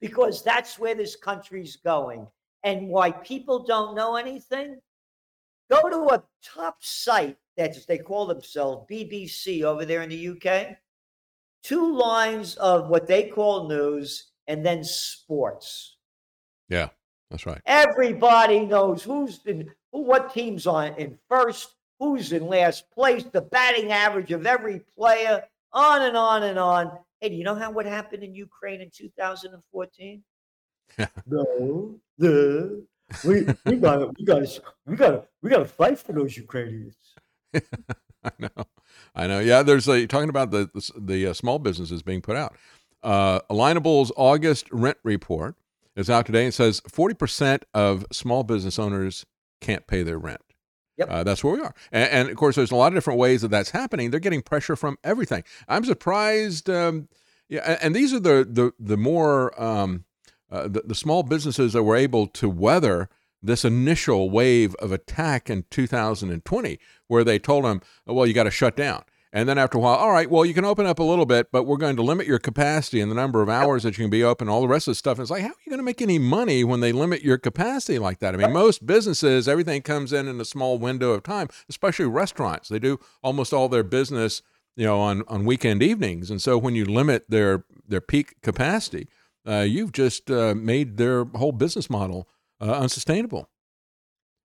because 0.00 0.42
that's 0.44 0.78
where 0.78 0.94
this 0.94 1.16
country's 1.16 1.76
going. 1.76 2.26
And 2.62 2.88
why 2.88 3.10
people 3.10 3.64
don't 3.64 3.94
know 3.94 4.16
anything? 4.16 4.78
Go 5.70 5.88
to 5.88 6.14
a 6.14 6.22
top 6.44 6.76
site 6.80 7.36
that 7.56 7.76
they 7.88 7.98
call 7.98 8.26
themselves 8.26 8.86
BBC 8.90 9.62
over 9.62 9.84
there 9.84 10.02
in 10.02 10.10
the 10.10 10.28
UK. 10.28 10.76
Two 11.62 11.96
lines 11.96 12.54
of 12.56 12.88
what 12.88 13.06
they 13.06 13.24
call 13.24 13.68
news 13.68 14.28
and 14.48 14.66
then 14.66 14.82
sports. 14.82 15.96
Yeah, 16.68 16.88
that's 17.30 17.46
right. 17.46 17.60
Everybody 17.66 18.60
knows 18.66 19.04
who's 19.04 19.40
in 19.46 19.70
who, 19.92 20.00
what 20.02 20.34
team's 20.34 20.66
on 20.66 20.94
in 20.94 21.16
first, 21.28 21.74
who's 22.00 22.32
in 22.32 22.48
last 22.48 22.90
place, 22.90 23.24
the 23.24 23.42
batting 23.42 23.92
average 23.92 24.32
of 24.32 24.46
every 24.46 24.80
player, 24.96 25.44
on 25.72 26.02
and 26.02 26.16
on 26.16 26.42
and 26.42 26.58
on. 26.58 26.90
Hey, 27.20 27.28
do 27.28 27.36
you 27.36 27.44
know 27.44 27.54
how 27.54 27.70
what 27.70 27.86
happened 27.86 28.22
in 28.22 28.34
Ukraine 28.34 28.80
in 28.80 28.90
2014? 28.90 30.22
no, 31.26 32.00
the 32.16 32.86
we 33.24 33.46
we 33.66 33.76
got 33.76 34.18
we 34.18 34.24
got 34.24 34.60
we 34.86 34.96
got 34.96 35.26
we 35.42 35.50
got 35.50 35.58
to 35.58 35.64
fight 35.64 35.98
for 35.98 36.12
those 36.12 36.36
Ukrainians. 36.36 36.96
I 38.24 38.30
know, 38.38 38.66
I 39.14 39.26
know. 39.26 39.40
Yeah, 39.40 39.62
there's 39.62 39.88
a 39.88 40.06
talking 40.06 40.28
about 40.28 40.50
the 40.50 40.70
the, 40.74 40.92
the 41.00 41.26
uh, 41.28 41.32
small 41.34 41.58
businesses 41.58 42.02
being 42.02 42.20
put 42.20 42.36
out. 42.36 42.56
Uh, 43.02 43.40
Alignable's 43.50 44.12
August 44.16 44.70
rent 44.72 44.98
report 45.02 45.56
is 45.96 46.08
out 46.08 46.26
today 46.26 46.44
and 46.44 46.54
says 46.54 46.80
40% 46.82 47.62
of 47.74 48.06
small 48.12 48.42
business 48.44 48.78
owners 48.78 49.26
can't 49.60 49.86
pay 49.86 50.02
their 50.02 50.18
rent. 50.18 50.40
Yep. 50.98 51.08
Uh, 51.10 51.24
that's 51.24 51.44
where 51.44 51.54
we 51.54 51.60
are. 51.60 51.74
And, 51.92 52.10
and, 52.10 52.28
of 52.28 52.36
course, 52.36 52.56
there's 52.56 52.72
a 52.72 52.76
lot 52.76 52.88
of 52.88 52.94
different 52.94 53.20
ways 53.20 53.42
that 53.42 53.48
that's 53.48 53.70
happening. 53.70 54.10
They're 54.10 54.20
getting 54.20 54.42
pressure 54.42 54.74
from 54.74 54.98
everything. 55.04 55.44
I'm 55.68 55.84
surprised. 55.84 56.68
Um, 56.68 57.08
yeah, 57.48 57.78
and, 57.80 57.94
these 57.94 58.12
are 58.12 58.20
the 58.20 58.46
the 58.48 58.72
the 58.78 58.96
more 58.96 59.58
um, 59.60 60.04
uh, 60.50 60.64
the, 60.68 60.82
the 60.84 60.94
small 60.94 61.22
businesses 61.22 61.72
that 61.72 61.82
were 61.82 61.96
able 61.96 62.26
to 62.26 62.50
weather 62.50 63.08
this 63.42 63.64
initial 63.64 64.28
wave 64.28 64.74
of 64.76 64.92
attack 64.92 65.48
in 65.48 65.64
2020, 65.70 66.78
where 67.06 67.24
they 67.24 67.38
told 67.38 67.64
them, 67.64 67.80
"Well, 68.04 68.26
you 68.26 68.34
got 68.34 68.44
to 68.44 68.50
shut 68.50 68.76
down." 68.76 69.04
And 69.32 69.48
then 69.48 69.58
after 69.58 69.76
a 69.76 69.80
while, 69.80 69.96
all 69.96 70.10
right, 70.10 70.30
well, 70.30 70.46
you 70.46 70.54
can 70.54 70.64
open 70.64 70.86
up 70.86 70.98
a 70.98 71.02
little 71.02 71.26
bit, 71.26 71.52
but 71.52 71.64
we're 71.64 71.76
going 71.76 71.96
to 71.96 72.02
limit 72.02 72.26
your 72.26 72.38
capacity 72.38 73.00
and 73.00 73.10
the 73.10 73.14
number 73.14 73.42
of 73.42 73.48
hours 73.48 73.82
that 73.82 73.98
you 73.98 74.04
can 74.04 74.10
be 74.10 74.24
open, 74.24 74.48
all 74.48 74.62
the 74.62 74.68
rest 74.68 74.88
of 74.88 74.92
the 74.92 74.96
stuff. 74.96 75.18
And 75.18 75.22
it's 75.22 75.30
like, 75.30 75.42
how 75.42 75.48
are 75.48 75.62
you 75.64 75.70
going 75.70 75.78
to 75.78 75.84
make 75.84 76.00
any 76.00 76.18
money 76.18 76.64
when 76.64 76.80
they 76.80 76.92
limit 76.92 77.22
your 77.22 77.36
capacity 77.36 77.98
like 77.98 78.20
that? 78.20 78.34
I 78.34 78.38
mean, 78.38 78.52
most 78.52 78.86
businesses, 78.86 79.46
everything 79.46 79.82
comes 79.82 80.12
in 80.12 80.28
in 80.28 80.40
a 80.40 80.46
small 80.46 80.78
window 80.78 81.10
of 81.12 81.22
time, 81.22 81.48
especially 81.68 82.06
restaurants. 82.06 82.68
They 82.68 82.78
do 82.78 82.98
almost 83.22 83.52
all 83.52 83.68
their 83.68 83.82
business, 83.82 84.40
you 84.76 84.86
know, 84.86 84.98
on, 84.98 85.24
on 85.28 85.44
weekend 85.44 85.82
evenings. 85.82 86.30
And 86.30 86.40
so 86.40 86.56
when 86.56 86.74
you 86.74 86.86
limit 86.86 87.26
their, 87.28 87.64
their 87.86 88.00
peak 88.00 88.40
capacity, 88.42 89.08
uh, 89.46 89.60
you've 89.60 89.92
just 89.92 90.30
uh, 90.30 90.54
made 90.54 90.96
their 90.96 91.24
whole 91.24 91.52
business 91.52 91.90
model 91.90 92.28
uh, 92.60 92.72
unsustainable 92.72 93.50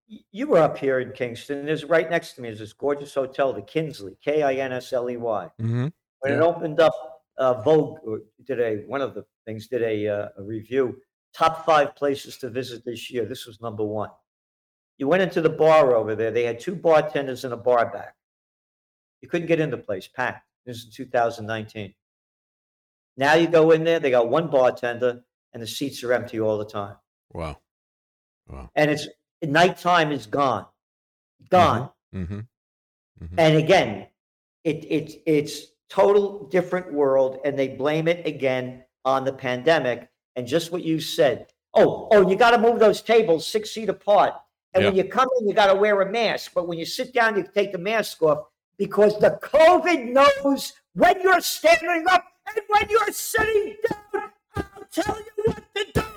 you 0.08 0.48
were 0.48 0.60
up 0.60 0.78
here 0.78 1.00
in 1.00 1.12
Kingston. 1.12 1.66
There's 1.66 1.86
right 1.86 2.10
next 2.10 2.34
to 2.34 2.42
me 2.42 2.50
is 2.50 2.60
this 2.60 2.74
gorgeous 2.74 3.14
hotel, 3.14 3.54
the 3.54 3.62
Kinsley, 3.62 4.18
K 4.24 4.44
I 4.44 4.54
N 4.56 4.74
S 4.74 4.94
L 4.94 5.10
E 5.10 5.18
Y. 5.18 5.50
Mm-hmm. 5.62 5.88
When 6.20 6.32
yeah. 6.32 6.38
it 6.38 6.42
opened 6.42 6.80
up, 6.80 6.94
uh, 7.38 7.62
Vogue 7.62 7.98
did 8.46 8.60
a 8.60 8.84
one 8.88 9.02
of 9.02 9.14
the 9.14 9.26
things 9.46 9.68
did 9.68 9.82
a, 9.82 10.08
uh, 10.08 10.28
a 10.38 10.44
review. 10.44 10.98
Top 11.34 11.66
five 11.66 11.96
places 11.96 12.38
to 12.38 12.50
visit 12.50 12.86
this 12.86 13.10
year. 13.10 13.26
This 13.26 13.46
was 13.48 13.60
number 13.60 13.84
one. 13.84 14.10
You 14.98 15.08
went 15.08 15.24
into 15.24 15.42
the 15.42 15.50
bar 15.50 15.96
over 15.96 16.16
there. 16.16 16.32
They 16.32 16.44
had 16.44 16.60
two 16.60 16.76
bartenders 16.76 17.44
and 17.44 17.54
a 17.54 17.58
bar 17.58 17.92
back. 17.92 18.16
You 19.22 19.30
couldn't 19.30 19.48
get 19.48 19.60
in 19.60 19.72
the 19.72 19.78
place, 19.78 20.08
packed. 20.08 20.46
This 20.66 20.78
is 20.78 20.94
2019. 20.94 21.94
Now 23.18 23.34
you 23.34 23.48
go 23.48 23.72
in 23.72 23.84
there, 23.84 24.00
they 24.00 24.12
got 24.12 24.30
one 24.30 24.50
bartender, 24.50 25.24
and 25.54 25.62
the 25.62 25.68
seats 25.68 26.04
are 26.04 26.14
empty 26.14 26.40
all 26.40 26.58
the 26.58 26.66
time. 26.66 26.96
Wow. 27.32 27.58
Wow. 28.48 28.70
And 28.76 28.92
it's 28.92 29.08
nighttime 29.48 30.12
is 30.12 30.26
gone, 30.26 30.66
gone. 31.50 31.90
Mm-hmm. 32.14 32.40
Mm-hmm. 33.24 33.40
And 33.40 33.58
again, 33.58 34.08
it, 34.64 34.86
it 34.86 35.22
it's 35.26 35.68
total 35.90 36.48
different 36.48 36.94
world, 36.94 37.40
and 37.46 37.58
they 37.58 37.70
blame 37.70 38.08
it 38.08 38.26
again 38.26 38.84
on 39.06 39.24
the 39.24 39.34
pandemic. 39.34 40.10
And 40.36 40.48
just 40.48 40.72
what 40.72 40.84
you 40.84 41.00
said. 41.00 41.48
Oh, 41.76 42.08
oh, 42.12 42.28
you 42.28 42.36
got 42.36 42.52
to 42.52 42.58
move 42.58 42.80
those 42.80 43.02
tables 43.02 43.46
six 43.46 43.72
feet 43.72 43.90
apart. 43.90 44.34
And 44.74 44.86
when 44.86 44.96
you 44.96 45.04
come 45.04 45.28
in, 45.40 45.48
you 45.48 45.54
got 45.54 45.68
to 45.68 45.76
wear 45.76 46.02
a 46.02 46.12
mask. 46.12 46.52
But 46.56 46.68
when 46.68 46.80
you 46.80 46.86
sit 46.86 47.14
down, 47.14 47.38
you 47.38 47.46
take 47.54 47.72
the 47.72 47.78
mask 47.78 48.22
off 48.24 48.48
because 48.78 49.20
the 49.20 49.40
COVID 49.44 50.12
knows 50.12 50.74
when 50.94 51.22
you're 51.22 51.42
standing 51.42 52.06
up 52.10 52.26
and 52.48 52.60
when 52.68 52.90
you're 52.90 53.12
sitting 53.12 53.76
down. 53.88 54.32
I'll 54.56 54.86
tell 54.92 55.18
you 55.18 55.44
what 55.46 55.64
to 55.76 55.86
do. 55.94 56.13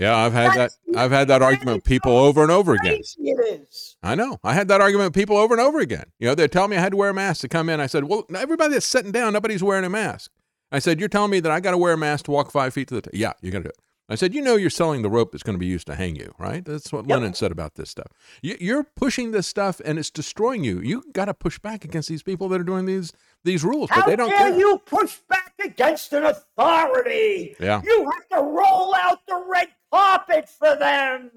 Yeah, 0.00 0.16
I've 0.16 0.32
had 0.32 0.54
that. 0.54 0.70
I've 0.96 1.10
had 1.10 1.28
that 1.28 1.42
argument 1.42 1.76
with 1.76 1.84
people 1.84 2.16
over 2.16 2.42
and 2.42 2.50
over 2.50 2.72
again. 2.74 3.02
It 3.18 3.60
is. 3.60 3.96
I 4.02 4.14
know. 4.14 4.38
I 4.42 4.54
had 4.54 4.68
that 4.68 4.80
argument 4.80 5.08
with 5.08 5.14
people 5.14 5.36
over 5.36 5.52
and 5.52 5.60
over 5.60 5.78
again. 5.78 6.04
You 6.18 6.28
know, 6.28 6.34
they 6.34 6.48
tell 6.48 6.68
me 6.68 6.78
I 6.78 6.80
had 6.80 6.92
to 6.92 6.96
wear 6.96 7.10
a 7.10 7.14
mask 7.14 7.42
to 7.42 7.48
come 7.48 7.68
in. 7.68 7.80
I 7.80 7.86
said, 7.86 8.04
"Well, 8.04 8.24
everybody 8.34 8.72
that's 8.72 8.86
sitting 8.86 9.12
down, 9.12 9.34
nobody's 9.34 9.62
wearing 9.62 9.84
a 9.84 9.90
mask." 9.90 10.30
I 10.72 10.78
said, 10.78 11.00
"You're 11.00 11.10
telling 11.10 11.30
me 11.30 11.40
that 11.40 11.52
I 11.52 11.60
got 11.60 11.72
to 11.72 11.78
wear 11.78 11.92
a 11.92 11.98
mask 11.98 12.24
to 12.24 12.30
walk 12.30 12.50
five 12.50 12.72
feet 12.72 12.88
to 12.88 12.94
the 12.94 13.02
t- 13.02 13.10
yeah, 13.18 13.34
you 13.42 13.50
got 13.50 13.58
to 13.58 13.64
do 13.64 13.68
it." 13.68 13.78
I 14.08 14.14
said, 14.14 14.34
"You 14.34 14.40
know, 14.40 14.56
you're 14.56 14.70
selling 14.70 15.02
the 15.02 15.10
rope 15.10 15.32
that's 15.32 15.42
going 15.42 15.54
to 15.54 15.60
be 15.60 15.66
used 15.66 15.86
to 15.88 15.94
hang 15.94 16.16
you, 16.16 16.34
right?" 16.38 16.64
That's 16.64 16.90
what 16.92 17.06
yep. 17.06 17.18
Lennon 17.18 17.34
said 17.34 17.52
about 17.52 17.74
this 17.74 17.90
stuff. 17.90 18.06
You, 18.40 18.78
are 18.78 18.84
pushing 18.96 19.32
this 19.32 19.46
stuff, 19.46 19.82
and 19.84 19.98
it's 19.98 20.10
destroying 20.10 20.64
you. 20.64 20.80
You 20.80 21.04
got 21.12 21.26
to 21.26 21.34
push 21.34 21.58
back 21.58 21.84
against 21.84 22.08
these 22.08 22.22
people 22.22 22.48
that 22.48 22.60
are 22.60 22.64
doing 22.64 22.86
these 22.86 23.12
these 23.44 23.64
rules, 23.64 23.90
How 23.90 24.00
but 24.00 24.06
they 24.06 24.16
don't 24.16 24.30
dare 24.30 24.50
care. 24.50 24.58
you 24.58 24.80
push 24.86 25.18
back 25.28 25.52
against 25.62 26.14
an 26.14 26.24
authority? 26.24 27.54
Yeah. 27.60 27.82
You 27.84 28.10
have 28.10 28.28
to 28.40 28.46
roll 28.46 28.94
out 28.94 29.20
the 29.28 29.44
red 29.46 29.68
carpet 29.92 30.48
for 30.48 30.76
them. 30.76 31.30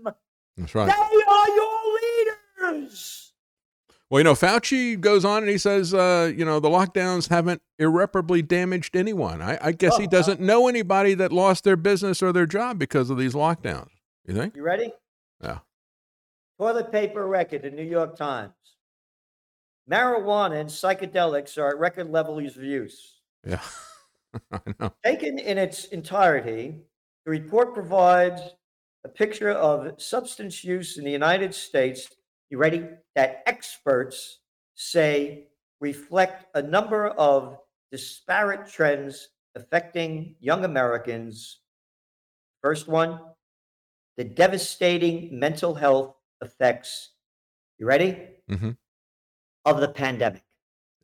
That's 0.57 0.75
right. 0.75 0.88
They 0.88 0.93
are 0.93 1.48
your 1.49 2.69
leaders. 2.69 3.32
Well, 4.09 4.19
you 4.19 4.23
know, 4.25 4.35
Fauci 4.35 4.99
goes 4.99 5.25
on 5.25 5.41
and 5.41 5.49
he 5.49 5.57
says, 5.57 5.91
uh, 5.93 6.32
you 6.35 6.45
know, 6.45 6.59
the 6.59 6.69
lockdowns 6.69 7.30
haven't 7.30 7.64
irreparably 7.80 8.43
damaged 8.43 8.95
anyone. 8.95 9.41
I, 9.41 9.57
I 9.59 9.72
guess 9.72 9.93
Oh, 9.95 10.01
he 10.01 10.06
doesn't 10.06 10.40
know 10.40 10.67
anybody 10.67 11.15
that 11.15 11.32
lost 11.32 11.64
their 11.64 11.75
business 11.75 12.22
or 12.22 12.32
their 12.32 12.45
job 12.45 12.77
because 12.77 13.09
of 13.09 13.17
these 13.17 13.33
lockdowns. 13.33 13.90
You 14.27 14.35
think? 14.35 14.56
You 14.56 14.61
ready? 14.61 14.93
Yeah. 15.41 15.59
Toilet 16.59 16.91
paper 16.91 17.25
record, 17.25 17.64
the 17.64 17.72
New 17.72 17.83
York 17.83 18.15
Times. 18.15 18.53
Marijuana 19.90 20.61
and 20.61 20.69
psychedelics 20.69 21.57
are 21.57 21.69
at 21.69 21.80
record 21.80 22.11
levels 22.11 22.56
of 22.56 22.64
use. 22.64 23.19
Yeah. 23.45 23.61
I 24.51 24.59
know. 24.80 24.93
Taken 25.03 25.40
in 25.40 25.57
its 25.57 25.85
entirety, 25.85 26.75
the 27.26 27.32
report 27.32 27.74
provides 27.74 28.42
a 29.06 29.10
picture 29.10 29.52
of 29.52 30.02
substance 30.02 30.64
use 30.64 30.98
in 30.98 31.03
the 31.06 31.11
United 31.11 31.53
States. 31.53 32.08
You 32.50 32.58
ready? 32.58 32.85
That 33.16 33.43
experts 33.45 34.40
say 34.76 35.48
reflect 35.80 36.45
a 36.56 36.61
number 36.61 37.08
of 37.10 37.58
disparate 37.92 38.68
trends 38.68 39.30
affecting 39.56 40.35
young 40.40 40.66
Americans. 40.66 41.60
First 42.61 42.88
one, 42.88 43.19
the 44.18 44.24
devastating 44.24 45.38
mental 45.38 45.74
health 45.76 46.16
effects. 46.42 47.11
You 47.77 47.85
ready? 47.85 48.18
Mm-hmm. 48.50 48.72
Of 49.66 49.80
the 49.82 49.90
pandemic. 49.90 50.43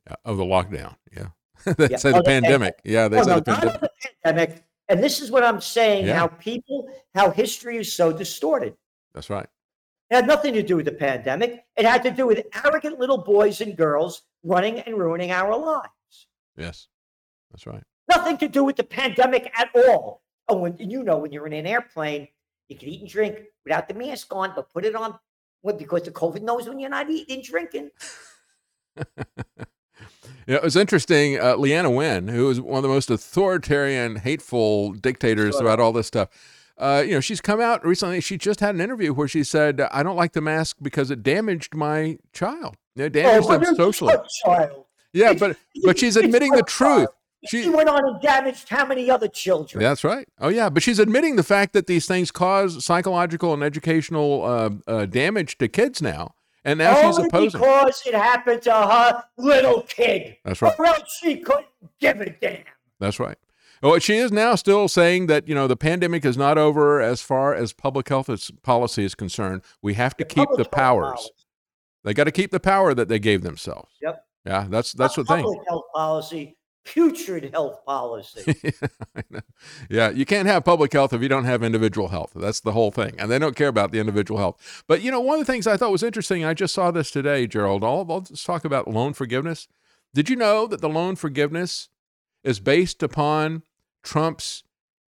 Yeah, 0.08 0.16
Of 0.24 0.36
the 0.36 0.44
lockdown. 0.44 0.96
Yeah. 1.14 1.28
they 1.76 1.88
Yeah, 1.90 1.96
say 1.98 2.10
of 2.10 2.16
the 2.16 2.22
the 2.22 2.24
pandemic. 2.24 2.80
Yeah, 2.84 3.08
they 3.08 3.18
Oh, 3.18 3.22
say 3.22 3.30
no, 3.30 3.36
the 3.40 3.42
pandemic. 3.52 3.80
the 3.80 3.90
pandemic. 4.24 4.64
And 4.90 5.02
this 5.02 5.20
is 5.20 5.30
what 5.30 5.44
I'm 5.44 5.60
saying 5.60 6.06
Yeah. 6.06 6.18
how 6.18 6.26
people, 6.26 6.88
how 7.14 7.30
history 7.30 7.76
is 7.76 7.92
so 7.92 8.12
distorted. 8.12 8.76
That's 9.14 9.30
right. 9.30 9.46
It 10.10 10.16
had 10.16 10.26
nothing 10.26 10.52
to 10.54 10.64
do 10.64 10.76
with 10.76 10.86
the 10.86 10.92
pandemic. 10.92 11.64
It 11.76 11.86
had 11.86 12.02
to 12.02 12.10
do 12.10 12.26
with 12.26 12.44
arrogant 12.64 12.98
little 12.98 13.18
boys 13.18 13.60
and 13.60 13.76
girls 13.76 14.22
running 14.42 14.80
and 14.80 14.98
ruining 14.98 15.30
our 15.30 15.56
lives. 15.56 16.26
Yes. 16.56 16.88
That's 17.52 17.68
right. 17.68 17.84
Nothing 18.08 18.36
to 18.38 18.48
do 18.48 18.64
with 18.64 18.74
the 18.74 18.82
pandemic 18.82 19.52
at 19.56 19.70
all. 19.76 20.22
Oh, 20.48 20.56
when 20.56 20.76
you 20.78 21.04
know, 21.04 21.18
when 21.18 21.30
you're 21.32 21.46
in 21.46 21.52
an 21.52 21.66
airplane, 21.66 22.26
you 22.68 22.76
can 22.76 22.88
eat 22.88 23.00
and 23.02 23.08
drink 23.08 23.44
without 23.64 23.86
the 23.86 23.94
mask 23.94 24.34
on, 24.34 24.52
but 24.56 24.72
put 24.72 24.84
it 24.84 24.96
on 24.96 25.16
well, 25.62 25.76
because 25.76 26.02
the 26.02 26.10
COVID 26.10 26.42
knows 26.42 26.68
when 26.68 26.80
you're 26.80 26.90
not 26.90 27.08
eating 27.10 27.36
and 27.36 27.44
drinking. 27.44 27.90
Yeah, 30.50 30.56
it 30.56 30.62
was 30.64 30.74
interesting. 30.74 31.38
Uh, 31.38 31.54
Leana 31.54 31.94
Wen, 31.94 32.26
who 32.26 32.50
is 32.50 32.60
one 32.60 32.78
of 32.78 32.82
the 32.82 32.88
most 32.88 33.08
authoritarian, 33.08 34.16
hateful 34.16 34.92
dictators 34.94 35.54
Sure. 35.54 35.62
about 35.62 35.78
all 35.78 35.92
this 35.92 36.08
stuff, 36.08 36.28
uh, 36.76 37.04
you 37.06 37.12
know, 37.12 37.20
she's 37.20 37.40
come 37.40 37.60
out 37.60 37.86
recently. 37.86 38.20
She 38.20 38.36
just 38.36 38.58
had 38.58 38.74
an 38.74 38.80
interview 38.80 39.12
where 39.12 39.28
she 39.28 39.44
said, 39.44 39.80
"I 39.92 40.02
don't 40.02 40.16
like 40.16 40.32
the 40.32 40.40
mask 40.40 40.78
because 40.82 41.10
it 41.12 41.22
damaged 41.22 41.74
my 41.76 42.18
child. 42.32 42.74
It 42.96 43.12
damaged 43.12 43.46
but 43.46 43.62
them 43.62 43.76
socially." 43.76 44.14
child. 44.44 44.86
Yeah, 45.12 45.34
but 45.34 45.56
but 45.84 45.98
she's 46.00 46.16
admitting 46.16 46.50
the 46.52 46.62
truth. 46.64 47.08
She 47.46 47.62
She, 47.62 47.68
went 47.70 47.88
on 47.88 48.04
and 48.04 48.20
damaged 48.20 48.68
how 48.68 48.84
many 48.84 49.08
other 49.10 49.28
children? 49.28 49.82
that's 49.82 50.02
right. 50.02 50.26
Oh 50.40 50.48
yeah, 50.48 50.68
but 50.68 50.82
she's 50.82 50.98
admitting 50.98 51.36
the 51.36 51.42
fact 51.44 51.74
that 51.74 51.86
these 51.86 52.06
things 52.06 52.30
cause 52.32 52.84
psychological 52.84 53.54
and 53.54 53.62
educational 53.62 54.44
uh, 54.44 54.70
uh, 54.90 55.06
damage 55.06 55.58
to 55.58 55.68
kids 55.68 56.02
now, 56.02 56.34
and 56.64 56.78
now 56.78 56.94
she's 57.02 57.16
Only 57.18 57.28
opposing. 57.28 57.60
because 57.60 58.02
it 58.06 58.14
happened 58.14 58.62
to 58.62 58.72
her 58.72 59.24
little 59.38 59.82
kid. 59.82 60.36
That's 60.44 60.60
right. 60.62 60.74
Or 60.78 60.86
else 60.86 61.18
she 61.22 61.36
couldn't 61.38 61.66
give 62.00 62.20
a 62.20 62.30
damn. 62.30 62.64
That's 62.98 63.18
right. 63.18 63.36
Well, 63.82 63.98
she 63.98 64.16
is 64.18 64.30
now 64.30 64.56
still 64.56 64.88
saying 64.88 65.26
that 65.28 65.48
you 65.48 65.54
know 65.54 65.66
the 65.66 65.76
pandemic 65.76 66.24
is 66.24 66.36
not 66.36 66.58
over 66.58 67.00
as 67.00 67.22
far 67.22 67.54
as 67.54 67.72
public 67.72 68.08
health 68.08 68.28
is, 68.28 68.50
policy 68.62 69.04
is 69.04 69.14
concerned. 69.14 69.62
We 69.80 69.94
have 69.94 70.16
to 70.18 70.24
keep 70.24 70.48
the 70.56 70.66
powers. 70.66 71.12
policy. 71.12 71.30
They 72.04 72.14
got 72.14 72.24
to 72.24 72.32
keep 72.32 72.50
the 72.50 72.60
power 72.60 72.92
that 72.94 73.08
they 73.08 73.18
gave 73.18 73.42
themselves. 73.42 73.92
Yep. 74.02 74.24
Yeah, 74.46 74.66
that's 74.68 74.92
that's 74.92 75.16
Not 75.16 75.26
the 75.26 75.34
thing. 75.34 75.44
Public 75.44 75.60
health 75.68 75.84
policy, 75.94 76.56
putrid 76.84 77.50
health 77.52 77.84
policy. 77.84 78.72
Yeah, 79.90 80.08
you 80.10 80.24
can't 80.24 80.48
have 80.48 80.64
public 80.64 80.92
health 80.92 81.12
if 81.12 81.20
you 81.20 81.28
don't 81.28 81.44
have 81.44 81.62
individual 81.62 82.08
health. 82.08 82.32
That's 82.34 82.60
the 82.60 82.72
whole 82.72 82.90
thing, 82.90 83.14
and 83.18 83.30
they 83.30 83.38
don't 83.38 83.54
care 83.54 83.68
about 83.68 83.92
the 83.92 83.98
individual 83.98 84.38
health. 84.38 84.82
But 84.88 85.02
you 85.02 85.10
know, 85.10 85.20
one 85.20 85.38
of 85.38 85.46
the 85.46 85.52
things 85.52 85.66
I 85.66 85.76
thought 85.76 85.92
was 85.92 86.02
interesting, 86.02 86.44
I 86.44 86.54
just 86.54 86.74
saw 86.74 86.90
this 86.90 87.10
today, 87.10 87.46
Gerald. 87.46 87.84
All 87.84 88.04
let's 88.04 88.42
talk 88.42 88.64
about 88.64 88.88
loan 88.88 89.12
forgiveness. 89.12 89.68
Did 90.14 90.30
you 90.30 90.36
know 90.36 90.66
that 90.66 90.80
the 90.80 90.88
loan 90.88 91.16
forgiveness 91.16 91.90
is 92.42 92.58
based 92.58 93.02
upon 93.02 93.62
Trump's 94.02 94.64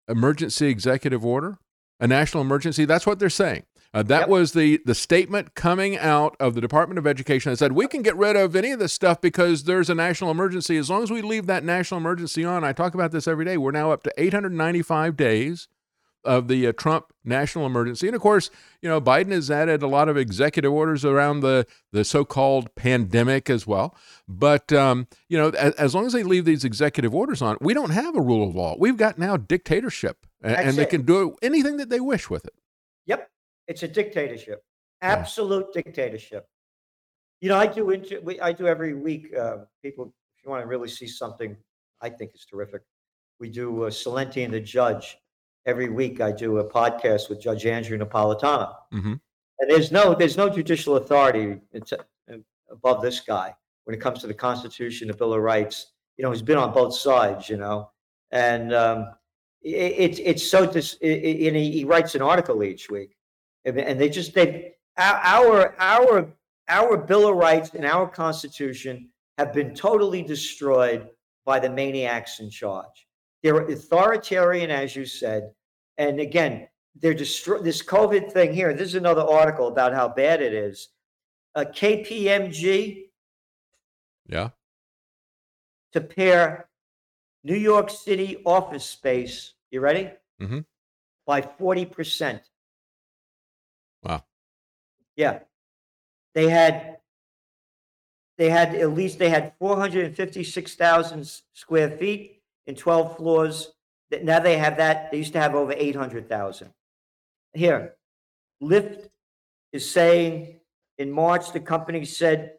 emergency 0.09 0.67
executive 0.67 1.25
order, 1.25 1.59
a 2.01 2.07
national 2.07 2.43
emergency. 2.43 2.85
That's 2.85 3.07
what 3.07 3.19
they're 3.19 3.31
saying. 3.31 3.65
Uh, 3.95 4.03
that 4.03 4.23
yep. 4.23 4.29
was 4.29 4.53
the 4.53 4.81
the 4.85 4.95
statement 4.95 5.55
coming 5.55 5.97
out 5.97 6.37
of 6.41 6.57
the 6.57 6.61
Department 6.61 6.99
of 6.99 7.07
Education 7.07 7.53
that 7.53 7.59
said 7.59 7.73
we 7.73 7.87
can 7.87 8.03
get 8.03 8.17
rid 8.17 8.35
of 8.35 8.57
any 8.57 8.73
of 8.73 8.81
this 8.81 8.93
stuff 8.93 9.21
because 9.21 9.65
there's 9.65 9.89
a 9.89 9.95
national 9.95 10.33
emergency 10.33 10.77
as 10.77 10.91
long 10.91 11.05
as 11.05 11.13
we 11.13 11.23
leave 11.23 11.47
that 11.47 11.63
national 11.63 11.99
emergency 11.99 12.45
on. 12.45 12.65
I 12.65 12.73
talk 12.73 12.95
about 12.95 13.13
this 13.13 13.29
every 13.29 13.45
day. 13.45 13.57
We're 13.57 13.71
now 13.71 13.93
up 13.93 14.03
to 14.03 14.13
895 14.19 15.17
days 15.17 15.69
of 16.25 16.49
the 16.49 16.67
uh, 16.67 16.73
Trump 16.73 17.13
national 17.25 17.67
emergency, 17.67 18.09
and 18.09 18.17
of 18.17 18.21
course, 18.21 18.51
you 18.83 18.89
know 18.89 19.01
Biden 19.01 19.31
has 19.31 19.49
added 19.49 19.81
a 19.81 19.87
lot 19.87 20.09
of 20.09 20.17
executive 20.17 20.73
orders 20.73 21.05
around 21.05 21.41
the 21.41 21.65
the 21.93 22.05
so-called 22.05 22.75
pandemic 22.75 23.49
as 23.49 23.65
well. 23.65 23.95
But 24.27 24.73
um, 24.73 25.07
you 25.29 25.39
know, 25.39 25.51
as, 25.51 25.73
as, 25.75 25.95
long 25.95 26.07
as 26.07 26.15
they 26.15 26.25
leave 26.25 26.47
these 26.47 26.65
executive 26.65 27.15
orders 27.15 27.41
on, 27.41 27.59
we 27.61 27.75
don't 27.75 27.91
have 27.91 28.17
a 28.17 28.21
rule 28.21 28.49
of 28.49 28.57
law. 28.57 28.75
We've 28.77 28.97
got 28.97 29.19
now 29.21 29.37
dictatorship, 29.37 30.27
and, 30.43 30.57
and 30.57 30.77
they 30.77 30.87
can 30.87 31.03
do 31.03 31.37
anything 31.43 31.77
that 31.77 31.91
they 31.91 32.01
wish 32.01 32.29
with 32.29 32.45
it. 32.45 32.55
It's 33.67 33.83
a 33.83 33.89
dictatorship, 33.89 34.63
absolute 35.01 35.67
yeah. 35.75 35.83
dictatorship. 35.83 36.47
You 37.41 37.49
know, 37.49 37.57
I 37.57 37.67
do 37.67 37.91
inter- 37.91 38.21
we, 38.23 38.41
I 38.41 38.53
do 38.53 38.67
every 38.67 38.95
week. 38.95 39.35
Uh, 39.37 39.59
people, 39.83 40.13
if 40.39 40.45
you 40.45 40.51
want 40.51 40.63
to 40.63 40.67
really 40.67 40.89
see 40.89 41.07
something, 41.07 41.57
I 42.01 42.11
think 42.11 42.33
is 42.35 42.45
terrific. 42.45 42.83
We 43.41 43.49
do 43.49 43.85
uh, 43.85 43.91
Celente 43.91 44.45
and 44.45 44.53
the 44.53 44.61
Judge 44.61 45.17
every 45.67 45.89
week. 45.89 46.21
I 46.21 46.33
do 46.33 46.59
a 46.59 46.71
podcast 46.71 47.29
with 47.29 47.41
Judge 47.41 47.67
Andrew 47.67 47.99
Napolitano, 47.99 48.75
mm-hmm. 48.93 49.15
and 49.59 49.71
there's 49.71 49.91
no 49.91 50.15
there's 50.15 50.37
no 50.37 50.49
judicial 50.49 50.97
authority 50.97 51.61
above 52.71 53.03
this 53.03 53.21
guy 53.21 53.55
when 53.85 53.95
it 53.95 54.01
comes 54.01 54.21
to 54.21 54.27
the 54.27 54.35
Constitution, 54.35 55.09
the 55.09 55.15
Bill 55.15 55.35
of 55.35 55.43
Rights. 55.43 55.93
You 56.17 56.25
know, 56.25 56.31
he's 56.31 56.43
been 56.43 56.59
on 56.59 56.73
both 56.73 56.95
sides. 56.95 57.49
You 57.49 57.57
know, 57.57 57.91
and 58.31 58.75
um, 58.75 59.09
it's 59.63 60.19
it, 60.19 60.23
it's 60.23 60.51
so 60.51 60.71
dis- 60.71 60.99
it, 61.01 61.47
and 61.49 61.57
he, 61.57 61.71
he 61.73 61.85
writes 61.85 62.15
an 62.15 62.23
article 62.23 62.63
each 62.63 62.91
week 62.91 63.17
and 63.65 64.01
they 64.01 64.09
just 64.09 64.35
they 64.35 64.75
our 64.97 65.75
our 65.79 66.33
our 66.69 66.97
bill 66.97 67.29
of 67.29 67.37
rights 67.37 67.71
and 67.75 67.85
our 67.85 68.09
constitution 68.09 69.09
have 69.39 69.53
been 69.53 69.75
totally 69.75 70.23
destroyed 70.23 71.09
by 71.45 71.59
the 71.59 71.69
maniacs 71.69 72.41
in 72.41 72.51
charge. 72.51 73.07
They're 73.43 73.67
authoritarian 73.67 74.71
as 74.71 74.95
you 74.95 75.07
said. 75.07 75.51
And 75.99 76.21
again 76.21 76.69
they're 77.01 77.15
destroy 77.15 77.59
this 77.59 77.83
covid 77.83 78.31
thing 78.33 78.53
here 78.53 78.73
this 78.73 78.89
is 78.89 78.95
another 78.95 79.23
article 79.23 79.69
about 79.69 79.93
how 79.93 80.09
bad 80.09 80.43
it 80.43 80.53
is. 80.53 80.89
A 81.55 81.65
kpmg 81.65 83.05
yeah. 84.27 84.49
to 85.93 86.01
pare 86.01 86.69
new 87.45 87.57
york 87.57 87.91
city 87.91 88.43
office 88.45 88.85
space 88.85 89.55
you 89.71 89.81
ready? 89.81 90.11
Mm-hmm. 90.41 90.61
by 91.27 91.41
40% 91.41 92.41
Wow. 94.05 94.23
Yeah. 95.17 95.41
They 96.35 96.49
had 96.49 96.99
they 98.37 98.51
had 98.51 98.75
at 98.75 98.93
least 98.93 99.19
they 99.19 99.31
had 99.31 99.53
456,000 99.59 101.43
square 101.53 101.91
feet 101.91 102.43
in 102.67 102.75
12 102.75 103.17
floors. 103.17 103.73
That 104.11 104.25
now 104.25 104.41
they 104.41 104.59
have 104.59 104.77
that. 104.79 105.11
They 105.11 105.19
used 105.19 105.33
to 105.35 105.41
have 105.41 105.55
over 105.55 105.73
800,000. 105.75 106.73
Here, 107.53 107.95
Lyft 108.63 109.09
is 109.73 109.89
saying 109.89 110.61
in 110.99 111.11
March 111.11 111.53
the 111.53 111.61
company 111.61 112.05
said 112.05 112.55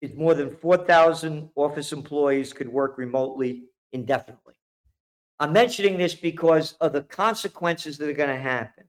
it's 0.00 0.14
more 0.14 0.34
than 0.34 0.50
4,000 0.50 1.50
office 1.56 1.92
employees 1.92 2.52
could 2.52 2.68
work 2.68 2.96
remotely 2.98 3.64
indefinitely. 3.92 4.54
I'm 5.40 5.52
mentioning 5.52 5.98
this 5.98 6.14
because 6.14 6.72
of 6.80 6.92
the 6.92 7.02
consequences 7.02 7.98
that 7.98 8.08
are 8.08 8.12
going 8.12 8.34
to 8.34 8.42
happen 8.42 8.87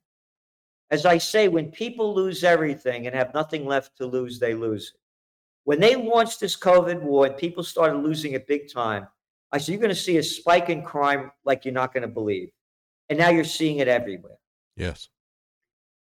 as 0.91 1.05
I 1.05 1.17
say, 1.17 1.47
when 1.47 1.71
people 1.71 2.15
lose 2.15 2.43
everything 2.43 3.05
and 3.05 3.15
have 3.15 3.33
nothing 3.33 3.65
left 3.65 3.97
to 3.97 4.05
lose, 4.05 4.39
they 4.39 4.53
lose 4.53 4.93
it. 4.93 4.99
When 5.65 5.79
they 5.79 5.95
launched 5.95 6.39
this 6.39 6.57
COVID 6.57 7.01
war 7.01 7.27
and 7.27 7.37
people 7.37 7.63
started 7.63 7.97
losing 7.97 8.33
it 8.33 8.47
big 8.47 8.71
time, 8.71 9.07
I 9.51 9.57
said, 9.57 9.73
you're 9.73 9.81
going 9.81 9.89
to 9.89 9.95
see 9.95 10.17
a 10.17 10.23
spike 10.23 10.69
in 10.69 10.81
crime 10.83 11.31
like 11.45 11.65
you're 11.65 11.73
not 11.73 11.93
going 11.93 12.01
to 12.01 12.07
believe. 12.07 12.49
And 13.09 13.19
now 13.19 13.29
you're 13.29 13.43
seeing 13.43 13.77
it 13.77 13.87
everywhere. 13.87 14.37
Yes. 14.75 15.09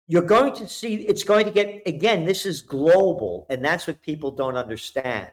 You're 0.07 0.21
going 0.21 0.53
to 0.55 0.67
see, 0.67 0.95
it's 0.95 1.23
going 1.23 1.45
to 1.45 1.51
get, 1.51 1.81
again, 1.85 2.25
this 2.25 2.45
is 2.45 2.61
global. 2.61 3.45
And 3.49 3.63
that's 3.63 3.87
what 3.87 4.01
people 4.01 4.31
don't 4.31 4.57
understand. 4.57 5.29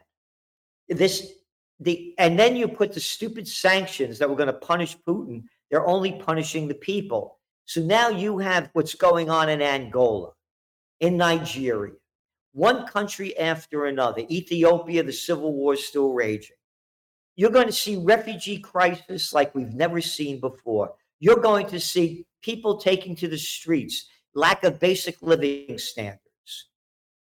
This, 0.89 1.33
the, 1.79 2.15
and 2.19 2.39
then 2.39 2.57
you 2.57 2.69
put 2.69 2.93
the 2.93 3.01
stupid 3.01 3.49
sanctions 3.49 4.19
that 4.19 4.29
were 4.29 4.37
going 4.37 4.49
to 4.49 4.53
punish 4.53 4.97
Putin, 5.07 5.45
they're 5.71 5.87
only 5.87 6.13
punishing 6.13 6.69
the 6.69 6.75
people. 6.75 7.39
So 7.71 7.81
now 7.81 8.09
you 8.09 8.39
have 8.39 8.69
what's 8.73 8.97
going 8.97 9.31
on 9.31 9.49
in 9.49 9.63
Angola, 9.63 10.33
in 10.99 11.17
Nigeria, 11.17 11.95
one 12.51 12.85
country 12.85 13.39
after 13.39 13.87
another. 13.87 14.23
Ethiopia, 14.29 15.05
the 15.05 15.13
civil 15.13 15.53
war 15.53 15.75
is 15.75 15.87
still 15.87 16.13
raging. 16.13 16.57
You're 17.37 17.53
going 17.53 17.69
to 17.69 17.73
see 17.73 17.95
refugee 17.95 18.59
crisis 18.59 19.33
like 19.33 19.55
we've 19.55 19.73
never 19.73 20.01
seen 20.01 20.41
before. 20.41 20.95
You're 21.21 21.39
going 21.39 21.69
to 21.69 21.79
see 21.79 22.27
people 22.43 22.77
taking 22.77 23.15
to 23.15 23.29
the 23.29 23.39
streets, 23.39 24.09
lack 24.35 24.65
of 24.65 24.81
basic 24.81 25.23
living 25.23 25.79
standards, 25.79 26.71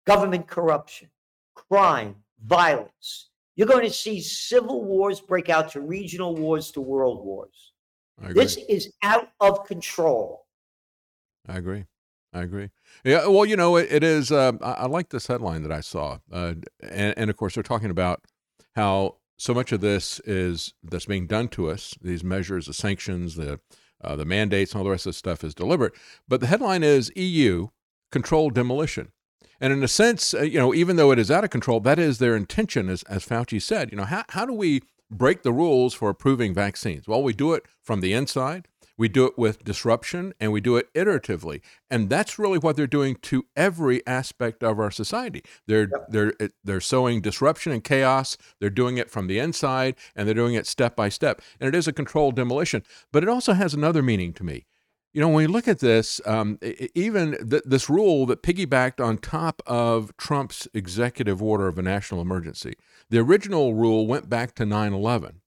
government 0.04 0.48
corruption, 0.48 1.10
crime, 1.54 2.16
violence. 2.44 3.30
You're 3.54 3.68
going 3.68 3.86
to 3.86 3.94
see 3.94 4.20
civil 4.20 4.82
wars 4.82 5.20
break 5.20 5.48
out 5.48 5.70
to 5.70 5.80
regional 5.80 6.34
wars 6.34 6.72
to 6.72 6.80
world 6.80 7.24
wars. 7.24 7.70
This 8.28 8.58
is 8.68 8.92
out 9.02 9.28
of 9.40 9.64
control. 9.64 10.39
I 11.48 11.56
agree. 11.56 11.86
I 12.32 12.42
agree. 12.42 12.70
Yeah. 13.04 13.26
Well, 13.26 13.44
you 13.44 13.56
know, 13.56 13.76
it, 13.76 13.90
it 13.90 14.04
is. 14.04 14.30
Uh, 14.30 14.52
I, 14.62 14.72
I, 14.72 14.86
like 14.86 15.08
this 15.08 15.26
headline 15.26 15.62
that 15.62 15.72
I 15.72 15.80
saw, 15.80 16.18
uh, 16.30 16.54
and, 16.80 17.14
and 17.16 17.30
of 17.30 17.36
course, 17.36 17.54
they're 17.54 17.62
talking 17.62 17.90
about 17.90 18.22
how 18.76 19.16
so 19.36 19.52
much 19.52 19.72
of 19.72 19.80
this 19.80 20.20
is 20.20 20.74
that's 20.82 21.06
being 21.06 21.26
done 21.26 21.48
to 21.48 21.70
us. 21.70 21.94
These 22.00 22.22
measures, 22.22 22.66
the 22.66 22.74
sanctions, 22.74 23.34
the 23.34 23.58
uh, 24.02 24.16
the 24.16 24.24
mandates, 24.24 24.72
and 24.72 24.78
all 24.78 24.84
the 24.84 24.90
rest 24.90 25.06
of 25.06 25.10
the 25.10 25.18
stuff 25.18 25.42
is 25.42 25.54
deliberate. 25.54 25.92
But 26.28 26.40
the 26.40 26.46
headline 26.46 26.82
is 26.84 27.12
EU 27.16 27.68
controlled 28.12 28.54
demolition. 28.54 29.12
And 29.60 29.72
in 29.72 29.82
a 29.82 29.88
sense, 29.88 30.32
uh, 30.32 30.42
you 30.42 30.58
know, 30.58 30.72
even 30.72 30.96
though 30.96 31.10
it 31.10 31.18
is 31.18 31.30
out 31.30 31.44
of 31.44 31.50
control, 31.50 31.80
that 31.80 31.98
is 31.98 32.18
their 32.18 32.34
intention, 32.34 32.88
as, 32.88 33.02
as 33.04 33.26
Fauci 33.26 33.60
said. 33.60 33.90
You 33.90 33.98
know, 33.98 34.04
how, 34.04 34.24
how 34.30 34.46
do 34.46 34.54
we 34.54 34.82
break 35.10 35.42
the 35.42 35.52
rules 35.52 35.92
for 35.92 36.08
approving 36.08 36.54
vaccines? 36.54 37.06
Well, 37.06 37.22
we 37.22 37.34
do 37.34 37.52
it 37.52 37.64
from 37.82 38.00
the 38.00 38.14
inside. 38.14 38.68
We 39.00 39.08
do 39.08 39.24
it 39.24 39.38
with 39.38 39.64
disruption 39.64 40.34
and 40.38 40.52
we 40.52 40.60
do 40.60 40.76
it 40.76 40.92
iteratively. 40.92 41.62
And 41.88 42.10
that's 42.10 42.38
really 42.38 42.58
what 42.58 42.76
they're 42.76 42.86
doing 42.86 43.16
to 43.22 43.46
every 43.56 44.06
aspect 44.06 44.62
of 44.62 44.78
our 44.78 44.90
society. 44.90 45.42
They're 45.66 45.88
they're 46.10 46.34
they're 46.62 46.82
sowing 46.82 47.22
disruption 47.22 47.72
and 47.72 47.82
chaos. 47.82 48.36
They're 48.60 48.68
doing 48.68 48.98
it 48.98 49.10
from 49.10 49.26
the 49.26 49.38
inside 49.38 49.94
and 50.14 50.28
they're 50.28 50.34
doing 50.34 50.52
it 50.52 50.66
step 50.66 50.96
by 50.96 51.08
step. 51.08 51.40
And 51.58 51.66
it 51.66 51.74
is 51.74 51.88
a 51.88 51.94
controlled 51.94 52.36
demolition, 52.36 52.82
but 53.10 53.22
it 53.22 53.30
also 53.30 53.54
has 53.54 53.72
another 53.72 54.02
meaning 54.02 54.34
to 54.34 54.44
me. 54.44 54.66
You 55.14 55.22
know, 55.22 55.28
when 55.28 55.44
we 55.44 55.46
look 55.46 55.66
at 55.66 55.78
this, 55.78 56.20
um, 56.26 56.58
even 56.94 57.48
th- 57.48 57.62
this 57.64 57.88
rule 57.88 58.26
that 58.26 58.42
piggybacked 58.42 59.02
on 59.02 59.16
top 59.16 59.62
of 59.66 60.14
Trump's 60.18 60.68
executive 60.74 61.42
order 61.42 61.68
of 61.68 61.78
a 61.78 61.82
national 61.82 62.20
emergency, 62.20 62.74
the 63.08 63.20
original 63.20 63.72
rule 63.72 64.06
went 64.06 64.28
back 64.28 64.54
to 64.56 64.66
9 64.66 64.92
11. 64.92 65.40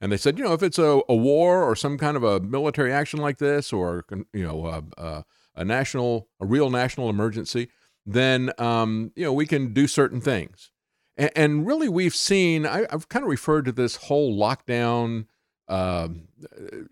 And 0.00 0.10
they 0.10 0.16
said, 0.16 0.38
you 0.38 0.44
know, 0.44 0.54
if 0.54 0.62
it's 0.62 0.78
a, 0.78 1.00
a 1.08 1.14
war 1.14 1.62
or 1.62 1.76
some 1.76 1.98
kind 1.98 2.16
of 2.16 2.24
a 2.24 2.40
military 2.40 2.92
action 2.92 3.20
like 3.20 3.38
this, 3.38 3.72
or 3.72 4.04
you 4.32 4.44
know, 4.44 4.66
a, 4.66 5.02
a, 5.02 5.24
a 5.56 5.64
national, 5.64 6.28
a 6.40 6.46
real 6.46 6.70
national 6.70 7.10
emergency, 7.10 7.68
then 8.06 8.50
um, 8.58 9.12
you 9.14 9.24
know 9.24 9.32
we 9.32 9.46
can 9.46 9.72
do 9.74 9.86
certain 9.86 10.20
things. 10.20 10.70
And, 11.16 11.30
and 11.36 11.66
really, 11.66 11.88
we've 11.88 12.14
seen. 12.14 12.66
I, 12.66 12.86
have 12.90 13.08
kind 13.10 13.22
of 13.22 13.30
referred 13.30 13.66
to 13.66 13.72
this 13.72 13.96
whole 13.96 14.38
lockdown, 14.38 15.26
uh, 15.68 16.08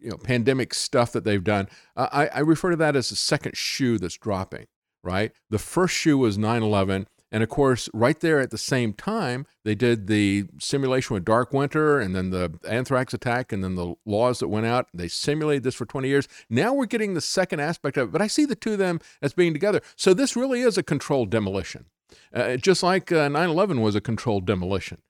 you 0.00 0.10
know, 0.10 0.18
pandemic 0.18 0.74
stuff 0.74 1.12
that 1.12 1.24
they've 1.24 1.44
done. 1.44 1.68
I, 1.96 2.28
I 2.32 2.40
refer 2.40 2.70
to 2.70 2.76
that 2.76 2.94
as 2.94 3.08
the 3.08 3.16
second 3.16 3.56
shoe 3.56 3.98
that's 3.98 4.18
dropping. 4.18 4.66
Right. 5.02 5.32
The 5.48 5.58
first 5.58 5.94
shoe 5.94 6.18
was 6.18 6.36
9/11 6.36 7.06
and 7.30 7.42
of 7.42 7.48
course, 7.48 7.88
right 7.92 8.18
there 8.18 8.40
at 8.40 8.50
the 8.50 8.58
same 8.58 8.92
time, 8.94 9.46
they 9.64 9.74
did 9.74 10.06
the 10.06 10.46
simulation 10.58 11.14
with 11.14 11.24
Dark 11.24 11.52
Winter 11.52 12.00
and 12.00 12.14
then 12.14 12.30
the 12.30 12.58
anthrax 12.66 13.12
attack 13.12 13.52
and 13.52 13.62
then 13.62 13.74
the 13.74 13.94
laws 14.06 14.38
that 14.38 14.48
went 14.48 14.66
out. 14.66 14.88
They 14.94 15.08
simulated 15.08 15.62
this 15.62 15.74
for 15.74 15.84
20 15.84 16.08
years. 16.08 16.26
Now 16.48 16.72
we're 16.72 16.86
getting 16.86 17.14
the 17.14 17.20
second 17.20 17.60
aspect 17.60 17.96
of 17.96 18.08
it, 18.08 18.12
but 18.12 18.22
I 18.22 18.28
see 18.28 18.46
the 18.46 18.56
two 18.56 18.72
of 18.72 18.78
them 18.78 19.00
as 19.20 19.34
being 19.34 19.52
together. 19.52 19.82
So 19.96 20.14
this 20.14 20.36
really 20.36 20.62
is 20.62 20.78
a 20.78 20.82
controlled 20.82 21.30
demolition, 21.30 21.86
uh, 22.32 22.56
just 22.56 22.82
like 22.82 23.12
uh, 23.12 23.28
9 23.28 23.48
11 23.50 23.80
was 23.82 23.94
a 23.94 24.00
controlled 24.00 24.46
demolition. 24.46 25.02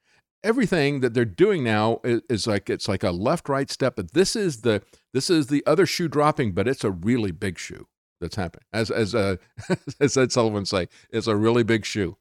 Everything 0.44 1.00
that 1.00 1.14
they're 1.14 1.24
doing 1.24 1.64
now 1.64 2.00
is, 2.04 2.22
is 2.28 2.46
like 2.46 2.70
it's 2.70 2.88
like 2.88 3.02
a 3.02 3.10
left 3.10 3.48
right 3.48 3.70
step, 3.70 3.96
but 3.96 4.12
this 4.12 4.34
is 4.34 4.62
the 4.62 4.82
this 5.12 5.30
is 5.30 5.48
the 5.48 5.64
other 5.66 5.84
shoe 5.84 6.08
dropping, 6.08 6.52
but 6.52 6.68
it's 6.68 6.84
a 6.84 6.92
really 6.92 7.32
big 7.32 7.58
shoe 7.58 7.88
that's 8.20 8.36
happening. 8.36 8.64
As 8.72 8.90
as 8.90 9.14
uh, 9.14 9.36
as 10.00 10.16
Ed 10.16 10.32
Sullivan 10.32 10.66
say, 10.66 10.88
it's 11.10 11.26
a 11.26 11.36
really 11.36 11.62
big 11.62 11.84
shoe. 11.84 12.16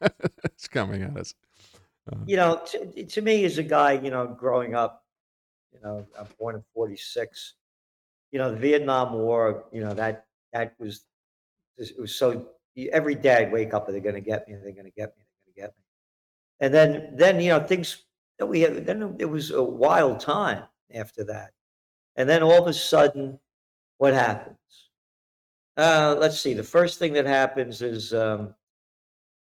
it's 0.44 0.68
coming 0.68 1.02
at 1.02 1.16
us. 1.16 1.34
Uh, 2.10 2.16
you 2.26 2.36
know, 2.36 2.60
to, 2.66 3.04
to 3.04 3.22
me, 3.22 3.44
as 3.44 3.58
a 3.58 3.62
guy, 3.62 3.92
you 3.92 4.10
know, 4.10 4.26
growing 4.26 4.74
up, 4.74 5.04
You 5.72 5.80
know, 5.82 6.06
I'm 6.18 6.26
born 6.38 6.56
in 6.56 6.64
46. 6.74 7.54
You 8.32 8.38
know, 8.38 8.50
the 8.50 8.56
Vietnam 8.56 9.14
War, 9.14 9.64
you 9.72 9.80
know, 9.80 9.94
that, 9.94 10.26
that 10.52 10.74
was, 10.78 11.04
it 11.78 11.98
was 11.98 12.14
so, 12.14 12.48
every 12.92 13.14
day 13.14 13.36
I'd 13.36 13.52
wake 13.52 13.74
up, 13.74 13.86
they're 13.86 14.00
going 14.00 14.16
to 14.16 14.20
get 14.20 14.48
me, 14.48 14.54
they're 14.54 14.72
going 14.72 14.84
to 14.84 14.90
get 14.90 15.16
me, 15.16 15.24
they're 15.46 15.54
going 15.54 15.54
to 15.54 15.60
get 15.60 15.74
me. 15.78 15.84
And 16.60 16.74
then, 16.74 17.16
then, 17.16 17.40
you 17.40 17.50
know, 17.50 17.60
things 17.60 18.02
that 18.38 18.46
we 18.46 18.60
had, 18.60 18.86
then 18.86 19.16
it 19.18 19.26
was 19.26 19.50
a 19.50 19.62
wild 19.62 20.20
time 20.20 20.64
after 20.92 21.24
that. 21.24 21.52
And 22.16 22.28
then 22.28 22.42
all 22.42 22.60
of 22.60 22.66
a 22.66 22.72
sudden, 22.72 23.38
what 23.98 24.14
happens? 24.14 24.83
Uh, 25.76 26.16
let's 26.18 26.38
see. 26.38 26.54
The 26.54 26.62
first 26.62 26.98
thing 26.98 27.12
that 27.14 27.26
happens 27.26 27.82
is 27.82 28.14
um, 28.14 28.54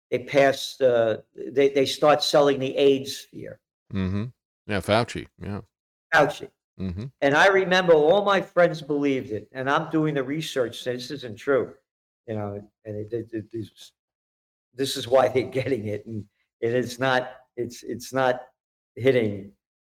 they 0.10 0.20
pass. 0.20 0.80
Uh, 0.80 1.22
they 1.36 1.70
they 1.70 1.86
start 1.86 2.24
selling 2.24 2.60
the 2.60 2.76
AIDS 2.78 3.18
sphere. 3.18 3.60
Mm-hmm. 3.94 4.26
Yeah, 4.68 4.80
Fauci. 4.80 5.28
Yeah. 5.42 5.62
Fauci. 6.14 6.50
Mm-hmm. 6.80 7.06
And 7.22 7.36
I 7.36 7.48
remember 7.48 7.94
all 7.94 8.24
my 8.24 8.42
friends 8.42 8.82
believed 8.82 9.32
it, 9.32 9.48
and 9.52 9.70
I'm 9.70 9.90
doing 9.92 10.16
the 10.16 10.24
research. 10.24 10.82
saying 10.82 10.98
This 10.98 11.12
isn't 11.12 11.38
true, 11.38 11.74
you 12.28 12.36
know. 12.36 12.64
And 12.86 12.96
it, 12.96 13.14
it, 13.14 13.30
it, 13.32 13.52
this, 13.52 13.92
this 14.74 14.98
is 14.98 15.08
why 15.08 15.28
they're 15.28 15.44
getting 15.44 15.88
it, 15.88 16.06
and 16.06 16.26
it 16.62 16.74
is 16.74 17.00
not. 17.00 17.32
It's 17.58 17.84
it's 17.84 18.14
not 18.14 18.42
hitting 18.96 19.52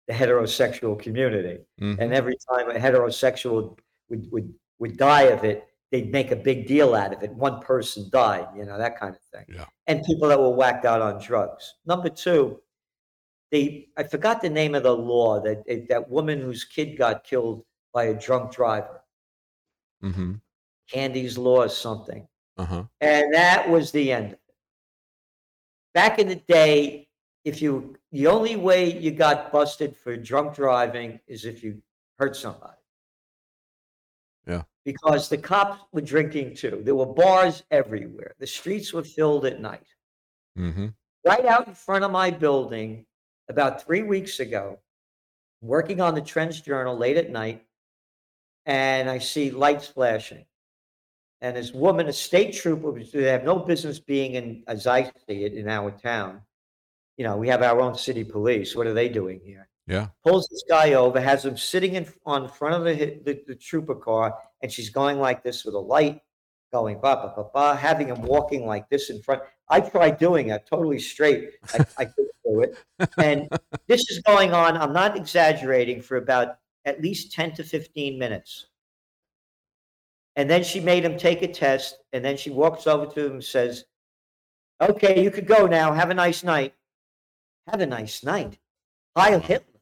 the 0.09 0.13
heterosexual 0.15 0.99
community. 0.99 1.59
Mhm. 1.81 1.99
And 1.99 2.13
every 2.13 2.37
time 2.51 2.71
a 2.71 2.75
heterosexual 2.75 3.79
would, 4.11 4.31
would 4.31 4.55
would 4.79 4.97
die 4.97 5.25
of 5.25 5.45
it, 5.45 5.67
they'd 5.93 6.11
make 6.11 6.31
a 6.31 6.37
big 6.37 6.67
deal 6.67 6.95
out 6.95 7.13
of 7.13 7.23
it. 7.23 7.33
One 7.33 7.61
person 7.61 8.09
died, 8.11 8.49
you 8.57 8.65
know, 8.65 8.79
that 8.79 8.99
kind 8.99 9.15
of 9.15 9.21
thing. 9.33 9.45
Yeah. 9.49 9.67
And 9.87 10.05
people 10.05 10.29
that 10.29 10.41
were 10.41 10.51
whacked 10.51 10.85
out 10.85 11.01
on 11.01 11.23
drugs. 11.23 11.75
Number 11.87 12.09
two, 12.09 12.61
they 13.53 13.89
I 13.97 14.03
forgot 14.03 14.43
the 14.43 14.51
name 14.51 14.75
of 14.75 14.83
the 14.83 14.97
law 14.97 15.41
that 15.41 15.65
that 15.89 16.11
woman 16.11 16.41
whose 16.41 16.65
kid 16.65 16.99
got 16.99 17.25
killed 17.25 17.65
by 17.93 18.05
a 18.05 18.15
drunk 18.15 18.53
driver. 18.53 19.03
Mm-hmm. 20.03 20.35
Candy's 20.91 21.39
law 21.39 21.63
or 21.63 21.69
something. 21.69 22.27
Uh-huh. 22.59 22.85
And 23.01 23.35
that 23.35 23.69
was 23.69 23.93
the 23.93 24.13
end 24.13 24.27
of 24.27 24.33
it. 24.33 24.41
Back 25.95 26.19
in 26.19 26.29
the 26.29 26.37
day, 26.37 27.09
if 27.45 27.63
you 27.63 27.97
the 28.13 28.27
only 28.27 28.57
way 28.57 28.99
you 28.99 29.13
got 29.13 29.53
busted 29.53 29.97
for 29.97 30.17
drunk 30.17 30.55
driving 30.55 31.21
is 31.29 31.45
if 31.45 31.63
you 31.63 31.81
hurt 32.19 32.35
somebody. 32.35 32.73
Because 34.87 35.29
the 35.29 35.37
cops 35.37 35.83
were 35.93 36.01
drinking 36.01 36.55
too. 36.55 36.81
There 36.85 36.95
were 36.95 37.07
bars 37.07 37.65
everywhere. 37.73 38.37
The 38.39 38.47
streets 38.47 38.93
were 38.93 39.03
filled 39.03 39.45
at 39.45 39.61
night. 39.61 39.89
Mm-hmm. 40.57 40.87
Right 41.27 41.45
out 41.45 41.67
in 41.67 41.75
front 41.75 42.05
of 42.05 42.13
my 42.13 42.31
building, 42.31 43.05
about 43.49 43.85
three 43.85 44.05
weeks 44.05 44.39
ago, 44.39 44.79
working 45.61 46.01
on 46.01 46.15
the 46.15 46.21
Trends 46.21 46.61
Journal 46.61 46.97
late 46.97 47.17
at 47.17 47.31
night, 47.31 47.65
and 48.65 49.11
I 49.11 49.19
see 49.19 49.51
lights 49.51 49.89
flashing. 49.89 50.45
And 51.41 51.57
this 51.57 51.73
woman, 51.73 52.07
a 52.09 52.13
state 52.13 52.55
trooper, 52.55 52.93
they 53.13 53.25
have 53.25 53.43
no 53.43 53.59
business 53.59 53.99
being 53.99 54.35
in, 54.35 54.63
as 54.69 54.87
I 54.87 55.11
see 55.29 55.45
it, 55.45 55.55
in 55.55 55.69
our 55.69 55.91
town. 55.91 56.43
You 57.17 57.25
know, 57.25 57.37
we 57.37 57.49
have 57.49 57.63
our 57.63 57.81
own 57.81 57.97
city 57.97 58.23
police. 58.23 58.77
What 58.77 58.87
are 58.87 58.95
they 58.95 59.09
doing 59.09 59.41
here? 59.45 59.69
Yeah. 59.87 60.09
Pulls 60.25 60.49
this 60.49 60.65
guy 60.69 60.95
over, 60.95 61.21
has 61.21 61.45
him 61.45 61.57
sitting 61.57 61.95
in 61.95 62.07
on 62.25 62.49
front 62.49 62.75
of 62.75 62.85
the, 62.85 63.21
the 63.25 63.43
the 63.47 63.55
trooper 63.55 63.95
car, 63.95 64.37
and 64.63 64.71
she's 64.71 64.91
going 64.91 65.19
like 65.19 65.45
this 65.45 65.65
with 65.65 65.75
a 65.75 65.79
light, 65.79 66.21
going 66.73 66.97
ba 66.97 67.17
ba 67.17 67.33
ba 67.37 67.45
ba, 67.55 67.77
having 67.77 68.09
him 68.09 68.23
walking 68.23 68.67
like 68.67 68.89
this 68.89 69.11
in 69.11 69.23
front. 69.23 69.43
I 69.69 69.81
tried 69.81 70.19
doing 70.19 70.51
it 70.51 70.67
totally 70.69 70.99
straight. 70.99 71.51
I, 71.73 71.79
I 71.99 72.05
couldn't 72.07 72.31
do 72.45 72.61
it, 72.63 72.77
and 73.19 73.49
this 73.87 74.11
is 74.11 74.21
going 74.27 74.53
on. 74.53 74.77
I'm 74.77 74.93
not 74.93 75.17
exaggerating 75.17 76.03
for 76.03 76.17
about 76.17 76.57
at 76.85 77.01
least 77.01 77.33
ten 77.33 77.53
to 77.53 77.63
fifteen 77.63 78.19
minutes. 78.19 78.67
And 80.35 80.51
then 80.51 80.63
she 80.65 80.81
made 80.81 81.03
him 81.05 81.17
take 81.17 81.43
a 81.43 81.49
test, 81.49 81.97
and 82.13 82.25
then 82.25 82.37
she 82.37 82.51
walks 82.51 82.87
over 82.87 83.07
to 83.07 83.27
him 83.27 83.33
and 83.35 83.45
says, 83.45 83.85
Okay, 84.81 85.23
you 85.23 85.31
could 85.31 85.47
go 85.47 85.67
now. 85.67 85.93
Have 85.93 86.11
a 86.11 86.15
nice 86.15 86.45
night. 86.45 86.75
Have 87.69 87.81
a 87.81 87.87
nice 87.87 88.23
night. 88.23 88.59
Heil 89.17 89.41
Hitler. 89.41 89.76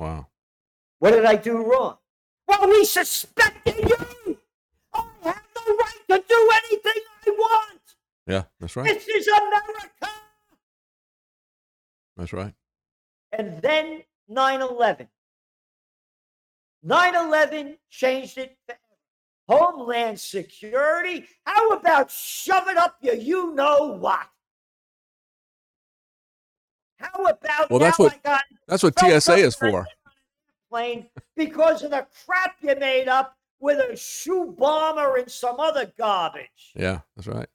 Wow. 0.00 0.28
What 0.98 1.10
did 1.10 1.26
I 1.26 1.36
do 1.36 1.62
wrong? 1.62 1.98
Well, 2.48 2.66
we 2.70 2.86
suspected 2.86 3.76
you. 3.76 4.38
I 4.94 5.02
have 5.24 5.42
the 5.54 5.76
right 5.78 6.00
to 6.08 6.24
do 6.26 6.50
anything 6.64 7.02
I 7.26 7.30
want. 7.30 7.80
Yeah, 8.26 8.44
that's 8.58 8.76
right. 8.76 8.86
This 8.86 9.06
is 9.06 9.28
America. 9.28 10.08
That's 12.16 12.32
right. 12.32 12.54
And 13.32 13.60
then 13.60 14.02
9 14.26 14.62
11. 14.62 15.06
9 16.82 17.14
11 17.14 17.76
changed 17.90 18.38
it 18.38 18.56
forever. 18.64 18.80
Homeland 19.50 20.18
Security. 20.18 21.26
How 21.44 21.70
about 21.70 22.10
shove 22.10 22.68
it 22.68 22.78
up 22.78 22.96
your 23.02 23.16
you 23.16 23.54
know 23.54 23.98
what? 23.98 24.28
How 27.00 27.24
about 27.24 27.70
Well, 27.70 27.80
that's 27.80 27.98
now 27.98 28.04
what 28.04 28.14
I 28.14 28.20
got 28.22 28.42
that's 28.68 28.82
what 28.82 28.98
TSA 28.98 29.36
is 29.36 29.56
for. 29.56 29.86
plane 30.70 31.06
because 31.36 31.82
of 31.82 31.90
the 31.90 32.06
crap 32.24 32.56
you 32.60 32.76
made 32.76 33.08
up 33.08 33.36
with 33.58 33.78
a 33.78 33.96
shoe 33.96 34.54
bomber 34.58 35.16
and 35.16 35.30
some 35.30 35.58
other 35.60 35.92
garbage. 35.98 36.72
Yeah, 36.74 37.00
that's 37.16 37.26
right. 37.26 37.48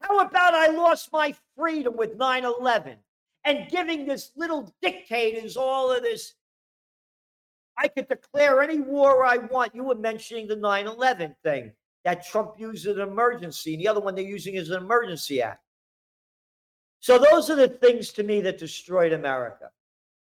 How 0.00 0.18
about 0.18 0.54
I 0.54 0.68
lost 0.68 1.12
my 1.12 1.34
freedom 1.56 1.96
with 1.96 2.16
9 2.16 2.44
11 2.44 2.96
and 3.44 3.70
giving 3.70 4.06
this 4.06 4.32
little 4.36 4.72
dictators 4.82 5.56
all 5.56 5.92
of 5.92 6.02
this? 6.02 6.34
I 7.78 7.88
could 7.88 8.08
declare 8.08 8.60
any 8.62 8.80
war 8.80 9.24
I 9.24 9.38
want. 9.38 9.74
You 9.74 9.84
were 9.84 9.94
mentioning 9.94 10.46
the 10.48 10.56
9 10.56 10.86
11 10.86 11.36
thing 11.42 11.72
that 12.04 12.26
Trump 12.26 12.54
used 12.58 12.86
as 12.86 12.96
an 12.96 13.08
emergency, 13.08 13.74
and 13.74 13.80
the 13.80 13.88
other 13.88 14.00
one 14.00 14.14
they're 14.14 14.24
using 14.24 14.56
as 14.56 14.70
an 14.70 14.82
emergency 14.82 15.40
act. 15.40 15.61
So 17.02 17.18
those 17.18 17.50
are 17.50 17.56
the 17.56 17.66
things 17.66 18.12
to 18.12 18.22
me 18.22 18.40
that 18.42 18.58
destroyed 18.58 19.12
America. 19.12 19.70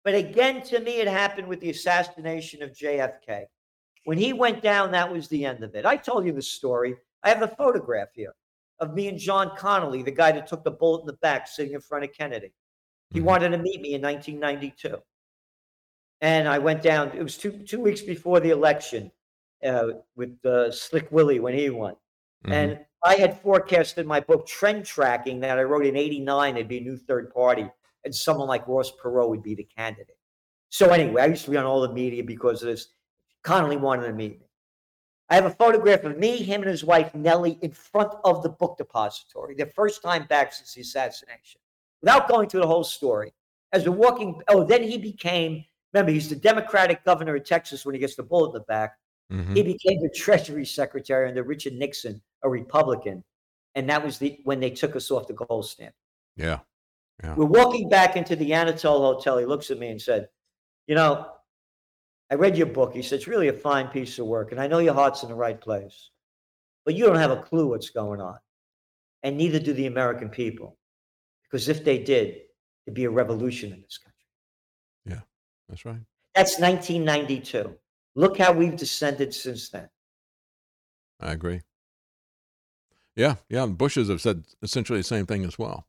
But 0.04 0.14
again, 0.14 0.62
to 0.66 0.80
me, 0.80 0.98
it 0.98 1.08
happened 1.08 1.48
with 1.48 1.60
the 1.62 1.72
assassination 1.72 2.62
of 2.62 2.74
JFK. 2.74 3.46
When 4.06 4.20
he 4.20 4.34
went 4.34 4.62
down, 4.62 4.92
that 4.92 5.12
was 5.12 5.28
the 5.28 5.46
end 5.46 5.64
of 5.64 5.74
it. 5.74 5.88
I 5.88 5.98
told 5.98 6.28
you 6.28 6.32
the 6.32 6.44
story. 6.44 6.96
I 7.24 7.30
have 7.30 7.40
the 7.40 7.48
photograph 7.48 8.10
here 8.14 8.36
of 8.80 8.94
me 8.94 9.08
and 9.08 9.18
John 9.18 9.50
Connally, 9.58 10.06
the 10.06 10.12
guy 10.12 10.32
that 10.32 10.46
took 10.46 10.64
the 10.64 10.70
bullet 10.70 11.02
in 11.02 11.08
the 11.08 11.14
back, 11.14 11.48
sitting 11.48 11.74
in 11.74 11.82
front 11.82 12.04
of 12.04 12.14
Kennedy. 12.14 12.54
He 13.10 13.20
wanted 13.20 13.50
to 13.50 13.58
meet 13.58 13.82
me 13.82 13.96
in 13.96 14.02
1992. 14.04 14.96
And 16.22 16.48
I 16.48 16.60
went 16.60 16.84
down, 16.84 17.12
it 17.18 17.24
was 17.24 17.36
two, 17.36 17.52
two 17.52 17.80
weeks 17.80 18.02
before 18.02 18.40
the 18.40 18.52
election 18.52 19.12
uh, 19.66 19.88
with 20.16 20.38
uh, 20.46 20.72
Slick 20.72 21.12
Willie 21.12 21.40
when 21.40 21.56
he 21.56 21.72
won. 21.72 21.96
And 22.46 22.80
I 23.04 23.16
had 23.16 23.40
forecasted 23.40 24.00
in 24.00 24.08
my 24.08 24.20
book, 24.20 24.46
Trend 24.46 24.86
Tracking, 24.86 25.40
that 25.40 25.58
I 25.58 25.64
wrote 25.64 25.86
in 25.86 25.96
89, 25.96 26.54
there'd 26.54 26.68
be 26.68 26.80
a 26.80 26.82
new 26.82 26.98
third 26.98 27.34
party, 27.34 27.70
and 28.04 28.14
someone 28.14 28.48
like 28.48 28.68
Ross 28.68 28.92
Perot 28.92 29.30
would 29.30 29.44
be 29.44 29.56
the 29.56 29.68
candidate. 29.78 30.18
So, 30.70 30.90
anyway, 30.90 31.22
I 31.22 31.28
used 31.28 31.46
to 31.46 31.52
be 31.52 31.58
on 31.58 31.66
all 31.66 31.82
the 31.82 31.94
media 31.94 32.24
because 32.24 32.62
of 32.62 32.68
this. 32.68 32.90
Connally 33.44 33.80
wanted 33.80 34.08
to 34.08 34.14
meet 34.14 34.40
me. 34.40 34.46
I 35.30 35.36
have 35.36 35.46
a 35.46 35.52
photograph 35.52 36.04
of 36.04 36.18
me, 36.18 36.38
him, 36.38 36.62
and 36.62 36.70
his 36.70 36.84
wife, 36.84 37.14
Nellie, 37.16 37.58
in 37.62 37.72
front 37.72 38.12
of 38.26 38.44
the 38.44 38.50
book 38.50 38.78
depository, 38.78 39.56
their 39.56 39.68
first 39.68 40.02
time 40.02 40.26
back 40.28 40.52
since 40.52 40.74
the 40.74 40.82
assassination. 40.82 41.62
Without 42.02 42.28
going 42.28 42.50
through 42.50 42.62
the 42.62 42.68
whole 42.68 42.84
story, 42.84 43.32
as 43.72 43.88
we're 43.88 43.96
walking, 43.96 44.42
oh, 44.48 44.64
then 44.64 44.84
he 44.84 44.98
became, 44.98 45.64
remember, 45.94 46.12
he's 46.12 46.30
the 46.30 46.36
Democratic 46.36 47.06
governor 47.06 47.36
of 47.36 47.46
Texas 47.46 47.86
when 47.86 47.96
he 47.96 48.00
gets 48.00 48.16
the 48.16 48.24
bullet 48.24 48.48
in 48.48 48.54
the 48.54 48.60
back. 48.62 48.98
Mm-hmm. 49.32 49.56
He 49.56 49.64
became 49.64 50.02
the 50.02 50.10
Treasury 50.10 50.66
Secretary 50.66 51.28
under 51.28 51.44
Richard 51.44 51.74
Nixon, 51.74 52.22
a 52.44 52.50
Republican, 52.50 53.24
and 53.76 53.90
that 53.90 54.04
was 54.04 54.18
the 54.18 54.40
when 54.44 54.60
they 54.60 54.72
took 54.72 54.96
us 54.96 55.12
off 55.12 55.28
the 55.28 55.34
gold 55.34 55.68
standard. 55.68 55.94
Yeah. 56.36 56.60
Yeah. 57.24 57.36
We're 57.36 57.46
walking 57.46 57.90
back 57.90 58.16
into 58.16 58.36
the 58.36 58.54
Anatole 58.54 59.02
Hotel. 59.02 59.38
He 59.38 59.46
looks 59.46 59.72
at 59.72 59.78
me 59.78 59.90
and 59.90 60.02
said, 60.02 60.30
"You 60.88 60.96
know, 60.96 61.32
I 62.32 62.36
read 62.36 62.58
your 62.58 62.68
book." 62.68 62.94
He 62.94 63.02
said, 63.02 63.18
"It's 63.18 63.28
really 63.28 63.50
a 63.50 63.54
fine 63.54 63.90
piece 63.90 64.18
of 64.20 64.26
work, 64.26 64.52
and 64.52 64.60
I 64.60 64.68
know 64.68 64.80
your 64.80 64.94
heart's 64.94 65.24
in 65.24 65.30
the 65.30 65.36
right 65.36 65.60
place, 65.60 66.12
but 66.86 66.96
you 66.96 67.06
don't 67.06 67.18
have 67.18 67.32
a 67.32 67.44
clue 67.44 67.68
what's 67.68 67.90
going 67.90 68.22
on, 68.22 68.40
and 69.24 69.38
neither 69.38 69.60
do 69.60 69.74
the 69.74 69.88
American 69.88 70.30
people, 70.30 70.78
because 71.44 71.68
if 71.68 71.84
they 71.84 72.00
did, 72.00 72.42
there'd 72.86 72.96
be 72.96 73.04
a 73.04 73.10
revolution 73.10 73.74
in 73.74 73.82
this 73.82 73.98
country." 73.98 74.26
Yeah, 75.06 75.22
that's 75.68 75.86
right. 75.86 76.00
That's 76.36 76.58
1992. 76.58 77.78
Look 78.20 78.38
how 78.38 78.52
we've 78.52 78.76
descended 78.76 79.34
since 79.34 79.70
then. 79.70 79.88
I 81.22 81.32
agree. 81.32 81.62
Yeah, 83.16 83.36
yeah. 83.48 83.66
the 83.66 83.72
Bushes 83.72 84.10
have 84.10 84.20
said 84.20 84.44
essentially 84.62 85.00
the 85.00 85.04
same 85.04 85.26
thing 85.26 85.46
as 85.46 85.58
well. 85.58 85.88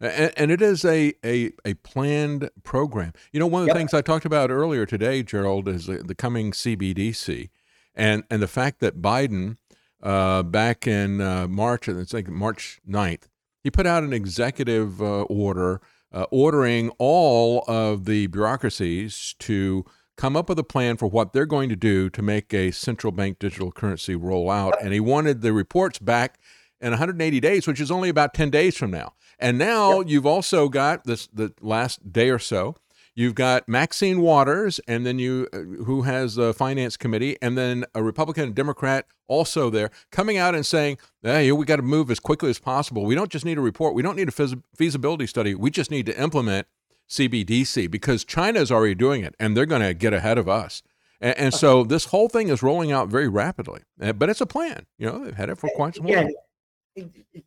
And, 0.00 0.32
and 0.36 0.50
it 0.52 0.62
is 0.62 0.84
a, 0.84 1.14
a, 1.24 1.50
a 1.64 1.74
planned 1.74 2.48
program. 2.62 3.12
You 3.32 3.40
know, 3.40 3.48
one 3.48 3.62
of 3.62 3.66
the 3.66 3.70
Yep. 3.70 3.76
things 3.76 3.94
I 3.94 4.02
talked 4.02 4.24
about 4.24 4.52
earlier 4.52 4.86
today, 4.86 5.24
Gerald, 5.24 5.66
is 5.66 5.86
the, 5.86 5.96
the 5.96 6.14
coming 6.14 6.52
CBDC, 6.52 7.50
and 7.92 8.22
and 8.30 8.40
the 8.40 8.46
fact 8.46 8.78
that 8.78 9.02
Biden, 9.02 9.56
uh, 10.00 10.44
back 10.44 10.86
in 10.86 11.20
uh, 11.20 11.48
March, 11.48 11.88
it's 11.88 12.12
like 12.12 12.28
March 12.28 12.80
9th, 12.88 13.24
he 13.64 13.70
put 13.72 13.84
out 13.84 14.04
an 14.04 14.12
executive 14.12 15.02
uh, 15.02 15.22
order 15.22 15.80
uh, 16.12 16.26
ordering 16.30 16.90
all 16.98 17.64
of 17.66 18.04
the 18.04 18.28
bureaucracies 18.28 19.34
to 19.40 19.84
come 20.16 20.36
up 20.36 20.48
with 20.48 20.58
a 20.58 20.64
plan 20.64 20.96
for 20.96 21.06
what 21.06 21.32
they're 21.32 21.46
going 21.46 21.68
to 21.68 21.76
do 21.76 22.08
to 22.10 22.22
make 22.22 22.52
a 22.54 22.70
central 22.70 23.12
bank 23.12 23.38
digital 23.38 23.72
currency 23.72 24.14
roll 24.14 24.50
out. 24.50 24.74
And 24.80 24.92
he 24.92 25.00
wanted 25.00 25.40
the 25.40 25.52
reports 25.52 25.98
back 25.98 26.38
in 26.80 26.90
180 26.90 27.40
days, 27.40 27.66
which 27.66 27.80
is 27.80 27.90
only 27.90 28.08
about 28.08 28.34
10 28.34 28.50
days 28.50 28.76
from 28.76 28.90
now. 28.90 29.14
And 29.38 29.58
now 29.58 29.98
yep. 29.98 30.08
you've 30.08 30.26
also 30.26 30.68
got 30.68 31.04
this 31.04 31.26
the 31.32 31.52
last 31.60 32.12
day 32.12 32.30
or 32.30 32.38
so. 32.38 32.76
You've 33.16 33.36
got 33.36 33.68
Maxine 33.68 34.20
Waters, 34.20 34.80
and 34.88 35.06
then 35.06 35.20
you, 35.20 35.48
uh, 35.52 35.58
who 35.84 36.02
has 36.02 36.34
the 36.34 36.52
finance 36.52 36.96
committee, 36.96 37.36
and 37.40 37.56
then 37.56 37.84
a 37.94 38.02
Republican 38.02 38.42
and 38.44 38.54
Democrat 38.56 39.06
also 39.28 39.70
there, 39.70 39.90
coming 40.10 40.36
out 40.36 40.56
and 40.56 40.66
saying, 40.66 40.98
"Hey, 41.22 41.52
we 41.52 41.64
got 41.64 41.76
to 41.76 41.82
move 41.82 42.10
as 42.10 42.18
quickly 42.18 42.50
as 42.50 42.58
possible. 42.58 43.04
We 43.04 43.14
don't 43.14 43.30
just 43.30 43.44
need 43.44 43.56
a 43.56 43.60
report. 43.60 43.94
We 43.94 44.02
don't 44.02 44.16
need 44.16 44.28
a 44.28 44.56
feasibility 44.76 45.28
study. 45.28 45.54
We 45.54 45.70
just 45.70 45.92
need 45.92 46.06
to 46.06 46.20
implement 46.20 46.66
CBDC 47.08 47.90
because 47.90 48.24
China 48.24 48.60
is 48.60 48.72
already 48.72 48.94
doing 48.94 49.22
it, 49.22 49.34
and 49.38 49.56
they're 49.56 49.66
going 49.66 49.82
to 49.82 49.94
get 49.94 50.12
ahead 50.12 50.38
of 50.38 50.48
us." 50.48 50.82
And, 51.20 51.38
and 51.38 51.54
so 51.54 51.84
this 51.84 52.06
whole 52.06 52.28
thing 52.28 52.48
is 52.48 52.62
rolling 52.62 52.92
out 52.92 53.08
very 53.08 53.28
rapidly, 53.28 53.82
uh, 54.00 54.12
but 54.12 54.28
it's 54.28 54.40
a 54.40 54.46
plan. 54.46 54.86
You 54.98 55.06
know, 55.06 55.24
they've 55.24 55.34
had 55.34 55.48
it 55.48 55.58
for 55.58 55.70
quite 55.70 55.94
some 55.94 56.06
time. 56.06 56.30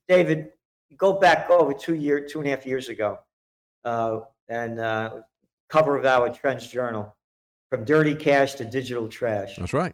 David, 0.07 0.49
go 0.97 1.13
back 1.13 1.49
over 1.49 1.73
two 1.73 1.95
year, 1.95 2.25
two 2.27 2.39
and 2.39 2.47
a 2.47 2.51
half 2.51 2.65
years 2.65 2.89
ago, 2.89 3.19
uh, 3.85 4.21
and 4.49 4.79
uh, 4.79 5.21
cover 5.69 5.97
of 5.97 6.05
our 6.05 6.29
Trends 6.29 6.67
Journal, 6.67 7.15
from 7.69 7.85
dirty 7.85 8.15
cash 8.15 8.55
to 8.55 8.65
digital 8.65 9.07
trash. 9.07 9.55
That's 9.57 9.73
right. 9.73 9.93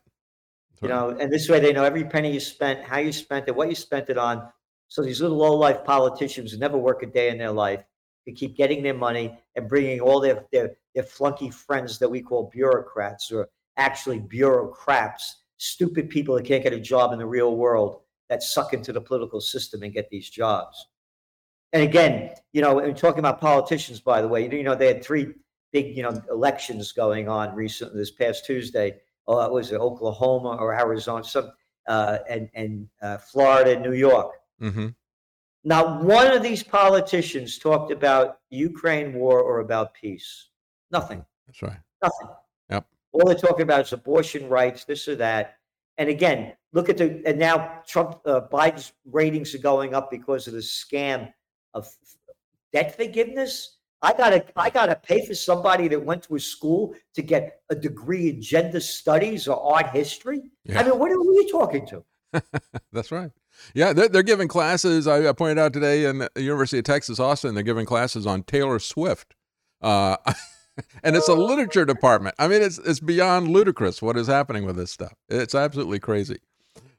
That's 0.71 0.81
you 0.81 0.89
right. 0.89 0.95
know, 0.95 1.17
and 1.19 1.31
this 1.31 1.49
way 1.49 1.59
they 1.59 1.73
know 1.73 1.83
every 1.83 2.05
penny 2.05 2.31
you 2.31 2.39
spent, 2.39 2.83
how 2.83 2.97
you 2.97 3.11
spent 3.11 3.47
it, 3.47 3.55
what 3.55 3.69
you 3.69 3.75
spent 3.75 4.09
it 4.09 4.17
on. 4.17 4.47
So 4.87 5.01
these 5.01 5.21
little 5.21 5.37
low 5.37 5.55
life 5.55 5.83
politicians 5.83 6.51
who 6.51 6.59
never 6.59 6.77
work 6.77 7.01
a 7.03 7.07
day 7.07 7.29
in 7.29 7.37
their 7.37 7.51
life 7.51 7.83
can 8.25 8.35
keep 8.35 8.55
getting 8.55 8.83
their 8.83 8.93
money 8.93 9.37
and 9.55 9.67
bringing 9.67 9.99
all 9.99 10.19
their, 10.19 10.45
their 10.51 10.75
their 10.93 11.03
flunky 11.03 11.49
friends 11.49 11.99
that 11.99 12.09
we 12.09 12.21
call 12.21 12.49
bureaucrats 12.53 13.31
or 13.31 13.49
actually 13.77 14.19
bureaucrats, 14.19 15.43
stupid 15.57 16.09
people 16.09 16.35
that 16.35 16.45
can't 16.45 16.63
get 16.63 16.73
a 16.73 16.79
job 16.79 17.13
in 17.13 17.19
the 17.19 17.25
real 17.25 17.55
world 17.55 18.01
that 18.29 18.43
suck 18.43 18.73
into 18.73 18.93
the 18.93 19.01
political 19.01 19.41
system 19.41 19.83
and 19.83 19.93
get 19.93 20.09
these 20.09 20.29
jobs. 20.29 20.87
And 21.73 21.81
again, 21.81 22.31
you 22.53 22.61
know, 22.61 22.79
and 22.79 22.95
talking 22.95 23.19
about 23.19 23.41
politicians, 23.41 23.99
by 23.99 24.21
the 24.21 24.27
way, 24.27 24.49
you 24.49 24.63
know, 24.63 24.75
they 24.75 24.87
had 24.87 25.03
three 25.03 25.33
big, 25.71 25.97
you 25.97 26.03
know, 26.03 26.21
elections 26.29 26.91
going 26.91 27.27
on 27.27 27.55
recently 27.55 27.99
this 27.99 28.11
past 28.11 28.45
Tuesday. 28.45 28.95
Oh, 29.27 29.41
it 29.41 29.51
was 29.51 29.73
Oklahoma 29.73 30.57
or 30.59 30.73
Arizona, 30.73 31.23
some 31.23 31.51
uh, 31.87 32.19
and 32.29 32.49
and 32.53 32.87
uh, 33.01 33.17
Florida, 33.17 33.79
New 33.79 33.93
York. 33.93 34.33
Mm-hmm. 34.61 34.89
Not 35.63 36.03
one 36.03 36.27
of 36.27 36.43
these 36.43 36.61
politicians 36.61 37.57
talked 37.57 37.91
about 37.91 38.39
Ukraine 38.49 39.13
war 39.13 39.39
or 39.39 39.59
about 39.59 39.93
peace. 39.93 40.49
Nothing. 40.91 41.25
That's 41.47 41.61
right. 41.61 41.79
Nothing. 42.01 42.27
Yep. 42.69 42.85
All 43.13 43.25
they're 43.25 43.35
talking 43.35 43.63
about 43.63 43.81
is 43.81 43.93
abortion 43.93 44.49
rights, 44.49 44.83
this 44.83 45.07
or 45.07 45.15
that. 45.15 45.57
And 45.97 46.09
again, 46.09 46.53
look 46.73 46.89
at 46.89 46.97
the 46.97 47.21
and 47.25 47.39
now 47.39 47.81
Trump 47.87 48.19
uh, 48.25 48.41
Biden's 48.51 48.93
ratings 49.05 49.55
are 49.55 49.59
going 49.59 49.93
up 49.93 50.11
because 50.11 50.47
of 50.47 50.53
the 50.53 50.59
scam 50.59 51.31
of 51.73 51.87
debt 52.73 52.95
forgiveness. 52.95 53.77
I 54.01 54.11
gotta 54.11 54.43
I 54.57 54.69
gotta 54.69 54.95
pay 54.95 55.25
for 55.25 55.33
somebody 55.33 55.87
that 55.87 56.03
went 56.03 56.23
to 56.23 56.35
a 56.35 56.39
school 56.39 56.93
to 57.13 57.21
get 57.21 57.61
a 57.69 57.75
degree 57.75 58.29
in 58.29 58.41
gender 58.41 58.81
studies 58.81 59.47
or 59.47 59.61
art 59.63 59.89
history. 59.91 60.41
Yeah. 60.65 60.81
I 60.81 60.83
mean, 60.83 60.99
what 60.99 61.11
are 61.11 61.21
we 61.21 61.49
talking 61.49 61.87
to? 61.87 62.03
That's 62.91 63.11
right. 63.11 63.31
Yeah, 63.73 63.93
they're, 63.93 64.09
they're 64.09 64.23
giving 64.23 64.47
classes. 64.47 65.07
I, 65.07 65.27
I, 65.27 65.33
pointed 65.33 65.59
out 65.59 65.73
today 65.73 66.05
in 66.05 66.19
the 66.19 66.29
University 66.35 66.79
of 66.79 66.85
Texas 66.85 67.19
Austin, 67.19 67.55
they're 67.55 67.63
giving 67.63 67.85
classes 67.85 68.25
on 68.25 68.43
Taylor 68.43 68.79
Swift. 68.79 69.35
Uh, 69.81 70.17
and 71.03 71.15
it's 71.15 71.27
a 71.27 71.33
literature 71.33 71.85
department. 71.85 72.35
I 72.39 72.47
mean, 72.47 72.61
it's 72.61 72.79
it's 72.79 72.99
beyond 72.99 73.49
ludicrous 73.49 74.01
what 74.01 74.17
is 74.17 74.27
happening 74.27 74.65
with 74.65 74.75
this 74.75 74.91
stuff. 74.91 75.13
It's 75.29 75.55
absolutely 75.55 75.99
crazy. 75.99 76.39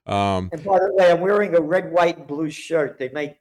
Um, 0.07 0.51
and 0.53 0.63
by 0.63 0.79
the 0.79 0.93
way, 0.93 1.11
I'm 1.11 1.21
wearing 1.21 1.55
a 1.55 1.61
red, 1.61 1.91
white, 1.91 2.19
and 2.19 2.27
blue 2.27 2.51
shirt. 2.51 2.99
They 2.99 3.09
might 3.09 3.39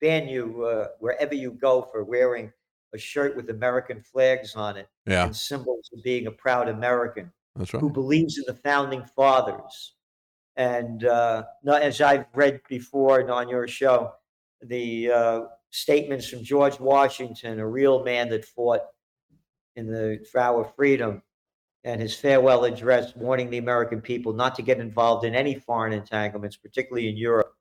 ban 0.00 0.28
you 0.28 0.64
uh, 0.64 0.88
wherever 1.00 1.34
you 1.34 1.50
go 1.52 1.82
for 1.90 2.04
wearing 2.04 2.52
a 2.94 2.98
shirt 2.98 3.36
with 3.36 3.50
American 3.50 4.00
flags 4.00 4.54
on 4.54 4.76
it 4.76 4.88
yeah. 5.06 5.24
and 5.24 5.36
symbols 5.36 5.90
of 5.92 6.02
being 6.02 6.26
a 6.26 6.30
proud 6.30 6.68
American 6.68 7.32
That's 7.56 7.74
right. 7.74 7.80
who 7.80 7.90
believes 7.90 8.38
in 8.38 8.44
the 8.46 8.54
founding 8.54 9.04
fathers. 9.16 9.94
And 10.56 11.04
uh, 11.04 11.44
as 11.66 12.00
I've 12.00 12.26
read 12.34 12.60
before 12.68 13.28
on 13.30 13.48
your 13.48 13.66
show, 13.66 14.12
the 14.62 15.10
uh, 15.10 15.40
statements 15.70 16.28
from 16.28 16.44
George 16.44 16.78
Washington, 16.78 17.58
a 17.58 17.66
real 17.66 18.04
man 18.04 18.28
that 18.30 18.44
fought 18.44 18.82
in 19.76 19.86
the 19.86 20.24
for 20.30 20.40
our 20.40 20.64
freedom, 20.76 21.22
and 21.82 22.00
his 22.00 22.16
farewell 22.16 22.64
address 22.64 23.14
warning 23.16 23.50
the 23.50 23.58
American 23.58 24.00
people 24.00 24.32
not 24.32 24.54
to 24.54 24.62
get 24.62 24.78
involved 24.78 25.24
in 25.24 25.34
any 25.34 25.56
foreign 25.56 25.92
entanglements, 25.92 26.56
particularly 26.56 27.08
in 27.08 27.16
Europe. 27.16 27.52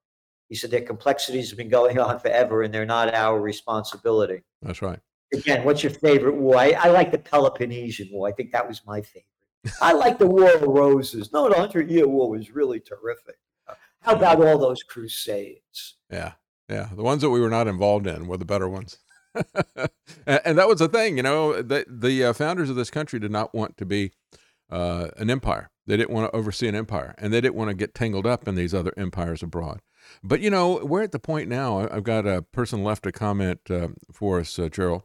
He 0.50 0.56
said 0.56 0.70
their 0.70 0.82
complexities 0.82 1.50
have 1.50 1.58
been 1.58 1.70
going 1.70 2.00
on 2.08 2.20
forever 2.20 2.62
and 2.62 2.74
they're 2.74 2.86
not 2.86 3.14
our 3.14 3.42
responsibility. 3.42 4.44
That's 4.62 4.82
right. 4.82 5.00
Again, 5.34 5.64
what's 5.66 5.82
your 5.82 5.92
favorite 5.92 6.36
war? 6.36 6.58
I, 6.58 6.72
I 6.80 6.90
like 6.90 7.12
the 7.12 7.18
Peloponnesian 7.18 8.10
War. 8.12 8.28
I 8.28 8.32
think 8.32 8.52
that 8.52 8.68
was 8.68 8.84
my 8.86 9.02
favorite. 9.02 9.26
I 9.82 9.94
like 9.94 10.18
the 10.18 10.28
War 10.28 10.54
of 10.54 10.62
Roses. 10.62 11.32
No, 11.32 11.50
the 11.50 11.56
Hundred 11.56 11.90
Year 11.90 12.08
War 12.08 12.30
was 12.30 12.52
really 12.52 12.80
terrific. 12.80 13.38
How 14.02 14.16
about 14.16 14.46
all 14.46 14.58
those 14.58 14.84
crusades? 14.84 15.96
Yeah, 16.12 16.34
yeah. 16.70 16.90
The 16.94 17.04
ones 17.04 17.22
that 17.22 17.30
we 17.30 17.40
were 17.40 17.50
not 17.50 17.68
involved 17.68 18.06
in 18.06 18.28
were 18.28 18.38
the 18.38 18.46
better 18.46 18.68
ones. 18.68 18.98
and, 20.26 20.42
and, 20.46 20.58
that 20.58 20.68
was 20.68 20.80
the 20.80 20.90
thing, 20.90 21.18
you 21.18 21.24
know, 21.24 21.62
the, 21.62 21.86
the 21.88 22.26
uh, 22.26 22.34
founders 22.34 22.70
of 22.70 22.76
this 22.76 22.92
country 22.92 23.20
did 23.20 23.32
not 23.32 23.56
want 23.56 23.78
to 23.78 23.86
be 23.86 24.12
uh, 24.70 25.08
an 25.18 25.30
empire. 25.30 25.72
They 25.88 25.98
didn't 25.98 26.14
want 26.14 26.32
to 26.32 26.38
oversee 26.38 26.68
an 26.68 26.76
empire, 26.76 27.16
and 27.18 27.34
they 27.34 27.42
didn't 27.42 27.56
want 27.56 27.70
to 27.70 27.74
get 27.74 27.96
tangled 27.96 28.28
up 28.28 28.48
in 28.48 28.56
these 28.56 28.74
other 28.74 28.94
empires 28.96 29.42
abroad. 29.42 29.82
But 30.24 30.42
you 30.42 30.50
know, 30.50 30.80
we're 30.84 31.04
at 31.04 31.12
the 31.12 31.20
point 31.20 31.50
now. 31.50 31.88
I've 31.90 32.04
got 32.04 32.28
a 32.28 32.42
person 32.42 32.84
left 32.84 33.06
a 33.06 33.12
comment 33.12 33.62
uh, 33.70 33.90
for 34.12 34.40
us, 34.40 34.58
uh, 34.60 34.70
Gerald. 34.70 35.04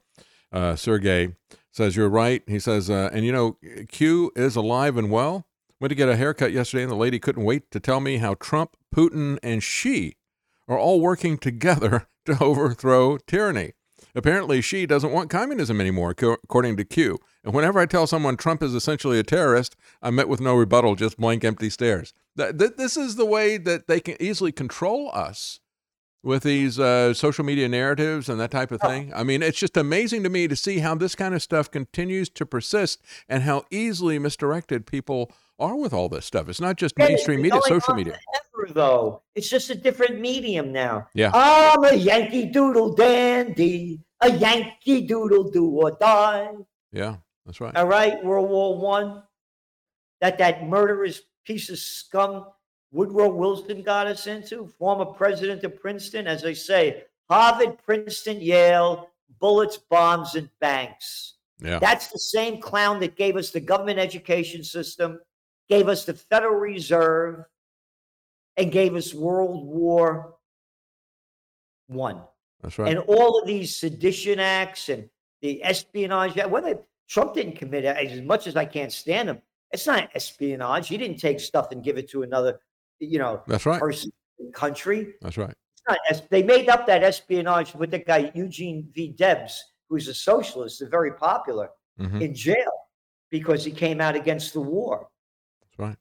Uh, 0.51 0.77
Sergey 0.77 1.35
says 1.79 1.97
you're 1.97 2.09
right. 2.09 2.43
He 2.47 2.59
says, 2.59 2.91
uh, 2.91 3.09
and 3.13 3.25
you 3.25 3.33
know, 3.33 3.57
Q 3.89 4.33
is 4.37 4.57
alive 4.57 4.97
and 4.97 5.11
well. 5.11 5.47
Went 5.81 5.91
to 5.91 5.95
get 5.95 6.09
a 6.09 6.17
haircut 6.17 6.53
yesterday, 6.53 6.83
and 6.83 6.91
the 6.91 6.97
lady 6.97 7.21
couldn't 7.21 7.45
wait 7.45 7.71
to 7.71 7.79
tell 7.79 8.01
me 8.01 8.17
how 8.17 8.35
Trump, 8.35 8.77
Putin, 8.95 9.39
and 9.45 9.63
she 9.63 10.17
are 10.67 10.79
all 10.79 11.01
working 11.01 11.39
together 11.39 12.09
to 12.27 12.37
overthrow 12.43 13.17
tyranny. 13.17 13.75
Apparently, 14.15 14.61
she 14.61 14.87
doesn't 14.87 15.13
want 15.13 15.31
communism 15.31 15.81
anymore, 15.81 16.11
according 16.11 16.77
to 16.77 16.85
Q. 16.85 17.21
And 17.45 17.55
whenever 17.55 17.79
I 17.79 17.87
tell 17.87 18.09
someone 18.09 18.37
Trump 18.37 18.61
is 18.63 18.75
essentially 18.75 19.21
a 19.21 19.23
terrorist, 19.23 19.77
I'm 20.03 20.17
met 20.17 20.29
with 20.29 20.41
no 20.41 20.57
rebuttal, 20.57 20.97
just 20.97 21.17
blank, 21.17 21.45
empty 21.45 21.71
stares. 21.71 22.13
This 22.35 22.97
is 22.97 23.15
the 23.15 23.25
way 23.25 23.57
that 23.57 23.87
they 23.87 24.01
can 24.01 24.17
easily 24.21 24.51
control 24.51 25.11
us 25.15 25.61
with 26.23 26.43
these 26.43 26.79
uh, 26.79 27.15
social 27.15 27.45
media 27.45 27.69
narratives 27.69 28.29
and 28.29 28.41
that 28.41 28.51
type 28.51 28.71
of 28.73 28.81
thing. 28.81 29.13
I 29.15 29.23
mean, 29.23 29.43
it's 29.43 29.59
just 29.59 29.77
amazing 29.77 30.23
to 30.25 30.29
me 30.29 30.49
to 30.49 30.57
see 30.57 30.79
how 30.79 30.95
this 30.95 31.15
kind 31.15 31.35
of 31.35 31.43
stuff 31.43 31.71
continues 31.71 32.29
to 32.31 32.47
persist 32.47 33.01
and 33.29 33.45
how 33.45 33.65
easily 33.71 34.19
misdirected 34.19 34.87
people 34.87 35.31
are 35.59 35.77
with 35.77 35.93
all 35.93 36.09
this 36.09 36.27
stuff. 36.27 36.49
It's 36.49 36.61
not 36.61 36.77
just 36.77 36.99
mainstream 36.99 37.43
media, 37.43 37.61
social 37.67 37.95
media. 37.95 38.19
Forever, 38.53 38.73
though, 38.73 39.23
it's 39.35 39.49
just 39.49 39.71
a 39.71 39.75
different 39.75 40.21
medium 40.21 40.73
now. 40.73 41.09
Yeah, 41.15 41.31
I'm 41.35 41.85
a 41.85 41.95
Yankee 41.95 42.47
Doodle 42.47 42.95
dandy, 42.95 44.01
a 44.21 44.31
Yankee 44.31 45.07
Doodle 45.07 45.51
do 45.51 45.67
or 45.67 45.93
die. 45.93 46.51
Yeah, 46.93 47.17
that's 47.47 47.61
right. 47.61 47.75
All 47.77 47.87
right, 47.87 48.23
World 48.25 48.49
War 48.49 48.79
One. 48.79 49.23
That 50.21 50.39
that 50.39 50.67
murderous 50.67 51.21
piece 51.45 51.71
of 51.71 51.79
scum 51.79 52.47
Woodrow 52.91 53.29
Wilson 53.29 53.83
got 53.83 54.07
us 54.07 54.27
into, 54.27 54.67
former 54.79 55.05
president 55.05 55.65
of 55.65 55.81
Princeton. 55.81 56.27
As 56.27 56.45
I 56.45 56.53
say, 56.53 57.05
Harvard, 57.29 57.79
Princeton, 57.85 58.41
Yale, 58.41 59.11
bullets, 59.41 59.77
bombs, 59.77 60.35
and 60.35 60.49
banks. 60.61 61.35
Yeah. 61.61 61.79
That's 61.79 62.09
the 62.09 62.19
same 62.19 62.61
clown 62.61 63.01
that 63.01 63.17
gave 63.17 63.37
us 63.37 63.51
the 63.51 63.61
government 63.61 63.99
education 63.99 64.63
system, 64.63 65.21
gave 65.69 65.89
us 65.89 66.05
the 66.05 66.15
Federal 66.15 66.55
Reserve, 66.55 67.45
and 68.57 68.73
gave 68.73 68.95
us 68.95 69.13
World 69.13 69.67
War 69.67 70.37
One. 71.89 72.23
That's 72.63 72.79
right. 72.79 72.91
And 72.91 73.05
all 73.07 73.39
of 73.41 73.47
these 73.47 73.77
sedition 73.77 74.41
acts 74.41 74.89
and 74.89 75.09
the 75.43 75.63
espionage. 75.63 76.35
Whether 76.37 76.81
Trump 77.09 77.35
didn't 77.35 77.57
commit 77.57 77.85
as 77.85 78.21
much 78.23 78.47
as 78.47 78.57
I 78.57 78.65
can't 78.65 78.93
stand 78.93 79.29
him, 79.29 79.41
it's 79.71 79.87
not 79.87 80.11
espionage. 80.15 80.89
He 80.89 80.97
didn't 80.97 81.19
take 81.19 81.41
stuff 81.41 81.71
and 81.71 81.85
give 81.85 81.99
it 81.99 82.11
to 82.11 82.23
another, 82.23 82.59
you 83.01 83.19
know, 83.19 83.43
that's 83.47 83.67
right. 83.67 83.81
person, 83.81 84.11
country. 84.53 85.15
That's 85.21 85.37
right. 85.37 85.55
Not, 85.89 85.99
they 86.31 86.43
made 86.43 86.69
up 86.69 86.87
that 86.87 87.03
espionage 87.03 87.75
with 87.75 87.91
the 87.91 87.99
guy 87.99 88.31
Eugene 88.35 88.89
V. 88.95 89.09
Debs, 89.09 89.63
who's 89.89 90.09
a 90.09 90.15
socialist 90.15 90.81
and 90.83 90.91
very 90.91 91.13
popular, 91.13 91.71
mm-hmm. 91.99 92.21
in 92.21 92.35
jail 92.35 92.73
because 93.31 93.65
he 93.65 93.71
came 93.71 94.01
out 94.01 94.17
against 94.17 94.53
the 94.53 94.61
war. 94.61 95.09
That's 95.63 95.79
right. 95.79 95.97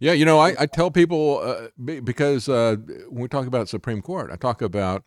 Yeah, 0.00 0.12
you 0.12 0.24
know, 0.24 0.38
I, 0.38 0.54
I 0.58 0.66
tell 0.66 0.90
people 0.90 1.40
uh, 1.42 1.68
because 2.02 2.48
uh, 2.48 2.76
when 3.08 3.22
we 3.22 3.28
talk 3.28 3.46
about 3.46 3.68
Supreme 3.68 4.00
Court, 4.02 4.30
I 4.32 4.36
talk 4.36 4.62
about 4.62 5.04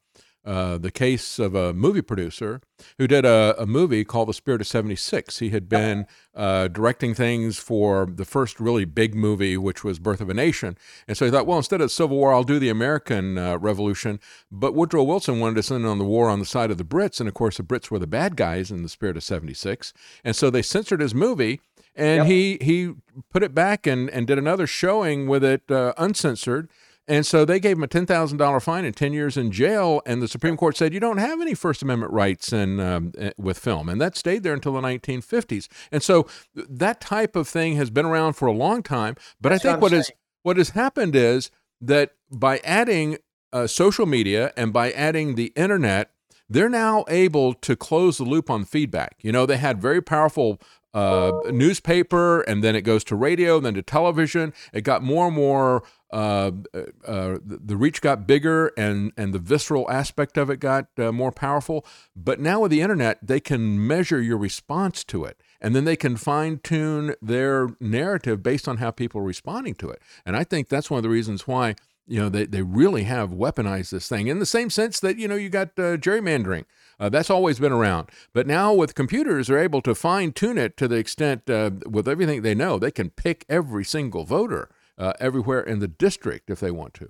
uh, 0.48 0.78
the 0.78 0.92
case 0.92 1.40
of 1.40 1.54
a 1.56 1.74
movie 1.74 2.02
producer 2.02 2.62
who 2.98 3.06
did 3.06 3.26
a, 3.26 3.54
a 3.60 3.66
movie 3.66 4.06
called 4.06 4.30
The 4.30 4.34
Spirit 4.34 4.62
of 4.62 4.68
76. 4.68 5.40
He 5.40 5.50
had 5.50 5.68
been 5.68 6.08
uh, 6.34 6.70
directing 6.70 7.14
things 7.14 7.60
for 7.60 8.06
the 8.06 8.24
first 8.24 8.60
really 8.60 8.86
big 8.86 9.14
movie, 9.14 9.58
which 9.58 9.84
was 9.84 10.00
Birth 10.00 10.22
of 10.22 10.30
a 10.30 10.34
Nation. 10.34 10.78
And 11.08 11.18
so 11.18 11.26
he 11.26 11.32
thought, 11.32 11.46
well, 11.46 11.58
instead 11.58 11.82
of 11.82 11.92
Civil 11.92 12.16
War, 12.16 12.34
I'll 12.34 12.44
do 12.44 12.60
the 12.60 12.70
American 12.70 13.38
uh, 13.38 13.58
Revolution. 13.58 14.22
But 14.50 14.74
Woodrow 14.74 15.04
Wilson 15.04 15.42
wanted 15.42 15.56
to 15.56 15.64
send 15.64 15.86
on 15.86 15.98
the 16.00 16.06
war 16.06 16.30
on 16.30 16.40
the 16.40 16.46
side 16.46 16.72
of 16.72 16.78
the 16.78 16.86
Brits. 16.86 17.20
And 17.20 17.28
of 17.28 17.34
course, 17.36 17.58
the 17.58 17.64
Brits 17.64 17.92
were 17.92 18.00
the 18.00 18.08
bad 18.08 18.38
guys 18.38 18.72
in 18.72 18.84
The 18.84 18.90
Spirit 18.90 19.18
of 19.18 19.24
76. 19.24 19.92
And 20.24 20.34
so 20.36 20.50
they 20.50 20.62
censored 20.62 21.02
his 21.02 21.14
movie. 21.14 21.60
And 21.94 22.18
Yep. 22.20 22.26
he, 22.28 22.58
he 22.62 22.94
put 23.34 23.44
it 23.44 23.54
back 23.54 23.86
and, 23.88 24.10
and 24.12 24.28
did 24.28 24.38
another 24.38 24.68
showing 24.68 25.28
with 25.28 25.44
it 25.44 25.70
uh, 25.70 25.94
uncensored. 25.98 26.70
And 27.08 27.26
so 27.26 27.46
they 27.46 27.60
gave 27.60 27.78
him 27.78 27.84
a 27.84 27.88
ten 27.88 28.06
thousand 28.06 28.38
dollar 28.38 28.60
fine 28.60 28.84
and 28.86 28.96
ten 28.96 29.14
years 29.14 29.38
in 29.38 29.52
jail. 29.52 30.02
And 30.06 30.22
the 30.22 30.28
Supreme 30.28 30.58
Court 30.58 30.76
said 30.76 30.94
you 30.94 31.00
don't 31.00 31.20
have 31.20 31.42
any 31.42 31.54
First 31.54 31.82
Amendment 31.82 32.12
rights 32.12 32.52
in 32.52 32.80
um, 32.80 33.14
eh, 33.18 33.32
with 33.38 33.58
film, 33.58 33.88
and 33.90 34.02
that 34.02 34.18
stayed 34.18 34.44
there 34.44 34.54
until 34.54 34.74
the 34.74 34.82
1950s. 34.82 35.68
And 35.92 36.04
so 36.04 36.28
that 36.54 37.00
type 37.00 37.36
of 37.36 37.48
thing 37.48 37.76
has 37.76 37.90
been 37.90 38.06
around 38.06 38.34
for 38.34 38.48
a 38.48 38.52
long 38.52 38.84
time. 38.84 39.16
But 39.40 39.50
That's 39.50 39.66
I 39.66 39.72
think 39.72 39.82
what 39.82 39.92
what 39.92 40.12
what 40.44 40.58
has 40.58 40.72
happened 40.72 41.16
is 41.16 41.50
that 41.82 42.12
by 42.32 42.60
adding 42.60 43.18
uh, 43.54 43.68
social 43.68 44.06
media 44.06 44.54
and 44.58 44.74
by 44.74 44.92
adding 44.92 45.36
the 45.36 45.54
internet, 45.56 46.12
they're 46.50 46.70
now 46.70 47.06
able 47.08 47.54
to 47.54 47.76
close 47.76 48.18
the 48.18 48.24
loop 48.24 48.50
on 48.50 48.66
feedback. 48.66 49.18
You 49.22 49.32
know, 49.32 49.46
they 49.46 49.58
had 49.58 49.82
very 49.82 50.02
powerful 50.02 50.60
uh, 50.94 51.32
newspaper, 51.52 52.42
and 52.42 52.64
then 52.64 52.76
it 52.76 52.82
goes 52.82 53.04
to 53.06 53.16
radio, 53.16 53.58
and 53.58 53.66
then 53.66 53.74
to 53.76 53.82
television. 53.82 54.54
It 54.74 54.82
got 54.82 55.04
more 55.04 55.28
and 55.28 55.36
more. 55.36 55.84
Uh, 56.12 56.52
uh, 56.74 57.38
the 57.44 57.60
the 57.64 57.78
reach 57.78 58.02
got 58.02 58.26
bigger, 58.26 58.72
and 58.78 59.12
and 59.18 59.34
the 59.34 59.40
visceral 59.40 59.90
aspect 59.92 60.38
of 60.38 60.50
it 60.50 60.60
got 60.60 60.88
uh, 60.98 61.12
more 61.12 61.32
powerful. 61.32 61.86
But 62.16 62.40
now 62.40 62.62
with 62.62 62.72
the 62.72 62.82
internet, 62.82 63.20
they 63.22 63.40
can 63.40 63.86
measure 63.86 64.22
your 64.22 64.38
response 64.38 65.04
to 65.06 65.26
it, 65.26 65.42
and 65.60 65.76
then 65.76 65.84
they 65.84 65.98
can 65.98 66.16
fine 66.16 66.60
tune 66.64 67.16
their 67.22 67.70
narrative 67.82 68.42
based 68.42 68.68
on 68.68 68.78
how 68.78 68.92
people 68.92 69.20
are 69.22 69.26
responding 69.26 69.76
to 69.76 69.90
it. 69.90 70.02
And 70.26 70.38
I 70.38 70.44
think 70.44 70.70
that's 70.70 70.90
one 70.90 71.00
of 71.00 71.04
the 71.04 71.10
reasons 71.10 71.46
why 71.46 71.76
you 72.08 72.20
know 72.20 72.30
they, 72.30 72.46
they 72.46 72.62
really 72.62 73.04
have 73.04 73.32
weaponized 73.32 73.92
this 73.92 74.08
thing 74.08 74.28
in 74.28 74.40
the 74.40 74.46
same 74.46 74.70
sense 74.70 75.00
that 75.00 75.18
you 75.18 75.28
know 75.28 75.36
you 75.36 75.50
got 75.50 75.70
uh, 75.78 75.98
gerrymandering 75.98 76.64
uh, 77.00 77.10
that's 77.10 77.30
always 77.30 77.60
been 77.60 77.72
around 77.72 78.10
but 78.34 78.48
now 78.48 78.74
with 78.74 78.96
computers 78.96 79.48
they're 79.48 79.60
able 79.60 79.82
to 79.82 79.94
fine 79.94 80.32
tune 80.32 80.58
it 80.58 80.78
to 80.78 80.88
the 80.88 80.96
extent 80.96 81.50
uh, 81.50 81.70
with 81.86 82.08
everything 82.08 82.42
they 82.42 82.56
know 82.56 82.80
they 82.80 82.92
can 82.92 83.10
pick 83.10 83.46
every 83.50 83.84
single 83.84 84.24
voter 84.24 84.70
uh, 84.98 85.14
everywhere 85.20 85.62
in 85.62 85.80
the 85.80 85.88
district 85.88 86.50
if 86.50 86.60
they 86.60 86.72
want 86.72 86.94
to 86.96 87.10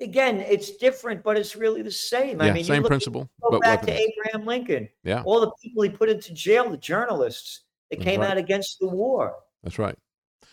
Again, 0.00 0.36
it's 0.36 0.76
different, 0.76 1.24
but 1.24 1.36
it's 1.36 1.56
really 1.56 1.82
the 1.82 1.90
same. 1.90 2.40
I 2.40 2.46
Yeah, 2.46 2.52
mean, 2.52 2.64
same 2.64 2.84
principle, 2.84 3.28
Go 3.42 3.50
but 3.50 3.62
back 3.62 3.82
to. 3.82 3.92
Abraham 3.92 4.46
Lincoln. 4.46 4.88
Yeah. 5.02 5.24
All 5.24 5.40
the 5.40 5.50
people 5.60 5.82
he 5.82 5.88
put 5.88 6.08
into 6.08 6.32
jail, 6.32 6.70
the 6.70 6.76
journalists 6.76 7.62
that 7.90 7.96
That's 7.96 8.04
came 8.08 8.20
right. 8.20 8.30
out 8.30 8.36
against 8.38 8.78
the 8.78 8.86
war, 8.86 9.34
that's 9.64 9.76
right 9.76 9.96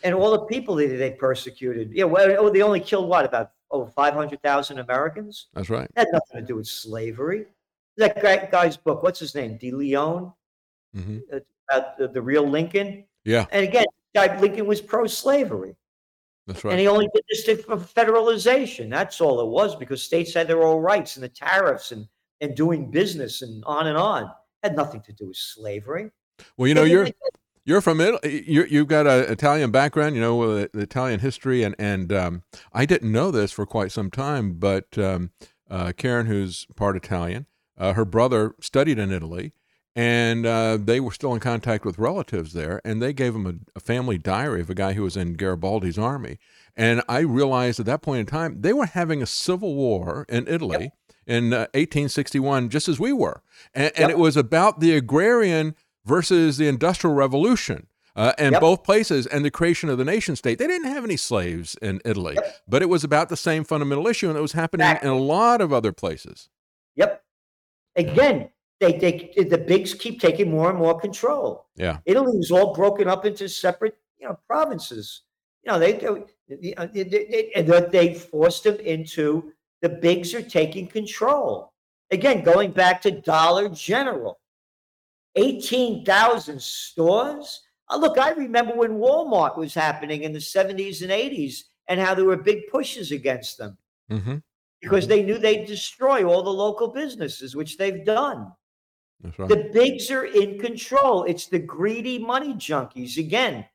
and 0.03 0.13
all 0.15 0.31
the 0.31 0.45
people 0.45 0.75
that 0.75 0.87
they 0.87 1.11
persecuted. 1.11 1.91
Yeah, 1.91 2.05
well, 2.05 2.35
oh, 2.39 2.49
they 2.49 2.61
only 2.61 2.79
killed 2.79 3.07
what 3.09 3.25
about 3.25 3.51
over 3.71 3.89
five 3.91 4.13
hundred 4.13 4.41
thousand 4.41 4.79
Americans? 4.79 5.47
that's 5.53 5.69
right 5.69 5.89
That 5.95 6.07
had 6.07 6.13
nothing 6.13 6.41
to 6.41 6.47
do 6.47 6.55
with 6.55 6.67
slavery. 6.67 7.45
That 7.97 8.21
guy, 8.21 8.47
guy's 8.51 8.77
book, 8.77 9.03
what's 9.03 9.19
his 9.19 9.35
name? 9.35 9.57
De 9.57 9.71
Leon, 9.71 10.33
hmm 10.93 11.19
uh, 11.33 11.39
about 11.69 11.97
the, 11.97 12.07
the 12.07 12.21
real 12.21 12.47
Lincoln. 12.47 13.05
yeah 13.23 13.45
And 13.51 13.63
again, 13.67 13.85
guy 14.13 14.39
Lincoln 14.39 14.65
was 14.65 14.81
pro-slavery. 14.81 15.75
That's 16.47 16.63
And 16.63 16.71
right 16.71 16.79
he 16.79 16.87
only 16.87 17.07
did 17.13 17.23
this 17.29 17.43
to- 17.45 17.57
for 17.57 17.77
federalization. 17.77 18.89
That's 18.89 19.19
all 19.21 19.39
it 19.41 19.47
was 19.47 19.75
because 19.75 20.03
states 20.03 20.33
had 20.33 20.47
their 20.47 20.63
own 20.63 20.81
rights 20.81 21.15
and 21.15 21.23
the 21.23 21.29
tariffs 21.29 21.91
and, 21.91 22.07
and 22.41 22.55
doing 22.55 22.91
business 22.91 23.41
and 23.41 23.63
on 23.65 23.87
and 23.87 23.97
on. 23.97 24.31
Had 24.63 24.75
nothing 24.75 25.01
to 25.01 25.13
do 25.13 25.27
with 25.27 25.37
slavery. 25.37 26.11
Well, 26.57 26.67
you 26.67 26.73
know, 26.73 26.83
you're 26.83 27.07
you're 27.65 27.81
from 27.81 28.01
Italy. 28.01 28.43
You 28.47 28.65
you've 28.65 28.87
got 28.87 29.07
an 29.07 29.31
Italian 29.31 29.71
background. 29.71 30.15
You 30.15 30.21
know, 30.21 30.41
uh, 30.41 30.67
the 30.73 30.81
Italian 30.81 31.19
history, 31.19 31.63
and 31.63 31.75
and 31.79 32.11
um, 32.11 32.43
I 32.73 32.85
didn't 32.85 33.11
know 33.11 33.31
this 33.31 33.51
for 33.51 33.65
quite 33.65 33.91
some 33.91 34.11
time. 34.11 34.53
But 34.53 34.97
um, 34.97 35.31
uh, 35.69 35.93
Karen, 35.95 36.25
who's 36.25 36.65
part 36.75 36.95
Italian, 36.95 37.45
uh, 37.77 37.93
her 37.93 38.05
brother 38.05 38.55
studied 38.59 38.99
in 38.99 39.11
Italy, 39.11 39.53
and 39.95 40.45
uh, 40.45 40.77
they 40.77 40.99
were 40.99 41.11
still 41.11 41.33
in 41.33 41.39
contact 41.39 41.85
with 41.85 41.97
relatives 41.97 42.53
there, 42.53 42.81
and 42.83 43.01
they 43.01 43.13
gave 43.13 43.33
him 43.33 43.45
a, 43.47 43.53
a 43.77 43.79
family 43.79 44.17
diary 44.17 44.61
of 44.61 44.69
a 44.69 44.75
guy 44.75 44.93
who 44.93 45.03
was 45.03 45.15
in 45.15 45.35
Garibaldi's 45.35 45.97
army. 45.97 46.37
And 46.75 47.01
I 47.07 47.19
realized 47.19 47.79
at 47.79 47.85
that 47.85 48.01
point 48.01 48.19
in 48.19 48.25
time 48.25 48.61
they 48.61 48.73
were 48.73 48.87
having 48.87 49.21
a 49.21 49.25
civil 49.25 49.75
war 49.75 50.25
in 50.27 50.47
Italy 50.47 50.91
in 51.25 51.53
uh, 51.53 51.67
1861, 51.73 52.69
just 52.69 52.89
as 52.89 52.99
we 52.99 53.13
were, 53.13 53.41
and, 53.73 53.91
and 53.97 54.11
it 54.11 54.17
was 54.19 54.35
about 54.37 54.79
the 54.81 54.95
agrarian 54.95 55.75
versus 56.05 56.57
the 56.57 56.67
industrial 56.67 57.15
revolution. 57.15 57.87
Uh, 58.17 58.31
in 58.37 58.53
Yep. 58.53 58.61
both 58.61 58.83
places 58.85 59.27
and 59.27 59.43
the 59.43 59.51
creation 59.51 59.89
of 59.89 59.97
the 59.97 60.05
nation 60.05 60.37
state. 60.37 60.57
They 60.57 60.67
didn't 60.67 60.87
have 60.87 61.03
any 61.03 61.17
slaves 61.17 61.75
in 61.81 61.99
Italy, 62.05 62.37
but 62.65 62.81
it 62.81 62.85
was 62.85 63.03
about 63.03 63.27
the 63.27 63.35
same 63.35 63.65
fundamental 63.65 64.07
issue, 64.07 64.29
and 64.29 64.37
it 64.37 64.41
was 64.41 64.53
happening 64.53 64.87
in 65.01 65.09
a 65.09 65.17
lot 65.17 65.59
of 65.59 65.73
other 65.73 65.91
places. 65.91 66.47
Yep. 66.95 67.21
Again, 67.97 68.51
they, 68.79 68.93
they 68.93 69.43
the 69.43 69.57
bigs 69.57 69.93
keep 69.93 70.19
taking 70.19 70.51
more 70.51 70.69
and 70.69 70.77
more 70.79 70.99
control. 70.99 71.67
Yeah. 71.75 71.99
Italy 72.05 72.37
was 72.37 72.51
all 72.51 72.73
broken 72.73 73.07
up 73.07 73.25
into 73.25 73.47
separate, 73.47 73.97
you 74.19 74.27
know, 74.27 74.37
provinces. 74.47 75.21
You 75.63 75.71
know, 75.71 75.79
they 75.79 75.93
they, 75.93 76.75
they, 76.93 77.03
they, 77.03 77.51
and 77.55 77.67
they- 77.67 77.89
they 77.91 78.13
forced 78.13 78.63
them 78.65 78.75
into 78.77 79.51
the 79.81 79.89
bigs 79.89 80.33
are 80.33 80.41
taking 80.41 80.87
control. 80.87 81.71
Again, 82.11 82.43
going 82.43 82.71
back 82.71 83.01
to 83.03 83.11
Dollar 83.11 83.69
General, 83.69 84.39
eighteen 85.35 86.03
thousand 86.05 86.61
stores. 86.61 87.61
Uh, 87.89 87.97
look, 87.97 88.17
I 88.17 88.31
remember 88.31 88.73
when 88.75 88.97
Walmart 88.97 89.57
was 89.57 89.73
happening 89.73 90.23
in 90.23 90.33
the 90.33 90.41
seventies 90.41 91.01
and 91.01 91.11
eighties, 91.11 91.65
and 91.87 91.99
how 91.99 92.13
there 92.15 92.25
were 92.25 92.37
big 92.37 92.67
pushes 92.71 93.11
against 93.11 93.57
them 93.57 93.77
Mm-hmm. 94.11 94.35
because 94.81 95.07
they 95.07 95.23
knew 95.23 95.37
they'd 95.39 95.65
destroy 95.65 96.23
all 96.25 96.43
the 96.43 96.49
local 96.49 96.87
businesses, 96.89 97.55
which 97.55 97.77
they've 97.77 98.05
done. 98.05 98.51
Right. 99.23 99.49
The 99.49 99.69
bigs 99.73 100.11
are 100.11 100.25
in 100.25 100.59
control. 100.59 101.23
It's 101.23 101.47
the 101.47 101.59
greedy 101.59 102.19
money 102.19 102.53
junkies. 102.53 103.17
Again, 103.17 103.65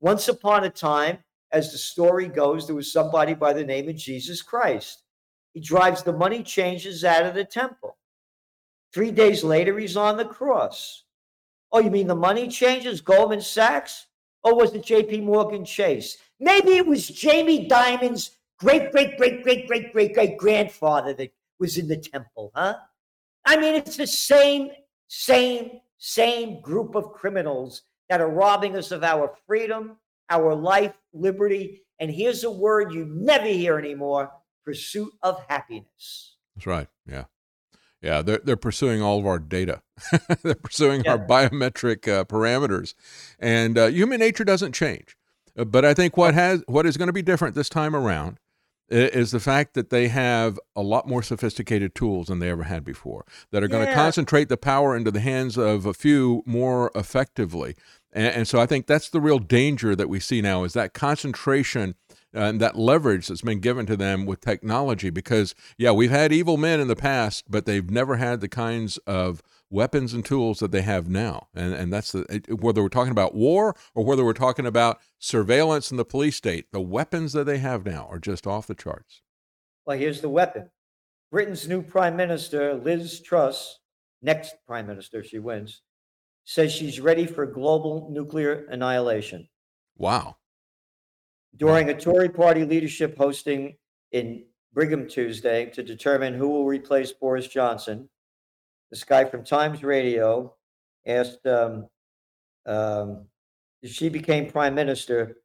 once 0.00 0.28
upon 0.28 0.64
a 0.64 0.70
time, 0.70 1.18
as 1.50 1.72
the 1.72 1.78
story 1.78 2.28
goes, 2.28 2.66
there 2.66 2.76
was 2.76 2.92
somebody 2.92 3.34
by 3.34 3.52
the 3.52 3.64
name 3.64 3.88
of 3.88 3.96
Jesus 3.96 4.42
Christ. 4.42 5.02
He 5.52 5.60
drives 5.60 6.02
the 6.02 6.12
money 6.12 6.42
changers 6.42 7.04
out 7.04 7.24
of 7.24 7.34
the 7.34 7.44
temple. 7.44 7.96
Three 8.92 9.10
days 9.10 9.42
later, 9.42 9.78
he's 9.78 9.96
on 9.96 10.16
the 10.16 10.24
cross. 10.24 11.04
Oh, 11.72 11.80
you 11.80 11.90
mean 11.90 12.06
the 12.06 12.14
money 12.14 12.48
changers, 12.48 13.00
Goldman 13.00 13.40
Sachs? 13.40 14.06
Or 14.44 14.54
was 14.54 14.74
it 14.74 14.82
JP 14.82 15.24
Morgan 15.24 15.64
Chase? 15.64 16.18
Maybe 16.38 16.76
it 16.76 16.86
was 16.86 17.08
Jamie 17.08 17.66
Dimon's 17.66 18.32
great, 18.58 18.92
great, 18.92 19.16
great, 19.16 19.42
great, 19.42 19.66
great, 19.66 19.92
great, 19.92 20.14
great 20.14 20.38
grandfather 20.38 21.14
that 21.14 21.32
was 21.58 21.78
in 21.78 21.88
the 21.88 21.96
temple, 21.96 22.52
huh? 22.54 22.76
I 23.44 23.56
mean, 23.56 23.74
it's 23.74 23.96
the 23.96 24.06
same, 24.06 24.70
same, 25.08 25.80
same 25.98 26.60
group 26.60 26.94
of 26.94 27.12
criminals 27.12 27.82
that 28.08 28.20
are 28.20 28.30
robbing 28.30 28.76
us 28.76 28.90
of 28.90 29.02
our 29.02 29.34
freedom, 29.46 29.96
our 30.30 30.54
life, 30.54 30.94
liberty, 31.12 31.82
and 32.00 32.10
here's 32.10 32.44
a 32.44 32.50
word 32.50 32.92
you 32.92 33.06
never 33.06 33.46
hear 33.46 33.78
anymore 33.78 34.30
pursuit 34.64 35.12
of 35.22 35.44
happiness. 35.48 36.36
That's 36.56 36.66
right. 36.66 36.88
Yeah. 37.06 37.24
Yeah, 38.02 38.20
they're 38.20 38.40
they're 38.44 38.56
pursuing 38.56 39.00
all 39.00 39.18
of 39.18 39.26
our 39.26 39.38
data. 39.38 39.80
they're 40.42 40.54
pursuing 40.54 41.08
our 41.08 41.18
biometric 41.18 42.06
uh, 42.06 42.24
parameters, 42.24 42.92
and 43.38 43.78
uh, 43.78 43.86
human 43.86 44.20
nature 44.20 44.44
doesn't 44.44 44.72
change. 44.72 45.16
Uh, 45.58 45.64
But 45.64 45.86
I 45.86 45.94
think 45.94 46.18
what 46.18 46.34
has 46.34 46.62
what 46.66 46.84
is 46.84 46.98
going 46.98 47.06
to 47.06 47.14
be 47.14 47.22
different 47.22 47.54
this 47.54 47.70
time 47.70 47.96
around 47.96 48.38
is 48.88 49.30
the 49.30 49.40
fact 49.40 49.74
that 49.74 49.90
they 49.90 50.08
have 50.08 50.58
a 50.76 50.82
lot 50.82 51.08
more 51.08 51.22
sophisticated 51.22 51.94
tools 51.94 52.26
than 52.28 52.38
they 52.38 52.50
ever 52.50 52.64
had 52.64 52.84
before 52.84 53.24
that 53.50 53.62
are 53.62 53.68
going 53.68 53.86
to 53.86 53.94
concentrate 53.94 54.48
the 54.48 54.56
power 54.56 54.96
into 54.96 55.10
the 55.10 55.20
hands 55.20 55.56
of 55.56 55.86
a 55.86 55.94
few 55.94 56.42
more 56.44 56.90
effectively. 56.94 57.74
And, 58.12 58.26
and 58.26 58.48
so 58.48 58.60
I 58.60 58.66
think 58.66 58.86
that's 58.86 59.08
the 59.08 59.20
real 59.20 59.38
danger 59.38 59.96
that 59.96 60.08
we 60.08 60.20
see 60.20 60.42
now 60.42 60.64
is 60.64 60.74
that 60.74 60.92
concentration 60.92 61.94
uh, 62.34 62.40
and 62.40 62.60
that 62.60 62.76
leverage 62.76 63.28
that's 63.28 63.42
been 63.42 63.60
given 63.60 63.86
to 63.86 63.96
them 63.96 64.26
with 64.26 64.40
technology. 64.40 65.08
Because 65.10 65.54
yeah, 65.78 65.92
we've 65.92 66.10
had 66.10 66.32
evil 66.32 66.56
men 66.56 66.80
in 66.80 66.88
the 66.88 66.96
past, 66.96 67.44
but 67.48 67.64
they've 67.64 67.90
never 67.90 68.16
had 68.16 68.40
the 68.40 68.48
kinds 68.48 68.98
of 69.06 69.42
weapons 69.70 70.14
and 70.14 70.24
tools 70.24 70.60
that 70.60 70.70
they 70.70 70.82
have 70.82 71.08
now. 71.08 71.48
And 71.54 71.74
and 71.74 71.92
that's 71.92 72.12
the 72.12 72.42
whether 72.60 72.82
we're 72.82 72.88
talking 72.88 73.10
about 73.10 73.34
war 73.34 73.74
or 73.94 74.04
whether 74.04 74.24
we're 74.24 74.32
talking 74.32 74.66
about 74.66 75.00
surveillance 75.18 75.90
in 75.90 75.96
the 75.96 76.04
police 76.04 76.36
state, 76.36 76.66
the 76.72 76.80
weapons 76.80 77.32
that 77.32 77.44
they 77.44 77.58
have 77.58 77.84
now 77.84 78.06
are 78.10 78.18
just 78.18 78.46
off 78.46 78.66
the 78.66 78.74
charts. 78.74 79.22
Well, 79.86 79.98
here's 79.98 80.20
the 80.20 80.28
weapon. 80.28 80.70
Britain's 81.30 81.68
new 81.68 81.82
prime 81.82 82.16
minister, 82.16 82.74
Liz 82.74 83.20
Truss, 83.20 83.80
next 84.22 84.54
prime 84.66 84.86
minister, 84.86 85.20
if 85.20 85.26
she 85.26 85.38
wins, 85.38 85.82
says 86.44 86.72
she's 86.72 87.00
ready 87.00 87.26
for 87.26 87.44
global 87.46 88.08
nuclear 88.10 88.66
annihilation. 88.70 89.48
Wow. 89.96 90.36
During 91.56 91.88
a 91.88 91.98
Tory 91.98 92.28
party 92.28 92.64
leadership 92.64 93.16
hustings 93.18 93.74
in 94.12 94.44
Birmingham 94.72 95.08
Tuesday 95.08 95.66
to 95.66 95.82
determine 95.82 96.34
who 96.34 96.48
will 96.48 96.66
replace 96.66 97.12
Boris 97.12 97.46
Johnson. 97.46 98.08
This 98.94 99.02
guy 99.02 99.24
from 99.24 99.42
Times 99.42 99.82
Radio 99.82 100.54
asked 101.04 101.44
um, 101.48 101.88
um, 102.64 103.24
if 103.82 103.90
she 103.90 104.08
became 104.08 104.48
prime 104.48 104.76
minister, 104.76 105.38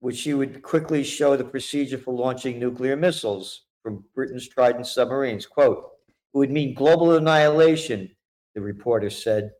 which 0.00 0.18
she 0.18 0.34
would 0.34 0.60
quickly 0.60 1.02
show 1.02 1.38
the 1.38 1.44
procedure 1.44 1.96
for 1.96 2.12
launching 2.12 2.58
nuclear 2.58 2.96
missiles 2.96 3.62
from 3.82 4.04
Britain's 4.14 4.46
Trident 4.46 4.86
submarines. 4.86 5.46
Quote, 5.46 5.90
it 6.06 6.36
would 6.36 6.50
mean 6.50 6.74
global 6.74 7.16
annihilation, 7.16 8.10
the 8.54 8.60
reporter 8.60 9.08
said. 9.08 9.52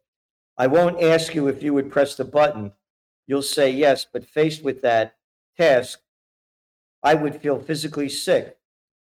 I 0.59 0.67
won't 0.67 1.03
ask 1.03 1.35
you 1.35 1.49
if 1.49 1.63
you 1.63 1.73
would 1.73 1.91
press 1.91 2.17
the 2.17 2.27
button. 2.27 2.71
You'll 3.27 3.41
say 3.41 3.71
yes, 3.71 4.05
but 4.13 4.27
faced 4.27 4.63
with 4.63 4.83
that 4.83 5.15
task, 5.57 6.01
I 7.03 7.15
would 7.15 7.41
feel 7.41 7.59
physically 7.59 8.11
sick. 8.11 8.59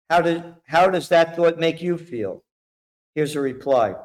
How, 0.10 0.22
did, 0.22 0.56
how 0.66 0.90
does 0.90 1.10
that 1.10 1.36
thought 1.36 1.60
make 1.60 1.80
you 1.80 2.00
feel? 2.00 2.44
Here's 3.16 3.36
a 3.36 3.42
reply 3.42 3.96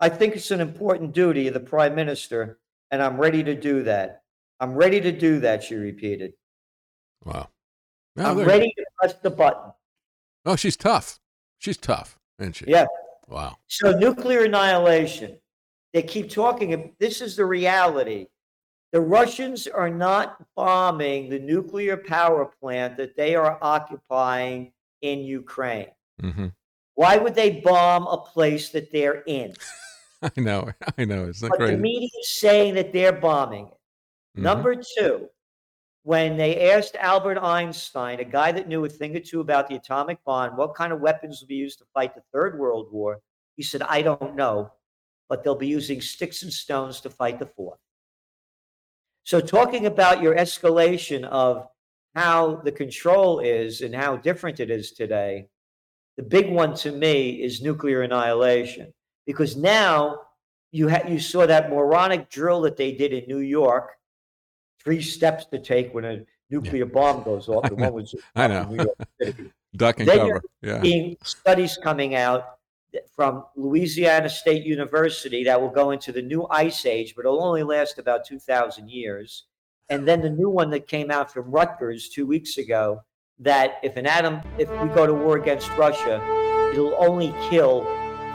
I 0.00 0.08
think 0.08 0.34
it's 0.34 0.50
an 0.50 0.60
important 0.60 1.12
duty 1.12 1.48
of 1.48 1.54
the 1.54 1.60
prime 1.60 1.94
minister, 1.94 2.58
and 2.90 3.02
I'm 3.02 3.16
ready 3.16 3.42
to 3.44 3.54
do 3.54 3.82
that. 3.84 4.22
I'm 4.60 4.74
ready 4.74 5.00
to 5.00 5.12
do 5.12 5.40
that, 5.40 5.62
she 5.62 5.74
repeated. 5.74 6.32
Wow. 7.24 7.48
I'm 8.16 8.38
ready 8.38 8.72
to 8.76 8.84
press 8.98 9.14
the 9.22 9.30
button. 9.30 9.72
Oh, 10.44 10.56
she's 10.56 10.76
tough. 10.76 11.20
She's 11.58 11.76
tough, 11.76 12.18
isn't 12.38 12.56
she? 12.56 12.66
Yeah. 12.68 12.86
Wow. 13.28 13.56
So 13.66 13.92
nuclear 13.92 14.44
annihilation. 14.44 15.38
They 15.92 16.02
keep 16.02 16.28
talking. 16.28 16.92
This 16.98 17.20
is 17.20 17.36
the 17.36 17.46
reality. 17.46 18.26
The 18.92 19.00
Russians 19.00 19.66
are 19.66 19.90
not 19.90 20.44
bombing 20.54 21.28
the 21.28 21.38
nuclear 21.38 21.96
power 21.96 22.44
plant 22.60 22.96
that 22.98 23.16
they 23.16 23.34
are 23.34 23.58
occupying 23.60 24.72
in 25.02 25.20
Ukraine. 25.20 25.88
Mm-hmm. 26.22 26.46
Why 26.94 27.16
would 27.16 27.34
they 27.34 27.60
bomb 27.60 28.06
a 28.06 28.18
place 28.18 28.70
that 28.70 28.92
they're 28.92 29.22
in? 29.26 29.54
I 30.22 30.30
know. 30.40 30.70
I 30.96 31.04
know. 31.04 31.24
It's 31.24 31.42
not 31.42 31.50
but 31.50 31.58
crazy. 31.58 31.76
the 31.76 31.82
media 31.82 32.08
is 32.20 32.30
saying 32.30 32.74
that 32.74 32.92
they're 32.92 33.12
bombing 33.12 33.66
it. 33.66 34.38
Mhm. 34.40 34.42
Number 34.42 34.74
two, 34.96 35.28
when 36.02 36.36
they 36.36 36.70
asked 36.70 36.96
Albert 36.96 37.38
Einstein, 37.38 38.20
a 38.20 38.24
guy 38.24 38.52
that 38.52 38.68
knew 38.68 38.84
a 38.84 38.88
thing 38.88 39.16
or 39.16 39.20
two 39.20 39.40
about 39.40 39.68
the 39.68 39.74
atomic 39.74 40.22
bomb, 40.24 40.56
what 40.56 40.74
kind 40.74 40.92
of 40.92 41.00
weapons 41.00 41.40
will 41.40 41.48
be 41.48 41.54
used 41.56 41.78
to 41.78 41.84
fight 41.94 42.14
the 42.14 42.22
Third 42.32 42.58
World 42.58 42.92
War, 42.92 43.20
he 43.56 43.62
said, 43.62 43.82
I 43.82 44.02
don't 44.02 44.34
know, 44.34 44.70
but 45.28 45.42
they'll 45.42 45.54
be 45.54 45.66
using 45.66 46.00
sticks 46.00 46.42
and 46.42 46.52
stones 46.52 47.00
to 47.02 47.10
fight 47.10 47.38
the 47.38 47.46
fourth. 47.46 47.78
So, 49.24 49.40
talking 49.40 49.86
about 49.86 50.22
your 50.22 50.36
escalation 50.36 51.24
of 51.24 51.66
how 52.14 52.56
the 52.56 52.72
control 52.72 53.40
is 53.40 53.80
and 53.80 53.94
how 53.94 54.16
different 54.16 54.60
it 54.60 54.70
is 54.70 54.92
today, 54.92 55.48
the 56.16 56.22
big 56.22 56.50
one 56.50 56.74
to 56.76 56.92
me 56.92 57.42
is 57.42 57.62
nuclear 57.62 58.02
annihilation. 58.02 58.92
Because 59.26 59.56
now 59.56 60.20
you, 60.70 60.88
ha- 60.88 61.06
you 61.08 61.18
saw 61.18 61.46
that 61.46 61.70
moronic 61.70 62.28
drill 62.30 62.60
that 62.62 62.76
they 62.76 62.92
did 62.92 63.12
in 63.12 63.24
New 63.26 63.38
York 63.38 63.90
three 64.82 65.00
steps 65.02 65.46
to 65.46 65.58
take 65.58 65.94
when 65.94 66.04
a 66.04 66.20
nuclear 66.50 66.84
bomb 66.86 67.22
goes 67.22 67.48
off. 67.48 67.64
The 67.68 67.74
one 67.74 67.92
was 67.92 68.14
I 68.34 68.46
know. 68.48 68.64
New 68.64 68.76
York 68.84 68.98
City. 69.20 69.50
Duck 69.76 69.98
and 69.98 70.08
Then 70.08 70.18
cover. 70.18 70.42
Yeah. 70.62 70.82
seeing 70.82 71.16
studies 71.24 71.76
coming 71.82 72.14
out 72.14 72.44
from 73.16 73.44
Louisiana 73.56 74.28
State 74.28 74.64
University 74.64 75.42
that 75.44 75.60
will 75.60 75.70
go 75.70 75.90
into 75.90 76.12
the 76.12 76.22
new 76.22 76.46
ice 76.48 76.86
age, 76.86 77.14
but 77.16 77.24
it'll 77.24 77.42
only 77.42 77.64
last 77.64 77.98
about 77.98 78.24
2,000 78.24 78.88
years. 78.88 79.46
And 79.88 80.06
then 80.06 80.20
the 80.22 80.30
new 80.30 80.48
one 80.48 80.70
that 80.70 80.86
came 80.86 81.10
out 81.10 81.32
from 81.32 81.50
Rutgers 81.50 82.08
two 82.08 82.24
weeks 82.24 82.56
ago 82.56 83.00
that 83.40 83.78
if 83.82 83.96
an 83.96 84.06
atom, 84.06 84.40
if 84.58 84.68
we 84.82 84.88
go 84.88 85.06
to 85.06 85.14
war 85.14 85.36
against 85.36 85.68
Russia, 85.70 86.22
it'll 86.72 86.94
only 86.98 87.34
kill 87.50 87.84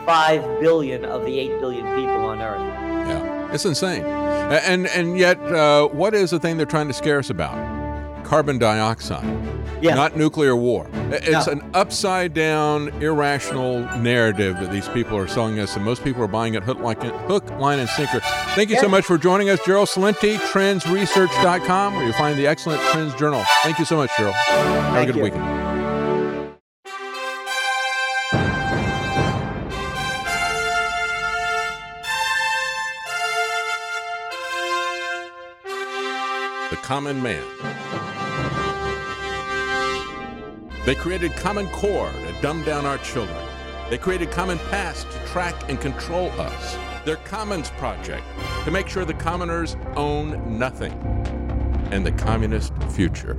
5 0.06 0.60
billion 0.60 1.06
of 1.06 1.26
the 1.26 1.40
8 1.40 1.60
billion 1.60 1.86
people 1.96 2.26
on 2.26 2.42
Earth. 2.42 2.60
Yeah, 2.60 3.54
it's 3.54 3.66
insane. 3.66 4.04
And 4.04 4.88
and 4.88 5.18
yet, 5.18 5.40
uh, 5.40 5.88
what 5.88 6.14
is 6.14 6.32
the 6.32 6.40
thing 6.40 6.58
they're 6.58 6.66
trying 6.66 6.88
to 6.88 6.94
scare 6.94 7.20
us 7.20 7.30
about? 7.30 7.79
Carbon 8.30 8.60
dioxide. 8.60 9.26
Not 9.82 10.16
nuclear 10.16 10.56
war. 10.56 10.88
It's 11.12 11.48
No. 11.48 11.54
an 11.54 11.64
upside 11.74 12.36
down, 12.36 12.90
irrational 13.02 13.80
narrative 13.98 14.60
that 14.60 14.72
these 14.72 14.88
people 14.90 15.18
are 15.18 15.28
selling 15.28 15.60
us, 15.60 15.76
and 15.76 15.84
most 15.84 16.04
people 16.04 16.24
are 16.24 16.28
buying 16.28 16.54
it 16.54 16.62
hook, 16.62 16.80
like, 16.80 17.02
hook 17.02 17.50
line, 17.60 17.80
and 17.80 17.90
sinker. 17.90 18.20
Thank 18.54 18.70
you 18.70 18.78
so 18.80 18.88
much 18.88 19.04
for 19.06 19.18
joining 19.18 19.50
us, 19.50 19.60
Gerald 19.66 19.90
Celente, 19.90 20.38
trendsresearch.com, 20.38 21.96
where 21.96 22.04
you'll 22.04 22.14
find 22.14 22.38
the 22.38 22.46
excellent 22.46 22.82
Trends 22.92 23.16
Journal. 23.16 23.44
Thank 23.64 23.80
you 23.80 23.86
so 23.86 23.96
much, 23.98 24.12
Gerald. 24.16 24.36
Have 24.36 24.94
Thank 24.94 25.10
a 25.10 25.14
good 25.14 25.18
you. 25.18 25.24
weekend. 25.24 26.50
The 36.70 36.78
Common 36.84 37.22
Man. 37.24 37.44
They 40.90 40.96
created 40.96 41.36
Common 41.36 41.68
Core 41.68 42.12
to 42.12 42.42
dumb 42.42 42.64
down 42.64 42.88
our 42.88 42.98
children. 42.98 43.38
They 43.92 44.00
created 44.00 44.32
Common 44.32 44.58
Pass 44.72 45.04
to 45.04 45.20
track 45.28 45.54
and 45.70 45.80
control 45.80 46.32
us. 46.42 46.80
Their 47.06 47.18
Commons 47.18 47.70
Project 47.78 48.24
to 48.64 48.72
make 48.72 48.88
sure 48.88 49.06
the 49.06 49.14
commoners 49.14 49.78
own 49.96 50.58
nothing. 50.58 50.92
And 51.92 52.04
the 52.04 52.12
communist 52.14 52.74
future. 52.90 53.36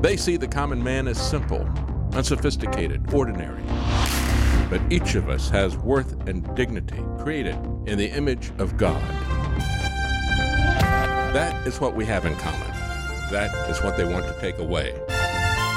They 0.00 0.16
see 0.16 0.38
the 0.38 0.48
common 0.48 0.82
man 0.82 1.06
as 1.06 1.20
simple, 1.20 1.68
unsophisticated, 2.14 3.12
ordinary. 3.12 3.62
But 4.70 4.80
each 4.88 5.16
of 5.16 5.28
us 5.28 5.50
has 5.50 5.76
worth 5.76 6.26
and 6.26 6.56
dignity 6.56 7.04
created 7.18 7.56
in 7.84 7.98
the 7.98 8.08
image 8.08 8.52
of 8.56 8.78
God. 8.78 9.02
That 11.34 11.66
is 11.66 11.78
what 11.78 11.94
we 11.94 12.06
have 12.06 12.24
in 12.24 12.34
common. 12.36 12.70
That 13.30 13.68
is 13.68 13.82
what 13.82 13.98
they 13.98 14.06
want 14.06 14.24
to 14.24 14.40
take 14.40 14.58
away. 14.60 14.98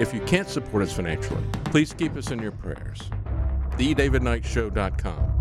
If 0.00 0.14
you 0.14 0.20
can't 0.20 0.48
support 0.48 0.82
us 0.82 0.94
financially, 0.94 1.44
please 1.66 1.92
keep 1.92 2.16
us 2.16 2.30
in 2.30 2.40
your 2.40 2.52
prayers. 2.52 2.98
TheDavidKnightShow.com. 3.76 5.39